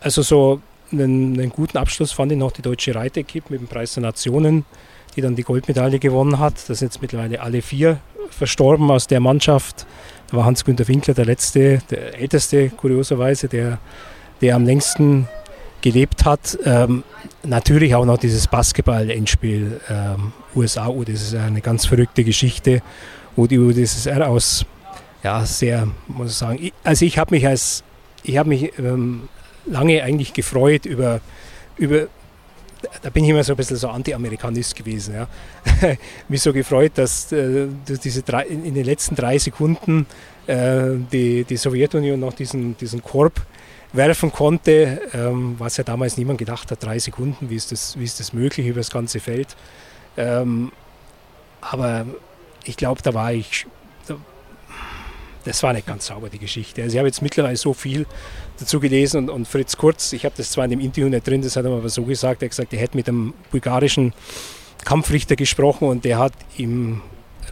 Also 0.00 0.22
so 0.22 0.60
einen, 0.92 1.38
einen 1.38 1.50
guten 1.50 1.78
Abschluss 1.78 2.12
fand 2.12 2.32
ich 2.32 2.38
noch 2.38 2.52
die 2.52 2.62
deutsche 2.62 2.94
Reitekipp 2.94 3.50
mit 3.50 3.60
dem 3.60 3.68
Preis 3.68 3.94
der 3.94 4.02
Nationen, 4.02 4.64
die 5.16 5.20
dann 5.20 5.36
die 5.36 5.42
Goldmedaille 5.42 5.98
gewonnen 5.98 6.38
hat. 6.38 6.54
Das 6.68 6.78
sind 6.78 6.92
jetzt 6.92 7.02
mittlerweile 7.02 7.40
alle 7.40 7.62
vier 7.62 7.98
verstorben 8.30 8.90
aus 8.90 9.06
der 9.06 9.20
Mannschaft. 9.20 9.86
Da 10.30 10.38
war 10.38 10.44
Hans-Günter 10.44 10.88
Winkler 10.88 11.14
der 11.14 11.26
letzte, 11.26 11.80
der 11.90 12.18
älteste, 12.18 12.70
kurioserweise, 12.70 13.48
der, 13.48 13.78
der 14.40 14.56
am 14.56 14.64
längsten 14.64 15.28
gelebt 15.84 16.24
hat. 16.24 16.58
Ähm, 16.64 17.04
natürlich 17.42 17.94
auch 17.94 18.06
noch 18.06 18.16
dieses 18.16 18.46
Basketball-Endspiel 18.46 19.80
ähm, 19.90 20.32
USA-U, 20.56 21.04
das 21.04 21.20
ist 21.20 21.34
eine 21.34 21.60
ganz 21.60 21.84
verrückte 21.84 22.24
Geschichte, 22.24 22.80
wo 23.36 23.46
die 23.46 23.58
UdSSR 23.58 24.26
aus, 24.26 24.64
ja, 25.22 25.44
sehr, 25.44 25.86
muss 26.08 26.30
ich 26.30 26.36
sagen, 26.36 26.70
also 26.82 27.04
ich 27.04 27.18
habe 27.18 27.34
mich 27.34 27.46
als, 27.46 27.84
ich 28.22 28.38
habe 28.38 28.48
mich 28.48 28.78
ähm, 28.78 29.28
lange 29.66 30.02
eigentlich 30.02 30.32
gefreut 30.32 30.86
über, 30.86 31.20
über 31.76 32.08
da 33.02 33.10
bin 33.10 33.24
ich 33.24 33.30
immer 33.30 33.44
so 33.44 33.52
ein 33.52 33.56
bisschen 33.56 33.76
so 33.76 33.88
Anti-Amerikanist 33.88 34.76
gewesen. 34.76 35.14
Ja. 35.14 35.26
Mich 36.28 36.42
so 36.42 36.52
gefreut, 36.52 36.92
dass 36.96 37.32
äh, 37.32 37.66
diese 37.88 38.22
drei, 38.22 38.44
in 38.44 38.74
den 38.74 38.84
letzten 38.84 39.14
drei 39.14 39.38
Sekunden 39.38 40.06
äh, 40.46 40.90
die, 41.10 41.44
die 41.44 41.56
Sowjetunion 41.56 42.20
noch 42.20 42.34
diesen, 42.34 42.76
diesen 42.76 43.02
Korb 43.02 43.40
werfen 43.94 44.32
konnte, 44.32 45.00
ähm, 45.14 45.54
was 45.58 45.76
ja 45.76 45.84
damals 45.84 46.16
niemand 46.16 46.38
gedacht 46.38 46.70
hat, 46.70 46.82
drei 46.82 46.98
Sekunden, 46.98 47.48
wie 47.48 47.56
ist 47.56 47.72
das, 47.72 47.98
wie 47.98 48.04
ist 48.04 48.20
das 48.20 48.32
möglich 48.32 48.66
über 48.66 48.80
das 48.80 48.90
ganze 48.90 49.20
Feld. 49.20 49.56
Ähm, 50.16 50.72
aber 51.60 52.04
ich 52.64 52.76
glaube, 52.76 53.02
da 53.02 53.14
war 53.14 53.32
ich, 53.32 53.66
da, 54.06 54.16
das 55.44 55.62
war 55.62 55.72
nicht 55.72 55.86
ganz 55.86 56.06
sauber, 56.06 56.28
die 56.28 56.38
Geschichte. 56.38 56.82
Also 56.82 56.94
ich 56.94 56.98
habe 56.98 57.08
jetzt 57.08 57.22
mittlerweile 57.22 57.56
so 57.56 57.72
viel 57.72 58.06
dazu 58.58 58.80
gelesen 58.80 59.24
und, 59.24 59.30
und 59.30 59.48
Fritz 59.48 59.76
Kurz, 59.76 60.12
ich 60.12 60.24
habe 60.24 60.34
das 60.36 60.50
zwar 60.50 60.64
in 60.64 60.72
dem 60.72 60.80
Interview 60.80 61.08
nicht 61.08 61.26
drin, 61.26 61.42
das 61.42 61.56
hat 61.56 61.64
er 61.64 61.72
aber 61.72 61.88
so 61.88 62.02
gesagt, 62.02 62.42
er 62.42 62.46
hat 62.46 62.50
gesagt, 62.50 62.72
er 62.72 62.80
hätte 62.80 62.96
mit 62.96 63.08
einem 63.08 63.32
bulgarischen 63.50 64.12
Kampfrichter 64.84 65.36
gesprochen 65.36 65.88
und 65.88 66.04
der 66.04 66.18
hat 66.18 66.32
ihm 66.56 67.00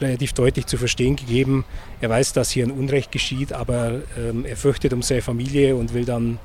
relativ 0.02 0.32
deutlich 0.32 0.66
zu 0.66 0.76
verstehen 0.76 1.16
gegeben, 1.16 1.64
er 2.00 2.10
weiß, 2.10 2.32
dass 2.32 2.50
hier 2.50 2.66
ein 2.66 2.70
Unrecht 2.70 3.12
geschieht, 3.12 3.52
aber 3.52 4.02
ähm, 4.18 4.44
er 4.44 4.56
fürchtet 4.56 4.92
um 4.92 5.02
seine 5.02 5.22
Familie 5.22 5.76
und 5.76 5.94
will 5.94 6.04
dann 6.04 6.38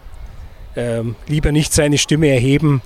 ähm, 0.76 1.16
lieber 1.28 1.52
nicht 1.52 1.74
seine 1.74 1.98
Stimme 1.98 2.28
erheben. 2.28 2.82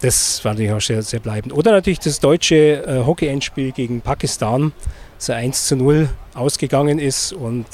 Das 0.00 0.44
war 0.44 0.52
natürlich 0.52 0.72
auch 0.72 0.80
sehr, 0.80 1.02
sehr 1.02 1.20
bleibend. 1.20 1.52
Oder 1.52 1.72
natürlich 1.72 2.00
das 2.00 2.20
deutsche 2.20 2.84
äh, 2.84 3.04
Hockey-Endspiel 3.04 3.72
gegen 3.72 4.00
Pakistan, 4.00 4.72
das 5.18 5.30
1 5.30 5.66
zu 5.66 5.76
0 5.76 6.08
ausgegangen 6.34 6.98
ist 6.98 7.32
und 7.32 7.66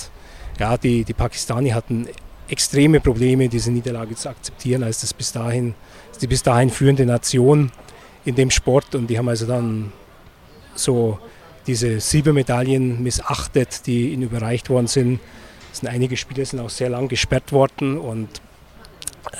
ja, 0.58 0.76
die, 0.76 1.04
die 1.04 1.14
Pakistani 1.14 1.70
hatten 1.70 2.06
extreme 2.48 3.00
Probleme, 3.00 3.48
diese 3.48 3.70
Niederlage 3.70 4.14
zu 4.14 4.28
akzeptieren, 4.28 4.82
als 4.82 5.00
das 5.00 5.14
bis 5.14 5.32
dahin, 5.32 5.74
die 6.20 6.26
bis 6.26 6.42
dahin 6.42 6.68
führende 6.70 7.06
Nation 7.06 7.72
in 8.24 8.34
dem 8.34 8.50
Sport 8.50 8.94
und 8.94 9.08
die 9.08 9.16
haben 9.16 9.28
also 9.28 9.46
dann 9.46 9.92
so 10.74 11.18
diese 11.70 12.00
Silbermedaillen 12.00 13.00
missachtet, 13.00 13.86
die 13.86 14.12
ihnen 14.12 14.24
überreicht 14.24 14.70
worden 14.70 14.88
sind. 14.88 15.20
Es 15.72 15.78
sind 15.78 15.88
einige 15.88 16.16
Spieler 16.16 16.44
sind 16.44 16.58
auch 16.58 16.68
sehr 16.68 16.90
lang 16.90 17.06
gesperrt 17.06 17.52
worden 17.52 17.96
und 17.96 18.28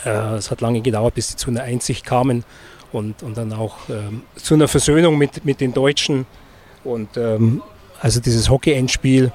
äh, 0.05 0.36
es 0.36 0.52
hat 0.52 0.60
lange 0.60 0.81
gedauert, 0.81 1.15
bis 1.17 1.31
sie 1.31 1.36
zu 1.36 1.50
einer 1.50 1.65
Einsicht 1.65 2.07
kamen 2.07 2.44
und, 2.92 3.25
und 3.25 3.36
dann 3.36 3.52
auch 3.52 3.78
ähm, 3.89 4.23
zu 4.36 4.55
einer 4.55 4.68
Versöhnung 4.68 5.18
mit, 5.18 5.44
mit 5.44 5.60
den 5.60 5.73
Deutschen. 5.73 6.25
Und 6.84 7.17
ähm, 7.17 7.62
also 8.00 8.20
dieses 8.20 8.49
Hockey-Endspiel, 8.49 9.33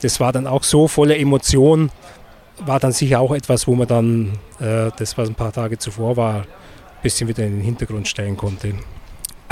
das 0.00 0.18
war 0.18 0.32
dann 0.32 0.48
auch 0.48 0.64
so 0.64 0.88
voller 0.88 1.16
Emotion, 1.16 1.92
war 2.58 2.80
dann 2.80 2.90
sicher 2.90 3.20
auch 3.20 3.32
etwas, 3.32 3.68
wo 3.68 3.76
man 3.76 3.86
dann 3.86 4.32
äh, 4.58 4.90
das, 4.98 5.16
was 5.16 5.28
ein 5.28 5.36
paar 5.36 5.52
Tage 5.52 5.78
zuvor 5.78 6.16
war, 6.16 6.40
ein 6.40 6.46
bisschen 7.04 7.28
wieder 7.28 7.44
in 7.46 7.52
den 7.52 7.62
Hintergrund 7.62 8.08
stellen 8.08 8.36
konnte. 8.36 8.74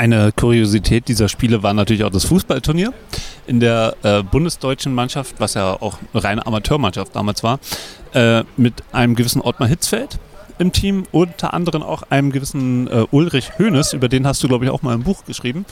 Eine 0.01 0.33
Kuriosität 0.33 1.09
dieser 1.09 1.29
Spiele 1.29 1.63
war 1.63 1.75
natürlich 1.75 2.05
auch 2.05 2.11
das 2.11 2.25
Fußballturnier 2.25 2.95
in 3.47 3.61
der 3.61 3.95
äh, 4.03 4.23
bundesdeutschen 4.23 4.95
Mannschaft, 4.95 5.35
was 5.41 5.53
ja 5.53 5.75
auch 5.75 5.99
eine 6.15 6.25
reine 6.25 6.47
Amateurmannschaft 6.47 7.15
damals 7.15 7.43
war, 7.43 7.61
äh, 8.15 8.43
mit 8.57 8.83
einem 8.93 9.15
gewissen 9.15 9.43
Ottmar 9.43 9.69
Hitzfeld 9.69 10.19
im 10.59 10.73
Team, 10.73 11.03
unter 11.13 11.53
anderem 11.53 11.83
auch 11.83 12.03
einem 12.05 12.33
gewissen 12.33 12.89
äh, 12.89 13.05
Ulrich 13.11 13.59
Hoeneß, 13.59 13.93
über 13.93 14.09
den 14.09 14.27
hast 14.27 14.43
du, 14.43 14.49
glaube 14.49 14.65
ich, 14.65 14.71
auch 14.71 14.81
mal 14.81 14.95
ein 14.95 15.03
Buch 15.03 15.27
geschrieben. 15.27 15.67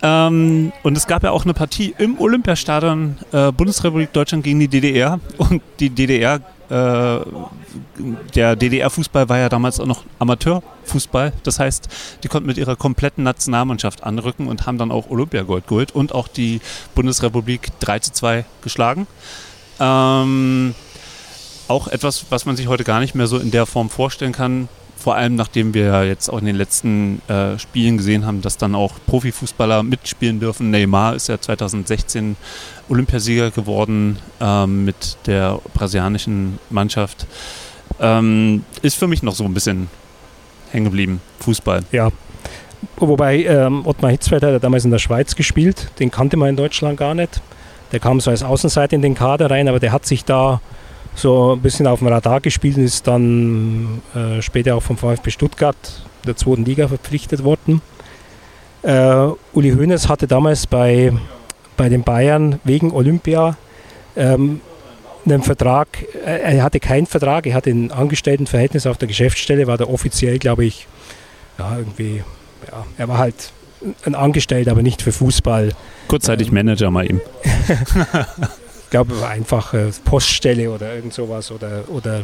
Ähm, 0.00 0.70
und 0.84 0.96
es 0.96 1.08
gab 1.08 1.24
ja 1.24 1.32
auch 1.32 1.42
eine 1.42 1.54
Partie 1.54 1.92
im 1.98 2.20
Olympiastadion 2.20 3.16
äh, 3.32 3.50
Bundesrepublik 3.50 4.12
Deutschland 4.12 4.44
gegen 4.44 4.60
die 4.60 4.68
DDR. 4.68 5.18
Und 5.38 5.60
die 5.80 5.90
DDR 5.90 6.40
der 6.68 8.56
DDR-Fußball 8.56 9.28
war 9.28 9.38
ja 9.38 9.48
damals 9.48 9.78
auch 9.78 9.86
noch 9.86 10.04
Amateurfußball. 10.18 11.32
Das 11.42 11.58
heißt, 11.58 11.88
die 12.22 12.28
konnten 12.28 12.46
mit 12.46 12.58
ihrer 12.58 12.76
kompletten 12.76 13.24
Nationalmannschaft 13.24 14.04
anrücken 14.04 14.48
und 14.48 14.66
haben 14.66 14.78
dann 14.78 14.90
auch 14.90 15.10
Olympiagold 15.10 15.66
geholt 15.68 15.94
und 15.94 16.14
auch 16.14 16.28
die 16.28 16.60
Bundesrepublik 16.94 17.78
3 17.80 17.98
zu 18.00 18.12
2 18.12 18.44
geschlagen. 18.62 19.06
Ähm, 19.78 20.74
auch 21.68 21.88
etwas, 21.88 22.26
was 22.30 22.46
man 22.46 22.56
sich 22.56 22.68
heute 22.68 22.84
gar 22.84 23.00
nicht 23.00 23.14
mehr 23.14 23.26
so 23.26 23.38
in 23.38 23.50
der 23.50 23.66
Form 23.66 23.90
vorstellen 23.90 24.32
kann. 24.32 24.68
Vor 25.06 25.14
allem 25.14 25.36
nachdem 25.36 25.72
wir 25.72 26.04
jetzt 26.04 26.28
auch 26.28 26.40
in 26.40 26.46
den 26.46 26.56
letzten 26.56 27.22
äh, 27.28 27.60
Spielen 27.60 27.96
gesehen 27.96 28.26
haben, 28.26 28.42
dass 28.42 28.56
dann 28.56 28.74
auch 28.74 28.94
Profifußballer 29.06 29.84
mitspielen 29.84 30.40
dürfen. 30.40 30.72
Neymar 30.72 31.14
ist 31.14 31.28
ja 31.28 31.40
2016 31.40 32.34
Olympiasieger 32.88 33.52
geworden 33.52 34.18
ähm, 34.40 34.84
mit 34.84 35.16
der 35.28 35.60
brasilianischen 35.74 36.58
Mannschaft. 36.70 37.28
Ähm, 38.00 38.64
ist 38.82 38.96
für 38.96 39.06
mich 39.06 39.22
noch 39.22 39.36
so 39.36 39.44
ein 39.44 39.54
bisschen 39.54 39.86
hängen 40.72 40.86
geblieben, 40.86 41.20
Fußball. 41.38 41.84
Ja. 41.92 42.10
Wobei 42.96 43.44
ähm, 43.44 43.86
Ottmar 43.86 44.10
Hitzfeld 44.10 44.42
hat 44.42 44.64
damals 44.64 44.84
in 44.84 44.90
der 44.90 44.98
Schweiz 44.98 45.36
gespielt, 45.36 45.88
den 46.00 46.10
kannte 46.10 46.36
man 46.36 46.48
in 46.48 46.56
Deutschland 46.56 46.96
gar 46.98 47.14
nicht. 47.14 47.40
Der 47.92 48.00
kam 48.00 48.18
so 48.18 48.32
als 48.32 48.42
Außenseiter 48.42 48.96
in 48.96 49.02
den 49.02 49.14
Kader 49.14 49.52
rein, 49.52 49.68
aber 49.68 49.78
der 49.78 49.92
hat 49.92 50.04
sich 50.04 50.24
da 50.24 50.60
so 51.16 51.54
ein 51.54 51.60
bisschen 51.60 51.86
auf 51.86 51.98
dem 51.98 52.08
Radar 52.08 52.40
gespielt 52.40 52.76
und 52.76 52.84
ist 52.84 53.06
dann 53.06 54.02
äh, 54.14 54.40
später 54.42 54.76
auch 54.76 54.82
vom 54.82 54.96
VfB 54.96 55.30
Stuttgart 55.30 55.76
der 56.26 56.36
zweiten 56.36 56.64
Liga 56.64 56.86
verpflichtet 56.88 57.42
worden. 57.42 57.82
Äh, 58.82 59.28
Uli 59.52 59.72
Hoeneß 59.72 60.08
hatte 60.08 60.26
damals 60.26 60.66
bei 60.66 61.12
bei 61.76 61.88
den 61.88 62.02
Bayern 62.02 62.60
wegen 62.64 62.92
Olympia 62.92 63.56
ähm, 64.16 64.60
einen 65.24 65.42
Vertrag, 65.42 65.88
äh, 66.24 66.56
er 66.56 66.62
hatte 66.62 66.80
keinen 66.80 67.06
Vertrag, 67.06 67.46
er 67.46 67.54
hatte 67.54 67.70
ein 67.70 67.90
Angestelltenverhältnis 67.90 68.86
auf 68.86 68.96
der 68.96 69.08
Geschäftsstelle, 69.08 69.66
war 69.66 69.76
da 69.76 69.84
offiziell, 69.84 70.38
glaube 70.38 70.64
ich, 70.64 70.86
ja, 71.58 71.76
irgendwie, 71.78 72.22
ja, 72.70 72.86
er 72.96 73.08
war 73.08 73.18
halt 73.18 73.52
ein 74.04 74.14
Angestellter, 74.14 74.70
aber 74.70 74.82
nicht 74.82 75.02
für 75.02 75.12
Fußball. 75.12 75.72
Kurzzeitig 76.08 76.48
ähm, 76.48 76.54
Manager 76.54 76.90
mal 76.90 77.08
ihm. 77.08 77.20
ich 78.86 78.90
glaube, 78.90 79.14
er 79.14 79.20
war 79.20 79.30
einfach 79.30 79.74
äh, 79.74 79.90
Poststelle 80.04 80.70
oder 80.70 80.94
irgend 80.94 81.12
sowas 81.12 81.50
oder, 81.50 81.82
oder 81.88 82.22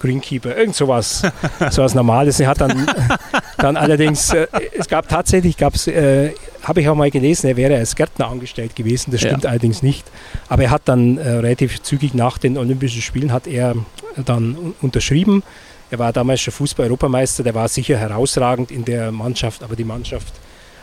Greenkeeper, 0.00 0.56
irgend 0.56 0.74
sowas, 0.74 1.20
sowas 1.70 1.94
Normales. 1.94 2.40
Er 2.40 2.48
hat 2.48 2.62
dann, 2.62 2.90
dann 3.58 3.76
allerdings, 3.76 4.32
äh, 4.32 4.46
es 4.72 4.88
gab 4.88 5.06
tatsächlich, 5.06 5.58
gab 5.58 5.74
es, 5.74 5.86
äh, 5.86 6.32
habe 6.62 6.80
ich 6.80 6.88
auch 6.88 6.94
mal 6.94 7.10
gelesen, 7.10 7.46
er 7.48 7.58
wäre 7.58 7.76
als 7.76 7.94
Gärtner 7.94 8.28
angestellt 8.28 8.74
gewesen. 8.74 9.10
Das 9.10 9.20
stimmt 9.20 9.44
ja. 9.44 9.50
allerdings 9.50 9.82
nicht. 9.82 10.06
Aber 10.48 10.62
er 10.62 10.70
hat 10.70 10.82
dann 10.86 11.18
äh, 11.18 11.28
relativ 11.28 11.82
zügig 11.82 12.14
nach 12.14 12.38
den 12.38 12.56
Olympischen 12.56 13.02
Spielen 13.02 13.30
hat 13.30 13.46
er 13.46 13.74
dann 14.16 14.74
unterschrieben. 14.80 15.42
Er 15.90 15.98
war 15.98 16.14
damals 16.14 16.40
schon 16.40 16.54
Fußball-Europameister, 16.54 17.42
der 17.42 17.54
war 17.54 17.68
sicher 17.68 17.98
herausragend 17.98 18.70
in 18.70 18.86
der 18.86 19.12
Mannschaft, 19.12 19.62
aber 19.62 19.76
die 19.76 19.84
Mannschaft 19.84 20.32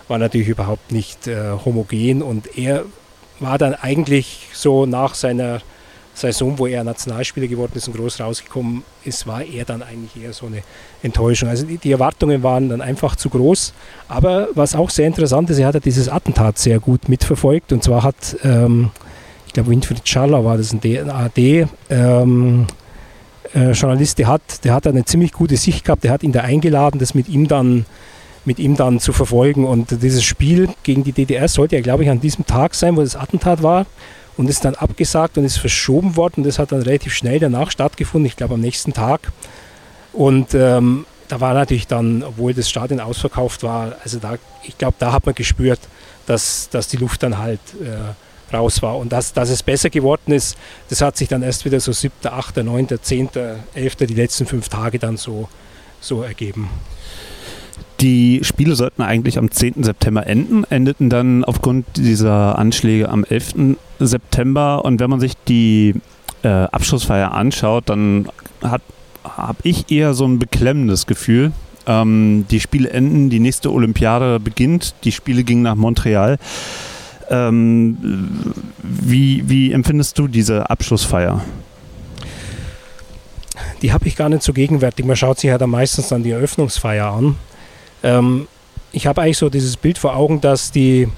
war 0.08 0.20
natürlich 0.20 0.50
überhaupt 0.50 0.92
nicht 0.92 1.26
äh, 1.26 1.52
homogen 1.66 2.22
und 2.22 2.58
er 2.58 2.86
war 3.40 3.58
dann 3.58 3.76
eigentlich 3.76 4.48
so 4.54 4.86
nach 4.86 5.16
seiner 5.16 5.62
Saison, 6.16 6.58
wo 6.58 6.66
er 6.66 6.84
Nationalspieler 6.84 7.48
geworden 7.48 7.74
ist 7.76 7.88
und 7.88 7.98
groß 7.98 8.22
rausgekommen 8.22 8.84
ist, 9.04 9.28
war 9.28 9.44
er 9.44 9.66
dann 9.66 9.84
eigentlich 9.84 10.24
eher 10.24 10.34
so 10.34 10.46
eine 10.46 10.64
Enttäuschung. 11.04 11.50
Also 11.50 11.66
die, 11.66 11.78
die 11.78 11.92
Erwartungen 11.92 12.42
waren 12.42 12.70
dann 12.70 12.82
einfach 12.82 13.16
zu 13.16 13.30
groß. 13.30 13.74
Aber 14.08 14.48
was 14.56 14.76
auch 14.76 14.90
sehr 14.90 15.08
interessant 15.08 15.50
ist, 15.50 15.60
er 15.60 15.68
hat 15.68 15.86
dieses 15.86 16.08
Attentat 16.08 16.58
sehr 16.58 16.80
gut 16.80 17.10
mitverfolgt. 17.10 17.74
Und 17.74 17.84
zwar 17.84 18.04
hat, 18.04 18.38
ähm, 18.44 18.92
ich 19.46 19.54
glaube, 19.54 19.70
Winfried 19.70 20.08
Schaller 20.08 20.46
war 20.46 20.58
das 20.58 20.72
ein 20.72 21.10
AD. 21.10 21.68
Ähm, 21.90 22.68
äh, 23.54 23.72
Journalist, 23.72 24.18
der 24.18 24.28
hat, 24.28 24.64
der 24.64 24.74
hat 24.74 24.88
eine 24.88 25.04
ziemlich 25.06 25.34
gute 25.34 25.58
Sicht 25.58 25.84
gehabt, 25.86 26.04
der 26.04 26.12
hat 26.12 26.24
ihn 26.24 26.32
da 26.32 26.42
eingeladen, 26.42 27.00
das 27.00 27.14
mit 27.14 27.28
ihm 27.28 27.48
dann 27.48 27.86
mit 28.46 28.60
ihm 28.60 28.76
dann 28.76 29.00
zu 29.00 29.14
verfolgen. 29.14 29.66
Und 29.66 30.02
dieses 30.02 30.24
Spiel 30.24 30.70
gegen 30.84 31.04
die 31.04 31.12
DDR 31.12 31.48
sollte 31.48 31.76
ja, 31.76 31.82
glaube 31.82 32.04
ich, 32.04 32.10
an 32.10 32.20
diesem 32.20 32.46
Tag 32.46 32.76
sein, 32.76 32.96
wo 32.96 33.02
das 33.02 33.16
Attentat 33.16 33.64
war 33.64 33.86
und 34.38 34.50
ist 34.50 34.66
dann 34.66 34.76
abgesagt 34.76 35.38
und 35.38 35.46
ist 35.46 35.58
verschoben 35.58 36.16
worden. 36.16 36.44
Das 36.44 36.60
hat 36.60 36.72
dann 36.72 36.82
relativ 36.82 37.14
schnell 37.14 37.40
danach 37.40 37.72
stattgefunden, 37.72 38.26
ich 38.26 38.36
glaube 38.36 38.56
am 38.56 38.62
nächsten 38.62 38.94
Tag. 38.94 39.32
Und 40.14 40.54
ähm, 40.54 41.06
da 41.28 41.42
war 41.42 41.54
natürlich 41.54 41.88
dann, 41.88 42.24
obwohl 42.24 42.54
das 42.54 42.70
Stadion 42.70 43.00
ausverkauft 43.00 43.64
war, 43.64 43.96
also 44.04 44.20
da, 44.20 44.38
ich 44.64 44.78
glaube, 44.78 44.96
da 45.00 45.12
hat 45.12 45.26
man 45.26 45.36
gespürt, 45.36 45.80
dass, 46.26 46.70
dass 46.70 46.88
die 46.88 46.98
Luft 46.98 47.24
dann 47.24 47.38
halt 47.38 47.60
äh, 47.82 48.54
raus 48.54 48.82
war. 48.82 48.98
Und 48.98 49.12
dass, 49.12 49.34
dass 49.34 49.50
es 49.50 49.64
besser 49.64 49.90
geworden 49.90 50.32
ist, 50.32 50.58
das 50.90 51.02
hat 51.02 51.18
sich 51.18 51.28
dann 51.28 51.44
erst 51.44 51.66
wieder 51.66 51.80
so 51.80 51.92
7., 51.92 52.14
8., 52.24 52.58
9., 52.58 52.88
10., 53.02 53.30
11., 53.74 53.96
die 53.96 54.14
letzten 54.14 54.46
fünf 54.46 54.70
Tage 54.70 55.00
dann 55.00 55.18
so, 55.18 55.50
so 56.00 56.22
ergeben. 56.22 56.70
Die 58.06 58.42
Spiele 58.44 58.76
sollten 58.76 59.02
eigentlich 59.02 59.40
am 59.40 59.50
10. 59.50 59.82
September 59.82 60.28
enden, 60.28 60.64
endeten 60.70 61.10
dann 61.10 61.44
aufgrund 61.44 61.88
dieser 61.98 62.56
Anschläge 62.56 63.10
am 63.10 63.24
11. 63.24 63.78
September. 63.98 64.86
Und 64.86 65.00
wenn 65.00 65.10
man 65.10 65.20
sich 65.20 65.34
die 65.48 65.96
äh, 66.44 66.48
Abschlussfeier 66.48 67.32
anschaut, 67.32 67.90
dann 67.90 68.30
habe 68.62 69.58
ich 69.64 69.90
eher 69.90 70.14
so 70.14 70.24
ein 70.24 70.38
beklemmendes 70.38 71.08
Gefühl. 71.08 71.52
Ähm, 71.88 72.46
die 72.52 72.60
Spiele 72.60 72.92
enden, 72.92 73.32
die 73.32 73.40
nächste 73.40 73.74
Olympiade 73.74 74.40
beginnt, 74.40 74.94
die 75.04 75.12
Spiele 75.12 75.44
gingen 75.44 75.64
nach 75.64 75.74
Montreal. 75.74 76.38
Ähm, 77.32 77.98
wie, 78.84 79.50
wie 79.50 79.72
empfindest 79.72 80.20
du 80.20 80.28
diese 80.28 80.70
Abschlussfeier? 80.70 81.44
Die 83.82 83.92
habe 83.94 84.08
ich 84.08 84.16
gar 84.16 84.30
nicht 84.30 84.44
so 84.44 84.54
gegenwärtig. 84.54 85.08
Man 85.08 85.16
schaut 85.16 85.40
sich 85.40 85.48
ja 85.48 85.58
dann 85.58 85.72
meistens 85.72 86.10
dann 86.10 86.22
die 86.22 86.30
Eröffnungsfeier 86.30 87.12
an. 87.12 87.36
Ähm, 88.06 88.48
ich 88.92 89.08
habe 89.08 89.24
eigentlich 89.24 89.40
so 89.40 89.50
dieses 89.50 89.76
Bild 89.76 89.98
vor 89.98 90.16
Augen, 90.16 90.40
dass 90.40 90.72
die 90.72 91.10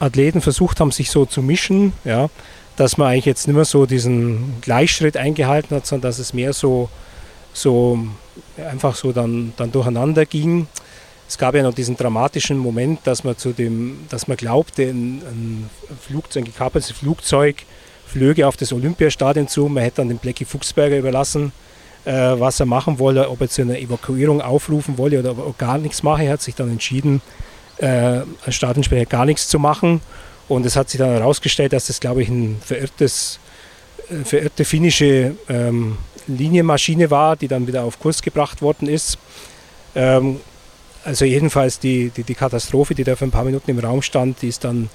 Athleten 0.00 0.40
versucht 0.40 0.80
haben, 0.80 0.90
sich 0.90 1.10
so 1.10 1.26
zu 1.26 1.42
mischen, 1.42 1.92
ja, 2.04 2.28
dass 2.76 2.96
man 2.96 3.08
eigentlich 3.08 3.26
jetzt 3.26 3.46
nicht 3.46 3.54
mehr 3.54 3.64
so 3.64 3.86
diesen 3.86 4.54
Gleichschritt 4.62 5.16
eingehalten 5.16 5.76
hat, 5.76 5.86
sondern 5.86 6.10
dass 6.10 6.18
es 6.18 6.32
mehr 6.32 6.52
so, 6.52 6.88
so 7.52 7.98
einfach 8.70 8.96
so 8.96 9.12
dann, 9.12 9.52
dann 9.56 9.70
durcheinander 9.70 10.26
ging. 10.26 10.66
Es 11.28 11.38
gab 11.38 11.54
ja 11.54 11.62
noch 11.62 11.74
diesen 11.74 11.96
dramatischen 11.96 12.58
Moment, 12.58 13.00
dass 13.04 13.24
man 13.24 13.36
zu 13.36 13.52
dem, 13.52 14.06
dass 14.08 14.26
man 14.26 14.36
glaubte, 14.36 14.82
ein, 14.84 15.22
ein 15.22 15.70
Flugzeug, 16.00 16.42
ein 16.42 16.46
gekapertes 16.46 16.92
Flugzeug 16.92 17.64
flöge 18.06 18.46
auf 18.46 18.56
das 18.56 18.72
Olympiastadion 18.72 19.48
zu. 19.48 19.68
Man 19.68 19.82
hätte 19.82 19.96
dann 19.96 20.08
den 20.08 20.18
Blackie 20.18 20.44
Fuchsberger 20.44 20.96
überlassen, 20.96 21.52
äh, 22.06 22.38
was 22.38 22.60
er 22.60 22.66
machen 22.66 22.98
wolle, 22.98 23.28
ob 23.28 23.40
er 23.40 23.48
zu 23.48 23.62
einer 23.62 23.78
Evakuierung 23.78 24.40
aufrufen 24.40 24.96
wolle 24.96 25.18
oder 25.18 25.30
er 25.30 25.54
gar 25.58 25.76
nichts 25.76 26.02
mache. 26.02 26.24
Er 26.24 26.34
hat 26.34 26.42
sich 26.42 26.54
dann 26.54 26.70
entschieden, 26.70 27.20
äh, 27.78 28.20
als 28.44 28.54
Stadionsprecher 28.54 29.06
gar 29.06 29.26
nichts 29.26 29.48
zu 29.48 29.58
machen. 29.58 30.00
Und 30.48 30.64
es 30.64 30.76
hat 30.76 30.88
sich 30.88 30.98
dann 30.98 31.10
herausgestellt, 31.10 31.72
dass 31.72 31.88
das, 31.88 31.98
glaube 31.98 32.22
ich, 32.22 32.28
ein 32.28 32.58
verirrtes, 32.64 33.40
äh, 34.08 34.24
verirrte 34.24 34.64
finnische 34.64 35.34
ähm, 35.48 35.98
Linienmaschine 36.28 37.10
war, 37.10 37.34
die 37.36 37.48
dann 37.48 37.66
wieder 37.66 37.82
auf 37.82 37.98
Kurs 37.98 38.22
gebracht 38.22 38.62
worden 38.62 38.88
ist. 38.88 39.18
Ähm, 39.96 40.40
also 41.04 41.24
jedenfalls 41.24 41.80
die, 41.80 42.10
die, 42.10 42.22
die, 42.22 42.34
Katastrophe, 42.34 42.94
die 42.94 43.04
da 43.04 43.16
für 43.16 43.24
ein 43.24 43.30
paar 43.32 43.44
Minuten 43.44 43.70
im 43.70 43.78
Raum 43.80 44.02
stand, 44.02 44.42
die 44.42 44.48
ist 44.48 44.64
dann, 44.64 44.90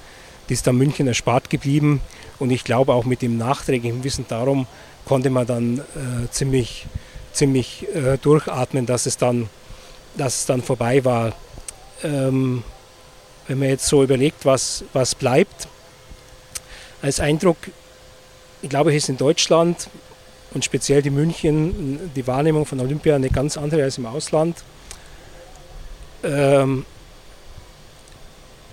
die 0.48 0.54
ist 0.54 0.66
dann 0.66 0.76
München 0.76 1.06
erspart 1.06 1.50
geblieben. 1.50 2.00
Und 2.38 2.50
ich 2.50 2.64
glaube 2.64 2.94
auch 2.94 3.04
mit 3.04 3.20
dem 3.20 3.36
nachträglichen 3.36 4.02
Wissen 4.02 4.24
darum 4.28 4.66
konnte 5.04 5.30
man 5.30 5.46
dann 5.46 5.78
äh, 5.78 6.30
ziemlich, 6.30 6.86
ziemlich 7.32 7.86
äh, 7.94 8.18
durchatmen, 8.18 8.86
dass 8.86 9.06
es, 9.06 9.16
dann, 9.16 9.48
dass 10.16 10.40
es 10.40 10.46
dann 10.46 10.62
vorbei 10.62 11.04
war. 11.04 11.32
Ähm, 12.02 12.62
wenn 13.48 13.58
man 13.58 13.68
jetzt 13.68 13.86
so 13.86 14.02
überlegt, 14.02 14.44
was, 14.44 14.84
was 14.92 15.14
bleibt, 15.14 15.68
als 17.00 17.18
Eindruck, 17.18 17.56
ich 18.62 18.70
glaube, 18.70 18.94
ist 18.94 19.08
in 19.08 19.16
Deutschland 19.16 19.88
und 20.54 20.64
speziell 20.64 21.02
die 21.02 21.10
München 21.10 22.12
die 22.14 22.26
Wahrnehmung 22.26 22.66
von 22.66 22.78
Olympia 22.80 23.16
eine 23.16 23.30
ganz 23.30 23.56
andere 23.56 23.82
als 23.82 23.98
im 23.98 24.06
Ausland. 24.06 24.62
Ähm, 26.22 26.84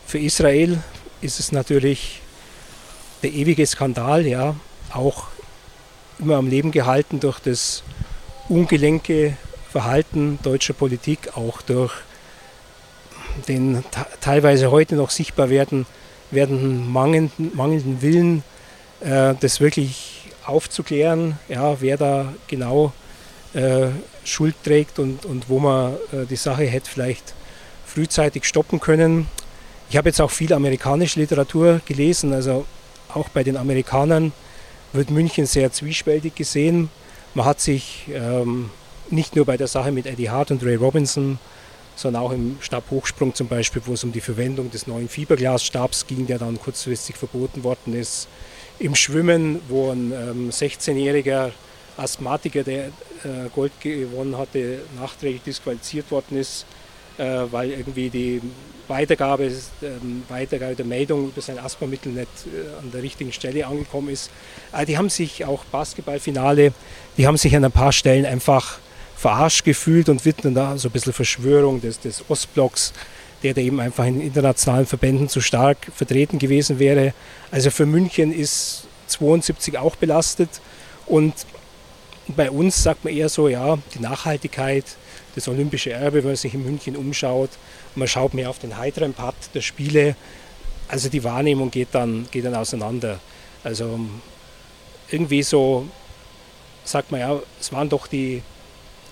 für 0.06 0.20
Israel 0.20 0.80
ist 1.22 1.40
es 1.40 1.52
natürlich 1.52 2.22
der 3.24 3.32
ewige 3.32 3.66
Skandal, 3.66 4.26
ja, 4.26 4.56
auch 4.94 5.28
immer 6.20 6.38
am 6.38 6.48
Leben 6.48 6.72
gehalten 6.72 7.20
durch 7.20 7.40
das 7.40 7.84
ungelenke 8.50 9.38
Verhalten 9.72 10.40
deutscher 10.42 10.74
Politik, 10.74 11.38
auch 11.38 11.62
durch 11.62 11.94
den 13.48 13.84
teilweise 14.22 14.72
heute 14.72 14.96
noch 14.96 15.12
sichtbar 15.12 15.50
werden, 15.50 15.86
werdenden 16.32 16.92
mangelnden, 16.92 17.52
mangelnden 17.56 18.02
Willen, 18.02 18.44
äh, 19.02 19.36
das 19.40 19.62
wirklich 19.62 20.32
aufzuklären, 20.46 21.38
ja, 21.48 21.80
wer 21.80 21.98
da 21.98 22.34
genau 22.48 22.92
äh, 23.54 23.88
Schuld 24.24 24.56
trägt 24.64 25.00
und, 25.00 25.26
und 25.26 25.50
wo 25.50 25.60
man 25.60 25.94
äh, 26.12 26.26
die 26.30 26.36
Sache 26.36 26.64
hätte 26.64 26.90
vielleicht 26.90 27.34
frühzeitig 27.86 28.46
stoppen 28.46 28.80
können. 28.80 29.28
Ich 29.90 29.98
habe 29.98 30.10
jetzt 30.10 30.22
auch 30.22 30.32
viel 30.32 30.54
amerikanische 30.54 31.20
Literatur 31.20 31.82
gelesen, 31.86 32.34
also 32.34 32.66
auch 33.14 33.30
bei 33.30 33.44
den 33.44 33.58
Amerikanern 33.58 34.32
wird 34.94 35.10
München 35.10 35.46
sehr 35.46 35.72
zwiespältig 35.72 36.36
gesehen. 36.36 36.90
Man 37.34 37.46
hat 37.46 37.62
sich 37.62 38.06
ähm, 38.12 38.70
nicht 39.10 39.36
nur 39.36 39.46
bei 39.46 39.58
der 39.58 39.68
Sache 39.68 39.92
mit 39.92 40.06
Eddie 40.06 40.30
Hart 40.30 40.52
und 40.52 40.64
Ray 40.64 40.76
Robinson, 40.76 41.38
sondern 41.96 42.24
auch 42.24 42.32
im 42.32 42.58
Stabhochsprung 42.62 43.36
zum 43.36 43.48
Beispiel, 43.48 43.82
wo 43.86 43.94
es 43.94 44.04
um 44.04 44.12
die 44.12 44.22
Verwendung 44.22 44.72
des 44.72 44.88
neuen 44.88 45.10
Fiberglasstabs 45.10 46.08
ging, 46.08 46.28
der 46.28 46.40
dann 46.40 46.60
kurzfristig 46.60 47.18
verboten 47.18 47.64
worden 47.64 47.94
ist. 47.94 48.28
Im 48.80 48.96
Schwimmen, 48.96 49.62
wo 49.68 49.92
ein 49.92 50.12
ähm, 50.12 50.50
16-jähriger 50.50 51.52
Asthmatiker, 51.98 52.64
der 52.64 52.86
äh, 52.86 53.50
Gold 53.54 53.74
gewonnen 53.82 54.38
hatte, 54.38 54.80
nachträglich 54.98 55.44
disqualifiziert 55.44 56.10
worden 56.12 56.38
ist 56.38 56.66
äh, 57.20 57.52
weil 57.52 57.72
irgendwie 57.72 58.10
die 58.10 58.42
Weitergabe, 58.88 59.52
ähm, 59.84 60.24
Weitergabe 60.30 60.76
der 60.76 60.86
Meldung 60.86 61.28
über 61.28 61.42
sein 61.42 61.60
Asthmamittel 61.60 62.12
nicht 62.12 62.28
äh, 62.48 62.80
an 62.80 62.92
der 62.92 63.04
richtigen 63.04 63.32
Stelle 63.32 63.68
angekommen 63.68 64.10
ist. 64.10 64.32
Äh, 64.72 64.86
die 64.86 64.98
haben 64.98 65.10
sich 65.10 65.46
auch 65.46 65.64
Basketballfinale, 65.66 66.74
die 67.20 67.28
haben 67.28 67.36
sich 67.36 67.54
an 67.54 67.66
ein 67.66 67.72
paar 67.74 67.92
Stellen 67.92 68.26
einfach 68.26 68.80
verarscht 69.18 69.66
gefühlt 69.66 70.08
und 70.08 70.24
widmen 70.24 70.56
da 70.56 70.78
so 70.78 70.88
ein 70.88 70.92
bisschen 70.94 71.12
Verschwörung 71.12 71.82
des, 71.82 72.00
des 72.00 72.24
Ostblocks, 72.30 72.94
der 73.44 73.54
da 73.54 73.60
eben 73.60 73.82
einfach 73.82 74.06
in 74.06 74.22
internationalen 74.22 74.86
Verbänden 74.86 75.28
zu 75.28 75.42
stark 75.42 75.92
vertreten 75.94 76.40
gewesen 76.40 76.80
wäre. 76.80 77.14
Also 77.52 77.72
für 77.72 77.86
München 77.86 78.32
ist 78.32 78.88
72 79.08 79.78
auch 79.78 79.98
belastet 79.98 80.62
und 81.08 81.34
bei 82.30 82.50
uns 82.50 82.82
sagt 82.82 83.04
man 83.04 83.14
eher 83.14 83.28
so, 83.28 83.50
ja, 83.50 83.78
die 83.94 84.00
Nachhaltigkeit, 84.00 84.86
das 85.36 85.50
olympische 85.50 85.92
Erbe, 85.92 86.20
wenn 86.20 86.28
man 86.28 86.36
sich 86.38 86.54
in 86.54 86.64
München 86.64 86.96
umschaut. 86.96 87.50
man 87.96 88.08
schaut 88.08 88.34
mehr 88.34 88.50
auf 88.50 88.60
den 88.60 88.78
heiteren 88.78 89.14
Part 89.14 89.36
der 89.54 89.62
Spiele. 89.62 90.16
Also 90.88 91.10
die 91.10 91.26
Wahrnehmung 91.26 91.70
geht 91.70 91.90
dann, 91.92 92.30
geht 92.32 92.46
dann 92.46 92.56
auseinander. 92.56 93.20
Also 93.66 94.00
irgendwie 95.12 95.44
so 95.44 95.86
sagt 96.90 97.12
man 97.12 97.20
ja, 97.20 97.40
es 97.60 97.72
waren 97.72 97.90
doch 97.90 98.08
die, 98.08 98.42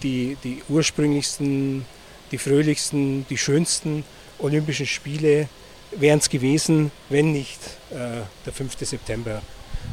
die, 0.03 0.37
die 0.43 0.63
ursprünglichsten, 0.67 1.85
die 2.31 2.37
fröhlichsten, 2.37 3.25
die 3.29 3.37
schönsten 3.37 4.03
Olympischen 4.39 4.85
Spiele 4.85 5.47
wären 5.91 6.19
es 6.19 6.29
gewesen, 6.29 6.91
wenn 7.09 7.31
nicht 7.31 7.59
äh, 7.91 8.21
der 8.45 8.53
5. 8.53 8.77
September 8.79 9.41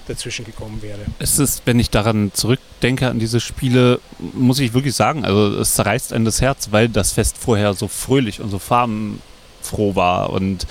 dazwischen 0.09 0.45
gekommen 0.45 0.83
wäre. 0.83 1.01
Es 1.19 1.39
ist, 1.39 1.63
wenn 1.67 1.79
ich 1.79 1.91
daran 1.91 2.33
zurückdenke, 2.35 3.09
an 3.09 3.19
diese 3.19 3.39
Spiele, 3.41 4.01
muss 4.19 4.59
ich 4.59 4.75
wirklich 4.75 4.95
sagen, 4.95 5.25
also 5.25 5.57
es 5.59 5.75
zerreißt 5.75 6.13
einem 6.13 6.25
das 6.25 6.41
Herz, 6.41 6.69
weil 6.73 6.89
das 6.89 7.13
Fest 7.13 7.37
vorher 7.39 7.75
so 7.75 7.87
fröhlich 7.87 8.41
und 8.41 8.51
so 8.51 8.59
farbenfroh 8.59 9.95
war 9.95 10.31
und 10.31 10.67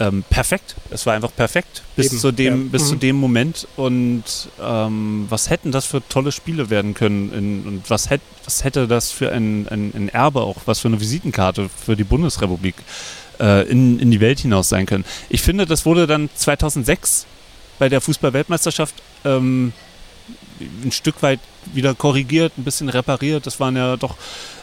ähm, 0.00 0.24
perfekt. 0.28 0.76
Es 0.90 1.06
war 1.06 1.14
einfach 1.14 1.34
perfekt 1.34 1.82
bis, 1.96 2.06
Eben, 2.06 2.18
zu, 2.18 2.32
dem, 2.32 2.64
ja. 2.64 2.68
bis 2.72 2.82
mhm. 2.84 2.86
zu 2.86 2.96
dem 2.96 3.16
Moment. 3.16 3.68
Und 3.76 4.24
ähm, 4.62 5.26
was 5.28 5.50
hätten 5.50 5.72
das 5.72 5.86
für 5.86 6.06
tolle 6.08 6.32
Spiele 6.32 6.70
werden 6.70 6.94
können? 6.94 7.32
In, 7.32 7.66
und 7.66 7.90
was, 7.90 8.10
hätt, 8.10 8.20
was 8.44 8.64
hätte 8.64 8.86
das 8.86 9.10
für 9.10 9.32
ein, 9.32 9.66
ein, 9.68 9.92
ein, 9.94 10.08
Erbe 10.08 10.42
auch, 10.42 10.58
was 10.66 10.80
für 10.80 10.88
eine 10.88 11.00
Visitenkarte 11.00 11.68
für 11.68 11.96
die 11.96 12.04
Bundesrepublik 12.04 12.76
äh, 13.40 13.68
in, 13.68 13.98
in 13.98 14.10
die 14.10 14.20
Welt 14.20 14.40
hinaus 14.40 14.68
sein 14.68 14.86
können? 14.86 15.04
Ich 15.28 15.42
finde, 15.42 15.66
das 15.66 15.84
wurde 15.84 16.06
dann 16.06 16.30
2006 16.34 17.26
bei 17.78 17.88
der 17.88 18.00
Fußball-Weltmeisterschaft 18.00 18.94
ähm, 19.24 19.72
ein 20.84 20.92
Stück 20.92 21.22
weit 21.22 21.40
wieder 21.72 21.94
korrigiert, 21.94 22.52
ein 22.58 22.64
bisschen 22.64 22.88
repariert. 22.88 23.46
Das 23.46 23.60
waren 23.60 23.76
ja 23.76 23.96
doch, 23.96 24.16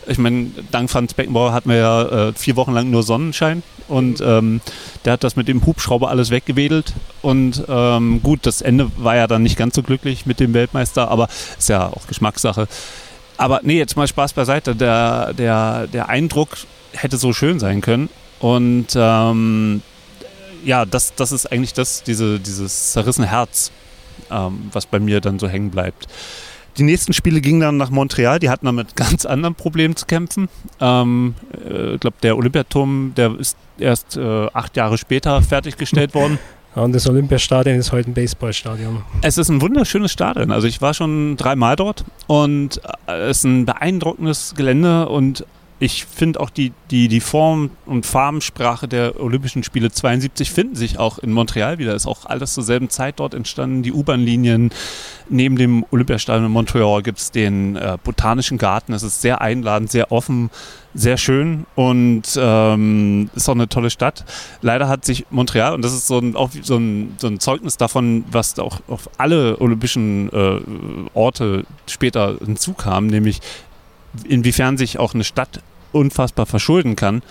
ich 0.08 0.17
meine, 0.17 0.51
dank 0.72 0.90
Franz 0.90 1.14
Beckenbauer 1.14 1.53
hatten 1.53 1.69
wir 1.69 1.77
ja 1.77 2.01
äh, 2.03 2.34
vier 2.34 2.56
Wochen 2.56 2.74
lang 2.74 2.90
nur 2.90 3.03
Sonnenschein 3.03 3.64
und 3.88 4.22
ähm, 4.22 4.61
der 5.03 5.14
hat 5.14 5.24
das 5.24 5.35
mit 5.35 5.48
dem 5.48 5.66
Hubschrauber 5.66 6.09
alles 6.09 6.30
weggewedelt. 6.32 6.93
Und 7.22 7.64
ähm, 7.67 8.22
gut, 8.24 8.45
das 8.45 8.61
Ende 8.61 8.92
war 8.98 9.16
ja 9.16 9.27
dann 9.27 9.43
nicht 9.43 9.58
ganz 9.58 9.75
so 9.75 9.84
glücklich 9.84 10.25
mit 10.25 10.40
dem 10.40 10.53
Weltmeister, 10.53 11.09
aber 11.09 11.27
ist 11.58 11.69
ja 11.69 11.88
auch 11.88 12.08
Geschmackssache. 12.08 12.67
Aber 13.38 13.61
nee, 13.64 13.77
jetzt 13.77 13.95
mal 13.95 14.08
Spaß 14.08 14.34
beiseite. 14.34 14.75
Der, 14.75 15.34
der, 15.34 15.88
der 15.88 16.09
Eindruck 16.09 16.50
hätte 16.93 17.17
so 17.17 17.34
schön 17.34 17.59
sein 17.59 17.82
können. 17.82 18.09
Und 18.40 18.88
ähm, 18.95 19.82
ja, 20.64 20.85
das, 20.85 21.16
das 21.16 21.32
ist 21.32 21.51
eigentlich 21.51 21.74
das, 21.74 22.03
diese, 22.03 22.40
dieses 22.40 22.92
zerrissene 22.92 23.27
Herz, 23.27 23.72
ähm, 24.32 24.69
was 24.72 24.85
bei 24.85 25.00
mir 25.00 25.22
dann 25.22 25.38
so 25.38 25.48
hängen 25.48 25.69
bleibt. 25.69 26.08
Die 26.77 26.83
nächsten 26.83 27.13
Spiele 27.13 27.41
gingen 27.41 27.61
dann 27.61 27.77
nach 27.77 27.89
Montreal, 27.89 28.39
die 28.39 28.49
hatten 28.49 28.65
dann 28.65 28.75
mit 28.75 28.95
ganz 28.95 29.25
anderen 29.25 29.55
Problemen 29.55 29.95
zu 29.95 30.05
kämpfen. 30.05 30.49
Ähm, 30.79 31.35
äh, 31.53 31.95
ich 31.95 31.99
glaube, 31.99 32.17
der 32.21 32.37
Olympiaturm, 32.37 33.13
der 33.15 33.39
ist 33.39 33.57
erst 33.77 34.17
äh, 34.17 34.47
acht 34.53 34.75
Jahre 34.75 34.97
später 34.97 35.41
fertiggestellt 35.41 36.13
worden. 36.13 36.39
Ja, 36.75 36.81
und 36.83 36.93
das 36.93 37.07
Olympiastadion 37.07 37.77
ist 37.77 37.93
heute 37.93 38.11
ein 38.11 38.13
Baseballstadion. 38.13 39.01
Es 39.21 39.37
ist 39.37 39.47
ein 39.47 39.61
wunderschönes 39.61 40.11
Stadion. 40.11 40.51
Also 40.51 40.67
ich 40.67 40.81
war 40.81 40.93
schon 40.93 41.37
dreimal 41.37 41.77
dort 41.77 42.03
und 42.27 42.81
äh, 43.07 43.29
es 43.29 43.37
ist 43.37 43.43
ein 43.45 43.65
beeindruckendes 43.65 44.55
Gelände 44.55 45.07
und 45.07 45.45
ich 45.79 46.05
finde 46.05 46.39
auch 46.39 46.49
die, 46.49 46.71
die, 46.89 47.09
die 47.09 47.19
Form 47.19 47.71
und 47.85 48.05
Farbensprache 48.05 48.87
der 48.87 49.19
Olympischen 49.19 49.61
Spiele 49.63 49.91
72 49.91 50.49
finden 50.49 50.75
sich 50.75 50.99
auch 50.99 51.19
in 51.19 51.33
Montreal 51.33 51.79
wieder. 51.79 51.93
Ist 51.93 52.07
auch 52.07 52.25
alles 52.25 52.53
zur 52.53 52.63
selben 52.63 52.89
Zeit 52.89 53.19
dort 53.19 53.33
entstanden. 53.33 53.83
Die 53.83 53.91
U-Bahn-Linien 53.91 54.71
neben 55.27 55.57
dem 55.57 55.85
Olympiastadion 55.91 56.45
in 56.45 56.51
Montreal 56.51 57.03
gibt 57.03 57.19
es 57.19 57.31
den 57.31 57.75
äh, 57.75 57.97
Botanischen 58.01 58.57
Garten. 58.57 58.93
Es 58.93 59.03
ist 59.03 59.21
sehr 59.21 59.41
einladend, 59.41 59.91
sehr 59.91 60.13
offen, 60.13 60.49
sehr 60.93 61.17
schön 61.17 61.65
und 61.75 62.23
ähm, 62.37 63.29
ist 63.35 63.49
auch 63.49 63.55
eine 63.55 63.67
tolle 63.67 63.89
Stadt. 63.89 64.23
Leider 64.61 64.87
hat 64.87 65.03
sich 65.03 65.25
Montreal, 65.29 65.73
und 65.73 65.83
das 65.83 65.93
ist 65.93 66.07
so 66.07 66.19
ein, 66.19 66.37
auch 66.37 66.51
so 66.61 66.77
ein, 66.77 67.15
so 67.17 67.27
ein 67.27 67.41
Zeugnis 67.41 67.75
davon, 67.75 68.23
was 68.31 68.57
auch 68.59 68.79
auf 68.87 69.09
alle 69.17 69.59
olympischen 69.59 70.31
äh, 70.31 70.61
Orte 71.13 71.65
später 71.85 72.37
hinzukam, 72.43 73.07
nämlich 73.07 73.41
inwiefern 74.27 74.77
sich 74.77 75.00
auch 75.00 75.14
eine 75.14 75.24
Stadt 75.24 75.61
unfassbar 75.92 76.45
verschulden 76.45 76.98
kann 76.98 77.22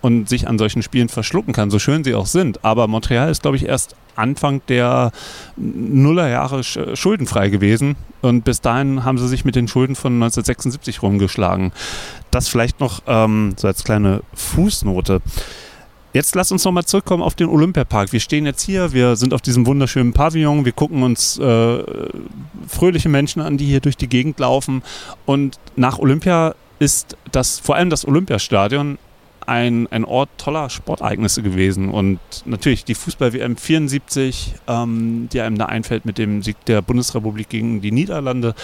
und 0.00 0.28
sich 0.28 0.48
an 0.48 0.58
solchen 0.58 0.82
Spielen 0.82 1.10
verschlucken 1.10 1.52
kann, 1.52 1.70
so 1.70 1.78
schön 1.78 2.02
sie 2.02 2.14
auch 2.14 2.26
sind. 2.26 2.64
Aber 2.64 2.88
Montreal 2.88 3.30
ist, 3.30 3.42
glaube 3.42 3.58
ich, 3.58 3.66
erst 3.66 3.94
Anfang 4.16 4.62
der 4.68 5.12
Nullerjahre 5.56 6.64
schuldenfrei 6.64 7.50
gewesen 7.50 7.96
und 8.22 8.44
bis 8.44 8.62
dahin 8.62 9.04
haben 9.04 9.18
sie 9.18 9.28
sich 9.28 9.44
mit 9.44 9.54
den 9.54 9.68
Schulden 9.68 9.94
von 9.94 10.14
1976 10.14 11.02
rumgeschlagen. 11.02 11.72
Das 12.30 12.48
vielleicht 12.48 12.80
noch 12.80 13.02
ähm, 13.06 13.54
so 13.58 13.68
als 13.68 13.84
kleine 13.84 14.22
Fußnote. 14.34 15.20
Jetzt 16.16 16.34
lass 16.34 16.50
uns 16.50 16.64
nochmal 16.64 16.86
zurückkommen 16.86 17.22
auf 17.22 17.34
den 17.34 17.46
Olympiapark. 17.46 18.10
Wir 18.10 18.20
stehen 18.20 18.46
jetzt 18.46 18.62
hier, 18.62 18.94
wir 18.94 19.16
sind 19.16 19.34
auf 19.34 19.42
diesem 19.42 19.66
wunderschönen 19.66 20.14
Pavillon, 20.14 20.64
wir 20.64 20.72
gucken 20.72 21.02
uns 21.02 21.38
äh, 21.38 21.84
fröhliche 22.66 23.10
Menschen 23.10 23.42
an, 23.42 23.58
die 23.58 23.66
hier 23.66 23.80
durch 23.80 23.98
die 23.98 24.08
Gegend 24.08 24.40
laufen. 24.40 24.82
Und 25.26 25.58
nach 25.76 25.98
Olympia 25.98 26.54
ist 26.78 27.18
das, 27.32 27.58
vor 27.58 27.76
allem 27.76 27.90
das 27.90 28.08
Olympiastadion, 28.08 28.96
ein, 29.46 29.86
ein 29.90 30.04
Ort 30.04 30.28
toller 30.38 30.68
Sportereignisse 30.68 31.42
gewesen. 31.42 31.90
Und 31.90 32.18
natürlich 32.44 32.84
die 32.84 32.94
Fußball-WM 32.94 33.56
74, 33.56 34.54
ähm, 34.66 35.28
die 35.32 35.40
einem 35.40 35.56
da 35.56 35.66
einfällt 35.66 36.04
mit 36.04 36.18
dem 36.18 36.42
Sieg 36.42 36.56
der 36.66 36.82
Bundesrepublik 36.82 37.48
gegen 37.48 37.80
die 37.80 37.92
Niederlande. 37.92 38.54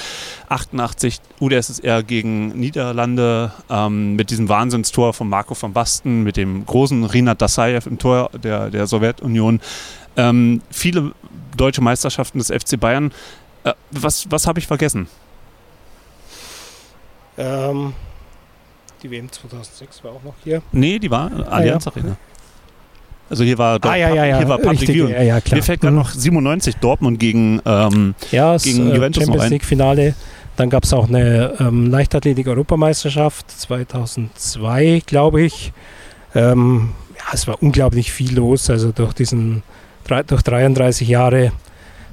88 0.49 1.21
UdSSR 1.41 2.03
gegen 2.03 2.49
Niederlande 2.49 3.53
ähm, 3.71 4.17
mit 4.17 4.31
diesem 4.31 4.49
Wahnsinnstor 4.49 5.13
von 5.13 5.29
Marco 5.29 5.57
van 5.61 5.73
Basten, 5.73 6.23
mit 6.23 6.37
dem 6.37 6.67
großen 6.67 7.05
Rinat 7.05 7.41
Dasayev 7.41 7.89
im 7.89 7.99
Tor 7.99 8.31
der, 8.43 8.71
der 8.71 8.87
Sowjetunion. 8.87 9.61
Ähm, 10.17 10.63
viele 10.71 11.13
deutsche 11.57 11.81
Meisterschaften 11.81 12.39
des 12.39 12.49
FC 12.49 12.79
Bayern. 12.79 13.13
Äh, 13.65 13.73
was 13.91 14.31
was 14.31 14.47
habe 14.47 14.59
ich 14.59 14.67
vergessen? 14.67 15.07
Ähm, 17.39 17.95
die 19.03 19.11
WM 19.11 19.31
2006 19.31 20.05
war 20.05 20.13
auch 20.13 20.23
noch 20.23 20.35
hier. 20.45 20.63
Nee, 20.73 20.99
die 20.99 21.11
war 21.11 21.31
Allianz 21.51 21.87
ah, 21.87 21.93
ja. 21.95 22.03
Arena. 22.03 22.17
Also 23.31 23.45
hier 23.45 23.57
war, 23.57 23.79
ah, 23.83 23.95
ja, 23.97 24.15
ja, 24.15 24.27
ja. 24.27 24.39
hier 24.39 24.49
war 24.49 24.59
Public 24.59 24.89
Richtig, 24.89 25.53
Mir 25.53 25.63
fällt 25.63 25.81
gerade 25.81 25.97
noch 25.97 26.11
97 26.11 26.77
Dortmund 26.77 27.19
gegen, 27.19 27.63
ähm, 27.65 28.15
ja, 28.31 28.57
gegen 28.59 28.91
äh, 28.91 28.95
Juventus 28.95 29.25
Champions 29.25 29.49
League 29.49 29.65
Finale. 29.65 30.15
Dann 30.57 30.69
gab 30.69 30.85
es 30.85 30.93
auch 30.93 31.09
eine 31.09 31.55
ähm, 31.59 31.91
Leichtathletik-Europameisterschaft 31.91 33.51
2002, 33.51 35.03
glaube 35.07 35.41
ich. 35.43 35.73
Ähm, 36.35 36.91
ja, 37.17 37.33
es 37.33 37.49
war 37.49 37.63
unglaublich 37.63 38.13
viel 38.13 38.35
los. 38.35 38.69
Also 38.69 38.93
durch 38.93 39.15
diesen 39.15 39.63
durch 40.07 40.43
33 40.43 41.09
Jahre 41.09 41.53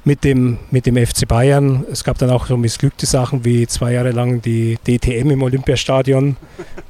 mit 0.05 0.23
dem, 0.23 0.57
mit 0.71 0.85
dem 0.85 0.95
FC 0.95 1.27
Bayern. 1.27 1.85
Es 1.91 2.03
gab 2.03 2.17
dann 2.17 2.29
auch 2.29 2.47
so 2.47 2.57
missglückte 2.57 3.05
Sachen 3.05 3.45
wie 3.45 3.67
zwei 3.67 3.93
Jahre 3.93 4.11
lang 4.11 4.41
die 4.41 4.77
DTM 4.87 5.31
im 5.31 5.41
Olympiastadion. 5.41 6.37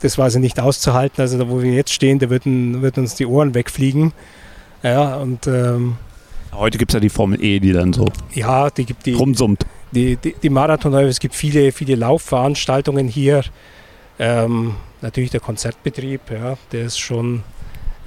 Das 0.02 0.18
war 0.18 0.26
also 0.26 0.40
nicht 0.40 0.60
auszuhalten. 0.60 1.22
Also 1.22 1.38
da, 1.38 1.50
wo 1.50 1.62
wir 1.62 1.74
jetzt 1.74 1.94
stehen, 1.94 2.20
da 2.20 2.30
würden, 2.30 2.82
würden 2.82 3.04
uns 3.04 3.16
die 3.16 3.26
Ohren 3.26 3.54
wegfliegen. 3.54 4.14
Ja, 4.84 5.16
und 5.16 5.48
ähm, 5.48 5.98
Heute 6.52 6.78
gibt 6.78 6.92
es 6.92 6.94
ja 6.94 7.00
die 7.00 7.10
Formel 7.10 7.44
E, 7.44 7.60
die 7.60 7.74
dann 7.74 7.94
so 7.94 8.06
ja, 8.34 8.70
die 8.70 8.86
gibt 8.86 9.06
die, 9.06 9.14
rumsummt. 9.14 9.66
Die, 9.92 10.16
die, 10.18 10.36
die 10.42 10.50
Marathon, 10.50 10.94
es 10.94 11.20
gibt 11.20 11.36
viele, 11.36 11.72
viele 11.72 11.96
Laufveranstaltungen 11.96 13.08
hier. 13.08 13.44
Ähm, 14.18 14.76
natürlich 15.02 15.32
der 15.32 15.40
Konzertbetrieb, 15.40 16.22
ja, 16.32 16.58
der 16.72 16.86
ist 16.86 17.00
schon 17.00 17.44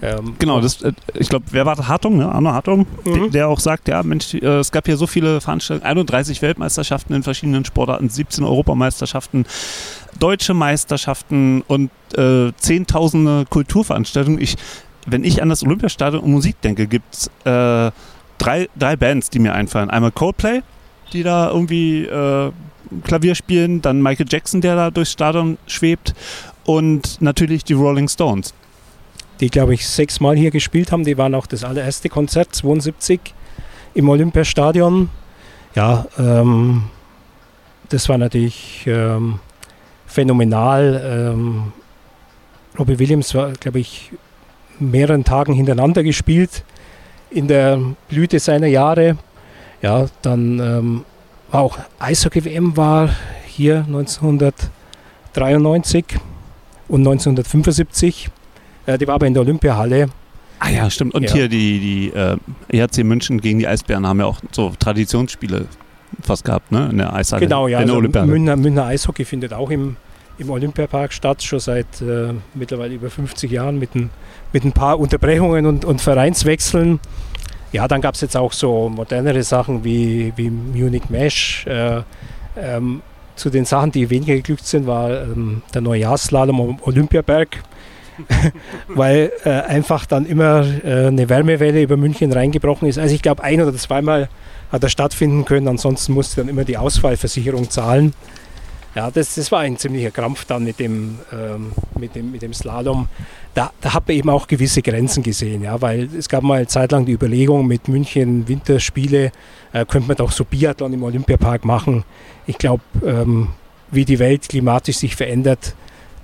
ähm, 0.03 0.35
genau, 0.37 0.61
das, 0.61 0.83
äh, 0.83 0.93
ich 1.15 1.29
glaube, 1.29 1.45
wer 1.53 1.65
war 1.65 1.77
Hartung, 1.87 2.17
ne? 2.17 2.31
Arno 2.31 2.53
Hartung, 2.53 2.87
mhm. 3.05 3.15
der, 3.15 3.29
der, 3.29 3.49
auch 3.49 3.61
sagt, 3.61 3.87
ja, 3.87 4.03
Mensch, 4.03 4.35
äh, 4.35 4.59
es 4.59 4.73
gab 4.73 4.87
hier 4.87 4.97
so 4.97 5.07
viele 5.07 5.41
Veranstaltungen, 5.41 5.89
31 5.89 6.43
Weltmeisterschaften 6.43 7.15
in 7.15 7.23
verschiedenen 7.23 7.65
Sportarten, 7.65 8.09
17 8.09 8.45
Europameisterschaften, 8.45 9.47
deutsche 10.19 10.55
Meisterschaften 10.55 11.63
und 11.69 11.91
äh, 12.17 12.51
zehntausende 12.57 13.45
Kulturveranstaltungen. 13.49 14.41
Ich, 14.41 14.57
wenn 15.07 15.23
ich 15.23 15.41
an 15.41 15.49
das 15.49 15.63
Olympiastadion 15.63 16.21
und 16.25 16.33
Musik 16.33 16.61
denke, 16.63 16.89
gibt 16.89 17.15
es 17.15 17.27
äh, 17.45 17.93
drei, 18.39 18.69
drei 18.77 18.97
Bands, 18.97 19.31
die 19.31 19.39
mir 19.39 19.55
einfallen. 19.55 19.89
Einmal 19.89 20.11
Coldplay, 20.11 20.63
die 21.13 21.23
da 21.23 21.49
irgendwie 21.49 22.09
Klavier 23.05 23.35
spielen, 23.35 23.83
dann 23.83 24.03
Michael 24.03 24.27
Jackson, 24.29 24.61
der 24.61 24.75
da 24.75 24.91
durchs 24.91 25.13
Stadion 25.13 25.59
schwebt 25.67 26.15
und 26.65 27.21
natürlich 27.21 27.65
die 27.65 27.75
Rolling 27.75 28.09
Stones 28.09 28.53
die, 29.43 29.51
glaube 29.51 29.75
ich, 29.75 29.87
sechsmal 29.89 30.37
hier 30.37 30.53
gespielt 30.53 30.93
haben. 30.93 31.03
Die 31.05 31.19
waren 31.19 31.35
auch 31.35 31.47
das 31.47 31.65
allererste 31.65 32.09
Konzert, 32.09 32.55
72, 32.55 33.21
im 33.93 34.09
Olympiastadion. 34.09 35.11
Ja, 35.75 36.07
ähm, 36.17 36.85
das 37.89 38.09
war 38.09 38.19
natürlich 38.19 38.85
ähm, 38.87 39.41
phänomenal. 40.07 41.33
Ähm, 41.35 41.73
Robbie 42.79 43.01
Williams 43.01 43.35
war, 43.35 43.51
glaube 43.55 43.81
ich, 43.81 44.13
mehreren 44.79 45.25
Tagen 45.25 45.55
hintereinander 45.55 46.05
gespielt 46.05 46.63
in 47.29 47.49
der 47.49 47.81
Blüte 48.09 48.39
seiner 48.39 48.69
Jahre. 48.69 49.17
Ja, 49.83 50.07
dann 50.23 50.61
ähm, 50.61 51.05
war 51.51 51.63
auch 51.63 51.81
Eishockey-WM 51.99 52.77
war 52.77 53.11
hier 53.45 53.79
1993 53.89 56.05
und 56.87 57.01
1975. 57.01 58.31
Äh, 58.87 58.99
die 58.99 59.07
war 59.07 59.15
aber 59.15 59.27
in 59.27 59.35
der 59.35 59.43
Olympiahalle. 59.43 60.09
Ah 60.59 60.71
ja, 60.71 60.89
stimmt. 60.91 61.15
Und 61.15 61.25
ja. 61.25 61.33
hier 61.33 61.49
die, 61.49 61.81
die 61.81 62.13
äh, 62.17 62.37
EHC 62.69 63.05
München 63.05 63.41
gegen 63.41 63.59
die 63.59 63.67
Eisbären 63.67 64.07
haben 64.07 64.21
ja 64.21 64.27
auch 64.27 64.39
so 64.53 64.73
Traditionsspiele 64.79 65.67
fast 66.21 66.45
gehabt, 66.45 66.71
ne? 66.71 66.89
In 66.91 66.99
der 66.99 67.13
Eishalle. 67.13 67.41
Genau, 67.41 67.67
ja. 67.69 67.79
Also 67.79 68.01
Münchner, 68.01 68.57
Münchner 68.57 68.87
Eishockey 68.87 69.25
findet 69.25 69.53
auch 69.53 69.71
im, 69.71 69.97
im 70.39 70.51
Olympiapark 70.51 71.13
statt, 71.13 71.43
schon 71.43 71.59
seit 71.59 72.01
äh, 72.01 72.33
mittlerweile 72.55 72.95
über 72.95 73.11
50 73.11 73.51
Jahren 73.51 73.79
mit 73.79 73.95
ein, 73.95 74.11
mit 74.53 74.65
ein 74.65 74.73
paar 74.73 75.01
Unterbrechungen 75.01 75.67
und, 75.67 75.85
und 75.85 76.01
Vereinswechseln. 76.01 77.01
Ja, 77.73 77.89
dann 77.89 78.03
gab 78.03 78.15
es 78.15 78.21
jetzt 78.21 78.37
auch 78.37 78.53
so 78.53 78.89
modernere 78.89 79.43
Sachen 79.43 79.83
wie, 79.83 80.33
wie 80.37 80.51
Munich 80.51 81.09
Mesh. 81.09 81.67
Äh, 81.67 82.03
ähm, 82.57 83.03
zu 83.35 83.49
den 83.49 83.65
Sachen, 83.65 83.91
die 83.91 84.11
weniger 84.11 84.35
geglückt 84.35 84.67
sind, 84.67 84.87
war 84.87 85.11
ähm, 85.23 85.63
der 85.73 85.81
Neujahrsslalom 85.81 86.61
am 86.61 86.79
Olympiaberg. 86.83 87.63
weil 88.89 89.33
äh, 89.45 89.51
einfach 89.51 90.07
dann 90.07 90.27
immer 90.27 90.67
äh, 90.85 91.07
eine 91.07 91.29
Wärmewelle 91.29 91.83
über 91.83 91.97
München 91.97 92.33
reingebrochen 92.33 92.89
ist. 92.89 92.99
Also 92.99 93.15
ich 93.15 93.23
glaube, 93.23 93.43
ein 93.43 93.61
oder 93.61 93.75
zweimal 93.75 94.29
hat 94.71 94.83
er 94.83 94.89
stattfinden 94.89 95.45
können, 95.45 95.69
ansonsten 95.69 96.13
musste 96.13 96.41
dann 96.41 96.49
immer 96.49 96.65
die 96.65 96.77
Ausfallversicherung 96.77 97.71
zahlen. 97.71 98.15
Ja, 98.95 99.11
das, 99.11 99.35
das 99.37 99.51
war 99.51 99.61
ein 99.61 99.79
ziemlicher 99.79 100.11
Krampf 100.11 100.45
dann 100.45 100.65
mit 100.65 100.79
dem, 100.79 101.19
ähm, 101.33 101.73
mit 101.99 102.15
dem, 102.15 102.31
mit 102.31 102.43
dem 102.43 102.53
Slalom. 102.53 103.09
Da, 103.55 103.71
da 103.81 103.95
hat 103.95 104.07
man 104.07 104.17
eben 104.17 104.29
auch 104.29 104.47
gewisse 104.47 104.83
Grenzen 104.83 105.23
gesehen, 105.23 105.63
ja, 105.63 105.81
weil 105.81 106.09
es 106.17 106.29
gab 106.29 106.43
mal 106.43 106.57
eine 106.57 106.67
Zeit 106.67 106.93
lang 106.93 107.07
die 107.07 107.13
Überlegung, 107.13 107.67
mit 107.67 107.89
München 107.89 108.47
Winterspiele 108.49 109.33
äh, 109.73 109.87
könnte 109.87 110.09
man 110.09 110.17
doch 110.17 110.33
so 110.33 110.45
Biathlon 110.45 110.93
im 110.93 111.03
Olympiapark 111.03 111.65
machen. 111.65 112.05
Ich 112.47 112.59
glaube, 112.59 112.83
ähm, 113.05 113.49
wie 113.91 114.05
die 114.05 114.19
Welt 114.19 114.49
klimatisch 114.49 114.97
sich 114.97 115.17
verändert, 115.17 115.75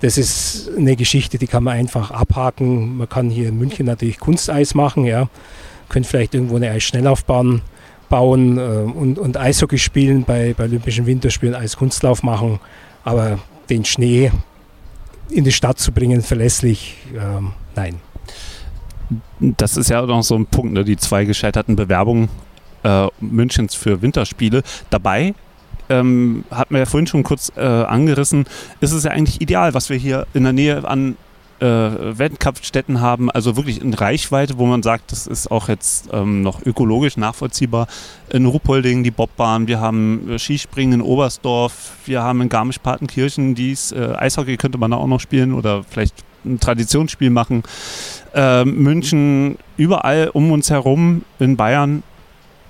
das 0.01 0.17
ist 0.17 0.71
eine 0.77 0.95
Geschichte, 0.95 1.37
die 1.37 1.47
kann 1.47 1.63
man 1.63 1.77
einfach 1.77 2.11
abhaken. 2.11 2.97
Man 2.97 3.09
kann 3.09 3.29
hier 3.29 3.49
in 3.49 3.57
München 3.57 3.85
natürlich 3.85 4.19
Kunsteis 4.19 4.73
machen, 4.73 5.05
ja. 5.05 5.29
Könnte 5.89 6.07
vielleicht 6.07 6.35
irgendwo 6.35 6.55
eine 6.55 6.69
Eisschnelllaufbahn 6.69 7.61
bauen 8.09 8.57
äh, 8.57 8.61
und, 8.61 9.19
und 9.19 9.37
Eishockey 9.37 9.77
spielen, 9.77 10.23
bei, 10.23 10.53
bei 10.57 10.65
Olympischen 10.65 11.05
Winterspielen 11.05 11.55
Eiskunstlauf 11.55 12.23
machen. 12.23 12.59
Aber 13.03 13.39
den 13.69 13.85
Schnee 13.85 14.31
in 15.29 15.43
die 15.43 15.51
Stadt 15.51 15.79
zu 15.79 15.91
bringen, 15.91 16.21
verlässlich, 16.21 16.97
äh, 17.13 17.41
nein. 17.75 17.99
Das 19.39 19.77
ist 19.77 19.89
ja 19.89 20.01
noch 20.05 20.23
so 20.23 20.35
ein 20.35 20.45
Punkt, 20.45 20.73
ne? 20.73 20.83
die 20.83 20.97
zwei 20.97 21.25
gescheiterten 21.25 21.75
Bewerbungen 21.75 22.29
äh, 22.83 23.07
Münchens 23.19 23.75
für 23.75 24.01
Winterspiele. 24.01 24.63
Dabei 24.89 25.33
ähm, 25.89 26.43
hat 26.51 26.71
man 26.71 26.79
ja 26.79 26.85
vorhin 26.85 27.07
schon 27.07 27.23
kurz 27.23 27.51
äh, 27.55 27.61
angerissen, 27.61 28.45
ist 28.79 28.91
es 28.91 29.03
ja 29.03 29.11
eigentlich 29.11 29.41
ideal, 29.41 29.73
was 29.73 29.89
wir 29.89 29.97
hier 29.97 30.27
in 30.33 30.43
der 30.43 30.53
Nähe 30.53 30.87
an 30.87 31.17
äh, 31.59 31.65
Wettkampfstätten 31.65 33.01
haben, 33.01 33.29
also 33.29 33.57
wirklich 33.57 33.81
in 33.81 33.93
Reichweite, 33.93 34.57
wo 34.57 34.65
man 34.65 34.83
sagt, 34.83 35.11
das 35.11 35.27
ist 35.27 35.51
auch 35.51 35.67
jetzt 35.67 36.09
ähm, 36.13 36.41
noch 36.41 36.65
ökologisch 36.65 37.17
nachvollziehbar. 37.17 37.87
In 38.29 38.45
Ruppolding 38.45 39.03
die 39.03 39.11
Bobbahn, 39.11 39.67
wir 39.67 39.79
haben 39.79 40.29
äh, 40.29 40.39
Skispringen 40.39 41.01
in 41.01 41.01
Oberstdorf, 41.01 41.97
wir 42.05 42.23
haben 42.23 42.41
in 42.41 42.49
Garmisch-Partenkirchen 42.49 43.55
dies, 43.55 43.91
äh, 43.91 44.13
Eishockey 44.17 44.57
könnte 44.57 44.77
man 44.77 44.91
da 44.91 44.97
auch 44.97 45.07
noch 45.07 45.19
spielen 45.19 45.53
oder 45.53 45.83
vielleicht 45.83 46.15
ein 46.45 46.59
Traditionsspiel 46.59 47.29
machen. 47.29 47.63
Äh, 48.33 48.63
München, 48.63 49.57
überall 49.75 50.29
um 50.31 50.51
uns 50.51 50.69
herum 50.69 51.23
in 51.39 51.57
Bayern 51.57 52.03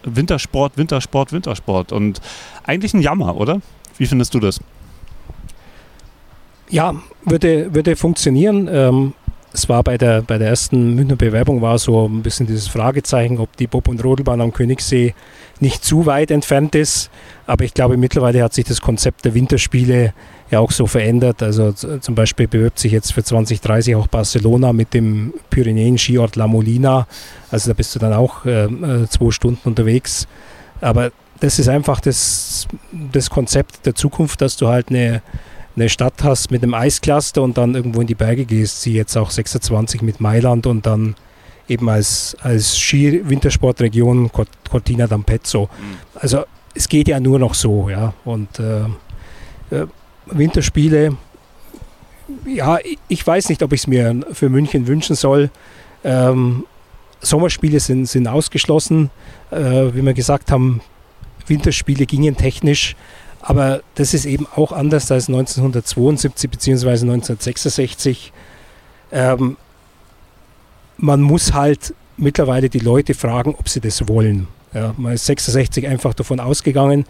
Wintersport, 0.03 0.77
Wintersport, 0.77 1.31
Wintersport. 1.31 1.91
Und 1.91 2.21
eigentlich 2.63 2.93
ein 2.93 3.01
Jammer, 3.01 3.35
oder? 3.35 3.61
Wie 3.97 4.05
findest 4.05 4.33
du 4.33 4.39
das? 4.39 4.59
Ja, 6.69 6.95
würde, 7.25 7.73
würde 7.73 7.95
funktionieren. 7.95 8.69
Ähm, 8.71 9.13
es 9.51 9.67
war 9.67 9.83
bei 9.83 9.97
der, 9.97 10.21
bei 10.21 10.37
der 10.37 10.49
ersten 10.49 10.95
Münchner 10.95 11.15
Bewerbung 11.15 11.61
war 11.61 11.79
so 11.79 12.07
ein 12.07 12.21
bisschen 12.21 12.45
dieses 12.45 12.67
Fragezeichen, 12.67 13.39
ob 13.39 13.55
die 13.57 13.67
Bob- 13.67 13.87
und 13.87 14.03
Rodelbahn 14.03 14.41
am 14.41 14.53
Königssee 14.53 15.15
nicht 15.59 15.83
zu 15.83 16.05
weit 16.05 16.31
entfernt 16.31 16.75
ist. 16.75 17.09
Aber 17.47 17.63
ich 17.63 17.73
glaube, 17.73 17.97
mittlerweile 17.97 18.43
hat 18.43 18.53
sich 18.53 18.65
das 18.65 18.79
Konzept 18.79 19.25
der 19.25 19.33
Winterspiele 19.33 20.13
ja 20.51 20.59
auch 20.59 20.71
so 20.71 20.85
verändert. 20.85 21.41
Also 21.41 21.71
zum 21.71 22.15
Beispiel 22.15 22.47
bewirbt 22.47 22.79
sich 22.79 22.91
jetzt 22.91 23.13
für 23.13 23.23
2030 23.23 23.95
auch 23.95 24.07
Barcelona 24.07 24.71
mit 24.71 24.93
dem 24.93 25.33
Pyrenäen-Skiort 25.49 26.35
La 26.35 26.47
Molina. 26.47 27.07
Also 27.49 27.71
da 27.71 27.73
bist 27.73 27.95
du 27.95 27.99
dann 27.99 28.13
auch 28.13 28.45
äh, 28.45 28.65
äh, 28.65 29.07
zwei 29.09 29.31
Stunden 29.31 29.67
unterwegs. 29.67 30.27
Aber 30.79 31.11
das 31.39 31.57
ist 31.57 31.69
einfach 31.69 31.99
das, 32.01 32.67
das 33.11 33.29
Konzept 33.29 33.85
der 33.85 33.95
Zukunft, 33.95 34.41
dass 34.41 34.57
du 34.57 34.67
halt 34.67 34.89
eine 34.89 35.21
eine 35.75 35.89
Stadt 35.89 36.23
hast 36.23 36.51
mit 36.51 36.63
einem 36.63 36.73
Eiscluster 36.73 37.41
und 37.41 37.57
dann 37.57 37.75
irgendwo 37.75 38.01
in 38.01 38.07
die 38.07 38.15
Berge 38.15 38.45
gehst, 38.45 38.81
sie 38.81 38.93
jetzt 38.93 39.15
auch 39.15 39.31
26 39.31 40.01
mit 40.01 40.19
Mailand 40.19 40.67
und 40.67 40.85
dann 40.85 41.15
eben 41.67 41.89
als, 41.89 42.35
als 42.41 42.77
Ski-Wintersportregion 42.77 44.31
Cortina 44.69 45.05
d'Ampezzo. 45.05 45.63
Mhm. 45.63 45.97
Also 46.15 46.43
es 46.73 46.89
geht 46.89 47.07
ja 47.07 47.19
nur 47.19 47.39
noch 47.39 47.53
so, 47.53 47.89
ja. 47.89 48.13
Und 48.25 48.59
äh, 48.59 48.81
äh, 49.75 49.87
Winterspiele, 50.25 51.15
ja, 52.45 52.79
ich 53.07 53.25
weiß 53.25 53.49
nicht, 53.49 53.63
ob 53.63 53.73
ich 53.73 53.81
es 53.81 53.87
mir 53.87 54.21
für 54.31 54.49
München 54.49 54.87
wünschen 54.87 55.15
soll. 55.15 55.49
Ähm, 56.03 56.65
Sommerspiele 57.21 57.79
sind, 57.79 58.05
sind 58.05 58.27
ausgeschlossen. 58.27 59.09
Äh, 59.51 59.93
wie 59.93 60.01
wir 60.01 60.13
gesagt 60.13 60.51
haben, 60.51 60.81
Winterspiele 61.47 62.05
gingen 62.05 62.37
technisch. 62.37 62.95
Aber 63.41 63.81
das 63.95 64.13
ist 64.13 64.25
eben 64.25 64.47
auch 64.55 64.71
anders 64.71 65.11
als 65.11 65.27
1972 65.29 66.49
bzw. 66.49 66.89
1966. 66.89 68.33
Ähm, 69.11 69.57
man 70.97 71.21
muss 71.21 71.53
halt 71.53 71.93
mittlerweile 72.17 72.69
die 72.69 72.79
Leute 72.79 73.13
fragen, 73.13 73.55
ob 73.57 73.69
sie 73.69 73.79
das 73.79 74.07
wollen. 74.07 74.47
Ja, 74.73 74.93
man 74.97 75.13
ist 75.13 75.25
66 75.25 75.87
einfach 75.87 76.13
davon 76.13 76.39
ausgegangen, 76.39 77.05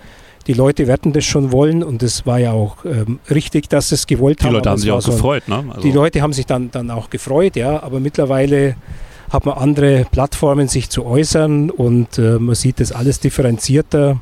die 0.48 0.54
Leute 0.54 0.88
werden 0.88 1.14
das 1.14 1.26
schon 1.26 1.52
wollen 1.52 1.84
und 1.84 2.02
es 2.02 2.26
war 2.26 2.40
ja 2.40 2.54
auch 2.54 2.86
ähm, 2.86 3.20
richtig, 3.30 3.70
dass 3.70 3.90
sie 3.90 3.96
es 3.96 4.08
gewollt 4.08 4.42
die 4.42 4.46
haben. 4.46 4.54
Die 4.54 4.56
Leute 4.56 4.70
haben 4.70 4.78
sich 4.80 4.92
auch 4.92 5.02
so 5.02 5.12
gefreut, 5.12 5.48
ne? 5.48 5.64
Also 5.70 5.82
die 5.82 5.92
Leute 5.92 6.22
haben 6.22 6.34
sich 6.34 6.46
dann, 6.46 6.72
dann 6.72 6.90
auch 6.90 7.10
gefreut, 7.10 7.56
ja, 7.56 7.84
aber 7.84 8.00
mittlerweile 8.00 8.76
hat 9.30 9.46
man 9.46 9.58
andere 9.58 10.08
Plattformen, 10.12 10.68
sich 10.68 10.90
zu 10.90 11.06
äußern 11.06 11.70
und 11.70 12.18
äh, 12.18 12.40
man 12.40 12.56
sieht 12.56 12.80
das 12.80 12.92
alles 12.92 13.20
differenzierter. 13.20 14.22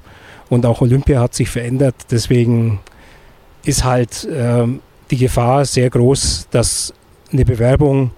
Und 0.50 0.66
auch 0.66 0.82
Olympia 0.82 1.19
hat 1.19 1.34
sich 1.34 1.50
verändert. 1.50 1.95
Deswegen 2.11 2.80
ist 3.64 3.84
halt 3.84 4.27
ähm, 4.32 4.82
die 5.11 5.17
Gefahr 5.17 5.66
sehr 5.66 5.90
groß, 5.90 6.48
dass 6.51 6.93
eine 7.32 7.45
Bewerbung 7.45 8.11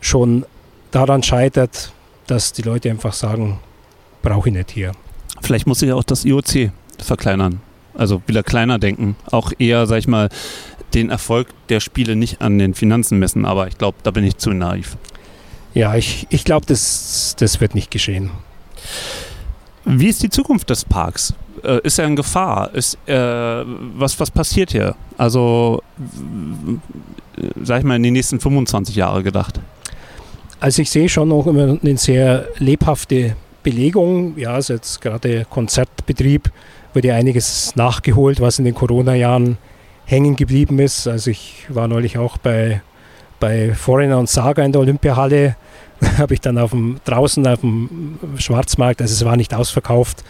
schon 0.00 0.44
daran 0.90 1.22
scheitert, 1.22 1.92
dass 2.26 2.52
die 2.52 2.62
Leute 2.62 2.90
einfach 2.90 3.12
sagen, 3.12 3.58
brauche 4.22 4.48
ich 4.48 4.54
nicht 4.54 4.70
hier. 4.70 4.92
Vielleicht 5.40 5.66
muss 5.66 5.80
sich 5.80 5.92
auch 5.92 6.04
das 6.04 6.24
IOC 6.24 6.70
verkleinern. 6.98 7.60
Also 7.94 8.22
wieder 8.26 8.42
kleiner 8.42 8.78
denken. 8.78 9.16
Auch 9.30 9.52
eher, 9.58 9.86
sag 9.86 9.98
ich 9.98 10.08
mal, 10.08 10.28
den 10.94 11.10
Erfolg 11.10 11.48
der 11.68 11.80
Spiele 11.80 12.16
nicht 12.16 12.40
an 12.40 12.58
den 12.58 12.74
Finanzen 12.74 13.18
messen. 13.18 13.44
Aber 13.44 13.66
ich 13.66 13.78
glaube, 13.78 13.98
da 14.02 14.10
bin 14.10 14.24
ich 14.24 14.36
zu 14.36 14.50
naiv. 14.50 14.96
Ja, 15.74 15.94
ich, 15.94 16.26
ich 16.30 16.44
glaube, 16.44 16.66
das, 16.66 17.34
das 17.38 17.60
wird 17.60 17.74
nicht 17.74 17.90
geschehen. 17.90 18.30
Wie 19.84 20.08
ist 20.08 20.22
die 20.22 20.30
Zukunft 20.30 20.70
des 20.70 20.84
Parks? 20.84 21.34
Äh, 21.64 21.80
ist 21.82 21.98
er 21.98 22.06
in 22.06 22.16
Gefahr? 22.16 22.74
Ist, 22.74 22.96
äh, 23.06 23.14
was, 23.14 24.18
was 24.18 24.30
passiert 24.30 24.72
hier? 24.72 24.94
Also, 25.18 25.82
sag 27.62 27.80
ich 27.80 27.84
mal, 27.84 27.96
in 27.96 28.02
den 28.02 28.12
nächsten 28.12 28.40
25 28.40 28.96
Jahre 28.96 29.22
gedacht. 29.22 29.60
Also 30.60 30.82
ich 30.82 30.90
sehe 30.90 31.08
schon 31.08 31.28
noch 31.28 31.46
immer 31.46 31.78
eine 31.82 31.96
sehr 31.96 32.46
lebhafte 32.58 33.34
Belegung. 33.62 34.38
Ja, 34.38 34.54
also 34.54 34.74
jetzt 34.74 35.00
gerade 35.00 35.44
Konzertbetrieb 35.48 36.50
wird 36.92 37.04
ja 37.04 37.14
einiges 37.14 37.74
nachgeholt, 37.74 38.40
was 38.40 38.58
in 38.58 38.64
den 38.64 38.74
Corona-Jahren 38.74 39.58
hängen 40.04 40.36
geblieben 40.36 40.78
ist. 40.78 41.08
Also 41.08 41.30
ich 41.30 41.66
war 41.68 41.88
neulich 41.88 42.18
auch 42.18 42.36
bei, 42.38 42.82
bei 43.40 43.74
Foreigner 43.74 44.18
und 44.18 44.28
Saga 44.28 44.62
in 44.62 44.72
der 44.72 44.80
Olympiahalle. 44.80 45.56
habe 46.18 46.34
ich 46.34 46.40
dann 46.40 46.58
auf 46.58 46.70
dem, 46.70 46.96
draußen 47.04 47.46
auf 47.46 47.60
dem 47.60 48.18
Schwarzmarkt, 48.36 49.00
also 49.00 49.12
es 49.12 49.24
war 49.24 49.36
nicht 49.36 49.54
ausverkauft, 49.54 50.24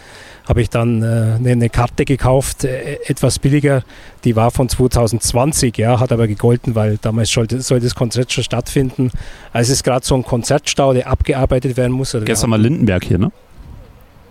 habe 0.49 0.61
ich 0.61 0.71
dann 0.71 1.03
äh, 1.03 1.37
eine, 1.37 1.51
eine, 1.51 1.69
Karte 1.69 2.05
gekauft, 2.05 2.65
äh, 2.65 2.99
etwas 3.07 3.39
billiger. 3.39 3.83
Die 4.25 4.35
war 4.35 4.51
von 4.51 4.69
2020, 4.69 5.77
ja, 5.79 6.01
hat 6.01 6.13
aber 6.13 6.27
gegolten, 6.27 6.75
weil 6.75 6.99
damals 7.01 7.31
sollte, 7.31 7.61
sollte 7.61 7.87
das 7.87 7.95
Konzert 7.95 8.33
schon 8.33 8.45
stattfinden. 8.45 9.11
Also 9.53 9.71
es 9.71 9.79
ist 9.79 9.85
gerade 9.85 10.05
so 10.05 10.15
ein 10.15 10.25
Konzertstau, 10.25 10.93
der 10.93 11.07
abgearbeitet 11.07 11.77
werden 11.77 11.93
muss. 11.93 12.17
Gestern 12.25 12.51
mal 12.51 12.61
Lindenberg 12.61 13.05
hier, 13.05 13.19
ne? 13.19 13.31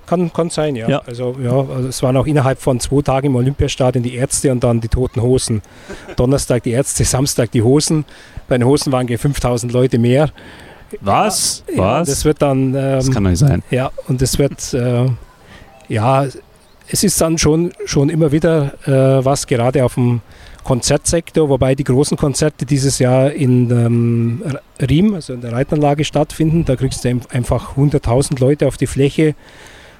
Kann, 0.05 0.33
kann 0.33 0.49
sein, 0.49 0.75
ja. 0.75 0.89
ja. 0.89 1.01
Also, 1.05 1.37
ja, 1.41 1.53
also 1.53 1.87
es 1.87 2.03
waren 2.03 2.17
auch 2.17 2.27
innerhalb 2.27 2.59
von 2.59 2.81
zwei 2.81 3.01
Tagen 3.01 3.27
im 3.27 3.35
Olympiastadion 3.37 4.03
die 4.03 4.15
Ärzte 4.15 4.51
und 4.51 4.61
dann 4.61 4.81
die 4.81 4.89
Toten 4.89 5.21
Hosen. 5.21 5.61
Donnerstag 6.17 6.63
die 6.63 6.71
Ärzte, 6.71 7.05
Samstag 7.05 7.51
die 7.51 7.61
Hosen. 7.61 8.03
Bei 8.49 8.57
den 8.57 8.67
Hosen 8.67 8.91
waren 8.91 9.07
5000 9.07 9.71
Leute 9.71 9.97
mehr. 9.99 10.29
Was? 10.99 11.63
Ja, 11.73 11.77
Was? 11.77 12.09
das 12.09 12.25
wird 12.25 12.41
dann. 12.41 12.67
Ähm, 12.67 12.73
das 12.73 13.11
kann 13.11 13.23
nicht 13.23 13.39
sein. 13.39 13.63
Ja, 13.71 13.91
und 14.07 14.21
es 14.21 14.37
wird. 14.37 14.73
Äh, 14.73 15.07
ja, 15.87 16.25
es 16.87 17.03
ist 17.03 17.19
dann 17.21 17.37
schon, 17.37 17.71
schon 17.85 18.09
immer 18.09 18.31
wieder 18.31 18.73
äh, 18.85 19.23
was, 19.23 19.47
gerade 19.47 19.83
auf 19.85 19.95
dem 19.95 20.21
Konzertsektor, 20.63 21.49
wobei 21.49 21.73
die 21.73 21.83
großen 21.83 22.17
Konzerte 22.17 22.65
dieses 22.65 22.99
Jahr 22.99 23.31
in 23.31 23.71
ähm, 23.71 24.43
Riem, 24.79 25.15
also 25.15 25.33
in 25.33 25.41
der 25.41 25.53
Reitanlage 25.53 26.03
stattfinden. 26.03 26.65
Da 26.65 26.75
kriegst 26.75 27.03
du 27.03 27.19
einfach 27.29 27.77
100.000 27.77 28.39
Leute 28.39 28.67
auf 28.67 28.77
die 28.77 28.87
Fläche. 28.87 29.35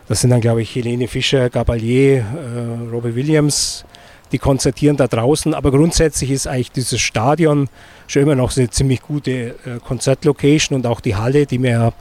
Das 0.08 0.22
sind 0.22 0.30
dann, 0.30 0.42
glaube 0.42 0.62
ich, 0.62 0.76
Helene 0.76 1.08
Fischer, 1.08 1.50
Gabalier, 1.50 2.18
äh, 2.18 2.90
Robbie 2.92 3.16
Williams, 3.16 3.86
die 4.32 4.40
konzertieren 4.40 4.98
da 4.98 5.08
draußen. 5.08 5.54
Aber 5.54 5.72
grundsätzlich 5.72 6.32
ist 6.32 6.48
eigentlich 6.48 6.72
dieses 6.72 7.00
Stadion 7.00 7.70
schon 8.08 8.24
immer 8.24 8.36
noch 8.36 8.56
eine 8.56 8.70
ziemlich 8.70 9.02
gute 9.02 9.32
äh, 9.32 9.80
Konzertlocation 9.86 10.78
und 10.78 10.88
auch 10.88 11.02
die 11.02 11.16
Halle, 11.16 11.46
die 11.46 11.58
mir 11.58 11.94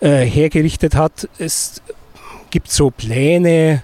äh, 0.00 0.24
hergerichtet 0.24 0.94
hat. 0.94 1.28
Es 1.38 1.82
gibt 2.50 2.70
so 2.70 2.90
Pläne, 2.90 3.82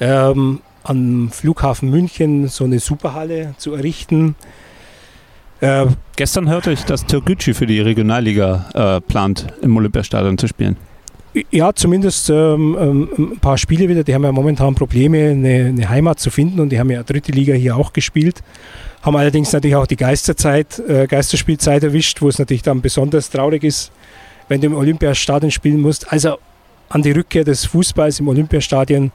ähm, 0.00 0.60
am 0.82 1.30
Flughafen 1.30 1.90
München 1.90 2.48
so 2.48 2.64
eine 2.64 2.78
Superhalle 2.78 3.54
zu 3.58 3.74
errichten. 3.74 4.36
Äh, 5.60 5.86
Gestern 6.16 6.48
hörte 6.48 6.72
ich, 6.72 6.84
dass 6.84 7.06
Türkgücü 7.06 7.54
für 7.54 7.66
die 7.66 7.80
Regionalliga 7.80 8.66
äh, 8.74 9.00
plant, 9.00 9.46
im 9.62 9.76
Olympiastadion 9.76 10.36
zu 10.38 10.46
spielen. 10.46 10.76
Ja, 11.50 11.72
zumindest 11.74 12.30
ähm, 12.30 12.76
ähm, 12.78 13.08
ein 13.18 13.38
paar 13.40 13.58
Spiele 13.58 13.88
wieder. 13.88 14.04
Die 14.04 14.14
haben 14.14 14.22
ja 14.22 14.30
momentan 14.30 14.76
Probleme, 14.76 15.30
eine, 15.30 15.66
eine, 15.66 15.88
Heimat 15.88 16.20
zu 16.20 16.30
finden 16.30 16.60
und 16.60 16.68
die 16.70 16.78
haben 16.78 16.90
ja 16.90 17.02
dritte 17.02 17.32
Liga 17.32 17.54
hier 17.54 17.76
auch 17.76 17.92
gespielt. 17.92 18.42
Haben 19.02 19.16
allerdings 19.16 19.52
natürlich 19.52 19.74
auch 19.74 19.86
die 19.86 19.96
Geisterzeit, 19.96 20.78
äh, 20.78 21.08
Geisterspielzeit 21.08 21.82
erwischt, 21.82 22.22
wo 22.22 22.28
es 22.28 22.38
natürlich 22.38 22.62
dann 22.62 22.80
besonders 22.80 23.30
traurig 23.30 23.64
ist, 23.64 23.90
wenn 24.48 24.60
du 24.60 24.68
im 24.68 24.76
Olympiastadion 24.76 25.50
spielen 25.50 25.80
musst. 25.80 26.12
Also 26.12 26.38
an 26.88 27.02
die 27.02 27.10
Rückkehr 27.10 27.42
des 27.42 27.64
Fußballs 27.66 28.20
im 28.20 28.28
Olympiastadion 28.28 29.10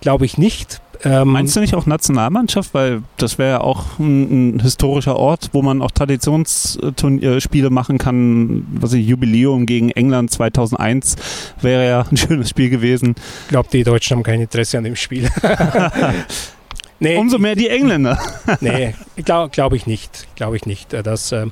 glaube 0.00 0.24
ich 0.24 0.38
nicht. 0.38 0.80
Ähm, 1.02 1.28
Meinst 1.28 1.56
du 1.56 1.60
nicht 1.60 1.74
auch 1.74 1.86
Nationalmannschaft? 1.86 2.74
Weil 2.74 3.02
das 3.16 3.38
wäre 3.38 3.50
ja 3.50 3.60
auch 3.60 3.98
ein, 3.98 4.56
ein, 4.56 4.60
historischer 4.60 5.16
Ort, 5.16 5.50
wo 5.52 5.62
man 5.62 5.80
auch 5.80 5.90
Traditionsspiele 5.90 7.70
machen 7.70 7.98
kann. 7.98 8.66
Was 8.74 8.92
ich, 8.92 9.06
Jubiläum 9.06 9.66
gegen 9.66 9.90
England 9.90 10.30
2001 10.30 11.16
wäre 11.62 11.86
ja 11.86 12.06
ein 12.10 12.16
schönes 12.18 12.50
Spiel 12.50 12.68
gewesen. 12.70 13.14
Ich 13.44 13.48
glaube, 13.48 13.68
die 13.72 13.82
Deutschen 13.82 14.16
haben 14.16 14.22
kein 14.22 14.40
Interesse 14.40 14.78
an 14.78 14.84
dem 14.84 14.96
Spiel. 14.96 15.30
nee, 17.00 17.16
Umso 17.16 17.38
mehr 17.38 17.54
die 17.54 17.68
Engländer. 17.68 18.18
nee, 18.60 18.94
glaube 19.16 19.50
glaub 19.50 19.72
ich 19.72 19.86
nicht. 19.86 20.28
Glaube 20.36 20.56
ich 20.56 20.66
nicht. 20.66 20.92
Dass, 20.92 21.32
äh, 21.32 21.46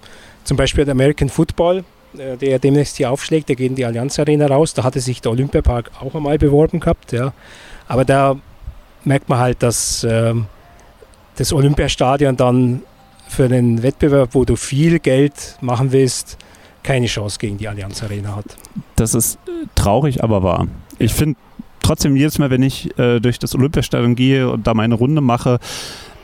zum 0.44 0.56
Beispiel 0.58 0.84
der 0.84 0.92
American 0.92 1.30
Football, 1.30 1.84
äh, 2.18 2.36
der 2.36 2.58
demnächst 2.58 2.98
hier 2.98 3.10
aufschlägt, 3.10 3.48
der 3.48 3.56
geht 3.56 3.70
in 3.70 3.76
die 3.76 3.86
Allianz 3.86 4.18
Arena 4.18 4.46
raus. 4.46 4.74
Da 4.74 4.84
hatte 4.84 5.00
sich 5.00 5.22
der 5.22 5.32
Olympiapark 5.32 5.90
auch 6.00 6.14
einmal 6.14 6.36
beworben 6.36 6.80
gehabt. 6.80 7.12
Ja. 7.12 7.32
Aber 7.86 8.04
da 8.04 8.36
merkt 9.08 9.28
man 9.28 9.38
halt, 9.38 9.62
dass 9.62 10.04
äh, 10.04 10.34
das 11.36 11.52
Olympiastadion 11.52 12.36
dann 12.36 12.82
für 13.26 13.44
einen 13.44 13.82
Wettbewerb, 13.82 14.30
wo 14.32 14.44
du 14.44 14.56
viel 14.56 15.00
Geld 15.00 15.56
machen 15.60 15.92
willst, 15.92 16.38
keine 16.82 17.06
Chance 17.06 17.38
gegen 17.38 17.58
die 17.58 17.68
Allianz 17.68 18.02
Arena 18.02 18.36
hat. 18.36 18.56
Das 18.96 19.14
ist 19.14 19.38
traurig, 19.74 20.22
aber 20.22 20.42
wahr. 20.42 20.68
Ich 20.98 21.12
finde 21.12 21.38
trotzdem 21.82 22.16
jedes 22.16 22.38
Mal, 22.38 22.50
wenn 22.50 22.62
ich 22.62 22.96
äh, 22.98 23.20
durch 23.20 23.38
das 23.38 23.54
Olympiastadion 23.54 24.14
gehe 24.14 24.50
und 24.50 24.66
da 24.66 24.74
meine 24.74 24.94
Runde 24.94 25.20
mache, 25.20 25.58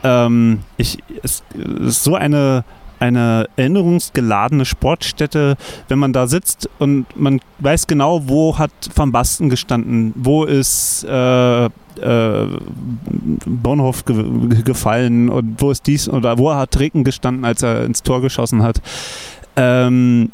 ähm, 0.03 0.61
ich, 0.77 0.99
es, 1.23 1.43
es 1.53 1.87
ist 1.87 2.03
so 2.03 2.15
eine 2.15 2.63
eine 2.99 3.47
erinnerungsgeladene 3.55 4.65
Sportstätte, 4.65 5.55
wenn 5.87 5.99
man 5.99 6.13
da 6.13 6.27
sitzt 6.27 6.69
und 6.79 7.05
man 7.15 7.39
weiß 7.59 7.87
genau, 7.87 8.27
wo 8.27 8.57
hat 8.57 8.71
Van 8.95 9.11
Basten 9.11 9.49
gestanden, 9.49 10.13
wo 10.15 10.43
ist 10.43 11.03
äh, 11.03 11.65
äh, 11.65 11.69
Bonhoff 13.45 14.05
ge 14.05 14.23
gefallen 14.63 15.29
und 15.29 15.61
wo 15.61 15.71
ist 15.71 15.87
dies 15.87 16.09
oder 16.09 16.37
wo 16.37 16.53
hat 16.53 16.79
Reken 16.79 17.03
gestanden, 17.03 17.45
als 17.45 17.63
er 17.63 17.85
ins 17.85 18.03
Tor 18.03 18.21
geschossen 18.21 18.63
hat. 18.63 18.81
Ähm, 19.55 20.31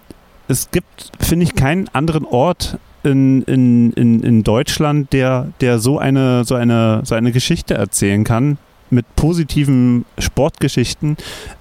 es 0.48 0.72
gibt, 0.72 1.12
finde 1.20 1.46
ich, 1.46 1.56
keinen 1.56 1.88
anderen 1.90 2.26
Ort 2.26 2.78
in, 3.04 3.42
in, 3.44 3.92
in, 3.94 4.22
in 4.22 4.44
Deutschland, 4.44 5.14
der, 5.14 5.48
der 5.62 5.80
so 5.80 5.98
eine, 5.98 6.44
so 6.44 6.56
eine, 6.56 7.02
so 7.04 7.16
eine 7.16 7.32
Geschichte 7.32 7.74
erzählen 7.74 8.24
kann, 8.24 8.58
mit 8.92 9.06
positiven 9.16 10.06
Sportgeschichten. 10.18 11.18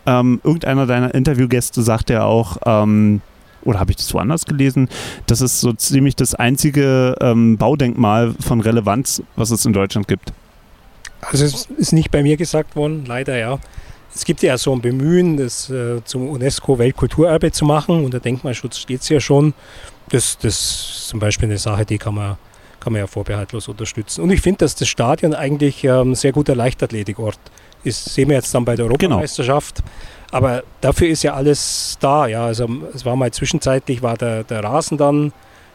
Ähm, 0.06 0.40
irgendeiner 0.44 0.86
deiner 0.86 1.14
Interviewgäste 1.14 1.82
sagt 1.82 2.10
ja 2.10 2.24
auch, 2.24 2.58
ähm, 2.66 3.22
oder 3.62 3.80
habe 3.80 3.90
ich 3.90 3.96
das 3.96 4.12
woanders 4.14 4.46
gelesen, 4.46 4.88
das 5.26 5.40
ist 5.40 5.60
so 5.60 5.72
ziemlich 5.72 6.16
das 6.16 6.34
einzige 6.34 7.14
ähm, 7.20 7.56
Baudenkmal 7.56 8.34
von 8.40 8.60
Relevanz, 8.60 9.22
was 9.36 9.50
es 9.50 9.64
in 9.64 9.72
Deutschland 9.72 10.08
gibt. 10.08 10.32
Also 11.20 11.44
es 11.44 11.66
ist 11.76 11.92
nicht 11.92 12.10
bei 12.10 12.22
mir 12.22 12.36
gesagt 12.36 12.76
worden, 12.76 13.04
leider 13.06 13.36
ja. 13.36 13.58
Es 14.14 14.24
gibt 14.24 14.42
ja 14.42 14.58
so 14.58 14.72
ein 14.72 14.80
Bemühen, 14.80 15.36
das 15.36 15.70
äh, 15.70 16.02
zum 16.04 16.28
UNESCO-Weltkulturerbe 16.28 17.52
zu 17.52 17.64
machen. 17.64 18.04
Unter 18.04 18.18
Denkmalschutz 18.18 18.78
steht 18.78 19.02
es 19.02 19.08
ja 19.08 19.20
schon. 19.20 19.54
Das, 20.08 20.36
das 20.38 20.54
ist 20.54 21.08
zum 21.08 21.20
Beispiel 21.20 21.48
eine 21.48 21.58
Sache, 21.58 21.84
die 21.84 21.98
kann 21.98 22.14
man, 22.14 22.36
kann 22.80 22.92
man 22.92 23.00
ja 23.00 23.06
vorbehaltlos 23.06 23.68
unterstützen. 23.68 24.22
Und 24.22 24.30
ich 24.30 24.40
finde, 24.40 24.58
dass 24.58 24.74
das 24.74 24.88
Stadion 24.88 25.34
eigentlich 25.34 25.84
ähm, 25.84 26.12
ein 26.12 26.14
sehr 26.14 26.32
guter 26.32 26.54
Leichtathletikort 26.54 27.38
ist. 27.84 28.04
Sehen 28.06 28.28
wir 28.28 28.36
jetzt 28.36 28.54
dann 28.54 28.64
bei 28.64 28.76
der 28.76 28.86
genau. 28.86 28.94
Europameisterschaft. 28.94 29.76
Genau. 29.76 29.88
Aber 30.32 30.62
dafür 30.80 31.08
ist 31.08 31.22
ja 31.22 31.34
alles 31.34 31.98
da. 32.00 32.26
Ja, 32.26 32.46
also 32.46 32.68
es 32.94 33.04
war 33.04 33.16
mal 33.16 33.30
zwischenzeitlich 33.30 34.02
war 34.02 34.16
der, 34.16 34.44
der 34.44 34.64
Rasen 34.64 34.96
dann 34.96 35.32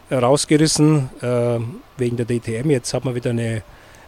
äh, 0.10 0.16
rausgerissen 0.16 1.10
äh, 1.22 1.60
wegen 1.98 2.18
der 2.18 2.26
DTM. 2.26 2.70
Jetzt 2.70 2.94
hat 2.94 3.06
man 3.06 3.16
wieder 3.16 3.32
eine 3.32 3.64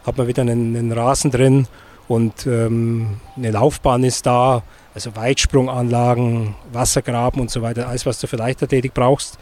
hat 0.08 0.16
man 0.16 0.26
wieder 0.26 0.42
einen, 0.42 0.74
einen 0.74 0.92
Rasen 0.92 1.30
drin 1.30 1.66
und 2.08 2.46
ähm, 2.46 3.18
eine 3.36 3.50
Laufbahn 3.50 4.02
ist 4.04 4.24
da, 4.26 4.62
also 4.94 5.14
Weitsprunganlagen, 5.14 6.54
Wassergraben 6.72 7.40
und 7.40 7.50
so 7.50 7.60
weiter, 7.62 7.88
alles 7.88 8.06
was 8.06 8.18
du 8.18 8.26
für 8.26 8.36
Leichtathletik 8.36 8.94
brauchst, 8.94 9.38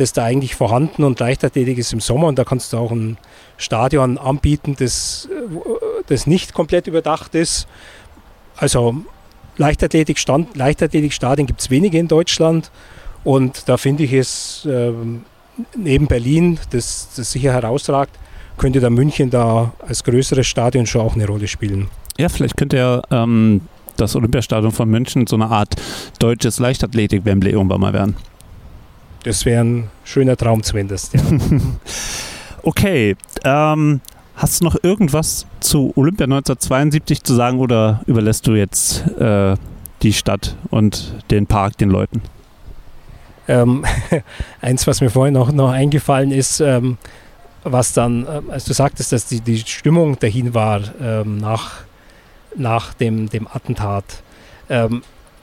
das 0.00 0.12
da 0.14 0.24
eigentlich 0.24 0.54
vorhanden 0.54 1.04
und 1.04 1.20
Leichtathletik 1.20 1.76
ist 1.78 1.92
im 1.92 2.00
Sommer 2.00 2.26
und 2.26 2.38
da 2.38 2.44
kannst 2.44 2.72
du 2.72 2.78
auch 2.78 2.90
ein 2.90 3.18
Stadion 3.58 4.16
anbieten, 4.16 4.74
das, 4.78 5.28
das 6.06 6.26
nicht 6.26 6.54
komplett 6.54 6.86
überdacht 6.86 7.34
ist. 7.34 7.68
Also 8.56 8.96
Leichtathletikstadien 9.58 10.48
Leichtathletik 10.54 11.12
gibt 11.46 11.60
es 11.60 11.68
wenige 11.68 11.98
in 11.98 12.08
Deutschland 12.08 12.70
und 13.24 13.68
da 13.68 13.76
finde 13.76 14.04
ich 14.04 14.14
es 14.14 14.64
äh, 14.64 14.92
neben 15.76 16.06
Berlin, 16.06 16.58
das, 16.70 17.10
das 17.14 17.32
sicher 17.32 17.52
herausragt, 17.52 18.18
könnte 18.56 18.80
da 18.80 18.88
München 18.88 19.28
da 19.28 19.74
als 19.86 20.02
größeres 20.02 20.46
Stadion 20.46 20.86
schon 20.86 21.02
auch 21.02 21.14
eine 21.14 21.26
Rolle 21.26 21.46
spielen. 21.46 21.88
Ja, 22.18 22.30
vielleicht 22.30 22.56
könnte 22.56 22.78
ja 22.78 23.02
ähm, 23.10 23.60
das 23.98 24.16
Olympiastadion 24.16 24.72
von 24.72 24.88
München 24.88 25.26
so 25.26 25.36
eine 25.36 25.48
Art 25.48 25.74
deutsches 26.18 26.58
Leichtathletik-Wembley 26.58 27.52
irgendwann 27.52 27.80
mal 27.80 27.92
werden. 27.92 28.16
Das 29.24 29.44
wäre 29.44 29.64
ein 29.64 29.90
schöner 30.04 30.36
Traum 30.36 30.62
zumindest. 30.62 31.14
Ja. 31.14 31.20
okay, 32.62 33.16
ähm, 33.44 34.00
hast 34.36 34.60
du 34.60 34.64
noch 34.64 34.76
irgendwas 34.82 35.46
zu 35.60 35.92
Olympia 35.96 36.24
1972 36.24 37.22
zu 37.22 37.34
sagen 37.34 37.58
oder 37.58 38.00
überlässt 38.06 38.46
du 38.46 38.52
jetzt 38.52 39.06
äh, 39.18 39.56
die 40.02 40.12
Stadt 40.12 40.56
und 40.70 41.14
den 41.30 41.46
Park 41.46 41.76
den 41.78 41.90
Leuten? 41.90 42.22
Ähm, 43.48 43.84
eins, 44.60 44.86
was 44.86 45.00
mir 45.00 45.10
vorhin 45.10 45.34
noch, 45.34 45.52
noch 45.52 45.70
eingefallen 45.70 46.32
ist, 46.32 46.60
ähm, 46.60 46.96
was 47.62 47.92
dann, 47.92 48.24
äh, 48.24 48.40
als 48.50 48.64
du 48.64 48.72
sagtest, 48.72 49.12
dass 49.12 49.26
die, 49.26 49.40
die 49.40 49.58
Stimmung 49.58 50.18
dahin 50.18 50.54
war 50.54 50.80
ähm, 51.00 51.38
nach 51.38 51.84
nach 52.56 52.94
dem, 52.94 53.28
dem 53.28 53.46
Attentat. 53.46 54.04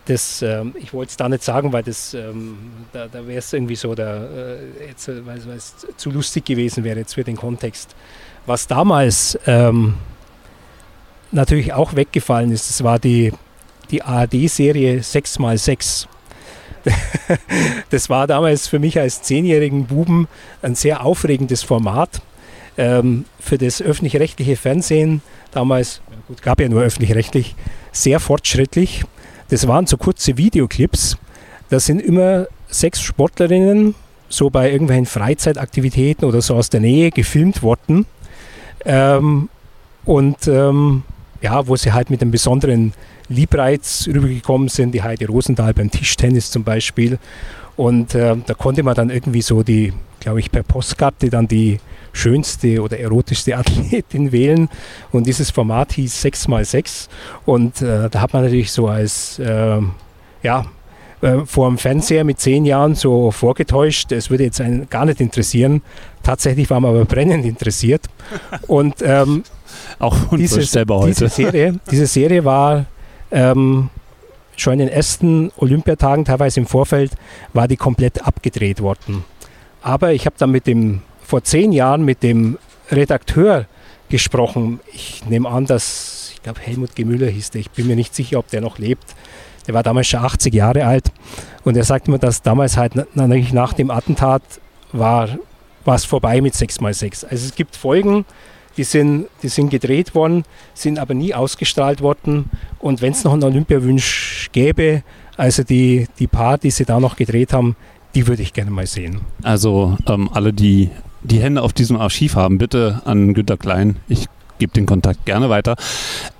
Das, 0.08 0.42
ähm, 0.42 0.74
ich 0.80 0.94
wollte 0.94 1.10
es 1.10 1.18
da 1.18 1.28
nicht 1.28 1.44
sagen, 1.44 1.74
weil 1.74 1.84
das, 1.84 2.14
ähm, 2.14 2.58
da, 2.94 3.08
da 3.08 3.28
wäre 3.28 3.40
es 3.40 3.52
irgendwie 3.52 3.76
so, 3.76 3.94
äh, 3.94 4.02
äh, 4.02 5.26
weil 5.26 5.38
es 5.56 5.76
zu 5.98 6.12
lustig 6.12 6.46
gewesen 6.46 6.86
wäre 6.86 7.00
jetzt 7.00 7.16
für 7.16 7.26
den 7.26 7.36
Kontext. 7.36 7.94
Was 8.46 8.68
damals 8.68 9.38
ähm, 9.46 9.96
natürlich 11.34 11.74
auch 11.74 11.94
weggefallen 11.94 12.54
ist, 12.54 12.70
das 12.70 12.86
war 12.86 13.00
die, 13.00 13.34
die 13.92 14.02
ARD-Serie 14.02 15.00
6x6. 15.00 16.08
das 17.90 18.10
war 18.10 18.28
damals 18.28 18.70
für 18.70 18.80
mich 18.80 18.98
als 18.98 19.24
zehnjährigen 19.24 19.88
Buben 19.88 20.30
ein 20.62 20.76
sehr 20.76 21.04
aufregendes 21.04 21.64
Format. 21.64 22.22
Ähm, 22.78 23.26
für 23.42 23.58
das 23.58 23.82
öffentlich-rechtliche 23.82 24.56
Fernsehen 24.56 25.22
damals 25.52 26.02
gut, 26.28 26.42
gab 26.42 26.62
ja 26.62 26.70
nur 26.70 26.84
öffentlich-rechtlich, 26.84 27.56
sehr 27.92 28.22
fortschrittlich. 28.22 29.04
Das 29.50 29.68
waren 29.68 29.88
so 29.88 29.98
kurze 29.98 30.38
Videoclips. 30.38 31.18
Da 31.70 31.80
sind 31.80 32.02
immer 32.02 32.48
sechs 32.70 33.02
Sportlerinnen 33.02 33.96
so 34.30 34.50
bei 34.50 34.72
irgendwelchen 34.72 35.06
Freizeitaktivitäten 35.06 36.28
oder 36.28 36.42
so 36.42 36.56
aus 36.56 36.70
der 36.70 36.82
Nähe 36.82 37.12
gefilmt 37.12 37.64
worden. 37.64 38.06
Ähm, 38.86 39.50
und 40.06 40.48
ähm, 40.48 41.04
ja, 41.42 41.68
wo 41.68 41.76
sie 41.76 41.94
halt 41.94 42.10
mit 42.10 42.22
einem 42.22 42.32
besonderen 42.32 42.94
Liebreiz 43.30 44.08
rübergekommen 44.08 44.70
sind, 44.70 44.94
die 44.94 45.04
Heidi 45.04 45.26
Rosendahl 45.26 45.74
beim 45.74 45.92
Tischtennis 45.92 46.52
zum 46.52 46.64
Beispiel. 46.64 47.20
Und 47.76 48.16
äh, 48.16 48.36
da 48.46 48.54
konnte 48.54 48.84
man 48.84 48.96
dann 48.96 49.10
irgendwie 49.10 49.42
so 49.42 49.64
die, 49.64 49.94
glaube 50.20 50.40
ich, 50.40 50.52
per 50.52 50.64
Postkarte 50.64 51.30
dann 51.30 51.48
die 51.48 51.80
schönste 52.18 52.82
oder 52.82 53.00
erotischste 53.00 53.58
Athletin 53.58 54.32
wählen. 54.32 54.70
Und 55.12 55.28
dieses 55.28 55.52
Format 55.52 55.94
hieß 55.94 56.26
6x6. 56.26 57.08
Und 57.46 57.82
äh, 57.82 58.10
da 58.10 58.22
hat 58.22 58.34
man 58.34 58.44
natürlich 58.44 58.72
so 58.72 58.88
als, 58.88 59.40
äh, 59.40 59.82
ja, 60.44 60.66
äh, 61.22 61.46
vor 61.46 61.68
dem 61.68 61.78
Fernseher 61.78 62.24
mit 62.24 62.40
zehn 62.40 62.66
Jahren 62.66 62.94
so 62.94 63.32
vorgetäuscht, 63.32 64.12
es 64.12 64.30
würde 64.30 64.44
jetzt 64.44 64.62
einen 64.62 64.88
gar 64.90 65.06
nicht 65.06 65.20
interessieren. 65.20 65.82
Tatsächlich 66.22 66.70
war 66.70 66.80
man 66.80 66.92
aber 66.92 67.06
brennend 67.06 67.46
interessiert. 67.46 68.04
Und 68.68 68.96
ähm, 69.02 69.44
auch 70.00 70.16
diese, 70.36 70.62
selber 70.62 71.00
heute. 71.00 71.14
Diese 71.14 71.30
Serie, 71.30 71.80
diese 71.90 72.06
Serie 72.06 72.46
war 72.46 72.86
ähm, 73.32 73.90
schon 74.56 74.74
in 74.74 74.80
den 74.80 74.90
ersten 74.90 75.52
Olympiatagen, 75.58 76.26
teilweise 76.26 76.60
im 76.60 76.68
Vorfeld, 76.68 77.12
war 77.54 77.68
die 77.68 77.78
komplett 77.78 78.26
abgedreht 78.26 78.82
worden. 78.82 79.24
Aber 79.82 80.14
ich 80.14 80.26
habe 80.26 80.36
dann 80.38 80.52
mit 80.52 80.68
dem 80.68 81.02
vor 81.28 81.44
zehn 81.44 81.74
Jahren 81.74 82.06
mit 82.06 82.24
dem 82.24 82.58
Redakteur 82.90 83.66
gesprochen. 84.08 84.80
Ich 84.94 85.26
nehme 85.26 85.50
an, 85.50 85.66
dass, 85.66 86.32
ich 86.34 86.42
glaube, 86.42 86.62
Helmut 86.62 86.96
Gemüller 86.96 87.28
hieß 87.28 87.52
der. 87.52 87.60
Ich 87.60 87.70
bin 87.72 87.88
mir 87.88 87.98
nicht 87.98 88.16
sicher, 88.16 88.40
ob 88.40 88.48
der 88.48 88.62
noch 88.62 88.78
lebt. 88.78 89.04
Der 89.68 89.74
war 89.74 89.84
damals 89.84 90.08
schon 90.08 90.22
80 90.22 90.54
Jahre 90.54 90.86
alt. 90.86 91.12
Und 91.66 91.76
er 91.76 91.84
sagt 91.84 92.08
mir, 92.08 92.18
dass 92.18 92.42
damals 92.42 92.78
halt 92.78 92.94
nach 93.16 93.74
dem 93.74 93.92
Attentat 93.92 94.42
war, 94.94 95.28
war 95.84 95.96
es 95.96 96.06
vorbei 96.06 96.40
mit 96.40 96.54
6x6. 96.54 97.26
Also 97.26 97.46
es 97.46 97.56
gibt 97.56 97.76
Folgen, 97.76 98.24
die 98.78 98.86
sind, 98.86 99.28
die 99.44 99.50
sind 99.50 99.70
gedreht 99.70 100.16
worden, 100.16 100.46
sind 100.74 100.98
aber 100.98 101.14
nie 101.14 101.34
ausgestrahlt 101.34 102.00
worden. 102.00 102.50
Und 102.80 103.02
wenn 103.02 103.12
es 103.12 103.26
noch 103.26 103.34
einen 103.34 103.44
Olympiawunsch 103.44 104.48
gäbe, 104.54 105.04
also 105.36 105.64
die, 105.64 106.08
die 106.20 106.28
paar, 106.28 106.58
die 106.58 106.72
sie 106.72 106.86
da 106.86 107.02
noch 107.02 107.18
gedreht 107.18 107.52
haben, 107.52 107.76
die 108.16 108.28
würde 108.28 108.44
ich 108.44 108.54
gerne 108.54 108.72
mal 108.72 108.88
sehen. 108.88 109.20
Also 109.44 109.98
ähm, 110.08 110.30
alle, 110.34 110.54
die 110.54 110.90
die 111.22 111.40
Hände 111.40 111.62
auf 111.62 111.74
diesem 111.74 111.98
Archiv 111.98 112.36
haben, 112.36 112.58
bitte 112.58 113.02
an 113.06 113.34
Günter 113.34 113.58
Klein. 113.58 113.98
Ich 114.08 114.28
gebe 114.60 114.74
den 114.74 114.86
Kontakt 114.86 115.26
gerne 115.26 115.50
weiter. 115.50 115.76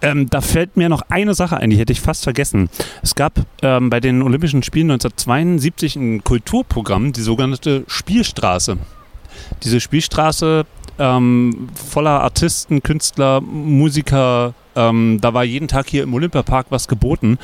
Ähm, 0.02 0.30
da 0.30 0.42
fällt 0.42 0.78
mir 0.78 0.90
noch 0.90 1.04
eine 1.10 1.34
Sache 1.34 1.58
ein, 1.58 1.70
die 1.70 1.78
hätte 1.78 1.94
ich 1.94 2.02
fast 2.02 2.24
vergessen. 2.24 2.70
Es 3.02 3.16
gab 3.16 3.46
ähm, 3.62 3.90
bei 3.90 4.00
den 4.00 4.22
Olympischen 4.22 4.64
Spielen 4.64 4.92
1972 4.92 5.96
ein 5.96 6.24
Kulturprogramm, 6.24 7.14
die 7.14 7.22
sogenannte 7.22 7.84
Spielstraße. 7.88 8.78
Diese 9.64 9.80
Spielstraße 9.80 10.66
ähm, 11.00 11.70
voller 11.74 12.22
Artisten, 12.22 12.82
Künstler, 12.82 13.42
Musiker, 13.42 14.54
ähm, 14.76 15.20
da 15.22 15.34
war 15.34 15.44
jeden 15.44 15.68
Tag 15.68 15.88
hier 15.88 16.04
im 16.04 16.14
Olympiapark 16.14 16.68
was 16.70 16.88
geboten. 16.88 17.38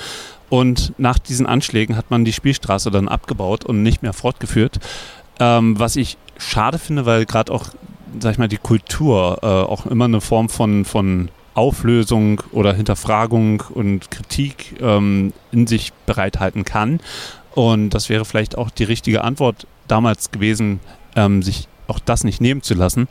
Und 0.50 0.94
nach 1.00 1.18
diesen 1.18 1.48
Anschlägen 1.48 1.96
hat 1.98 2.12
man 2.12 2.26
die 2.26 2.34
Spielstraße 2.34 2.92
dann 2.92 3.08
abgebaut 3.08 3.66
und 3.66 3.82
nicht 3.82 4.04
mehr 4.04 4.14
fortgeführt. 4.14 4.80
Ähm, 5.40 5.80
was 5.80 5.96
ich 5.96 6.18
schade 6.38 6.80
finde, 6.80 7.06
weil 7.06 7.26
gerade 7.26 7.52
auch, 7.52 7.68
sag 8.20 8.34
ich 8.34 8.38
mal, 8.38 8.48
die 8.48 8.58
Kultur 8.58 9.40
äh, 9.42 9.46
auch 9.46 9.86
immer 9.86 10.06
eine 10.06 10.22
Form 10.22 10.50
von, 10.50 10.86
von 10.86 11.30
Auflösung 11.54 12.42
oder 12.52 12.74
Hinterfragung 12.74 13.64
und 13.74 14.10
Kritik 14.12 14.76
ähm, 14.82 15.34
in 15.52 15.68
sich 15.68 15.94
bereithalten 16.06 16.66
kann. 16.66 17.00
Und 17.54 17.92
das 17.92 18.10
wäre 18.10 18.26
vielleicht 18.26 18.58
auch 18.58 18.72
die 18.72 18.84
richtige 18.84 19.24
Antwort 19.24 19.68
damals 19.88 20.32
gewesen, 20.32 20.80
ähm, 21.16 21.44
sich 21.44 21.68
auch 21.88 22.00
das 22.00 22.24
nicht 22.24 22.42
nehmen 22.42 22.64
zu 22.64 22.74
lassen. 22.74 23.08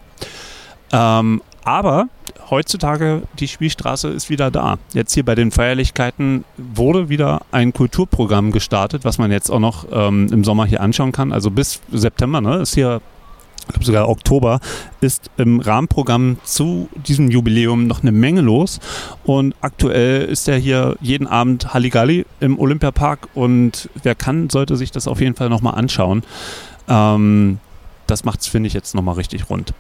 Ähm, 0.93 1.43
aber 1.65 2.09
heutzutage, 2.53 3.23
die 3.39 3.49
Spielstraße 3.49 4.09
ist 4.09 4.31
wieder 4.31 4.51
da. 4.51 4.79
Jetzt 4.93 5.15
hier 5.15 5.25
bei 5.25 5.35
den 5.35 5.51
Feierlichkeiten 5.51 6.45
wurde 6.59 7.09
wieder 7.09 7.41
ein 7.51 7.73
Kulturprogramm 7.73 8.53
gestartet, 8.53 9.05
was 9.05 9.19
man 9.19 9.33
jetzt 9.33 9.51
auch 9.51 9.59
noch 9.59 9.87
ähm, 9.91 10.29
im 10.31 10.45
Sommer 10.45 10.67
hier 10.67 10.83
anschauen 10.83 11.13
kann. 11.13 11.33
Also 11.33 11.51
bis 11.51 11.81
September 11.91 12.41
ne, 12.41 12.59
ist 12.59 12.75
hier 12.75 13.01
ich 13.63 13.69
glaube 13.69 13.85
sogar 13.85 14.09
Oktober, 14.09 14.59
ist 15.01 15.31
im 15.37 15.61
Rahmenprogramm 15.61 16.39
zu 16.43 16.89
diesem 17.07 17.31
Jubiläum 17.31 17.87
noch 17.87 18.03
eine 18.03 18.11
Menge 18.13 18.41
los. 18.41 18.81
Und 19.25 19.55
aktuell 19.61 20.25
ist 20.25 20.49
er 20.49 20.59
hier 20.59 20.97
jeden 21.01 21.29
Abend 21.29 21.73
Halligalli 21.73 22.27
im 22.41 22.59
Olympiapark 22.59 23.29
und 23.35 23.89
wer 24.03 24.17
kann, 24.17 24.51
sollte 24.51 24.77
sich 24.77 24.91
das 24.91 25.07
auf 25.07 25.21
jeden 25.21 25.37
Fall 25.37 25.49
nochmal 25.49 25.77
anschauen. 25.77 26.25
Ähm, 26.89 27.61
das 28.09 28.25
macht 28.25 28.41
es, 28.41 28.49
finde 28.49 28.67
ich, 28.67 28.75
jetzt 28.75 28.95
nochmal 28.95 29.15
richtig 29.15 29.49
rund. 29.49 29.73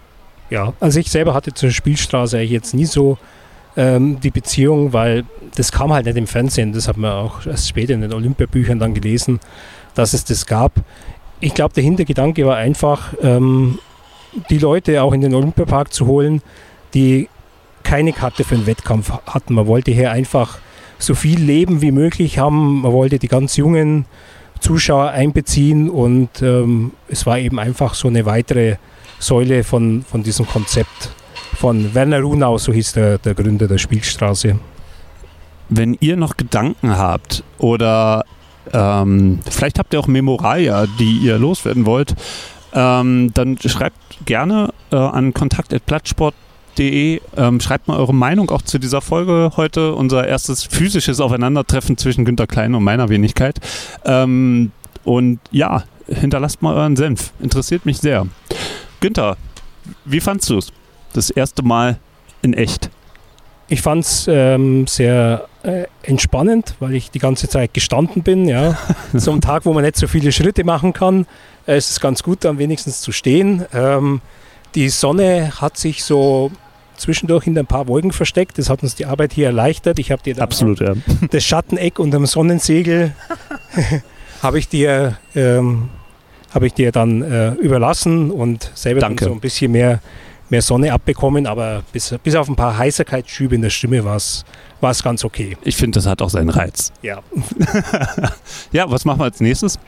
Ja, 0.53 0.75
also 0.81 1.01
ich 1.01 1.11
selber 1.11 1.33
hatte 1.33 1.55
zur 1.55 1.71
Spielstraße 1.71 2.37
eigentlich 2.37 2.51
jetzt 2.51 2.75
nie 2.75 2.85
so 2.85 3.17
ähm, 3.75 4.21
die 4.21 4.31
Beziehung, 4.31 4.93
weil 4.93 5.25
das 5.55 5.73
kam 5.73 5.95
halt 5.95 6.05
nicht 6.05 6.19
im 6.19 6.27
Fernsehen. 6.27 6.75
Das 6.75 6.89
hat 6.89 6.99
man 6.99 7.11
auch 7.11 7.47
erst 7.47 7.71
später 7.71 7.95
in 7.95 8.03
den 8.03 8.13
Olympiabüchern 8.13 8.79
dann 8.79 8.93
gelesen, 8.93 9.41
dass 9.95 10.13
es 10.13 10.27
das 10.27 10.45
gab. 10.45 10.73
Ich 11.41 11.55
glaube, 11.55 11.73
der 11.73 11.83
Hintergedanke 11.83 12.45
war 12.45 12.57
einfach, 12.57 13.15
ähm, 13.23 13.79
die 14.51 14.59
Leute 14.59 15.03
auch 15.03 15.15
in 15.15 15.23
den 15.23 15.35
Olympiapark 15.35 15.91
zu 15.91 16.07
holen, 16.07 16.43
die 16.93 17.31
keine 17.83 18.13
Karte 18.13 18.45
für 18.45 18.55
einen 18.55 18.67
Wettkampf 18.67 19.11
hatten. 19.11 19.55
Man 19.55 19.67
wollte 19.67 19.91
hier 19.91 20.13
einfach 20.13 20.59
so 20.99 21.15
viel 21.15 21.41
Leben 21.41 21.81
wie 21.81 21.93
möglich 21.93 22.39
haben. 22.39 22.83
Man 22.83 22.93
wollte 22.93 23.19
die 23.19 23.29
ganz 23.29 23.57
jungen 23.57 24.05
Zuschauer 24.61 25.13
einbeziehen 25.13 25.89
und 25.89 26.43
ähm, 26.43 26.91
es 27.09 27.25
war 27.25 27.39
eben 27.39 27.59
einfach 27.59 27.95
so 27.95 28.09
eine 28.09 28.27
weitere 28.27 28.77
Säule 29.23 29.63
von, 29.63 30.03
von 30.03 30.23
diesem 30.23 30.47
Konzept 30.47 31.11
von 31.55 31.95
Werner 31.95 32.21
Runau, 32.21 32.59
so 32.59 32.73
hieß 32.73 32.93
der, 32.95 33.19
der 33.19 33.35
Gründer 33.35 33.69
der 33.69 33.79
Spielstraße. 33.79 34.59
Wenn 35.69 35.97
ihr 36.01 36.17
noch 36.17 36.37
Gedanken 36.37 36.99
habt 36.99 37.45
oder 37.59 38.25
ähm, 38.73 39.39
vielleicht 39.49 39.79
habt 39.79 39.95
ihr 39.95 40.01
auch 40.01 40.09
Memoralia, 40.09 40.87
die 40.99 41.19
ihr 41.19 41.39
loswerden 41.39 41.87
wollt, 41.87 42.15
ähm, 42.75 43.31
dann 43.35 43.59
schreibt 43.59 43.97
gerne 44.27 44.75
äh, 44.91 44.97
an 44.97 45.33
kontakt.plattsport.de. 45.33 47.21
Ähm, 47.37 47.61
schreibt 47.61 47.87
mal 47.87 47.99
eure 47.99 48.15
Meinung 48.15 48.51
auch 48.51 48.63
zu 48.63 48.81
dieser 48.81 49.01
Folge 49.01 49.53
heute, 49.57 49.95
unser 49.95 50.27
erstes 50.27 50.65
physisches 50.65 51.21
Aufeinandertreffen 51.21 51.97
zwischen 51.97 52.25
Günter 52.25 52.49
Klein 52.49 52.75
und 52.75 52.83
meiner 52.83 53.09
Wenigkeit. 53.09 53.61
Ähm, 54.05 54.73
und 55.05 55.39
ja, 55.53 55.85
hinterlasst 56.09 56.61
mal 56.61 56.75
euren 56.75 56.97
Senf. 56.97 57.33
Interessiert 57.41 57.87
mich 57.87 57.99
sehr. 57.99 58.27
Günther, 59.03 59.37
wie 60.05 60.21
fandst 60.21 60.49
du 60.49 60.59
es? 60.59 60.73
Das 61.13 61.29
erste 61.29 61.63
Mal 61.65 61.99
in 62.41 62.55
echt. 62.55 62.89
Ich 63.67 63.83
fand 63.83 64.05
es 64.05 64.29
ähm, 64.29 64.87
sehr 64.87 65.49
äh, 65.65 65.87
entspannend, 66.05 66.77
weil 66.79 66.95
ich 66.95 67.11
die 67.11 67.19
ganze 67.19 67.49
Zeit 67.49 67.75
gestanden 67.75 68.23
bin. 68.23 68.47
Ja. 68.47 68.79
so 69.13 69.33
ein 69.33 69.41
Tag, 69.41 69.67
wo 69.67 69.73
man 69.73 69.83
nicht 69.83 69.97
so 69.97 70.07
viele 70.07 70.31
Schritte 70.31 70.63
machen 70.63 70.93
kann, 70.93 71.27
äh, 71.67 71.77
ist 71.77 71.91
es 71.91 71.99
ganz 71.99 72.23
gut, 72.23 72.45
dann 72.45 72.59
wenigstens 72.59 73.01
zu 73.01 73.11
stehen. 73.11 73.67
Ähm, 73.75 74.21
die 74.77 74.89
Sonne 74.89 75.51
hat 75.61 75.77
sich 75.77 76.05
so 76.05 76.53
zwischendurch 76.97 77.49
in 77.49 77.59
ein 77.59 77.67
paar 77.67 77.89
Wolken 77.89 78.13
versteckt. 78.13 78.57
Das 78.57 78.71
hat 78.71 78.85
uns 78.85 78.95
die 78.95 79.07
Arbeit 79.07 79.33
hier 79.33 79.47
erleichtert. 79.47 79.99
Ich 79.99 80.13
habe 80.13 80.23
dir 80.23 80.41
Absolut, 80.41 80.81
ja. 80.81 80.95
das 81.29 81.43
Schatteneck 81.43 81.99
unter 81.99 82.19
dem 82.19 82.27
Sonnensegel 82.27 83.17
habe 84.43 84.61
ich 84.61 84.69
dir 84.69 85.17
ähm, 85.35 85.89
habe 86.55 86.67
ich 86.67 86.75
dir 86.75 86.93
dann 86.93 87.23
äh, 87.23 87.53
überlassen 87.55 88.31
und 88.31 88.71
selber 88.75 89.01
dann 89.01 89.17
so 89.19 89.33
ein 89.33 89.41
bisschen 89.41 89.73
mehr, 89.73 90.01
mehr 90.51 90.63
Sonne 90.63 90.93
abbekommen, 90.93 91.47
aber 91.47 91.83
bis, 91.93 92.15
bis 92.23 92.35
auf 92.35 92.49
ein 92.49 92.57
paar 92.57 92.77
Heißerkeitsschübe 92.77 93.55
in 93.55 93.63
der 93.63 93.71
Stimme 93.71 94.05
war 94.05 94.17
es 94.17 95.03
ganz 95.03 95.25
okay. 95.25 95.57
Ich 95.63 95.77
finde, 95.77 95.97
das 95.97 96.07
hat 96.07 96.21
auch 96.21 96.31
seinen 96.31 96.51
Reiz. 96.51 96.93
Ja. 97.03 97.21
ja, 98.73 98.91
was 98.91 99.05
machen 99.05 99.21
wir 99.21 99.25
als 99.25 99.41
nächstes? 99.41 99.79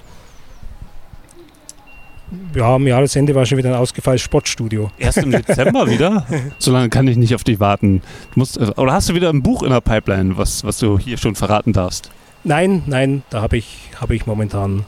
Ja, 2.55 2.75
am 2.75 2.87
Jahresende 2.87 3.35
war 3.35 3.45
schon 3.47 3.59
wieder 3.59 3.71
ein 3.71 3.77
ausgefallenes 3.77 4.23
Sportstudio. 4.23 4.91
Erst 4.99 5.19
im 5.19 5.31
Dezember 5.31 5.87
wieder? 5.91 6.27
So 6.59 6.73
lange 6.73 6.89
kann 6.89 7.07
ich 7.07 7.17
nicht 7.17 7.35
auf 7.35 7.45
dich 7.45 7.61
warten. 7.61 8.03
musst, 8.35 8.57
äh, 8.57 8.71
oder 8.77 8.93
hast 8.93 9.09
du 9.09 9.15
wieder 9.15 9.31
ein 9.31 9.43
Buch 9.43 9.63
in 9.63 9.71
der 9.71 9.81
Pipeline, 9.81 10.37
was, 10.37 10.65
was 10.65 10.79
du 10.79 10.99
hier 10.99 11.19
schon 11.19 11.35
verraten 11.35 11.73
darfst? 11.73 12.11
Nein, 12.43 12.83
nein, 12.87 13.23
da 13.31 13.43
habe 13.43 13.57
ich, 13.57 13.91
hab 14.01 14.11
ich 14.11 14.27
momentan 14.27 14.85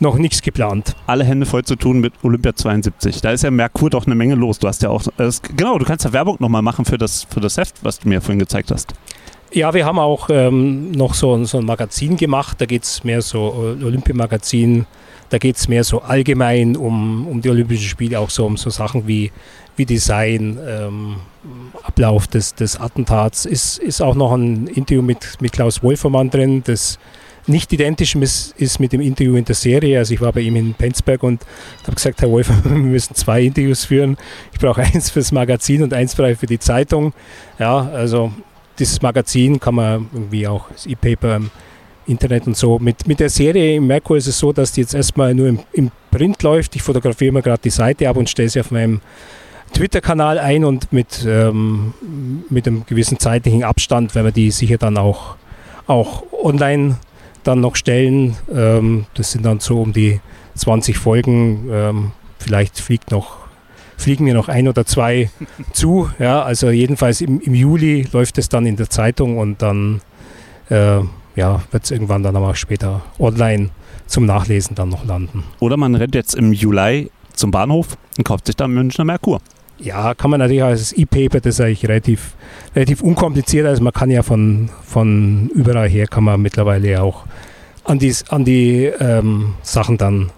noch 0.00 0.16
nichts 0.16 0.42
geplant. 0.42 0.96
Alle 1.06 1.24
Hände 1.24 1.46
voll 1.46 1.64
zu 1.64 1.76
tun 1.76 2.00
mit 2.00 2.12
Olympia 2.22 2.54
72. 2.54 3.20
Da 3.20 3.32
ist 3.32 3.42
ja 3.42 3.50
Merkur 3.50 3.90
doch 3.90 4.06
eine 4.06 4.14
Menge 4.14 4.34
los. 4.34 4.58
Du 4.58 4.68
hast 4.68 4.82
ja 4.82 4.90
auch, 4.90 5.02
äh, 5.18 5.30
genau, 5.56 5.78
du 5.78 5.84
kannst 5.84 6.04
ja 6.04 6.12
Werbung 6.12 6.36
nochmal 6.40 6.62
machen 6.62 6.84
für 6.84 6.98
das, 6.98 7.26
für 7.30 7.40
das 7.40 7.56
Heft, 7.56 7.76
was 7.82 7.98
du 7.98 8.08
mir 8.08 8.20
vorhin 8.20 8.38
gezeigt 8.38 8.70
hast. 8.70 8.94
Ja, 9.52 9.74
wir 9.74 9.84
haben 9.84 9.98
auch 9.98 10.30
ähm, 10.30 10.92
noch 10.92 11.14
so, 11.14 11.44
so 11.44 11.58
ein 11.58 11.64
Magazin 11.64 12.16
gemacht. 12.16 12.60
Da 12.60 12.66
geht 12.66 12.84
es 12.84 13.02
mehr 13.02 13.20
so 13.20 13.76
äh, 13.80 13.84
Olympiamagazin. 13.84 14.86
Da 15.28 15.38
geht 15.38 15.56
es 15.56 15.68
mehr 15.68 15.84
so 15.84 16.02
allgemein 16.02 16.76
um, 16.76 17.26
um 17.26 17.40
die 17.40 17.50
Olympischen 17.50 17.88
Spiele, 17.88 18.18
auch 18.18 18.30
so 18.30 18.46
um 18.46 18.56
so 18.56 18.70
Sachen 18.70 19.06
wie, 19.06 19.30
wie 19.76 19.86
Design, 19.86 20.58
ähm, 20.66 21.16
Ablauf 21.82 22.26
des, 22.26 22.54
des 22.54 22.78
Attentats. 22.78 23.44
Ist, 23.44 23.78
ist 23.78 24.00
auch 24.00 24.14
noch 24.14 24.32
ein 24.32 24.66
Interview 24.68 25.02
mit, 25.02 25.40
mit 25.40 25.52
Klaus 25.52 25.82
Wolfermann 25.82 26.30
drin, 26.30 26.62
das 26.64 26.98
nicht 27.46 27.72
identisch 27.72 28.14
ist, 28.16 28.54
ist 28.56 28.80
mit 28.80 28.92
dem 28.92 29.00
Interview 29.00 29.36
in 29.36 29.44
der 29.44 29.54
Serie. 29.54 29.98
Also 29.98 30.14
ich 30.14 30.20
war 30.20 30.32
bei 30.32 30.40
ihm 30.40 30.56
in 30.56 30.74
Penzberg 30.74 31.22
und 31.22 31.44
habe 31.84 31.94
gesagt, 31.94 32.20
Herr 32.22 32.30
Wolf, 32.30 32.50
wir 32.64 32.70
müssen 32.72 33.14
zwei 33.14 33.42
Interviews 33.42 33.84
führen. 33.84 34.16
Ich 34.52 34.58
brauche 34.58 34.82
eins 34.94 35.10
fürs 35.10 35.32
Magazin 35.32 35.82
und 35.82 35.94
eins 35.94 36.14
für 36.14 36.46
die 36.46 36.58
Zeitung. 36.58 37.12
Ja, 37.58 37.88
also 37.92 38.32
dieses 38.78 39.02
Magazin 39.02 39.60
kann 39.60 39.74
man 39.74 40.08
irgendwie 40.12 40.46
auch 40.46 40.70
das 40.70 40.86
E-Paper 40.86 41.36
im 41.36 41.50
Internet 42.06 42.46
und 42.46 42.56
so. 42.56 42.78
Mit, 42.78 43.06
mit 43.06 43.20
der 43.20 43.30
Serie 43.30 43.76
im 43.76 43.86
Merkur 43.86 44.16
ist 44.16 44.26
es 44.26 44.38
so, 44.38 44.52
dass 44.52 44.72
die 44.72 44.80
jetzt 44.80 44.94
erstmal 44.94 45.34
nur 45.34 45.48
im, 45.48 45.60
im 45.72 45.90
Print 46.10 46.42
läuft. 46.42 46.74
Ich 46.76 46.82
fotografiere 46.82 47.32
mir 47.32 47.42
gerade 47.42 47.60
die 47.62 47.70
Seite 47.70 48.08
ab 48.08 48.16
und 48.16 48.28
stelle 48.28 48.48
sie 48.48 48.60
auf 48.60 48.70
meinem 48.70 49.00
Twitter-Kanal 49.74 50.38
ein 50.38 50.64
und 50.64 50.92
mit, 50.92 51.24
ähm, 51.26 51.94
mit 52.48 52.66
einem 52.66 52.84
gewissen 52.86 53.18
zeitlichen 53.18 53.62
Abstand 53.62 54.14
werden 54.14 54.26
wir 54.26 54.32
die 54.32 54.50
sicher 54.50 54.78
dann 54.78 54.96
auch, 54.96 55.36
auch 55.86 56.24
online 56.32 56.96
dann 57.44 57.60
noch 57.60 57.76
stellen. 57.76 58.36
Ähm, 58.52 59.06
das 59.14 59.32
sind 59.32 59.44
dann 59.44 59.60
so 59.60 59.80
um 59.80 59.92
die 59.92 60.20
20 60.54 60.98
Folgen. 60.98 61.68
Ähm, 61.70 62.12
vielleicht 62.38 62.80
fliegt 62.80 63.10
noch, 63.10 63.38
fliegen 63.96 64.24
mir 64.24 64.34
noch 64.34 64.48
ein 64.48 64.68
oder 64.68 64.84
zwei 64.84 65.30
zu. 65.72 66.10
Ja, 66.18 66.42
also 66.42 66.70
jedenfalls 66.70 67.20
im, 67.20 67.40
im, 67.40 67.54
Juli 67.54 68.06
läuft 68.12 68.38
es 68.38 68.48
dann 68.48 68.66
in 68.66 68.76
der 68.76 68.90
Zeitung 68.90 69.38
und 69.38 69.62
dann 69.62 70.00
äh, 70.68 71.00
ja, 71.36 71.62
wird 71.70 71.84
es 71.84 71.90
irgendwann 71.90 72.22
dann 72.22 72.36
aber 72.36 72.54
später 72.54 73.02
online 73.18 73.70
zum 74.06 74.26
Nachlesen 74.26 74.74
dann 74.74 74.88
noch 74.88 75.04
landen. 75.04 75.44
Oder 75.60 75.76
man 75.76 75.94
rennt 75.94 76.14
jetzt 76.14 76.34
im 76.34 76.52
Juli 76.52 77.10
zum 77.32 77.50
Bahnhof 77.50 77.96
und 78.18 78.24
kauft 78.24 78.46
sich 78.46 78.56
dann 78.56 78.72
Münchner 78.72 79.04
Merkur. 79.04 79.40
Ja, 79.82 80.14
kann 80.14 80.30
man 80.30 80.40
natürlich 80.40 80.62
als 80.62 80.92
E-Paper, 80.92 81.40
das 81.40 81.54
ist 81.54 81.60
eigentlich 81.60 81.88
relativ, 81.88 82.34
relativ 82.76 83.00
unkompliziert. 83.02 83.66
Also 83.66 83.82
man 83.82 83.92
kann 83.92 84.10
ja 84.10 84.22
von, 84.22 84.68
von 84.84 85.48
überall 85.54 85.88
her 85.88 86.06
kann 86.06 86.24
man 86.24 86.42
mittlerweile 86.42 87.02
auch 87.02 87.24
an 87.84 87.98
die, 87.98 88.14
an 88.28 88.44
die 88.44 88.84
ähm, 88.84 89.54
Sachen 89.62 89.96
dann 89.96 90.30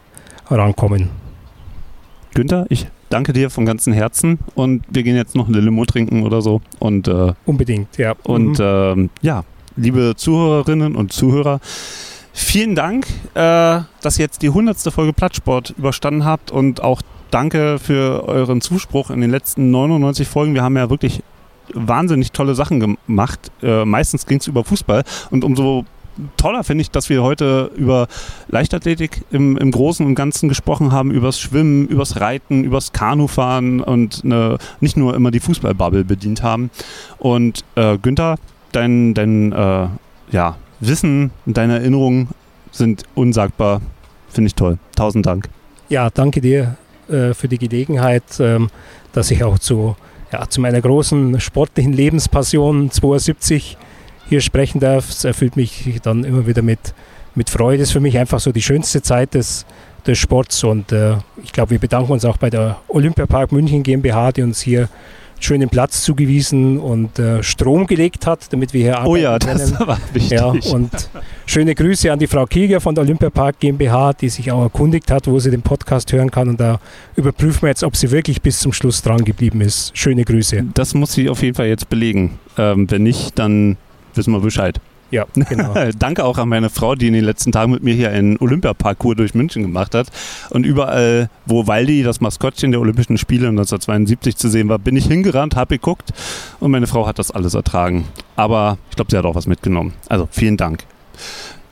rankommen. 0.48 1.10
Günther, 2.34 2.66
ich 2.68 2.86
danke 3.10 3.32
dir 3.32 3.50
von 3.50 3.66
ganzem 3.66 3.92
Herzen 3.92 4.38
und 4.54 4.84
wir 4.88 5.02
gehen 5.02 5.16
jetzt 5.16 5.34
noch 5.34 5.48
eine 5.48 5.60
Limo 5.60 5.84
trinken 5.84 6.22
oder 6.22 6.40
so. 6.40 6.62
Und, 6.78 7.08
äh, 7.08 7.32
Unbedingt, 7.44 7.98
ja. 7.98 8.14
Und 8.22 8.58
mhm. 8.60 9.10
äh, 9.22 9.26
ja, 9.26 9.44
liebe 9.76 10.14
Zuhörerinnen 10.16 10.94
und 10.94 11.12
Zuhörer, 11.12 11.60
vielen 12.32 12.74
Dank, 12.74 13.06
äh, 13.34 13.80
dass 14.00 14.18
ihr 14.18 14.24
jetzt 14.24 14.42
die 14.42 14.48
100. 14.48 14.78
Folge 14.92 15.12
Plattsport 15.12 15.74
überstanden 15.76 16.24
habt 16.24 16.50
und 16.50 16.82
auch 16.82 17.02
danke 17.32 17.78
für 17.78 18.28
euren 18.28 18.60
Zuspruch 18.60 19.10
in 19.10 19.20
den 19.20 19.30
letzten 19.30 19.70
99 19.70 20.28
Folgen. 20.28 20.54
Wir 20.54 20.62
haben 20.62 20.76
ja 20.76 20.90
wirklich 20.90 21.22
wahnsinnig 21.74 22.32
tolle 22.32 22.54
Sachen 22.54 22.80
gemacht. 22.80 23.50
Äh, 23.62 23.84
meistens 23.84 24.26
ging 24.26 24.38
es 24.38 24.46
über 24.46 24.64
Fußball 24.64 25.02
und 25.30 25.44
umso 25.44 25.84
toller 26.36 26.62
finde 26.62 26.82
ich, 26.82 26.90
dass 26.90 27.08
wir 27.08 27.22
heute 27.22 27.70
über 27.74 28.06
Leichtathletik 28.48 29.22
im, 29.30 29.56
im 29.56 29.70
Großen 29.70 30.04
und 30.04 30.14
Ganzen 30.14 30.50
gesprochen 30.50 30.92
haben, 30.92 31.10
übers 31.10 31.40
Schwimmen, 31.40 31.88
übers 31.88 32.20
Reiten, 32.20 32.64
übers 32.64 32.92
Kanufahren 32.92 33.80
und 33.80 34.20
eine, 34.22 34.58
nicht 34.80 34.98
nur 34.98 35.14
immer 35.14 35.30
die 35.30 35.40
Fußballbubble 35.40 36.04
bedient 36.04 36.42
haben. 36.42 36.70
Und 37.18 37.64
äh, 37.76 37.96
Günther, 37.96 38.36
dein, 38.72 39.14
dein 39.14 39.52
äh, 39.52 39.86
ja, 40.30 40.56
Wissen 40.80 41.30
und 41.46 41.56
deine 41.56 41.78
Erinnerungen 41.78 42.28
sind 42.72 43.04
unsagbar. 43.14 43.80
Finde 44.28 44.48
ich 44.48 44.54
toll. 44.54 44.78
Tausend 44.94 45.24
Dank. 45.24 45.48
Ja, 45.88 46.10
danke 46.10 46.42
dir 46.42 46.76
äh, 47.12 47.34
für 47.34 47.48
die 47.48 47.58
Gelegenheit, 47.58 48.24
ähm, 48.40 48.70
dass 49.12 49.30
ich 49.30 49.44
auch 49.44 49.58
zu 49.58 49.96
ja, 50.32 50.48
zu 50.48 50.60
meiner 50.60 50.80
großen 50.80 51.38
sportlichen 51.40 51.92
Lebenspassion 51.92 52.90
72 52.90 53.76
hier 54.28 54.40
sprechen 54.40 54.80
darf. 54.80 55.10
Es 55.10 55.24
erfüllt 55.24 55.56
mich 55.56 56.00
dann 56.02 56.24
immer 56.24 56.46
wieder 56.46 56.62
mit, 56.62 56.94
mit 57.34 57.50
Freude. 57.50 57.82
Es 57.82 57.90
ist 57.90 57.92
für 57.92 58.00
mich 58.00 58.16
einfach 58.18 58.40
so 58.40 58.50
die 58.50 58.62
schönste 58.62 59.02
Zeit 59.02 59.34
des, 59.34 59.66
des 60.06 60.18
Sports. 60.18 60.64
Und 60.64 60.90
äh, 60.90 61.16
ich 61.42 61.52
glaube, 61.52 61.72
wir 61.72 61.78
bedanken 61.78 62.12
uns 62.12 62.24
auch 62.24 62.38
bei 62.38 62.48
der 62.48 62.78
Olympiapark 62.88 63.52
München 63.52 63.82
GmbH, 63.82 64.32
die 64.32 64.42
uns 64.42 64.62
hier 64.62 64.88
schönen 65.44 65.68
Platz 65.68 66.02
zugewiesen 66.02 66.78
und 66.78 67.18
äh, 67.18 67.42
Strom 67.42 67.86
gelegt 67.86 68.26
hat, 68.26 68.52
damit 68.52 68.72
wir 68.72 68.82
hier 68.82 68.96
arbeiten 68.98 69.10
Oh 69.10 69.16
ja, 69.16 69.38
können. 69.38 69.58
das 69.58 69.78
war 69.86 69.98
wichtig. 70.12 70.38
Ja, 70.38 70.46
und 70.46 70.90
schöne 71.46 71.74
Grüße 71.74 72.12
an 72.12 72.18
die 72.18 72.26
Frau 72.26 72.46
Kieger 72.46 72.80
von 72.80 72.94
der 72.94 73.02
Olympiapark 73.04 73.58
GmbH, 73.58 74.12
die 74.12 74.28
sich 74.28 74.50
auch 74.52 74.62
erkundigt 74.62 75.10
hat, 75.10 75.26
wo 75.26 75.38
sie 75.38 75.50
den 75.50 75.62
Podcast 75.62 76.12
hören 76.12 76.30
kann. 76.30 76.48
Und 76.48 76.60
da 76.60 76.78
überprüfen 77.16 77.62
wir 77.62 77.68
jetzt, 77.68 77.82
ob 77.84 77.96
sie 77.96 78.10
wirklich 78.10 78.40
bis 78.42 78.60
zum 78.60 78.72
Schluss 78.72 79.02
dran 79.02 79.24
geblieben 79.24 79.60
ist. 79.60 79.96
Schöne 79.96 80.24
Grüße. 80.24 80.64
Das 80.74 80.94
muss 80.94 81.12
sie 81.12 81.28
auf 81.28 81.42
jeden 81.42 81.54
Fall 81.54 81.66
jetzt 81.66 81.88
belegen. 81.88 82.38
Ähm, 82.58 82.90
wenn 82.90 83.02
nicht, 83.02 83.38
dann 83.38 83.76
wissen 84.14 84.32
wir 84.32 84.40
Bescheid. 84.40 84.80
Ja, 85.12 85.26
genau. 85.34 85.74
Danke 85.98 86.24
auch 86.24 86.38
an 86.38 86.48
meine 86.48 86.70
Frau, 86.70 86.94
die 86.94 87.06
in 87.06 87.12
den 87.12 87.24
letzten 87.24 87.52
Tagen 87.52 87.70
mit 87.70 87.82
mir 87.82 87.94
hier 87.94 88.10
einen 88.10 88.38
Olympiaparcours 88.38 89.16
durch 89.16 89.34
München 89.34 89.62
gemacht 89.62 89.94
hat. 89.94 90.08
Und 90.48 90.64
überall, 90.64 91.28
wo 91.44 91.66
Waldi, 91.66 92.02
das 92.02 92.22
Maskottchen 92.22 92.72
der 92.72 92.80
Olympischen 92.80 93.18
Spiele 93.18 93.48
1972 93.48 94.36
zu 94.36 94.48
sehen 94.48 94.70
war, 94.70 94.78
bin 94.78 94.96
ich 94.96 95.06
hingerannt, 95.06 95.54
habe 95.54 95.76
geguckt 95.76 96.12
und 96.60 96.70
meine 96.70 96.86
Frau 96.86 97.06
hat 97.06 97.18
das 97.18 97.30
alles 97.30 97.52
ertragen. 97.52 98.08
Aber 98.36 98.78
ich 98.88 98.96
glaube, 98.96 99.10
sie 99.10 99.18
hat 99.18 99.26
auch 99.26 99.34
was 99.34 99.46
mitgenommen. 99.46 99.92
Also 100.08 100.28
vielen 100.30 100.56
Dank. 100.56 100.84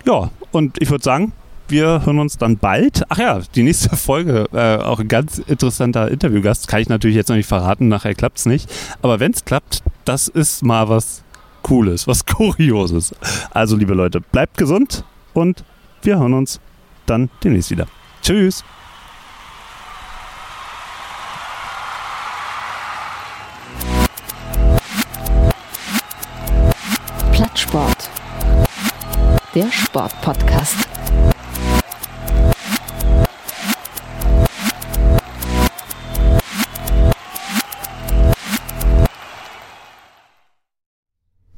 Ja, 0.07 0.31
und 0.53 0.77
ich 0.81 0.91
würde 0.91 1.03
sagen, 1.03 1.33
wir 1.69 2.05
hören 2.05 2.19
uns 2.19 2.37
dann 2.37 2.59
bald. 2.59 3.05
Ach 3.09 3.19
ja, 3.19 3.41
die 3.55 3.63
nächste 3.63 3.97
Folge, 3.97 4.49
äh, 4.53 4.77
auch 4.83 5.01
ein 5.01 5.09
ganz 5.09 5.39
interessanter 5.39 6.11
Interviewgast, 6.11 6.69
kann 6.69 6.83
ich 6.83 6.91
natürlich 6.91 7.17
jetzt 7.17 7.29
noch 7.29 7.37
nicht 7.37 7.47
verraten, 7.47 7.89
nachher 7.89 8.15
klappt 8.15 8.39
es 8.39 8.45
nicht. 8.45 8.71
Aber 9.01 9.19
wenn 9.19 9.33
es 9.33 9.47
klappt, 9.47 9.83
das 10.05 10.29
ist 10.29 10.63
mal 10.63 10.91
was 10.91 11.23
Cooles, 11.63 12.07
was 12.07 12.25
Kurioses. 12.27 13.15
Also, 13.51 13.77
liebe 13.77 13.95
Leute, 13.95 14.21
bleibt 14.21 14.57
gesund 14.57 15.05
und 15.35 15.65
wir 16.03 16.19
hören 16.19 16.35
uns 16.35 16.61
dann 17.07 17.31
demnächst 17.43 17.71
wieder. 17.71 17.87
Tschüss. 18.23 18.65
Plattsport. 27.33 28.11
Der 29.55 29.71
Sportpodcast. 29.71 30.77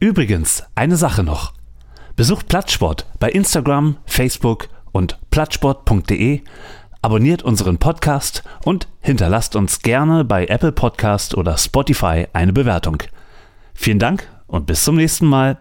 Übrigens, 0.03 0.65
eine 0.75 0.97
Sache 0.97 1.23
noch. 1.23 1.53
Besucht 2.17 2.49
Plattsport 2.49 3.07
bei 3.21 3.31
Instagram, 3.31 3.99
Facebook 4.05 4.67
und 4.91 5.17
plattsport.de, 5.31 6.41
abonniert 7.03 7.45
unseren 7.45 7.79
Podcast 7.79 8.43
und 8.65 8.89
hinterlasst 9.01 9.55
uns 9.55 9.79
gerne 9.79 10.25
bei 10.25 10.47
Apple 10.47 10.73
Podcast 10.73 11.37
oder 11.37 11.57
Spotify 11.57 12.27
eine 12.33 12.53
Bewertung. 12.53 13.05
Vielen 13.75 14.01
Dank 14.01 14.29
und 14.49 14.67
bis 14.67 14.83
zum 14.83 14.97
nächsten 14.97 15.27
Mal. 15.27 15.61